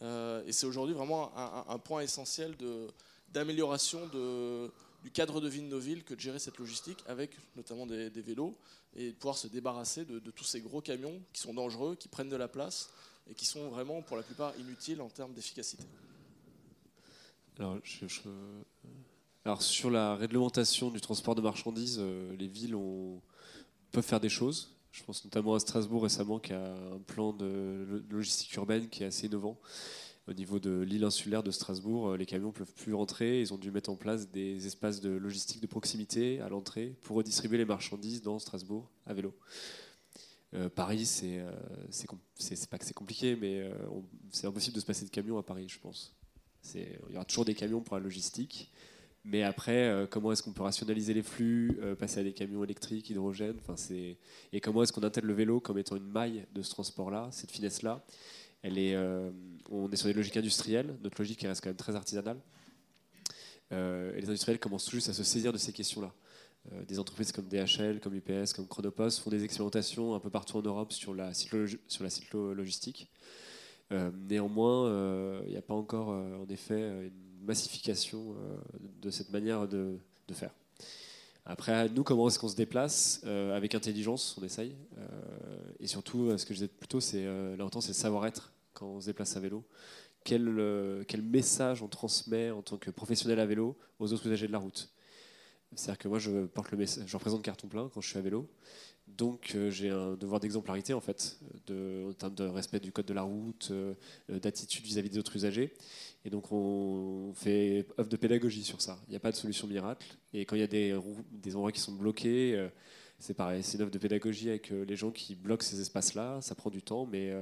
Et 0.01 0.51
c'est 0.51 0.65
aujourd'hui 0.65 0.95
vraiment 0.95 1.31
un 1.69 1.77
point 1.77 2.01
essentiel 2.01 2.57
de- 2.57 2.87
d'amélioration 3.33 3.99
du 5.03 5.11
cadre 5.11 5.41
de 5.41 5.47
vie 5.47 5.61
de 5.61 5.67
nos 5.67 5.79
villes 5.79 6.03
que 6.03 6.13
de 6.13 6.19
gérer 6.19 6.39
cette 6.39 6.57
logistique 6.57 7.03
avec 7.07 7.31
notamment 7.55 7.85
des, 7.85 8.09
vélos 8.09 8.55
et 8.95 9.11
de 9.11 9.15
pouvoir 9.15 9.37
se 9.37 9.47
débarrasser 9.47 10.05
de, 10.05 10.19
tous 10.31 10.43
ces 10.43 10.61
gros 10.61 10.81
camions 10.81 11.19
qui 11.33 11.41
sont 11.41 11.53
dangereux, 11.53 11.95
qui 11.95 12.07
prennent 12.07 12.29
de 12.29 12.35
la 12.35 12.47
place 12.47 12.89
et 13.29 13.33
qui 13.33 13.45
sont 13.45 13.69
vraiment 13.69 14.01
pour 14.01 14.17
la 14.17 14.23
plupart 14.23 14.53
inutiles 14.59 15.01
en 15.01 15.09
termes 15.09 15.33
d'efficacité. 15.33 15.83
Alors, 19.45 19.61
sur 19.61 19.89
la 19.89 20.15
réglementation 20.15 20.89
du 20.89 21.01
transport 21.01 21.35
de 21.35 21.41
marchandises, 21.41 21.97
euh, 21.99 22.35
les 22.37 22.47
villes 22.47 22.75
peuvent 23.91 24.03
faire 24.03 24.19
des 24.19 24.29
choses. 24.29 24.75
Je 24.91 25.03
pense 25.03 25.23
notamment 25.23 25.55
à 25.55 25.59
Strasbourg 25.59 26.03
récemment 26.03 26.39
qui 26.39 26.53
a 26.53 26.73
un 26.73 26.99
plan 26.99 27.33
de 27.33 27.85
lo- 27.87 28.01
logistique 28.09 28.53
urbaine 28.55 28.89
qui 28.89 29.03
est 29.03 29.07
assez 29.07 29.27
innovant. 29.27 29.57
Au 30.27 30.33
niveau 30.33 30.59
de 30.59 30.81
l'île 30.81 31.03
insulaire 31.03 31.41
de 31.41 31.49
Strasbourg, 31.49 32.09
euh, 32.09 32.17
les 32.17 32.27
camions 32.27 32.49
ne 32.49 32.53
peuvent 32.53 32.73
plus 32.75 32.93
rentrer. 32.93 33.41
Ils 33.41 33.53
ont 33.53 33.57
dû 33.57 33.71
mettre 33.71 33.89
en 33.89 33.95
place 33.95 34.29
des 34.29 34.67
espaces 34.67 35.01
de 35.01 35.09
logistique 35.09 35.61
de 35.61 35.67
proximité 35.67 36.39
à 36.41 36.49
l'entrée 36.49 36.95
pour 37.01 37.17
redistribuer 37.17 37.57
les 37.57 37.65
marchandises 37.65 38.21
dans 38.21 38.37
Strasbourg 38.37 38.91
à 39.07 39.15
vélo. 39.15 39.33
Euh, 40.53 40.69
Paris, 40.69 41.05
c'est 41.05 41.39
euh, 41.39 41.51
c'est 41.89 42.69
pas 42.69 42.77
que 42.77 42.85
c'est 42.85 42.93
compliqué, 42.93 43.35
mais 43.35 43.67
c'est 44.29 44.45
impossible 44.45 44.75
de 44.75 44.81
se 44.81 44.85
passer 44.85 45.05
de 45.05 45.09
camions 45.09 45.39
à 45.39 45.43
Paris, 45.43 45.67
je 45.67 45.79
pense. 45.79 46.15
Il 46.75 46.85
y 47.09 47.15
aura 47.15 47.25
toujours 47.25 47.45
des 47.45 47.55
camions 47.55 47.81
pour 47.81 47.95
la 47.95 48.03
logistique. 48.03 48.71
Mais 49.23 49.43
après, 49.43 50.07
comment 50.09 50.31
est-ce 50.31 50.41
qu'on 50.41 50.51
peut 50.51 50.63
rationaliser 50.63 51.13
les 51.13 51.21
flux, 51.21 51.79
passer 51.99 52.19
à 52.19 52.23
des 52.23 52.33
camions 52.33 52.63
électriques, 52.63 53.09
hydrogène? 53.09 53.57
Et 54.51 54.61
comment 54.61 54.83
est-ce 54.83 54.91
qu'on 54.91 55.03
intègre 55.03 55.27
le 55.27 55.33
vélo 55.33 55.59
comme 55.59 55.77
étant 55.77 55.95
une 55.95 56.07
maille 56.07 56.45
de 56.53 56.61
ce 56.61 56.71
transport-là, 56.71 57.29
cette 57.31 57.51
finesse-là? 57.51 58.03
Euh, 58.65 59.31
On 59.69 59.89
est 59.91 59.95
sur 59.95 60.07
des 60.07 60.13
logiques 60.13 60.37
industrielles. 60.37 60.97
Notre 61.03 61.19
logique 61.19 61.41
reste 61.41 61.61
quand 61.61 61.69
même 61.69 61.77
très 61.77 61.95
artisanale. 61.95 62.37
Euh, 63.71 64.13
les 64.19 64.27
industriels 64.27 64.59
commencent 64.59 64.85
tout 64.85 64.95
juste 64.95 65.09
à 65.09 65.13
se 65.13 65.23
saisir 65.23 65.53
de 65.53 65.57
ces 65.57 65.71
questions-là. 65.71 66.13
Euh, 66.71 66.83
des 66.85 66.99
entreprises 66.99 67.31
comme 67.31 67.47
DHL, 67.47 67.99
comme 67.99 68.13
UPS, 68.15 68.53
comme 68.53 68.67
Chronopost 68.67 69.19
font 69.19 69.29
des 69.29 69.43
expérimentations 69.43 70.13
un 70.13 70.19
peu 70.19 70.29
partout 70.29 70.57
en 70.57 70.61
Europe 70.61 70.93
sur 70.93 71.13
la, 71.13 71.33
sur 71.33 72.11
cyclo-logistique. 72.11 73.09
Néanmoins, 74.29 75.41
il 75.43 75.49
n'y 75.49 75.57
a 75.57 75.61
pas 75.61 75.73
encore, 75.73 76.07
en 76.07 76.47
effet, 76.47 76.79
une 76.79 77.45
massification 77.45 78.37
de 79.01 79.09
cette 79.09 79.31
manière 79.31 79.67
de 79.67 79.99
faire. 80.31 80.53
Après, 81.45 81.89
nous, 81.89 82.03
comment 82.03 82.27
est-ce 82.27 82.37
qu'on 82.37 82.47
se 82.47 82.55
déplace 82.55 83.21
Euh, 83.25 83.55
Avec 83.55 83.73
intelligence, 83.73 84.37
on 84.39 84.43
essaye. 84.43 84.75
Euh, 84.97 85.07
et 85.79 85.87
surtout, 85.87 86.29
euh, 86.29 86.37
ce 86.37 86.45
que 86.45 86.53
je 86.53 86.59
disais 86.59 86.67
plus 86.67 86.87
tôt, 86.87 86.99
c'est 86.99 87.25
l'important, 87.25 87.81
c'est 87.81 87.89
le 87.89 87.95
savoir-être 87.95 88.53
quand 88.73 88.85
on 88.85 89.01
se 89.01 89.07
déplace 89.07 89.35
à 89.35 89.39
vélo. 89.39 89.63
Quel, 90.23 91.03
quel 91.07 91.23
message 91.23 91.81
on 91.81 91.87
transmet 91.87 92.51
en 92.51 92.61
tant 92.61 92.77
que 92.77 92.91
professionnel 92.91 93.39
à 93.39 93.45
vélo 93.47 93.75
aux 93.97 94.13
autres 94.13 94.27
usagers 94.27 94.45
de 94.45 94.51
la 94.51 94.59
route? 94.59 94.89
C'est-à-dire 95.75 95.97
que 95.97 96.07
moi, 96.07 96.19
je 96.19 96.45
porte 96.45 96.69
le 96.71 96.77
message, 96.77 97.05
je 97.07 97.17
représente 97.17 97.41
carton 97.41 97.67
plein 97.67 97.89
quand 97.91 98.01
je 98.01 98.09
suis 98.09 98.19
à 98.19 98.21
vélo. 98.21 98.47
Donc 99.17 99.53
euh, 99.55 99.69
j'ai 99.69 99.89
un 99.89 100.15
devoir 100.15 100.39
d'exemplarité 100.39 100.93
en 100.93 101.01
fait, 101.01 101.39
de, 101.67 102.07
en 102.09 102.13
termes 102.13 102.35
de 102.35 102.43
respect 102.45 102.79
du 102.79 102.91
code 102.91 103.05
de 103.05 103.13
la 103.13 103.23
route, 103.23 103.69
euh, 103.71 103.93
d'attitude 104.29 104.85
vis-à-vis 104.85 105.09
des 105.09 105.17
autres 105.17 105.35
usagers. 105.35 105.73
Et 106.23 106.29
donc 106.29 106.51
on 106.51 107.33
fait 107.35 107.85
œuvre 107.99 108.09
de 108.09 108.17
pédagogie 108.17 108.63
sur 108.63 108.81
ça. 108.81 108.99
Il 109.07 109.11
n'y 109.11 109.15
a 109.17 109.19
pas 109.19 109.31
de 109.31 109.35
solution 109.35 109.67
miracle. 109.67 110.07
Et 110.33 110.45
quand 110.45 110.55
il 110.55 110.59
y 110.59 110.63
a 110.63 110.67
des, 110.67 110.97
des 111.31 111.55
endroits 111.55 111.71
qui 111.71 111.81
sont 111.81 111.93
bloqués, 111.93 112.55
euh, 112.55 112.69
c'est 113.19 113.33
pareil, 113.33 113.61
c'est 113.63 113.77
une 113.77 113.83
œuvre 113.83 113.91
de 113.91 113.99
pédagogie 113.99 114.49
avec 114.49 114.71
euh, 114.71 114.83
les 114.85 114.95
gens 114.95 115.11
qui 115.11 115.35
bloquent 115.35 115.63
ces 115.63 115.79
espaces-là. 115.81 116.41
Ça 116.41 116.55
prend 116.55 116.69
du 116.69 116.81
temps, 116.81 117.05
mais, 117.05 117.29
euh, 117.31 117.41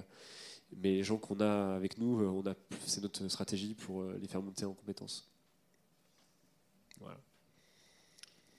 mais 0.75 0.95
les 0.95 1.03
gens 1.03 1.17
qu'on 1.17 1.39
a 1.39 1.75
avec 1.75 1.97
nous, 1.97 2.19
euh, 2.19 2.27
on 2.27 2.45
a, 2.49 2.55
c'est 2.85 3.01
notre 3.01 3.27
stratégie 3.29 3.75
pour 3.75 4.01
euh, 4.01 4.17
les 4.21 4.27
faire 4.27 4.41
monter 4.41 4.65
en 4.65 4.73
compétences. 4.73 5.29
Voilà. 6.99 7.17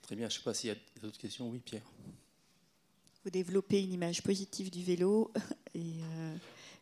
Très 0.03 0.17
bien, 0.17 0.29
je 0.29 0.37
ne 0.37 0.39
sais 0.39 0.45
pas 0.45 0.55
s'il 0.55 0.71
y 0.71 0.73
a 0.73 0.77
d'autres 1.03 1.19
questions. 1.19 1.49
Oui, 1.51 1.59
Pierre. 1.59 1.85
Faut 3.23 3.31
développer 3.31 3.83
une 3.83 3.93
image 3.93 4.23
positive 4.23 4.71
du 4.71 4.83
vélo 4.83 5.31
et 5.75 5.81
euh, 5.81 6.35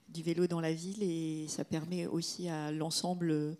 du 0.08 0.23
vélo 0.23 0.47
dans 0.47 0.60
la 0.60 0.73
ville 0.73 1.02
et 1.02 1.47
ça 1.49 1.65
permet 1.65 2.07
aussi 2.07 2.49
à 2.49 2.70
l'ensemble 2.70 3.57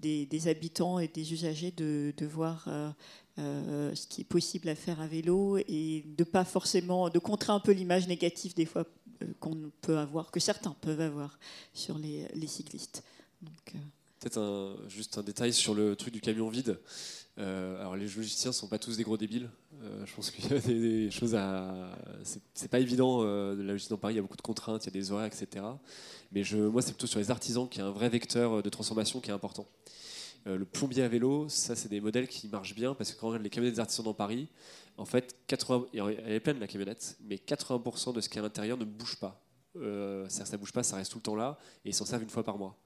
des, 0.00 0.48
habitants 0.48 0.98
et 0.98 1.06
des 1.06 1.32
usagers 1.32 1.70
de, 1.70 2.12
voir 2.26 2.64
euh, 2.66 2.90
euh, 3.38 3.94
ce 3.94 4.06
qui 4.08 4.22
est 4.22 4.24
possible 4.24 4.68
à 4.68 4.74
faire 4.74 5.00
à 5.00 5.06
vélo 5.06 5.58
et 5.68 6.04
de 6.18 6.24
pas 6.24 6.44
forcément 6.44 7.08
de 7.08 7.18
contrer 7.18 7.52
un 7.52 7.60
peu 7.60 7.72
l'image 7.72 8.08
négative 8.08 8.54
des 8.54 8.66
fois 8.66 8.84
qu'on 9.38 9.70
peut 9.80 9.98
avoir 9.98 10.32
que 10.32 10.40
certains 10.40 10.74
peuvent 10.80 11.00
avoir 11.00 11.38
sur 11.72 11.98
les, 11.98 12.26
les 12.34 12.48
cyclistes. 12.48 13.04
Peut-être 14.18 14.84
juste 14.88 15.18
un 15.18 15.22
détail 15.22 15.52
sur 15.52 15.74
le 15.74 15.94
truc 15.94 16.12
du 16.12 16.20
camion 16.20 16.48
vide. 16.48 16.80
Euh, 17.38 17.80
alors 17.80 17.96
les 17.96 18.06
logiciens 18.08 18.52
sont 18.52 18.68
pas 18.68 18.78
tous 18.78 18.96
des 18.96 19.04
gros 19.04 19.16
débiles. 19.16 19.48
Euh, 19.82 20.04
je 20.04 20.14
pense 20.14 20.30
qu'il 20.30 20.50
y 20.50 20.54
a 20.54 20.58
des, 20.58 21.10
choses 21.10 21.34
à. 21.34 21.96
C'est 22.54 22.70
pas 22.70 22.78
évident 22.78 23.22
euh, 23.22 23.54
de 23.54 23.62
la 23.62 23.72
logistique 23.72 23.90
dans 23.90 23.98
Paris. 23.98 24.14
Il 24.14 24.16
y 24.16 24.20
a 24.20 24.22
beaucoup 24.22 24.36
de 24.36 24.42
contraintes, 24.42 24.84
il 24.84 24.88
y 24.88 24.90
a 24.90 25.00
des 25.00 25.12
horaires, 25.12 25.26
etc. 25.26 25.64
Mais 26.30 26.44
je, 26.44 26.58
moi, 26.58 26.82
c'est 26.82 26.92
plutôt 26.92 27.06
sur 27.06 27.18
les 27.18 27.30
artisans 27.30 27.68
qui 27.68 27.80
est 27.80 27.82
un 27.82 27.90
vrai 27.90 28.08
vecteur 28.08 28.62
de 28.62 28.68
transformation 28.68 29.20
qui 29.20 29.30
est 29.30 29.34
important. 29.34 29.66
Euh, 30.46 30.56
le 30.56 30.64
plombier 30.64 31.02
à 31.02 31.08
vélo, 31.08 31.48
ça, 31.48 31.76
c'est 31.76 31.88
des 31.88 32.00
modèles 32.00 32.26
qui 32.26 32.48
marchent 32.48 32.74
bien 32.74 32.94
parce 32.94 33.12
que 33.12 33.20
quand 33.20 33.28
on 33.28 33.30
regarde 33.30 33.44
les 33.44 33.50
camionnettes 33.50 33.76
des 33.76 33.80
artisans 33.80 34.04
dans 34.04 34.14
Paris, 34.14 34.48
en 34.96 35.04
fait, 35.04 35.36
80, 35.46 35.86
elle 35.92 36.32
est 36.32 36.40
pleine 36.40 36.58
la 36.58 36.66
camionnette, 36.66 37.16
mais 37.22 37.36
80% 37.36 38.12
de 38.12 38.20
ce 38.20 38.28
qu'il 38.28 38.36
y 38.36 38.38
a 38.38 38.42
à 38.42 38.46
l'intérieur 38.46 38.76
ne 38.76 38.84
bouge 38.84 39.18
pas. 39.18 39.40
Euh, 39.76 40.26
c'est-à-dire 40.28 40.46
ça 40.48 40.56
bouge 40.58 40.72
pas, 40.72 40.82
ça 40.82 40.96
reste 40.96 41.12
tout 41.12 41.18
le 41.18 41.22
temps 41.22 41.34
là 41.34 41.56
et 41.84 41.90
ils 41.90 41.94
s'en 41.94 42.04
servent 42.04 42.22
une 42.22 42.28
fois 42.28 42.44
par 42.44 42.58
mois. 42.58 42.76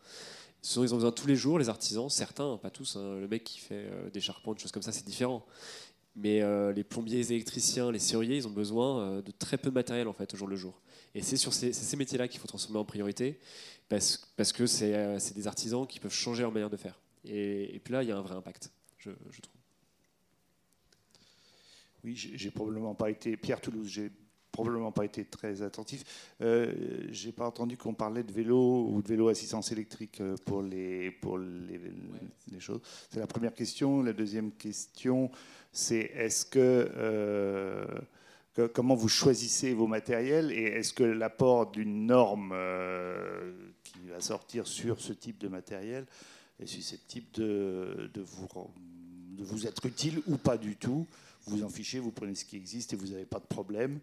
Ils 0.63 0.93
ont 0.93 0.97
besoin 0.97 1.13
tous 1.13 1.27
les 1.27 1.37
jours, 1.37 1.59
les 1.59 1.69
artisans, 1.69 2.09
certains, 2.11 2.57
pas 2.57 2.71
tous. 2.71 2.97
hein. 2.97 3.19
Le 3.21 3.29
mec 3.29 3.45
qui 3.45 3.61
fait 3.61 3.87
euh, 3.91 4.11
des 4.11 4.21
charpents, 4.21 4.53
des 4.53 4.61
choses 4.61 4.73
comme 4.73 4.83
ça, 4.83 4.93
c'est 4.93 5.07
différent. 5.07 5.47
Mais 6.17 6.43
euh, 6.43 6.73
les 6.73 6.83
plombiers, 6.83 7.19
les 7.19 7.33
électriciens, 7.33 7.93
les 7.93 7.99
serruriers, 7.99 8.37
ils 8.37 8.47
ont 8.49 8.53
besoin 8.53 9.01
euh, 9.01 9.23
de 9.23 9.31
très 9.31 9.59
peu 9.59 9.69
de 9.69 9.75
matériel 9.75 10.09
en 10.09 10.13
fait 10.13 10.33
au 10.35 10.37
jour 10.37 10.49
le 10.49 10.57
jour. 10.57 10.81
Et 11.15 11.23
c'est 11.23 11.37
sur 11.37 11.53
ces, 11.55 11.73
ces 11.73 11.97
métiers-là 11.97 12.27
qu'il 12.27 12.41
faut 12.41 12.49
transformer 12.49 12.79
en 12.79 12.85
priorité 12.85 13.39
parce, 13.89 14.29
parce 14.37 14.53
que 14.53 14.67
c'est 14.67 15.35
des 15.35 15.47
artisans 15.47 15.87
qui 15.87 16.01
peuvent 16.01 16.13
changer 16.13 16.43
leur 16.43 16.53
manière 16.53 16.71
de 16.71 16.77
faire. 16.77 16.99
Et, 17.25 17.81
puis 17.83 17.93
là, 17.93 18.03
il 18.03 18.09
y 18.09 18.13
a 18.13 18.17
un 18.17 18.23
vrai 18.23 18.35
impact, 18.35 18.71
je, 18.99 19.11
je 19.31 19.41
trouve. 19.41 19.55
Oui, 22.05 22.15
j'ai 22.15 22.51
probablement 22.51 22.95
pas 22.95 23.11
été 23.11 23.37
Pierre 23.37 23.61
Toulouse. 23.61 23.89
J'ai 23.89 24.11
probablement 24.57 24.91
pas 24.91 25.05
été 25.05 25.25
très 25.25 25.61
attentif. 25.61 26.03
Euh, 26.41 26.73
j'ai 27.11 27.31
pas 27.33 27.47
entendu 27.47 27.77
qu'on 27.77 27.93
parlait 27.95 28.23
de 28.23 28.33
vélo 28.33 28.87
ou 28.91 29.03
de 29.03 29.09
vélo 29.09 29.29
assistance 29.29 29.71
électrique 29.71 30.21
euh, 30.21 30.35
pour 30.47 30.63
les 30.63 31.11
pour 31.11 31.37
les, 31.39 31.79
les 32.51 32.61
choses. 32.61 32.81
C'est 33.11 33.21
la 33.21 33.27
première 33.27 33.53
question. 33.53 34.03
La 34.03 34.15
deuxième 34.15 34.51
question, 34.53 35.31
c'est 35.73 36.11
est-ce 36.15 36.47
que, 36.47 36.89
euh, 36.97 37.85
que- 38.55 38.67
comment 38.67 38.95
vous 38.95 39.09
choisissez 39.11 39.75
vos 39.75 39.87
matériels 39.87 40.51
et 40.53 40.63
est-ce 40.79 40.95
que 40.95 41.05
l'apport 41.05 41.71
d'une 41.71 42.07
norme 42.07 42.53
euh, 42.55 43.53
qui 43.85 44.09
va 44.09 44.21
sortir 44.21 44.67
sur 44.67 45.01
ce 45.01 45.13
type 45.13 45.39
de 45.39 45.49
matériel 45.49 46.07
est 46.59 46.67
susceptible 46.67 47.27
de, 47.35 48.11
de 48.15 48.23
vous 48.23 48.49
de 49.37 49.45
vous 49.45 49.67
être 49.67 49.85
utile 49.85 50.23
ou 50.27 50.39
pas 50.39 50.57
du 50.57 50.77
tout? 50.77 51.07
Vous 51.45 51.59
vous 51.59 51.63
en 51.65 51.69
fichez, 51.69 52.01
vous 52.01 52.11
prenez 52.11 52.35
ce 52.35 52.45
qui 52.45 52.57
existe 52.57 52.93
et 52.95 52.97
vous 52.97 53.09
n'avez 53.13 53.27
pas 53.27 53.39
de 53.39 53.47
problème. 53.47 54.01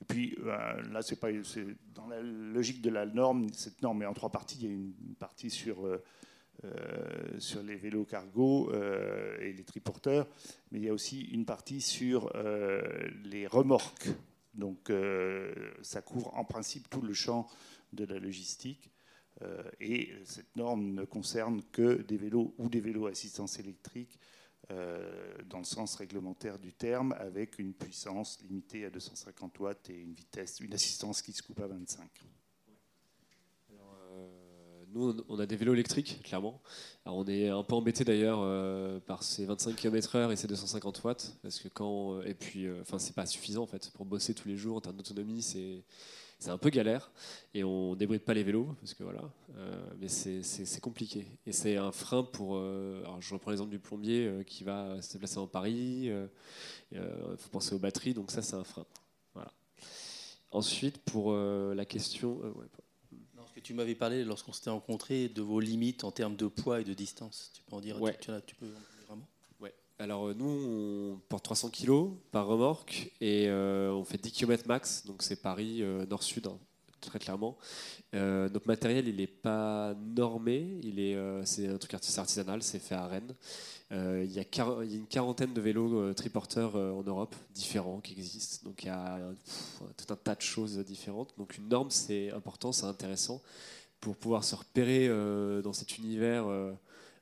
Et 0.00 0.04
puis 0.04 0.36
euh, 0.44 0.82
là, 0.90 1.02
c'est 1.02 1.18
pas 1.18 1.28
dans 1.94 2.06
la 2.06 2.20
logique 2.22 2.80
de 2.80 2.90
la 2.90 3.06
norme. 3.06 3.48
Cette 3.52 3.82
norme 3.82 4.02
est 4.02 4.06
en 4.06 4.14
trois 4.14 4.30
parties. 4.30 4.58
Il 4.60 4.64
y 4.64 4.68
a 4.68 4.74
une 4.74 5.14
partie 5.18 5.50
sur 5.50 5.86
euh, 5.86 6.02
euh, 6.64 7.38
sur 7.38 7.62
les 7.62 7.76
vélos 7.76 8.04
cargo 8.04 8.72
et 9.40 9.52
les 9.52 9.64
triporteurs, 9.64 10.26
mais 10.70 10.80
il 10.80 10.84
y 10.84 10.88
a 10.88 10.92
aussi 10.92 11.22
une 11.22 11.44
partie 11.44 11.80
sur 11.80 12.32
les 13.24 13.46
remorques. 13.46 14.08
Donc 14.54 14.90
ça 15.82 16.02
couvre 16.02 16.34
en 16.34 16.44
principe 16.44 16.90
tout 16.90 17.00
le 17.00 17.14
champ 17.14 17.48
de 17.92 18.04
la 18.04 18.18
logistique. 18.18 18.90
Et 19.78 20.10
cette 20.24 20.56
norme 20.56 20.94
ne 20.94 21.04
concerne 21.04 21.62
que 21.70 22.02
des 22.02 22.16
vélos 22.16 22.56
ou 22.58 22.68
des 22.68 22.80
vélos 22.80 23.06
assistance 23.06 23.60
électrique 23.60 24.18
dans 24.70 25.58
le 25.58 25.64
sens 25.64 25.94
réglementaire 25.96 26.58
du 26.58 26.72
terme, 26.72 27.14
avec 27.18 27.58
une 27.58 27.72
puissance 27.72 28.38
limitée 28.42 28.84
à 28.84 28.90
250 28.90 29.58
watts 29.60 29.88
et 29.90 29.94
une 29.98 30.12
vitesse, 30.12 30.60
une 30.60 30.74
assistance 30.74 31.22
qui 31.22 31.32
se 31.32 31.42
coupe 31.42 31.60
à 31.60 31.66
25. 31.66 32.08
Euh, 33.72 34.84
nous, 34.92 35.16
on- 35.28 35.38
a 35.38 35.46
des 35.46 35.56
vélos 35.56 35.74
électriques, 35.74 36.20
clairement. 36.22 36.60
Alors, 37.04 37.18
on 37.18 37.26
est 37.26 37.48
un 37.48 37.62
peu 37.62 37.74
embêté 37.74 38.04
d'ailleurs 38.04 38.40
euh, 38.42 39.00
par 39.00 39.22
ces 39.22 39.44
25 39.46 39.76
km/h 39.76 40.32
et 40.32 40.36
ces 40.36 40.46
250 40.46 41.02
watts, 41.04 41.36
parce 41.42 41.58
que 41.60 41.68
quand 41.68 42.20
et 42.22 42.34
puis, 42.34 42.66
euh, 42.66 42.80
enfin, 42.82 42.98
c'est 42.98 43.14
pas 43.14 43.26
suffisant 43.26 43.62
en 43.62 43.66
fait 43.66 43.90
pour 43.92 44.04
bosser 44.06 44.34
tous 44.34 44.48
les 44.48 44.56
jours 44.56 44.76
en 44.76 44.80
termes 44.80 44.96
d'autonomie, 44.96 45.42
c'est 45.42 45.82
c'est 46.38 46.50
un 46.50 46.58
peu 46.58 46.70
galère 46.70 47.10
et 47.54 47.64
on 47.64 47.94
débride 47.96 48.22
pas 48.22 48.34
les 48.34 48.44
vélos 48.44 48.74
parce 48.80 48.94
que 48.94 49.02
voilà, 49.02 49.22
euh, 49.56 49.90
mais 50.00 50.08
c'est- 50.08 50.80
compliqué 50.80 51.26
et 51.46 51.52
c'est 51.52 51.76
un 51.76 51.90
frein 51.92 52.22
pour. 52.22 52.56
euh, 52.56 53.00
alors, 53.02 53.20
je 53.20 53.34
reprends 53.34 53.50
l'exemple 53.50 53.70
du 53.70 53.78
plombier 53.80 54.26
euh, 54.26 54.42
qui 54.44 54.62
va 54.64 55.00
se 55.02 55.12
déplacer 55.12 55.36
dans 55.36 55.46
Paris. 55.48 56.10
Il 56.92 57.00
faut 57.38 57.50
penser 57.50 57.74
aux 57.74 57.78
batteries, 57.78 58.14
donc 58.14 58.30
ça 58.30 58.42
c'est 58.42 58.54
un 58.54 58.64
frein. 58.64 58.86
Voilà. 59.34 59.52
Ensuite, 60.50 60.98
pour 60.98 61.32
la 61.34 61.84
question, 61.84 62.38
ouais, 62.38 62.48
Non, 63.34 63.42
parce 63.42 63.52
que 63.52 63.60
tu 63.60 63.74
m'avais 63.74 63.94
parlé 63.94 64.24
lorsqu'on 64.24 64.52
s'était 64.52 64.70
rencontrés 64.70 65.28
de 65.28 65.42
vos 65.42 65.60
limites 65.60 66.04
en 66.04 66.10
termes 66.12 66.36
de 66.36 66.46
poids 66.46 66.80
et 66.80 66.84
de 66.84 66.94
distance. 66.94 67.50
Tu 67.54 67.62
peux 67.62 67.76
en 67.76 67.80
dire 67.80 68.00
Ouais. 68.00 68.14
tu, 68.14 68.20
tu 68.26 68.30
en 68.30 68.34
as- 68.34 68.40
tu 68.40 68.54
peux 68.54 68.66
en 68.66 68.68
dire 68.70 68.78
vraiment 69.06 69.28
Ouais. 69.60 69.74
Alors 70.00 70.28
euh, 70.28 70.34
nous, 70.34 70.46
on 70.46 71.20
porte 71.28 71.44
300 71.44 71.70
kg 71.70 72.10
par 72.30 72.46
remorque 72.46 73.10
et 73.20 73.48
euh, 73.48 73.90
on 73.90 74.04
fait 74.04 74.18
10 74.22 74.30
km 74.30 74.68
max, 74.68 75.04
donc 75.04 75.24
c'est 75.24 75.42
Paris 75.42 75.82
euh, 75.82 76.06
nord-sud, 76.06 76.46
hein, 76.46 76.56
très 77.00 77.18
clairement. 77.18 77.56
Notre 78.12 78.66
matériel, 78.66 79.08
il 79.08 79.16
n'est 79.16 79.26
pas 79.26 79.94
normé, 79.94 80.78
il 80.82 80.98
est, 80.98 81.16
c'est 81.44 81.68
un 81.68 81.76
truc 81.76 81.92
artis- 81.92 82.18
artisanal, 82.18 82.62
c'est 82.62 82.78
fait 82.78 82.94
à 82.94 83.06
Rennes. 83.06 83.34
Il, 83.90 84.32
y 84.32 84.38
a 84.38 84.44
une 84.82 85.06
quarantaine 85.06 85.52
de 85.52 85.60
vélos 85.60 86.14
triporteurs 86.14 86.74
en 86.74 87.02
Europe, 87.02 87.36
différents, 87.54 88.00
qui 88.00 88.14
existent. 88.14 88.66
Donc 88.66 88.82
il 88.82 88.86
y 88.86 88.90
a 88.90 89.20
tout 89.98 90.12
un 90.12 90.16
tas 90.16 90.34
de 90.34 90.40
choses 90.40 90.78
différentes. 90.78 91.34
Donc 91.36 91.58
une 91.58 91.68
norme, 91.68 91.90
c'est 91.90 92.32
important, 92.32 92.72
c'est 92.72 92.86
intéressant 92.86 93.42
pour 94.00 94.16
pouvoir 94.16 94.42
se 94.42 94.54
repérer 94.54 95.08
dans 95.62 95.74
cet 95.74 95.98
univers 95.98 96.46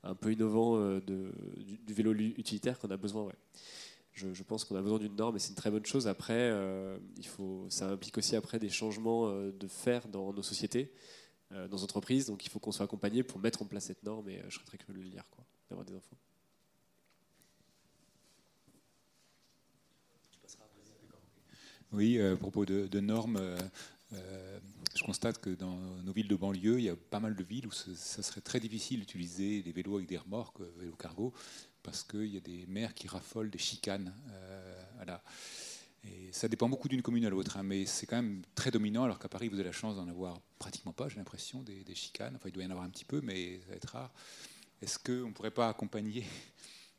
un 0.02 0.15
peu 0.15 0.33
innovant 0.33 0.76
euh, 0.76 1.00
du, 1.00 1.94
vélo 1.94 2.12
utilitaire 2.12 2.78
qu'on 2.78 2.91
a 2.91 2.97
besoin. 2.97 3.33
Je, 4.12 4.42
pense 4.42 4.65
qu'on 4.65 4.76
a 4.76 4.83
besoin 4.83 4.99
d'une 4.99 5.15
norme 5.15 5.36
et 5.36 5.39
c'est 5.39 5.50
une 5.50 5.57
très 5.57 5.70
bonne 5.70 5.84
chose. 5.84 6.08
Après, 6.08 6.34
euh, 6.34 6.99
il 7.18 7.26
faut, 7.26 7.66
ça 7.68 7.91
implique 7.91 8.16
aussi 8.16 8.34
après 8.34 8.58
des 8.58 8.70
changements 8.70 9.28
euh, 9.28 9.52
de 9.52 9.68
faire 9.68 10.08
dans 10.08 10.33
nos 10.33 10.42
sociétés, 10.42 10.91
dans 11.50 11.68
nos 11.68 11.84
entreprises. 11.84 12.26
Donc 12.26 12.44
il 12.47 12.49
faut 12.49 12.58
qu'on 12.58 12.73
soit 12.73 12.84
accompagné 12.84 13.23
pour 13.23 13.39
mettre 13.41 13.62
en 13.62 13.66
place 13.66 13.84
cette 13.84 14.02
norme 14.02 14.28
et 14.31 14.42
je 14.49 14.55
serais 14.55 14.65
très 14.65 14.78
curieux 14.78 14.99
de 14.99 15.05
le 15.05 15.10
lire, 15.10 15.25
d'avoir 15.68 15.84
des 15.84 15.94
infos. 15.94 16.16
Oui, 21.92 22.20
à 22.20 22.36
propos 22.36 22.65
de 22.66 23.00
normes, 23.00 23.39
euh, 24.12 24.60
je 24.94 25.02
constate 25.02 25.39
que 25.39 25.51
dans 25.51 25.76
nos 26.02 26.12
villes 26.12 26.28
de 26.28 26.36
banlieue, 26.36 26.78
il 26.78 26.85
y 26.85 26.89
a 26.89 26.97
pas 26.97 27.20
mal 27.20 27.35
de 27.35 27.43
villes 27.43 27.67
où 27.67 27.73
ça 27.73 28.23
serait 28.23 28.41
très 28.41 28.60
difficile 28.60 29.01
d'utiliser 29.01 29.62
des 29.62 29.73
vélos 29.73 29.97
avec 29.97 30.09
des 30.09 30.17
remorques, 30.17 30.60
euh, 30.60 30.73
vélos 30.78 30.97
cargo, 30.97 31.33
parce 31.83 32.02
qu'il 32.02 32.26
y 32.26 32.36
a 32.36 32.41
des 32.41 32.67
maires 32.67 32.94
qui 32.94 33.09
raffolent 33.09 33.51
des 33.51 33.59
chicanes. 33.59 34.15
euh, 34.31 35.18
ça 36.31 36.47
dépend 36.47 36.68
beaucoup 36.68 36.89
d'une 36.89 37.02
commune 37.02 37.25
à 37.25 37.31
l'autre, 37.31 37.57
hein, 37.57 37.65
mais 37.65 37.85
c'est 37.85 38.07
quand 38.07 38.17
même 38.17 38.43
très 38.55 38.70
dominant, 38.70 39.05
alors 39.05 39.18
qu'à 39.18 39.28
Paris, 39.28 39.49
vous 39.49 39.57
avez 39.57 39.65
la 39.65 39.73
chance 39.73 39.97
d'en 39.97 40.07
avoir 40.07 40.41
pratiquement 40.59 40.93
pas, 40.93 41.09
j'ai 41.09 41.17
l'impression, 41.17 41.62
des, 41.62 41.83
des 41.83 41.94
chicanes. 41.97 42.36
Enfin, 42.36 42.49
il 42.49 42.52
doit 42.52 42.62
y 42.62 42.67
en 42.67 42.70
avoir 42.70 42.86
un 42.86 42.91
petit 42.91 43.05
peu, 43.05 43.20
mais 43.20 43.59
ça 43.60 43.70
va 43.70 43.75
être 43.75 43.89
rare. 43.89 44.12
Est-ce 44.81 44.99
qu'on 45.01 45.28
ne 45.28 45.33
pourrait 45.33 45.51
pas 45.51 45.68
accompagner 45.68 46.25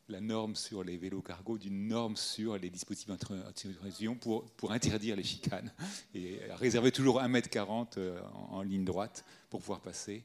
la 0.09 0.21
norme 0.21 0.55
sur 0.55 0.83
les 0.83 0.97
vélos 0.97 1.21
cargo 1.21 1.57
d'une 1.57 1.87
norme 1.87 2.15
sur 2.15 2.57
les 2.57 2.69
dispositifs 2.69 3.09
d'intrusion 3.09 4.15
pour, 4.15 4.45
pour 4.51 4.71
interdire 4.71 5.15
les 5.15 5.23
chicanes 5.23 5.71
et 6.13 6.39
réserver 6.51 6.91
toujours 6.91 7.21
1m40 7.21 7.97
euh, 7.97 8.21
en, 8.33 8.57
en 8.57 8.61
ligne 8.61 8.85
droite 8.85 9.25
pour 9.49 9.59
pouvoir 9.59 9.81
passer 9.81 10.23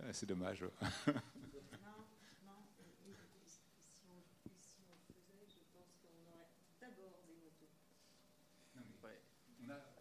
Ah, 0.00 0.12
C'est 0.12 0.26
dommage. 0.26 0.64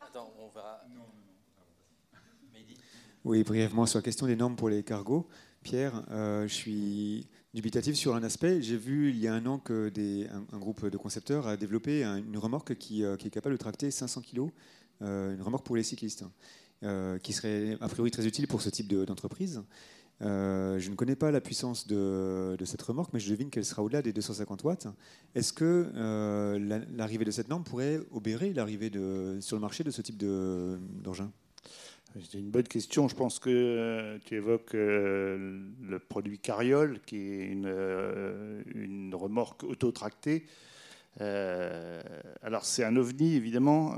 Attends, 0.01 0.33
on 0.39 0.49
verra. 0.49 0.81
Oui, 3.23 3.43
brièvement 3.43 3.85
sur 3.85 3.99
la 3.99 4.03
question 4.03 4.25
des 4.25 4.35
normes 4.35 4.55
pour 4.55 4.67
les 4.67 4.83
cargos. 4.83 5.29
Pierre, 5.63 6.03
euh, 6.09 6.47
je 6.47 6.53
suis 6.53 7.27
dubitatif 7.53 7.95
sur 7.95 8.15
un 8.15 8.23
aspect. 8.23 8.61
J'ai 8.61 8.77
vu 8.77 9.09
il 9.09 9.19
y 9.19 9.27
a 9.27 9.33
un 9.33 9.45
an 9.45 9.59
que 9.59 9.91
un, 10.53 10.57
groupe 10.57 10.85
de 10.87 10.97
concepteurs 10.97 11.47
a 11.47 11.57
développé 11.57 12.03
une 12.03 12.37
remorque 12.37 12.75
qui, 12.75 13.03
euh, 13.03 13.17
qui, 13.17 13.27
est 13.27 13.31
capable 13.31 13.55
de 13.55 13.59
tracter 13.59 13.91
500 13.91 14.21
kg, 14.21 14.49
euh, 15.01 15.35
une 15.35 15.41
remorque 15.41 15.65
pour 15.65 15.75
les 15.75 15.83
cyclistes, 15.83 16.25
qui 17.21 17.33
serait 17.33 17.77
a 17.79 17.87
priori 17.87 18.09
très 18.09 18.25
utile 18.25 18.47
pour 18.47 18.61
ce 18.61 18.69
type 18.69 18.87
d'entreprise. 18.87 19.61
je 20.19 20.89
ne 20.89 20.95
connais 20.95 21.15
pas 21.15 21.29
la 21.29 21.39
puissance 21.39 21.85
de, 21.85 22.55
de, 22.57 22.65
cette 22.65 22.81
remorque, 22.81 23.13
mais 23.13 23.19
je 23.19 23.29
devine 23.29 23.51
qu'elle 23.51 23.65
sera 23.65 23.83
au-delà 23.83 24.01
des 24.01 24.13
250 24.13 24.63
watts. 24.63 24.87
Est-ce 25.35 25.53
que 25.53 25.91
l'arrivée 26.95 27.25
de 27.25 27.29
cette 27.31 27.49
norme 27.49 27.63
pourrait 27.63 27.99
obérer 28.09 28.51
l'arrivée 28.53 28.89
sur 29.41 29.57
le 29.57 29.61
marché 29.61 29.83
de 29.83 29.91
ce 29.91 30.01
type 30.01 30.17
d'engin? 30.17 31.31
C'est 32.19 32.39
une 32.39 32.49
bonne 32.49 32.67
question. 32.67 33.07
Je 33.07 33.15
pense 33.15 33.39
que 33.39 33.49
euh, 33.49 34.17
tu 34.25 34.35
évoques 34.35 34.75
euh, 34.75 35.61
le 35.81 35.99
produit 35.99 36.39
Carriole, 36.39 36.99
qui 37.05 37.17
est 37.17 37.45
une, 37.45 37.67
euh, 37.67 38.61
remorque 39.13 39.63
autotractée. 39.63 40.45
alors 41.19 42.65
c'est 42.65 42.83
un 42.83 42.95
ovni, 42.95 43.35
évidemment. 43.35 43.97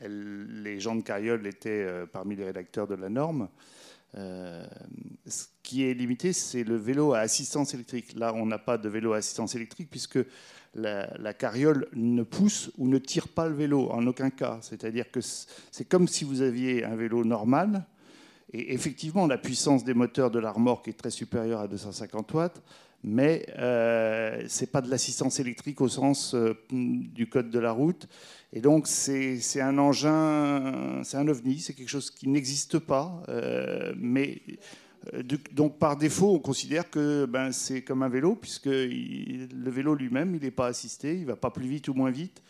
Les 0.00 0.80
gens 0.80 0.96
de 0.96 1.02
Carriole 1.02 1.46
étaient 1.46 1.86
parmi 2.12 2.36
les 2.36 2.44
rédacteurs 2.44 2.86
de 2.86 2.94
la 2.94 3.08
norme. 3.08 3.48
ce 4.14 5.46
qui 5.62 5.84
est 5.84 5.94
limité, 5.94 6.32
c'est 6.32 6.64
le 6.64 6.76
vélo 6.76 7.14
à 7.14 7.20
assistance 7.20 7.74
électrique. 7.74 8.14
Là, 8.16 8.34
on 8.34 8.46
n'a 8.46 8.58
pas 8.58 8.78
de 8.78 8.88
vélo 8.88 9.12
à 9.12 9.18
assistance 9.18 9.54
électrique 9.54 9.88
puisque 9.90 10.18
la, 10.74 11.34
carriole 11.34 11.88
ne 11.94 12.22
pousse 12.22 12.70
ou 12.78 12.88
ne 12.88 12.98
tire 12.98 13.28
pas 13.28 13.48
le 13.48 13.54
vélo 13.54 13.90
en 13.90 14.06
aucun 14.06 14.30
cas. 14.30 14.58
C'est-à-dire 14.62 15.10
que 15.10 15.20
c'est 15.20 15.88
comme 15.88 16.08
si 16.08 16.24
vous 16.24 16.42
aviez 16.42 16.84
un 16.84 16.96
vélo 16.96 17.24
normal. 17.24 17.84
Et 18.52 18.74
effectivement, 18.74 19.26
la 19.26 19.38
puissance 19.38 19.84
des 19.84 19.94
moteurs 19.94 20.30
de 20.30 20.38
la 20.38 20.50
remorque 20.50 20.88
est 20.88 20.98
très 20.98 21.10
supérieure 21.10 21.60
à 21.60 21.68
250 21.68 22.34
watts, 22.34 22.62
mais 23.04 23.46
euh, 23.58 24.44
ce 24.48 24.62
n'est 24.62 24.66
pas 24.66 24.80
de 24.80 24.90
l'assistance 24.90 25.38
électrique 25.38 25.80
au 25.80 25.88
sens 25.88 26.34
euh, 26.34 26.54
du 26.70 27.28
code 27.28 27.50
de 27.50 27.58
la 27.60 27.70
route. 27.70 28.08
Et 28.52 28.60
donc, 28.60 28.88
c'est 28.88 29.60
un 29.60 29.78
engin, 29.78 31.02
c'est 31.04 31.16
un 31.16 31.28
ovni, 31.28 31.60
c'est 31.60 31.74
quelque 31.74 31.88
chose 31.88 32.10
qui 32.10 32.28
n'existe 32.28 32.80
pas, 32.80 33.22
euh, 33.28 33.92
mais 33.96 34.42
donc 35.52 35.78
par 35.78 35.96
défaut, 35.96 36.34
on 36.34 36.38
considère 36.38 36.90
que 36.90 37.24
ben, 37.24 37.52
c'est 37.52 37.82
comme 37.82 38.02
un 38.02 38.08
vélo, 38.08 38.36
puisque 38.36 38.66
le 38.66 39.70
vélo 39.70 39.94
lui-même, 39.94 40.34
il 40.34 40.42
n'est 40.42 40.50
pas 40.50 40.66
assisté, 40.66 41.14
il 41.14 41.22
ne 41.22 41.26
va 41.26 41.36
pas 41.36 41.50
plus 41.50 41.66
vite 41.66 41.88
ou 41.88 41.94
moins 41.94 42.10
vite. 42.10 42.42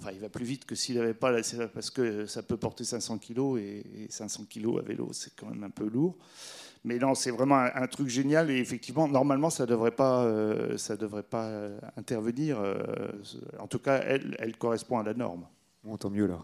Enfin, 0.00 0.12
il 0.12 0.20
va 0.20 0.30
plus 0.30 0.46
vite 0.46 0.64
que 0.64 0.74
s'il 0.74 0.96
n'avait 0.96 1.12
pas, 1.12 1.30
parce 1.74 1.90
que 1.90 2.24
ça 2.24 2.42
peut 2.42 2.56
porter 2.56 2.84
500 2.84 3.18
kg, 3.18 3.58
et, 3.58 4.06
500 4.08 4.44
kg 4.48 4.78
à 4.78 4.82
vélo, 4.82 5.10
c'est 5.12 5.34
quand 5.36 5.48
même 5.48 5.62
un 5.62 5.70
peu 5.70 5.86
lourd. 5.86 6.16
Mais 6.84 6.98
non, 6.98 7.14
c'est 7.14 7.30
vraiment 7.30 7.58
un, 7.58 7.86
truc 7.86 8.08
génial, 8.08 8.50
et 8.50 8.56
effectivement, 8.56 9.06
normalement, 9.06 9.50
ça 9.50 9.66
devrait 9.66 9.90
pas, 9.90 10.24
euh, 10.24 10.78
devrait 10.98 11.22
pas 11.22 11.48
euh, 11.48 11.78
intervenir. 11.98 12.58
en 13.58 13.66
tout 13.66 13.78
cas, 13.78 14.00
elle, 14.06 14.36
elle 14.38 14.56
correspond 14.56 14.98
à 14.98 15.02
la 15.02 15.12
norme. 15.12 15.46
Bon, 15.84 15.98
tant 15.98 16.08
mieux 16.08 16.26
là. 16.26 16.40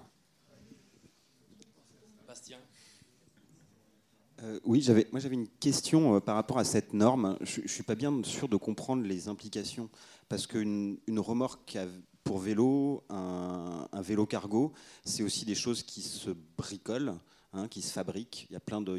Euh, 4.43 4.61
oui, 4.65 4.83
j'avais, 4.83 5.07
moi 5.13 5.21
j'avais 5.21 5.35
une 5.35 5.49
question 5.49 6.17
euh, 6.17 6.21
par 6.21 6.35
rapport 6.35 6.59
à 6.59 6.65
cette 6.65 6.93
norme. 6.93 7.39
Je 7.41 7.63
ne 7.63 7.69
suis 7.69 7.83
pas 7.83 7.95
bien 7.95 8.23
sûr 8.23 8.49
de 8.49 8.57
comprendre 8.57 9.03
les 9.03 9.29
implications. 9.29 9.89
Parce 10.29 10.47
qu'une 10.47 10.99
une 11.07 11.21
remorque 11.21 11.79
pour 12.25 12.39
vélo, 12.39 13.05
un, 13.09 13.89
vélo 14.03 14.27
cargo, 14.27 14.73
c'est 15.05 15.23
aussi 15.23 15.45
des 15.45 15.55
choses 15.55 15.83
qui 15.83 16.03
se 16.03 16.31
bricolent. 16.57 17.15
Hein, 17.53 17.69
qui 17.69 17.81
se 17.81 17.91
fabriquent. 17.91 18.47
Il 18.51 18.53
y 18.53 18.57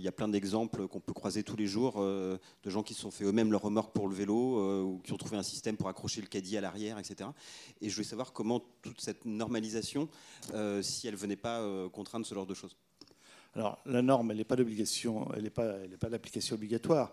a 0.07 0.11
plein, 0.11 0.27
d'exemples 0.29 0.87
qu'on 0.87 1.01
peut 1.01 1.13
croiser 1.13 1.43
tous 1.43 1.57
les 1.57 1.67
jours 1.67 1.95
euh, 1.97 2.39
de 2.63 2.71
gens 2.71 2.81
qui 2.81 2.95
se 2.95 3.01
sont 3.01 3.11
fait 3.11 3.23
eux-mêmes 3.23 3.51
leur 3.51 3.61
remorque 3.61 3.93
pour 3.93 4.07
le 4.07 4.15
vélo 4.15 4.83
ou 4.83 4.99
qui 5.03 5.13
ont 5.13 5.17
trouvé 5.17 5.37
un 5.37 5.43
système 5.43 5.77
pour 5.77 5.89
accrocher 5.89 6.21
le 6.21 6.27
caddie 6.27 6.57
à 6.57 6.61
l'arrière, 6.61 6.97
etc. 6.97 7.29
Et 7.81 7.89
je 7.89 7.93
voulais 7.93 8.07
savoir 8.07 8.33
comment 8.33 8.63
toute 8.81 8.99
cette 8.99 9.25
normalisation, 9.25 10.09
si 10.81 11.07
elle 11.07 11.15
venait 11.15 11.35
pas 11.35 11.61
contraindre 11.89 12.25
ce 12.25 12.33
genre 12.33 12.47
de 12.47 12.55
choses. 12.55 12.75
Alors, 13.57 13.79
la 13.87 14.03
norme, 14.03 14.29
elle 14.29 14.37
n'est 14.37 14.43
pas 14.43 14.55
d'obligation, 14.55 15.27
elle 15.35 15.41
n'est 15.41 15.49
pas, 15.49 16.09
d'application 16.11 16.55
obligatoire. 16.55 17.11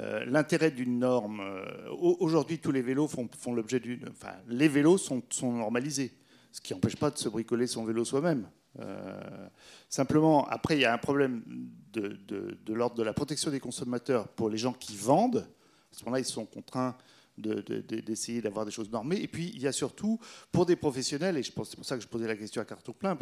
Euh, 0.00 0.24
l'intérêt 0.24 0.72
d'une 0.72 0.98
norme, 0.98 1.38
euh, 1.38 1.88
aujourd'hui, 1.92 2.58
tous 2.58 2.72
les 2.72 2.82
vélos 2.82 3.06
font, 3.06 3.54
l'objet 3.54 3.78
d'une. 3.78 4.08
Enfin, 4.10 4.32
les 4.48 4.66
vélos 4.66 4.98
sont, 4.98 5.22
normalisés, 5.40 6.12
ce 6.50 6.60
qui 6.60 6.74
n'empêche 6.74 6.96
pas 6.96 7.10
de 7.10 7.16
se 7.18 7.28
bricoler 7.28 7.68
son 7.68 7.84
vélo 7.84 8.04
soi-même. 8.04 8.48
Euh, 8.80 9.48
simplement, 9.88 10.48
après, 10.48 10.76
il 10.76 10.80
y 10.80 10.84
a 10.84 10.92
un 10.92 10.98
problème 10.98 11.44
de, 11.92 12.18
de, 12.26 12.58
de 12.60 12.74
l'ordre 12.74 12.96
de 12.96 13.04
la 13.04 13.12
protection 13.12 13.52
des 13.52 13.60
consommateurs 13.60 14.26
pour 14.26 14.50
les 14.50 14.58
gens 14.58 14.72
qui 14.72 14.96
vendent. 14.96 15.46
À 15.92 15.96
ce 15.96 16.04
moment-là, 16.06 16.18
ils 16.18 16.24
sont 16.24 16.44
contraints 16.44 16.96
d'essayer 17.36 18.40
d'avoir 18.40 18.64
des 18.64 18.70
choses 18.70 18.90
normées. 18.90 19.20
Et 19.20 19.28
puis, 19.28 19.52
il 19.54 19.62
y 19.62 19.66
a 19.66 19.72
surtout, 19.72 20.20
pour 20.52 20.66
des 20.66 20.76
professionnels, 20.76 21.36
et 21.36 21.42
je 21.42 21.52
pense 21.52 21.70
c'est 21.70 21.76
pour 21.76 21.84
ça 21.84 21.96
que 21.96 22.02
je 22.02 22.08
posais 22.08 22.26
la 22.26 22.36
question 22.36 22.62
à 22.62 22.64
carton 22.64 22.92
plein, 22.92 23.18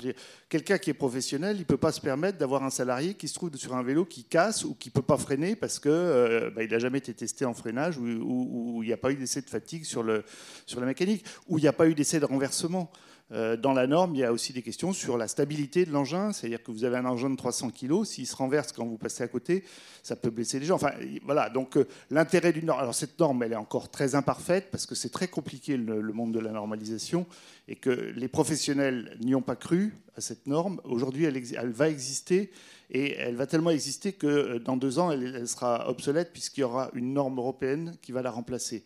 quelqu'un 0.49 0.79
qui 0.79 0.91
est 0.91 0.95
professionnel, 0.95 1.57
il 1.57 1.61
ne 1.61 1.65
peut 1.65 1.77
pas 1.77 1.93
se 1.93 2.01
permettre 2.01 2.39
d'avoir 2.39 2.63
un 2.63 2.71
salarié 2.71 3.15
qui 3.15 3.29
se 3.29 3.35
trouve 3.35 3.55
sur 3.57 3.75
un 3.75 3.83
vélo 3.83 4.05
qui 4.05 4.25
casse 4.25 4.65
ou 4.65 4.75
qui 4.75 4.89
ne 4.91 4.93
peut 4.93 5.03
pas 5.03 5.17
freiner 5.17 5.57
parce 5.57 5.79
qu'il 5.79 5.91
euh, 5.91 6.51
bah, 6.51 6.67
n'a 6.67 6.79
jamais 6.79 6.99
été 6.99 7.15
testé 7.15 7.45
en 7.45 7.55
freinage 7.55 7.99
ou, 7.99 8.81
il 8.83 8.87
n'y 8.87 8.93
a 8.93 8.97
pas 8.97 9.13
eu 9.13 9.17
d'essai 9.17 9.41
de 9.43 9.49
fatigue 9.49 9.85
sur, 9.85 10.03
le, 10.03 10.25
sur 10.67 10.81
la 10.81 10.87
mécanique, 10.87 11.25
ou 11.49 11.59
il 11.59 11.63
n'y 11.63 11.69
a 11.69 11.73
pas 11.73 11.89
eu 11.89 11.95
d'essai 11.95 12.21
de 12.21 12.25
renversement. 12.25 12.91
Euh, 13.33 13.57
dans 13.57 13.73
la 13.73 13.87
norme, 13.87 14.15
il 14.15 14.19
y 14.19 14.25
a 14.25 14.33
aussi 14.33 14.53
des 14.53 14.61
questions 14.61 14.93
sur 14.93 15.17
la 15.17 15.27
stabilité 15.27 15.87
de 15.87 15.91
l'engin, 15.91 16.33
c'est-à-dire 16.33 16.63
que 16.63 16.71
vous 16.71 16.85
avez 16.85 16.99
un 16.99 17.07
engin 17.07 17.31
de 17.31 17.37
300 17.37 17.71
kg, 17.71 18.05
s'il 18.05 18.27
se 18.27 18.37
renverse 18.37 18.73
quand 18.73 18.85
vous 18.85 18.99
passez 18.99 19.23
à 19.23 19.29
côté, 19.29 19.65
ça 20.03 20.17
peut 20.17 20.29
blesser 20.29 20.61
les 20.61 20.67
gens. 20.67 20.75
Enfin, 20.75 20.93
voilà, 21.25 21.49
donc 21.49 21.79
euh, 21.79 21.89
l'intérêt 22.11 22.53
d'une 22.53 22.67
norme, 22.67 22.81
alors 22.81 22.95
cette 22.95 23.19
norme, 23.19 23.43
elle 23.43 23.53
est 23.53 23.57
encore 23.57 23.91
très 23.91 24.15
imparfaite 24.15 24.71
parce 24.71 24.85
que 24.85 24.95
c'est 24.95 25.09
très 25.09 25.29
compliqué 25.29 25.79
le, 25.79 26.03
monde 26.13 26.33
de 26.33 26.41
la 26.41 26.53
normalisation 26.53 27.27
et 27.69 27.77
que 27.77 27.91
les 27.91 28.29
professionnels 28.29 29.17
n'y 29.23 29.35
ont 29.35 29.43
pas 29.43 29.57
cru 29.57 29.95
à 30.15 30.21
cette 30.21 30.47
norme. 30.47 30.81
Aujourd'hui, 30.85 31.25
elle, 31.25 31.71
va 31.71 31.89
exister 31.89 32.51
et 32.91 33.15
elle 33.15 33.37
va 33.37 33.47
tellement 33.47 33.71
exister 33.71 34.13
que 34.13 34.27
euh, 34.27 34.59
dans 34.59 34.77
deux 34.77 34.99
ans, 34.99 35.11
elle, 35.11 35.49
sera 35.49 35.89
obsolète 35.89 36.33
puisqu'il 36.35 36.61
y 36.61 36.65
aura 36.65 36.91
une 36.93 37.15
norme 37.15 37.39
européenne 37.39 37.97
qui 38.03 38.13
va 38.13 38.21
la 38.21 38.31
remplacer. 38.31 38.85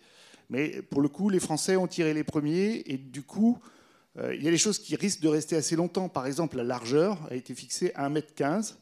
Mais 0.51 0.83
pour 0.83 1.01
le 1.01 1.09
coup, 1.09 1.31
les 1.31 1.41
Français 1.41 1.75
ont 1.75 1.89
tiré 1.89 2.15
les 2.15 2.23
premiers 2.23 2.85
et 2.87 2.97
du 2.97 3.25
coup, 3.25 3.59
il 4.33 4.43
y 4.43 4.49
a 4.49 4.51
des 4.51 4.59
choses 4.59 4.79
qui 4.79 4.97
risquent 4.97 5.21
de 5.21 5.29
rester 5.29 5.57
assez 5.57 5.77
longtemps. 5.77 6.09
Par 6.09 6.27
exemple, 6.27 6.57
la 6.57 6.65
largeur 6.65 7.19
a 7.31 7.35
été 7.35 7.55
fixée 7.55 7.93
à 7.95 8.09
1m15. 8.09 8.77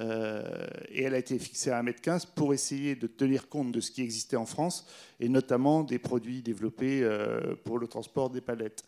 Euh, 0.00 0.66
et 0.90 1.02
elle 1.02 1.14
a 1.14 1.18
été 1.18 1.38
fixée 1.38 1.70
à 1.70 1.82
1m15 1.82 2.26
pour 2.34 2.54
essayer 2.54 2.94
de 2.94 3.06
tenir 3.08 3.48
compte 3.48 3.72
de 3.72 3.80
ce 3.80 3.90
qui 3.90 4.02
existait 4.02 4.36
en 4.36 4.46
France, 4.46 4.86
et 5.18 5.28
notamment 5.28 5.82
des 5.82 5.98
produits 5.98 6.40
développés 6.40 7.02
euh, 7.02 7.56
pour 7.64 7.78
le 7.78 7.88
transport 7.88 8.30
des 8.30 8.40
palettes. 8.40 8.84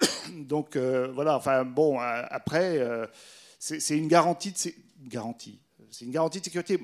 Donc 0.34 0.76
voilà, 0.76 1.36
enfin 1.36 1.64
bon, 1.64 1.98
après, 1.98 2.80
c'est 3.58 3.96
une 3.96 4.08
garantie 4.08 4.52
de. 4.52 4.58
C'est 5.90 6.04
une 6.04 6.10
garantie 6.10 6.40
de 6.40 6.44
sécurité. 6.44 6.78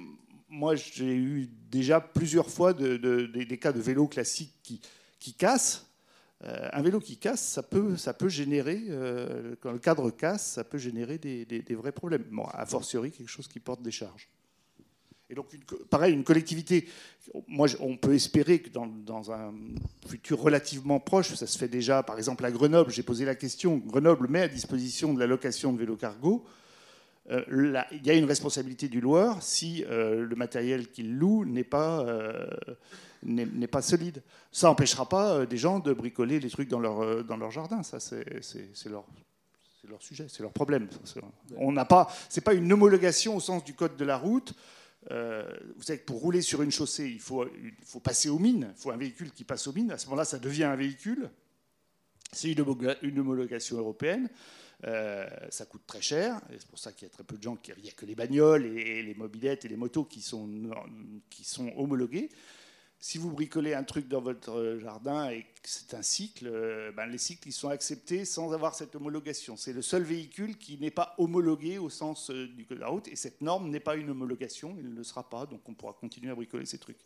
Moi, 0.48 0.74
j'ai 0.76 1.14
eu 1.14 1.48
déjà 1.70 2.00
plusieurs 2.00 2.48
fois 2.48 2.72
des 2.72 3.58
cas 3.60 3.72
de 3.72 3.80
vélos 3.80 4.08
classiques 4.08 4.54
qui, 5.18 5.34
cassent 5.34 5.84
euh, 5.84 5.89
un 6.42 6.82
vélo 6.82 7.00
qui 7.00 7.18
casse, 7.18 7.42
ça 7.42 7.62
peut, 7.62 8.28
générer, 8.28 8.82
euh, 8.88 9.56
quand 9.60 9.72
le 9.72 9.78
cadre 9.78 10.10
casse, 10.10 10.52
ça 10.52 10.64
peut 10.64 10.78
générer 10.78 11.18
des, 11.18 11.74
vrais 11.74 11.92
problèmes. 11.92 12.24
Bon, 12.30 12.44
a 12.44 12.64
fortiori, 12.64 13.10
quelque 13.10 13.28
chose 13.28 13.46
qui 13.46 13.60
porte 13.60 13.82
des 13.82 13.90
charges. 13.90 14.28
Et 15.28 15.34
donc, 15.34 15.46
pareil, 15.90 16.14
une 16.14 16.24
collectivité, 16.24 16.88
moi, 17.46 17.68
on 17.78 17.96
peut 17.96 18.14
espérer 18.14 18.60
que 18.60 18.70
dans, 18.70 19.32
un 19.32 19.54
futur 20.08 20.40
relativement 20.40 20.98
proche, 20.98 21.34
ça 21.34 21.46
se 21.46 21.58
fait 21.58 21.68
déjà, 21.68 22.02
par 22.02 22.16
exemple 22.16 22.44
à 22.44 22.50
Grenoble, 22.50 22.90
j'ai 22.90 23.02
posé 23.02 23.24
la 23.24 23.34
question, 23.34 23.76
Grenoble 23.76 24.26
met 24.28 24.42
à 24.42 24.48
disposition 24.48 25.12
de 25.12 25.20
la 25.20 25.26
location 25.26 25.72
de 25.72 25.78
vélos 25.78 25.96
cargo. 25.96 26.44
Euh, 27.30 27.44
il 27.92 28.04
y 28.04 28.10
a 28.10 28.14
une 28.14 28.24
responsabilité 28.24 28.88
du 28.88 29.00
loueur 29.00 29.42
si 29.42 29.84
le 29.88 30.34
matériel 30.34 30.90
qu'il 30.90 31.16
loue 31.16 31.44
n'est 31.44 31.64
pas 31.64 32.04
n'est 33.22 33.66
pas 33.66 33.82
solide. 33.82 34.22
Ça 34.52 34.68
n'empêchera 34.68 35.08
pas 35.08 35.34
euh, 35.34 35.46
des 35.46 35.56
gens 35.56 35.78
de 35.78 35.92
bricoler 35.92 36.40
les 36.40 36.50
trucs 36.50 36.68
dans 36.68 36.80
leur, 36.80 37.02
euh, 37.02 37.22
dans 37.22 37.36
leur 37.36 37.50
jardin. 37.50 37.82
Ça, 37.82 38.00
c'est 38.00 38.24
leur, 38.86 39.04
leur 39.88 40.02
sujet, 40.02 40.26
c'est 40.28 40.42
leur 40.42 40.52
problème. 40.52 40.88
On 41.56 41.72
n'a 41.72 41.84
pas, 41.84 42.08
c'est 42.28 42.40
pas 42.40 42.54
une 42.54 42.72
homologation 42.72 43.36
au 43.36 43.40
sens 43.40 43.64
du 43.64 43.74
code 43.74 43.96
de 43.96 44.04
la 44.04 44.16
route. 44.16 44.54
Euh, 45.10 45.50
vous 45.76 45.82
savez 45.82 45.98
que 45.98 46.04
pour 46.04 46.20
rouler 46.20 46.42
sur 46.42 46.62
une 46.62 46.70
chaussée, 46.70 47.08
il 47.08 47.20
faut, 47.20 47.46
il 47.46 47.72
faut 47.84 48.00
passer 48.00 48.28
aux 48.28 48.38
mines. 48.38 48.72
Il 48.76 48.80
faut 48.80 48.90
un 48.90 48.96
véhicule 48.96 49.32
qui 49.32 49.44
passe 49.44 49.66
aux 49.66 49.72
mines. 49.72 49.90
À 49.90 49.98
ce 49.98 50.06
moment-là, 50.06 50.24
ça 50.24 50.38
devient 50.38 50.64
un 50.64 50.76
véhicule. 50.76 51.30
C'est 52.32 52.52
une, 52.52 52.60
homologation 53.18 53.78
européenne. 53.78 54.28
ça 54.82 55.66
coûte 55.68 55.82
très 55.86 56.00
cher. 56.00 56.40
C'est 56.50 56.68
pour 56.68 56.78
ça 56.78 56.92
qu'il 56.92 57.08
y 57.08 57.10
a 57.10 57.12
très 57.12 57.24
peu 57.24 57.36
de 57.36 57.42
gens. 57.42 57.58
Il 57.76 57.82
n'y 57.82 57.88
a 57.88 57.92
que 57.92 58.06
les 58.06 58.14
bagnoles 58.14 58.66
et, 58.66 59.02
les 59.02 59.14
mobilettes 59.14 59.64
et 59.64 59.68
les 59.68 59.76
motos 59.76 60.04
qui 60.04 60.20
sont, 60.20 60.48
qui 61.28 61.44
sont 61.44 61.72
homologuées. 61.76 62.30
Si 63.02 63.16
vous 63.16 63.30
bricolez 63.30 63.72
un 63.72 63.82
truc 63.82 64.08
dans 64.08 64.20
votre 64.20 64.76
jardin 64.78 65.30
et 65.30 65.44
que 65.44 65.48
c'est 65.68 65.94
un 65.94 66.02
cycle, 66.02 66.46
euh, 66.46 66.92
ben, 66.92 67.06
les 67.06 67.16
cycles 67.16 67.48
ils 67.48 67.52
sont 67.52 67.70
acceptés 67.70 68.26
sans 68.26 68.52
avoir 68.52 68.74
cette 68.74 68.94
homologation. 68.94 69.56
C'est 69.56 69.72
le 69.72 69.80
seul 69.80 70.02
véhicule 70.02 70.58
qui 70.58 70.76
n'est 70.76 70.90
pas 70.90 71.14
homologué 71.16 71.78
au 71.78 71.88
sens 71.88 72.30
euh, 72.30 72.46
du 72.48 72.66
code 72.66 72.76
de 72.76 72.82
la 72.82 72.88
route 72.88 73.08
et 73.08 73.16
cette 73.16 73.40
norme 73.40 73.70
n'est 73.70 73.80
pas 73.80 73.96
une 73.96 74.10
homologation, 74.10 74.76
il 74.78 74.90
ne 74.90 74.96
le 74.96 75.02
sera 75.02 75.28
pas, 75.30 75.46
donc 75.46 75.66
on 75.66 75.72
pourra 75.72 75.94
continuer 75.94 76.30
à 76.30 76.34
bricoler 76.34 76.66
ces 76.66 76.76
trucs. 76.76 76.98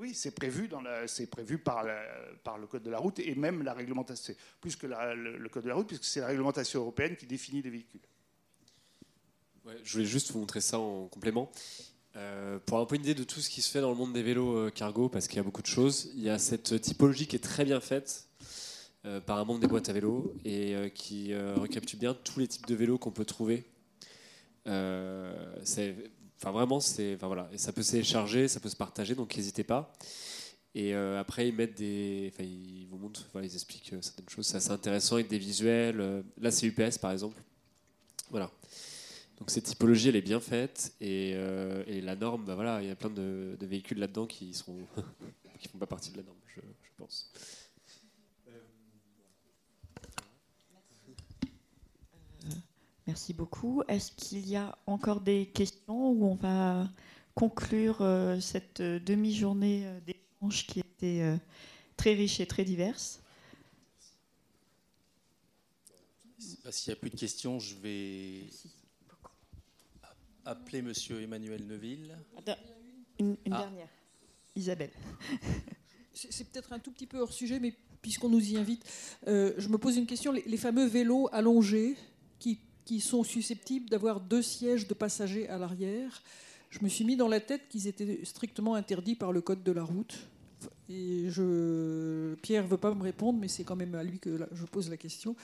Oui, 0.00 0.12
c'est 0.12 0.32
prévu, 0.32 0.66
dans 0.66 0.80
la, 0.80 1.06
c'est 1.06 1.26
prévu 1.26 1.58
par, 1.58 1.84
la, 1.84 2.02
par 2.42 2.58
le 2.58 2.66
code 2.66 2.82
de 2.82 2.90
la 2.90 2.98
route 2.98 3.20
et 3.20 3.34
même 3.36 3.62
la 3.62 3.74
réglementation, 3.74 4.34
plus 4.60 4.74
que 4.74 4.88
la, 4.88 5.14
le, 5.14 5.38
le, 5.38 5.48
code 5.48 5.64
de 5.64 5.68
la 5.68 5.74
route, 5.74 5.86
puisque 5.86 6.04
c'est 6.04 6.20
la 6.20 6.28
réglementation 6.28 6.80
européenne 6.80 7.16
qui 7.16 7.26
définit 7.26 7.62
les 7.62 7.70
véhicules. 7.70 8.00
Ouais, 9.64 9.76
je 9.84 9.92
voulais 9.92 10.04
juste 10.04 10.32
vous 10.32 10.40
montrer 10.40 10.60
ça 10.60 10.78
en 10.80 11.06
complément. 11.06 11.50
Euh, 12.18 12.58
pour 12.66 12.76
avoir 12.76 12.86
un 12.86 12.88
peu 12.88 12.96
une 12.96 13.02
idée 13.02 13.14
de 13.14 13.22
tout 13.22 13.40
ce 13.40 13.48
qui 13.48 13.62
se 13.62 13.70
fait 13.70 13.80
dans 13.80 13.90
le 13.90 13.96
monde 13.96 14.12
des 14.12 14.22
vélos 14.24 14.56
euh, 14.56 14.70
cargo, 14.70 15.08
parce 15.08 15.28
qu'il 15.28 15.36
y 15.36 15.40
a 15.40 15.44
beaucoup 15.44 15.62
de 15.62 15.68
choses, 15.68 16.10
il 16.16 16.22
y 16.22 16.30
a 16.30 16.38
cette 16.38 16.80
typologie 16.80 17.28
qui 17.28 17.36
est 17.36 17.40
très 17.40 17.64
bien 17.64 17.80
faite 17.80 18.26
euh, 19.06 19.20
par 19.20 19.38
un 19.38 19.44
membre 19.44 19.60
des 19.60 19.68
boîtes 19.68 19.88
à 19.88 19.92
vélos 19.92 20.34
et 20.44 20.74
euh, 20.74 20.88
qui 20.88 21.32
récapitule 21.34 22.00
bien 22.00 22.14
tous 22.14 22.40
les 22.40 22.48
types 22.48 22.66
de 22.66 22.74
vélos 22.74 22.98
qu'on 22.98 23.12
peut 23.12 23.24
trouver. 23.24 23.64
Enfin, 24.66 26.52
vraiment, 26.52 26.80
c'est, 26.80 27.14
enfin, 27.14 27.28
voilà. 27.28 27.48
Ça 27.56 27.72
peut 27.72 27.82
se 27.82 28.02
ça 28.02 28.60
peut 28.60 28.68
se 28.68 28.76
partager, 28.76 29.14
donc 29.14 29.36
n'hésitez 29.36 29.64
pas. 29.64 29.92
Et 30.74 30.94
après, 30.94 31.48
ils 31.48 31.54
mettent 31.54 31.76
des. 31.76 32.30
Enfin, 32.32 32.44
ils 32.44 32.86
vous 32.90 32.98
montrent, 32.98 33.26
voilà, 33.32 33.46
ils 33.46 33.54
expliquent 33.54 33.94
certaines 34.00 34.28
choses. 34.28 34.46
C'est 34.46 34.58
assez 34.58 34.70
intéressant 34.70 35.14
avec 35.16 35.28
des 35.28 35.38
visuels. 35.38 36.22
Là, 36.40 36.50
c'est 36.50 36.66
UPS, 36.66 36.98
par 36.98 37.12
exemple. 37.12 37.40
Voilà. 38.30 38.50
Donc, 39.38 39.50
cette 39.50 39.64
typologie, 39.64 40.08
elle 40.08 40.16
est 40.16 40.22
bien 40.22 40.40
faite. 40.40 40.94
Et, 41.00 41.32
euh, 41.34 41.84
et 41.86 42.00
la 42.00 42.16
norme, 42.16 42.44
bah, 42.44 42.54
voilà, 42.54 42.82
il 42.82 42.88
y 42.88 42.90
a 42.90 42.96
plein 42.96 43.10
de, 43.10 43.56
de 43.58 43.66
véhicules 43.66 43.98
là-dedans 43.98 44.26
qui 44.26 44.52
sont 44.54 44.76
qui 45.58 45.68
font 45.68 45.78
pas 45.78 45.86
partie 45.86 46.10
de 46.12 46.18
la 46.18 46.22
norme, 46.22 46.38
je, 46.46 46.60
je 46.60 46.90
pense. 46.96 47.32
Merci 53.06 53.32
beaucoup. 53.32 53.82
Est-ce 53.88 54.12
qu'il 54.12 54.46
y 54.46 54.56
a 54.56 54.76
encore 54.86 55.22
des 55.22 55.46
questions 55.46 56.10
ou 56.10 56.26
on 56.26 56.34
va 56.34 56.88
conclure 57.34 58.02
euh, 58.02 58.38
cette 58.40 58.80
euh, 58.80 59.00
demi-journée 59.00 59.86
euh, 59.86 60.00
d'échange 60.00 60.66
qui 60.66 60.80
était 60.80 61.22
euh, 61.22 61.36
très 61.96 62.12
riche 62.14 62.40
et 62.40 62.46
très 62.46 62.64
diverse? 62.64 63.22
Bah, 66.64 66.72
S'il 66.72 66.90
n'y 66.92 66.98
a 66.98 67.00
plus 67.00 67.10
de 67.10 67.16
questions, 67.16 67.58
je 67.58 67.74
vais 67.76 68.50
appeler 70.48 70.82
Monsieur 70.82 71.20
Emmanuel 71.22 71.66
Neuville. 71.66 72.16
Attends, 72.36 72.56
Une, 73.20 73.36
une 73.44 73.52
Ah. 73.52 73.58
dernière. 73.62 73.88
Isabelle. 74.56 74.90
C'est 76.14 76.32
c'est 76.32 76.44
peut-être 76.48 76.72
un 76.72 76.80
tout 76.80 76.90
petit 76.90 77.06
peu 77.06 77.20
hors 77.20 77.32
sujet, 77.32 77.60
mais 77.60 77.72
puisqu'on 78.02 78.28
nous 78.28 78.44
y 78.50 78.56
invite, 78.56 78.84
euh, 79.28 79.52
je 79.56 79.68
me 79.68 79.78
pose 79.78 79.96
une 79.96 80.06
question. 80.06 80.32
Les, 80.32 80.42
les 80.46 80.56
fameux 80.56 80.86
vélos 80.86 81.28
allongés 81.30 81.96
qui, 82.40 82.58
qui 82.84 83.00
sont 83.00 83.22
susceptibles 83.22 83.88
d'avoir 83.88 84.20
deux 84.20 84.42
sièges 84.42 84.88
de 84.88 84.94
passagers 84.94 85.48
à 85.48 85.58
l'arrière, 85.58 86.20
je 86.70 86.80
me 86.82 86.88
suis 86.88 87.04
mis 87.04 87.16
dans 87.16 87.28
la 87.28 87.38
tête 87.40 87.68
qu'ils 87.68 87.86
étaient 87.86 88.24
strictement 88.24 88.74
interdits 88.74 89.14
par 89.14 89.30
le 89.32 89.40
code 89.40 89.62
de 89.62 89.70
la 89.70 89.84
route. 89.84 90.16
Et 90.88 91.26
je, 91.30 92.34
Pierre 92.42 92.64
ne 92.64 92.68
veut 92.68 92.78
pas 92.78 92.92
me 92.94 93.02
répondre, 93.02 93.38
mais 93.38 93.46
c'est 93.48 93.62
quand 93.62 93.76
même 93.76 93.94
à 93.94 94.02
lui 94.02 94.18
que 94.18 94.38
je 94.52 94.64
pose 94.64 94.90
la 94.90 94.96
question. 94.96 95.36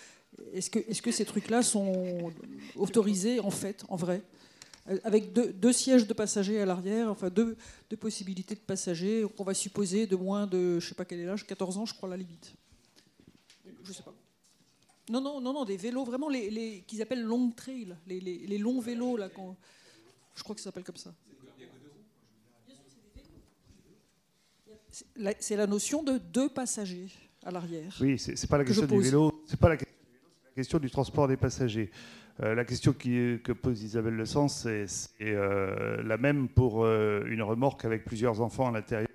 Est-ce 0.53 0.71
que, 0.71 0.81
est 0.81 1.01
que 1.01 1.13
ces 1.13 1.25
trucs-là 1.25 1.63
sont 1.63 2.33
autorisés 2.75 3.39
en 3.39 3.51
fait, 3.51 3.85
en 3.89 3.97
vrai? 3.97 4.17
Euh, 4.17 4.44
avec 5.03 5.33
deux, 5.33 5.53
deux 5.53 5.73
sièges 5.73 6.07
de 6.07 6.13
passagers 6.13 6.61
à 6.61 6.67
l'arrière, 6.67 7.11
enfin 7.11 7.31
deux, 7.31 7.57
deux 7.89 7.97
possibilités 7.97 8.55
de 8.55 8.61
passagers, 8.61 9.25
on 9.39 9.45
va 9.45 9.55
supposer 9.55 10.07
de 10.07 10.15
moins 10.17 10.47
de, 10.47 10.79
je 10.79 10.89
sais 10.89 10.95
pas 10.95 11.05
quel 11.07 11.21
est 11.21 11.25
l'âge, 11.27 11.47
14 11.47 11.79
ans, 11.79 11.87
je 11.87 11.95
crois, 11.95 12.09
la 12.09 12.17
limite. 12.19 12.53
Je 13.83 13.93
sais 13.93 14.03
pas. 14.03 14.15
Non, 15.11 15.21
non, 15.21 15.41
non, 15.41 15.53
non, 15.53 15.65
des 15.65 15.77
vélos, 15.77 16.05
vraiment, 16.05 16.29
les, 16.29 16.51
les 16.51 16.83
qu'ils 16.87 17.01
appellent 17.03 17.23
long 17.25 17.51
trail, 17.51 17.95
les, 18.07 18.21
les- 18.21 18.47
les 18.47 18.59
longs 18.59 18.81
vélos, 18.81 19.17
là, 19.17 19.29
qu'on- 19.29 19.57
je 20.35 20.43
crois 20.43 20.55
que 20.55 20.61
ça 20.61 20.65
s'appelle 20.67 20.85
comme 20.85 20.97
ça. 20.97 21.15
C'est 25.39 25.57
la- 25.57 25.67
notion 25.67 26.03
de 26.03 26.19
deux 26.19 26.49
passagers 26.49 27.09
à 27.43 27.51
l'arrière. 27.51 27.97
Oui, 28.01 28.19
c'est 28.19 28.47
pas 28.47 28.59
la 28.59 28.65
question 28.65 28.87
du 28.87 29.01
vélo, 29.01 29.43
c'est 29.47 29.59
pas 29.59 29.69
la 29.69 29.77
question 29.77 29.97
du 30.05 30.13
vélo, 30.13 30.29
c'est 30.43 30.49
la 30.49 30.55
question 30.55 30.79
du 30.79 30.91
transport 30.91 31.27
des 31.29 31.37
passagers. 31.37 31.91
Euh, 32.43 32.55
la 32.55 32.65
question 32.65 32.93
que 32.93 33.53
pose 33.53 33.83
Isabelle 33.83 34.15
Le 34.15 34.27
Sens, 34.27 34.67
c'est 34.87 35.11
euh, 35.23 36.03
la 36.03 36.17
même 36.17 36.49
pour 36.49 36.85
euh, 36.85 37.23
une 37.29 37.43
remorque 37.43 37.85
avec 37.85 38.05
plusieurs 38.05 38.41
enfants 38.41 38.69
à 38.69 38.73
l'intérieur. 38.73 39.09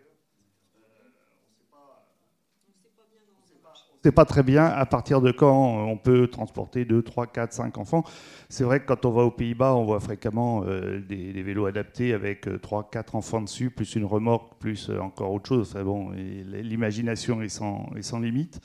On 3.91 4.07
ne 4.07 4.11
sait 4.11 4.15
pas 4.15 4.23
très 4.23 4.43
bien 4.43 4.63
à 4.63 4.85
partir 4.85 5.19
de 5.19 5.33
quand 5.33 5.53
on 5.53 5.97
peut 5.97 6.27
transporter 6.27 6.85
2, 6.85 7.01
3, 7.01 7.27
4, 7.27 7.51
5 7.51 7.77
enfants. 7.77 8.05
C'est 8.47 8.63
vrai 8.63 8.79
que 8.79 8.85
quand 8.85 9.03
on 9.03 9.11
va 9.11 9.23
aux 9.23 9.31
Pays-Bas, 9.31 9.75
on 9.75 9.83
voit 9.83 9.99
fréquemment 9.99 10.61
des, 10.61 11.43
vélos 11.43 11.65
adaptés 11.65 12.13
avec 12.13 12.47
3, 12.61 12.89
4 12.89 13.15
enfants 13.15 13.41
dessus, 13.41 13.69
plus 13.69 13.95
une 13.95 14.05
remorque, 14.05 14.57
plus 14.57 14.89
encore 14.89 15.33
autre 15.33 15.49
chose. 15.49 15.75
Bon, 15.83 16.11
L'imagination 16.11 17.41
est 17.41 17.49
sans 17.49 18.19
limite. 18.21 18.61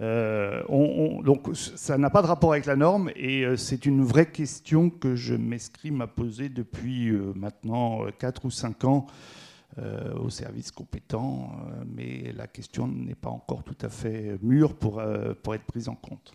Euh, 0.00 0.62
on- 0.68 1.18
on- 1.18 1.22
donc 1.22 1.48
ça 1.54 1.96
n'a 1.98 2.10
pas 2.10 2.20
de 2.22 2.26
rapport 2.26 2.52
avec 2.52 2.66
la 2.66 2.74
norme 2.74 3.10
et 3.14 3.44
euh, 3.44 3.56
c'est 3.56 3.86
une 3.86 4.02
vraie 4.02 4.26
question 4.30 4.90
que 4.90 5.14
je 5.14 5.34
m'escrime 5.34 6.00
à 6.00 6.08
poser 6.08 6.48
depuis 6.48 7.10
euh, 7.10 7.32
maintenant 7.36 8.00
4 8.18 8.44
ou 8.46 8.50
5 8.50 8.84
ans 8.84 9.06
aux 10.20 10.30
services 10.30 10.70
compétents, 10.70 11.50
mais 11.84 12.32
la 12.36 12.46
question 12.46 12.86
n'est 12.86 13.16
pas 13.16 13.30
encore 13.30 13.64
tout 13.64 13.76
à 13.82 13.88
fait 13.88 14.38
mûre 14.40 14.72
pour 14.76 15.02
être 15.02 15.64
prise 15.64 15.88
en 15.88 15.96
compte. 15.96 16.32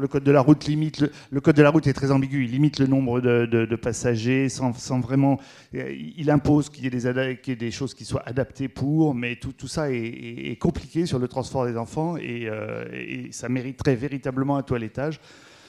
Le 0.00 0.08
code 0.08 0.24
de 0.24 0.32
la 0.32 0.40
route 0.40 0.64
limite 0.66 1.04
le, 1.30 1.40
code 1.40 1.56
de 1.56 1.62
la 1.62 1.70
route 1.70 1.86
est 1.86 1.92
très 1.92 2.10
ambigu. 2.10 2.44
Il 2.44 2.50
limite 2.50 2.78
le 2.78 2.86
nombre 2.86 3.20
de, 3.20 3.76
passagers 3.76 4.48
sans, 4.48 4.72
vraiment. 5.00 5.38
euh, 5.74 5.94
Il 6.16 6.30
impose 6.30 6.68
qu'il 6.68 6.84
y, 6.84 6.86
ait 6.86 7.56
des 7.56 7.70
choses 7.70 7.94
qui 7.94 8.04
soient 8.04 8.22
adaptées 8.26 8.68
pour, 8.68 9.14
mais 9.14 9.36
tout, 9.36 9.68
ça 9.68 9.90
est, 9.90 10.58
compliqué 10.60 11.06
sur 11.06 11.18
le 11.18 11.28
transport 11.28 11.66
des 11.66 11.76
enfants 11.76 12.16
et, 12.16 12.48
euh, 12.48 12.84
et 12.92 13.28
ça 13.30 13.48
mériterait 13.48 13.94
véritablement 13.94 14.56
un 14.56 14.62
toilettage. 14.62 15.20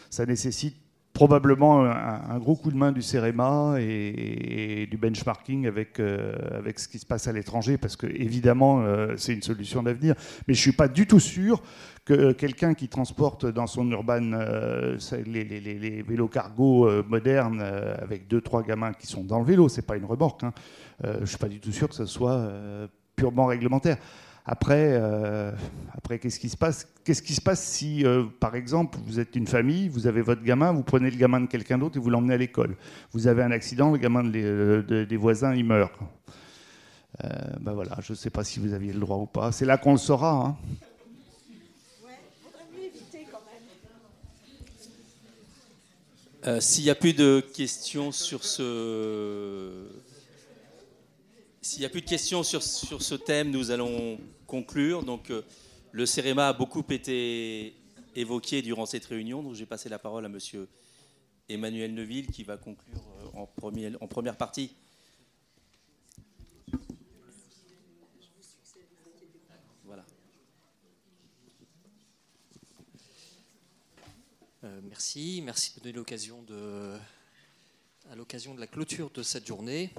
Ça 0.09 0.25
nécessite 0.25 0.75
probablement 1.15 1.85
un, 1.85 2.37
gros 2.39 2.57
coup 2.57 2.71
de 2.71 2.75
main 2.75 2.91
du 2.91 3.01
CEREMA 3.01 3.77
et, 3.79 4.85
du 4.91 4.97
benchmarking 4.97 5.65
avec, 5.65 5.99
euh, 5.99 6.35
avec 6.57 6.77
ce 6.77 6.89
qui 6.89 6.99
se 6.99 7.05
passe 7.05 7.27
à 7.27 7.31
l'étranger, 7.31 7.77
parce 7.77 7.95
que 7.95 8.05
évidemment 8.05 8.81
euh, 8.81 9.15
c'est 9.15 9.33
une 9.33 9.41
solution 9.41 9.81
d'avenir. 9.81 10.13
Mais 10.47 10.53
je 10.53 10.59
ne 10.59 10.61
suis 10.61 10.71
pas 10.73 10.89
du 10.89 11.07
tout 11.07 11.21
sûr 11.21 11.63
que 12.05 12.33
quelqu'un 12.33 12.75
qui 12.75 12.87
transporte 12.87 13.47
dans 13.47 13.65
son 13.65 13.89
urban 13.91 14.31
euh, 14.33 14.97
les, 15.25 16.03
vélos 16.03 16.27
cargo 16.27 16.87
euh, 16.87 17.03
modernes 17.07 17.59
euh, 17.61 17.95
avec 17.99 18.27
deux 18.27 18.41
trois 18.41 18.61
gamins 18.61 18.93
qui 18.93 19.07
sont 19.07 19.23
dans 19.23 19.39
le 19.39 19.45
vélo, 19.45 19.67
c'est 19.69 19.81
pas 19.81 19.97
une 19.97 20.05
remorque. 20.05 20.43
hein. 20.43 20.53
Euh, 21.03 21.17
je 21.21 21.25
suis 21.25 21.37
pas 21.39 21.49
du 21.49 21.59
tout 21.59 21.71
sûr 21.71 21.89
que 21.89 21.95
ce 21.95 22.05
soit 22.05 22.33
euh, 22.35 22.87
purement 23.15 23.47
réglementaire. 23.47 23.97
Après, 24.45 24.91
euh, 24.91 25.51
après 25.91 26.19
qu'est-ce 26.19 26.39
qui 26.39 26.49
se 26.49 26.57
passe? 26.57 26.87
Qu'est-ce 27.03 27.23
qui 27.23 27.33
se 27.33 27.41
passe 27.41 27.63
si, 27.63 28.05
euh, 28.05 28.25
par 28.39 28.53
exemple, 28.55 28.99
vous 29.07 29.19
êtes 29.19 29.35
une 29.35 29.47
famille, 29.47 29.89
vous 29.89 30.05
avez 30.05 30.21
votre 30.21 30.43
gamin, 30.43 30.71
vous 30.71 30.83
prenez 30.83 31.09
le 31.09 31.17
gamin 31.17 31.41
de 31.41 31.47
quelqu'un 31.47 31.79
d'autre 31.79 31.97
et 31.97 31.99
vous 31.99 32.11
l'emmenez 32.11 32.35
à 32.35 32.37
l'école. 32.37 32.75
Vous 33.13 33.25
avez 33.25 33.41
un 33.41 33.49
accident, 33.49 33.91
le 33.91 33.97
gamin 33.97 34.23
euh, 34.35 35.05
des 35.07 35.17
voisins, 35.17 35.55
il 35.55 35.65
meurt. 35.65 35.93
Euh, 37.23 37.29
ben 37.61 37.73
voilà, 37.73 37.97
je 38.01 38.13
ne 38.13 38.17
sais 38.17 38.29
pas 38.29 38.43
si 38.43 38.59
vous 38.59 38.73
aviez 38.73 38.93
le 38.93 38.99
droit 38.99 39.17
ou 39.17 39.25
pas. 39.25 39.51
C'est 39.51 39.65
là 39.65 39.77
qu'on 39.79 39.93
le 39.93 39.97
saura. 39.97 40.31
hein. 40.45 40.55
Euh, 46.47 46.59
S'il 46.59 46.83
n'y 46.83 46.91
a 46.91 46.95
plus 46.95 47.13
de 47.13 47.39
questions 47.55 48.11
sur 48.11 48.43
ce, 48.43 49.89
thème, 53.15 53.49
nous 53.49 53.71
allons 53.71 54.19
conclure. 54.45 55.03
Euh, 55.31 55.41
le 55.91 56.05
CEREMA 56.05 56.49
a 56.49 56.53
beaucoup 56.53 56.83
été 56.91 57.73
évoqué 58.15 58.61
durant 58.61 58.85
cette 58.85 59.05
réunion. 59.05 59.41
Donc, 59.41 59.55
je 59.55 59.59
vais 59.61 59.65
passer 59.65 59.89
la 59.89 59.97
parole 59.97 60.23
à 60.23 60.29
Monsieur 60.29 60.67
Emmanuel 61.49 61.95
Neuville 61.95 62.27
qui 62.27 62.43
va 62.43 62.57
conclure 62.57 63.01
euh, 63.35 63.95
en 63.99 64.07
première 64.07 64.37
partie. 64.37 64.75
Voilà. 69.83 70.05
Euh, 74.63 74.79
merci, 74.95 75.41
merci 75.43 75.71
de 75.71 75.79
me 75.79 75.83
donner 75.83 75.97
l'occasion 75.97 76.41
de, 76.43 76.97
à 78.09 78.15
l'occasion 78.15 78.55
de 78.55 78.61
la 78.61 78.67
clôture 78.67 79.09
de 79.09 79.23
cette 79.23 79.45
journée, 79.45 79.91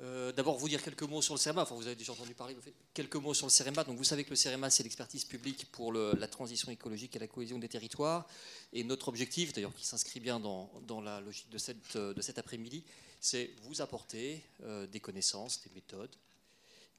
Euh, 0.00 0.32
d'abord, 0.32 0.56
vous 0.58 0.68
dire 0.68 0.82
quelques 0.82 1.04
mots 1.04 1.22
sur 1.22 1.34
le 1.34 1.38
CEREMA. 1.38 1.62
Enfin, 1.62 1.76
vous 1.76 1.86
avez 1.86 1.94
déjà 1.94 2.12
entendu 2.12 2.34
parler. 2.34 2.56
Quelques 2.92 3.16
mots 3.16 3.34
sur 3.34 3.46
le 3.46 3.50
CEREMA. 3.50 3.84
Donc, 3.84 3.98
vous 3.98 4.04
savez 4.04 4.24
que 4.24 4.30
le 4.30 4.36
CEREMA, 4.36 4.68
c'est 4.68 4.82
l'expertise 4.82 5.24
publique 5.24 5.70
pour 5.70 5.92
la 5.92 6.26
transition 6.26 6.72
écologique 6.72 7.14
et 7.14 7.20
la 7.20 7.28
cohésion 7.28 7.58
des 7.58 7.68
territoires. 7.68 8.26
Et 8.72 8.82
notre 8.82 9.08
objectif, 9.08 9.52
d'ailleurs, 9.52 9.74
qui 9.74 9.84
s'inscrit 9.86 10.18
bien 10.18 10.40
dans, 10.40 11.00
la 11.00 11.20
logique 11.20 11.50
de, 11.50 11.58
cette, 11.58 11.96
de 11.96 12.20
cet 12.20 12.38
après-midi, 12.38 12.82
c'est 13.20 13.50
vous 13.62 13.80
apporter 13.80 14.42
euh, 14.64 14.88
des 14.88 14.98
connaissances, 14.98 15.62
des 15.62 15.70
méthodes, 15.72 16.16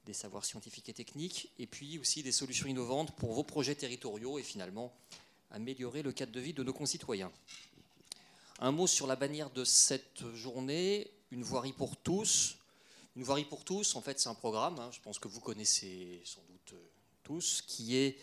des 0.06 0.14
savoirs 0.14 0.46
scientifiques 0.46 0.88
et 0.88 0.94
techniques, 0.94 1.50
et 1.58 1.66
puis 1.66 1.98
aussi 1.98 2.22
des 2.22 2.32
solutions 2.32 2.68
innovantes 2.68 3.14
pour 3.16 3.34
vos 3.34 3.44
projets 3.44 3.74
territoriaux 3.74 4.38
et 4.38 4.42
finalement 4.42 4.94
améliorer 5.50 6.02
le 6.02 6.12
cadre 6.12 6.32
de 6.32 6.40
vie 6.40 6.52
de 6.52 6.62
nos 6.62 6.72
concitoyens. 6.72 7.32
Un 8.60 8.72
mot 8.72 8.86
sur 8.86 9.06
la 9.06 9.16
bannière 9.16 9.50
de 9.50 9.64
cette 9.64 10.24
journée, 10.34 11.10
une 11.30 11.42
voirie 11.42 11.72
pour 11.72 11.96
tous. 11.96 12.56
Une 13.16 13.22
voirie 13.22 13.44
pour 13.44 13.64
tous, 13.64 13.94
en 13.94 14.00
fait, 14.00 14.18
c'est 14.18 14.28
un 14.28 14.34
programme, 14.34 14.78
hein, 14.78 14.90
je 14.92 15.00
pense 15.00 15.18
que 15.18 15.28
vous 15.28 15.40
connaissez 15.40 16.20
sans 16.24 16.42
doute 16.42 16.72
euh, 16.72 16.86
tous, 17.22 17.62
qui 17.62 17.96
est... 17.96 18.18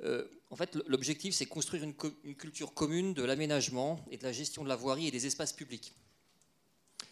Euh, 0.00 0.26
en 0.50 0.56
fait, 0.56 0.74
l'objectif, 0.86 1.34
c'est 1.34 1.46
construire 1.46 1.82
une, 1.82 1.94
une, 2.24 2.34
culture 2.34 2.72
commune 2.72 3.14
de 3.14 3.22
l'aménagement 3.22 4.02
et 4.10 4.16
de 4.16 4.24
la 4.24 4.32
gestion 4.32 4.62
de 4.62 4.68
la 4.68 4.76
voirie 4.76 5.06
et 5.06 5.10
des 5.10 5.26
espaces 5.26 5.52
publics. 5.52 5.94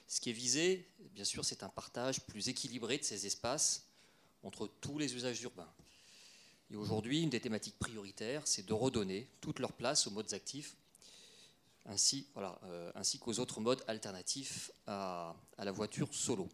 Ce 0.06 0.20
qui 0.20 0.30
est 0.30 0.34
visé, 0.34 0.86
bien 1.14 1.24
sûr, 1.24 1.44
c'est 1.44 1.62
un 1.62 1.68
partage 1.68 2.20
plus 2.20 2.48
équilibré 2.48 2.98
de 2.98 3.04
ces 3.04 3.26
espaces 3.26 3.86
entre 4.42 4.70
tous 4.80 4.98
les 4.98 5.14
usages 5.14 5.42
urbains. 5.42 5.72
Et 6.70 6.76
aujourd'hui, 6.76 7.23
une 7.23 7.31
des 7.31 7.41
thématiques 7.41 7.78
prioritaires, 7.78 8.43
c'est 8.47 8.67
de 8.67 8.73
redonner 8.73 9.28
toute 9.41 9.59
leur 9.59 9.73
place 9.73 10.07
aux 10.07 10.10
modes 10.10 10.33
actifs, 10.33 10.76
ainsi, 11.86 12.26
voilà, 12.33 12.59
euh, 12.65 12.91
ainsi 12.94 13.18
qu'aux 13.18 13.39
autres 13.39 13.60
modes 13.60 13.84
alternatifs 13.86 14.70
à, 14.86 15.34
la 15.59 15.73
voiture 15.73 16.09
solo. 16.12 16.49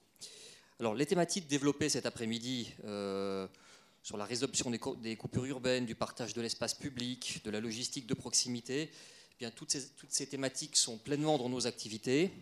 Alors, 0.81 0.95
les 0.95 1.07
thématiques 1.07 1.47
développées 1.47 1.89
cet 1.89 2.07
après-midi 2.07 2.73
euh, 2.85 3.47
sur 4.03 4.17
la 4.17 4.25
résorption 4.25 4.71
des, 4.71 5.17
coupures 5.17 5.45
urbaines, 5.45 5.87
du 5.87 5.95
partage 5.95 6.35
de 6.35 6.41
l'espace 6.41 6.75
public, 6.75 7.43
de 7.45 7.51
la 7.51 7.61
logistique 7.61 8.07
de 8.07 8.15
proximité, 8.15 8.91
eh 8.91 9.37
bien, 9.39 9.51
toutes, 9.51 9.71
ces, 9.71 9.91
toutes 9.91 10.13
ces 10.13 10.27
thématiques 10.27 10.77
sont 10.77 10.99
pleinement 10.99 11.39
dans 11.39 11.49
nos 11.49 11.67
activités. 11.67 12.33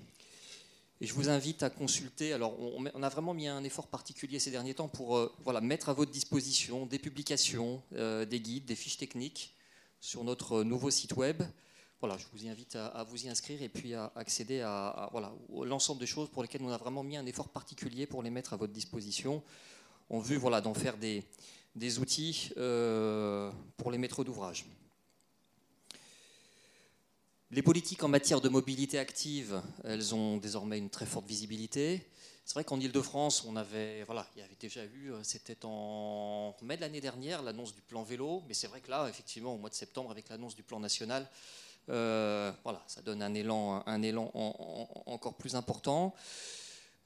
Et 1.00 1.06
je 1.06 1.14
vous 1.14 1.28
invite 1.28 1.62
à 1.62 1.70
consulter. 1.70 2.32
Alors, 2.32 2.58
on, 2.58 3.02
a 3.02 3.08
vraiment 3.08 3.32
mis 3.32 3.46
un 3.46 3.62
effort 3.62 3.86
particulier 3.86 4.40
ces 4.40 4.50
derniers 4.50 4.74
temps 4.74 4.88
pour 4.88 5.16
euh, 5.16 5.32
voilà, 5.44 5.60
mettre 5.60 5.88
à 5.88 5.92
votre 5.92 6.10
disposition 6.10 6.86
des 6.86 6.98
publications, 6.98 7.80
euh, 7.94 8.24
des 8.24 8.40
guides, 8.40 8.64
des 8.64 8.74
fiches 8.74 8.96
techniques 8.96 9.54
sur 10.00 10.24
notre 10.24 10.64
nouveau 10.64 10.90
site 10.90 11.14
web. 11.14 11.42
Voilà, 12.00 12.16
je 12.16 12.24
vous 12.32 12.48
invite 12.48 12.76
à, 12.76 13.04
vous 13.08 13.26
y 13.26 13.28
inscrire 13.28 13.60
et 13.62 13.68
puis 13.68 13.94
à 13.94 14.12
accéder 14.14 14.60
à, 14.60 15.08
voilà, 15.10 15.32
l'ensemble 15.64 15.98
des 15.98 16.06
choses 16.06 16.30
pour 16.30 16.42
lesquelles 16.42 16.62
on 16.62 16.70
a 16.70 16.76
vraiment 16.76 17.02
mis 17.02 17.16
un 17.16 17.26
effort 17.26 17.48
particulier 17.48 18.06
pour 18.06 18.22
les 18.22 18.30
mettre 18.30 18.52
à 18.52 18.56
votre 18.56 18.72
disposition, 18.72 19.42
en 20.08 20.20
vue 20.20 20.36
voilà, 20.36 20.60
d'en 20.60 20.74
faire 20.74 20.96
des, 20.96 21.24
des 21.74 21.98
outils 21.98 22.50
euh, 22.56 23.50
pour 23.76 23.90
les 23.90 23.98
maîtres 23.98 24.22
d'ouvrage. 24.22 24.64
Les 27.50 27.62
politiques 27.62 28.04
en 28.04 28.08
matière 28.08 28.42
de 28.42 28.50
mobilité 28.50 28.98
active, 28.98 29.62
elles 29.82 30.14
ont 30.14 30.36
désormais 30.36 30.76
une 30.76 30.90
très 30.90 31.06
forte 31.06 31.26
visibilité. 31.26 32.06
C'est 32.44 32.52
vrai 32.52 32.62
qu'en 32.62 32.78
Ile-de-France, 32.78 33.46
on 33.48 33.56
avait, 33.56 34.02
voilà, 34.02 34.26
il 34.36 34.40
y 34.40 34.42
avait 34.42 34.58
déjà 34.60 34.84
eu, 34.84 35.12
euh, 35.12 35.20
c'était 35.22 35.56
en 35.64 36.54
mai 36.60 36.76
de 36.76 36.82
l'année 36.82 37.00
dernière, 37.00 37.40
l'annonce 37.40 37.74
du 37.74 37.80
plan 37.80 38.02
vélo, 38.02 38.42
mais 38.48 38.52
c'est 38.52 38.66
vrai 38.66 38.82
que 38.82 38.90
là, 38.90 39.08
effectivement, 39.08 39.54
au 39.54 39.56
mois 39.56 39.70
de 39.70 39.74
septembre, 39.74 40.10
avec 40.10 40.28
l'annonce 40.28 40.56
du 40.56 40.62
plan 40.62 40.78
national, 40.78 41.26
euh, 41.88 42.52
voilà, 42.64 42.82
ça 42.86 43.00
donne 43.00 43.22
un 43.22 43.32
élan, 43.32 43.82
un 43.86 44.02
élan 44.02 44.30
encore 45.06 45.32
plus 45.32 45.54
important. 45.54 46.14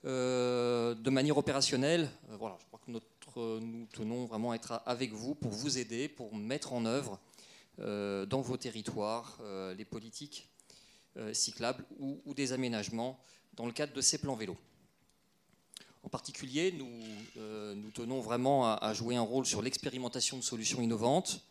Euh, 0.05 0.97
de 0.97 1.11
manière 1.11 1.39
opérationnelle, 1.39 2.11
voilà, 2.31 2.57
je 2.59 2.67
crois 2.67 2.81
que 2.85 2.91
notre, 2.91 3.61
nous 3.61 3.87
tenons 3.93 4.25
vraiment 4.27 4.51
à 4.51 4.57
être 4.57 4.83
avec 4.87 5.12
vous 5.12 5.37
pour 5.37 5.53
vous 5.53 5.79
aider, 5.79 6.09
pour 6.09 6.35
mettre 6.35 6.73
en 6.73 6.85
œuvre 6.85 7.21
dans 7.78 8.41
vos 8.41 8.57
territoires 8.57 9.39
euh, 9.41 9.75
les 9.75 9.84
politiques 9.84 10.49
euh, 11.17 11.33
cyclables 11.34 11.84
ou, 11.99 12.34
des 12.34 12.52
aménagements 12.52 13.18
dans 13.55 13.67
le 13.67 13.73
cadre 13.73 13.92
de 13.92 14.01
ces 14.01 14.18
plans 14.18 14.34
vélos. 14.34 14.57
En 16.02 16.09
particulier, 16.09 16.73
nous, 16.73 16.91
nous 17.76 17.91
tenons 17.92 18.20
vraiment 18.20 18.67
à, 18.67 18.92
jouer 18.92 19.15
un 19.15 19.23
rôle 19.23 19.47
sur 19.47 19.62
l'expérimentation 19.62 20.36
de 20.36 20.42
solutions 20.42 20.83
innovantes. 20.83 21.47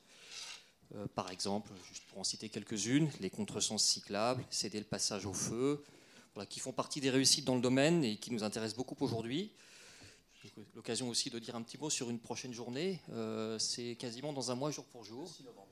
par 1.15 1.31
exemple, 1.31 1.71
juste 1.87 2.03
pour 2.09 2.19
en 2.19 2.25
citer 2.25 2.49
quelques-unes, 2.49 3.09
les 3.21 3.29
contresens 3.29 3.81
cyclables, 3.81 4.43
céder 4.49 4.79
le 4.79 4.85
passage 4.85 5.25
au 5.25 5.31
feu, 5.33 5.81
qui 6.49 6.59
font 6.59 6.73
partie 6.73 6.99
des 6.99 7.09
réussites 7.09 7.45
dans 7.45 7.55
le 7.55 7.61
domaine 7.61 8.03
et 8.03 8.17
qui 8.17 8.33
nous 8.33 8.43
intéressent 8.43 8.75
beaucoup 8.75 8.97
aujourd'hui. 8.99 9.53
L'occasion 10.75 11.07
aussi 11.07 11.29
de 11.29 11.39
dire 11.39 11.55
un 11.55 11.61
petit 11.61 11.77
mot 11.77 11.89
sur 11.89 12.09
une 12.09 12.19
prochaine 12.19 12.51
journée. 12.51 12.99
C'est 13.57 13.95
quasiment 13.95 14.33
dans 14.33 14.51
un 14.51 14.55
mois, 14.55 14.69
jour 14.69 14.83
pour 14.83 15.05
jour 15.05 15.21
le 15.21 15.29
6 15.29 15.43
novembre. 15.43 15.70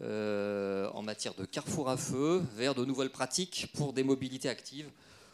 Euh, 0.00 0.88
en 0.94 1.02
matière 1.02 1.34
de 1.34 1.44
carrefour 1.44 1.88
à 1.88 1.96
feu 1.96 2.40
vers 2.54 2.76
de 2.76 2.84
nouvelles 2.84 3.10
pratiques 3.10 3.66
pour 3.74 3.92
des 3.92 4.04
mobilités 4.04 4.48
actives. 4.48 4.88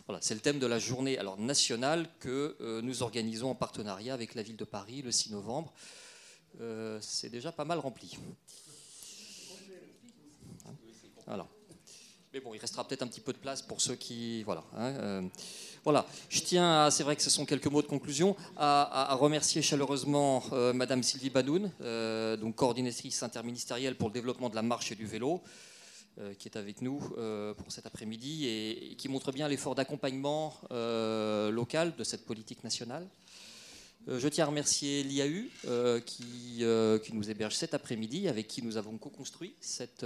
Voilà, 0.06 0.22
c'est 0.22 0.32
le 0.32 0.40
thème 0.40 0.58
de 0.58 0.66
la 0.66 0.78
journée 0.78 1.18
alors, 1.18 1.38
nationale 1.38 2.08
que 2.18 2.56
euh, 2.62 2.80
nous 2.80 3.02
organisons 3.02 3.50
en 3.50 3.54
partenariat 3.54 4.14
avec 4.14 4.34
la 4.34 4.42
ville 4.42 4.56
de 4.56 4.64
Paris 4.64 5.02
le 5.02 5.10
6 5.10 5.32
novembre. 5.32 5.74
Euh, 6.62 6.98
c'est 7.02 7.28
déjà 7.28 7.52
pas 7.52 7.66
mal 7.66 7.78
rempli. 7.78 8.16
Voilà. 11.26 11.46
Mais 12.34 12.40
bon, 12.40 12.52
il 12.52 12.58
restera 12.58 12.82
peut-être 12.82 13.02
un 13.02 13.06
petit 13.06 13.20
peu 13.20 13.32
de 13.32 13.38
place 13.38 13.62
pour 13.62 13.80
ceux 13.80 13.94
qui. 13.94 14.42
Voilà. 14.42 14.64
Hein, 14.76 15.30
voilà, 15.84 16.04
je 16.28 16.40
tiens, 16.40 16.90
c'est 16.90 17.04
vrai 17.04 17.14
que 17.14 17.22
ce 17.22 17.30
sont 17.30 17.46
quelques 17.46 17.68
mots 17.68 17.80
de 17.80 17.86
conclusion, 17.86 18.34
à, 18.56 19.14
remercier 19.14 19.62
chaleureusement 19.62 20.42
euh, 20.52 20.72
Madame 20.72 21.04
Sylvie 21.04 21.30
Banoun, 21.30 21.70
euh, 21.80 22.36
donc 22.36 22.56
coordinatrice 22.56 23.22
interministérielle 23.22 23.94
pour 23.94 24.08
le 24.08 24.14
développement 24.14 24.48
de 24.48 24.56
la 24.56 24.62
marche 24.62 24.90
et 24.90 24.96
du 24.96 25.06
vélo, 25.06 25.42
euh, 26.18 26.34
qui 26.34 26.48
est 26.48 26.56
avec 26.56 26.82
nous 26.82 26.98
pour 27.56 27.70
cet 27.70 27.86
après-midi 27.86 28.48
et, 28.48 28.96
qui 28.96 29.08
montre 29.08 29.30
bien 29.30 29.46
l'effort 29.46 29.76
d'accompagnement 29.76 30.56
local 30.72 31.94
de 31.96 32.02
cette 32.02 32.24
politique 32.24 32.64
nationale. 32.64 33.06
Je 34.08 34.26
tiens 34.26 34.46
à 34.46 34.48
remercier 34.48 35.04
l'IAU 35.04 35.50
qui, 36.04 36.64
nous 37.12 37.30
héberge 37.30 37.54
cet 37.54 37.74
après-midi, 37.74 38.26
avec 38.26 38.48
qui 38.48 38.60
nous 38.60 38.76
avons 38.76 38.98
co-construit 38.98 39.54
cet 39.60 40.02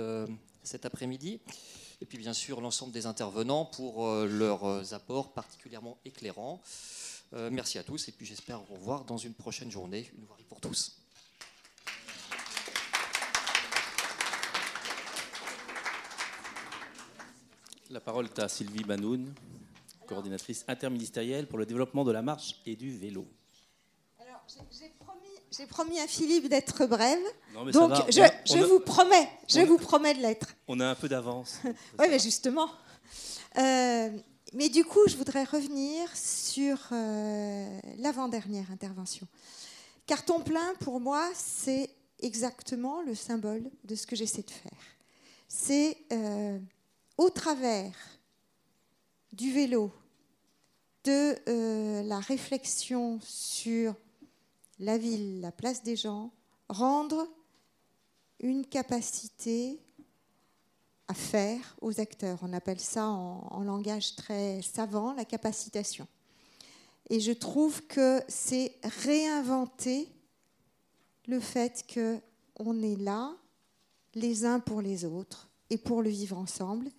après-midi 0.84 1.40
et 2.00 2.06
puis 2.06 2.18
bien 2.18 2.32
sûr 2.32 2.60
l'ensemble 2.60 2.92
des 2.92 3.06
intervenants 3.06 3.64
pour 3.64 4.06
euh, 4.06 4.26
leurs 4.26 4.64
euh, 4.64 4.82
apports 4.92 5.32
particulièrement 5.32 5.98
éclairants. 6.04 6.60
Euh, 7.34 7.50
merci 7.52 7.78
à 7.78 7.82
tous 7.82 8.08
et 8.08 8.12
puis 8.12 8.24
j'espère 8.24 8.60
vous 8.60 8.74
revoir 8.74 9.04
dans 9.04 9.18
une 9.18 9.34
prochaine 9.34 9.70
journée, 9.70 10.10
une 10.16 10.24
voirie 10.24 10.44
pour 10.44 10.60
tous. 10.60 10.96
La 17.90 18.00
parole 18.00 18.26
est 18.26 18.38
à 18.38 18.48
Sylvie 18.48 18.84
Banoun, 18.84 19.34
coordinatrice 20.06 20.64
interministérielle 20.68 21.46
pour 21.46 21.58
le 21.58 21.64
développement 21.64 22.04
de 22.04 22.12
la 22.12 22.20
marche 22.20 22.60
et 22.66 22.76
du 22.76 22.96
vélo. 22.96 23.26
Alors, 24.18 24.44
j'ai 24.70 24.92
j'ai 25.56 25.66
promis 25.66 25.98
à 26.00 26.06
Philippe 26.06 26.48
d'être 26.48 26.86
brève. 26.86 27.18
donc 27.72 27.92
je, 28.10 28.64
vous 28.64 28.80
promets, 28.80 29.28
je 29.48 29.60
vous 29.60 29.78
promets 29.78 30.14
de 30.14 30.20
l'être. 30.20 30.48
On 30.66 30.78
a 30.80 30.86
un 30.86 30.94
peu 30.94 31.08
d'avance. 31.08 31.60
oui, 31.64 32.06
mais 32.10 32.18
justement. 32.18 32.70
Euh, 33.56 34.10
mais 34.52 34.68
du 34.68 34.84
coup, 34.84 35.00
je 35.06 35.16
voudrais 35.16 35.44
revenir 35.44 36.14
sur 36.14 36.78
euh, 36.92 37.80
l'avant-dernière 37.98 38.70
intervention. 38.70 39.26
Carton 40.06 40.40
plein, 40.40 40.74
pour 40.80 41.00
moi, 41.00 41.26
c'est 41.34 41.90
exactement 42.20 43.02
le 43.02 43.14
symbole 43.14 43.70
de 43.84 43.94
ce 43.94 44.06
que 44.06 44.16
j'essaie 44.16 44.42
de 44.42 44.50
faire. 44.50 44.80
C'est 45.48 45.96
euh, 46.12 46.58
au 47.16 47.30
travers 47.30 47.94
du 49.32 49.52
vélo, 49.52 49.92
de 51.04 52.02
la 52.06 52.18
réflexion 52.18 53.18
sur 53.22 53.94
la 54.78 54.98
ville, 54.98 55.40
la 55.40 55.52
place 55.52 55.82
des 55.82 55.96
gens, 55.96 56.30
rendre 56.68 57.26
une 58.40 58.66
capacité 58.66 59.80
à 61.08 61.14
faire 61.14 61.76
aux 61.80 62.00
acteurs. 62.00 62.38
On 62.42 62.52
appelle 62.52 62.80
ça 62.80 63.06
en, 63.06 63.62
langage 63.62 64.14
très 64.14 64.62
savant 64.62 65.14
la 65.14 65.24
capacitation. 65.24 66.06
Et 67.10 67.20
je 67.20 67.32
trouve 67.32 67.86
que 67.86 68.22
c'est 68.28 68.76
réinventer 69.02 70.08
le 71.26 71.40
fait 71.40 71.84
qu'on 71.92 72.82
est 72.82 72.96
là, 72.96 73.34
les 74.14 74.44
uns 74.44 74.60
pour 74.60 74.82
les 74.82 75.04
autres, 75.04 75.48
et 75.70 75.78
pour 75.78 76.02
le 76.02 76.10
vivre 76.10 76.36
ensemble. 76.36 76.90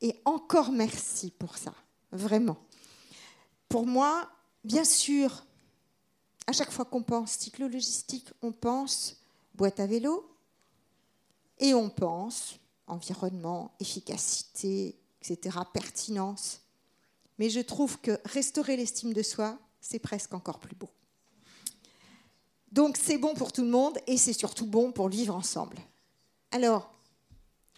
Et 0.00 0.20
encore 0.24 0.72
merci 0.72 1.30
pour 1.30 1.58
ça, 1.58 1.74
vraiment. 2.12 2.58
Pour 3.68 3.86
moi, 3.86 4.28
bien 4.64 4.84
sûr, 4.84 5.44
à 6.48 6.52
chaque 6.52 6.70
fois 6.70 6.86
qu'on 6.86 7.02
pense 7.02 7.32
cyclo-logistique, 7.32 8.26
on 8.40 8.52
pense 8.52 9.18
boîte 9.54 9.80
à 9.80 9.86
vélo 9.86 10.26
et 11.58 11.74
on 11.74 11.90
pense 11.90 12.58
environnement, 12.86 13.74
efficacité, 13.80 14.98
etc., 15.20 15.58
pertinence. 15.74 16.62
mais 17.38 17.50
je 17.50 17.60
trouve 17.60 18.00
que 18.00 18.18
restaurer 18.24 18.78
l'estime 18.78 19.12
de 19.12 19.22
soi, 19.22 19.58
c'est 19.82 19.98
presque 19.98 20.32
encore 20.32 20.58
plus 20.58 20.74
beau. 20.74 20.88
Donc 22.72 22.96
c'est 22.96 23.18
bon 23.18 23.34
pour 23.34 23.52
tout 23.52 23.62
le 23.62 23.70
monde 23.70 23.98
et 24.06 24.16
c'est 24.16 24.32
surtout 24.32 24.66
bon 24.66 24.90
pour 24.90 25.10
vivre 25.10 25.36
ensemble. 25.36 25.76
Alors, 26.50 26.90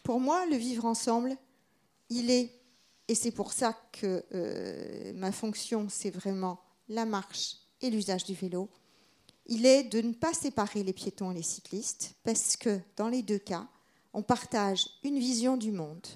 pour 0.05 0.21
moi, 0.21 0.47
le 0.47 0.55
vivre 0.55 0.85
ensemble, 0.85 1.37
il 2.09 2.31
est, 2.31 2.57
et 3.09 3.17
c'est 3.17 3.33
pour 3.33 3.53
ça 3.53 3.77
que 3.91 4.25
euh, 4.33 5.13
ma 5.15 5.33
fonction, 5.33 5.89
c'est 5.89 6.11
vraiment 6.11 6.61
la 6.89 7.05
marche 7.05 7.57
et 7.81 7.91
l'usage 7.91 8.25
du 8.25 8.35
vélo, 8.35 8.69
il 9.47 9.67
est 9.67 9.85
de 9.85 10.01
ne 10.01 10.13
pas 10.13 10.33
séparer 10.33 10.83
les 10.83 10.93
piétons 10.93 11.33
et 11.33 11.35
les 11.35 11.43
cyclistes, 11.43 12.15
parce 12.23 12.57
que 12.57 12.81
dans 12.97 13.09
les 13.09 13.23
deux 13.23 13.39
cas, 13.39 13.67
on 14.13 14.23
partage 14.23 14.89
une 15.03 15.19
vision 15.19 15.57
du 15.57 15.73
monde. 15.73 16.07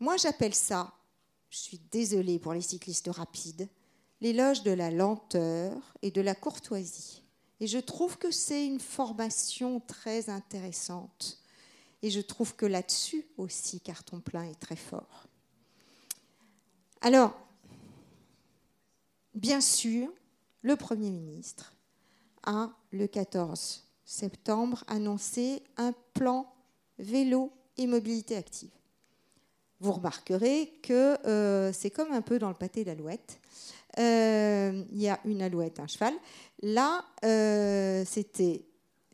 Moi, 0.00 0.16
j'appelle 0.16 0.54
ça, 0.54 0.92
je 1.50 1.58
suis 1.58 1.78
désolée 1.90 2.38
pour 2.38 2.54
les 2.54 2.60
cyclistes 2.60 3.08
rapides, 3.08 3.68
l'éloge 4.20 4.62
de 4.62 4.70
la 4.70 4.90
lenteur 4.90 5.94
et 6.02 6.10
de 6.10 6.20
la 6.20 6.34
courtoisie. 6.34 7.22
Et 7.60 7.66
je 7.66 7.78
trouve 7.78 8.18
que 8.18 8.30
c'est 8.30 8.66
une 8.66 8.80
formation 8.80 9.80
très 9.80 10.30
intéressante. 10.30 11.38
Et 12.02 12.10
je 12.10 12.20
trouve 12.20 12.56
que 12.56 12.66
là-dessus 12.66 13.24
aussi, 13.36 13.80
Carton 13.80 14.20
plein 14.20 14.44
est 14.44 14.58
très 14.58 14.76
fort. 14.76 15.28
Alors, 17.00 17.38
bien 19.34 19.60
sûr, 19.60 20.08
le 20.62 20.76
Premier 20.76 21.10
ministre 21.10 21.74
a, 22.44 22.70
le 22.90 23.06
14 23.06 23.84
septembre, 24.04 24.84
annoncé 24.88 25.62
un 25.76 25.92
plan 26.14 26.46
vélo 26.98 27.52
et 27.76 27.86
mobilité 27.86 28.36
active. 28.36 28.70
Vous 29.80 29.92
remarquerez 29.92 30.72
que 30.82 31.16
euh, 31.26 31.72
c'est 31.72 31.90
comme 31.90 32.12
un 32.12 32.22
peu 32.22 32.38
dans 32.38 32.48
le 32.48 32.54
pâté 32.54 32.84
d'alouette. 32.84 33.40
Euh, 33.98 34.84
il 34.92 35.02
y 35.02 35.08
a 35.08 35.18
une 35.24 35.42
alouette, 35.42 35.80
un 35.80 35.86
cheval. 35.86 36.14
Là, 36.62 37.04
euh, 37.24 38.04
c'était 38.06 38.64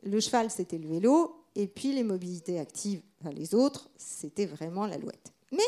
le 0.03 0.21
cheval, 0.21 0.51
c'était 0.51 0.79
le 0.79 0.89
vélo, 0.89 1.45
et 1.55 1.67
puis 1.67 1.93
les 1.93 2.05
mobilités 2.05 2.61
actives, 2.61 3.03
les 3.33 3.55
autres, 3.55 3.89
c'était 3.97 4.47
vraiment 4.47 4.87
l'alouette. 4.87 5.33
Mais 5.53 5.59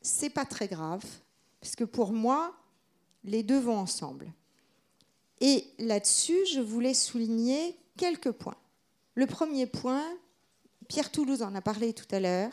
c'est 0.00 0.30
pas 0.30 0.44
très 0.44 0.68
grave, 0.68 1.04
parce 1.60 1.76
que 1.76 1.84
pour 1.84 2.12
moi, 2.12 2.54
les 3.24 3.42
deux 3.42 3.58
vont 3.58 3.78
ensemble. 3.78 4.32
Et 5.40 5.66
là-dessus, 5.78 6.38
je 6.52 6.60
voulais 6.60 6.94
souligner 6.94 7.76
quelques 7.96 8.32
points. 8.32 8.56
Le 9.14 9.26
premier 9.26 9.66
point, 9.66 10.04
Pierre 10.88 11.10
Toulouse 11.10 11.42
en 11.42 11.54
a 11.54 11.60
parlé 11.60 11.92
tout 11.92 12.12
à 12.14 12.20
l'heure, 12.20 12.52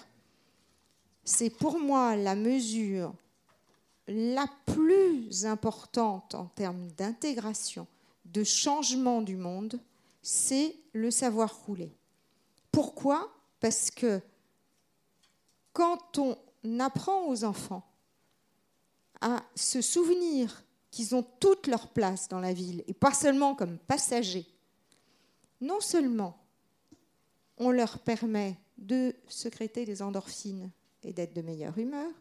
c'est 1.23 1.49
pour 1.49 1.79
moi 1.79 2.15
la 2.15 2.35
mesure 2.35 3.13
la 4.07 4.47
plus 4.65 5.45
importante 5.45 6.35
en 6.35 6.45
termes 6.45 6.87
d'intégration, 6.97 7.87
de 8.25 8.43
changement 8.43 9.21
du 9.21 9.37
monde, 9.37 9.79
c'est 10.21 10.75
le 10.93 11.11
savoir 11.11 11.55
rouler. 11.65 11.95
Pourquoi? 12.71 13.31
Parce 13.59 13.91
que 13.91 14.21
quand 15.73 16.17
on 16.17 16.37
apprend 16.79 17.27
aux 17.27 17.43
enfants 17.43 17.85
à 19.21 19.43
se 19.55 19.81
souvenir 19.81 20.63
qu'ils 20.89 21.15
ont 21.15 21.25
toute 21.39 21.67
leur 21.67 21.87
place 21.89 22.27
dans 22.27 22.39
la 22.39 22.53
ville 22.53 22.83
et 22.87 22.93
pas 22.93 23.13
seulement 23.13 23.55
comme 23.55 23.77
passagers, 23.77 24.45
non 25.61 25.79
seulement 25.79 26.37
on 27.57 27.71
leur 27.71 27.99
permet 27.99 28.57
de 28.77 29.15
secréter 29.27 29.85
des 29.85 30.01
endorphines 30.01 30.71
et 31.03 31.13
d'être 31.13 31.33
de 31.33 31.41
meilleure 31.41 31.77
humeur, 31.77 32.11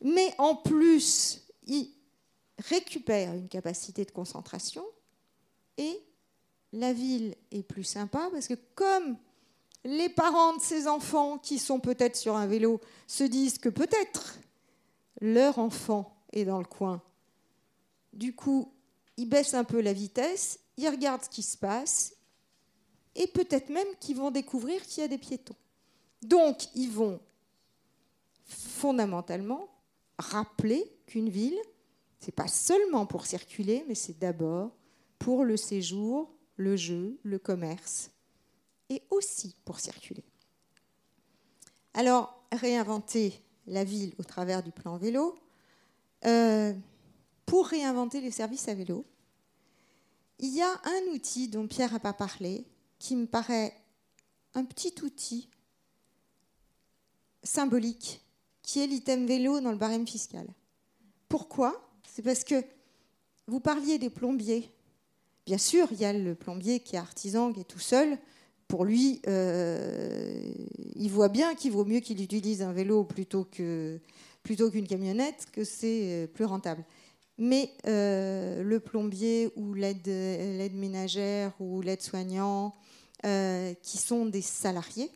mais 0.00 0.34
en 0.38 0.56
plus, 0.56 1.42
ils 1.66 1.90
récupèrent 2.58 3.34
une 3.34 3.48
capacité 3.48 4.04
de 4.04 4.10
concentration 4.10 4.84
et 5.76 6.02
la 6.72 6.92
ville 6.92 7.34
est 7.50 7.62
plus 7.62 7.84
sympa 7.84 8.28
parce 8.32 8.48
que 8.48 8.58
comme 8.74 9.16
les 9.84 10.08
parents 10.08 10.56
de 10.56 10.62
ces 10.62 10.88
enfants 10.88 11.38
qui 11.38 11.58
sont 11.58 11.78
peut-être 11.78 12.16
sur 12.16 12.34
un 12.34 12.46
vélo 12.46 12.80
se 13.06 13.24
disent 13.24 13.58
que 13.58 13.68
peut-être 13.68 14.38
leur 15.20 15.58
enfant 15.58 16.16
est 16.32 16.44
dans 16.44 16.58
le 16.58 16.64
coin, 16.64 17.02
du 18.12 18.34
coup, 18.34 18.72
ils 19.16 19.28
baissent 19.28 19.54
un 19.54 19.64
peu 19.64 19.80
la 19.80 19.92
vitesse, 19.92 20.58
ils 20.76 20.88
regardent 20.88 21.24
ce 21.24 21.28
qui 21.28 21.42
se 21.42 21.56
passe 21.56 22.14
et 23.14 23.26
peut-être 23.26 23.70
même 23.70 23.88
qu'ils 24.00 24.16
vont 24.16 24.30
découvrir 24.30 24.82
qu'il 24.82 25.02
y 25.02 25.04
a 25.04 25.08
des 25.08 25.18
piétons. 25.18 25.56
Donc, 26.22 26.74
ils 26.74 26.90
vont 26.90 27.20
fondamentalement 28.44 29.68
rappeler 30.18 30.84
qu'une 31.06 31.28
ville, 31.28 31.58
c'est 32.20 32.32
pas 32.34 32.48
seulement 32.48 33.06
pour 33.06 33.26
circuler, 33.26 33.84
mais 33.88 33.94
c'est 33.94 34.18
d'abord 34.18 34.70
pour 35.18 35.44
le 35.44 35.56
séjour, 35.56 36.32
le 36.56 36.76
jeu, 36.76 37.18
le 37.22 37.38
commerce, 37.38 38.10
et 38.88 39.02
aussi 39.10 39.56
pour 39.64 39.80
circuler. 39.80 40.24
Alors, 41.94 42.42
réinventer 42.52 43.42
la 43.66 43.84
ville 43.84 44.14
au 44.18 44.24
travers 44.24 44.62
du 44.62 44.70
plan 44.70 44.96
vélo, 44.96 45.36
euh, 46.24 46.72
pour 47.44 47.66
réinventer 47.66 48.20
les 48.20 48.30
services 48.30 48.68
à 48.68 48.74
vélo, 48.74 49.04
il 50.38 50.54
y 50.54 50.62
a 50.62 50.70
un 50.84 51.12
outil 51.14 51.48
dont 51.48 51.66
Pierre 51.66 51.92
n'a 51.92 52.00
pas 52.00 52.12
parlé, 52.12 52.64
qui 52.98 53.16
me 53.16 53.26
paraît 53.26 53.74
un 54.54 54.64
petit 54.64 54.94
outil 55.02 55.48
symbolique, 57.42 58.22
qui 58.62 58.80
est 58.80 58.86
l'item 58.86 59.26
vélo 59.26 59.60
dans 59.60 59.70
le 59.70 59.76
barème 59.76 60.06
fiscal. 60.06 60.46
Pourquoi? 61.28 61.88
C'est 62.06 62.22
parce 62.22 62.44
que 62.44 62.64
vous 63.46 63.60
parliez 63.60 63.98
des 63.98 64.10
plombiers. 64.10 64.72
Bien 65.44 65.58
sûr, 65.58 65.88
il 65.92 66.00
y 66.00 66.04
a 66.04 66.12
le 66.12 66.34
plombier 66.34 66.80
qui 66.80 66.96
est 66.96 66.98
artisan, 66.98 67.52
qui 67.52 67.60
est 67.60 67.64
tout 67.64 67.78
seul. 67.78 68.18
Pour 68.68 68.84
lui, 68.84 69.22
euh, 69.28 70.52
il 70.96 71.08
voit 71.10 71.28
bien 71.28 71.54
qu'il 71.54 71.72
vaut 71.72 71.84
mieux 71.84 72.00
qu'il 72.00 72.20
utilise 72.20 72.62
un 72.62 72.72
vélo 72.72 73.04
plutôt 73.04 73.44
qu'une 73.44 74.00
camionnette, 74.88 75.46
que 75.52 75.62
c'est 75.62 76.24
euh, 76.24 76.26
plus 76.26 76.44
rentable. 76.44 76.84
Mais 77.38 77.70
euh, 77.86 78.62
le 78.62 78.80
plombier 78.80 79.52
ou 79.56 79.74
l'aide 79.74 80.74
ménagère 80.74 81.52
ou 81.60 81.80
l'aide-soignant, 81.80 82.74
qui 83.82 83.98
sont 83.98 84.26
des 84.26 84.42
salariés, 84.42 85.10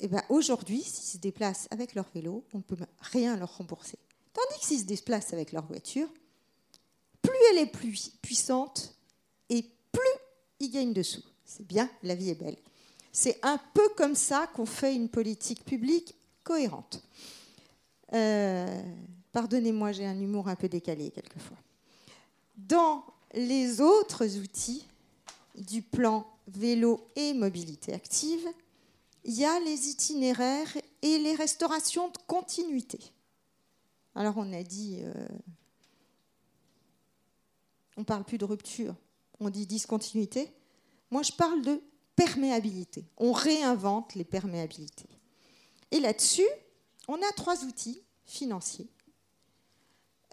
eh 0.00 0.08
ben 0.08 0.22
aujourd'hui, 0.30 0.80
s'ils 0.80 1.18
se 1.18 1.18
déplacent 1.18 1.68
avec 1.70 1.94
leur 1.94 2.06
vélo, 2.14 2.44
on 2.54 2.58
ne 2.58 2.62
peut 2.62 2.76
rien 3.00 3.36
leur 3.36 3.58
rembourser. 3.58 3.98
Tandis 4.32 4.60
que 4.60 4.66
s'ils 4.66 4.80
se 4.80 4.84
déplacent 4.84 5.34
avec 5.34 5.52
leur 5.52 5.66
voiture, 5.66 6.08
plus 7.20 7.36
elle 7.50 7.58
est 7.58 7.72
puissante 8.22 8.94
et 9.50 9.62
plus 9.92 10.20
ils 10.60 10.70
gagnent 10.70 10.94
dessous. 10.94 11.22
C'est 11.46 11.66
bien, 11.66 11.88
la 12.02 12.14
vie 12.14 12.30
est 12.30 12.34
belle. 12.34 12.56
C'est 13.12 13.38
un 13.42 13.58
peu 13.72 13.88
comme 13.96 14.14
ça 14.14 14.48
qu'on 14.48 14.66
fait 14.66 14.94
une 14.94 15.08
politique 15.08 15.64
publique 15.64 16.14
cohérente. 16.44 17.02
Euh, 18.12 18.82
pardonnez-moi, 19.32 19.92
j'ai 19.92 20.04
un 20.04 20.20
humour 20.20 20.48
un 20.48 20.56
peu 20.56 20.68
décalé 20.68 21.10
quelquefois. 21.10 21.56
Dans 22.56 23.04
les 23.32 23.80
autres 23.80 24.36
outils 24.38 24.86
du 25.54 25.82
plan 25.82 26.26
vélo 26.48 27.08
et 27.16 27.32
mobilité 27.32 27.94
active, 27.94 28.46
il 29.24 29.34
y 29.34 29.44
a 29.44 29.60
les 29.60 29.88
itinéraires 29.88 30.76
et 31.02 31.18
les 31.18 31.34
restaurations 31.34 32.08
de 32.08 32.18
continuité. 32.26 32.98
Alors 34.14 34.34
on 34.36 34.52
a 34.52 34.62
dit, 34.62 34.98
euh, 35.00 35.28
on 37.96 38.00
ne 38.00 38.04
parle 38.04 38.24
plus 38.24 38.38
de 38.38 38.44
rupture, 38.44 38.94
on 39.40 39.50
dit 39.50 39.66
discontinuité. 39.66 40.50
Moi 41.10 41.22
je 41.22 41.32
parle 41.32 41.62
de 41.62 41.82
perméabilité. 42.14 43.04
On 43.18 43.32
réinvente 43.32 44.14
les 44.14 44.24
perméabilités. 44.24 45.08
Et 45.90 46.00
là-dessus, 46.00 46.48
on 47.08 47.16
a 47.16 47.32
trois 47.36 47.64
outils 47.64 48.02
financiers. 48.24 48.88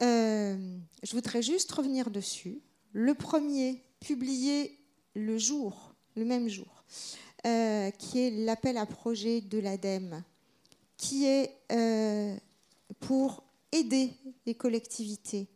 Euh, 0.02 0.78
je 1.04 1.12
voudrais 1.12 1.42
juste 1.42 1.72
revenir 1.72 2.10
dessus. 2.10 2.62
Le 2.94 3.14
premier, 3.14 3.84
publié 4.00 4.80
le 5.14 5.38
jour, 5.38 5.94
le 6.16 6.26
même 6.26 6.48
jour, 6.48 6.84
euh, 7.46 7.92
qui 7.92 8.20
est 8.20 8.32
l'appel 8.32 8.78
à 8.78 8.86
projet 8.86 9.42
de 9.42 9.60
l'ADEME, 9.60 10.24
qui 10.98 11.26
est 11.26 11.56
euh, 11.72 12.36
pour 13.00 13.44
aider 13.72 14.12
les 14.46 14.56
collectivités 14.56 15.48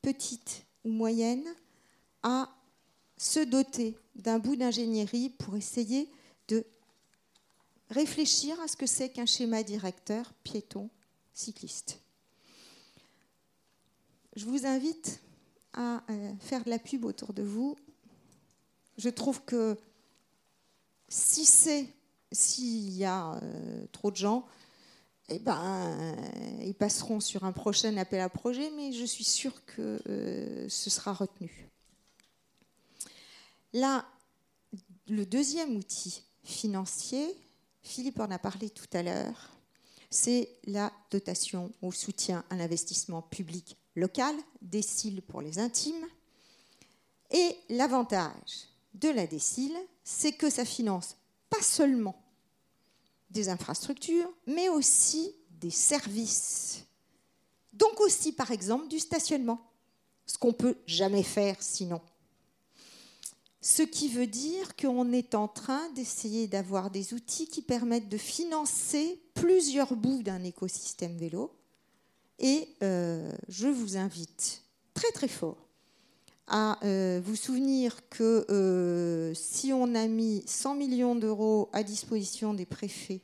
petites 0.00 0.64
ou 0.84 0.90
moyennes 0.90 1.48
à 2.22 2.48
se 3.22 3.38
doter 3.38 3.96
d'un 4.16 4.40
bout 4.40 4.56
d'ingénierie 4.56 5.30
pour 5.30 5.54
essayer 5.54 6.10
de 6.48 6.66
réfléchir 7.88 8.60
à 8.60 8.66
ce 8.66 8.76
que 8.76 8.86
c'est 8.86 9.10
qu'un 9.10 9.26
schéma 9.26 9.62
directeur 9.62 10.32
piéton 10.42 10.90
cycliste. 11.32 12.00
Je 14.34 14.44
vous 14.44 14.66
invite 14.66 15.20
à 15.72 16.02
euh, 16.10 16.32
faire 16.40 16.64
de 16.64 16.70
la 16.70 16.80
pub 16.80 17.04
autour 17.04 17.32
de 17.32 17.44
vous. 17.44 17.76
Je 18.98 19.08
trouve 19.08 19.40
que 19.44 19.78
si 21.08 21.44
c'est 21.44 21.86
s'il 22.32 22.96
y 22.96 23.04
a 23.04 23.34
euh, 23.34 23.86
trop 23.92 24.10
de 24.10 24.16
gens, 24.16 24.46
eh 25.28 25.38
ben, 25.38 26.16
ils 26.60 26.74
passeront 26.74 27.20
sur 27.20 27.44
un 27.44 27.52
prochain 27.52 27.96
appel 27.98 28.20
à 28.20 28.28
projet, 28.28 28.72
mais 28.76 28.90
je 28.90 29.04
suis 29.04 29.22
sûre 29.22 29.64
que 29.64 30.02
euh, 30.08 30.68
ce 30.68 30.90
sera 30.90 31.12
retenu. 31.12 31.71
Là, 33.72 34.06
le 35.08 35.24
deuxième 35.24 35.76
outil 35.76 36.22
financier, 36.44 37.36
Philippe 37.82 38.20
en 38.20 38.30
a 38.30 38.38
parlé 38.38 38.70
tout 38.70 38.86
à 38.92 39.02
l'heure, 39.02 39.50
c'est 40.10 40.48
la 40.64 40.92
dotation 41.10 41.72
au 41.80 41.90
soutien 41.90 42.44
à 42.50 42.56
l'investissement 42.56 43.22
public 43.22 43.76
local, 43.96 44.34
décile 44.60 45.22
pour 45.22 45.40
les 45.40 45.58
intimes. 45.58 46.06
Et 47.30 47.56
l'avantage 47.70 48.68
de 48.94 49.08
la 49.08 49.26
décile, 49.26 49.76
c'est 50.04 50.32
que 50.32 50.50
ça 50.50 50.64
finance 50.64 51.16
pas 51.48 51.62
seulement 51.62 52.22
des 53.30 53.48
infrastructures, 53.48 54.30
mais 54.46 54.68
aussi 54.68 55.34
des 55.50 55.70
services. 55.70 56.84
Donc 57.72 58.00
aussi, 58.00 58.32
par 58.32 58.50
exemple, 58.50 58.88
du 58.88 58.98
stationnement, 58.98 59.66
ce 60.26 60.36
qu'on 60.36 60.52
peut 60.52 60.76
jamais 60.86 61.22
faire 61.22 61.56
sinon. 61.62 62.02
Ce 63.64 63.84
qui 63.84 64.08
veut 64.08 64.26
dire 64.26 64.74
qu'on 64.74 65.12
est 65.12 65.36
en 65.36 65.46
train 65.46 65.88
d'essayer 65.90 66.48
d'avoir 66.48 66.90
des 66.90 67.14
outils 67.14 67.46
qui 67.46 67.62
permettent 67.62 68.08
de 68.08 68.18
financer 68.18 69.20
plusieurs 69.34 69.94
bouts 69.94 70.24
d'un 70.24 70.42
écosystème 70.42 71.16
vélo. 71.16 71.52
Et 72.40 72.68
euh, 72.82 73.30
je 73.48 73.68
vous 73.68 73.96
invite 73.96 74.64
très 74.94 75.12
très 75.12 75.28
fort 75.28 75.68
à 76.48 76.84
euh, 76.84 77.20
vous 77.24 77.36
souvenir 77.36 78.08
que 78.08 78.44
euh, 78.50 79.32
si 79.32 79.72
on 79.72 79.94
a 79.94 80.08
mis 80.08 80.42
100 80.44 80.74
millions 80.74 81.14
d'euros 81.14 81.70
à 81.72 81.84
disposition 81.84 82.54
des 82.54 82.66
préfets 82.66 83.20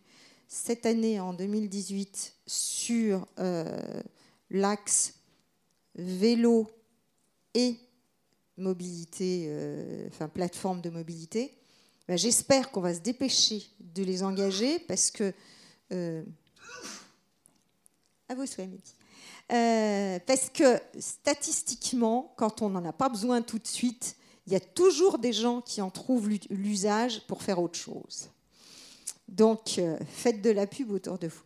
cette 0.46 0.86
année, 0.86 1.18
en 1.18 1.34
2018, 1.34 2.36
sur 2.46 3.26
l'axe 4.50 5.14
vélo 5.96 6.70
et 7.54 7.76
mobilité, 8.58 9.50
enfin 10.08 10.28
plateforme 10.28 10.80
de 10.80 10.90
mobilité, 10.90 11.54
ben, 12.06 12.16
j'espère 12.18 12.70
qu'on 12.70 12.80
va 12.80 12.94
se 12.94 13.00
dépêcher 13.00 13.64
de 13.80 14.02
les 14.02 14.22
engager 14.22 14.78
parce 14.80 15.10
que... 15.10 15.32
à 18.28 18.34
vos 18.34 18.46
souhaits. 18.46 18.68
Euh, 19.50 20.18
parce 20.26 20.50
que 20.50 20.78
statistiquement, 20.98 22.34
quand 22.36 22.60
on 22.60 22.70
n'en 22.70 22.84
a 22.84 22.92
pas 22.92 23.08
besoin 23.08 23.40
tout 23.40 23.58
de 23.58 23.66
suite, 23.66 24.16
il 24.46 24.52
y 24.52 24.56
a 24.56 24.60
toujours 24.60 25.18
des 25.18 25.32
gens 25.32 25.60
qui 25.60 25.80
en 25.80 25.90
trouvent 25.90 26.28
l'usage 26.50 27.26
pour 27.26 27.42
faire 27.42 27.60
autre 27.60 27.78
chose. 27.78 28.28
Donc, 29.26 29.78
euh, 29.78 29.98
faites 30.06 30.42
de 30.42 30.50
la 30.50 30.66
pub 30.66 30.90
autour 30.90 31.18
de 31.18 31.28
vous. 31.28 31.42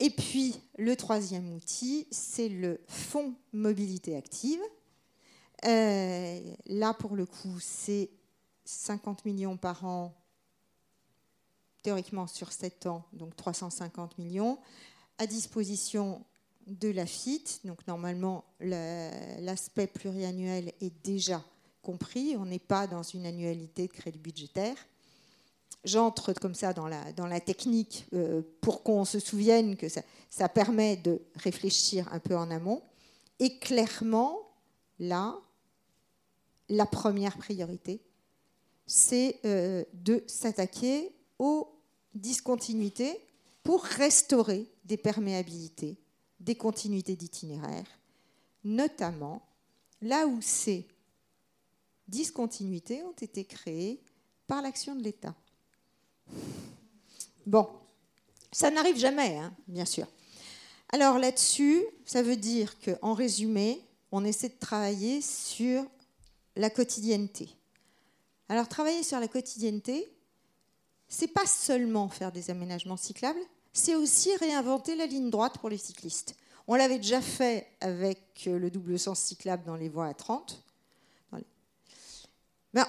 Et 0.00 0.10
puis, 0.10 0.54
le 0.78 0.94
troisième 0.94 1.52
outil, 1.54 2.06
c'est 2.10 2.48
le 2.48 2.80
fonds 2.86 3.34
mobilité 3.52 4.16
active. 4.16 4.60
Euh, 5.66 6.40
là, 6.66 6.94
pour 6.94 7.16
le 7.16 7.26
coup, 7.26 7.58
c'est 7.60 8.10
50 8.64 9.24
millions 9.24 9.56
par 9.56 9.84
an, 9.84 10.14
théoriquement 11.82 12.26
sur 12.26 12.52
7 12.52 12.86
ans, 12.86 13.04
donc 13.12 13.34
350 13.36 14.18
millions, 14.18 14.58
à 15.18 15.26
disposition 15.26 16.24
de 16.66 16.88
la 16.88 17.06
FIT. 17.06 17.60
Donc 17.64 17.86
normalement, 17.86 18.44
l'aspect 18.60 19.86
pluriannuel 19.86 20.72
est 20.80 20.92
déjà 21.04 21.42
compris. 21.82 22.36
On 22.38 22.44
n'est 22.44 22.58
pas 22.58 22.86
dans 22.86 23.02
une 23.02 23.26
annualité 23.26 23.86
de 23.86 23.92
crédit 23.92 24.18
budgétaire. 24.18 24.76
J'entre 25.84 26.32
comme 26.34 26.54
ça 26.54 26.72
dans 26.72 26.88
la, 26.88 27.12
dans 27.12 27.26
la 27.26 27.40
technique 27.40 28.06
euh, 28.12 28.42
pour 28.60 28.82
qu'on 28.82 29.04
se 29.04 29.18
souvienne 29.18 29.76
que 29.76 29.88
ça, 29.88 30.02
ça 30.28 30.48
permet 30.48 30.96
de 30.96 31.22
réfléchir 31.36 32.12
un 32.12 32.18
peu 32.18 32.36
en 32.36 32.50
amont. 32.50 32.82
Et 33.38 33.58
clairement, 33.58 34.36
là, 34.98 35.38
la 36.68 36.86
première 36.86 37.36
priorité, 37.38 38.00
c'est 38.86 39.40
euh, 39.44 39.84
de 39.92 40.22
s'attaquer 40.26 41.12
aux 41.38 41.68
discontinuités 42.14 43.20
pour 43.62 43.82
restaurer 43.84 44.66
des 44.84 44.96
perméabilités 44.96 45.98
des 46.40 46.54
continuités 46.54 47.16
d'itinéraire, 47.16 47.86
notamment 48.64 49.42
là 50.00 50.26
où 50.26 50.40
ces 50.40 50.86
discontinuités 52.06 53.02
ont 53.02 53.14
été 53.20 53.44
créées 53.44 54.00
par 54.46 54.62
l'action 54.62 54.94
de 54.94 55.02
l'État. 55.02 55.34
Bon, 57.44 57.68
ça 58.52 58.70
n'arrive 58.70 58.96
jamais, 58.96 59.36
hein, 59.36 59.52
bien 59.66 59.84
sûr. 59.84 60.06
Alors 60.90 61.18
là-dessus, 61.18 61.84
ça 62.06 62.22
veut 62.22 62.36
dire 62.36 62.74
qu'en 62.80 63.14
résumé, 63.14 63.82
on 64.10 64.24
essaie 64.24 64.48
de 64.48 64.58
travailler 64.58 65.20
sur 65.20 65.84
la 66.58 66.70
quotidienneté. 66.70 67.48
Alors 68.48 68.68
travailler 68.68 69.02
sur 69.02 69.18
la 69.20 69.28
quotidienneté, 69.28 70.12
c'est 71.08 71.28
pas 71.28 71.46
seulement 71.46 72.08
faire 72.08 72.32
des 72.32 72.50
aménagements 72.50 72.96
cyclables, 72.96 73.40
c'est 73.72 73.94
aussi 73.94 74.34
réinventer 74.36 74.96
la 74.96 75.06
ligne 75.06 75.30
droite 75.30 75.58
pour 75.58 75.70
les 75.70 75.78
cyclistes. 75.78 76.34
On 76.66 76.74
l'avait 76.74 76.98
déjà 76.98 77.20
fait 77.22 77.66
avec 77.80 78.44
euh, 78.46 78.58
le 78.58 78.70
double 78.70 78.98
sens 78.98 79.20
cyclable 79.20 79.64
dans 79.64 79.76
les 79.76 79.88
voies 79.88 80.06
à 80.06 80.14
30. 80.14 80.62
Ben, 82.74 82.86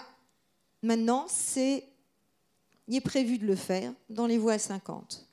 maintenant, 0.82 1.26
c'est, 1.30 1.86
il 2.88 2.96
est 2.96 3.02
prévu 3.02 3.38
de 3.38 3.46
le 3.46 3.56
faire 3.56 3.94
dans 4.10 4.26
les 4.26 4.38
voies 4.38 4.54
à 4.54 4.60
50. 4.60 5.26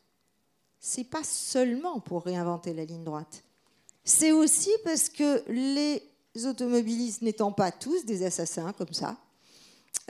C'est 0.78 1.04
pas 1.04 1.24
seulement 1.24 1.98
pour 1.98 2.22
réinventer 2.22 2.72
la 2.72 2.84
ligne 2.84 3.02
droite. 3.02 3.42
C'est 4.04 4.30
aussi 4.30 4.70
parce 4.84 5.08
que 5.08 5.42
les 5.48 6.00
automobilistes 6.44 7.22
n'étant 7.22 7.52
pas 7.52 7.72
tous 7.72 8.04
des 8.04 8.24
assassins 8.24 8.72
comme 8.74 8.92
ça, 8.92 9.16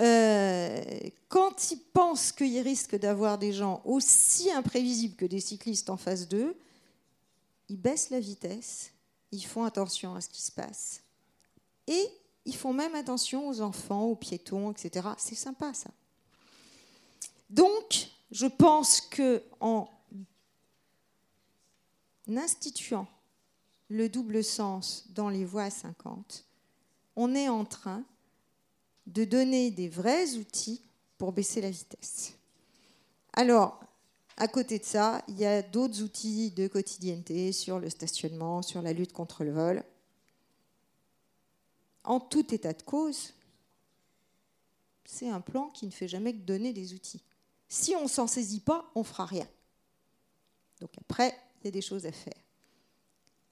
euh, 0.01 0.83
quand 1.29 1.71
ils 1.71 1.81
pensent 1.93 2.33
qu'ils 2.33 2.61
risquent 2.61 2.99
d'avoir 2.99 3.39
des 3.39 3.53
gens 3.53 3.81
aussi 3.85 4.51
imprévisibles 4.51 5.17
que 5.17 5.25
des 5.25 5.41
cyclistes 5.41 5.89
en 5.89 5.97
face 5.97 6.29
d'eux, 6.29 6.57
ils 7.69 7.81
baissent 7.81 8.11
la 8.11 8.21
vitesse, 8.21 8.91
ils 9.33 9.45
font 9.45 9.65
attention 9.65 10.15
à 10.15 10.21
ce 10.21 10.29
qui 10.29 10.43
se 10.43 10.53
passe. 10.53 11.03
Et 11.87 12.09
ils 12.45 12.57
font 12.57 12.73
même 12.73 12.95
attention 12.95 13.49
aux 13.49 13.61
enfants, 13.61 14.05
aux 14.05 14.17
piétons, 14.17 14.73
etc. 14.73 15.09
C'est 15.19 15.35
sympa 15.35 15.73
ça. 15.75 15.91
Donc, 17.49 18.09
je 18.31 18.47
pense 18.47 19.01
que 19.01 19.43
en 19.61 19.89
instituant 22.29 23.07
le 23.89 24.09
double 24.09 24.43
sens 24.43 25.07
dans 25.11 25.29
les 25.29 25.45
voies 25.45 25.65
à 25.65 25.71
50, 25.71 26.45
on 27.15 27.35
est 27.35 27.49
en 27.49 27.65
train 27.65 28.05
de 29.07 29.25
donner 29.25 29.71
des 29.71 29.89
vrais 29.89 30.35
outils 30.35 30.83
pour 31.19 31.33
baisser 31.33 31.61
la 31.61 31.71
vitesse. 31.71 32.35
Alors, 33.33 33.81
à 34.37 34.49
côté 34.49 34.79
de 34.79 34.85
ça, 34.85 35.23
il 35.29 35.39
y 35.39 35.47
a 35.47 35.63
d'autres 35.63 36.03
outils 36.03 36.51
de 36.51 36.69
quotidienneté 36.69 37.53
sur 37.53 37.79
le 37.79 37.89
stationnement, 37.89 38.63
sur 38.63 38.83
la 38.83 38.93
lutte 38.93 39.13
contre 39.13 39.45
le 39.45 39.53
vol. 39.53 39.83
En 42.05 42.21
tout 42.21 42.55
état 42.55 42.73
de 42.73 42.83
cause, 42.83 43.33
c'est 45.05 45.29
un 45.29 45.41
plan 45.41 45.71
qui 45.71 45.87
ne 45.87 45.91
fait 45.91 46.09
jamais 46.09 46.35
que 46.35 46.41
donner 46.41 46.73
des 46.73 46.93
outils. 46.93 47.23
Si 47.69 47.95
on 47.97 48.05
ne 48.05 48.09
s'en 48.09 48.27
saisit 48.27 48.61
pas, 48.61 48.91
on 48.95 49.01
ne 49.01 49.05
fera 49.05 49.25
rien. 49.25 49.49
Donc 50.81 50.91
après, 51.01 51.35
il 51.61 51.67
y 51.67 51.69
a 51.69 51.71
des 51.71 51.81
choses 51.81 52.05
à 52.07 52.13
faire. 52.13 52.46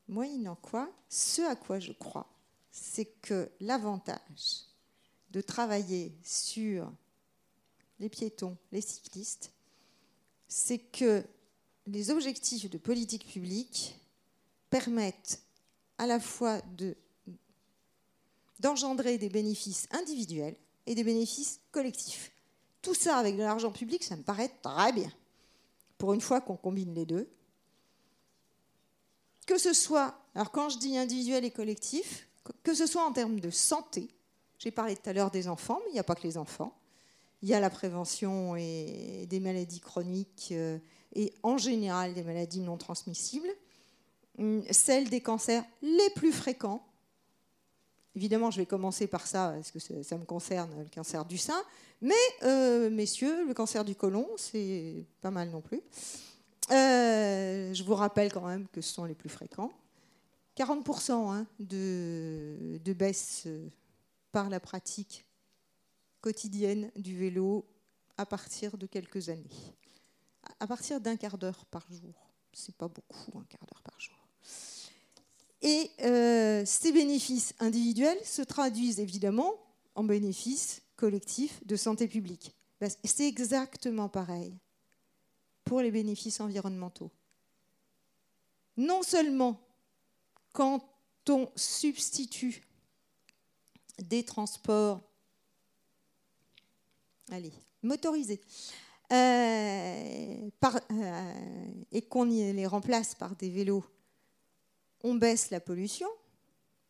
Moyennant 0.08 0.56
quoi, 0.56 0.90
ce 1.08 1.42
à 1.42 1.56
quoi 1.56 1.80
je 1.80 1.92
crois, 1.92 2.28
c'est 2.70 3.06
que 3.06 3.50
l'avantage 3.60 4.66
de 5.30 5.40
travailler 5.40 6.12
sur 6.22 6.92
les 7.98 8.08
piétons, 8.08 8.56
les 8.72 8.80
cyclistes, 8.80 9.52
c'est 10.48 10.78
que 10.78 11.24
les 11.86 12.10
objectifs 12.10 12.70
de 12.70 12.78
politique 12.78 13.26
publique 13.26 13.98
permettent 14.70 15.42
à 15.98 16.06
la 16.06 16.20
fois 16.20 16.60
d'engendrer 18.60 19.18
des 19.18 19.28
bénéfices 19.28 19.86
individuels 19.90 20.56
et 20.86 20.94
des 20.94 21.04
bénéfices 21.04 21.60
collectifs. 21.70 22.32
Tout 22.82 22.94
ça 22.94 23.16
avec 23.16 23.36
de 23.36 23.42
l'argent 23.42 23.72
public, 23.72 24.02
ça 24.02 24.16
me 24.16 24.22
paraît 24.22 24.52
très 24.62 24.92
bien. 24.92 25.10
Pour 25.96 26.12
une 26.12 26.20
fois 26.20 26.40
qu'on 26.40 26.56
combine 26.56 26.94
les 26.94 27.06
deux. 27.06 27.28
Que 29.46 29.58
ce 29.58 29.72
soit, 29.72 30.14
alors 30.34 30.50
quand 30.50 30.68
je 30.68 30.78
dis 30.78 30.96
individuel 30.96 31.44
et 31.44 31.50
collectif, 31.50 32.28
que 32.62 32.74
ce 32.74 32.86
soit 32.86 33.04
en 33.04 33.12
termes 33.12 33.40
de 33.40 33.50
santé, 33.50 34.08
j'ai 34.58 34.70
parlé 34.70 34.96
tout 34.96 35.08
à 35.08 35.12
l'heure 35.12 35.30
des 35.30 35.48
enfants, 35.48 35.80
mais 35.84 35.90
il 35.90 35.94
n'y 35.94 36.00
a 36.00 36.04
pas 36.04 36.14
que 36.14 36.22
les 36.22 36.38
enfants. 36.38 36.74
Il 37.42 37.48
y 37.48 37.54
a 37.54 37.60
la 37.60 37.68
prévention 37.68 38.56
et 38.56 39.26
des 39.28 39.40
maladies 39.40 39.80
chroniques 39.80 40.48
euh, 40.52 40.78
et 41.14 41.34
en 41.42 41.58
général 41.58 42.14
des 42.14 42.22
maladies 42.22 42.60
non 42.60 42.78
transmissibles. 42.78 43.50
Hum, 44.38 44.64
celles 44.70 45.10
des 45.10 45.20
cancers 45.20 45.64
les 45.82 46.10
plus 46.16 46.32
fréquents. 46.32 46.84
Évidemment, 48.16 48.50
je 48.50 48.58
vais 48.58 48.66
commencer 48.66 49.06
par 49.06 49.26
ça, 49.26 49.52
parce 49.54 49.70
que 49.70 50.02
ça 50.02 50.16
me 50.16 50.24
concerne, 50.24 50.70
le 50.78 50.88
cancer 50.92 51.24
du 51.24 51.36
sein. 51.36 51.60
Mais, 52.00 52.14
euh, 52.42 52.88
messieurs, 52.90 53.44
le 53.46 53.54
cancer 53.54 53.84
du 53.84 53.96
côlon, 53.96 54.28
c'est 54.36 55.04
pas 55.20 55.30
mal 55.30 55.50
non 55.50 55.60
plus. 55.60 55.80
Euh, 56.70 57.74
je 57.74 57.82
vous 57.82 57.94
rappelle 57.94 58.32
quand 58.32 58.46
même 58.46 58.66
que 58.68 58.80
ce 58.80 58.92
sont 58.92 59.04
les 59.04 59.14
plus 59.14 59.28
fréquents. 59.28 59.72
40% 60.56 61.12
hein, 61.32 61.46
de, 61.58 62.92
baisse 62.96 63.42
euh, 63.46 63.68
par 64.32 64.48
la 64.48 64.60
pratique 64.60 65.26
quotidienne 66.20 66.90
du 66.96 67.16
vélo 67.16 67.66
à 68.16 68.24
partir 68.24 68.78
de 68.78 68.86
quelques 68.86 69.28
années. 69.28 69.50
À 70.60 70.66
partir 70.66 71.00
d'un 71.00 71.16
quart 71.16 71.38
d'heure 71.38 71.64
par 71.66 71.86
jour. 71.90 72.30
C'est 72.52 72.76
pas 72.76 72.88
beaucoup, 72.88 73.38
un 73.38 73.44
quart 73.44 73.66
d'heure 73.66 73.82
par 73.82 74.00
jour. 74.00 74.16
Et 75.60 75.90
euh, 76.02 76.62
ces 76.64 76.92
bénéfices 76.92 77.54
individuels 77.58 78.22
se 78.24 78.42
traduisent 78.42 79.00
évidemment 79.00 79.54
en 79.94 80.04
bénéfices 80.04 80.82
collectifs 80.96 81.66
de 81.66 81.74
santé 81.74 82.06
publique. 82.06 82.54
Ben, 82.80 82.90
c'est 83.02 83.26
exactement 83.26 84.08
pareil 84.08 84.54
les 85.82 85.90
bénéfices 85.90 86.40
environnementaux. 86.40 87.10
Non 88.76 89.02
seulement 89.02 89.60
quand 90.52 90.84
on 91.28 91.50
substitue 91.56 92.62
des 93.98 94.24
transports 94.24 95.00
motorisés 97.82 98.40
euh, 99.12 100.50
euh, 100.64 101.32
et 101.92 102.02
qu'on 102.02 102.24
les 102.24 102.66
remplace 102.66 103.14
par 103.14 103.36
des 103.36 103.50
vélos, 103.50 103.84
on 105.02 105.14
baisse 105.14 105.50
la 105.50 105.60
pollution, 105.60 106.08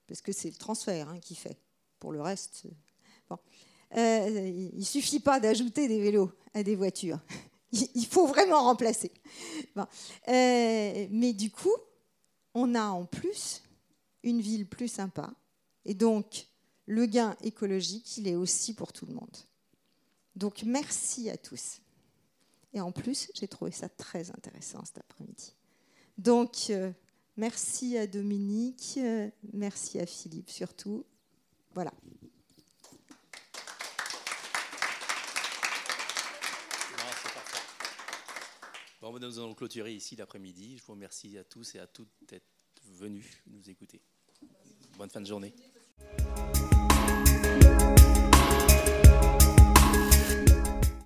parce 0.07 0.21
que 0.21 0.33
c'est 0.33 0.51
le 0.51 0.57
transfert 0.57 1.09
hein, 1.09 1.19
qui 1.21 1.35
fait. 1.35 1.59
Pour 1.99 2.13
le 2.13 2.21
reste, 2.21 2.65
euh, 3.97 4.71
il 4.73 4.79
ne 4.79 4.85
suffit 4.85 5.21
pas 5.21 5.41
d'ajouter 5.41 5.89
des 5.89 6.01
vélos 6.01 6.31
à 6.53 6.63
des 6.63 6.77
voitures. 6.77 7.19
Il 7.95 8.07
faut 8.07 8.27
vraiment 8.27 8.63
remplacer. 8.63 9.13
mais 10.27 11.33
du 11.33 11.51
coup, 11.51 11.75
on 12.55 12.75
a 12.75 12.87
en 12.87 13.05
plus 13.05 13.63
une 14.23 14.41
ville 14.41 14.67
plus 14.67 14.89
sympa. 14.89 15.33
Et 15.85 15.95
donc, 15.95 16.47
le 16.87 17.07
gain 17.07 17.37
écologique, 17.43 18.17
il 18.17 18.29
est 18.29 18.37
aussi 18.37 18.75
pour 18.75 18.93
tout 18.93 19.07
le 19.07 19.15
monde. 19.15 19.37
Donc, 20.37 20.63
merci 20.65 21.31
à 21.31 21.37
tous. 21.37 21.81
Et 22.73 22.81
en 22.81 22.93
plus, 22.93 23.31
j'ai 23.35 23.49
trouvé 23.49 23.71
ça 23.71 23.89
très 23.89 24.31
intéressant 24.31 24.85
cet 24.85 24.99
après-midi. 24.99 25.55
Donc, 26.19 26.71
euh, 26.71 26.93
merci 27.37 27.97
à 27.97 28.07
Dominique, 28.07 28.95
euh, 28.99 29.31
merci 29.53 29.99
à 30.01 30.07
Philippe 30.07 30.51
surtout. 30.51 31.05
Voilà. 31.75 31.93
Bon, 39.05 39.13
nous 39.19 39.39
allons 39.39 39.53
clôturer 39.53 39.93
ici 39.93 40.17
l'après-midi. 40.17 40.79
Je 40.79 40.83
vous 40.83 40.95
remercie 40.95 41.37
à 41.37 41.45
tous 41.45 41.75
et 41.75 41.79
à 41.79 41.87
toutes 41.87 42.09
d'être 42.27 42.47
venus 42.91 43.27
nous 43.47 43.69
écouter. 43.69 44.01
Bonne 44.97 45.11
fin 45.11 45.21
de 45.21 45.27
journée. 45.27 45.53